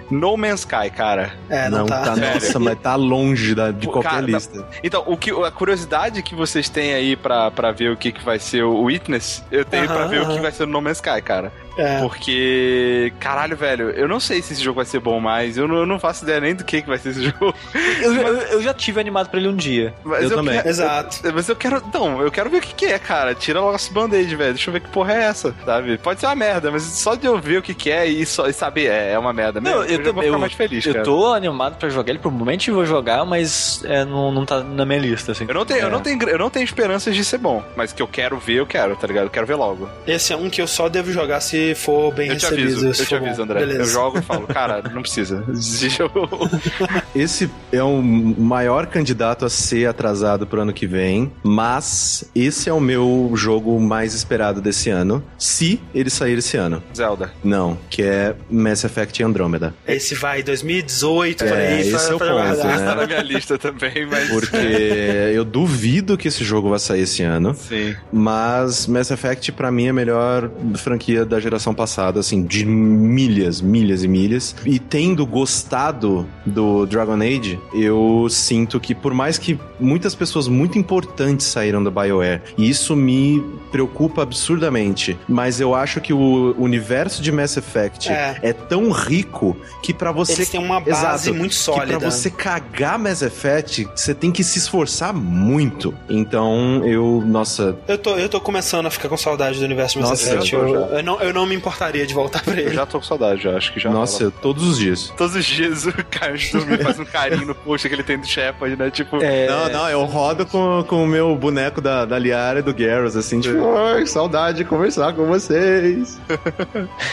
No 0.10 0.36
Man's 0.38 0.62
Sky, 0.62 0.90
cara. 0.96 1.34
É, 1.50 1.70
não, 1.70 1.80
não 1.80 1.86
tá. 1.86 2.02
tá, 2.02 2.16
nossa, 2.16 2.60
mas 2.60 2.80
tá 2.80 2.96
longe 2.96 3.56
da, 3.56 3.72
de 3.72 3.88
qualquer 3.88 4.10
cara, 4.10 4.26
lista. 4.26 4.68
Então, 4.84 5.04
o 5.08 5.18
que, 5.18 5.32
a 5.32 5.52
curiosidade 5.52 6.22
que 6.22 6.36
vocês 6.36 6.70
têm 6.70 6.94
aí 6.94 7.16
pra, 7.16 7.50
pra 7.52 7.72
ver 7.72 7.92
o 7.92 7.98
que, 7.98 8.12
que 8.12 8.24
vai 8.24 8.40
ser 8.40 8.64
o 8.64 8.84
Witness, 8.84 9.44
eu 9.52 9.66
tenho 9.66 9.86
pra 9.88 10.02
Aham, 10.02 10.08
ver 10.08 10.22
o 10.22 10.28
que 10.30 10.40
vai 10.40 10.52
ser 10.52 10.64
o 10.64 10.68
No 10.68 10.82
Man's 10.82 10.98
Sky, 10.98 11.22
cara. 11.22 11.52
É. 11.78 12.00
Porque, 12.02 13.14
caralho, 13.20 13.56
velho, 13.56 13.90
eu 13.92 14.08
não 14.08 14.20
sei 14.20 14.42
se 14.42 14.54
esse 14.54 14.64
jogo 14.64 14.78
vai 14.78 14.86
ser 14.86 15.00
bom 15.00 15.20
mais, 15.20 15.58
eu 15.58 15.68
não, 15.68 15.76
eu 15.78 15.86
não 15.86 16.00
faço 16.00 16.24
ideia 16.24 16.40
nem 16.40 16.56
do 16.56 16.64
que, 16.64 16.82
que 16.82 16.88
vai 16.88 16.98
ser 16.98 17.10
esse 17.10 17.24
jogo. 17.32 17.54
Eu, 18.02 18.14
eu, 18.14 18.38
eu 18.38 18.62
já 18.62 18.74
tive 18.74 19.00
animado 19.00 19.30
pra 19.30 19.40
ele 19.40 19.48
um 19.50 19.56
dia. 19.56 19.94
Mas 20.04 20.24
Eu 20.24 20.32
também. 20.38 20.56
quero- 20.56 20.68
Exato. 20.70 21.18
Mas 21.34 21.48
eu 21.50 21.56
quero. 21.56 21.82
Não, 21.94 22.22
eu 22.22 22.32
quero 22.32 22.50
ver 22.50 22.58
o 22.58 22.62
que, 22.62 22.74
que 22.74 22.86
é, 22.86 23.00
cara. 23.00 23.34
Tira 23.36 23.60
logo 23.60 23.76
esse 23.76 23.92
band-aid, 23.94 24.36
velho. 24.36 24.54
Deixa 24.54 24.70
eu 24.70 24.74
ver 24.74 24.82
que 24.82 24.90
porra 24.90 25.14
é 25.14 25.24
essa, 25.24 25.54
sabe? 25.66 25.98
Pode 25.98 26.20
ser 26.20 26.26
uma 26.28 26.36
merda, 26.36 26.72
mas 26.72 26.84
só 26.84 27.16
de 27.16 27.26
eu 27.26 27.38
ver 27.40 27.58
o 27.60 27.62
que, 27.62 27.74
que 27.74 27.90
é 27.90 28.06
e, 28.06 28.26
só, 28.26 28.48
e 28.48 28.54
saber, 28.54 28.88
é, 28.92 29.12
é 29.14 29.20
uma 29.20 29.34
merda 29.34 29.60
mesmo. 29.62 29.78
Não, 29.80 29.84
eu 29.86 29.96
vou 29.98 30.06
também. 30.06 30.24
ficar 30.24 30.36
Eu, 30.36 30.40
mais 30.40 30.54
feliz, 30.54 30.86
eu 30.86 30.94
cara. 30.94 31.06
tô 31.06 31.34
animado 31.34 31.78
pra 31.78 31.90
jogar 31.90 32.10
ele, 32.12 32.20
provavelmente 32.20 32.72
vou 32.72 32.86
jogar, 32.86 33.26
mas 33.26 33.84
é, 33.86 34.04
não, 34.06 34.32
não 34.32 34.46
tá 34.46 34.62
na 34.62 34.86
minha 34.86 35.00
lista, 35.00 35.32
assim. 35.32 35.46
Eu 35.48 35.54
não, 35.54 35.66
tenho, 35.66 35.80
eu, 35.82 35.88
É. 35.88 35.90
não 35.90 36.00
tenho, 36.02 36.22
eu 36.30 36.38
não 36.40 36.50
tenho 36.50 36.64
esperanças 36.64 37.16
de 37.16 37.24
ser 37.26 37.38
bom, 37.38 37.64
mas 37.76 37.92
que 37.94 38.02
eu 38.02 38.08
quero 38.08 38.38
ver, 38.38 38.56
eu 38.60 38.66
quero, 38.68 38.96
tá 38.96 39.08
ligado? 39.08 39.26
Eu 39.26 39.30
quero 39.30 39.46
ver 39.46 39.56
logo. 39.56 39.90
Esse 40.08 40.34
é 40.34 40.36
um 40.38 40.50
que 40.50 40.62
eu 40.62 40.68
só 40.68 40.88
devo 40.90 41.12
jogar 41.12 41.40
se 41.42 41.71
for 41.76 42.14
bem 42.14 42.30
Eu 42.30 42.38
te 42.38 42.44
recebido. 42.46 42.68
aviso, 42.68 42.94
se 42.94 43.02
eu 43.04 43.08
te 43.08 43.16
aviso, 43.16 43.42
André. 43.44 43.60
Beleza. 43.60 43.82
Eu 43.82 43.86
jogo 43.86 44.18
e 44.20 44.22
falo, 44.22 44.48
cara, 44.48 44.82
não 44.94 45.02
precisa. 45.02 45.44
Desiste 45.48 46.02
Esse 47.16 47.50
é 47.72 47.84
o 47.84 48.02
maior 48.02 48.86
candidato 48.88 49.46
a 49.46 49.50
ser 49.50 49.88
atrasado 49.88 50.46
pro 50.48 50.62
ano 50.62 50.74
que 50.74 50.86
vem, 50.88 51.32
mas 51.44 52.30
esse 52.36 52.70
é 52.70 52.74
o 52.74 52.80
meu 52.80 53.32
jogo 53.36 53.80
mais 53.80 54.14
esperado 54.14 54.62
desse 54.62 54.90
ano, 54.90 55.24
se 55.38 55.80
ele 55.94 56.10
sair 56.10 56.38
esse 56.38 56.58
ano. 56.58 56.82
Zelda. 56.96 57.32
Não, 57.44 57.78
que 57.90 58.02
é 58.04 58.36
Mass 58.50 58.84
Effect 58.84 59.22
Andromeda. 59.24 59.74
Esse 59.88 60.16
vai 60.16 60.42
2018, 60.44 61.44
por 61.46 61.48
É, 61.58 61.68
aí. 61.68 61.82
esse 61.82 62.12
é 62.12 62.16
o 62.16 62.20
ponto, 62.20 62.34
né? 62.68 62.78
Tá 62.86 62.96
na 62.96 63.06
minha 63.08 63.22
lista 63.22 63.58
também, 63.58 64.06
mas. 64.10 64.30
Porque 64.30 64.58
eu 65.34 65.44
duvido 65.46 66.18
que 66.18 66.28
esse 66.28 66.44
jogo 66.44 66.70
vai 66.70 66.80
sair 66.80 67.02
esse 67.02 67.24
ano, 67.24 67.54
Sim. 67.54 67.96
mas 68.12 68.88
Mass 68.88 69.12
Effect 69.12 69.52
pra 69.52 69.72
mim 69.72 69.88
é 69.88 69.90
a 69.90 69.94
melhor 69.94 70.50
franquia 70.76 71.26
da 71.26 71.40
geração 71.40 71.51
passada, 71.74 72.20
assim, 72.20 72.44
de 72.44 72.66
milhas, 72.66 73.62
milhas 73.62 74.04
e 74.04 74.08
milhas. 74.08 74.56
E 74.66 74.80
tendo 74.80 75.26
gostado 75.26 76.28
do 76.46 76.86
Dragon 76.86 77.16
Age, 77.22 77.60
eu 77.74 78.28
sinto 78.30 78.80
que 78.80 78.94
por 78.96 79.14
mais 79.14 79.38
que 79.38 79.60
muitas 79.80 80.16
pessoas 80.16 80.48
muito 80.48 80.78
importantes 80.78 81.46
saíram 81.48 81.84
da 81.84 81.90
BioWare, 81.92 82.42
e 82.58 82.70
isso 82.70 82.96
me 82.96 83.42
preocupa 83.72 84.22
absurdamente, 84.24 85.18
mas 85.28 85.60
eu 85.60 85.74
acho 85.76 86.02
que 86.02 86.14
o 86.14 86.56
universo 86.58 87.22
de 87.22 87.32
Mass 87.32 87.58
Effect 87.58 88.10
É. 88.10 88.38
é, 88.42 88.54
tão 88.54 88.92
rico 88.92 89.56
que 89.82 89.94
pra 89.94 90.12
você 90.12 90.34
Eles 90.34 90.50
têm 90.50 90.60
uma 90.64 90.80
base 90.80 91.30
Exato. 91.30 91.34
muito 91.34 91.52
que 91.52 91.56
sólida. 91.58 92.00
pra 92.00 92.10
você 92.12 92.30
cagar 92.30 93.00
Mass 93.00 93.22
Effect, 93.22 93.88
você 93.96 94.14
tem 94.14 94.32
que 94.32 94.44
se 94.44 94.60
esforçar 94.60 95.14
muito. 95.14 95.94
Então, 96.10 96.82
eu, 96.86 97.24
nossa, 97.26 97.76
Eu 97.88 97.98
tô, 97.98 98.16
eu 98.18 98.28
tô 98.30 98.40
começando 98.42 98.86
a 98.86 98.90
ficar 98.92 99.10
com 99.10 99.18
saudade 99.18 99.60
do 99.60 99.66
universo 99.66 100.00
Mass 100.00 100.10
Nossa, 100.10 100.30
Effect. 100.36 100.54
eu 100.54 100.68
Eu, 100.68 100.76
eu 100.98 101.04
não, 101.04 101.20
eu 101.22 101.34
não 101.34 101.41
me 101.46 101.56
importaria 101.56 102.06
de 102.06 102.14
voltar 102.14 102.42
pra 102.44 102.54
Eu 102.54 102.60
ele. 102.68 102.76
já 102.76 102.86
tô 102.86 103.00
com 103.00 103.06
saudade, 103.06 103.44
já. 103.44 103.56
Acho 103.58 103.74
que 103.74 103.80
já. 103.80 103.90
nossa, 103.90 104.32
todos 104.42 104.64
os 104.68 104.78
dias. 104.78 105.14
Todos 105.18 105.36
os 105.36 105.46
dias 105.46 105.86
o 105.86 105.92
de 105.92 106.52
dormir 106.52 106.82
faz 106.84 107.00
um 107.00 107.06
carinho 107.06 107.46
no 107.46 107.56
post 107.56 107.88
que 107.88 107.94
ele 107.96 108.04
tem 108.04 108.18
do 108.18 108.26
Shepard, 108.28 108.76
né? 108.76 108.90
Tipo. 108.92 109.22
É, 109.24 109.48
Não, 109.48 109.70
não, 109.70 109.90
eu 109.90 110.04
rodo 110.06 110.46
com, 110.46 110.84
com 110.88 111.04
o 111.04 111.08
meu 111.08 111.36
boneco 111.36 111.82
da, 111.82 112.06
da 112.06 112.18
Liara 112.18 112.60
e 112.60 112.62
do 112.62 112.74
Garrus, 112.74 113.16
assim, 113.16 113.40
tipo, 113.40 113.76
ai, 113.78 114.06
saudade 114.06 114.58
de 114.60 114.66
conversar 114.66 115.14
com 115.14 115.26
vocês. 115.26 116.20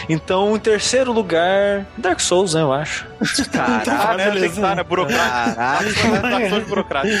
Então, 0.07 0.55
em 0.55 0.59
terceiro 0.59 1.11
lugar, 1.11 1.85
Dark 1.97 2.19
Souls, 2.19 2.53
né, 2.53 2.61
eu 2.61 2.71
acho. 2.73 3.05
Ah, 3.53 4.15
né? 4.15 4.31
Tem 4.31 4.49
que 4.51 4.59
né? 4.59 4.83
Burocrático. 4.83 5.59
Dark 6.21 6.49
Souls 6.49 6.67
burocrático. 6.67 7.17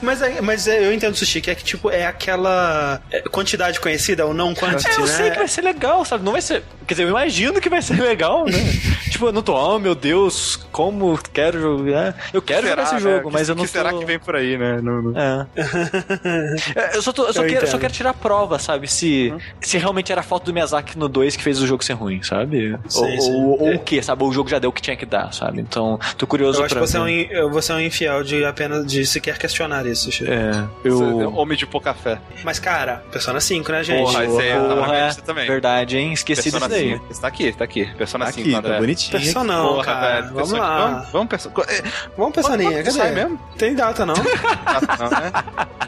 Mas, 0.00 0.22
é- 0.22 0.40
mas 0.40 0.66
é- 0.68 0.84
eu 0.86 0.92
entendo, 0.92 1.14
Sushi, 1.16 1.40
que 1.40 1.50
é 1.50 1.54
que, 1.54 1.64
tipo, 1.64 1.90
é 1.90 2.06
aquela 2.06 3.00
é, 3.10 3.20
quantidade 3.22 3.80
conhecida 3.80 4.24
ou 4.26 4.32
não 4.34 4.54
quantity, 4.54 4.88
É, 4.90 4.94
eu 4.96 5.00
né? 5.00 5.06
sei 5.06 5.30
que 5.30 5.38
vai 5.38 5.48
ser 5.48 5.62
legal, 5.62 6.04
sabe? 6.04 6.24
Não 6.24 6.32
vai 6.32 6.42
ser. 6.42 6.49
Quer 6.86 6.94
dizer, 6.94 7.04
eu 7.04 7.08
imagino 7.10 7.60
que 7.60 7.68
vai 7.68 7.80
ser 7.80 8.00
legal, 8.00 8.44
né? 8.44 8.58
tipo, 9.10 9.26
eu 9.26 9.32
não 9.32 9.42
tô, 9.42 9.54
oh 9.54 9.78
meu 9.78 9.94
Deus, 9.94 10.56
como 10.72 11.16
quero 11.32 11.60
jogar. 11.60 12.16
Eu 12.32 12.42
quero 12.42 12.62
Será, 12.66 12.70
jogar 12.70 12.82
esse 12.82 12.94
né? 12.94 13.00
jogo, 13.00 13.28
Que- 13.28 13.32
mas 13.34 13.48
eu 13.48 13.54
não 13.54 13.64
que 13.64 13.70
será 13.70 13.90
tô... 13.90 13.98
que 14.00 14.04
vem 14.04 14.18
por 14.18 14.34
aí, 14.36 14.58
né? 14.58 14.80
No- 14.82 15.02
no- 15.02 15.18
É. 15.18 15.46
É, 16.74 16.96
eu 16.96 17.02
só, 17.02 17.12
tô- 17.12 17.26
eu 17.26 17.32
só 17.32 17.42
Eu 17.44 17.48
quero, 17.48 17.66
só 17.66 17.78
quero 17.78 17.92
tirar 17.92 18.14
prova, 18.14 18.58
sabe? 18.58 18.88
Se, 18.88 19.32
se 19.60 19.78
realmente 19.78 20.10
era 20.12 20.20
a 20.20 20.24
falta 20.24 20.46
do 20.46 20.52
Miyazaki 20.52 20.98
no 20.98 21.08
2 21.08 21.36
que 21.36 21.42
fez 21.42 21.60
o 21.60 21.66
jogo 21.66 21.84
ser 21.84 21.92
ruim, 21.94 22.22
sabe? 22.22 22.76
Sim, 22.88 23.02
ou, 23.02 23.20
sim. 23.20 23.32
ou, 23.34 23.62
ou 23.62 23.74
o 23.74 23.78
que, 23.78 24.02
sabe? 24.02 24.22
Ou 24.22 24.30
o 24.30 24.32
jogo 24.32 24.48
já 24.48 24.58
deu 24.58 24.70
o 24.70 24.72
que 24.72 24.82
tinha 24.82 24.96
que 24.96 25.06
dar, 25.06 25.32
sabe? 25.32 25.60
Então, 25.60 25.98
tô 26.18 26.26
curioso 26.26 26.60
Eu 26.60 26.64
acho 26.64 26.74
que 26.74 26.78
pra 26.78 26.86
você 26.86 26.96
é, 26.98 27.44
um, 27.44 27.50
você 27.50 27.72
é 27.72 27.74
um 27.76 27.80
infiel 27.80 28.22
de 28.22 28.44
apenas 28.44 28.86
de 28.86 29.04
sequer 29.06 29.38
questionar 29.38 29.86
isso, 29.86 30.10
Chico. 30.10 30.30
É, 30.30 30.50
Você- 30.82 30.88
eu... 31.04 31.34
Homem 31.34 31.56
de 31.56 31.66
pouca 31.66 31.94
fé. 31.94 32.18
Mas, 32.44 32.58
cara, 32.58 33.02
Persona 33.10 33.40
5, 33.40 33.70
né, 33.72 33.82
gente? 33.84 34.02
Porra, 34.04 34.24
tá 34.26 34.74
Porra, 34.74 35.06
lista 35.06 35.22
também. 35.22 35.46
Verdade, 35.46 35.96
hein? 35.96 36.12
Esqueci 36.12 36.39
Persona 36.42 36.68
disso 36.68 36.80
daí. 36.80 36.92
5. 36.94 37.06
Esse 37.10 37.20
tá 37.20 37.28
aqui, 37.28 37.52
tá 37.52 37.64
aqui. 37.64 37.84
Persona 37.96 38.24
Tá 38.26 38.32
5, 38.32 38.48
aqui, 38.48 38.54
André. 38.56 38.72
tá 38.72 38.78
bonitinho. 38.78 39.20
Persona 39.20 39.52
não, 39.54 39.68
Porra, 39.68 39.84
cara. 39.84 40.00
velho. 40.00 40.22
Vamos 40.34 40.36
Persona- 40.50 40.62
lá. 40.62 40.88
Vamos, 40.88 41.08
vamos 41.12 41.28
Persona. 41.28 41.54
É, 41.68 41.82
Vamos, 42.16 42.34
Personinha. 42.34 42.70
Quando 42.70 42.84
Cadê? 42.84 42.90
sai 42.90 43.10
mesmo? 43.14 43.38
Tem 43.58 43.74
data, 43.74 44.06
não? 44.06 44.14
Não, 44.14 45.10
né? 45.10 45.32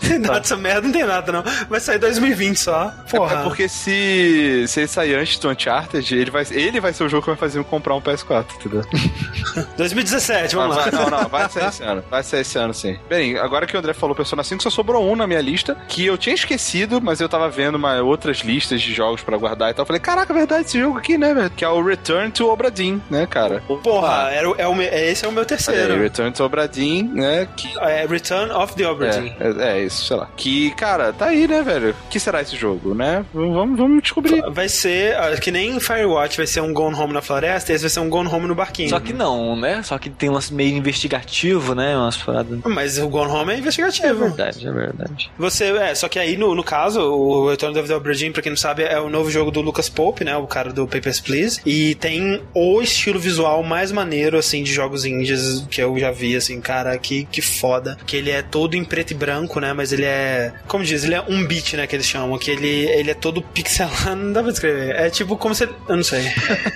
tem 0.00 0.20
data, 0.20 0.38
essa 0.40 0.56
merda 0.56 0.82
não 0.82 0.92
tem 0.92 1.06
data, 1.06 1.32
não. 1.32 1.42
Vai 1.68 1.80
sair 1.80 1.98
2020 1.98 2.56
só. 2.56 2.92
Porra. 3.10 3.40
É 3.40 3.42
porque 3.42 3.68
se, 3.68 4.64
se 4.68 4.80
ele 4.80 4.88
sair 4.88 5.14
antes 5.14 5.38
do 5.38 5.48
Uncharted, 5.50 6.14
ele 6.16 6.30
vai, 6.30 6.44
ele 6.50 6.80
vai 6.80 6.92
ser 6.92 7.04
o 7.04 7.08
jogo 7.08 7.22
que 7.22 7.28
vai 7.30 7.36
fazer 7.36 7.58
eu 7.58 7.64
comprar 7.64 7.94
um 7.94 8.00
PS4, 8.00 8.46
entendeu? 8.56 8.84
2017, 9.76 10.54
vamos 10.54 10.76
Vai- 10.76 10.90
lá. 10.90 10.98
Não, 10.98 11.10
não, 11.10 11.28
vai 11.28 11.48
sair 11.50 11.68
esse 11.68 11.82
ano. 11.82 12.04
Vai 12.10 12.22
sair 12.22 12.40
esse 12.40 12.58
ano, 12.58 12.74
sim. 12.74 12.98
Bem, 13.08 13.36
agora 13.38 13.66
que 13.66 13.74
o 13.76 13.78
André 13.78 13.92
falou 13.92 14.14
Persona 14.14 14.42
5, 14.42 14.62
só 14.62 14.70
sobrou 14.70 15.04
um 15.10 15.16
na 15.16 15.26
minha 15.26 15.40
lista, 15.40 15.76
que 15.88 16.04
eu 16.06 16.16
tinha 16.16 16.34
esquecido, 16.34 17.00
mas 17.00 17.20
eu 17.20 17.28
tava 17.28 17.48
vendo 17.48 17.74
uma, 17.76 18.00
outras 18.02 18.38
listas 18.38 18.80
de 18.80 18.92
jogos 18.94 19.22
pra 19.22 19.36
guardar 19.36 19.70
e 19.70 19.74
tal. 19.74 19.82
Eu 19.82 19.86
falei, 19.86 20.00
caraca, 20.00 20.32
é 20.32 20.36
verdade, 20.36 20.66
esse 20.66 20.78
jogo 20.78 20.98
aqui, 20.98 21.16
né, 21.18 21.34
velho? 21.34 21.50
Que 21.50 21.64
é 21.64 21.68
o 21.68 21.82
Return 21.82 22.30
to 22.30 22.48
Obra 22.48 22.70
Dinn, 22.70 23.00
né, 23.10 23.26
cara? 23.26 23.62
Porra, 23.82 24.30
era, 24.30 24.48
o- 24.50 24.54
é 24.58 24.66
o 24.66 24.80
é- 24.80 25.10
esse 25.10 25.24
é 25.24 25.28
o 25.28 25.32
meu 25.32 25.40
aí, 25.42 25.46
terceiro. 25.46 25.98
Return 26.00 26.32
to 26.32 26.44
Obra 26.44 26.66
Dinn, 26.68 27.08
né? 27.12 27.48
Que 27.56 27.70
É 27.78 28.06
Return 28.06 28.52
of 28.52 28.74
the 28.74 28.86
Obra 28.86 29.10
Dinn. 29.10 29.32
É, 29.40 29.49
é, 29.58 29.78
é 29.78 29.84
isso, 29.84 30.04
sei 30.06 30.16
lá. 30.16 30.28
Que, 30.36 30.70
cara, 30.72 31.12
tá 31.12 31.26
aí, 31.26 31.46
né, 31.46 31.62
velho? 31.62 31.90
O 31.90 32.08
que 32.08 32.20
será 32.20 32.40
esse 32.42 32.56
jogo, 32.56 32.94
né? 32.94 33.24
Vamos, 33.32 33.78
vamos 33.78 34.02
descobrir. 34.02 34.42
Vai 34.50 34.68
ser, 34.68 35.16
ah, 35.16 35.36
que 35.36 35.50
nem 35.50 35.78
Firewatch 35.80 36.36
vai 36.36 36.46
ser 36.46 36.60
um 36.60 36.72
Gone 36.72 36.94
Home 36.96 37.12
na 37.12 37.22
floresta, 37.22 37.72
esse 37.72 37.82
vai 37.82 37.90
ser 37.90 38.00
um 38.00 38.08
Gone 38.08 38.28
Home 38.28 38.46
no 38.46 38.54
barquinho. 38.54 38.88
Só 38.90 39.00
que 39.00 39.12
não, 39.12 39.56
né? 39.56 39.82
Só 39.82 39.98
que 39.98 40.10
tem 40.10 40.28
um 40.28 40.32
lance 40.32 40.52
meio 40.52 40.76
investigativo, 40.76 41.74
né? 41.74 41.96
Umas 41.96 42.16
paradas. 42.16 42.58
Mas 42.64 42.98
o 42.98 43.08
Gone 43.08 43.30
Home 43.30 43.52
é 43.52 43.56
É 43.56 43.58
investigativo. 43.58 44.18
verdade, 44.28 44.66
é 44.66 44.72
verdade. 44.72 45.30
Você, 45.38 45.64
é, 45.76 45.94
só 45.94 46.08
que 46.08 46.18
aí 46.18 46.36
no, 46.36 46.54
no 46.54 46.62
caso, 46.64 47.00
o 47.00 47.48
Return 47.50 47.78
of 47.78 47.88
the 47.88 47.94
Obra 47.94 48.14
Dinn, 48.14 48.32
pra 48.32 48.42
quem 48.42 48.50
não 48.50 48.56
sabe, 48.56 48.82
é 48.82 48.98
o 49.00 49.08
novo 49.08 49.30
jogo 49.30 49.50
do 49.50 49.60
Lucas 49.60 49.88
Pope, 49.88 50.24
né? 50.24 50.36
O 50.36 50.46
cara 50.46 50.72
do 50.72 50.86
Papers, 50.86 51.20
Please. 51.20 51.60
E 51.64 51.94
tem 51.96 52.40
o 52.54 52.80
estilo 52.82 53.18
visual 53.18 53.62
mais 53.62 53.92
maneiro, 53.92 54.38
assim, 54.38 54.62
de 54.62 54.72
jogos 54.72 55.04
indies 55.04 55.64
que 55.70 55.80
eu 55.82 55.98
já 55.98 56.10
vi, 56.10 56.36
assim, 56.36 56.60
cara, 56.60 56.96
que, 56.98 57.24
que 57.26 57.40
foda. 57.40 57.96
Que 58.06 58.16
ele 58.16 58.30
é 58.30 58.42
todo 58.42 58.76
em 58.76 58.84
preto 58.84 59.12
e 59.12 59.14
branco, 59.14 59.39
né? 59.60 59.72
Mas 59.72 59.92
ele 59.92 60.04
é, 60.04 60.52
como 60.66 60.84
diz, 60.84 61.04
ele 61.04 61.14
é 61.14 61.20
um 61.28 61.46
beat, 61.46 61.74
né? 61.74 61.86
Que 61.86 61.96
eles 61.96 62.06
chamam. 62.06 62.38
Que 62.38 62.50
ele, 62.50 62.68
ele 62.68 63.10
é 63.10 63.14
todo 63.14 63.42
pixelado, 63.42 64.16
não 64.16 64.32
dá 64.32 64.42
pra 64.42 64.50
descrever. 64.50 64.94
É 64.96 65.10
tipo 65.10 65.36
como 65.36 65.54
se. 65.54 65.64
Eu 65.64 65.96
não 65.96 66.02
sei. 66.02 66.26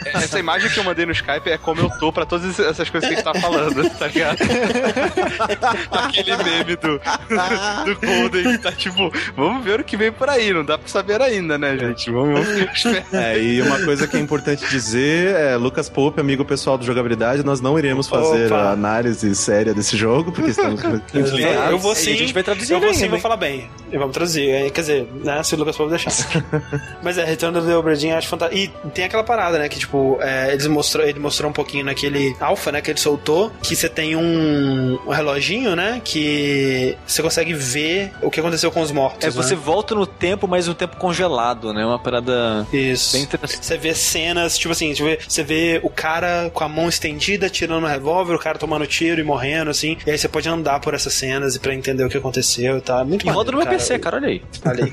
Essa 0.06 0.38
imagem 0.38 0.70
que 0.70 0.78
eu 0.78 0.84
mandei 0.84 1.06
no 1.06 1.12
Skype 1.12 1.50
é 1.50 1.58
como 1.58 1.80
eu 1.80 1.90
tô 1.98 2.12
pra 2.12 2.24
todas 2.24 2.58
essas 2.58 2.88
coisas 2.88 3.08
que 3.08 3.14
a 3.14 3.16
gente 3.16 3.24
tá 3.24 3.34
falando, 3.34 3.88
tá 3.90 4.06
ligado? 4.06 4.38
Aquele 5.90 6.36
meme 6.36 6.76
do, 6.76 7.00
do 7.84 8.06
Golden 8.06 8.56
que 8.56 8.58
tá 8.58 8.72
tipo, 8.72 9.12
vamos 9.36 9.64
ver 9.64 9.80
o 9.80 9.84
que 9.84 9.96
vem 9.96 10.12
por 10.12 10.28
aí, 10.28 10.52
não 10.52 10.64
dá 10.64 10.78
pra 10.78 10.88
saber 10.88 11.20
ainda, 11.20 11.58
né, 11.58 11.76
gente? 11.76 12.10
Vamos, 12.10 12.40
vamos 12.46 12.70
esperar. 12.74 13.06
É, 13.12 13.38
e 13.38 13.62
uma 13.62 13.80
coisa 13.84 14.06
que 14.06 14.16
é 14.16 14.20
importante 14.20 14.66
dizer 14.68 15.34
é, 15.34 15.56
Lucas 15.56 15.88
Pope, 15.88 16.20
amigo 16.20 16.44
pessoal 16.44 16.78
do 16.78 16.84
Jogabilidade, 16.84 17.44
nós 17.44 17.60
não 17.60 17.78
iremos 17.78 18.08
fazer 18.08 18.46
Opa. 18.46 18.56
a 18.56 18.70
análise 18.72 19.34
séria 19.34 19.74
desse 19.74 19.96
jogo, 19.96 20.32
porque 20.32 20.50
estamos. 20.50 20.80
Eu 21.70 21.78
vou 21.78 21.94
sim. 21.94 22.12
a 22.12 22.16
gente 22.16 22.32
vai 22.32 22.42
traduzir 22.54 22.72
Eu 22.74 22.80
vou 22.80 22.88
ainda, 22.88 22.98
sim, 23.00 23.08
vou 23.08 23.18
falar 23.20 23.36
bem. 23.36 23.68
E 23.92 23.98
vamos 23.98 24.12
traduzir. 24.14 24.70
Quer 24.72 24.80
dizer, 24.80 25.08
né, 25.22 25.42
se 25.42 25.54
o 25.54 25.58
Lucas 25.58 25.76
Pope 25.76 25.90
deixar. 25.90 26.10
Mas 27.02 27.18
é, 27.18 27.24
Return 27.24 27.56
of 27.58 27.66
the 27.66 27.76
Obra 27.76 27.96
Dinn 27.96 28.10
eu 28.10 28.18
acho 28.18 28.28
fantástico. 28.28 28.60
E 28.60 28.90
tem 28.90 29.04
aquela 29.04 29.22
parada, 29.24 29.58
né, 29.58 29.68
que 29.68 29.78
tipo, 29.78 30.18
é, 30.20 30.52
eles 30.52 30.66
mostrou, 30.66 31.06
ele 31.06 31.18
mostrou 31.18 31.50
um 31.50 31.52
pouquinho 31.52 31.84
naquele 31.84 32.34
alpha, 32.40 32.72
né, 32.72 32.80
que 32.80 32.90
ele 32.90 32.98
soltou, 33.00 33.50
que 33.62 33.74
você 33.76 33.88
tem 33.88 34.16
um, 34.16 34.98
um 35.06 35.10
reloginho, 35.10 35.76
né, 35.76 36.00
que 36.04 36.96
você 37.06 37.22
consegue 37.22 37.52
ver 37.54 38.12
o 38.22 38.30
que 38.30 38.40
aconteceu 38.40 38.70
com 38.70 38.80
os 38.80 38.90
mortos, 38.90 39.26
É, 39.26 39.30
você 39.30 39.54
né? 39.54 39.60
volta 39.62 39.94
no 39.94 40.06
tempo, 40.06 40.46
mas 40.48 40.68
o 40.68 40.74
tempo 40.74 40.96
congelado, 40.96 41.72
né? 41.72 41.84
Uma 41.84 41.98
parada 41.98 42.66
Isso. 42.72 43.12
bem 43.12 43.22
interessante. 43.22 43.64
Você 43.64 43.76
vê 43.76 43.94
cenas, 43.94 44.58
tipo 44.58 44.72
assim, 44.72 44.94
você 44.94 45.02
vê, 45.02 45.18
você 45.26 45.42
vê 45.42 45.80
o 45.82 45.90
cara 45.90 46.50
com 46.52 46.64
a 46.64 46.68
mão 46.68 46.88
estendida 46.88 47.48
tirando 47.48 47.84
o 47.84 47.86
revólver, 47.86 48.34
o 48.34 48.38
cara 48.38 48.58
tomando 48.58 48.86
tiro 48.86 49.20
e 49.20 49.24
morrendo, 49.24 49.70
assim. 49.70 49.96
E 50.06 50.10
aí 50.10 50.18
você 50.18 50.28
pode 50.28 50.48
andar 50.48 50.80
por 50.80 50.94
essas 50.94 51.12
cenas 51.14 51.56
e 51.56 51.60
pra 51.60 51.74
entender 51.74 52.04
o 52.04 52.08
que 52.08 52.16
aconteceu 52.16 52.43
e 52.44 52.80
tal. 52.80 53.00
É 53.00 53.04
muito 53.04 53.26
E 53.26 53.30
roda 53.30 53.50
no 53.50 53.58
meu 53.58 53.66
maneiro, 53.66 53.82
PC, 53.82 53.98
cara, 53.98 54.16
olha 54.16 54.28
aí. 54.28 54.42
Olha 54.64 54.84
aí. 54.84 54.92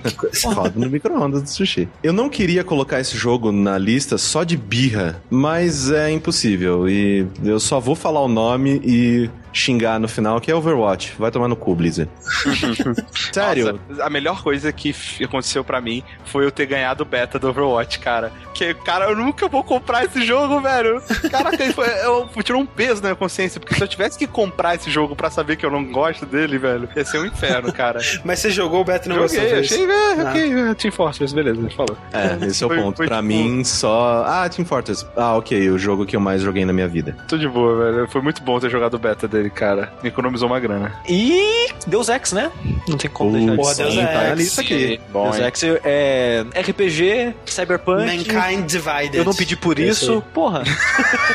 Roda 0.54 0.74
no 0.76 0.90
micro-ondas 0.90 1.44
do 1.44 1.50
sushi. 1.50 1.88
Eu 2.04 2.14
não 2.14 2.30
queria 2.30 2.64
colocar 2.64 3.00
esse 3.00 3.18
jogo 3.18 3.52
na 3.52 3.78
lista 3.78 4.18
só 4.18 4.44
de 4.44 4.58
birra, 4.58 5.22
mas 5.30 5.92
é 5.92 6.10
impossível. 6.12 6.90
E 6.90 7.26
eu 7.44 7.60
só 7.60 7.80
vou 7.80 7.96
falar 7.96 8.22
o 8.22 8.28
nome 8.28 8.82
e 8.84 9.30
xingar 9.54 10.00
no 10.00 10.08
final, 10.08 10.40
que 10.40 10.50
é 10.52 10.56
Overwatch. 10.56 11.16
Vai 11.20 11.30
tomar 11.32 11.48
no 11.48 11.56
cu, 11.56 11.76
Blizzard. 11.76 12.10
Sério? 13.32 13.80
Nossa, 13.90 14.04
a 14.04 14.10
melhor 14.10 14.42
coisa 14.44 14.72
que 14.72 14.94
aconteceu 15.24 15.64
pra 15.64 15.80
mim 15.82 16.04
foi 16.26 16.46
eu 16.46 16.52
ter 16.52 16.66
ganhado 16.66 17.04
o 17.04 17.06
beta 17.06 17.38
do 17.40 17.50
Overwatch, 17.50 18.00
cara. 18.00 18.32
Que, 18.54 18.74
cara, 18.74 19.06
eu 19.06 19.16
nunca 19.16 19.48
vou 19.48 19.64
comprar 19.64 20.06
esse 20.06 20.24
jogo, 20.26 20.60
velho. 20.60 21.02
Caraca, 21.30 21.58
foi, 21.74 21.88
eu, 22.04 22.30
tirou 22.44 22.62
um 22.62 22.66
peso 22.66 23.02
na 23.02 23.10
minha 23.10 23.16
consciência, 23.16 23.60
porque 23.60 23.76
se 23.76 23.82
eu 23.82 23.88
tivesse 23.88 24.18
que 24.18 24.28
comprar 24.28 24.76
esse 24.76 24.90
jogo 24.90 25.16
pra 25.16 25.30
saber 25.30 25.56
que 25.56 25.66
eu 25.66 25.72
não 25.72 25.84
gosto 25.86 26.26
dele, 26.26 26.58
velho, 26.58 26.88
ia 26.96 27.06
ser 27.06 27.20
um 27.20 27.26
inferno, 27.26 27.72
cara. 27.72 28.00
Mas 28.24 28.40
você 28.40 28.50
jogou 28.52 28.82
o 28.82 28.84
Beto 28.84 29.08
e 29.08 29.10
não 29.10 29.28
Joguei, 29.28 29.60
achei, 29.60 29.86
é, 29.86 30.22
Ah. 30.22 30.30
ok, 30.30 30.54
é, 30.54 30.74
Team 30.76 30.92
Fortress, 30.92 31.34
beleza, 31.34 31.60
ele 31.60 31.70
falou. 31.74 31.98
É, 32.14 32.46
esse 32.46 32.64
é 32.64 32.68
o 32.68 32.70
Foi- 32.70 32.80
ponto. 32.82 32.98
foi 32.98 33.08
pra 33.08 33.18
tipo- 33.18 33.28
mim, 33.28 33.64
só. 33.64 34.24
Ah, 34.28 34.50
Team 34.50 34.66
Fortress. 34.66 35.06
Ah, 35.16 35.36
ok, 35.36 35.70
o 35.70 35.78
jogo 35.80 36.06
que 36.06 36.16
eu 36.16 36.20
mais 36.20 36.42
joguei 36.42 36.66
na 36.66 36.74
minha 36.74 36.88
vida. 36.88 37.16
Tudo 37.28 37.40
de 37.40 37.48
boa, 37.48 37.92
velho. 37.92 38.08
Foi 38.10 38.22
muito 38.22 38.42
bom 38.44 38.60
ter 38.60 38.70
jogado 38.70 38.96
o 38.96 39.00
beta 39.00 39.28
dele, 39.28 39.41
cara. 39.50 39.92
Me 40.04 40.10
economizou 40.10 40.48
uma 40.48 40.60
grana. 40.60 40.94
E 41.08 41.70
Deus 41.88 42.10
Ex, 42.10 42.32
né? 42.32 42.52
Não 42.88 42.98
tem 42.98 43.10
como 43.10 43.32
deixar 43.32 43.56
Porra, 43.56 43.76
de 43.76 43.84
Deus 43.84 43.98
é 43.98 44.06
tá 44.06 44.14
na 44.14 44.30
Ex. 44.30 44.38
lista 44.40 44.62
aqui. 44.62 45.02
Bom, 45.12 45.24
Deus 45.24 45.38
hein? 45.38 45.46
Ex 45.46 45.64
é 45.84 46.46
RPG, 46.56 47.34
Cyberpunk. 47.46 48.06
Mankind 48.06 48.66
Divided. 48.66 49.18
Eu 49.18 49.26
não 49.26 49.34
pedi 49.34 49.56
por 49.56 49.80
isso, 49.80 50.24
porra. 50.34 50.64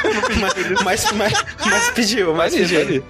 mas, 0.84 0.84
mas, 0.84 1.12
mas, 1.12 1.44
mas 1.64 1.90
pediu, 1.90 2.34
mas 2.34 2.52
Vai 2.52 2.62
pediu. 2.62 2.80
ali. 2.80 3.04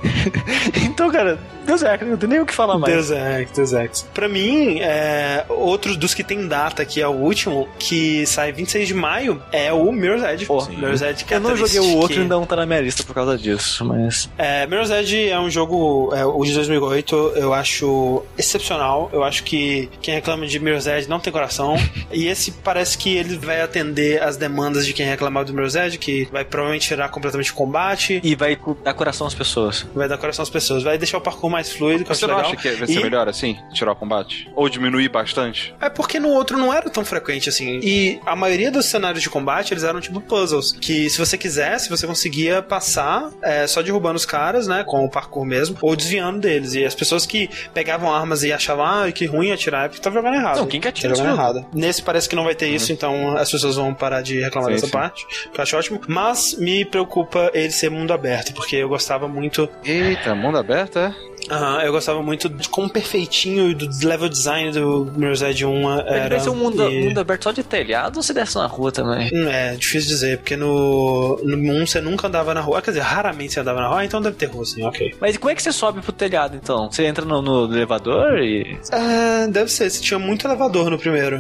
então, 0.85 1.11
cara, 1.11 1.39
Deus 1.67 1.83
Ex, 1.83 2.01
não 2.09 2.17
tem 2.17 2.29
nem 2.29 2.41
o 2.41 2.47
que 2.47 2.55
falar 2.55 2.79
mais. 2.79 2.93
Deus 2.95 3.11
Ex, 3.11 3.51
Deus 3.53 3.73
Ex. 3.73 4.03
Pra 4.15 4.29
mim, 4.29 4.79
é, 4.81 5.45
outro 5.49 5.97
dos 5.97 6.15
que 6.15 6.23
tem 6.25 6.47
data, 6.49 6.85
que 6.85 7.01
é 7.01 7.07
o 7.09 7.13
último, 7.13 7.69
que 7.79 8.25
sai 8.27 8.53
26 8.53 8.89
de 8.89 8.95
maio, 8.95 9.43
é 9.53 9.73
o 9.73 9.91
Mirror's 9.93 10.23
Edge. 10.23 10.47
Pô, 10.47 10.65
Mirror's 10.67 11.03
Edge 11.03 11.25
Eu 11.31 11.41
não 11.41 11.57
joguei 11.57 11.81
o 11.81 11.97
outro 11.97 12.15
que- 12.15 12.19
e 12.21 12.23
ainda 12.23 12.35
não 12.37 12.47
tá 12.47 12.57
na 12.57 12.67
minha 12.67 12.81
lista 12.81 13.03
por 13.03 13.15
causa 13.15 13.37
disso, 13.37 13.85
mas. 13.85 14.29
É, 14.39 14.67
Mirror's 14.67 14.91
Edge 14.91 15.29
é 15.29 15.39
um 15.39 15.51
jogo, 15.51 16.13
é, 16.15 16.25
o 16.25 16.43
de 16.45 16.55
2008, 16.55 17.33
eu 17.37 17.53
acho 17.53 18.23
excepcional. 18.39 19.11
Eu 19.13 19.25
acho 19.25 19.43
que 19.45 19.89
quem 20.01 20.15
reclama 20.15 20.47
de 20.47 20.59
Mirror's 20.59 20.87
Edge 20.87 21.09
não 21.09 21.19
tem 21.21 21.33
coração. 21.33 21.77
e 22.13 22.27
esse 22.29 22.51
parece 22.53 22.97
que 22.97 23.15
ele 23.17 23.37
vai 23.37 23.61
atender 23.61 24.23
as 24.23 24.37
demandas 24.37 24.87
de 24.87 24.93
quem 24.93 25.07
reclamava 25.07 25.45
do 25.47 25.53
Mirror's 25.53 25.75
Edge, 25.75 25.99
que 25.99 26.29
vai 26.31 26.45
provavelmente 26.45 26.87
tirar 26.89 27.09
completamente 27.09 27.51
o 27.51 27.55
combate, 27.55 28.21
E 28.23 28.35
vai 28.35 28.57
dar 28.85 28.95
coração 28.95 29.27
às 29.27 29.35
pessoas. 29.35 29.87
vai 29.95 30.09
dar 30.09 30.17
coração 30.19 30.43
às 30.43 30.51
pessoas, 30.51 30.83
vai 30.83 30.97
deixar 30.99 31.19
o 31.19 31.21
parkour 31.21 31.51
mais 31.57 31.73
fluido, 31.73 32.05
que 32.05 32.11
eu 32.11 32.15
Você 32.15 32.27
não 32.27 32.37
legal. 32.37 32.53
acha 32.53 32.61
que 32.61 32.71
vai 32.77 32.87
ser 32.87 33.01
E- 33.01 33.03
melhor 33.03 33.29
assim? 33.29 33.57
Tirar 33.73 33.93
o 33.93 33.97
combate? 33.97 34.51
Ou 34.55 34.69
diminuir 34.69 35.09
bastante? 35.09 35.75
É 35.81 35.89
porque 35.89 36.21
no 36.21 36.29
outro 36.29 36.59
não 36.59 36.73
era 36.73 36.89
tão 36.91 37.05
frequente 37.05 37.49
assim. 37.49 37.81
E 37.83 38.21
a 38.27 38.37
maioria 38.37 38.71
dos 38.71 38.87
cenários 38.87 39.23
de 39.23 39.31
combate, 39.31 39.73
eles 39.73 39.83
eram 39.85 40.01
tipo 40.01 40.21
puzzles. 40.21 40.73
Que 40.73 41.09
se 41.09 41.19
você 41.19 41.39
quisesse, 41.39 41.89
você 41.89 42.07
conseguia 42.07 42.61
passar 42.63 43.31
é, 43.43 43.67
só 43.67 43.81
derrubando 43.83 44.17
os 44.17 44.27
caras, 44.27 44.67
né? 44.67 44.85
Com 44.87 45.05
o 45.05 45.11
parkour 45.11 45.45
mesmo, 45.47 45.77
ou 45.81 45.97
desviando 45.97 46.41
deles. 46.41 46.75
E 46.75 46.85
as 46.85 46.95
pessoas 46.95 47.25
que 47.27 47.49
pegavam 47.73 48.13
armas 48.15 48.43
e 48.43 48.53
achavam, 48.53 48.85
ah, 48.85 49.11
que 49.13 49.25
ruim 49.27 49.53
atirar, 49.53 49.87
é 49.87 49.89
porque 49.89 50.03
tá 50.03 50.11
jogando 50.11 50.35
errado. 50.35 50.59
Não, 50.59 50.67
quem 50.67 50.81
que 50.81 50.89
atira 50.89 51.15
Tá 51.15 51.19
jogando 51.19 51.35
errado. 51.35 51.67
Nesse 51.73 52.03
parece 52.03 52.29
que 52.29 52.37
não 52.37 52.45
vai 52.45 52.55
ter 52.55 52.69
isso, 52.69 52.93
então 52.93 53.37
as 53.37 53.51
pessoas 53.51 53.77
vão 53.77 53.95
parar 53.95 54.21
de 54.23 54.41
reclamar 54.41 54.69
Sim, 54.71 54.75
dessa 54.75 54.87
sim. 54.87 54.93
parte. 54.93 55.27
Que 55.53 55.59
eu 55.59 55.63
acho 55.63 55.77
ótimo. 55.77 56.01
Mas 56.09 56.55
me 56.59 56.85
preocupa 56.85 57.51
ele 57.55 57.71
ser 57.71 57.91
mundo 57.91 58.13
aberto, 58.13 58.53
porque 58.53 58.77
eu 58.77 58.89
gostava 58.89 59.27
muito 59.29 59.69
Eita, 59.85 60.35
mundo 60.35 60.59
aberto, 60.59 60.99
é? 60.99 61.15
Aham, 61.51 61.83
eu 61.83 61.93
gostava 61.93 62.23
muito 62.23 62.49
de 62.49 62.69
como 62.69 62.89
perfeitinho 62.89 63.75
do 63.75 63.89
level 64.07 64.29
design 64.29 64.71
do 64.73 65.11
Mirror's 65.17 65.43
Edge 65.43 65.65
1 65.65 65.91
era. 66.01 66.27
Ele 66.27 66.41
ser 66.41 66.51
um 66.51 66.55
mundo, 66.57 66.91
e- 66.91 67.05
mundo 67.07 67.19
aberto 67.21 67.45
só 67.45 67.53
de 67.53 67.63
telhado 67.63 68.17
ou 68.17 68.23
se 68.23 68.33
desce 68.35 68.57
na 68.57 68.67
rua 68.67 68.91
também? 68.93 69.31
Hum, 69.33 69.49
É, 69.49 69.75
difícil 69.77 70.09
dizer, 70.11 70.39
porque 70.39 70.57
no, 70.57 71.39
no 71.45 71.57
1 71.83 71.87
você 71.87 72.01
nunca 72.01 72.27
andava 72.29 72.53
na 72.55 72.61
rua. 72.61 72.79
Ah, 72.79 72.83
Quer 72.83 72.91
dizer, 72.93 73.03
raramente 73.03 73.53
você 73.55 73.61
andava 73.61 73.81
na 73.81 73.89
rua, 73.89 74.01
ah, 74.01 74.05
então 74.05 74.21
deve 74.21 74.37
ter 74.37 74.47
rua, 74.47 74.65
sim, 74.65 74.83
ok. 74.85 75.15
Mas 75.21 75.35
e 75.35 75.39
como 75.39 75.51
é 75.51 75.55
que 75.55 75.63
você 75.63 75.73
sobe 75.73 76.01
pro 76.01 76.13
telhado 76.13 76.57
então? 76.57 76.91
Você 76.91 77.05
entra 77.05 77.25
no, 77.25 77.41
no 77.43 77.73
elevador 77.75 78.39
e. 78.39 78.79
Ah, 78.93 79.47
deve 79.51 79.71
ser, 79.71 79.91
você 79.91 80.01
tinha 80.01 80.19
muito 80.19 80.47
elevador 80.47 80.91
no 80.91 80.99
primeiro. 80.99 81.37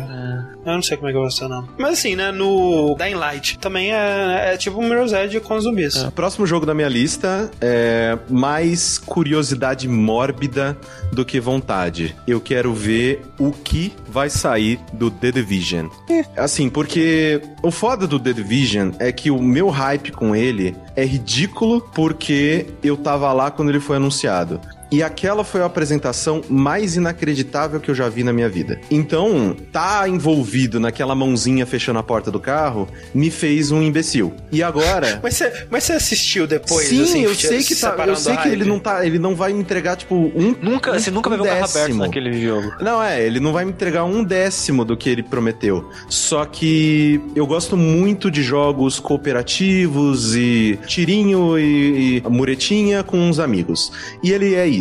Eu 0.64 0.72
não 0.72 0.82
sei 0.82 0.96
como 0.96 1.08
é 1.08 1.12
que 1.12 1.18
vai 1.18 1.30
ser, 1.30 1.46
não. 1.48 1.68
Mas 1.78 1.92
assim, 2.00 2.16
né, 2.16 2.32
no 2.32 2.96
Dying 2.98 3.14
Light 3.14 3.58
também 3.58 3.92
é, 3.94 4.52
é 4.54 4.56
tipo 4.56 4.80
um 4.80 4.88
Mirror's 4.88 5.12
Edge 5.12 5.38
com 5.40 5.58
zumbis. 5.60 5.94
O 6.02 6.10
próximo 6.10 6.44
jogo 6.46 6.66
da 6.66 6.74
minha 6.74 6.88
lista 6.88 7.50
é 7.60 8.18
mais 8.28 8.98
curiosidade 8.98 9.86
mórbida 9.96 10.76
do 11.12 11.24
que 11.24 11.40
vontade. 11.40 12.14
Eu 12.26 12.40
quero 12.40 12.72
ver 12.72 13.22
o 13.38 13.50
que 13.50 13.92
vai 14.08 14.30
sair 14.30 14.78
do 14.92 15.10
The 15.10 15.32
Division. 15.32 15.88
Assim, 16.36 16.68
porque 16.68 17.40
o 17.62 17.70
foda 17.70 18.06
do 18.06 18.20
The 18.20 18.32
Division 18.32 18.92
é 18.98 19.10
que 19.10 19.30
o 19.30 19.42
meu 19.42 19.68
hype 19.68 20.12
com 20.12 20.36
ele 20.36 20.76
é 20.94 21.04
ridículo 21.04 21.80
porque 21.94 22.66
eu 22.82 22.96
tava 22.96 23.32
lá 23.32 23.50
quando 23.50 23.70
ele 23.70 23.80
foi 23.80 23.96
anunciado. 23.96 24.60
E 24.90 25.02
aquela 25.02 25.42
foi 25.44 25.62
a 25.62 25.64
apresentação 25.66 26.42
mais 26.48 26.96
inacreditável 26.96 27.80
que 27.80 27.90
eu 27.90 27.94
já 27.94 28.08
vi 28.08 28.22
na 28.22 28.32
minha 28.32 28.48
vida. 28.48 28.80
Então, 28.90 29.56
tá 29.72 30.08
envolvido 30.08 30.78
naquela 30.78 31.14
mãozinha 31.14 31.66
fechando 31.66 31.98
a 31.98 32.02
porta 32.02 32.30
do 32.30 32.38
carro 32.38 32.88
me 33.14 33.30
fez 33.30 33.70
um 33.72 33.82
imbecil. 33.82 34.32
E 34.52 34.62
agora. 34.62 35.18
Mas 35.26 35.34
você, 35.36 35.66
mas 35.70 35.84
você 35.84 35.92
assistiu 35.94 36.46
depois? 36.46 36.86
Sim, 36.88 37.02
assim, 37.02 37.22
eu 37.22 37.34
se 37.34 37.48
sei 37.48 37.62
que 37.62 37.74
tá, 37.74 37.94
eu 38.06 38.16
sei 38.16 38.36
que 38.36 38.48
ele 38.48 38.64
não 38.64 38.78
tá, 38.78 39.04
ele 39.04 39.18
não 39.18 39.34
vai 39.34 39.52
me 39.52 39.60
entregar 39.60 39.96
tipo 39.96 40.14
um 40.14 40.54
Nunca, 40.62 40.92
um- 40.92 40.98
você 40.98 41.10
nunca 41.10 41.28
vai 41.30 41.38
um 41.38 41.42
ver 41.42 41.48
o 41.48 41.52
carro 41.52 41.64
aberto 41.70 41.94
naquele 41.96 42.40
jogo. 42.40 42.72
Não, 42.80 43.02
é, 43.02 43.24
ele 43.24 43.40
não 43.40 43.52
vai 43.52 43.64
me 43.64 43.72
entregar 43.72 44.04
um 44.04 44.22
décimo 44.22 44.84
do 44.84 44.96
que 44.96 45.08
ele 45.08 45.22
prometeu. 45.22 45.88
Só 46.08 46.44
que 46.44 47.20
eu 47.34 47.46
gosto 47.46 47.76
muito 47.76 48.30
de 48.30 48.42
jogos 48.42 49.00
cooperativos 49.00 50.34
e 50.36 50.78
tirinho 50.86 51.58
e, 51.58 52.18
e 52.18 52.22
muretinha 52.28 53.02
com 53.02 53.18
uns 53.18 53.38
amigos. 53.38 53.90
E 54.22 54.32
ele 54.32 54.54
é 54.54 54.66
isso. 54.66 54.75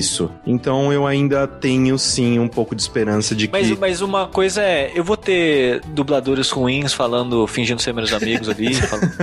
Então 0.45 0.91
eu 0.91 1.05
ainda 1.07 1.47
tenho 1.47 1.97
sim 1.97 2.39
um 2.39 2.47
pouco 2.47 2.75
de 2.75 2.81
esperança 2.81 3.33
de 3.35 3.49
Mas, 3.51 3.67
que. 3.67 3.77
mas 3.79 4.01
uma 4.01 4.27
coisa 4.27 4.61
é, 4.61 4.91
eu 4.93 5.03
vou 5.03 5.17
ter 5.17 5.81
dubladores 5.87 6.49
ruins 6.49 6.93
falando, 6.93 7.45
fingindo 7.47 7.81
ser 7.81 7.93
meus 7.93 8.11
amigos 8.13 8.49
ali, 8.49 8.73
falando 8.75 9.13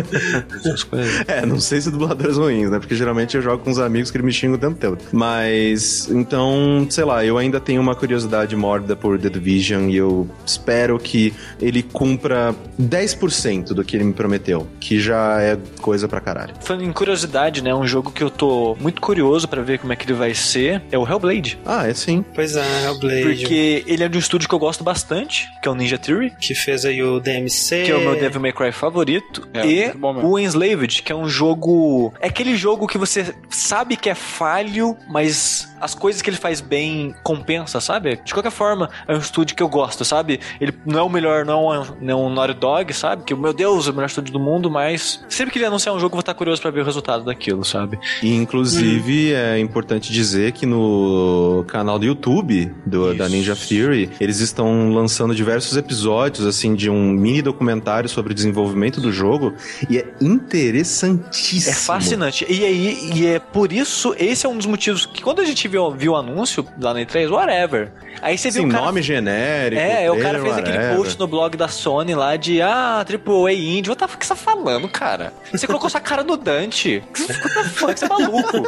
essas 0.56 0.82
coisas. 0.84 1.24
É, 1.28 1.44
não 1.44 1.60
sei 1.60 1.80
se 1.80 1.90
dubladores 1.90 2.36
ruins, 2.36 2.70
né? 2.70 2.78
Porque 2.78 2.94
geralmente 2.94 3.36
eu 3.36 3.42
jogo 3.42 3.62
com 3.62 3.70
uns 3.70 3.78
amigos 3.78 4.10
que 4.10 4.22
me 4.22 4.32
xingam 4.32 4.56
o 4.56 4.58
tempo 4.58 4.78
todo. 4.78 4.98
Mas, 5.12 6.08
então, 6.10 6.86
sei 6.88 7.04
lá, 7.04 7.24
eu 7.24 7.36
ainda 7.38 7.58
tenho 7.60 7.80
uma 7.80 7.94
curiosidade 7.94 8.54
mórbida 8.54 8.94
por 8.94 9.18
The 9.18 9.28
Division 9.28 9.88
e 9.88 9.96
eu 9.96 10.28
espero 10.46 10.98
que 10.98 11.34
ele 11.60 11.82
cumpra 11.82 12.54
10% 12.80 13.72
do 13.74 13.82
que 13.84 13.96
ele 13.96 14.04
me 14.04 14.12
prometeu, 14.12 14.66
que 14.78 15.00
já 15.00 15.40
é 15.40 15.58
coisa 15.80 16.06
pra 16.06 16.20
caralho. 16.20 16.54
Falando 16.60 16.84
em 16.84 16.92
curiosidade, 16.92 17.62
né, 17.62 17.74
um 17.74 17.86
jogo 17.86 18.10
que 18.10 18.22
eu 18.22 18.30
tô 18.30 18.76
muito 18.80 19.00
curioso 19.00 19.48
pra 19.48 19.62
ver 19.62 19.78
como 19.78 19.92
é 19.92 19.96
que 19.96 20.04
ele 20.06 20.14
vai 20.14 20.34
ser, 20.34 20.61
é 20.68 20.98
o 20.98 21.06
Hellblade. 21.06 21.58
Ah, 21.64 21.86
é 21.88 21.94
sim. 21.94 22.24
Pois 22.34 22.56
é, 22.56 22.84
Hellblade. 22.84 23.22
Porque 23.40 23.84
ele 23.86 24.04
é 24.04 24.08
de 24.08 24.16
um 24.16 24.20
estúdio 24.20 24.48
que 24.48 24.54
eu 24.54 24.58
gosto 24.58 24.82
bastante, 24.84 25.48
que 25.62 25.68
é 25.68 25.70
o 25.70 25.74
Ninja 25.74 25.98
Theory, 25.98 26.32
Que 26.40 26.54
fez 26.54 26.84
aí 26.84 27.02
o 27.02 27.20
DMC. 27.20 27.84
que 27.84 27.90
é 27.90 27.96
o 27.96 28.00
meu 28.00 28.16
Devil 28.18 28.40
May 28.40 28.52
Cry 28.52 28.72
favorito, 28.72 29.48
É, 29.54 29.66
e 29.66 29.92
o 30.02 30.38
Enslaved, 30.38 31.02
que 31.02 31.12
é 31.12 31.14
um 31.14 31.28
jogo... 31.28 32.12
É 32.20 32.28
aquele 32.28 32.56
jogo 32.56 32.86
que 32.86 32.98
você 32.98 33.34
sabe 33.50 33.96
que 33.96 34.08
é 34.10 34.14
falho, 34.14 34.96
mas 35.08 35.71
as 35.82 35.94
coisas 35.94 36.22
que 36.22 36.30
ele 36.30 36.36
faz 36.36 36.60
bem 36.60 37.14
compensa, 37.24 37.80
sabe? 37.80 38.20
De 38.24 38.32
qualquer 38.32 38.52
forma, 38.52 38.88
é 39.08 39.14
um 39.14 39.18
estúdio 39.18 39.56
que 39.56 39.62
eu 39.62 39.68
gosto, 39.68 40.04
sabe? 40.04 40.38
Ele 40.60 40.72
não 40.86 41.00
é 41.00 41.02
o 41.02 41.08
melhor, 41.08 41.44
não 41.44 41.74
é 41.74 41.80
um, 41.80 41.84
não 42.00 42.12
é 42.12 42.16
um 42.26 42.32
Naughty 42.32 42.54
Dog, 42.54 42.94
sabe? 42.94 43.24
Que, 43.24 43.34
meu 43.34 43.52
Deus, 43.52 43.88
é 43.88 43.90
o 43.90 43.94
melhor 43.94 44.06
estúdio 44.06 44.32
do 44.32 44.38
mundo, 44.38 44.70
mas 44.70 45.24
sempre 45.28 45.52
que 45.52 45.58
ele 45.58 45.66
anunciar 45.66 45.94
um 45.94 45.98
jogo, 45.98 46.12
eu 46.12 46.16
vou 46.16 46.20
estar 46.20 46.34
curioso 46.34 46.62
pra 46.62 46.70
ver 46.70 46.82
o 46.82 46.84
resultado 46.84 47.24
daquilo, 47.24 47.64
sabe? 47.64 47.98
E, 48.22 48.32
inclusive, 48.32 49.32
é 49.32 49.58
importante 49.58 50.12
dizer 50.12 50.52
que 50.52 50.64
no 50.64 51.64
canal 51.66 51.98
do 51.98 52.04
YouTube 52.04 52.72
do, 52.86 53.12
da 53.14 53.28
Ninja 53.28 53.56
Theory, 53.56 54.10
eles 54.20 54.38
estão 54.38 54.92
lançando 54.92 55.34
diversos 55.34 55.76
episódios, 55.76 56.46
assim, 56.46 56.74
de 56.74 56.88
um 56.88 57.10
mini 57.10 57.42
documentário 57.42 58.08
sobre 58.08 58.32
o 58.32 58.34
desenvolvimento 58.34 59.00
do 59.00 59.10
jogo, 59.10 59.54
e 59.90 59.98
é 59.98 60.06
interessantíssimo. 60.20 61.72
É 61.72 61.74
fascinante. 61.74 62.46
E 62.48 62.64
aí, 62.64 63.10
e 63.14 63.26
é 63.26 63.38
por 63.38 63.72
isso, 63.72 64.14
esse 64.18 64.46
é 64.46 64.48
um 64.48 64.56
dos 64.56 64.66
motivos 64.66 65.06
que 65.06 65.22
quando 65.22 65.40
a 65.40 65.44
gente 65.44 65.66
viu, 65.72 65.90
viu 65.90 66.12
o 66.12 66.16
anúncio 66.16 66.66
lá 66.78 66.92
na 66.92 67.00
E3, 67.00 67.30
whatever. 67.30 67.90
Aí 68.20 68.36
você 68.36 68.50
viu 68.50 68.62
Sim, 68.62 68.68
o 68.68 68.70
cara. 68.70 68.84
nome 68.84 69.02
genérico. 69.02 69.80
É, 69.80 70.10
o 70.10 70.20
cara 70.20 70.40
fez 70.40 70.56
aquele 70.56 70.76
whatever. 70.76 70.96
post 70.96 71.18
no 71.18 71.26
blog 71.26 71.56
da 71.56 71.68
Sony 71.68 72.14
lá 72.14 72.36
de 72.36 72.60
ah, 72.60 73.04
AAA 73.08 73.52
Indie. 73.54 73.90
What 73.90 73.98
the 73.98 74.06
fuck 74.06 74.24
você 74.24 74.34
tá 74.34 74.36
falando, 74.36 74.88
cara? 74.88 75.32
Você 75.50 75.66
colocou 75.66 75.88
sua 75.88 76.00
cara 76.00 76.22
no 76.22 76.36
Dante. 76.36 77.02
What 77.18 77.38
the 77.38 77.64
fuck, 77.64 77.98
você 77.98 78.04
é 78.04 78.08
maluco. 78.08 78.62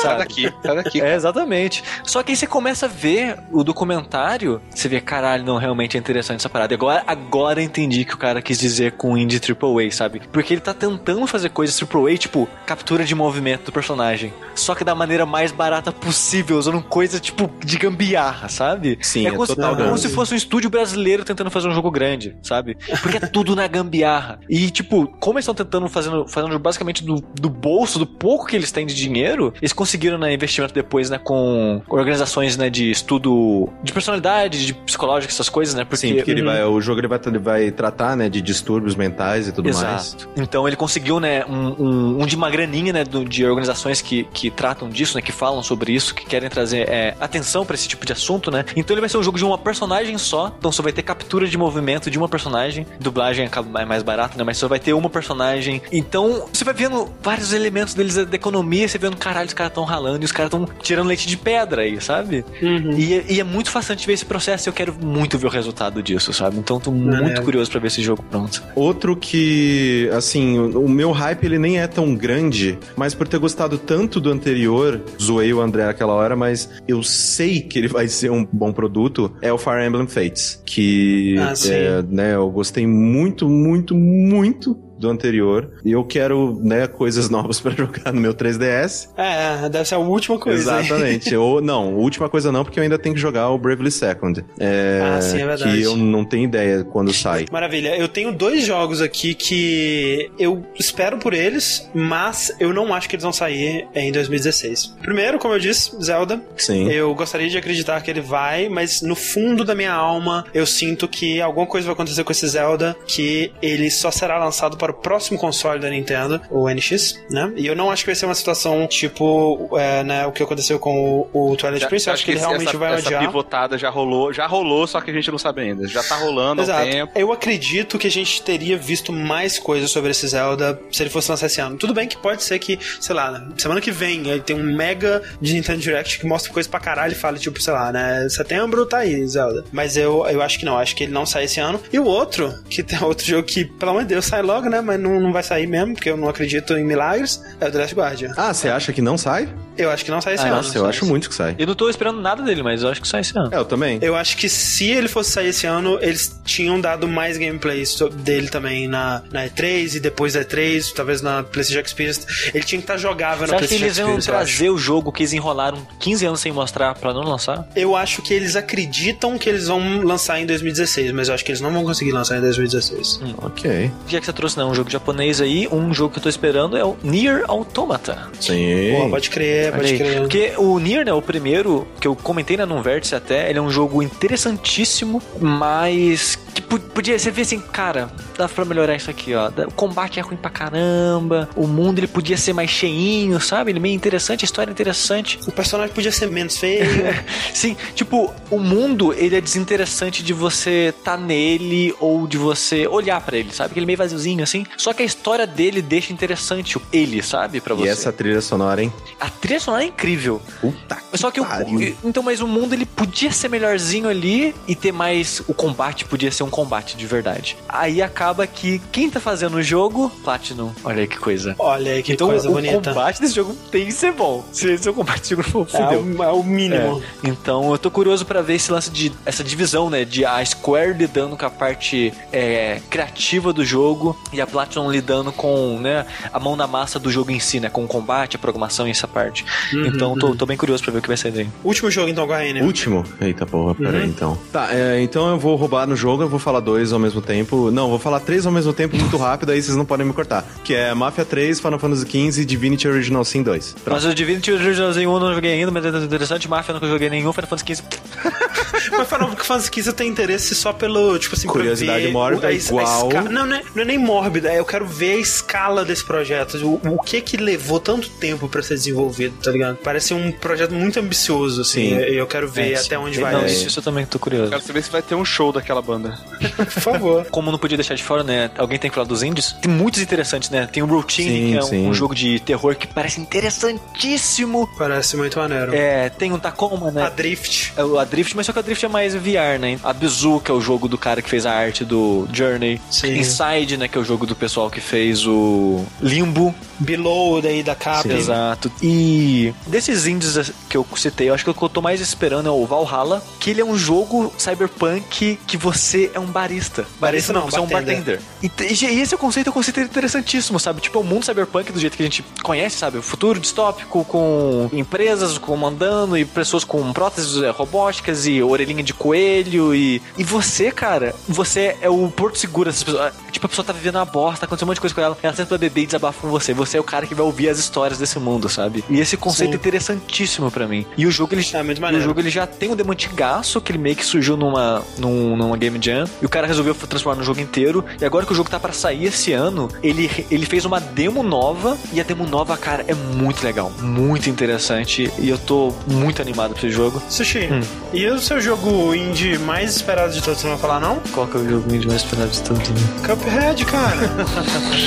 Sai 0.00 0.18
daqui, 0.18 0.52
sai 0.62 0.76
daqui. 0.76 1.00
É, 1.00 1.14
exatamente. 1.14 1.82
Só 2.04 2.22
que 2.22 2.32
aí 2.32 2.36
você 2.36 2.46
começa 2.46 2.86
a 2.86 2.88
ver 2.88 3.38
o 3.50 3.64
documentário, 3.64 4.60
você 4.70 4.88
vê, 4.88 5.00
caralho, 5.00 5.44
não, 5.44 5.56
realmente 5.58 5.96
é 5.96 6.00
interessante 6.00 6.40
essa 6.40 6.48
parada. 6.48 6.74
E 6.74 6.76
Agora, 6.76 7.04
agora 7.06 7.60
eu 7.60 7.64
entendi 7.64 8.04
que 8.04 8.14
o 8.14 8.18
cara 8.18 8.42
quis 8.42 8.58
dizer 8.58 8.92
com 8.92 9.16
indie 9.16 9.40
AAA, 9.40 9.90
sabe? 9.90 10.22
Porque 10.32 10.54
ele 10.54 10.60
tá 10.60 10.74
tentando 10.74 11.26
fazer 11.26 11.50
coisas 11.50 11.80
AAA, 11.80 12.16
tipo, 12.16 12.48
captura 12.66 13.04
de 13.04 13.14
movimento 13.14 13.66
do 13.66 13.72
personagem. 13.72 14.32
Só 14.54 14.74
que 14.74 14.84
da 14.84 14.94
maneira 14.94 15.24
mais 15.24 15.52
barata 15.52 15.92
possível, 15.92 16.58
usando 16.58 16.82
coisa, 16.82 17.20
tipo, 17.20 17.50
de 17.64 17.78
gambiarra, 17.78 18.48
sabe? 18.48 18.98
Sim, 19.00 19.26
é 19.26 19.28
é 19.28 19.30
como, 19.32 19.46
se, 19.46 19.54
total 19.54 19.76
como 19.76 19.98
se 19.98 20.08
fosse 20.08 20.34
um 20.34 20.36
estúdio 20.36 20.70
brasileiro 20.70 21.24
tentando 21.24 21.50
fazer 21.50 21.68
um 21.68 21.74
jogo 21.74 21.90
grande, 21.90 22.36
sabe? 22.42 22.76
Porque 23.00 23.16
é 23.18 23.20
tudo 23.20 23.54
na 23.56 23.66
gambiarra. 23.66 24.40
E, 24.48 24.70
tipo, 24.70 25.06
como 25.18 25.38
eles 25.38 25.44
estão 25.44 25.54
tentando 25.54 25.88
fazendo, 25.88 26.26
fazendo 26.28 26.58
basicamente 26.58 27.04
do, 27.04 27.20
do 27.20 27.48
bolso, 27.48 27.98
do 27.98 28.06
pouco 28.06 28.46
que 28.46 28.56
eles 28.56 28.70
têm 28.72 28.86
de 28.86 28.94
dinheiro, 28.94 29.52
eles 29.60 29.72
conseguiram, 29.82 30.16
né, 30.16 30.32
investimento 30.32 30.72
depois, 30.72 31.10
né, 31.10 31.18
com 31.18 31.82
organizações, 31.88 32.56
né, 32.56 32.70
de 32.70 32.88
estudo 32.90 33.68
de 33.82 33.92
personalidade, 33.92 34.64
de 34.64 34.74
psicológica, 34.74 35.32
essas 35.32 35.48
coisas, 35.48 35.74
né? 35.74 35.84
Porque, 35.84 35.96
Sim, 36.06 36.14
porque 36.14 36.30
ele 36.30 36.40
Uhum. 36.42 36.46
vai, 36.46 36.64
o 36.64 36.80
jogo 36.80 37.00
ele 37.00 37.08
vai, 37.08 37.20
ele 37.26 37.38
vai 37.38 37.70
tratar, 37.72 38.16
né, 38.16 38.28
de 38.28 38.40
distúrbios 38.40 38.94
mentais 38.94 39.48
e 39.48 39.52
tudo 39.52 39.64
mais. 39.72 39.78
Exato. 40.14 40.28
Então 40.36 40.68
ele 40.68 40.76
conseguiu, 40.76 41.18
né, 41.18 41.44
um, 41.46 41.82
um, 41.82 42.22
um 42.22 42.26
de 42.26 42.36
uma 42.36 42.48
graninha, 42.48 42.92
né, 42.92 43.02
de 43.04 43.44
organizações 43.44 44.00
que, 44.00 44.22
que 44.32 44.50
tratam 44.50 44.88
disso, 44.88 45.16
né, 45.16 45.22
que 45.22 45.32
falam 45.32 45.62
sobre 45.64 45.92
isso, 45.92 46.14
que 46.14 46.24
querem 46.24 46.48
trazer 46.48 46.88
é, 46.88 47.16
atenção 47.20 47.66
pra 47.66 47.74
esse 47.74 47.88
tipo 47.88 48.06
de 48.06 48.12
assunto, 48.12 48.50
né. 48.50 48.64
Então 48.76 48.94
ele 48.94 49.00
vai 49.00 49.10
ser 49.10 49.18
um 49.18 49.22
jogo 49.22 49.36
de 49.36 49.44
uma 49.44 49.58
personagem 49.58 50.16
só, 50.16 50.52
então 50.56 50.70
só 50.70 50.82
vai 50.82 50.92
ter 50.92 51.02
captura 51.02 51.46
de 51.48 51.58
movimento 51.58 52.08
de 52.08 52.18
uma 52.18 52.28
personagem, 52.28 52.86
dublagem 53.00 53.48
é 53.78 53.84
mais 53.84 54.02
barato, 54.04 54.38
né, 54.38 54.44
mas 54.44 54.56
só 54.58 54.68
vai 54.68 54.78
ter 54.78 54.92
uma 54.92 55.10
personagem. 55.10 55.82
Então 55.90 56.46
você 56.52 56.62
vai 56.62 56.74
vendo 56.74 57.10
vários 57.20 57.52
elementos 57.52 57.94
deles 57.94 58.14
da 58.14 58.36
economia, 58.36 58.86
você 58.86 58.98
vendo, 58.98 59.16
caralho, 59.16 59.48
os 59.48 59.54
caras 59.54 59.71
tão 59.72 59.84
ralando 59.84 60.22
e 60.22 60.26
os 60.26 60.32
caras 60.32 60.50
tão 60.50 60.66
tirando 60.80 61.06
leite 61.08 61.26
de 61.26 61.36
pedra 61.36 61.82
aí, 61.82 62.00
sabe? 62.00 62.44
Uhum. 62.62 62.92
E, 62.98 63.14
é- 63.14 63.24
e 63.28 63.40
é 63.40 63.44
muito 63.44 63.70
fascinante 63.70 64.06
ver 64.06 64.12
esse 64.12 64.24
processo 64.24 64.68
e 64.68 64.70
eu 64.70 64.72
quero 64.72 64.94
muito 65.02 65.38
ver 65.38 65.46
o 65.46 65.50
resultado 65.50 66.02
disso, 66.02 66.32
sabe? 66.32 66.58
Então 66.58 66.78
tô 66.78 66.90
muito 66.90 67.40
É. 67.40 67.44
curioso 67.44 67.70
pra 67.70 67.80
ver 67.80 67.88
esse 67.88 68.02
jogo 68.02 68.22
pronto. 68.30 68.62
Outro 68.74 69.16
que, 69.16 70.08
assim, 70.12 70.58
o 70.58 70.88
meu 70.88 71.10
hype 71.12 71.44
ele 71.44 71.58
nem 71.58 71.80
é 71.80 71.86
tão 71.86 72.14
grande, 72.14 72.78
mas 72.96 73.14
por 73.14 73.26
ter 73.26 73.38
gostado 73.38 73.78
tanto 73.78 74.20
do 74.20 74.30
anterior, 74.30 75.00
zoei 75.20 75.52
o 75.52 75.60
André 75.60 75.84
naquela 75.86 76.12
hora, 76.12 76.36
mas 76.36 76.68
eu 76.86 77.02
sei 77.02 77.60
que 77.60 77.78
ele 77.78 77.88
vai 77.88 78.08
ser 78.08 78.30
um 78.30 78.46
bom 78.52 78.72
produto, 78.72 79.32
é 79.40 79.52
o 79.52 79.58
Fire 79.58 79.84
Emblem 79.86 80.06
Fates, 80.06 80.62
que 80.64 81.36
Ah, 81.38 81.54
sim. 81.54 81.70
é, 81.72 82.02
né, 82.08 82.34
eu 82.34 82.50
gostei 82.50 82.86
muito, 82.86 83.48
muito, 83.48 83.94
muito 83.94 84.76
do 85.02 85.10
anterior, 85.10 85.68
e 85.84 85.92
eu 85.92 86.04
quero, 86.04 86.58
né, 86.62 86.86
coisas 86.86 87.28
novas 87.28 87.58
pra 87.60 87.72
jogar 87.72 88.12
no 88.12 88.20
meu 88.20 88.32
3DS. 88.32 89.08
É, 89.16 89.68
deve 89.68 89.86
ser 89.88 89.96
a 89.96 89.98
última 89.98 90.38
coisa. 90.38 90.60
Exatamente. 90.80 91.34
Ou 91.36 91.60
não, 91.60 91.94
última 91.94 92.28
coisa 92.28 92.50
não, 92.52 92.64
porque 92.64 92.78
eu 92.78 92.82
ainda 92.82 92.98
tenho 92.98 93.14
que 93.14 93.20
jogar 93.20 93.50
o 93.50 93.58
Bravely 93.58 93.90
Second. 93.90 94.44
É, 94.58 95.00
Ah, 95.02 95.20
sim, 95.20 95.40
é 95.40 95.46
verdade. 95.46 95.72
Que 95.76 95.82
eu 95.82 95.96
não 95.96 96.24
tenho 96.24 96.44
ideia 96.44 96.84
quando 96.84 97.12
sai. 97.12 97.46
Maravilha. 97.52 97.96
Eu 97.96 98.08
tenho 98.08 98.32
dois 98.32 98.64
jogos 98.64 99.00
aqui 99.02 99.34
que 99.34 100.30
eu 100.38 100.64
espero 100.78 101.18
por 101.18 101.34
eles, 101.34 101.88
mas 101.94 102.54
eu 102.60 102.72
não 102.72 102.94
acho 102.94 103.08
que 103.08 103.16
eles 103.16 103.24
vão 103.24 103.32
sair 103.32 103.86
em 103.94 104.12
2016. 104.12 104.94
Primeiro, 105.02 105.38
como 105.38 105.54
eu 105.54 105.58
disse, 105.58 105.92
Zelda. 106.02 106.40
Sim. 106.56 106.88
Eu 106.90 107.14
gostaria 107.14 107.48
de 107.48 107.58
acreditar 107.58 108.00
que 108.00 108.10
ele 108.10 108.20
vai, 108.20 108.68
mas 108.68 109.02
no 109.02 109.16
fundo 109.16 109.64
da 109.64 109.74
minha 109.74 109.92
alma 109.92 110.44
eu 110.54 110.64
sinto 110.64 111.08
que 111.08 111.40
alguma 111.40 111.66
coisa 111.66 111.86
vai 111.86 111.94
acontecer 111.94 112.22
com 112.24 112.32
esse 112.32 112.46
Zelda 112.46 112.96
que 113.06 113.52
ele 113.60 113.90
só 113.90 114.10
será 114.10 114.38
lançado 114.38 114.76
para 114.76 114.91
para 114.92 114.98
o 114.98 115.02
próximo 115.12 115.38
console 115.38 115.80
da 115.80 115.90
Nintendo, 115.90 116.40
o 116.50 116.68
NX, 116.68 117.22
né? 117.30 117.52
E 117.56 117.66
eu 117.66 117.74
não 117.76 117.90
acho 117.90 118.02
que 118.02 118.08
vai 118.08 118.14
ser 118.14 118.26
uma 118.26 118.34
situação 118.34 118.86
tipo 118.86 119.70
é, 119.76 120.02
né, 120.02 120.26
o 120.26 120.32
que 120.32 120.42
aconteceu 120.42 120.78
com 120.78 121.28
o, 121.32 121.52
o 121.52 121.56
Twilight 121.56 121.86
Princess. 121.86 122.06
Eu 122.06 122.12
acho 122.14 122.24
que 122.24 122.30
ele 122.32 122.40
realmente 122.40 122.68
essa, 122.68 122.78
vai 122.78 122.94
essa 122.94 123.06
odiar. 123.06 123.26
pivotada 123.26 123.78
já 123.78 123.90
rolou, 123.90 124.32
já 124.32 124.46
rolou, 124.46 124.86
só 124.86 125.00
que 125.00 125.10
a 125.10 125.14
gente 125.14 125.30
não 125.30 125.38
sabe 125.38 125.62
ainda. 125.62 125.86
Já 125.86 126.02
tá 126.02 126.16
rolando 126.16 126.62
há 126.62 126.64
um 126.64 126.90
tempo. 126.90 127.12
Eu 127.14 127.32
acredito 127.32 127.98
que 127.98 128.06
a 128.06 128.10
gente 128.10 128.42
teria 128.42 128.76
visto 128.76 129.12
mais 129.12 129.58
coisas 129.58 129.90
sobre 129.90 130.10
esse 130.10 130.26
Zelda 130.28 130.80
se 130.90 131.02
ele 131.02 131.10
fosse 131.10 131.30
lançar 131.30 131.46
esse 131.46 131.60
ano. 131.60 131.76
Tudo 131.76 131.94
bem 131.94 132.08
que 132.08 132.16
pode 132.16 132.42
ser 132.42 132.58
que, 132.58 132.78
sei 133.00 133.14
lá, 133.14 133.46
semana 133.56 133.80
que 133.80 133.90
vem 133.90 134.12
ele 134.28 134.40
tem 134.40 134.56
um 134.56 134.62
mega 134.62 135.22
de 135.40 135.54
Nintendo 135.54 135.80
Direct 135.80 136.18
que 136.18 136.26
mostra 136.26 136.52
coisa 136.52 136.68
pra 136.68 136.80
caralho 136.80 137.12
e 137.12 137.14
fala, 137.14 137.38
tipo, 137.38 137.60
sei 137.60 137.72
lá, 137.72 137.92
né? 137.92 138.28
Setembro 138.28 138.86
tá 138.86 138.98
aí, 138.98 139.26
Zelda. 139.26 139.64
Mas 139.72 139.96
eu, 139.96 140.26
eu 140.26 140.42
acho 140.42 140.58
que 140.58 140.64
não, 140.64 140.78
acho 140.78 140.94
que 140.94 141.04
ele 141.04 141.12
não 141.12 141.26
sai 141.26 141.44
esse 141.44 141.60
ano. 141.60 141.80
E 141.92 141.98
o 141.98 142.04
outro, 142.04 142.52
que 142.68 142.82
tem 142.82 143.02
outro 143.02 143.24
jogo 143.24 143.44
que, 143.44 143.64
pelo 143.64 143.92
amor 143.92 144.02
de 144.02 144.08
Deus, 144.08 144.26
sai 144.26 144.42
logo, 144.42 144.68
né? 144.68 144.80
Mas 144.82 144.98
não, 145.00 145.20
não 145.20 145.32
vai 145.32 145.42
sair 145.42 145.66
mesmo, 145.66 145.94
porque 145.94 146.10
eu 146.10 146.16
não 146.16 146.28
acredito 146.28 146.74
em 146.76 146.84
milagres, 146.84 147.42
é 147.60 147.68
o 147.68 147.70
The 147.70 147.78
Last 147.78 147.94
Guardian. 147.94 148.32
Ah, 148.36 148.52
você 148.52 148.68
acha 148.68 148.92
que 148.92 149.00
não 149.02 149.16
sai? 149.16 149.48
Eu 149.78 149.90
acho 149.90 150.04
que 150.04 150.10
não 150.10 150.20
sai 150.20 150.34
esse 150.34 150.44
Ah, 150.44 150.48
ano. 150.48 150.56
Nossa, 150.56 150.76
eu 150.76 150.84
acho 150.86 151.06
muito 151.06 151.28
que 151.30 151.34
sai. 151.34 151.54
Eu 151.58 151.66
não 151.66 151.74
tô 151.74 151.88
esperando 151.88 152.20
nada 152.20 152.42
dele, 152.42 152.62
mas 152.62 152.82
eu 152.82 152.90
acho 152.90 153.00
que 153.00 153.08
sai 153.08 153.22
esse 153.22 153.36
ano. 153.38 153.48
É, 153.52 153.56
eu 153.56 153.64
também. 153.64 153.98
Eu 154.02 154.14
acho 154.14 154.36
que 154.36 154.48
se 154.48 154.90
ele 154.90 155.08
fosse 155.08 155.30
sair 155.30 155.48
esse 155.48 155.66
ano, 155.66 155.98
eles 156.02 156.38
tinham 156.44 156.78
dado 156.80 157.08
mais 157.08 157.38
gameplay 157.38 157.82
dele 158.16 158.48
também 158.48 158.86
na, 158.86 159.22
na 159.32 159.46
E3 159.46 159.94
e 159.96 160.00
depois 160.00 160.34
da 160.34 160.44
E3, 160.44 160.92
talvez 160.94 161.22
na 161.22 161.42
PlayStation 161.42 161.80
Experience. 161.86 162.26
Ele 162.54 162.64
tinha 162.64 162.78
que 162.78 162.84
estar 162.84 162.98
jogável 162.98 163.46
Você 163.46 163.52
na 163.52 163.58
que 163.60 163.66
PlayStation 163.68 163.84
eles 163.86 163.98
iam 163.98 164.06
Experience. 164.18 164.28
eu 164.28 164.36
acho. 164.36 164.46
trazer 164.56 164.70
o 164.70 164.78
jogo 164.78 165.10
que 165.10 165.22
eles 165.22 165.32
enrolaram 165.32 165.86
15 166.00 166.26
anos 166.26 166.40
sem 166.40 166.52
mostrar 166.52 166.94
pra 166.94 167.14
não 167.14 167.22
lançar? 167.22 167.66
Eu 167.74 167.96
acho 167.96 168.20
que 168.20 168.34
eles 168.34 168.56
acreditam 168.56 169.38
que 169.38 169.48
eles 169.48 169.68
vão 169.68 170.02
lançar 170.02 170.38
em 170.40 170.44
2016, 170.46 171.12
mas 171.12 171.28
eu 171.28 171.34
acho 171.34 171.44
que 171.44 171.50
eles 171.50 171.60
não 171.62 171.72
vão 171.72 171.82
conseguir 171.84 172.12
lançar 172.12 172.36
em 172.36 172.40
2016. 172.42 173.20
Ok. 173.38 173.90
Já 174.06 174.20
que 174.20 174.26
você 174.26 174.32
trouxe 174.32 174.58
né, 174.58 174.64
um 174.72 174.74
jogo 174.74 174.90
japonês 174.90 175.40
aí, 175.40 175.68
um 175.70 175.92
jogo 175.92 176.14
que 176.14 176.18
eu 176.18 176.22
tô 176.22 176.28
esperando 176.28 176.76
é 176.76 176.84
o 176.84 176.96
Nier 177.02 177.44
Automata. 177.46 178.30
Sim. 178.40 178.96
Pô, 178.98 179.10
pode 179.10 179.30
crer, 179.30 179.72
pode 179.72 179.96
crer. 179.96 180.20
Porque 180.20 180.52
o 180.56 180.78
Nier, 180.78 181.04
né, 181.04 181.12
o 181.12 181.22
primeiro, 181.22 181.86
que 182.00 182.08
eu 182.08 182.16
comentei 182.16 182.56
na 182.56 182.66
Num 182.66 182.82
Vértice 182.82 183.14
até, 183.14 183.48
ele 183.48 183.58
é 183.58 183.62
um 183.62 183.70
jogo 183.70 184.02
interessantíssimo, 184.02 185.22
mas 185.38 186.38
que 186.54 186.60
po- 186.62 186.78
podia, 186.78 187.18
você 187.18 187.30
vê 187.30 187.42
assim, 187.42 187.58
cara, 187.60 188.10
dá 188.36 188.48
pra 188.48 188.64
melhorar 188.64 188.94
isso 188.96 189.10
aqui, 189.10 189.34
ó. 189.34 189.48
O 189.48 189.72
combate 189.72 190.18
é 190.18 190.22
ruim 190.22 190.36
pra 190.36 190.50
caramba, 190.50 191.48
o 191.56 191.66
mundo 191.66 191.98
ele 191.98 192.06
podia 192.06 192.36
ser 192.36 192.52
mais 192.52 192.70
cheinho, 192.70 193.40
sabe? 193.40 193.70
Ele 193.70 193.78
é 193.78 193.82
meio 193.82 193.94
interessante, 193.94 194.44
a 194.44 194.46
história 194.46 194.70
é 194.70 194.72
interessante. 194.72 195.38
O 195.46 195.52
personagem 195.52 195.94
podia 195.94 196.12
ser 196.12 196.30
menos 196.30 196.56
feio. 196.56 196.84
Sim, 197.54 197.76
tipo, 197.94 198.32
o 198.50 198.58
mundo, 198.58 199.12
ele 199.14 199.36
é 199.36 199.40
desinteressante 199.40 200.22
de 200.22 200.32
você 200.32 200.94
tá 201.04 201.16
nele 201.16 201.94
ou 202.00 202.26
de 202.26 202.36
você 202.38 202.86
olhar 202.86 203.20
pra 203.20 203.36
ele, 203.36 203.52
sabe? 203.52 203.72
Que 203.74 203.78
ele 203.80 203.84
é 203.84 203.88
meio 203.88 203.98
vaziozinho 203.98 204.42
assim. 204.42 204.66
Só 204.76 204.92
que 204.92 205.02
a 205.02 205.06
história 205.06 205.46
dele 205.46 205.80
deixa 205.82 206.12
interessante 206.12 206.76
o 206.78 206.82
ele, 206.92 207.22
sabe? 207.22 207.60
Pra 207.60 207.74
você. 207.74 207.86
E 207.86 207.90
essa 207.90 208.12
trilha 208.12 208.40
sonora, 208.40 208.82
hein? 208.82 208.92
A 209.20 209.28
trilha 209.30 209.60
sonora 209.60 209.84
é 209.84 209.86
incrível. 209.86 210.40
Puta 210.60 210.96
que 210.96 211.18
Só 211.18 211.30
que 211.30 211.40
o, 211.40 211.44
pariu. 211.44 211.96
então, 212.04 212.22
mas 212.22 212.40
o 212.40 212.46
mundo 212.46 212.74
ele 212.74 212.84
podia 212.86 213.30
ser 213.32 213.48
melhorzinho 213.48 214.08
ali 214.08 214.54
e 214.66 214.74
ter 214.74 214.92
mais 214.92 215.40
o 215.46 215.54
combate 215.54 216.04
podia 216.04 216.30
ser 216.30 216.41
um 216.42 216.50
combate 216.50 216.96
de 216.96 217.06
verdade. 217.06 217.56
Aí 217.68 218.02
acaba 218.02 218.46
que 218.46 218.80
quem 218.90 219.08
tá 219.10 219.20
fazendo 219.20 219.54
o 219.56 219.62
jogo, 219.62 220.10
Platinum. 220.24 220.70
Olha 220.84 221.00
aí 221.02 221.06
que 221.06 221.18
coisa. 221.18 221.54
Olha 221.58 221.92
aí 221.92 222.02
que 222.02 222.12
então 222.12 222.28
coisa 222.28 222.48
o 222.48 222.52
bonita. 222.52 222.90
combate 222.90 223.20
desse 223.20 223.34
jogo 223.34 223.54
tem 223.70 223.86
que 223.86 223.92
ser 223.92 224.12
bom. 224.12 224.44
Se 224.52 224.70
esse 224.72 224.92
combate 224.92 225.20
desse 225.20 225.30
jogo 225.30 225.42
for, 225.44 225.66
É 225.72 225.84
fudeu. 225.84 226.02
o, 226.18 226.22
é 226.22 226.32
o 226.32 226.42
mínimo. 226.42 227.02
É. 227.24 227.28
Então 227.28 227.70
eu 227.70 227.78
tô 227.78 227.90
curioso 227.90 228.24
pra 228.26 228.42
ver 228.42 228.54
esse 228.54 228.70
lance 228.72 228.90
de 228.90 229.12
essa 229.24 229.42
divisão, 229.44 229.88
né? 229.90 230.04
De 230.04 230.24
a 230.24 230.44
Square 230.44 230.92
lidando 230.96 231.36
com 231.36 231.46
a 231.46 231.50
parte 231.50 232.12
é, 232.32 232.80
criativa 232.90 233.52
do 233.52 233.64
jogo 233.64 234.16
e 234.32 234.40
a 234.40 234.46
Platinum 234.46 234.90
lidando 234.90 235.32
com 235.32 235.78
né, 235.80 236.06
a 236.32 236.38
mão 236.40 236.56
na 236.56 236.66
massa 236.66 236.98
do 236.98 237.10
jogo 237.10 237.30
em 237.30 237.40
si, 237.40 237.60
né? 237.60 237.68
Com 237.68 237.84
o 237.84 237.88
combate, 237.88 238.36
a 238.36 238.38
programação 238.38 238.86
e 238.86 238.90
essa 238.90 239.06
parte. 239.08 239.44
Uhum, 239.72 239.86
então 239.86 240.16
tô, 240.18 240.34
tô 240.34 240.46
bem 240.46 240.56
curioso 240.56 240.82
pra 240.82 240.92
ver 240.92 240.98
o 240.98 241.02
que 241.02 241.08
vai 241.08 241.16
sair 241.16 241.32
daí. 241.32 241.48
Último 241.64 241.90
jogo 241.90 242.08
então 242.08 242.24
a 242.30 242.36
Rainer. 242.36 242.64
Último? 242.64 243.04
Eita 243.20 243.46
porra, 243.46 243.74
peraí 243.74 244.02
Uhum. 244.02 244.06
então. 244.08 244.38
Tá, 244.52 244.68
é, 244.72 245.00
então 245.02 245.28
eu 245.30 245.38
vou 245.38 245.56
roubar 245.56 245.86
no 245.86 245.94
jogo, 245.96 246.22
eu 246.22 246.28
vou 246.32 246.40
falar 246.40 246.60
dois 246.60 246.92
ao 246.92 246.98
mesmo 246.98 247.20
tempo. 247.22 247.70
Não, 247.70 247.88
vou 247.88 247.98
falar 247.98 248.18
três 248.20 248.44
ao 248.44 248.52
mesmo 248.52 248.72
tempo 248.72 248.96
muito 248.96 249.16
rápido, 249.16 249.52
aí 249.52 249.62
vocês 249.62 249.76
não 249.76 249.84
podem 249.84 250.04
me 250.06 250.12
cortar. 250.12 250.44
Que 250.64 250.74
é 250.74 250.92
Mafia 250.94 251.24
3, 251.24 251.60
Final 251.60 251.78
Fantasy 251.78 252.02
XV 252.06 252.42
e 252.42 252.44
Divinity 252.44 252.88
Original 252.88 253.24
Sin 253.24 253.42
2. 253.42 253.76
Pronto. 253.84 253.90
Mas 253.94 254.04
o 254.04 254.14
Divinity 254.14 254.50
Originalzinho 254.52 255.10
1 255.10 255.14
eu 255.14 255.20
não 255.20 255.34
joguei 255.34 255.52
ainda, 255.52 255.70
mas 255.70 255.84
é 255.84 255.88
interessante. 255.90 256.48
Mafia 256.48 256.72
eu 256.72 256.74
nunca 256.74 256.88
joguei 256.88 257.08
nenhum, 257.08 257.32
Final 257.32 257.48
Fantasy 257.48 257.74
XV. 257.76 257.84
Mas 258.90 259.08
Final 259.08 259.30
Fantasy 259.36 259.70
XV 259.72 259.88
eu 259.90 259.92
tenho 259.92 260.10
interesse 260.10 260.54
só 260.54 260.72
pelo, 260.72 261.16
tipo 261.18 261.34
assim, 261.36 261.46
Curiosidade 261.46 262.08
mórbida, 262.08 262.46
o- 262.46 262.46
a- 262.46 262.50
a 262.50 262.52
igual- 262.54 263.08
esca- 263.08 263.22
Não, 263.22 263.46
não 263.46 263.56
é, 263.56 263.62
não 263.74 263.82
é 263.82 263.84
nem 263.86 263.96
mórbida, 263.98 264.50
é 264.50 264.58
eu 264.58 264.64
quero 264.64 264.84
ver 264.86 265.12
a 265.12 265.16
escala 265.18 265.84
desse 265.84 266.04
projeto. 266.04 266.56
O, 266.66 266.94
o 266.94 266.98
que 266.98 267.20
que 267.20 267.36
levou 267.36 267.78
tanto 267.78 268.08
tempo 268.10 268.48
pra 268.48 268.60
ser 268.62 268.74
desenvolvido, 268.74 269.34
tá 269.42 269.50
ligado? 269.52 269.76
Parece 269.76 270.12
um 270.14 270.32
projeto 270.32 270.72
muito 270.74 270.98
ambicioso, 270.98 271.60
assim. 271.62 271.90
Sim. 271.90 271.96
E 271.96 272.16
eu 272.16 272.26
quero 272.26 272.48
ver 272.48 272.72
É, 272.72 272.76
até 272.78 272.98
onde 272.98 273.20
vai. 273.20 273.32
Não, 273.32 273.46
isso, 273.46 273.66
isso 273.68 273.78
eu 273.78 273.82
também 273.84 274.04
tô 274.04 274.18
curioso. 274.18 274.50
Quero 274.50 274.62
saber 274.62 274.82
se 274.82 274.90
vai 274.90 275.00
ter 275.02 275.14
um 275.14 275.24
show 275.24 275.52
daquela 275.52 275.80
banda. 275.80 276.18
Por 276.56 276.66
favor. 276.66 277.26
Como 277.30 277.50
não 277.50 277.58
podia 277.58 277.76
deixar 277.76 277.94
de 277.94 278.02
fora, 278.02 278.22
né? 278.22 278.50
Alguém 278.58 278.78
tem 278.78 278.90
que 278.90 278.94
falar 278.94 279.06
dos 279.06 279.22
indies. 279.22 279.52
Tem 279.60 279.70
muitos 279.70 280.00
interessantes, 280.00 280.50
né? 280.50 280.66
Tem 280.66 280.82
o 280.82 280.86
Routine, 280.86 281.28
Sim, 281.28 281.50
que 281.52 281.56
é 281.56 281.60
um, 281.60 281.66
sim. 281.66 281.86
um 281.88 281.94
jogo 281.94 282.14
de 282.14 282.40
terror 282.40 282.74
que 282.74 282.86
parece 282.86 283.20
interessantíssimo. 283.20 284.68
Parece 284.76 285.16
muito 285.16 285.38
maneiro. 285.38 285.74
É, 285.74 286.08
tem 286.08 286.32
um 286.32 286.38
Tacoma, 286.38 286.90
né? 286.90 287.04
A 287.04 287.08
Drift. 287.10 287.72
É 287.76 287.84
o 287.84 287.98
a 287.98 288.04
Drift, 288.04 288.36
mas 288.36 288.46
só 288.46 288.52
que 288.52 288.58
a 288.58 288.62
Drift 288.62 288.84
é 288.84 288.88
mais 288.88 289.14
VR, 289.14 289.58
né? 289.60 289.78
A 289.82 289.92
Bizu, 289.92 290.40
que 290.40 290.50
é 290.50 290.54
o 290.54 290.60
jogo 290.60 290.88
do 290.88 290.98
cara 290.98 291.22
que 291.22 291.30
fez 291.30 291.46
a 291.46 291.52
arte 291.52 291.84
do 291.84 292.28
Journey. 292.32 292.80
Sim. 292.90 293.18
Inside, 293.18 293.76
né? 293.76 293.88
Que 293.88 293.98
é 293.98 294.00
o 294.00 294.04
jogo 294.04 294.26
do 294.26 294.34
pessoal 294.34 294.70
que 294.70 294.80
fez 294.80 295.26
o 295.26 295.84
Limbo. 296.00 296.54
Below 296.78 297.40
daí 297.40 297.62
da 297.62 297.74
capa. 297.74 298.12
Exato. 298.12 298.70
E 298.82 299.54
desses 299.66 300.06
indies 300.06 300.52
que 300.72 300.76
eu 300.78 300.86
citei, 300.96 301.28
eu 301.28 301.34
acho 301.34 301.44
que 301.44 301.50
o 301.50 301.54
que 301.54 301.62
eu 301.62 301.68
tô 301.68 301.82
mais 301.82 302.00
esperando 302.00 302.48
é 302.48 302.50
o 302.50 302.64
Valhalla, 302.64 303.22
que 303.38 303.50
ele 303.50 303.60
é 303.60 303.64
um 303.64 303.76
jogo 303.76 304.32
cyberpunk 304.38 305.38
que 305.46 305.56
você 305.58 306.10
é 306.14 306.18
um 306.18 306.24
barista. 306.24 306.86
Barista 306.98 307.30
não, 307.30 307.42
você 307.42 307.58
é 307.58 307.60
um 307.60 307.66
bartender. 307.66 308.20
E, 308.42 308.50
e 308.58 309.00
esse 309.00 309.12
é 309.12 309.16
o 309.16 309.18
conceito, 309.18 309.48
é 309.48 309.50
um 309.50 309.52
conceito 309.52 309.80
interessantíssimo, 309.80 310.58
sabe? 310.58 310.80
Tipo, 310.80 310.98
é 310.98 311.02
o 311.02 311.04
mundo 311.04 311.26
cyberpunk 311.26 311.70
do 311.72 311.78
jeito 311.78 311.94
que 311.94 312.02
a 312.02 312.06
gente 312.06 312.24
conhece, 312.42 312.76
sabe? 312.78 312.96
O 312.96 313.02
futuro 313.02 313.38
distópico, 313.38 314.02
com 314.06 314.70
empresas 314.72 315.36
comandando 315.36 316.16
e 316.16 316.24
pessoas 316.24 316.64
com 316.64 316.90
próteses 316.94 317.42
é, 317.42 317.50
robóticas 317.50 318.26
e 318.26 318.42
orelhinha 318.42 318.82
de 318.82 318.94
coelho 318.94 319.74
e... 319.74 320.00
E 320.16 320.24
você, 320.24 320.70
cara, 320.70 321.14
você 321.28 321.76
é 321.82 321.90
o 321.90 322.08
porto 322.08 322.38
seguro 322.38 322.70
dessas 322.70 322.82
pessoas. 322.82 323.12
Tipo, 323.30 323.44
a 323.44 323.48
pessoa 323.48 323.64
tá 323.64 323.74
vivendo 323.74 323.96
uma 323.96 324.04
bosta, 324.06 324.46
aconteceu 324.46 324.64
um 324.64 324.68
monte 324.68 324.76
de 324.76 324.80
coisa 324.80 324.94
com 324.94 325.00
ela, 325.02 325.18
ela 325.22 325.34
senta 325.34 325.48
pra 325.48 325.58
beber 325.58 325.82
e 325.82 325.86
desabafa 325.86 326.20
com 326.20 326.28
você. 326.28 326.54
Você 326.54 326.78
é 326.78 326.80
o 326.80 326.84
cara 326.84 327.06
que 327.06 327.14
vai 327.14 327.26
ouvir 327.26 327.50
as 327.50 327.58
histórias 327.58 327.98
desse 327.98 328.18
mundo, 328.18 328.48
sabe? 328.48 328.82
E 328.88 329.00
esse 329.00 329.16
conceito 329.16 329.50
Sim. 329.50 329.56
é 329.56 329.56
interessantíssimo 329.56 330.50
pra 330.50 330.61
mim. 330.66 330.86
E 330.96 331.06
o 331.06 331.10
jogo, 331.10 331.34
ele... 331.34 331.42
É 331.52 331.96
o 331.96 332.00
jogo 332.00 332.20
ele 332.20 332.30
já 332.30 332.46
tem 332.46 332.70
um 332.70 332.76
demo 332.76 332.92
antigaço, 332.92 333.60
que 333.60 333.72
ele 333.72 333.78
meio 333.78 333.96
que 333.96 334.04
surgiu 334.04 334.36
numa, 334.36 334.82
num- 334.98 335.36
numa 335.36 335.56
Game 335.56 335.78
Jam, 335.80 336.04
e 336.20 336.26
o 336.26 336.28
cara 336.28 336.46
resolveu 336.46 336.74
transformar 336.74 337.18
no 337.18 337.24
jogo 337.24 337.40
inteiro. 337.40 337.84
E 338.00 338.04
agora 338.04 338.24
que 338.26 338.32
o 338.32 338.34
jogo 338.36 338.48
tá 338.50 338.58
pra 338.60 338.72
sair 338.72 339.04
esse 339.06 339.32
ano, 339.32 339.68
ele, 339.82 340.10
ele 340.30 340.46
fez 340.46 340.64
uma 340.64 340.80
demo 340.80 341.22
nova, 341.22 341.76
e 341.92 342.00
a 342.00 342.04
demo 342.04 342.26
nova, 342.26 342.56
cara, 342.56 342.84
é 342.88 342.94
muito 342.94 343.42
legal, 343.44 343.72
muito 343.80 344.28
interessante, 344.30 345.10
e 345.18 345.28
eu 345.28 345.38
tô 345.38 345.72
muito 345.86 346.20
animado 346.22 346.54
pra 346.54 346.58
esse 346.66 346.70
jogo. 346.70 347.02
Sushi. 347.08 347.48
Hum. 347.50 347.60
E 347.92 348.06
o 348.06 348.18
seu 348.18 348.40
jogo 348.40 348.94
indie 348.94 349.38
mais 349.38 349.76
esperado 349.76 350.12
de 350.12 350.22
todos, 350.22 350.40
você 350.40 350.46
não 350.46 350.56
vai 350.56 350.62
falar 350.62 350.80
não? 350.80 350.96
Qual 351.12 351.26
que 351.26 351.36
é 351.36 351.40
o 351.40 351.48
jogo 351.50 351.74
indie 351.74 351.86
mais 351.86 352.02
esperado 352.02 352.30
de 352.30 352.42
tudo? 352.42 352.60
Cuphead, 353.06 353.64
cara. 353.66 353.96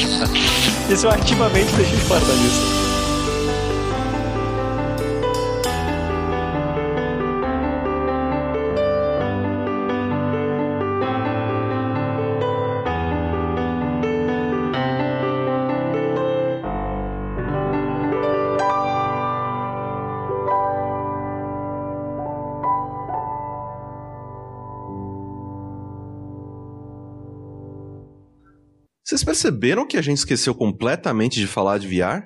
Esse 0.92 1.06
eu 1.06 1.12
ativamente 1.12 1.72
deixei 1.74 1.98
fora 2.00 2.20
da 2.24 2.34
lista. 2.34 2.95
Vocês 29.16 29.24
perceberam 29.24 29.88
que 29.88 29.96
a 29.96 30.02
gente 30.02 30.18
esqueceu 30.18 30.54
completamente 30.54 31.40
de 31.40 31.48
falar 31.48 31.78
de 31.78 31.88
VR? 31.88 32.24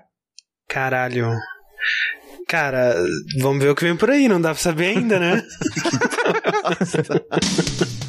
Caralho. 0.67 1.29
Cara, 2.47 2.95
vamos 3.39 3.63
ver 3.63 3.69
o 3.69 3.75
que 3.75 3.83
vem 3.83 3.95
por 3.95 4.09
aí, 4.09 4.27
não 4.27 4.41
dá 4.41 4.49
pra 4.49 4.57
saber 4.57 4.97
ainda, 4.97 5.19
né? 5.19 5.43
E 8.03 8.08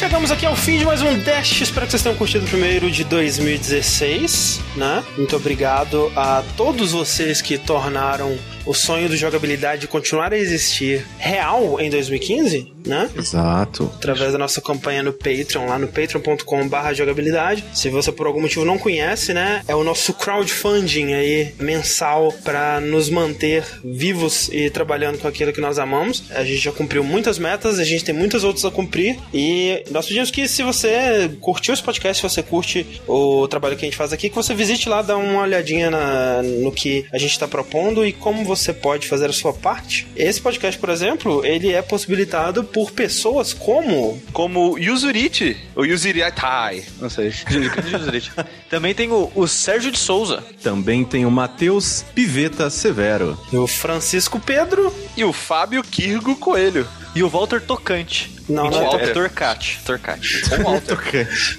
chegamos 0.00 0.30
aqui 0.30 0.46
ao 0.46 0.56
fim 0.56 0.78
de 0.78 0.86
mais 0.86 1.02
um 1.02 1.18
Dash. 1.18 1.60
Espero 1.60 1.84
que 1.84 1.92
vocês 1.92 2.02
tenham 2.02 2.16
curtido 2.16 2.46
o 2.46 2.48
primeiro 2.48 2.90
de 2.90 3.04
2016, 3.04 4.58
né? 4.74 5.04
Muito 5.14 5.36
obrigado 5.36 6.10
a 6.16 6.42
todos 6.56 6.92
vocês 6.92 7.42
que 7.42 7.58
tornaram 7.58 8.34
o 8.64 8.74
sonho 8.74 9.08
do 9.08 9.16
jogabilidade 9.16 9.86
continuar 9.86 10.32
a 10.32 10.38
existir 10.38 11.04
real 11.18 11.80
em 11.80 11.90
2015, 11.90 12.72
né? 12.86 13.10
Exato. 13.16 13.90
Através 13.96 14.32
da 14.32 14.38
nossa 14.38 14.60
campanha 14.60 15.02
no 15.02 15.12
Patreon, 15.12 15.66
lá 15.66 15.78
no 15.78 15.88
patreon.com.br 15.88 16.94
jogabilidade. 16.94 17.64
Se 17.74 17.88
você 17.88 18.12
por 18.12 18.26
algum 18.26 18.40
motivo 18.40 18.64
não 18.64 18.78
conhece, 18.78 19.32
né? 19.32 19.62
É 19.66 19.74
o 19.74 19.84
nosso 19.84 20.12
crowdfunding 20.14 21.14
aí 21.14 21.54
mensal 21.58 22.32
para 22.44 22.80
nos 22.80 23.08
manter 23.08 23.64
vivos 23.84 24.48
e 24.52 24.70
trabalhando 24.70 25.18
com 25.18 25.28
aquilo 25.28 25.52
que 25.52 25.60
nós 25.60 25.78
amamos. 25.78 26.24
A 26.30 26.44
gente 26.44 26.58
já 26.58 26.72
cumpriu 26.72 27.02
muitas 27.02 27.38
metas, 27.38 27.78
a 27.78 27.84
gente 27.84 28.04
tem 28.04 28.14
muitas 28.14 28.44
outras 28.44 28.64
a 28.64 28.70
cumprir 28.70 29.18
e 29.32 29.84
nós 29.90 30.06
pedimos 30.06 30.30
que 30.30 30.48
se 30.48 30.62
você 30.62 31.30
curtiu 31.40 31.74
esse 31.74 31.82
podcast, 31.82 32.20
se 32.20 32.28
você 32.28 32.42
curte 32.42 32.86
o 33.06 33.46
trabalho 33.48 33.76
que 33.76 33.84
a 33.84 33.88
gente 33.88 33.96
faz 33.96 34.12
aqui, 34.12 34.28
que 34.28 34.36
você 34.36 34.54
visite 34.54 34.88
lá, 34.88 35.02
dá 35.02 35.16
uma 35.16 35.42
olhadinha 35.42 35.90
na, 35.90 36.42
no 36.42 36.72
que 36.72 37.06
a 37.12 37.18
gente 37.18 37.32
está 37.32 37.46
propondo 37.46 38.06
e 38.06 38.12
como 38.12 38.44
você 38.56 38.72
pode 38.72 39.06
fazer 39.06 39.30
a 39.30 39.32
sua 39.32 39.52
parte. 39.52 40.06
Esse 40.16 40.40
podcast, 40.40 40.78
por 40.78 40.90
exemplo, 40.90 41.44
ele 41.44 41.72
é 41.72 41.80
possibilitado 41.80 42.64
por 42.64 42.90
pessoas 42.90 43.52
como 43.52 44.20
como 44.32 44.76
Yuzurichi, 44.76 45.56
ou 45.74 45.86
Yuzuritai, 45.86 46.84
não 47.00 47.08
sei. 47.08 47.32
Yuzurichi. 47.92 48.30
Também 48.68 48.94
tem 48.94 49.10
o, 49.10 49.30
o 49.34 49.46
Sérgio 49.46 49.92
de 49.92 49.98
Souza. 49.98 50.42
Também 50.62 51.04
tem 51.04 51.24
o 51.24 51.30
Matheus 51.30 52.04
Piveta 52.14 52.68
Severo. 52.70 53.38
o 53.52 53.66
Francisco 53.66 54.40
Pedro 54.40 54.92
E 55.16 55.24
o 55.24 55.32
Fábio 55.32 55.82
Kirgo 55.82 56.36
Coelho. 56.36 56.86
E 57.14 57.22
o 57.22 57.28
Walter 57.28 57.60
Tocante. 57.60 58.40
Não, 58.50 58.68
não 58.68 58.98
é 58.98 59.04
é 59.04 59.06
Torcate. 59.12 59.80
Torcate. 59.84 60.42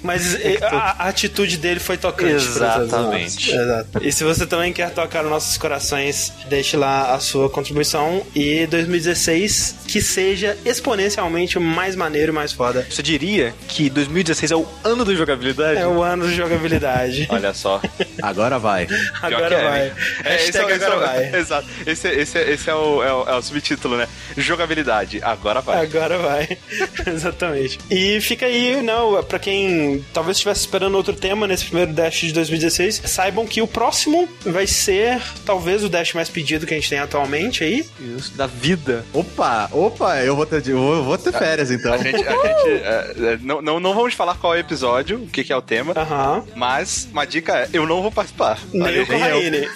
Mas 0.03 0.36
eh, 0.36 0.60
a, 0.61 1.06
a 1.06 1.07
atitude 1.07 1.57
dele 1.57 1.80
foi 1.80 1.98
tocante. 1.98 2.34
Exatamente. 2.34 3.52
Exato. 3.52 3.99
E 4.03 4.11
se 4.11 4.23
você 4.23 4.45
também 4.45 4.73
quer 4.73 4.91
tocar 4.91 5.22
nos 5.23 5.32
nossos 5.32 5.57
corações, 5.57 6.34
deixe 6.49 6.76
lá 6.76 7.14
a 7.14 7.19
sua 7.19 7.49
contribuição. 7.49 8.26
E 8.36 8.68
2016 8.68 9.76
que 9.88 10.02
seja 10.02 10.57
exponencialmente 10.65 11.57
mais 11.60 11.95
maneiro 11.95 12.32
e 12.32 12.36
mais 12.36 12.52
foda. 12.52 12.86
Você 12.90 13.02
diria 13.02 13.53
que 13.68 13.90
2016 13.90 14.52
é 14.52 14.56
o 14.56 14.68
ano 14.84 15.06
da 15.06 15.14
jogabilidade? 15.14 15.80
É 15.80 15.88
o 15.88 16.02
ano 16.02 16.28
de 16.28 16.36
jogabilidade. 16.36 17.28
Olha 17.30 17.53
só. 17.53 17.82
Agora 18.22 18.60
vai. 18.60 18.88
Agora 19.22 19.56
é, 19.56 19.69
vai. 19.69 19.94
É, 20.23 20.48
esse 20.48 20.57
é, 20.57 20.61
é 20.61 20.73
agora 20.73 20.98
o- 20.98 20.99
vai. 20.99 21.36
Exato. 21.36 21.68
Esse, 21.86 22.07
esse, 22.10 22.38
esse 22.38 22.69
é, 22.69 22.76
o, 22.76 23.03
é, 23.03 23.14
o, 23.14 23.30
é 23.30 23.36
o 23.36 23.41
subtítulo, 23.41 23.98
né? 23.98 24.07
Jogabilidade. 24.38 25.22
Agora 25.42 25.60
vai. 25.60 25.84
Agora 25.84 26.18
vai. 26.20 26.58
Exatamente. 27.08 27.80
E 27.90 28.22
fica 28.22 28.46
aí, 28.46 28.80
não, 28.84 29.24
pra 29.24 29.40
quem 29.40 30.06
talvez 30.14 30.38
estivesse 30.38 30.62
esperando 30.62 30.94
outro 30.96 31.14
tema 31.14 31.48
nesse 31.48 31.66
primeiro 31.66 31.92
Dash 31.92 32.20
de 32.20 32.32
2016, 32.32 33.02
saibam 33.06 33.48
que 33.48 33.60
o 33.60 33.68
próximo 33.68 34.30
vai 34.46 34.68
ser 34.68 35.20
talvez 35.44 35.84
o 35.84 35.90
Dash 35.90 36.14
mais 36.14 36.30
pedido 36.30 36.68
que 36.68 36.76
a 36.76 36.78
gente 36.78 36.90
tem 36.90 37.00
atualmente 37.00 37.64
aí. 37.64 37.84
Isso, 38.00 38.38
da 38.38 38.46
vida. 38.46 39.04
Opa, 39.12 39.68
opa, 39.72 40.20
eu 40.20 40.36
vou 40.36 40.46
ter, 40.46 40.66
eu 40.68 41.04
vou, 41.04 41.14
eu 41.14 41.18
ter 41.18 41.34
férias 41.34 41.72
então. 41.72 41.92
A 41.92 41.98
gente, 41.98 42.24
a 42.28 42.32
gente 42.32 42.84
é, 42.84 43.14
é, 43.18 43.40
não, 43.42 43.62
não, 43.62 43.80
não 43.80 43.96
vamos 43.96 44.14
falar 44.14 44.36
qual 44.36 44.54
é 44.54 44.58
o 44.58 44.60
episódio, 44.60 45.18
o 45.18 45.28
que, 45.28 45.44
que 45.44 45.52
é 45.52 45.58
o 45.58 45.62
tema, 45.62 45.94
Aham. 45.98 46.44
mas 46.56 47.10
uma 47.12 47.26
dica 47.26 47.58
é: 47.58 47.70
eu 47.74 47.88
não 47.88 48.02
vou 48.04 48.12
participar. 48.12 48.60
Nem. 48.72 49.06
Corraine. 49.06 49.68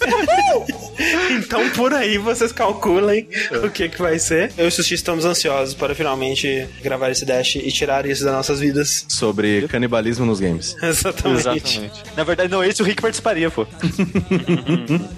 então 1.38 1.70
por 1.72 1.94
aí 1.94 2.18
vocês 2.18 2.52
calculem 2.52 3.28
o 3.64 3.70
que 3.70 3.90
que 3.90 4.02
vai 4.02 4.20
ser. 4.20 4.52
Eu 4.58 4.66
e 4.66 4.68
o 4.68 4.72
Sushi 4.72 4.94
estamos 4.94 5.26
ansiosos 5.26 5.55
para 5.74 5.96
finalmente 5.96 6.68
gravar 6.82 7.10
esse 7.10 7.26
Dash 7.26 7.56
e 7.56 7.72
tirar 7.72 8.06
isso 8.06 8.24
das 8.24 8.34
nossas 8.34 8.60
vidas. 8.60 9.06
Sobre 9.08 9.68
canibalismo 9.68 10.26
nos 10.26 10.40
games. 10.40 10.76
Exatamente. 10.82 11.40
Exatamente. 11.40 12.04
Na 12.16 12.24
verdade, 12.24 12.52
não, 12.52 12.64
esse 12.64 12.82
o 12.82 12.86
Rick 12.86 13.02
participaria, 13.02 13.50
pô. 13.50 13.66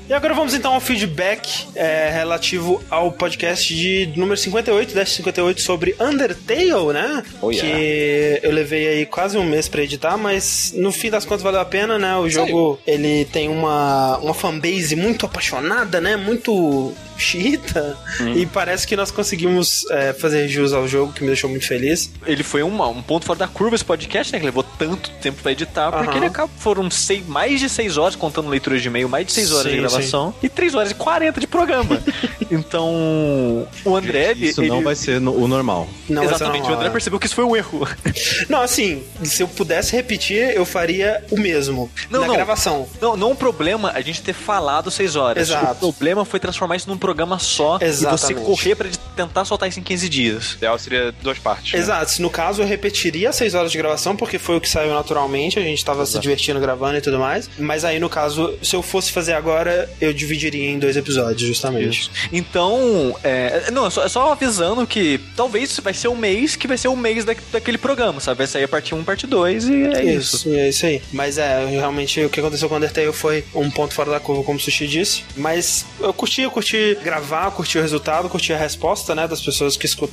E 0.07 0.13
agora 0.13 0.33
vamos 0.33 0.53
então 0.53 0.73
ao 0.73 0.79
feedback 0.79 1.67
é, 1.75 2.09
relativo 2.09 2.81
ao 2.89 3.11
podcast 3.11 3.75
de 3.75 4.09
número 4.15 4.37
58, 4.37 4.93
Dash 4.93 5.09
58, 5.15 5.61
sobre 5.61 5.95
Undertale, 5.99 6.93
né? 6.93 7.23
Oh, 7.41 7.51
yeah. 7.51 7.77
Que 7.77 8.39
eu 8.41 8.51
levei 8.51 8.87
aí 8.87 9.05
quase 9.05 9.37
um 9.37 9.43
mês 9.43 9.67
pra 9.67 9.83
editar, 9.83 10.17
mas 10.17 10.73
no 10.75 10.91
fim 10.91 11.09
das 11.09 11.25
contas 11.25 11.43
valeu 11.43 11.59
a 11.59 11.65
pena, 11.65 11.99
né? 11.99 12.15
O 12.17 12.29
jogo, 12.29 12.79
ele 12.87 13.25
tem 13.25 13.49
uma, 13.49 14.17
uma 14.17 14.33
fanbase 14.33 14.95
muito 14.95 15.25
apaixonada, 15.25 15.99
né? 15.99 16.15
Muito 16.15 16.93
xiita. 17.17 17.97
E 18.35 18.45
parece 18.45 18.85
que 18.85 18.95
nós 18.95 19.11
conseguimos 19.11 19.85
é, 19.89 20.13
fazer 20.13 20.26
jus 20.47 20.73
ao 20.73 20.87
jogo, 20.87 21.13
que 21.13 21.21
me 21.21 21.27
deixou 21.27 21.49
muito 21.49 21.65
feliz. 21.67 22.09
Ele 22.25 22.43
foi 22.43 22.63
uma- 22.63 22.87
um 22.87 23.01
ponto 23.01 23.25
fora 23.25 23.39
da 23.39 23.47
curva 23.47 23.75
esse 23.75 23.85
podcast, 23.85 24.31
né? 24.33 24.39
Que 24.39 24.45
levou 24.45 24.63
tanto 24.63 25.09
tempo 25.21 25.41
pra 25.41 25.51
editar, 25.51 25.91
porque 25.91 26.17
ele 26.17 26.25
acabou, 26.27 26.49
foram 26.59 26.89
seis, 26.91 27.25
mais 27.27 27.59
de 27.59 27.69
seis 27.69 27.97
horas, 27.97 28.15
contando 28.15 28.49
leitura 28.49 28.79
de 28.79 28.87
e-mail, 28.87 29.07
mais 29.09 29.25
de 29.25 29.31
seis 29.33 29.51
horas 29.51 29.63
Sim, 29.71 29.71
de 29.71 29.77
gravação 29.77 30.33
e 30.41 30.49
três 30.49 30.73
horas 30.75 30.91
e 30.91 30.95
quarenta 30.95 31.39
de 31.39 31.47
programa. 31.47 32.01
então, 32.51 33.67
o 33.85 33.95
André, 33.95 34.31
ele. 34.31 34.47
Isso 34.47 34.61
não 34.63 34.77
ele- 34.77 34.83
vai 34.85 34.95
ser 34.95 35.19
no- 35.19 35.33
o 35.35 35.47
normal. 35.47 35.87
Não, 36.09 36.23
Exatamente, 36.23 36.63
não 36.63 36.69
o 36.69 36.73
André 36.73 36.83
rola. 36.85 36.91
percebeu 36.91 37.19
que 37.19 37.25
isso 37.25 37.35
foi 37.35 37.43
um 37.43 37.55
erro. 37.55 37.87
Não, 38.49 38.61
assim, 38.61 39.03
se 39.23 39.43
eu 39.43 39.47
pudesse 39.47 39.95
repetir, 39.95 40.37
eu 40.55 40.65
faria 40.65 41.23
o 41.31 41.37
mesmo. 41.39 41.89
Não, 42.09 42.21
na 42.21 42.27
não. 42.27 42.35
gravação. 42.35 42.87
Não, 43.01 43.15
não 43.17 43.31
o 43.31 43.35
problema 43.35 43.91
a 43.93 44.01
gente 44.01 44.21
ter 44.21 44.33
falado 44.33 44.89
seis 44.89 45.15
horas. 45.15 45.49
Exato. 45.49 45.87
O 45.87 45.93
problema 45.93 46.23
foi 46.25 46.39
transformar 46.39 46.75
isso 46.75 46.89
num 46.89 46.97
programa 46.97 47.37
só 47.39 47.75
e 47.77 47.79
você 47.79 47.85
Exatamente. 47.85 48.45
correr 48.45 48.75
pra 48.75 48.87
tentar 49.15 49.45
soltar 49.45 49.67
isso 49.69 49.79
em 49.79 49.83
15 49.83 50.07
dias. 50.09 50.16
O 50.55 50.57
ideal 50.57 50.77
seria 50.79 51.11
duas 51.21 51.37
partes. 51.37 51.73
né? 51.73 51.79
Exato, 51.79 52.11
se 52.11 52.21
no 52.21 52.29
caso 52.29 52.61
eu 52.61 52.67
repetiria 52.67 53.31
6 53.31 53.53
horas 53.53 53.71
de 53.71 53.77
gravação, 53.77 54.15
porque 54.15 54.39
foi 54.39 54.57
o 54.57 54.61
que 54.61 54.69
saiu 54.69 54.93
naturalmente, 54.93 55.59
a 55.59 55.61
gente 55.61 55.83
tava 55.83 56.05
se 56.05 56.17
divertindo 56.19 56.59
gravando 56.59 56.97
e 56.97 57.01
tudo 57.01 57.19
mais. 57.19 57.49
Mas 57.57 57.83
aí, 57.85 57.99
no 57.99 58.09
caso, 58.09 58.57
se 58.61 58.75
eu 58.75 58.81
fosse 58.81 59.11
fazer 59.11 59.33
agora, 59.33 59.89
eu 60.01 60.13
dividiria 60.13 60.69
em 60.69 60.79
dois 60.79 60.97
episódios, 60.97 61.41
justamente. 61.41 62.09
Então, 62.31 63.15
é, 63.23 63.69
não, 63.71 63.87
é 63.87 63.89
só, 63.89 64.07
só 64.07 64.31
avisando 64.31 64.85
que 64.87 65.19
talvez 65.35 65.79
vai 65.79 65.93
ser 65.93 66.07
o 66.07 66.15
mês 66.15 66.55
que 66.55 66.67
vai 66.67 66.77
ser 66.77 66.87
o 66.87 66.95
mês 66.95 67.25
da, 67.25 67.35
daquele 67.51 67.77
programa, 67.77 68.19
sabe? 68.19 68.39
Vai 68.39 68.47
sair 68.47 68.63
a 68.63 68.67
parte 68.67 68.93
1, 68.95 69.03
parte 69.03 69.27
2 69.27 69.67
e 69.69 69.83
é 69.85 70.03
isso. 70.15 70.35
Isso, 70.37 70.49
é 70.53 70.69
isso 70.69 70.85
aí. 70.85 71.01
Mas 71.11 71.37
é, 71.37 71.65
realmente 71.65 72.21
o 72.23 72.29
que 72.29 72.39
aconteceu 72.39 72.67
com 72.69 72.75
o 72.75 72.77
Undertale 72.77 73.11
foi 73.13 73.43
um 73.53 73.69
ponto 73.69 73.93
fora 73.93 74.11
da 74.11 74.19
curva, 74.19 74.43
como 74.43 74.57
o 74.57 74.61
Sushi 74.61 74.87
disse. 74.87 75.23
Mas 75.35 75.85
eu 75.99 76.13
curti, 76.13 76.41
eu 76.41 76.51
curti 76.51 76.97
gravar, 77.03 77.51
curti 77.51 77.77
o 77.77 77.81
resultado, 77.81 78.29
curti 78.29 78.53
a 78.53 78.57
resposta, 78.57 79.13
né, 79.13 79.27
das 79.27 79.41
pessoas 79.41 79.75
que 79.77 79.85
escutaram. 79.85 80.06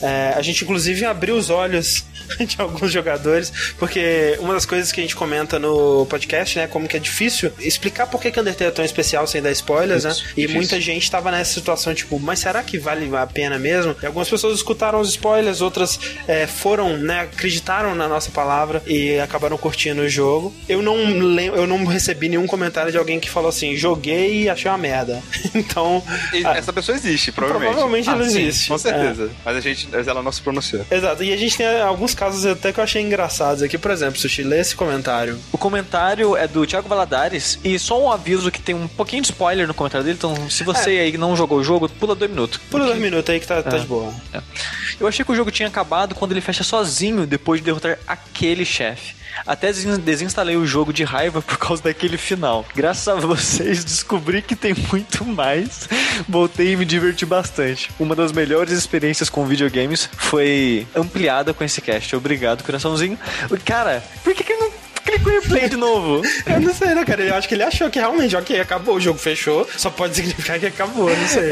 É, 0.00 0.34
a 0.36 0.42
gente, 0.42 0.64
inclusive, 0.64 1.04
abriu 1.04 1.36
os 1.36 1.50
olhos 1.50 2.04
de 2.46 2.56
alguns 2.60 2.90
jogadores, 2.92 3.52
porque 3.78 4.36
uma 4.40 4.54
das 4.54 4.64
coisas 4.66 4.92
que 4.92 5.00
a 5.00 5.02
gente 5.02 5.16
comenta 5.16 5.58
no 5.58 6.06
podcast, 6.06 6.58
né, 6.58 6.66
como 6.66 6.88
que 6.88 6.96
é 6.96 7.00
difícil 7.00 7.52
explicar 7.58 8.06
por 8.06 8.20
que 8.20 8.30
que 8.30 8.40
Undertale 8.40 8.68
é 8.68 8.72
tão 8.72 8.84
especial 8.84 9.26
sem 9.26 9.42
dar 9.42 9.50
spoilers, 9.50 10.04
né? 10.04 10.14
E 10.36 10.46
muita 10.48 10.80
gente 10.80 11.10
tava 11.10 11.30
nessa 11.30 11.52
situação, 11.52 11.94
tipo, 11.94 12.18
mas 12.18 12.38
será 12.38 12.62
que 12.62 12.78
vale 12.78 13.14
a 13.16 13.26
pena 13.26 13.58
mesmo? 13.58 13.94
E 14.02 14.06
algumas 14.06 14.28
pessoas 14.28 14.56
escutaram 14.56 15.00
os 15.00 15.10
spoilers, 15.10 15.60
outras 15.60 15.98
é, 16.26 16.46
foram, 16.46 16.96
né, 16.96 17.20
acreditaram 17.20 17.94
na 17.94 18.08
nossa 18.08 18.30
palavra 18.30 18.82
e 18.86 19.18
acabaram 19.18 19.58
curtindo 19.58 20.02
o 20.02 20.08
jogo. 20.08 20.54
Eu 20.68 20.82
não 20.82 21.18
lembro, 21.18 21.60
eu 21.60 21.66
não 21.66 21.84
recebi 21.84 22.28
nenhum 22.28 22.46
comentário 22.46 22.90
de 22.90 22.98
alguém 22.98 23.20
que 23.20 23.28
falou 23.28 23.48
assim, 23.48 23.76
joguei 23.76 24.42
e 24.44 24.48
achei 24.48 24.70
uma 24.70 24.78
merda. 24.78 25.22
então, 25.54 26.02
Essa 26.56 26.72
pessoa 26.72 26.96
existe, 26.96 27.32
provavelmente. 27.32 27.72
provavelmente 27.72 28.08
Ah, 28.08 28.12
ela 28.12 28.28
sim, 28.28 28.42
existe. 28.42 28.68
Com 28.68 28.78
certeza. 28.78 29.30
Mas 29.44 29.56
a 29.56 29.60
gente, 29.60 29.88
mas 29.90 30.06
ela 30.06 30.22
não 30.22 30.32
se 30.32 30.40
pronunciou. 30.40 30.84
Exato, 30.90 31.22
e 31.22 31.32
a 31.32 31.36
gente 31.36 31.56
tem 31.56 31.80
alguns 31.80 32.14
casos 32.14 32.44
até 32.46 32.72
que 32.72 32.80
eu 32.80 32.84
achei 32.84 33.02
engraçados 33.02 33.62
aqui, 33.62 33.78
por 33.78 33.90
exemplo, 33.90 34.18
Sushi, 34.18 34.42
lê 34.42 34.60
esse 34.60 34.74
comentário. 34.74 35.38
O 35.52 35.58
comentário 35.58 36.36
é 36.36 36.46
do 36.46 36.66
Thiago 36.66 36.88
Valadares 36.88 37.58
e 37.64 37.78
só 37.78 38.00
um 38.00 38.10
aviso 38.10 38.50
que 38.50 38.60
tem 38.60 38.74
um 38.74 38.88
pouquinho 38.88 39.22
de 39.22 39.28
spoiler 39.28 39.66
no 39.66 39.74
comentário 39.74 40.04
dele, 40.04 40.16
então 40.18 40.48
se 40.50 40.64
você 40.64 40.90
aí 40.90 41.16
não 41.16 41.36
jogou 41.36 41.58
o 41.58 41.64
jogo, 41.64 41.88
pula 41.88 42.14
dois 42.14 42.30
minutos. 42.30 42.60
Pula 42.70 42.86
dois 42.86 42.98
minutos 42.98 43.30
aí 43.30 43.40
que 43.40 43.46
tá, 43.46 43.62
tá 43.62 43.78
de 43.78 43.86
boa. 43.86 44.12
Eu 45.00 45.06
achei 45.06 45.24
que 45.24 45.32
o 45.32 45.36
jogo 45.36 45.50
tinha 45.50 45.68
acabado 45.68 46.14
quando 46.14 46.32
ele 46.32 46.40
fecha 46.40 46.62
sozinho 46.64 47.26
depois 47.26 47.60
de 47.60 47.64
derrotar 47.66 47.98
aquele 48.06 48.64
chefe. 48.64 49.14
Até 49.46 49.68
desin- 49.72 49.98
desinstalei 49.98 50.56
o 50.56 50.66
jogo 50.66 50.92
de 50.92 51.04
raiva 51.04 51.40
por 51.40 51.56
causa 51.56 51.82
daquele 51.82 52.18
final. 52.18 52.66
Graças 52.74 53.08
a 53.08 53.14
vocês 53.14 53.82
descobri 53.84 54.42
que 54.42 54.54
tem 54.54 54.74
muito 54.92 55.24
mais. 55.24 55.88
Voltei 56.28 56.72
e 56.72 56.76
me 56.76 56.84
diverti 56.84 57.24
bastante. 57.24 57.90
Uma 57.98 58.14
das 58.14 58.30
melhores 58.30 58.72
experiências 58.74 59.30
com 59.30 59.46
videogames 59.46 60.08
foi 60.18 60.86
ampliada 60.94 61.54
com 61.54 61.64
esse 61.64 61.80
cast. 61.80 62.14
Obrigado, 62.14 62.62
coraçãozinho. 62.62 63.18
Cara, 63.64 64.04
por 64.22 64.34
que, 64.34 64.44
que 64.44 64.54
não 64.54 64.70
Clica 65.04 65.28
o 65.28 65.32
replay 65.32 65.68
de 65.68 65.76
novo. 65.76 66.22
Eu 66.46 66.60
não 66.60 66.74
sei, 66.74 66.94
né, 66.94 67.04
cara? 67.04 67.22
Eu 67.22 67.34
acho 67.34 67.48
que 67.48 67.54
ele 67.54 67.62
achou 67.62 67.90
que 67.90 67.98
realmente, 67.98 68.36
ok, 68.36 68.60
acabou, 68.60 68.96
o 68.96 69.00
jogo 69.00 69.18
fechou, 69.18 69.68
só 69.76 69.90
pode 69.90 70.14
significar 70.14 70.58
que 70.58 70.66
acabou, 70.66 71.10
não 71.10 71.28
sei. 71.28 71.50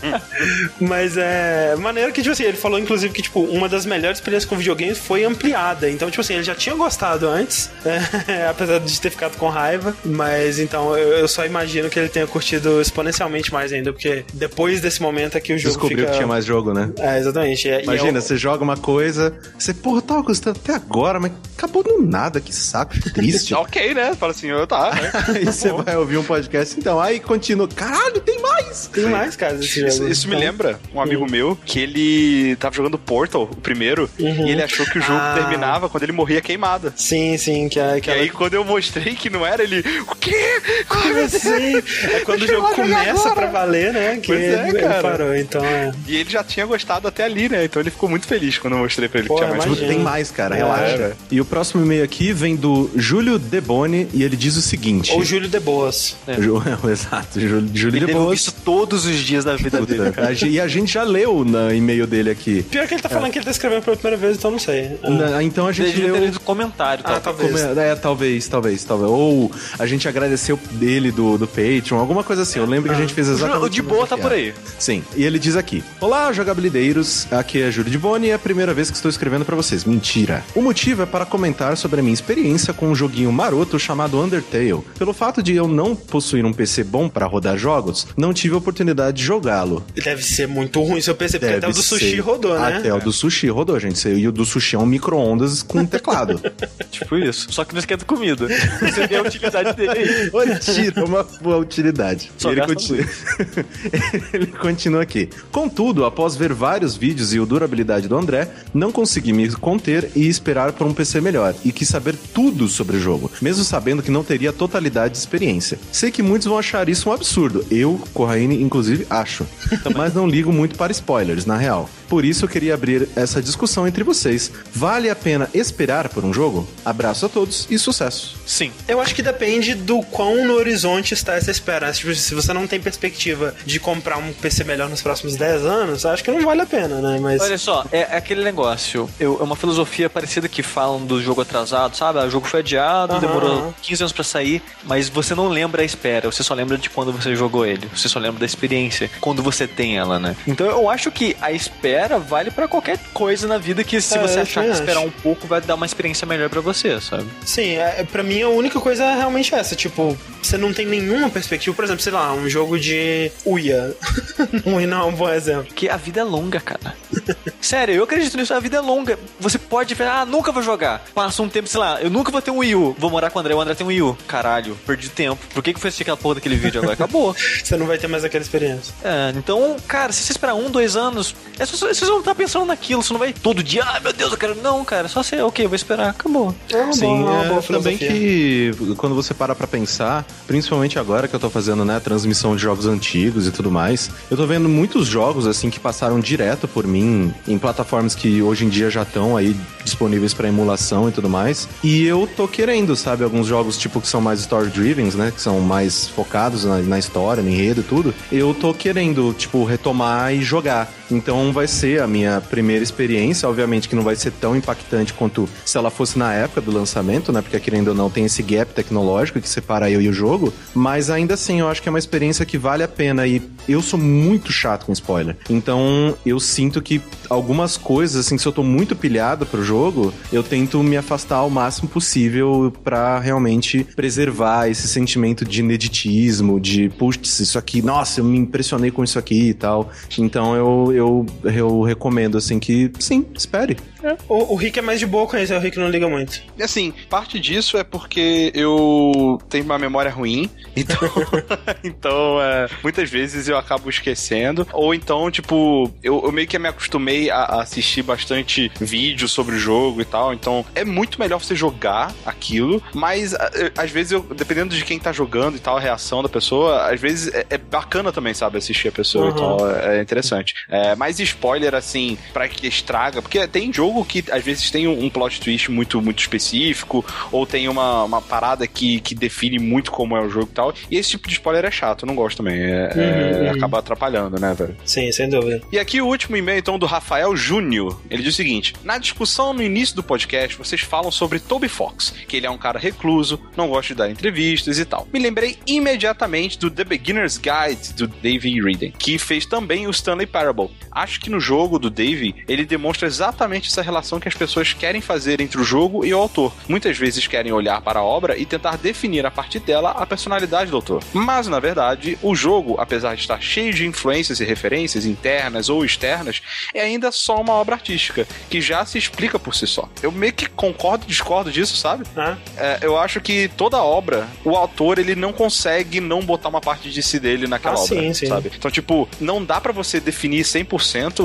Mas 0.80 1.16
é. 1.16 1.74
Maneira 1.76 2.10
que, 2.12 2.22
tipo 2.22 2.32
assim, 2.32 2.44
ele 2.44 2.56
falou, 2.56 2.78
inclusive, 2.78 3.12
que, 3.12 3.22
tipo, 3.22 3.40
uma 3.40 3.68
das 3.68 3.86
melhores 3.86 4.18
experiências 4.18 4.48
com 4.48 4.56
videogames 4.56 4.98
foi 4.98 5.24
ampliada. 5.24 5.90
Então, 5.90 6.10
tipo 6.10 6.20
assim, 6.20 6.34
ele 6.34 6.42
já 6.42 6.54
tinha 6.54 6.74
gostado 6.74 7.28
antes, 7.28 7.70
é, 7.84 8.48
apesar 8.48 8.80
de 8.80 9.00
ter 9.00 9.10
ficado 9.10 9.36
com 9.36 9.48
raiva. 9.48 9.94
Mas 10.04 10.58
então 10.58 10.96
eu, 10.96 11.18
eu, 11.18 11.28
só 11.28 11.44
imagino 11.44 11.88
que 11.88 11.98
ele 11.98 12.08
tenha 12.08 12.26
curtido 12.26 12.80
exponencialmente 12.80 13.52
mais 13.52 13.72
ainda, 13.72 13.92
porque 13.92 14.24
depois 14.32 14.80
desse 14.80 15.02
momento 15.02 15.36
é 15.36 15.40
que 15.40 15.52
o 15.52 15.58
jogo. 15.58 15.74
Descobriu 15.74 15.98
fica... 15.98 16.10
que 16.10 16.16
tinha 16.16 16.26
mais 16.26 16.44
jogo, 16.44 16.72
né? 16.72 16.90
É, 16.98 17.18
exatamente. 17.18 17.68
É, 17.68 17.82
Imagina, 17.82 18.18
é 18.18 18.20
você 18.20 18.36
joga 18.36 18.62
uma 18.62 18.76
coisa, 18.76 19.34
você, 19.58 19.72
porra, 19.72 20.02
tava 20.02 20.22
gostando 20.22 20.58
até 20.62 20.74
agora, 20.74 21.20
mas 21.20 21.32
acabou 21.56 21.82
do 21.82 22.02
nada, 22.02 22.23
que 22.30 22.54
saco, 22.54 22.94
triste. 23.12 23.54
ok, 23.54 23.94
né? 23.94 24.14
Fala 24.14 24.32
assim, 24.32 24.48
eu 24.48 24.66
tá. 24.66 24.94
Né? 24.94 25.12
aí 25.36 25.44
você 25.44 25.72
vai 25.72 25.96
ouvir 25.96 26.18
um 26.18 26.24
podcast, 26.24 26.78
então, 26.78 27.00
aí 27.00 27.20
continua, 27.20 27.68
caralho, 27.68 28.20
tem 28.20 28.40
mais! 28.40 28.86
Tem 28.92 29.06
mais, 29.06 29.36
cara. 29.36 29.54
Isso, 29.54 30.08
isso 30.08 30.28
me 30.28 30.34
então, 30.34 30.46
lembra 30.46 30.80
um 30.94 31.00
amigo 31.00 31.30
meu 31.30 31.58
que 31.64 31.78
ele 31.78 32.56
tava 32.56 32.74
jogando 32.74 32.98
Portal, 32.98 33.44
o 33.44 33.56
primeiro, 33.56 34.08
uhum. 34.18 34.46
e 34.46 34.50
ele 34.50 34.62
achou 34.62 34.84
que 34.86 34.98
o 34.98 35.02
jogo 35.02 35.18
ah. 35.18 35.34
terminava 35.36 35.88
quando 35.88 36.02
ele 36.02 36.12
morria 36.12 36.40
queimada. 36.40 36.92
Sim, 36.96 37.36
sim, 37.36 37.68
que 37.68 37.80
é. 37.80 38.00
Que 38.00 38.10
e 38.10 38.12
aí, 38.12 38.30
quando 38.30 38.54
eu 38.54 38.64
mostrei 38.64 39.14
que 39.14 39.28
não 39.28 39.44
era, 39.44 39.62
ele. 39.62 39.84
O 40.08 40.14
quê? 40.14 40.60
Como 40.88 41.20
assim? 41.20 41.76
É 42.12 42.20
quando 42.24 42.42
o 42.42 42.46
jogo 42.46 42.74
começa 42.74 43.30
pra 43.30 43.46
valer, 43.46 43.92
né? 43.92 44.16
Que 44.16 44.28
pois 44.28 44.40
é, 44.40 44.68
ele, 44.68 44.78
cara. 44.80 45.02
parou, 45.02 45.34
então 45.34 45.64
é. 45.64 45.92
E 46.06 46.16
ele 46.16 46.30
já 46.30 46.44
tinha 46.44 46.66
gostado 46.66 47.08
até 47.08 47.24
ali, 47.24 47.48
né? 47.48 47.64
Então 47.64 47.80
ele 47.80 47.90
ficou 47.90 48.08
muito 48.08 48.26
feliz 48.26 48.58
quando 48.58 48.74
eu 48.74 48.80
mostrei 48.80 49.08
pra 49.08 49.20
ele 49.20 49.28
Pô, 49.28 49.36
que 49.36 49.44
tinha 49.44 49.54
mais. 49.54 49.78
Tem 49.78 49.98
mais, 49.98 50.30
cara, 50.30 50.54
relaxa. 50.54 51.16
E 51.30 51.40
o 51.40 51.44
próximo 51.44 51.84
e-mail 51.84 52.04
aqui 52.04 52.13
vem 52.32 52.56
do 52.56 52.90
Júlio 52.94 53.38
Deboni 53.38 54.08
e 54.12 54.22
ele 54.22 54.36
diz 54.36 54.56
o 54.56 54.62
seguinte. 54.62 55.12
Ou 55.12 55.24
Júlio 55.24 55.48
de 55.48 55.60
Boas. 55.60 56.16
É. 56.26 56.34
Exato, 56.90 57.40
Júlio, 57.40 57.70
Júlio 57.72 57.98
ele 57.98 58.06
de 58.06 58.12
Boas. 58.12 58.40
isso 58.40 58.54
todos 58.64 59.06
os 59.06 59.16
dias 59.16 59.44
da 59.44 59.56
vida 59.56 59.80
dele. 59.84 60.04
E 60.44 60.60
a 60.60 60.68
gente 60.68 60.92
já 60.92 61.02
leu 61.02 61.44
no 61.44 61.74
e-mail 61.74 62.06
dele 62.06 62.30
aqui. 62.30 62.62
Pior 62.62 62.86
que 62.86 62.94
ele 62.94 63.02
tá 63.02 63.08
falando 63.08 63.28
é. 63.28 63.30
que 63.30 63.38
ele 63.38 63.44
tá 63.44 63.50
escrevendo 63.50 63.82
pela 63.82 63.96
primeira 63.96 64.16
vez, 64.16 64.36
então 64.36 64.50
não 64.50 64.58
sei. 64.58 64.98
Na, 65.02 65.42
então 65.42 65.66
a 65.66 65.72
gente 65.72 65.96
leu... 66.00 66.14
Ter 66.14 66.38
comentário. 66.40 67.02
Ah, 67.06 67.18
talvez. 67.20 67.54
É, 67.60 67.94
talvez, 67.94 68.46
talvez, 68.48 68.84
talvez. 68.84 69.10
Ou 69.10 69.50
a 69.78 69.86
gente 69.86 70.06
agradeceu 70.06 70.58
dele 70.72 71.10
do, 71.10 71.38
do 71.38 71.46
Patreon, 71.46 71.98
alguma 71.98 72.22
coisa 72.22 72.42
assim. 72.42 72.58
Eu 72.58 72.66
lembro 72.66 72.90
que 72.90 72.94
a 72.94 73.00
gente 73.00 73.14
fez 73.14 73.28
exatamente... 73.28 73.64
O 73.64 73.68
de 73.68 73.82
boa 73.82 74.06
tá 74.06 74.16
por 74.16 74.32
aí. 74.32 74.54
Sim. 74.78 75.02
E 75.16 75.24
ele 75.24 75.38
diz 75.38 75.56
aqui. 75.56 75.82
Olá, 76.00 76.32
jogabilideiros. 76.32 77.26
Aqui 77.30 77.62
é 77.62 77.70
Júlio 77.70 77.90
de 77.90 77.98
Boni 77.98 78.28
e 78.28 78.30
é 78.30 78.34
a 78.34 78.38
primeira 78.38 78.74
vez 78.74 78.90
que 78.90 78.96
estou 78.96 79.08
escrevendo 79.08 79.44
para 79.44 79.56
vocês. 79.56 79.84
Mentira. 79.84 80.44
O 80.54 80.62
motivo 80.62 81.02
é 81.02 81.06
para 81.06 81.24
comentar 81.24 81.76
sobre 81.76 82.00
a 82.00 82.02
minha 82.04 82.14
experiência 82.14 82.72
com 82.72 82.88
um 82.88 82.94
joguinho 82.94 83.32
maroto 83.32 83.78
chamado 83.78 84.20
Undertale. 84.20 84.82
Pelo 84.98 85.12
fato 85.12 85.42
de 85.42 85.54
eu 85.54 85.66
não 85.66 85.96
possuir 85.96 86.44
um 86.44 86.52
PC 86.52 86.84
bom 86.84 87.08
para 87.08 87.26
rodar 87.26 87.56
jogos, 87.56 88.06
não 88.16 88.32
tive 88.32 88.54
a 88.54 88.58
oportunidade 88.58 89.16
de 89.16 89.24
jogá-lo. 89.24 89.84
Deve 89.94 90.22
ser 90.22 90.46
muito 90.46 90.82
ruim 90.82 91.00
seu 91.00 91.14
PC, 91.14 91.38
porque 91.38 91.54
até 91.54 91.68
o 91.68 91.72
do 91.72 91.82
Sushi 91.82 92.20
rodou, 92.20 92.58
né? 92.58 92.76
Até 92.76 92.94
o 92.94 93.00
do 93.00 93.12
Sushi 93.12 93.48
rodou, 93.48 93.78
gente. 93.80 94.06
E 94.08 94.28
o 94.28 94.32
do 94.32 94.44
Sushi 94.44 94.76
é 94.76 94.78
um 94.78 94.86
micro-ondas 94.86 95.62
com 95.62 95.84
teclado. 95.84 96.40
tipo 96.90 97.16
isso. 97.16 97.52
Só 97.52 97.64
que 97.64 97.72
não 97.72 97.80
esquenta 97.80 98.04
comida. 98.04 98.46
Você 98.46 99.06
vê 99.06 99.16
a 99.16 99.22
utilidade 99.22 99.72
dele. 99.74 100.30
Tira 100.60 101.04
uma 101.04 101.22
boa 101.40 101.56
utilidade. 101.58 102.30
Só 102.36 102.52
ele, 102.52 102.66
continua... 102.66 103.04
ele 104.32 104.46
continua 104.46 105.02
aqui. 105.02 105.28
Contudo, 105.50 106.04
após 106.04 106.36
ver 106.36 106.52
vários 106.52 106.96
vídeos 106.96 107.32
e 107.32 107.40
o 107.40 107.46
durabilidade 107.46 108.08
do 108.08 108.16
André, 108.16 108.48
não 108.72 108.92
consegui 108.92 109.32
me 109.32 109.48
conter 109.52 110.10
e 110.14 110.28
esperar 110.28 110.72
por 110.72 110.86
um 110.86 110.92
PC 110.92 111.20
melhor. 111.20 111.54
E 111.64 111.72
quis 111.72 111.93
saber 111.94 112.16
tudo 112.34 112.66
sobre 112.66 112.96
o 112.96 113.00
jogo, 113.00 113.30
mesmo 113.40 113.62
sabendo 113.62 114.02
que 114.02 114.10
não 114.10 114.24
teria 114.24 114.52
totalidade 114.52 115.12
de 115.12 115.18
experiência. 115.20 115.78
Sei 115.92 116.10
que 116.10 116.24
muitos 116.24 116.48
vão 116.48 116.58
achar 116.58 116.88
isso 116.88 117.08
um 117.08 117.12
absurdo. 117.12 117.64
Eu, 117.70 118.00
Corraine, 118.12 118.60
inclusive, 118.60 119.06
acho. 119.08 119.46
Mas 119.94 120.12
não 120.12 120.26
ligo 120.26 120.52
muito 120.52 120.76
para 120.76 120.90
spoilers, 120.90 121.46
na 121.46 121.56
real. 121.56 121.88
Por 122.14 122.24
isso 122.24 122.44
eu 122.44 122.48
queria 122.48 122.74
abrir 122.74 123.08
essa 123.16 123.42
discussão 123.42 123.88
entre 123.88 124.04
vocês. 124.04 124.48
Vale 124.72 125.10
a 125.10 125.16
pena 125.16 125.50
esperar 125.52 126.08
por 126.08 126.24
um 126.24 126.32
jogo? 126.32 126.64
Abraço 126.84 127.26
a 127.26 127.28
todos 127.28 127.66
e 127.68 127.76
sucesso. 127.76 128.36
Sim. 128.46 128.70
Eu 128.86 129.00
acho 129.00 129.12
que 129.16 129.20
depende 129.20 129.74
do 129.74 130.00
quão 130.00 130.46
no 130.46 130.54
horizonte 130.54 131.12
está 131.12 131.34
essa 131.34 131.50
espera. 131.50 131.90
Tipo, 131.90 132.14
se 132.14 132.32
você 132.32 132.52
não 132.52 132.68
tem 132.68 132.78
perspectiva 132.78 133.52
de 133.66 133.80
comprar 133.80 134.18
um 134.18 134.32
PC 134.32 134.62
melhor 134.62 134.88
nos 134.88 135.02
próximos 135.02 135.34
10 135.34 135.64
anos, 135.64 136.06
acho 136.06 136.22
que 136.22 136.30
não 136.30 136.42
vale 136.42 136.60
a 136.60 136.66
pena, 136.66 137.00
né? 137.00 137.18
Mas... 137.20 137.42
Olha 137.42 137.58
só, 137.58 137.84
é, 137.90 138.02
é 138.02 138.16
aquele 138.16 138.44
negócio. 138.44 139.10
Eu, 139.18 139.38
é 139.40 139.42
uma 139.42 139.56
filosofia 139.56 140.08
parecida 140.08 140.48
que 140.48 140.62
falam 140.62 141.04
do 141.04 141.20
jogo 141.20 141.40
atrasado, 141.40 141.96
sabe? 141.96 142.20
Ah, 142.20 142.26
o 142.26 142.30
jogo 142.30 142.46
foi 142.46 142.60
adiado, 142.60 143.14
uhum. 143.14 143.20
demorou 143.20 143.74
15 143.82 144.04
anos 144.04 144.12
para 144.12 144.22
sair, 144.22 144.62
mas 144.84 145.08
você 145.08 145.34
não 145.34 145.48
lembra 145.48 145.82
a 145.82 145.84
espera, 145.84 146.30
você 146.30 146.44
só 146.44 146.54
lembra 146.54 146.78
de 146.78 146.88
quando 146.88 147.12
você 147.12 147.34
jogou 147.34 147.66
ele. 147.66 147.88
Você 147.92 148.08
só 148.08 148.20
lembra 148.20 148.38
da 148.38 148.46
experiência, 148.46 149.10
quando 149.20 149.42
você 149.42 149.66
tem 149.66 149.98
ela, 149.98 150.20
né? 150.20 150.36
Então 150.46 150.68
eu 150.68 150.88
acho 150.88 151.10
que 151.10 151.36
a 151.40 151.50
espera 151.50 152.03
vale 152.18 152.50
para 152.50 152.68
qualquer 152.68 152.98
coisa 153.12 153.46
na 153.46 153.58
vida 153.58 153.82
que 153.82 154.00
se 154.00 154.16
é, 154.16 154.20
você 154.20 154.40
achar 154.40 154.64
que 154.64 154.70
esperar 154.70 155.00
um 155.00 155.10
pouco 155.10 155.46
vai 155.46 155.60
dar 155.60 155.74
uma 155.74 155.86
experiência 155.86 156.26
melhor 156.26 156.48
para 156.48 156.60
você, 156.60 157.00
sabe? 157.00 157.26
Sim, 157.44 157.76
é, 157.76 158.04
para 158.04 158.22
mim 158.22 158.42
a 158.42 158.48
única 158.48 158.80
coisa 158.80 159.04
é 159.04 159.16
realmente 159.16 159.54
essa, 159.54 159.74
tipo, 159.74 160.16
você 160.44 160.58
não 160.58 160.72
tem 160.72 160.86
nenhuma 160.86 161.30
perspectiva, 161.30 161.74
por 161.74 161.84
exemplo, 161.84 162.02
sei 162.02 162.12
lá, 162.12 162.32
um 162.32 162.48
jogo 162.48 162.78
de 162.78 163.30
Uia. 163.44 163.94
não 164.64 164.80
não 164.86 165.02
é 165.02 165.04
um 165.04 165.12
bom 165.12 165.28
exemplo. 165.30 165.72
Que 165.74 165.88
a 165.88 165.96
vida 165.96 166.20
é 166.20 166.24
longa, 166.24 166.60
cara. 166.60 166.94
Sério, 167.60 167.94
eu 167.94 168.04
acredito 168.04 168.36
nisso, 168.36 168.52
a 168.52 168.60
vida 168.60 168.76
é 168.76 168.80
longa. 168.80 169.18
Você 169.40 169.58
pode 169.58 169.94
ver, 169.94 170.06
ah, 170.06 170.24
nunca 170.24 170.52
vou 170.52 170.62
jogar. 170.62 171.02
Passa 171.14 171.42
um 171.42 171.48
tempo, 171.48 171.68
sei 171.68 171.80
lá, 171.80 172.00
eu 172.00 172.10
nunca 172.10 172.30
vou 172.30 172.42
ter 172.42 172.50
um 172.50 172.58
Wii 172.58 172.74
U. 172.74 172.96
Vou 172.98 173.10
morar 173.10 173.30
com 173.30 173.38
o 173.38 173.40
André, 173.40 173.54
o 173.54 173.60
André 173.60 173.74
tem 173.74 173.84
um 173.84 173.88
Wii 173.88 174.02
U. 174.02 174.18
Caralho, 174.26 174.76
perdi 174.86 175.08
tempo. 175.08 175.44
Por 175.52 175.62
que 175.62 175.72
que 175.72 175.80
foi 175.80 175.88
assistir 175.88 176.02
aquela 176.02 176.16
porra 176.16 176.36
daquele 176.36 176.56
vídeo 176.56 176.80
agora? 176.80 176.94
Acabou. 176.94 177.34
você 177.62 177.76
não 177.76 177.86
vai 177.86 177.98
ter 177.98 178.06
mais 178.06 178.24
aquela 178.24 178.42
experiência. 178.42 178.94
É, 179.02 179.32
então, 179.36 179.76
cara, 179.88 180.12
se 180.12 180.22
você 180.22 180.32
esperar 180.32 180.54
um, 180.54 180.70
dois 180.70 180.96
anos, 180.96 181.34
é 181.58 181.64
só, 181.64 181.76
vocês 181.76 182.08
vão 182.08 182.18
estar 182.18 182.34
pensando 182.34 182.66
naquilo, 182.66 183.02
você 183.02 183.12
não 183.12 183.20
vai 183.20 183.32
todo 183.32 183.62
dia, 183.62 183.82
ah, 183.82 184.00
meu 184.00 184.12
Deus, 184.12 184.32
eu 184.32 184.38
quero. 184.38 184.54
Não, 184.56 184.84
cara, 184.84 185.08
só 185.08 185.22
ser, 185.22 185.42
ok, 185.42 185.66
vou 185.66 185.76
esperar, 185.76 186.10
acabou. 186.10 186.54
É 186.70 186.92
Sim, 186.92 187.22
boa, 187.22 187.44
é, 187.44 187.48
boa 187.48 187.62
também 187.62 187.96
que 187.96 188.72
quando 188.96 189.14
você 189.14 189.32
para 189.32 189.54
pra 189.54 189.66
pensar, 189.66 190.24
principalmente 190.46 190.98
agora 190.98 191.28
que 191.28 191.34
eu 191.34 191.40
tô 191.40 191.50
fazendo, 191.50 191.84
né, 191.84 192.00
transmissão 192.00 192.54
de 192.56 192.62
jogos 192.62 192.86
antigos 192.86 193.46
e 193.46 193.50
tudo 193.50 193.70
mais, 193.70 194.10
eu 194.30 194.36
tô 194.36 194.46
vendo 194.46 194.68
muitos 194.68 195.06
jogos, 195.06 195.46
assim, 195.46 195.70
que 195.70 195.80
passaram 195.80 196.20
direto 196.20 196.68
por 196.68 196.86
mim 196.86 197.32
em 197.46 197.58
plataformas 197.58 198.14
que 198.14 198.42
hoje 198.42 198.64
em 198.64 198.68
dia 198.68 198.90
já 198.90 199.02
estão 199.02 199.36
aí 199.36 199.56
disponíveis 199.84 200.34
para 200.34 200.48
emulação 200.48 201.08
e 201.08 201.12
tudo 201.12 201.28
mais. 201.28 201.68
E 201.82 202.04
eu 202.04 202.28
tô 202.36 202.46
querendo, 202.48 202.96
sabe, 202.96 203.24
alguns 203.24 203.46
jogos 203.46 203.78
tipo 203.78 204.00
que 204.00 204.08
são 204.08 204.20
mais 204.20 204.40
story-driven, 204.40 205.10
né, 205.14 205.32
que 205.34 205.40
são 205.40 205.60
mais 205.60 206.08
focados 206.08 206.64
na, 206.64 206.78
na 206.78 206.98
história, 206.98 207.42
no 207.42 207.48
enredo 207.48 207.80
e 207.80 207.84
tudo. 207.84 208.14
Eu 208.30 208.54
tô 208.54 208.72
querendo, 208.74 209.34
tipo, 209.36 209.64
retomar 209.64 210.34
e 210.34 210.42
jogar. 210.42 210.92
Então 211.10 211.52
vai 211.52 211.66
ser 211.66 212.00
a 212.00 212.06
minha 212.06 212.40
primeira 212.40 212.82
experiência, 212.82 213.48
obviamente 213.48 213.88
que 213.88 213.96
não 213.96 214.02
vai 214.02 214.16
ser 214.16 214.32
tão 214.32 214.56
impactante 214.56 215.12
quanto 215.12 215.48
se 215.64 215.76
ela 215.76 215.90
fosse 215.90 216.18
na 216.18 216.32
época 216.32 216.60
do 216.60 216.70
lançamento, 216.70 217.32
né? 217.32 217.42
Porque 217.42 217.58
querendo 217.60 217.88
ou 217.88 217.94
não 217.94 218.10
tem 218.10 218.24
esse 218.24 218.42
gap 218.42 218.72
tecnológico 218.72 219.40
que 219.40 219.48
separa 219.48 219.90
eu 219.90 220.00
e 220.00 220.08
o 220.08 220.12
jogo, 220.12 220.52
mas 220.74 221.10
ainda 221.10 221.34
assim 221.34 221.60
eu 221.60 221.68
acho 221.68 221.82
que 221.82 221.88
é 221.88 221.92
uma 221.92 221.98
experiência 221.98 222.44
que 222.44 222.58
vale 222.58 222.82
a 222.82 222.88
pena 222.88 223.26
e 223.26 223.42
eu 223.68 223.82
sou 223.82 223.98
muito 223.98 224.52
chato 224.52 224.86
com 224.86 224.92
spoiler. 224.92 225.36
Então 225.48 226.16
eu 226.24 226.38
sinto 226.40 226.80
que 226.80 227.00
algumas 227.28 227.76
coisas 227.76 228.26
assim, 228.26 228.38
se 228.38 228.46
eu 228.46 228.52
tô 228.52 228.62
muito 228.62 228.94
pilhado 228.94 229.46
pro 229.46 229.64
jogo, 229.64 230.12
eu 230.32 230.42
tento 230.42 230.82
me 230.82 230.96
afastar 230.96 231.36
ao 231.36 231.50
máximo 231.50 231.88
possível 231.88 232.72
para 232.82 233.18
realmente 233.18 233.84
preservar 233.96 234.68
esse 234.68 234.88
sentimento 234.88 235.44
de 235.44 235.60
ineditismo, 235.60 236.60
de 236.60 236.88
putz, 236.90 237.40
isso 237.40 237.58
aqui, 237.58 237.82
nossa, 237.82 238.20
eu 238.20 238.24
me 238.24 238.38
impressionei 238.38 238.90
com 238.90 239.02
isso 239.02 239.18
aqui 239.18 239.48
e 239.48 239.54
tal. 239.54 239.90
Então 240.18 240.54
eu 240.54 240.93
eu, 240.94 241.26
eu 241.44 241.82
recomendo, 241.82 242.38
assim, 242.38 242.58
que 242.58 242.90
sim, 242.98 243.26
espere. 243.34 243.76
É. 244.02 244.16
O, 244.28 244.52
o 244.52 244.56
Rick 244.56 244.78
é 244.78 244.82
mais 244.82 245.00
de 245.00 245.06
boa 245.06 245.26
com 245.26 245.36
isso, 245.36 245.54
o 245.54 245.58
Rick 245.58 245.78
não 245.78 245.88
liga 245.88 246.08
muito. 246.08 246.42
Assim, 246.60 246.92
parte 247.08 247.40
disso 247.40 247.78
é 247.78 247.84
porque 247.84 248.52
eu 248.54 249.38
tenho 249.48 249.64
uma 249.64 249.78
memória 249.78 250.10
ruim, 250.10 250.50
então, 250.76 250.98
então 251.82 252.42
é, 252.42 252.68
muitas 252.82 253.10
vezes 253.10 253.48
eu 253.48 253.56
acabo 253.56 253.88
esquecendo. 253.88 254.66
Ou 254.72 254.94
então, 254.94 255.30
tipo, 255.30 255.90
eu, 256.02 256.22
eu 256.24 256.32
meio 256.32 256.46
que 256.46 256.58
me 256.58 256.68
acostumei 256.68 257.30
a, 257.30 257.36
a, 257.36 257.62
assistir 257.62 258.02
bastante 258.02 258.70
vídeo 258.78 259.26
sobre 259.26 259.56
o 259.56 259.58
jogo 259.58 260.00
e 260.00 260.04
tal. 260.04 260.34
Então, 260.34 260.64
é 260.74 260.84
muito 260.84 261.18
melhor 261.18 261.38
você 261.38 261.54
jogar 261.54 262.12
aquilo, 262.26 262.82
mas 262.94 263.34
às 263.76 263.90
vezes, 263.90 264.12
eu, 264.12 264.20
dependendo 264.20 264.74
de 264.74 264.84
quem 264.84 264.98
tá 264.98 265.12
jogando 265.12 265.56
e 265.56 265.60
tal, 265.60 265.76
a 265.76 265.80
reação 265.80 266.22
da 266.22 266.28
pessoa, 266.28 266.90
às 266.90 267.00
vezes 267.00 267.32
é, 267.32 267.46
é 267.50 267.58
bacana 267.58 268.12
também, 268.12 268.34
sabe, 268.34 268.58
assistir 268.58 268.88
a 268.88 268.92
pessoa 268.92 269.26
uhum. 269.26 269.30
e 269.30 269.34
tal. 269.34 269.70
É, 269.70 269.98
é 269.98 270.02
interessante. 270.02 270.54
É, 270.68 270.83
É, 270.92 270.96
mais 270.96 271.18
spoiler, 271.20 271.74
assim, 271.74 272.18
pra 272.32 272.48
que 272.48 272.66
estraga. 272.66 273.22
Porque 273.22 273.46
tem 273.48 273.72
jogo 273.72 274.04
que 274.04 274.24
às 274.30 274.44
vezes 274.44 274.70
tem 274.70 274.86
um, 274.86 275.08
plot 275.10 275.40
twist 275.40 275.70
muito, 275.70 276.00
muito 276.02 276.18
específico, 276.20 277.04
ou 277.30 277.46
tem 277.46 277.68
uma, 277.68 278.04
uma 278.04 278.20
parada 278.20 278.66
que, 278.66 279.00
que 279.00 279.14
define 279.14 279.58
muito 279.58 279.90
como 279.90 280.16
é 280.16 280.20
o 280.20 280.28
jogo 280.28 280.48
e 280.50 280.54
tal. 280.54 280.74
E 280.90 280.96
esse 280.96 281.10
tipo 281.10 281.28
de 281.28 281.34
spoiler 281.34 281.64
é 281.64 281.70
chato, 281.70 282.06
não 282.06 282.14
gosto 282.14 282.38
também. 282.38 282.60
É, 282.60 282.92
é, 282.94 283.14
Uhum, 283.14 283.44
uhum. 283.44 283.50
Acaba 283.50 283.78
atrapalhando, 283.78 284.40
né, 284.40 284.54
velho? 284.54 284.76
Sim, 284.84 285.10
sem 285.12 285.28
dúvida. 285.28 285.62
E 285.70 285.78
aqui 285.78 286.00
o 286.00 286.06
último 286.06 286.36
e-mail, 286.36 286.58
então, 286.58 286.78
do 286.78 286.86
Rafael 286.86 287.36
Júnior. 287.36 288.00
Ele 288.10 288.22
diz 288.22 288.34
o 288.34 288.36
seguinte: 288.36 288.74
Na 288.82 288.98
discussão 288.98 289.52
no 289.52 289.62
início 289.62 289.94
do 289.94 290.02
podcast, 290.02 290.56
vocês 290.56 290.80
falam 290.80 291.10
sobre 291.10 291.38
Toby 291.38 291.68
Fox, 291.68 292.14
que 292.26 292.36
ele 292.36 292.46
é 292.46 292.50
um 292.50 292.58
cara 292.58 292.78
recluso, 292.78 293.40
não 293.56 293.68
gosta 293.68 293.94
de 293.94 293.98
dar 293.98 294.10
entrevistas 294.10 294.78
e 294.78 294.84
tal. 294.84 295.06
Me 295.12 295.18
lembrei 295.18 295.58
imediatamente 295.66 296.58
do 296.58 296.70
The 296.70 296.84
Beginner's 296.84 297.38
Guide 297.38 297.92
do 297.94 298.06
Davey 298.06 298.60
Reading, 298.60 298.92
que 298.92 299.18
fez 299.18 299.46
também 299.46 299.86
o 299.86 299.90
Stanley 299.90 300.26
Parable. 300.26 300.70
Acho 300.90 301.20
que 301.20 301.28
no 301.30 301.40
jogo 301.40 301.78
do 301.78 301.90
Davey, 301.90 302.44
ele 302.46 302.64
demonstra 302.64 303.06
exatamente 303.08 303.68
essa 303.68 303.82
relação 303.82 304.20
que 304.20 304.28
as 304.28 304.34
pessoas 304.34 304.72
querem 304.72 305.00
fazer 305.00 305.40
entre 305.40 305.60
o 305.60 305.64
jogo 305.64 306.04
e 306.04 306.14
o 306.14 306.18
autor. 306.18 306.52
Muitas 306.68 306.96
vezes 306.96 307.26
querem 307.26 307.50
olhar 307.52 307.80
para 307.80 307.98
a 308.00 308.04
obra 308.04 308.36
e 308.38 308.46
tentar 308.46 308.76
definir 308.76 309.26
a 309.26 309.30
partir 309.30 309.58
dela 309.58 309.90
a 309.90 310.06
personalidade 310.06 310.70
do 310.70 310.76
autor. 310.76 311.02
Mas, 311.12 311.48
na 311.48 311.58
verdade, 311.58 312.16
o 312.22 312.34
jogo, 312.34 312.76
apesar 312.78 313.14
de 313.16 313.22
estar 313.22 313.40
cheio 313.42 313.72
de 313.74 313.86
influências 313.86 314.38
e 314.40 314.44
referências 314.44 315.04
internas 315.04 315.68
ou 315.68 315.84
externas, 315.84 316.40
é 316.72 316.82
ainda 316.82 317.10
só 317.10 317.40
uma 317.40 317.54
obra 317.54 317.74
artística, 317.74 318.26
que 318.48 318.60
já 318.60 318.84
se 318.86 318.96
explica 318.96 319.38
por 319.38 319.54
si 319.54 319.66
só. 319.66 319.88
Eu 320.02 320.12
meio 320.12 320.32
que 320.32 320.46
concordo 320.46 321.04
e 321.04 321.08
discordo 321.08 321.50
disso, 321.50 321.76
sabe? 321.76 322.04
Ah, 322.16 322.36
É, 322.56 322.78
eu 322.82 322.96
acho 322.98 323.20
que 323.20 323.48
toda 323.56 323.82
obra, 323.82 324.28
o 324.44 324.56
autor, 324.56 324.98
ele 324.98 325.14
não 325.16 325.32
consegue 325.32 326.00
não 326.00 326.20
botar 326.20 326.48
uma 326.48 326.60
parte 326.60 326.90
de 326.90 327.02
si 327.02 327.18
dele 327.18 327.46
naquela 327.48 327.74
Ah, 327.74 327.80
obra, 327.82 327.86
sim, 328.00 328.14
sim. 328.14 328.26
sabe? 328.26 328.52
Então, 328.56 328.70
tipo, 328.70 329.08
não 329.20 329.44
dá 329.44 329.60
pra 329.60 329.72
você 329.72 329.98
definir 329.98 330.44
100% 330.44 330.63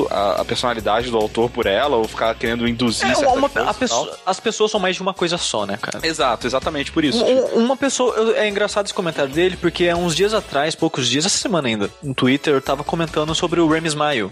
a, 0.09 0.41
a 0.41 0.45
personalidade 0.45 1.09
do 1.09 1.17
autor 1.17 1.49
por 1.49 1.65
ela, 1.65 1.95
ou 1.97 2.07
ficar 2.07 2.33
querendo 2.35 2.67
induzir 2.67 3.09
É, 3.09 3.15
uma- 3.27 3.47
e 3.47 3.73
pessoa- 3.73 4.05
tal. 4.07 4.17
as 4.25 4.39
pessoas 4.39 4.71
são 4.71 4.79
mais 4.79 4.95
de 4.95 5.01
uma 5.01 5.13
coisa 5.13 5.37
só, 5.37 5.65
né, 5.65 5.77
cara? 5.81 5.99
Exato, 6.05 6.45
exatamente 6.47 6.91
por 6.91 7.03
isso. 7.03 7.23
Um- 7.23 7.63
uma 7.65 7.77
pessoa. 7.77 8.33
É 8.37 8.47
engraçado 8.47 8.85
esse 8.85 8.93
comentário 8.93 9.31
dele, 9.31 9.57
porque 9.57 9.87
há 9.89 9.95
uns 9.95 10.15
dias 10.15 10.33
atrás, 10.33 10.75
poucos 10.75 11.07
dias, 11.09 11.25
essa 11.25 11.37
semana 11.37 11.67
ainda, 11.67 11.89
no 12.01 12.13
Twitter, 12.13 12.53
eu 12.53 12.61
tava 12.61 12.83
comentando 12.83 13.33
sobre 13.35 13.59
o 13.59 13.67
Remy 13.67 13.87
Smile, 13.89 14.29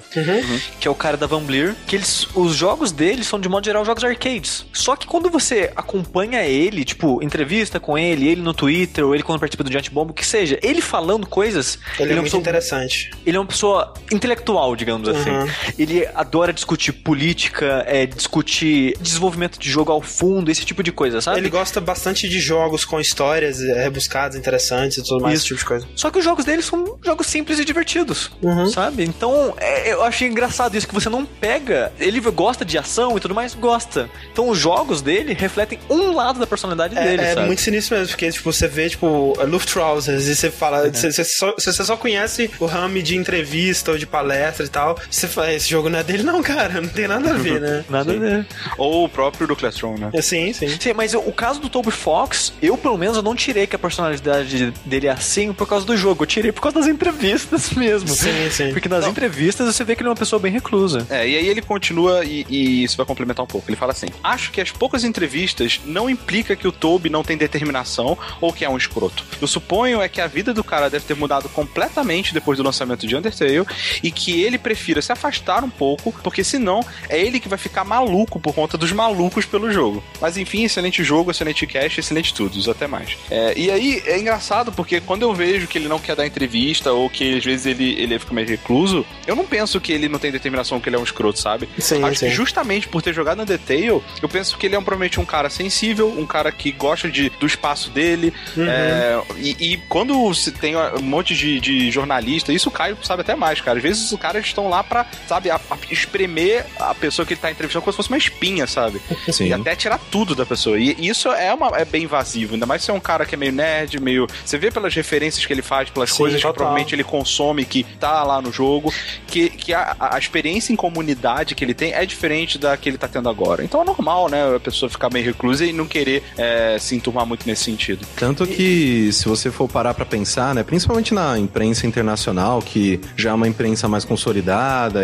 que 0.80 0.88
é 0.88 0.92
o 0.92 0.96
cara 0.96 1.18
da 1.18 1.28
Van 1.28 1.42
Bleer, 1.42 1.76
que 1.86 1.96
eles. 1.96 2.28
Os 2.36 2.56
jogos 2.56 2.92
dele 2.92 3.24
são, 3.24 3.40
de 3.40 3.48
modo 3.50 3.66
geral, 3.66 3.84
jogos 3.86 4.04
arcades. 4.04 4.66
Só 4.74 4.96
que 4.96 5.06
quando 5.08 5.30
você 5.30 5.72
acompanha 5.76 6.44
ele, 6.44 6.84
tipo, 6.84 7.22
entrevista 7.24 7.80
com 7.80 7.98
ele, 7.98 8.28
ele 8.28 8.42
no 8.42 8.54
Twitter, 8.54 9.06
ou 9.06 9.14
ele 9.14 9.24
quando 9.24 9.40
participa 9.40 9.64
do 9.64 9.72
Giant 9.72 9.90
Bomb, 9.92 10.12
o 10.12 10.14
que 10.14 10.26
seja, 10.26 10.60
ele 10.62 10.82
falando 10.82 11.28
coisas. 11.28 11.78
ele, 12.00 12.04
é 12.12 12.14
uma 12.14 12.22
muito 12.22 12.24
pessoa- 12.26 12.42
interessante. 12.42 13.10
ele 13.26 13.38
é 13.38 13.40
uma 13.40 13.46
pessoa 13.46 13.94
intelectual, 14.12 14.76
digamos 14.76 14.97
assim. 15.06 15.30
Uhum. 15.30 15.48
Ele 15.78 16.08
adora 16.16 16.52
discutir 16.54 16.92
política, 16.92 17.84
é, 17.88 18.06
discutir 18.06 18.96
desenvolvimento 19.00 19.60
de 19.60 19.70
jogo 19.70 19.92
ao 19.92 20.02
fundo, 20.02 20.50
esse 20.52 20.64
tipo 20.66 20.82
de 20.84 20.92
coisa, 20.92 21.22
sabe? 21.22 21.40
Ele 21.40 21.50
gosta 21.50 21.80
bastante 21.82 22.28
de 22.28 22.40
jogos 22.40 22.86
com 22.86 23.00
histórias 23.00 23.62
é, 23.62 23.84
rebuscadas, 23.84 24.36
interessantes 24.38 24.98
e 25.00 25.04
tudo 25.04 25.22
mais, 25.22 25.36
Isso. 25.36 25.44
esse 25.44 25.48
tipo 25.48 25.60
de 25.60 25.66
coisa. 25.66 25.88
Só 25.96 26.10
que 26.12 26.20
os 26.20 26.24
jogos 26.26 26.46
dele 26.46 26.62
são 26.62 26.98
jogos 27.04 27.28
simples 27.28 27.60
e 27.60 27.66
divertidos, 27.66 28.32
Uhum. 28.42 28.68
sabe? 28.70 29.04
Então, 29.04 29.54
é, 29.58 29.92
eu 29.94 30.04
achei 30.04 30.28
engraçado 30.28 30.76
isso, 30.78 30.88
que 30.88 30.94
você 30.94 31.10
não 31.10 31.26
pega... 31.26 31.92
Ele 32.00 32.20
gosta 32.20 32.64
de 32.66 32.78
ação 32.78 33.18
e 33.18 33.20
tudo 33.20 33.34
mais? 33.34 33.54
Gosta. 33.54 34.10
Então, 34.32 34.50
os 34.50 34.58
jogos 34.58 35.02
dele 35.02 35.34
refletem 35.34 35.80
um 35.90 36.14
lado 36.14 36.40
da 36.40 36.48
personalidade 36.48 36.98
É, 36.98 37.04
dele, 37.04 37.22
é 37.22 37.34
sabe? 37.34 37.48
muito 37.48 37.62
sinistro 37.62 37.98
mesmo, 37.98 38.10
porque 38.10 38.32
tipo, 38.32 38.52
você 38.52 38.68
vê, 38.68 38.90
tipo, 38.90 39.36
Luftrausers 39.46 40.26
e 40.28 40.36
você 40.36 40.50
fala, 40.52 40.90
você, 40.90 41.12
você 41.12 41.24
só, 41.24 41.54
se 41.58 41.72
você 41.72 41.84
só 41.84 41.98
conhece 41.98 42.50
o 42.60 42.66
ramo 42.66 43.02
de 43.02 43.16
entrevista 43.16 43.92
ou 43.92 43.98
de 43.98 44.06
palestra 44.06 44.66
e 44.66 44.70
tal, 44.70 44.87
você 45.10 45.28
fala, 45.28 45.54
esse 45.54 45.70
jogo 45.70 45.90
não 45.90 46.00
é 46.00 46.04
dele 46.04 46.24
não, 46.24 46.42
cara, 46.42 46.82
não 46.82 46.90
tem 46.90 47.08
nada 47.08 47.32
a 47.32 47.34
ver, 47.34 47.62
né? 47.62 47.86
Nada 47.90 48.12
a 48.12 48.16
ver. 48.16 48.46
Ou 48.78 49.06
o 49.06 49.10
próprio 49.10 49.48
Nuclear 49.48 49.74
Throne, 49.74 50.00
né? 50.00 50.10
É, 50.14 50.22
Sim, 50.22 50.52
sim. 50.54 50.68
Sim, 50.80 50.94
mas 50.94 51.14
o 51.14 51.32
caso 51.32 51.60
do 51.60 51.70
Toby 51.70 51.92
Fox, 51.92 52.54
eu 52.62 52.78
pelo 52.78 52.98
menos 52.98 53.18
eu 53.18 53.24
não 53.24 53.36
tirei 53.36 53.66
que 53.66 53.76
a 53.76 53.80
personalidade 53.80 54.74
dele 54.86 55.08
é 55.08 55.12
assim 55.12 55.54
por 55.54 55.68
causa 55.68 55.86
do 55.86 55.96
jogo. 55.96 56.24
Eu 56.24 56.28
tirei 56.28 56.52
por 56.52 56.62
causa 56.62 56.80
das 56.80 56.88
entrevistas 56.88 57.72
mesmo. 57.76 58.10
Sim, 58.10 58.50
sim. 58.52 58.72
Porque 58.72 58.90
nas 58.90 59.06
entrevistas 59.06 59.74
você 59.74 59.84
vê 59.84 59.96
que 59.96 60.02
ele 60.02 60.10
é 60.10 60.12
uma 60.12 60.18
pessoa 60.18 60.40
bem 60.40 60.52
reclusa. 60.52 61.06
É, 61.10 61.28
e 61.28 61.38
aí 61.38 61.48
ele 61.48 61.62
continua 61.62 62.24
e, 62.26 62.46
e 62.50 62.84
isso 62.84 62.98
vai 62.98 63.06
complementar 63.06 63.44
um 63.44 63.48
pouco. 63.48 63.70
Ele 63.70 63.78
fala 63.78 63.92
assim: 63.92 64.08
Acho 64.24 64.52
que 64.52 64.62
as 64.62 64.72
poucas 64.72 65.04
entrevistas 65.04 65.80
não 65.86 66.10
implica 66.10 66.56
que 66.56 66.68
o 66.68 66.72
Toby 66.72 67.10
não 67.10 67.24
tem 67.24 67.38
determinação 67.38 68.18
ou 68.42 68.52
que 68.54 68.66
é 68.66 68.70
um 68.70 68.78
escroto. 68.78 69.24
Eu 69.42 69.48
suponho 69.48 70.02
é 70.02 70.10
que 70.10 70.22
a 70.22 70.28
vida 70.28 70.54
do 70.54 70.64
cara 70.64 70.90
deve 70.90 71.06
ter 71.06 71.16
mudado 71.16 71.50
completamente 71.50 72.34
depois 72.34 72.58
do 72.58 72.64
lançamento 72.64 73.08
de 73.08 73.16
Undertale 73.16 73.66
e 74.04 74.12
que 74.12 74.42
ele 74.44 74.58
prefira 74.78 75.02
se 75.02 75.12
afastar 75.12 75.64
um 75.64 75.70
pouco, 75.70 76.14
porque 76.24 76.44
senão 76.44 76.86
é 77.10 77.20
ele 77.20 77.40
que 77.40 77.50
vai 77.50 77.58
ficar 77.58 77.84
maluco 77.84 78.40
por 78.40 78.54
conta 78.54 78.78
dos 78.78 78.92
malucos 78.92 79.46
pelo 79.46 79.72
jogo. 79.72 80.04
Mas 80.22 80.38
enfim, 80.38 80.64
excelente 80.64 81.04
jogo, 81.04 81.32
excelente 81.32 81.66
cast, 81.66 82.00
excelente 82.00 82.34
tudo, 82.34 82.58
até 82.70 82.86
mais. 82.88 83.18
É, 83.30 83.54
e 83.58 83.72
aí 83.72 84.04
é 84.06 84.20
engraçado 84.20 84.72
porque 84.72 85.02
quando 85.02 85.24
eu 85.24 85.34
vejo 85.34 85.68
que 85.68 85.78
ele 85.78 85.88
não 85.88 86.00
quer 86.00 86.16
dar 86.16 86.26
entrevista 86.26 86.92
ou 86.92 87.10
que 87.10 87.38
às 87.38 87.44
vezes 87.44 87.66
ele, 87.66 88.00
ele 88.00 88.20
fica 88.20 88.34
meio 88.34 88.48
recluso, 88.48 89.06
eu 89.26 89.36
não 89.36 89.46
penso 89.46 89.82
que 89.82 89.92
ele 89.92 90.08
não 90.08 90.20
tem 90.20 90.32
determinação, 90.32 90.80
que 90.80 90.90
ele 90.90 90.96
é 90.96 91.00
um 91.00 91.04
escroto, 91.04 91.40
sabe? 91.40 91.68
Sim, 91.80 92.04
Acho 92.04 92.20
sim. 92.20 92.28
que 92.28 92.32
justamente 92.34 92.88
por 92.88 93.02
ter 93.02 93.14
jogado 93.14 93.42
Undertale, 93.42 93.88
eu 93.88 94.30
penso 94.30 94.58
que 94.58 94.68
ele 94.68 94.76
é 94.76 94.80
um, 94.80 94.84
provavelmente 94.84 95.20
um 95.20 95.26
cara 95.26 95.50
sensível, 95.50 96.08
um 96.10 96.26
cara 96.26 96.52
que 96.52 96.72
gosta 96.72 97.10
de, 97.10 97.30
do 97.30 97.46
espaço 97.46 97.90
dele. 97.90 98.34
Uhum. 98.56 98.68
é, 98.68 99.22
e, 99.38 99.74
e 99.74 99.78
quando 99.90 100.34
se 100.34 100.52
tem 100.52 100.76
um 100.76 101.02
monte 101.02 101.34
de, 101.34 101.60
de 101.60 101.90
jornalista, 101.90 102.52
isso 102.52 102.70
o 102.70 102.72
Caio 102.72 102.98
sabe 103.04 103.22
até 103.22 103.36
mais, 103.36 103.62
cara. 103.62 103.78
Às 103.78 103.84
vezes 103.84 104.12
os 104.12 104.20
caras 104.20 104.46
estão 104.46 104.67
lá 104.68 104.84
pra, 104.84 105.06
sabe, 105.28 105.50
a, 105.50 105.56
a 105.56 105.78
espremer 105.90 106.66
a 106.80 106.94
pessoa 106.94 107.26
que 107.26 107.34
ele 107.34 107.42
tá 107.42 107.52
entrevistando 107.52 107.84
como 107.84 107.94
se 107.94 107.98
fosse 107.98 108.10
uma 108.10 108.18
espinha, 108.18 108.68
sabe? 108.68 109.02
Sim. 109.32 109.48
E 109.48 109.54
até 109.54 109.76
tirar 109.76 110.00
tudo 110.12 110.36
da 110.36 110.46
pessoa. 110.46 110.78
E 110.80 110.96
isso 111.08 111.30
é, 111.30 111.54
uma, 111.54 111.78
é 111.78 111.86
bem 111.86 112.04
invasivo, 112.04 112.54
ainda 112.54 112.66
mais 112.66 112.84
se 112.84 112.92
é 112.92 112.94
um 112.94 113.00
cara 113.00 113.26
que 113.26 113.36
é 113.36 113.38
meio 113.38 113.52
nerd, 113.52 114.00
meio. 114.00 114.28
Você 114.44 114.58
vê 114.58 114.72
pelas 114.72 114.94
referências 114.94 115.46
que 115.46 115.54
ele 115.54 115.62
faz, 115.62 115.90
pelas 115.90 116.12
Sim, 116.12 116.18
coisas 116.18 116.42
total. 116.42 116.54
que 116.54 116.58
provavelmente 116.58 116.96
ele 116.96 117.04
consome, 117.04 117.66
que 117.66 117.84
tá 117.84 118.24
lá 118.24 118.42
no 118.42 118.52
jogo, 118.52 118.94
que, 119.28 119.50
que 119.50 119.74
a, 119.74 119.96
a 120.00 120.18
experiência 120.18 120.74
em 120.74 120.76
comunidade 120.76 121.56
que 121.56 121.64
ele 121.64 121.74
tem 121.74 121.94
é 121.94 122.06
diferente 122.06 122.58
da 122.58 122.76
que 122.78 122.90
ele 122.90 122.98
tá 122.98 123.08
tendo 123.08 123.30
agora. 123.30 123.64
Então 123.64 123.82
é 123.82 123.86
normal, 123.86 124.30
né, 124.30 124.56
a 124.56 124.60
pessoa 124.60 124.90
ficar 124.90 125.12
meio 125.12 125.26
reclusa 125.26 125.66
e 125.66 125.74
não 125.74 125.86
querer 125.86 126.24
é, 126.38 126.78
se 126.80 126.96
enturmar 126.96 127.26
muito 127.26 127.46
nesse 127.46 127.64
sentido. 127.64 128.06
Tanto 128.16 128.46
que, 128.48 129.12
se 129.12 129.28
você 129.28 129.52
for 129.52 129.68
parar 129.68 129.94
pra 129.94 130.06
pensar, 130.06 130.56
né, 130.56 130.64
principalmente 130.64 131.14
na 131.14 131.38
imprensa 131.38 131.86
internacional, 131.86 132.62
que 132.62 133.00
já 133.16 133.32
é 133.32 133.34
uma 133.34 133.48
imprensa 133.48 133.88
mais 133.88 134.06
consolidada 134.06 134.47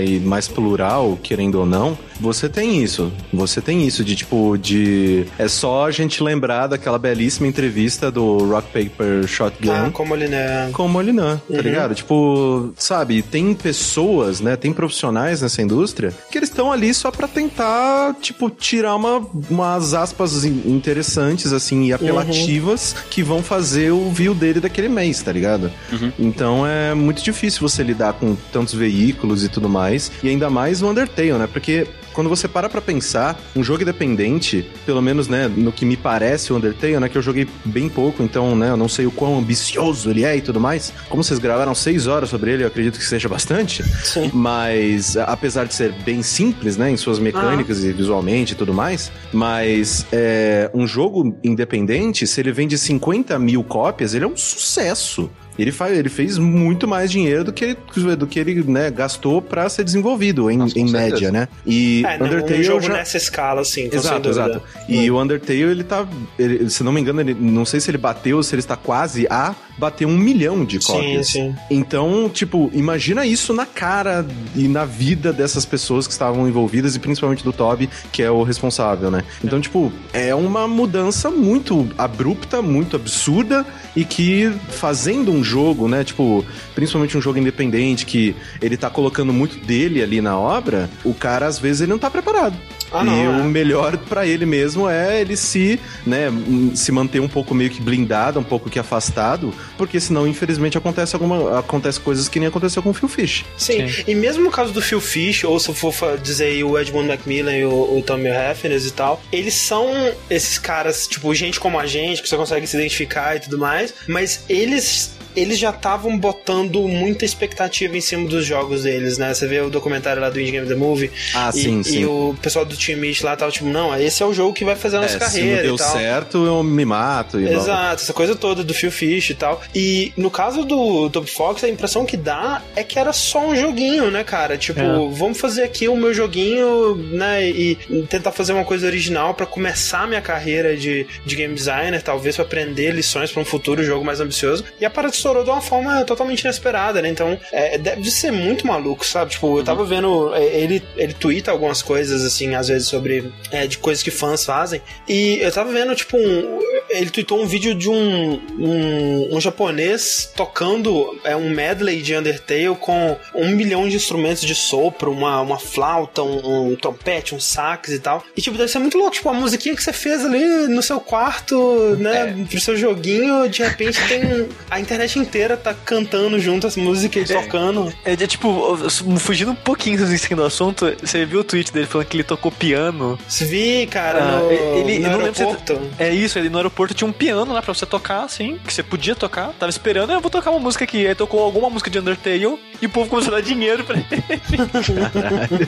e 0.06 0.20
mais 0.20 0.48
plural, 0.48 1.18
querendo 1.22 1.60
ou 1.60 1.66
não, 1.66 1.98
você 2.20 2.48
tem 2.48 2.82
isso. 2.84 3.12
Você 3.34 3.60
tem 3.62 3.86
isso 3.86 4.04
de 4.04 4.16
tipo 4.16 4.58
de 4.58 5.26
é 5.38 5.48
só 5.48 5.86
a 5.86 5.92
gente 5.92 6.22
lembrar 6.24 6.68
daquela 6.68 6.98
belíssima 7.00 7.48
entrevista 7.48 8.10
do 8.12 8.38
Rock 8.50 8.68
Paper 8.68 9.28
Shotgun. 9.28 9.72
Ah, 9.72 9.90
como 9.92 10.16
ele, 10.16 10.28
né? 10.28 10.70
Com 10.74 10.86
o 10.86 10.90
Molinã, 10.90 11.38
tá 11.38 11.56
Uhum. 11.56 11.62
ligado? 11.62 11.96
Tipo, 11.96 12.74
sabe, 12.78 13.22
tem 13.22 13.54
pessoas, 13.54 14.40
né, 14.40 14.56
tem 14.56 14.72
profissionais 14.72 15.42
nessa 15.42 15.62
indústria 15.62 16.14
que 16.32 16.38
eles 16.38 16.50
estão 16.50 16.72
ali 16.72 16.94
só 16.94 17.12
pra 17.12 17.28
tentar, 17.28 18.16
tipo, 18.22 18.50
tirar 18.50 18.96
uma, 18.96 19.26
umas 19.50 19.94
aspas 19.94 20.46
in- 20.46 20.62
interessantes, 20.66 21.52
assim, 21.52 21.86
e 21.86 21.94
apelativas 21.94 22.96
que 23.10 23.24
vão 23.24 23.42
fazer 23.42 23.92
o 23.92 24.10
view 24.12 24.34
dele 24.34 24.60
daquele 24.60 24.88
mês, 24.90 25.22
tá 25.22 25.32
ligado? 25.32 25.72
Então 26.20 26.66
é 26.66 26.94
muito 26.94 27.24
difícil 27.24 27.62
você 27.68 27.82
lidar 27.84 28.14
com 28.14 28.36
tantos 28.52 28.74
veículos 28.74 29.33
e 29.42 29.48
tudo 29.48 29.70
mais, 29.70 30.12
e 30.22 30.28
ainda 30.28 30.50
mais 30.50 30.82
o 30.82 30.88
Undertale, 30.88 31.34
né? 31.34 31.48
Porque 31.48 31.88
quando 32.14 32.30
você 32.30 32.48
para 32.48 32.70
pra 32.70 32.80
pensar, 32.80 33.40
um 33.56 33.64
jogo 33.64 33.82
independente, 33.82 34.70
pelo 34.86 35.02
menos, 35.02 35.28
né, 35.28 35.48
no 35.48 35.72
que 35.72 35.84
me 35.86 35.98
parece 35.98 36.54
o 36.54 36.56
Undertale, 36.56 37.00
né, 37.00 37.10
que 37.10 37.18
eu 37.18 37.22
joguei 37.22 37.48
bem 37.66 37.90
pouco, 37.90 38.24
então, 38.24 38.56
né, 38.56 38.70
eu 38.70 38.78
não 38.78 38.88
sei 38.88 39.06
o 39.06 39.12
quão 39.12 39.40
ambicioso 39.40 40.10
ele 40.10 40.24
é 40.24 40.38
e 40.38 40.42
tudo 40.42 40.60
mais. 40.60 40.94
Como 41.10 41.24
vocês 41.24 41.40
gravaram 41.40 41.74
seis 41.74 42.08
horas 42.08 42.30
sobre 42.30 42.52
ele, 42.52 42.64
eu 42.64 42.68
acredito 42.68 42.98
que 42.98 43.06
seja 43.06 43.28
bastante. 43.28 43.84
Sim. 44.04 44.30
Mas, 44.34 45.18
apesar 45.18 45.66
de 45.66 45.74
ser 45.74 45.92
bem 46.04 46.22
simples, 46.22 46.78
né, 46.78 46.92
em 46.92 46.98
suas 46.98 47.20
mecânicas 47.20 47.84
e 47.84 47.92
visualmente 47.92 48.54
e 48.54 48.56
tudo 48.56 48.74
mais, 48.74 49.12
mas 49.32 50.06
é, 50.12 50.70
um 50.74 50.86
jogo 50.86 51.36
independente, 51.44 52.28
se 52.28 52.40
ele 52.40 52.52
vende 52.52 52.78
50 52.78 53.38
mil 53.40 53.64
cópias, 53.64 54.14
ele 54.14 54.26
é 54.26 54.28
um 54.28 54.38
sucesso. 54.38 55.30
Ele, 55.58 55.72
faz, 55.72 55.98
ele 55.98 56.10
fez 56.10 56.38
muito 56.38 56.88
mais 56.88 57.12
dinheiro 57.12 57.44
do 57.44 57.54
que, 57.54 57.76
do 58.18 58.26
que 58.28 58.40
ele 58.40 58.64
né, 58.64 58.90
gastou 58.90 59.42
pra 59.42 59.70
ser 59.70 59.84
desenvolvido, 59.84 60.50
em, 60.50 60.58
Nossa, 60.58 60.78
em 60.80 60.90
média, 60.92 61.32
né? 61.32 61.48
E 61.66 62.04
É, 62.06 62.18
não, 62.18 62.26
Undertale 62.26 62.60
um 62.60 62.64
jogo 62.64 62.82
já... 62.82 62.94
nessa 62.94 63.18
escala, 63.18 63.62
assim, 63.62 63.90
com 63.90 63.96
Exato, 63.96 64.30
exato. 64.30 64.62
E 64.90 65.10
o 65.12 65.22
Undertale, 65.22 65.62
ele 65.62 65.84
tá. 65.84 66.08
ele- 66.40 66.70
se 66.70 66.84
não 66.84 66.92
me 66.92 67.00
engano, 67.02 67.22
ele, 67.22 67.34
não 67.34 67.66
sei 67.66 67.80
se 67.80 67.90
ele 67.92 67.98
bateu, 67.98 68.42
se 68.42 68.56
ele 68.56 68.62
está 68.62 68.76
quase 68.76 69.28
a 69.30 69.56
bater 69.78 70.06
um 70.06 70.18
milhão 70.18 70.64
de 70.64 70.80
cópias. 70.80 71.28
Sim, 71.28 71.52
sim. 71.52 71.56
Então, 71.70 72.30
tipo, 72.30 72.70
imagina 72.74 73.26
isso 73.26 73.54
na 73.54 73.66
cara 73.66 74.26
e 74.56 74.68
na 74.68 74.86
vida 74.86 75.34
dessas 75.34 75.66
pessoas 75.66 76.08
que 76.08 76.14
estavam 76.14 76.48
envolvidas 76.48 76.96
e 76.96 77.00
principalmente 77.00 77.44
do 77.44 77.52
Toby, 77.52 77.90
que 78.12 78.22
é 78.22 78.30
o 78.30 78.44
responsável, 78.44 79.10
né? 79.10 79.24
Então, 79.44 79.60
tipo, 79.60 79.92
é 80.12 80.34
uma 80.34 80.68
mudança 80.68 81.30
muito 81.30 81.88
abrupta, 81.98 82.62
muito 82.62 82.96
absurda 82.96 83.66
e 83.96 84.06
que 84.06 84.52
fazendo 84.70 85.32
um 85.32 85.44
jogo, 85.44 85.88
né, 85.88 86.04
tipo, 86.04 86.46
principalmente 86.76 87.18
um 87.18 87.22
jogo 87.22 87.40
independente 87.40 88.06
que 88.06 88.36
ele 88.62 88.78
tá 88.78 88.90
colocando 88.90 89.34
muito 89.34 89.58
dele 89.66 90.02
ali 90.02 90.22
na 90.22 90.38
obra, 90.38 90.90
o 91.04 91.14
cara 91.14 91.48
às 91.48 91.60
vezes 91.60 91.82
ele 91.82 91.92
não 91.92 92.00
tá 92.00 92.10
preparado. 92.10 92.56
Ah, 92.94 93.04
não, 93.04 93.16
e 93.16 93.26
é. 93.26 93.30
o 93.30 93.44
melhor 93.46 93.98
pra 93.98 94.26
ele 94.26 94.46
mesmo 94.46 94.88
é 94.88 95.20
ele 95.22 95.36
se, 95.36 95.80
né, 96.06 96.28
m- 96.28 96.76
se 96.76 96.92
manter 96.92 97.20
um 97.20 97.28
pouco 97.28 97.54
meio 97.56 97.70
que 97.70 97.82
blindado, 97.82 98.40
um 98.40 98.44
pouco 98.44 98.70
que 98.70 98.78
afastado, 98.80 99.54
porque 99.78 100.00
senão 100.00 100.28
infelizmente 100.28 100.78
acontece 100.78 101.16
alguma 101.16 101.60
acontece 101.60 102.00
coisas 102.00 102.28
que 102.30 102.40
nem 102.40 102.48
aconteceu 102.50 102.82
com 102.84 102.90
o 102.92 102.94
Phil 102.94 103.10
Fish. 103.10 103.46
Sim. 103.58 103.86
e 104.08 104.14
mesmo 104.16 104.44
no 104.44 104.52
caso 104.52 104.72
do 104.72 104.82
Phil 104.82 105.02
Fish, 105.02 105.44
ou 105.44 105.60
se 105.60 105.70
eu 105.70 105.74
for 105.76 106.18
dizer 106.20 106.46
aí 106.46 106.64
o 106.64 106.78
Edmund 106.78 107.08
Macmillan 107.08 107.56
e 107.58 107.66
o, 107.66 107.98
o 107.98 108.04
Tommy 108.06 108.30
Heffernan 108.30 108.78
e 108.78 108.92
tal, 108.92 109.22
eles 109.32 109.54
são 109.54 109.90
esses 110.30 110.58
caras, 110.58 111.08
tipo, 111.08 111.34
gente 111.34 111.60
como 111.60 111.80
a 111.80 111.86
gente, 111.86 112.22
que 112.22 112.30
você 112.30 112.38
consegue 112.38 112.68
se 112.68 112.76
identificar 112.78 113.36
e 113.36 113.40
tudo 113.40 113.58
mais, 113.58 113.94
mas 114.08 114.44
eles 114.50 115.12
eles 115.36 115.58
já 115.60 115.70
estavam 115.72 116.18
botando 116.18 116.82
muita 116.88 117.26
expectativa 117.26 117.96
em 117.98 118.02
cima 118.02 118.28
dos 118.28 118.46
jogos 118.46 118.84
deles, 118.84 119.18
né? 119.18 119.34
Você 119.34 119.48
vê 119.48 119.60
o 119.62 119.70
documentário 119.70 120.22
lá 120.22 120.30
do 120.30 120.40
Indie 120.40 120.52
Game 120.52 120.68
The 120.68 120.76
Movie 120.76 121.12
Ah, 121.34 121.50
e, 121.54 121.60
sim, 121.62 121.80
e 121.82 121.84
sim. 121.84 122.06
o 122.06 122.36
pessoal 122.42 122.66
do 122.66 122.76
Team 122.78 123.00
Meat 123.00 123.24
lá 123.24 123.36
tava 123.36 123.52
tipo, 123.52 123.66
não, 123.68 123.96
esse 124.00 124.22
é 124.22 124.26
o 124.26 124.34
jogo 124.34 124.54
que 124.54 124.64
vai 124.66 124.76
fazer 124.76 124.98
a 124.98 125.02
nossa 125.02 125.16
É, 125.18 125.20
se 125.20 125.24
não 125.26 125.28
carreira 125.42 125.62
deu 125.64 125.76
e 125.76 125.78
tal. 125.78 125.92
certo, 125.94 126.46
eu 126.46 126.64
me 126.64 126.86
mato 126.86 127.40
e 127.40 127.44
blá. 127.46 127.54
Exato, 127.54 128.04
essa 128.04 128.14
coisa 128.14 128.36
toda 128.36 128.64
do 128.64 128.74
Phil 128.74 128.92
Fish 128.92 129.30
e 129.32 129.36
tal. 129.36 129.62
E 129.74 130.12
no 130.18 130.30
caso 130.30 130.64
do 130.64 131.10
Top 131.10 131.30
Fox, 131.30 131.64
a 131.64 131.70
impressão 131.70 132.06
que 132.06 132.18
dá 132.18 132.62
é 132.76 132.84
que 132.84 132.98
era 133.00 133.14
só 133.14 133.48
um 133.48 133.56
joguinho, 133.56 134.10
né, 134.12 134.24
cara? 134.24 134.58
Tipo, 134.58 134.80
É. 134.80 135.10
vamos 135.12 135.40
fazer 135.40 135.64
aqui 135.64 135.88
o 135.88 135.96
meu 135.96 136.14
joguinho, 136.14 136.96
né, 136.96 137.48
e 137.50 137.76
tentar 138.10 138.32
fazer 138.32 138.54
uma 138.54 138.66
coisa 138.66 138.86
original 138.88 139.34
pra 139.34 139.46
começar 139.46 140.08
minha 140.08 140.22
carreira 140.22 140.76
de, 140.76 141.06
de 141.26 141.36
game 141.36 141.54
designer, 141.54 142.02
talvez 142.02 142.36
pra 142.36 142.46
aprender 142.46 142.92
lições 142.92 143.32
pra 143.32 143.42
um 143.42 143.46
futuro 143.46 143.84
jogo 143.84 144.04
mais 144.06 144.20
ambicioso. 144.20 144.64
E 144.80 144.86
a 144.86 144.90
parada 144.90 145.14
estourou 145.24 145.44
de 145.44 145.50
uma 145.50 145.62
forma 145.62 146.04
totalmente 146.04 146.42
inesperada, 146.42 147.02
né? 147.02 147.10
Então, 147.10 147.40
é, 147.52 147.78
deve 147.78 148.12
ser 148.12 148.32
muito 148.32 148.68
maluco, 148.68 149.06
sabe? 149.06 149.32
Tipo, 149.32 149.60
eu 149.60 149.64
tava 149.64 149.86
vendo, 149.86 150.34
é, 150.36 150.44
ele, 150.44 150.84
ele 150.98 151.14
twitta 151.14 151.50
algumas 151.50 151.82
coisas, 151.82 152.24
assim, 152.24 152.54
às 152.54 152.68
vezes 152.68 152.88
sobre 152.90 153.32
é, 153.52 153.66
de 153.66 153.78
coisas 153.78 154.04
que 154.04 154.12
fãs 154.12 154.46
fazem. 154.46 154.82
E 155.08 155.40
eu 155.42 155.52
tava 155.52 155.72
vendo, 155.72 155.96
tipo, 155.96 156.18
um, 156.18 156.60
ele 156.90 157.10
tweetou 157.10 157.42
um 157.42 157.46
vídeo 157.46 157.74
de 157.74 157.90
um, 157.90 158.42
um, 158.60 159.36
um 159.36 159.42
japonês 159.42 160.30
tocando 160.36 161.18
é, 161.24 161.36
um 161.36 161.50
medley 161.50 162.02
de 162.02 162.16
Undertale 162.16 162.76
com 162.80 163.16
um 163.34 163.50
milhão 163.50 163.88
de 163.88 163.96
instrumentos 163.96 164.44
de 164.44 164.54
sopro, 164.54 165.12
uma, 165.12 165.42
uma 165.42 165.60
flauta, 165.60 166.22
um, 166.22 166.72
um 166.72 166.76
trompete, 166.76 167.34
um 167.34 167.40
sax 167.40 167.90
e 167.90 168.00
tal. 168.00 168.24
E, 168.36 168.42
tipo, 168.42 168.58
deve 168.58 168.72
ser 168.72 168.80
muito 168.80 168.98
louco. 168.98 169.14
Tipo, 169.14 169.30
a 169.30 169.34
musiquinha 169.34 169.76
que 169.76 169.84
você 169.84 169.94
fez 169.94 170.26
ali 170.26 170.68
no 170.68 170.82
seu 170.82 171.00
quarto, 171.00 171.96
né, 171.98 172.46
pro 172.50 172.60
seu 172.60 172.76
joguinho, 172.76 173.48
de 173.48 173.64
repente 173.64 174.00
tem 174.08 174.48
a 174.70 174.80
internet 174.80 175.13
inteira 175.20 175.56
tá 175.58 175.74
cantando 175.74 176.40
junto 176.40 176.68
as 176.68 176.76
músicas 176.76 177.30
e 177.30 177.34
tocando. 177.34 177.94
É, 178.06 178.16
de, 178.16 178.28
tipo, 178.28 178.78
fugindo 179.20 179.52
um 179.52 179.56
pouquinho 179.56 180.02
assim, 180.04 180.36
do 180.36 180.44
assunto, 180.44 180.94
você 181.02 181.26
viu 181.26 181.42
o 181.42 181.44
tweet 181.44 181.72
dele 181.72 181.86
falando 181.86 182.08
que 182.08 182.18
ele 182.18 182.24
tocou 182.24 182.52
piano. 182.52 183.18
Vi, 183.30 183.88
cara, 183.88 184.24
Ah, 184.24 184.40
no, 184.40 184.52
ele- 184.52 185.00
no 185.00 185.18
lembro 185.18 185.26
aeroporto. 185.26 185.82
É 186.00 186.10
isso, 186.14 186.38
ele 186.40 186.50
no 186.50 186.58
aeroporto 186.58 186.94
tinha 186.94 187.08
um 187.08 187.12
piano 187.14 187.54
lá 187.54 187.62
pra 187.62 187.74
você 187.74 187.86
tocar, 187.86 188.24
assim, 188.24 188.58
que 188.66 188.74
você 188.74 188.84
podia 188.84 189.16
tocar. 189.16 189.50
Tava 189.60 189.70
esperando, 189.70 190.12
"Ah, 190.12 190.16
eu 190.16 190.22
vou 190.22 190.30
tocar 190.32 190.52
uma 190.52 190.60
música 190.60 190.84
aqui. 190.84 191.06
Aí 191.08 191.16
tocou 191.16 191.42
alguma 191.44 191.70
música 191.70 191.90
de 191.90 192.00
Undertale 192.00 192.58
e 192.82 192.86
o 192.86 192.90
povo 192.90 193.10
começou 193.10 193.34
a 193.34 193.38
dar 193.38 193.44
dinheiro 193.44 193.84
pra 193.84 193.98
ele. 193.98 194.06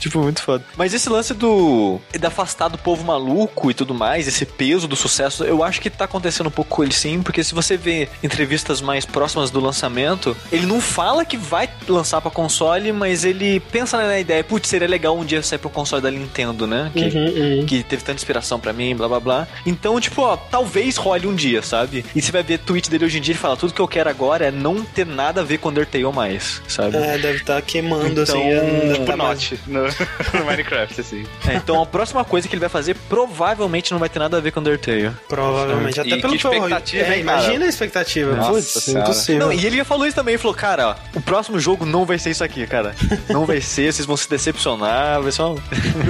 tipo, 0.00 0.18
muito 0.20 0.42
foda. 0.42 0.64
Mas 0.76 0.94
esse 0.94 1.08
lance 1.08 1.34
do. 1.34 2.00
de 2.18 2.26
afastar 2.26 2.68
do 2.68 2.78
povo 2.78 3.04
maluco 3.04 3.70
e 3.70 3.74
tudo 3.74 3.94
mais, 3.94 4.26
esse 4.26 4.44
peso 4.46 4.88
do 4.88 4.96
sucesso, 4.96 5.44
eu 5.44 5.62
acho 5.62 5.80
que 5.80 5.90
tá 5.90 6.04
acontecendo 6.04 6.46
um 6.48 6.50
pouco 6.50 6.76
com 6.76 6.82
ele 6.82 6.92
sim, 6.94 7.22
porque 7.22 7.44
se 7.44 7.54
você 7.54 7.73
vê 7.76 8.08
entrevistas 8.22 8.80
mais 8.80 9.04
próximas 9.04 9.50
do 9.50 9.60
lançamento, 9.60 10.36
ele 10.52 10.66
não 10.66 10.80
fala 10.80 11.24
que 11.24 11.36
vai 11.36 11.68
lançar 11.88 12.20
pra 12.20 12.30
console, 12.30 12.92
mas 12.92 13.24
ele 13.24 13.60
pensa 13.60 13.96
na 13.96 14.18
ideia, 14.18 14.42
putz, 14.44 14.68
seria 14.68 14.88
legal 14.88 15.16
um 15.16 15.24
dia 15.24 15.42
sair 15.42 15.58
pro 15.58 15.70
console 15.70 16.02
da 16.02 16.10
Nintendo, 16.10 16.66
né? 16.66 16.90
Que, 16.94 17.04
Uhum, 17.04 17.24
uhum. 17.60 17.66
que 17.66 17.82
teve 17.82 18.02
tanta 18.02 18.16
inspiração 18.18 18.58
pra 18.58 18.72
mim, 18.72 18.94
blá 18.96 19.08
blá 19.08 19.20
blá. 19.20 19.48
Então, 19.66 20.00
tipo, 20.00 20.22
ó, 20.22 20.36
talvez 20.36 20.96
role 20.96 21.26
um 21.26 21.34
dia, 21.34 21.62
sabe? 21.62 22.04
E 22.14 22.20
você 22.22 22.32
vai 22.32 22.42
ver 22.42 22.58
tweet 22.58 22.90
dele 22.90 23.04
hoje 23.04 23.18
em 23.18 23.20
dia, 23.20 23.32
ele 23.32 23.38
fala: 23.38 23.56
tudo 23.56 23.72
que 23.72 23.80
eu 23.80 23.88
quero 23.88 24.08
agora 24.10 24.46
é 24.46 24.50
não 24.50 24.82
ter 24.82 25.06
nada 25.06 25.40
a 25.40 25.44
ver 25.44 25.58
com 25.58 25.68
Undertale 25.68 26.04
mais, 26.12 26.62
sabe? 26.68 26.96
É, 26.96 27.18
deve 27.18 27.38
estar 27.38 27.60
queimando, 27.62 28.22
Então, 28.22 28.22
assim. 28.22 28.92
Tipo 28.92 29.04
tá 29.06 29.16
mais- 29.16 29.50
Notch 29.50 29.52
no, 29.66 29.82
no 30.38 30.44
Minecraft, 30.46 31.00
assim. 31.00 31.24
É, 31.48 31.54
então 31.54 31.80
a 31.82 31.86
próxima 31.86 32.24
coisa 32.24 32.48
que 32.48 32.54
ele 32.54 32.60
vai 32.60 32.68
fazer 32.68 32.94
provavelmente 33.08 33.90
não 33.92 33.98
vai 33.98 34.08
ter 34.08 34.18
nada 34.18 34.36
a 34.36 34.40
ver 34.40 34.50
com 34.52 34.60
Undertale. 34.60 35.10
Provavelmente. 35.28 36.00
Até 36.00 36.10
E 36.10 36.20
pelo 36.20 36.32
que 36.36 36.46
expectativa, 36.46 37.04
é, 37.12 37.18
hein, 37.18 37.24
cara? 37.24 37.40
Imagina 37.64 37.66
a 37.66 37.68
expectativa. 37.68 38.36
Nossa 38.36 38.92
Putz. 38.92 39.28
Não, 39.38 39.52
e 39.52 39.64
ele 39.66 39.76
já 39.78 39.84
falou 39.84 40.06
isso 40.06 40.14
também, 40.16 40.34
ele 40.34 40.42
falou, 40.42 40.54
cara, 40.56 40.88
ó, 40.90 40.94
o 41.18 41.20
próximo 41.20 41.58
jogo 41.58 41.84
não 41.86 42.04
vai 42.04 42.18
ser 42.18 42.30
isso 42.30 42.44
aqui, 42.44 42.66
cara. 42.66 42.94
Não 43.28 43.44
vai 43.46 43.60
ser, 43.64 43.92
vocês 43.92 44.06
vão 44.06 44.16
se 44.16 44.28
decepcionar, 44.28 45.22
vai 45.22 45.32
ser 45.32 45.42
um... 45.42 45.56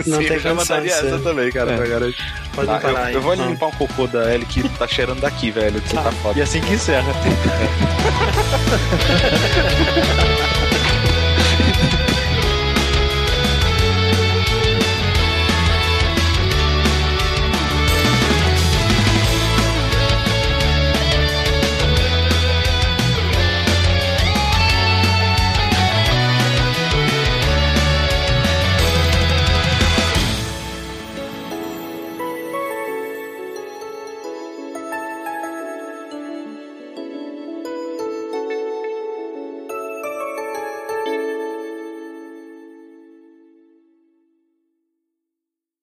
Não 0.07 0.19
Sim, 0.21 0.27
tem 0.27 0.37
eu 0.37 0.41
já 0.41 0.55
mandaria 0.55 0.93
essa 0.93 1.19
também, 1.19 1.51
cara, 1.51 1.73
É. 1.73 1.77
Pode 2.55 2.69
Tá, 2.69 2.79
parar 2.79 3.01
eu, 3.01 3.07
aí. 3.07 3.15
eu 3.15 3.21
vou 3.21 3.33
ali 3.33 3.43
Ah. 3.43 3.47
limpar 3.47 3.67
um 3.67 3.73
cocô 3.73 4.07
da 4.07 4.33
Ellie 4.33 4.47
que 4.47 4.67
tá 4.71 4.87
cheirando 4.87 5.21
daqui, 5.21 5.51
velho. 5.51 5.81
Que 5.81 5.95
tá 5.95 6.13
foda. 6.23 6.39
E 6.39 6.43
assim 6.43 6.61
que 6.61 6.73
encerra. 6.75 7.13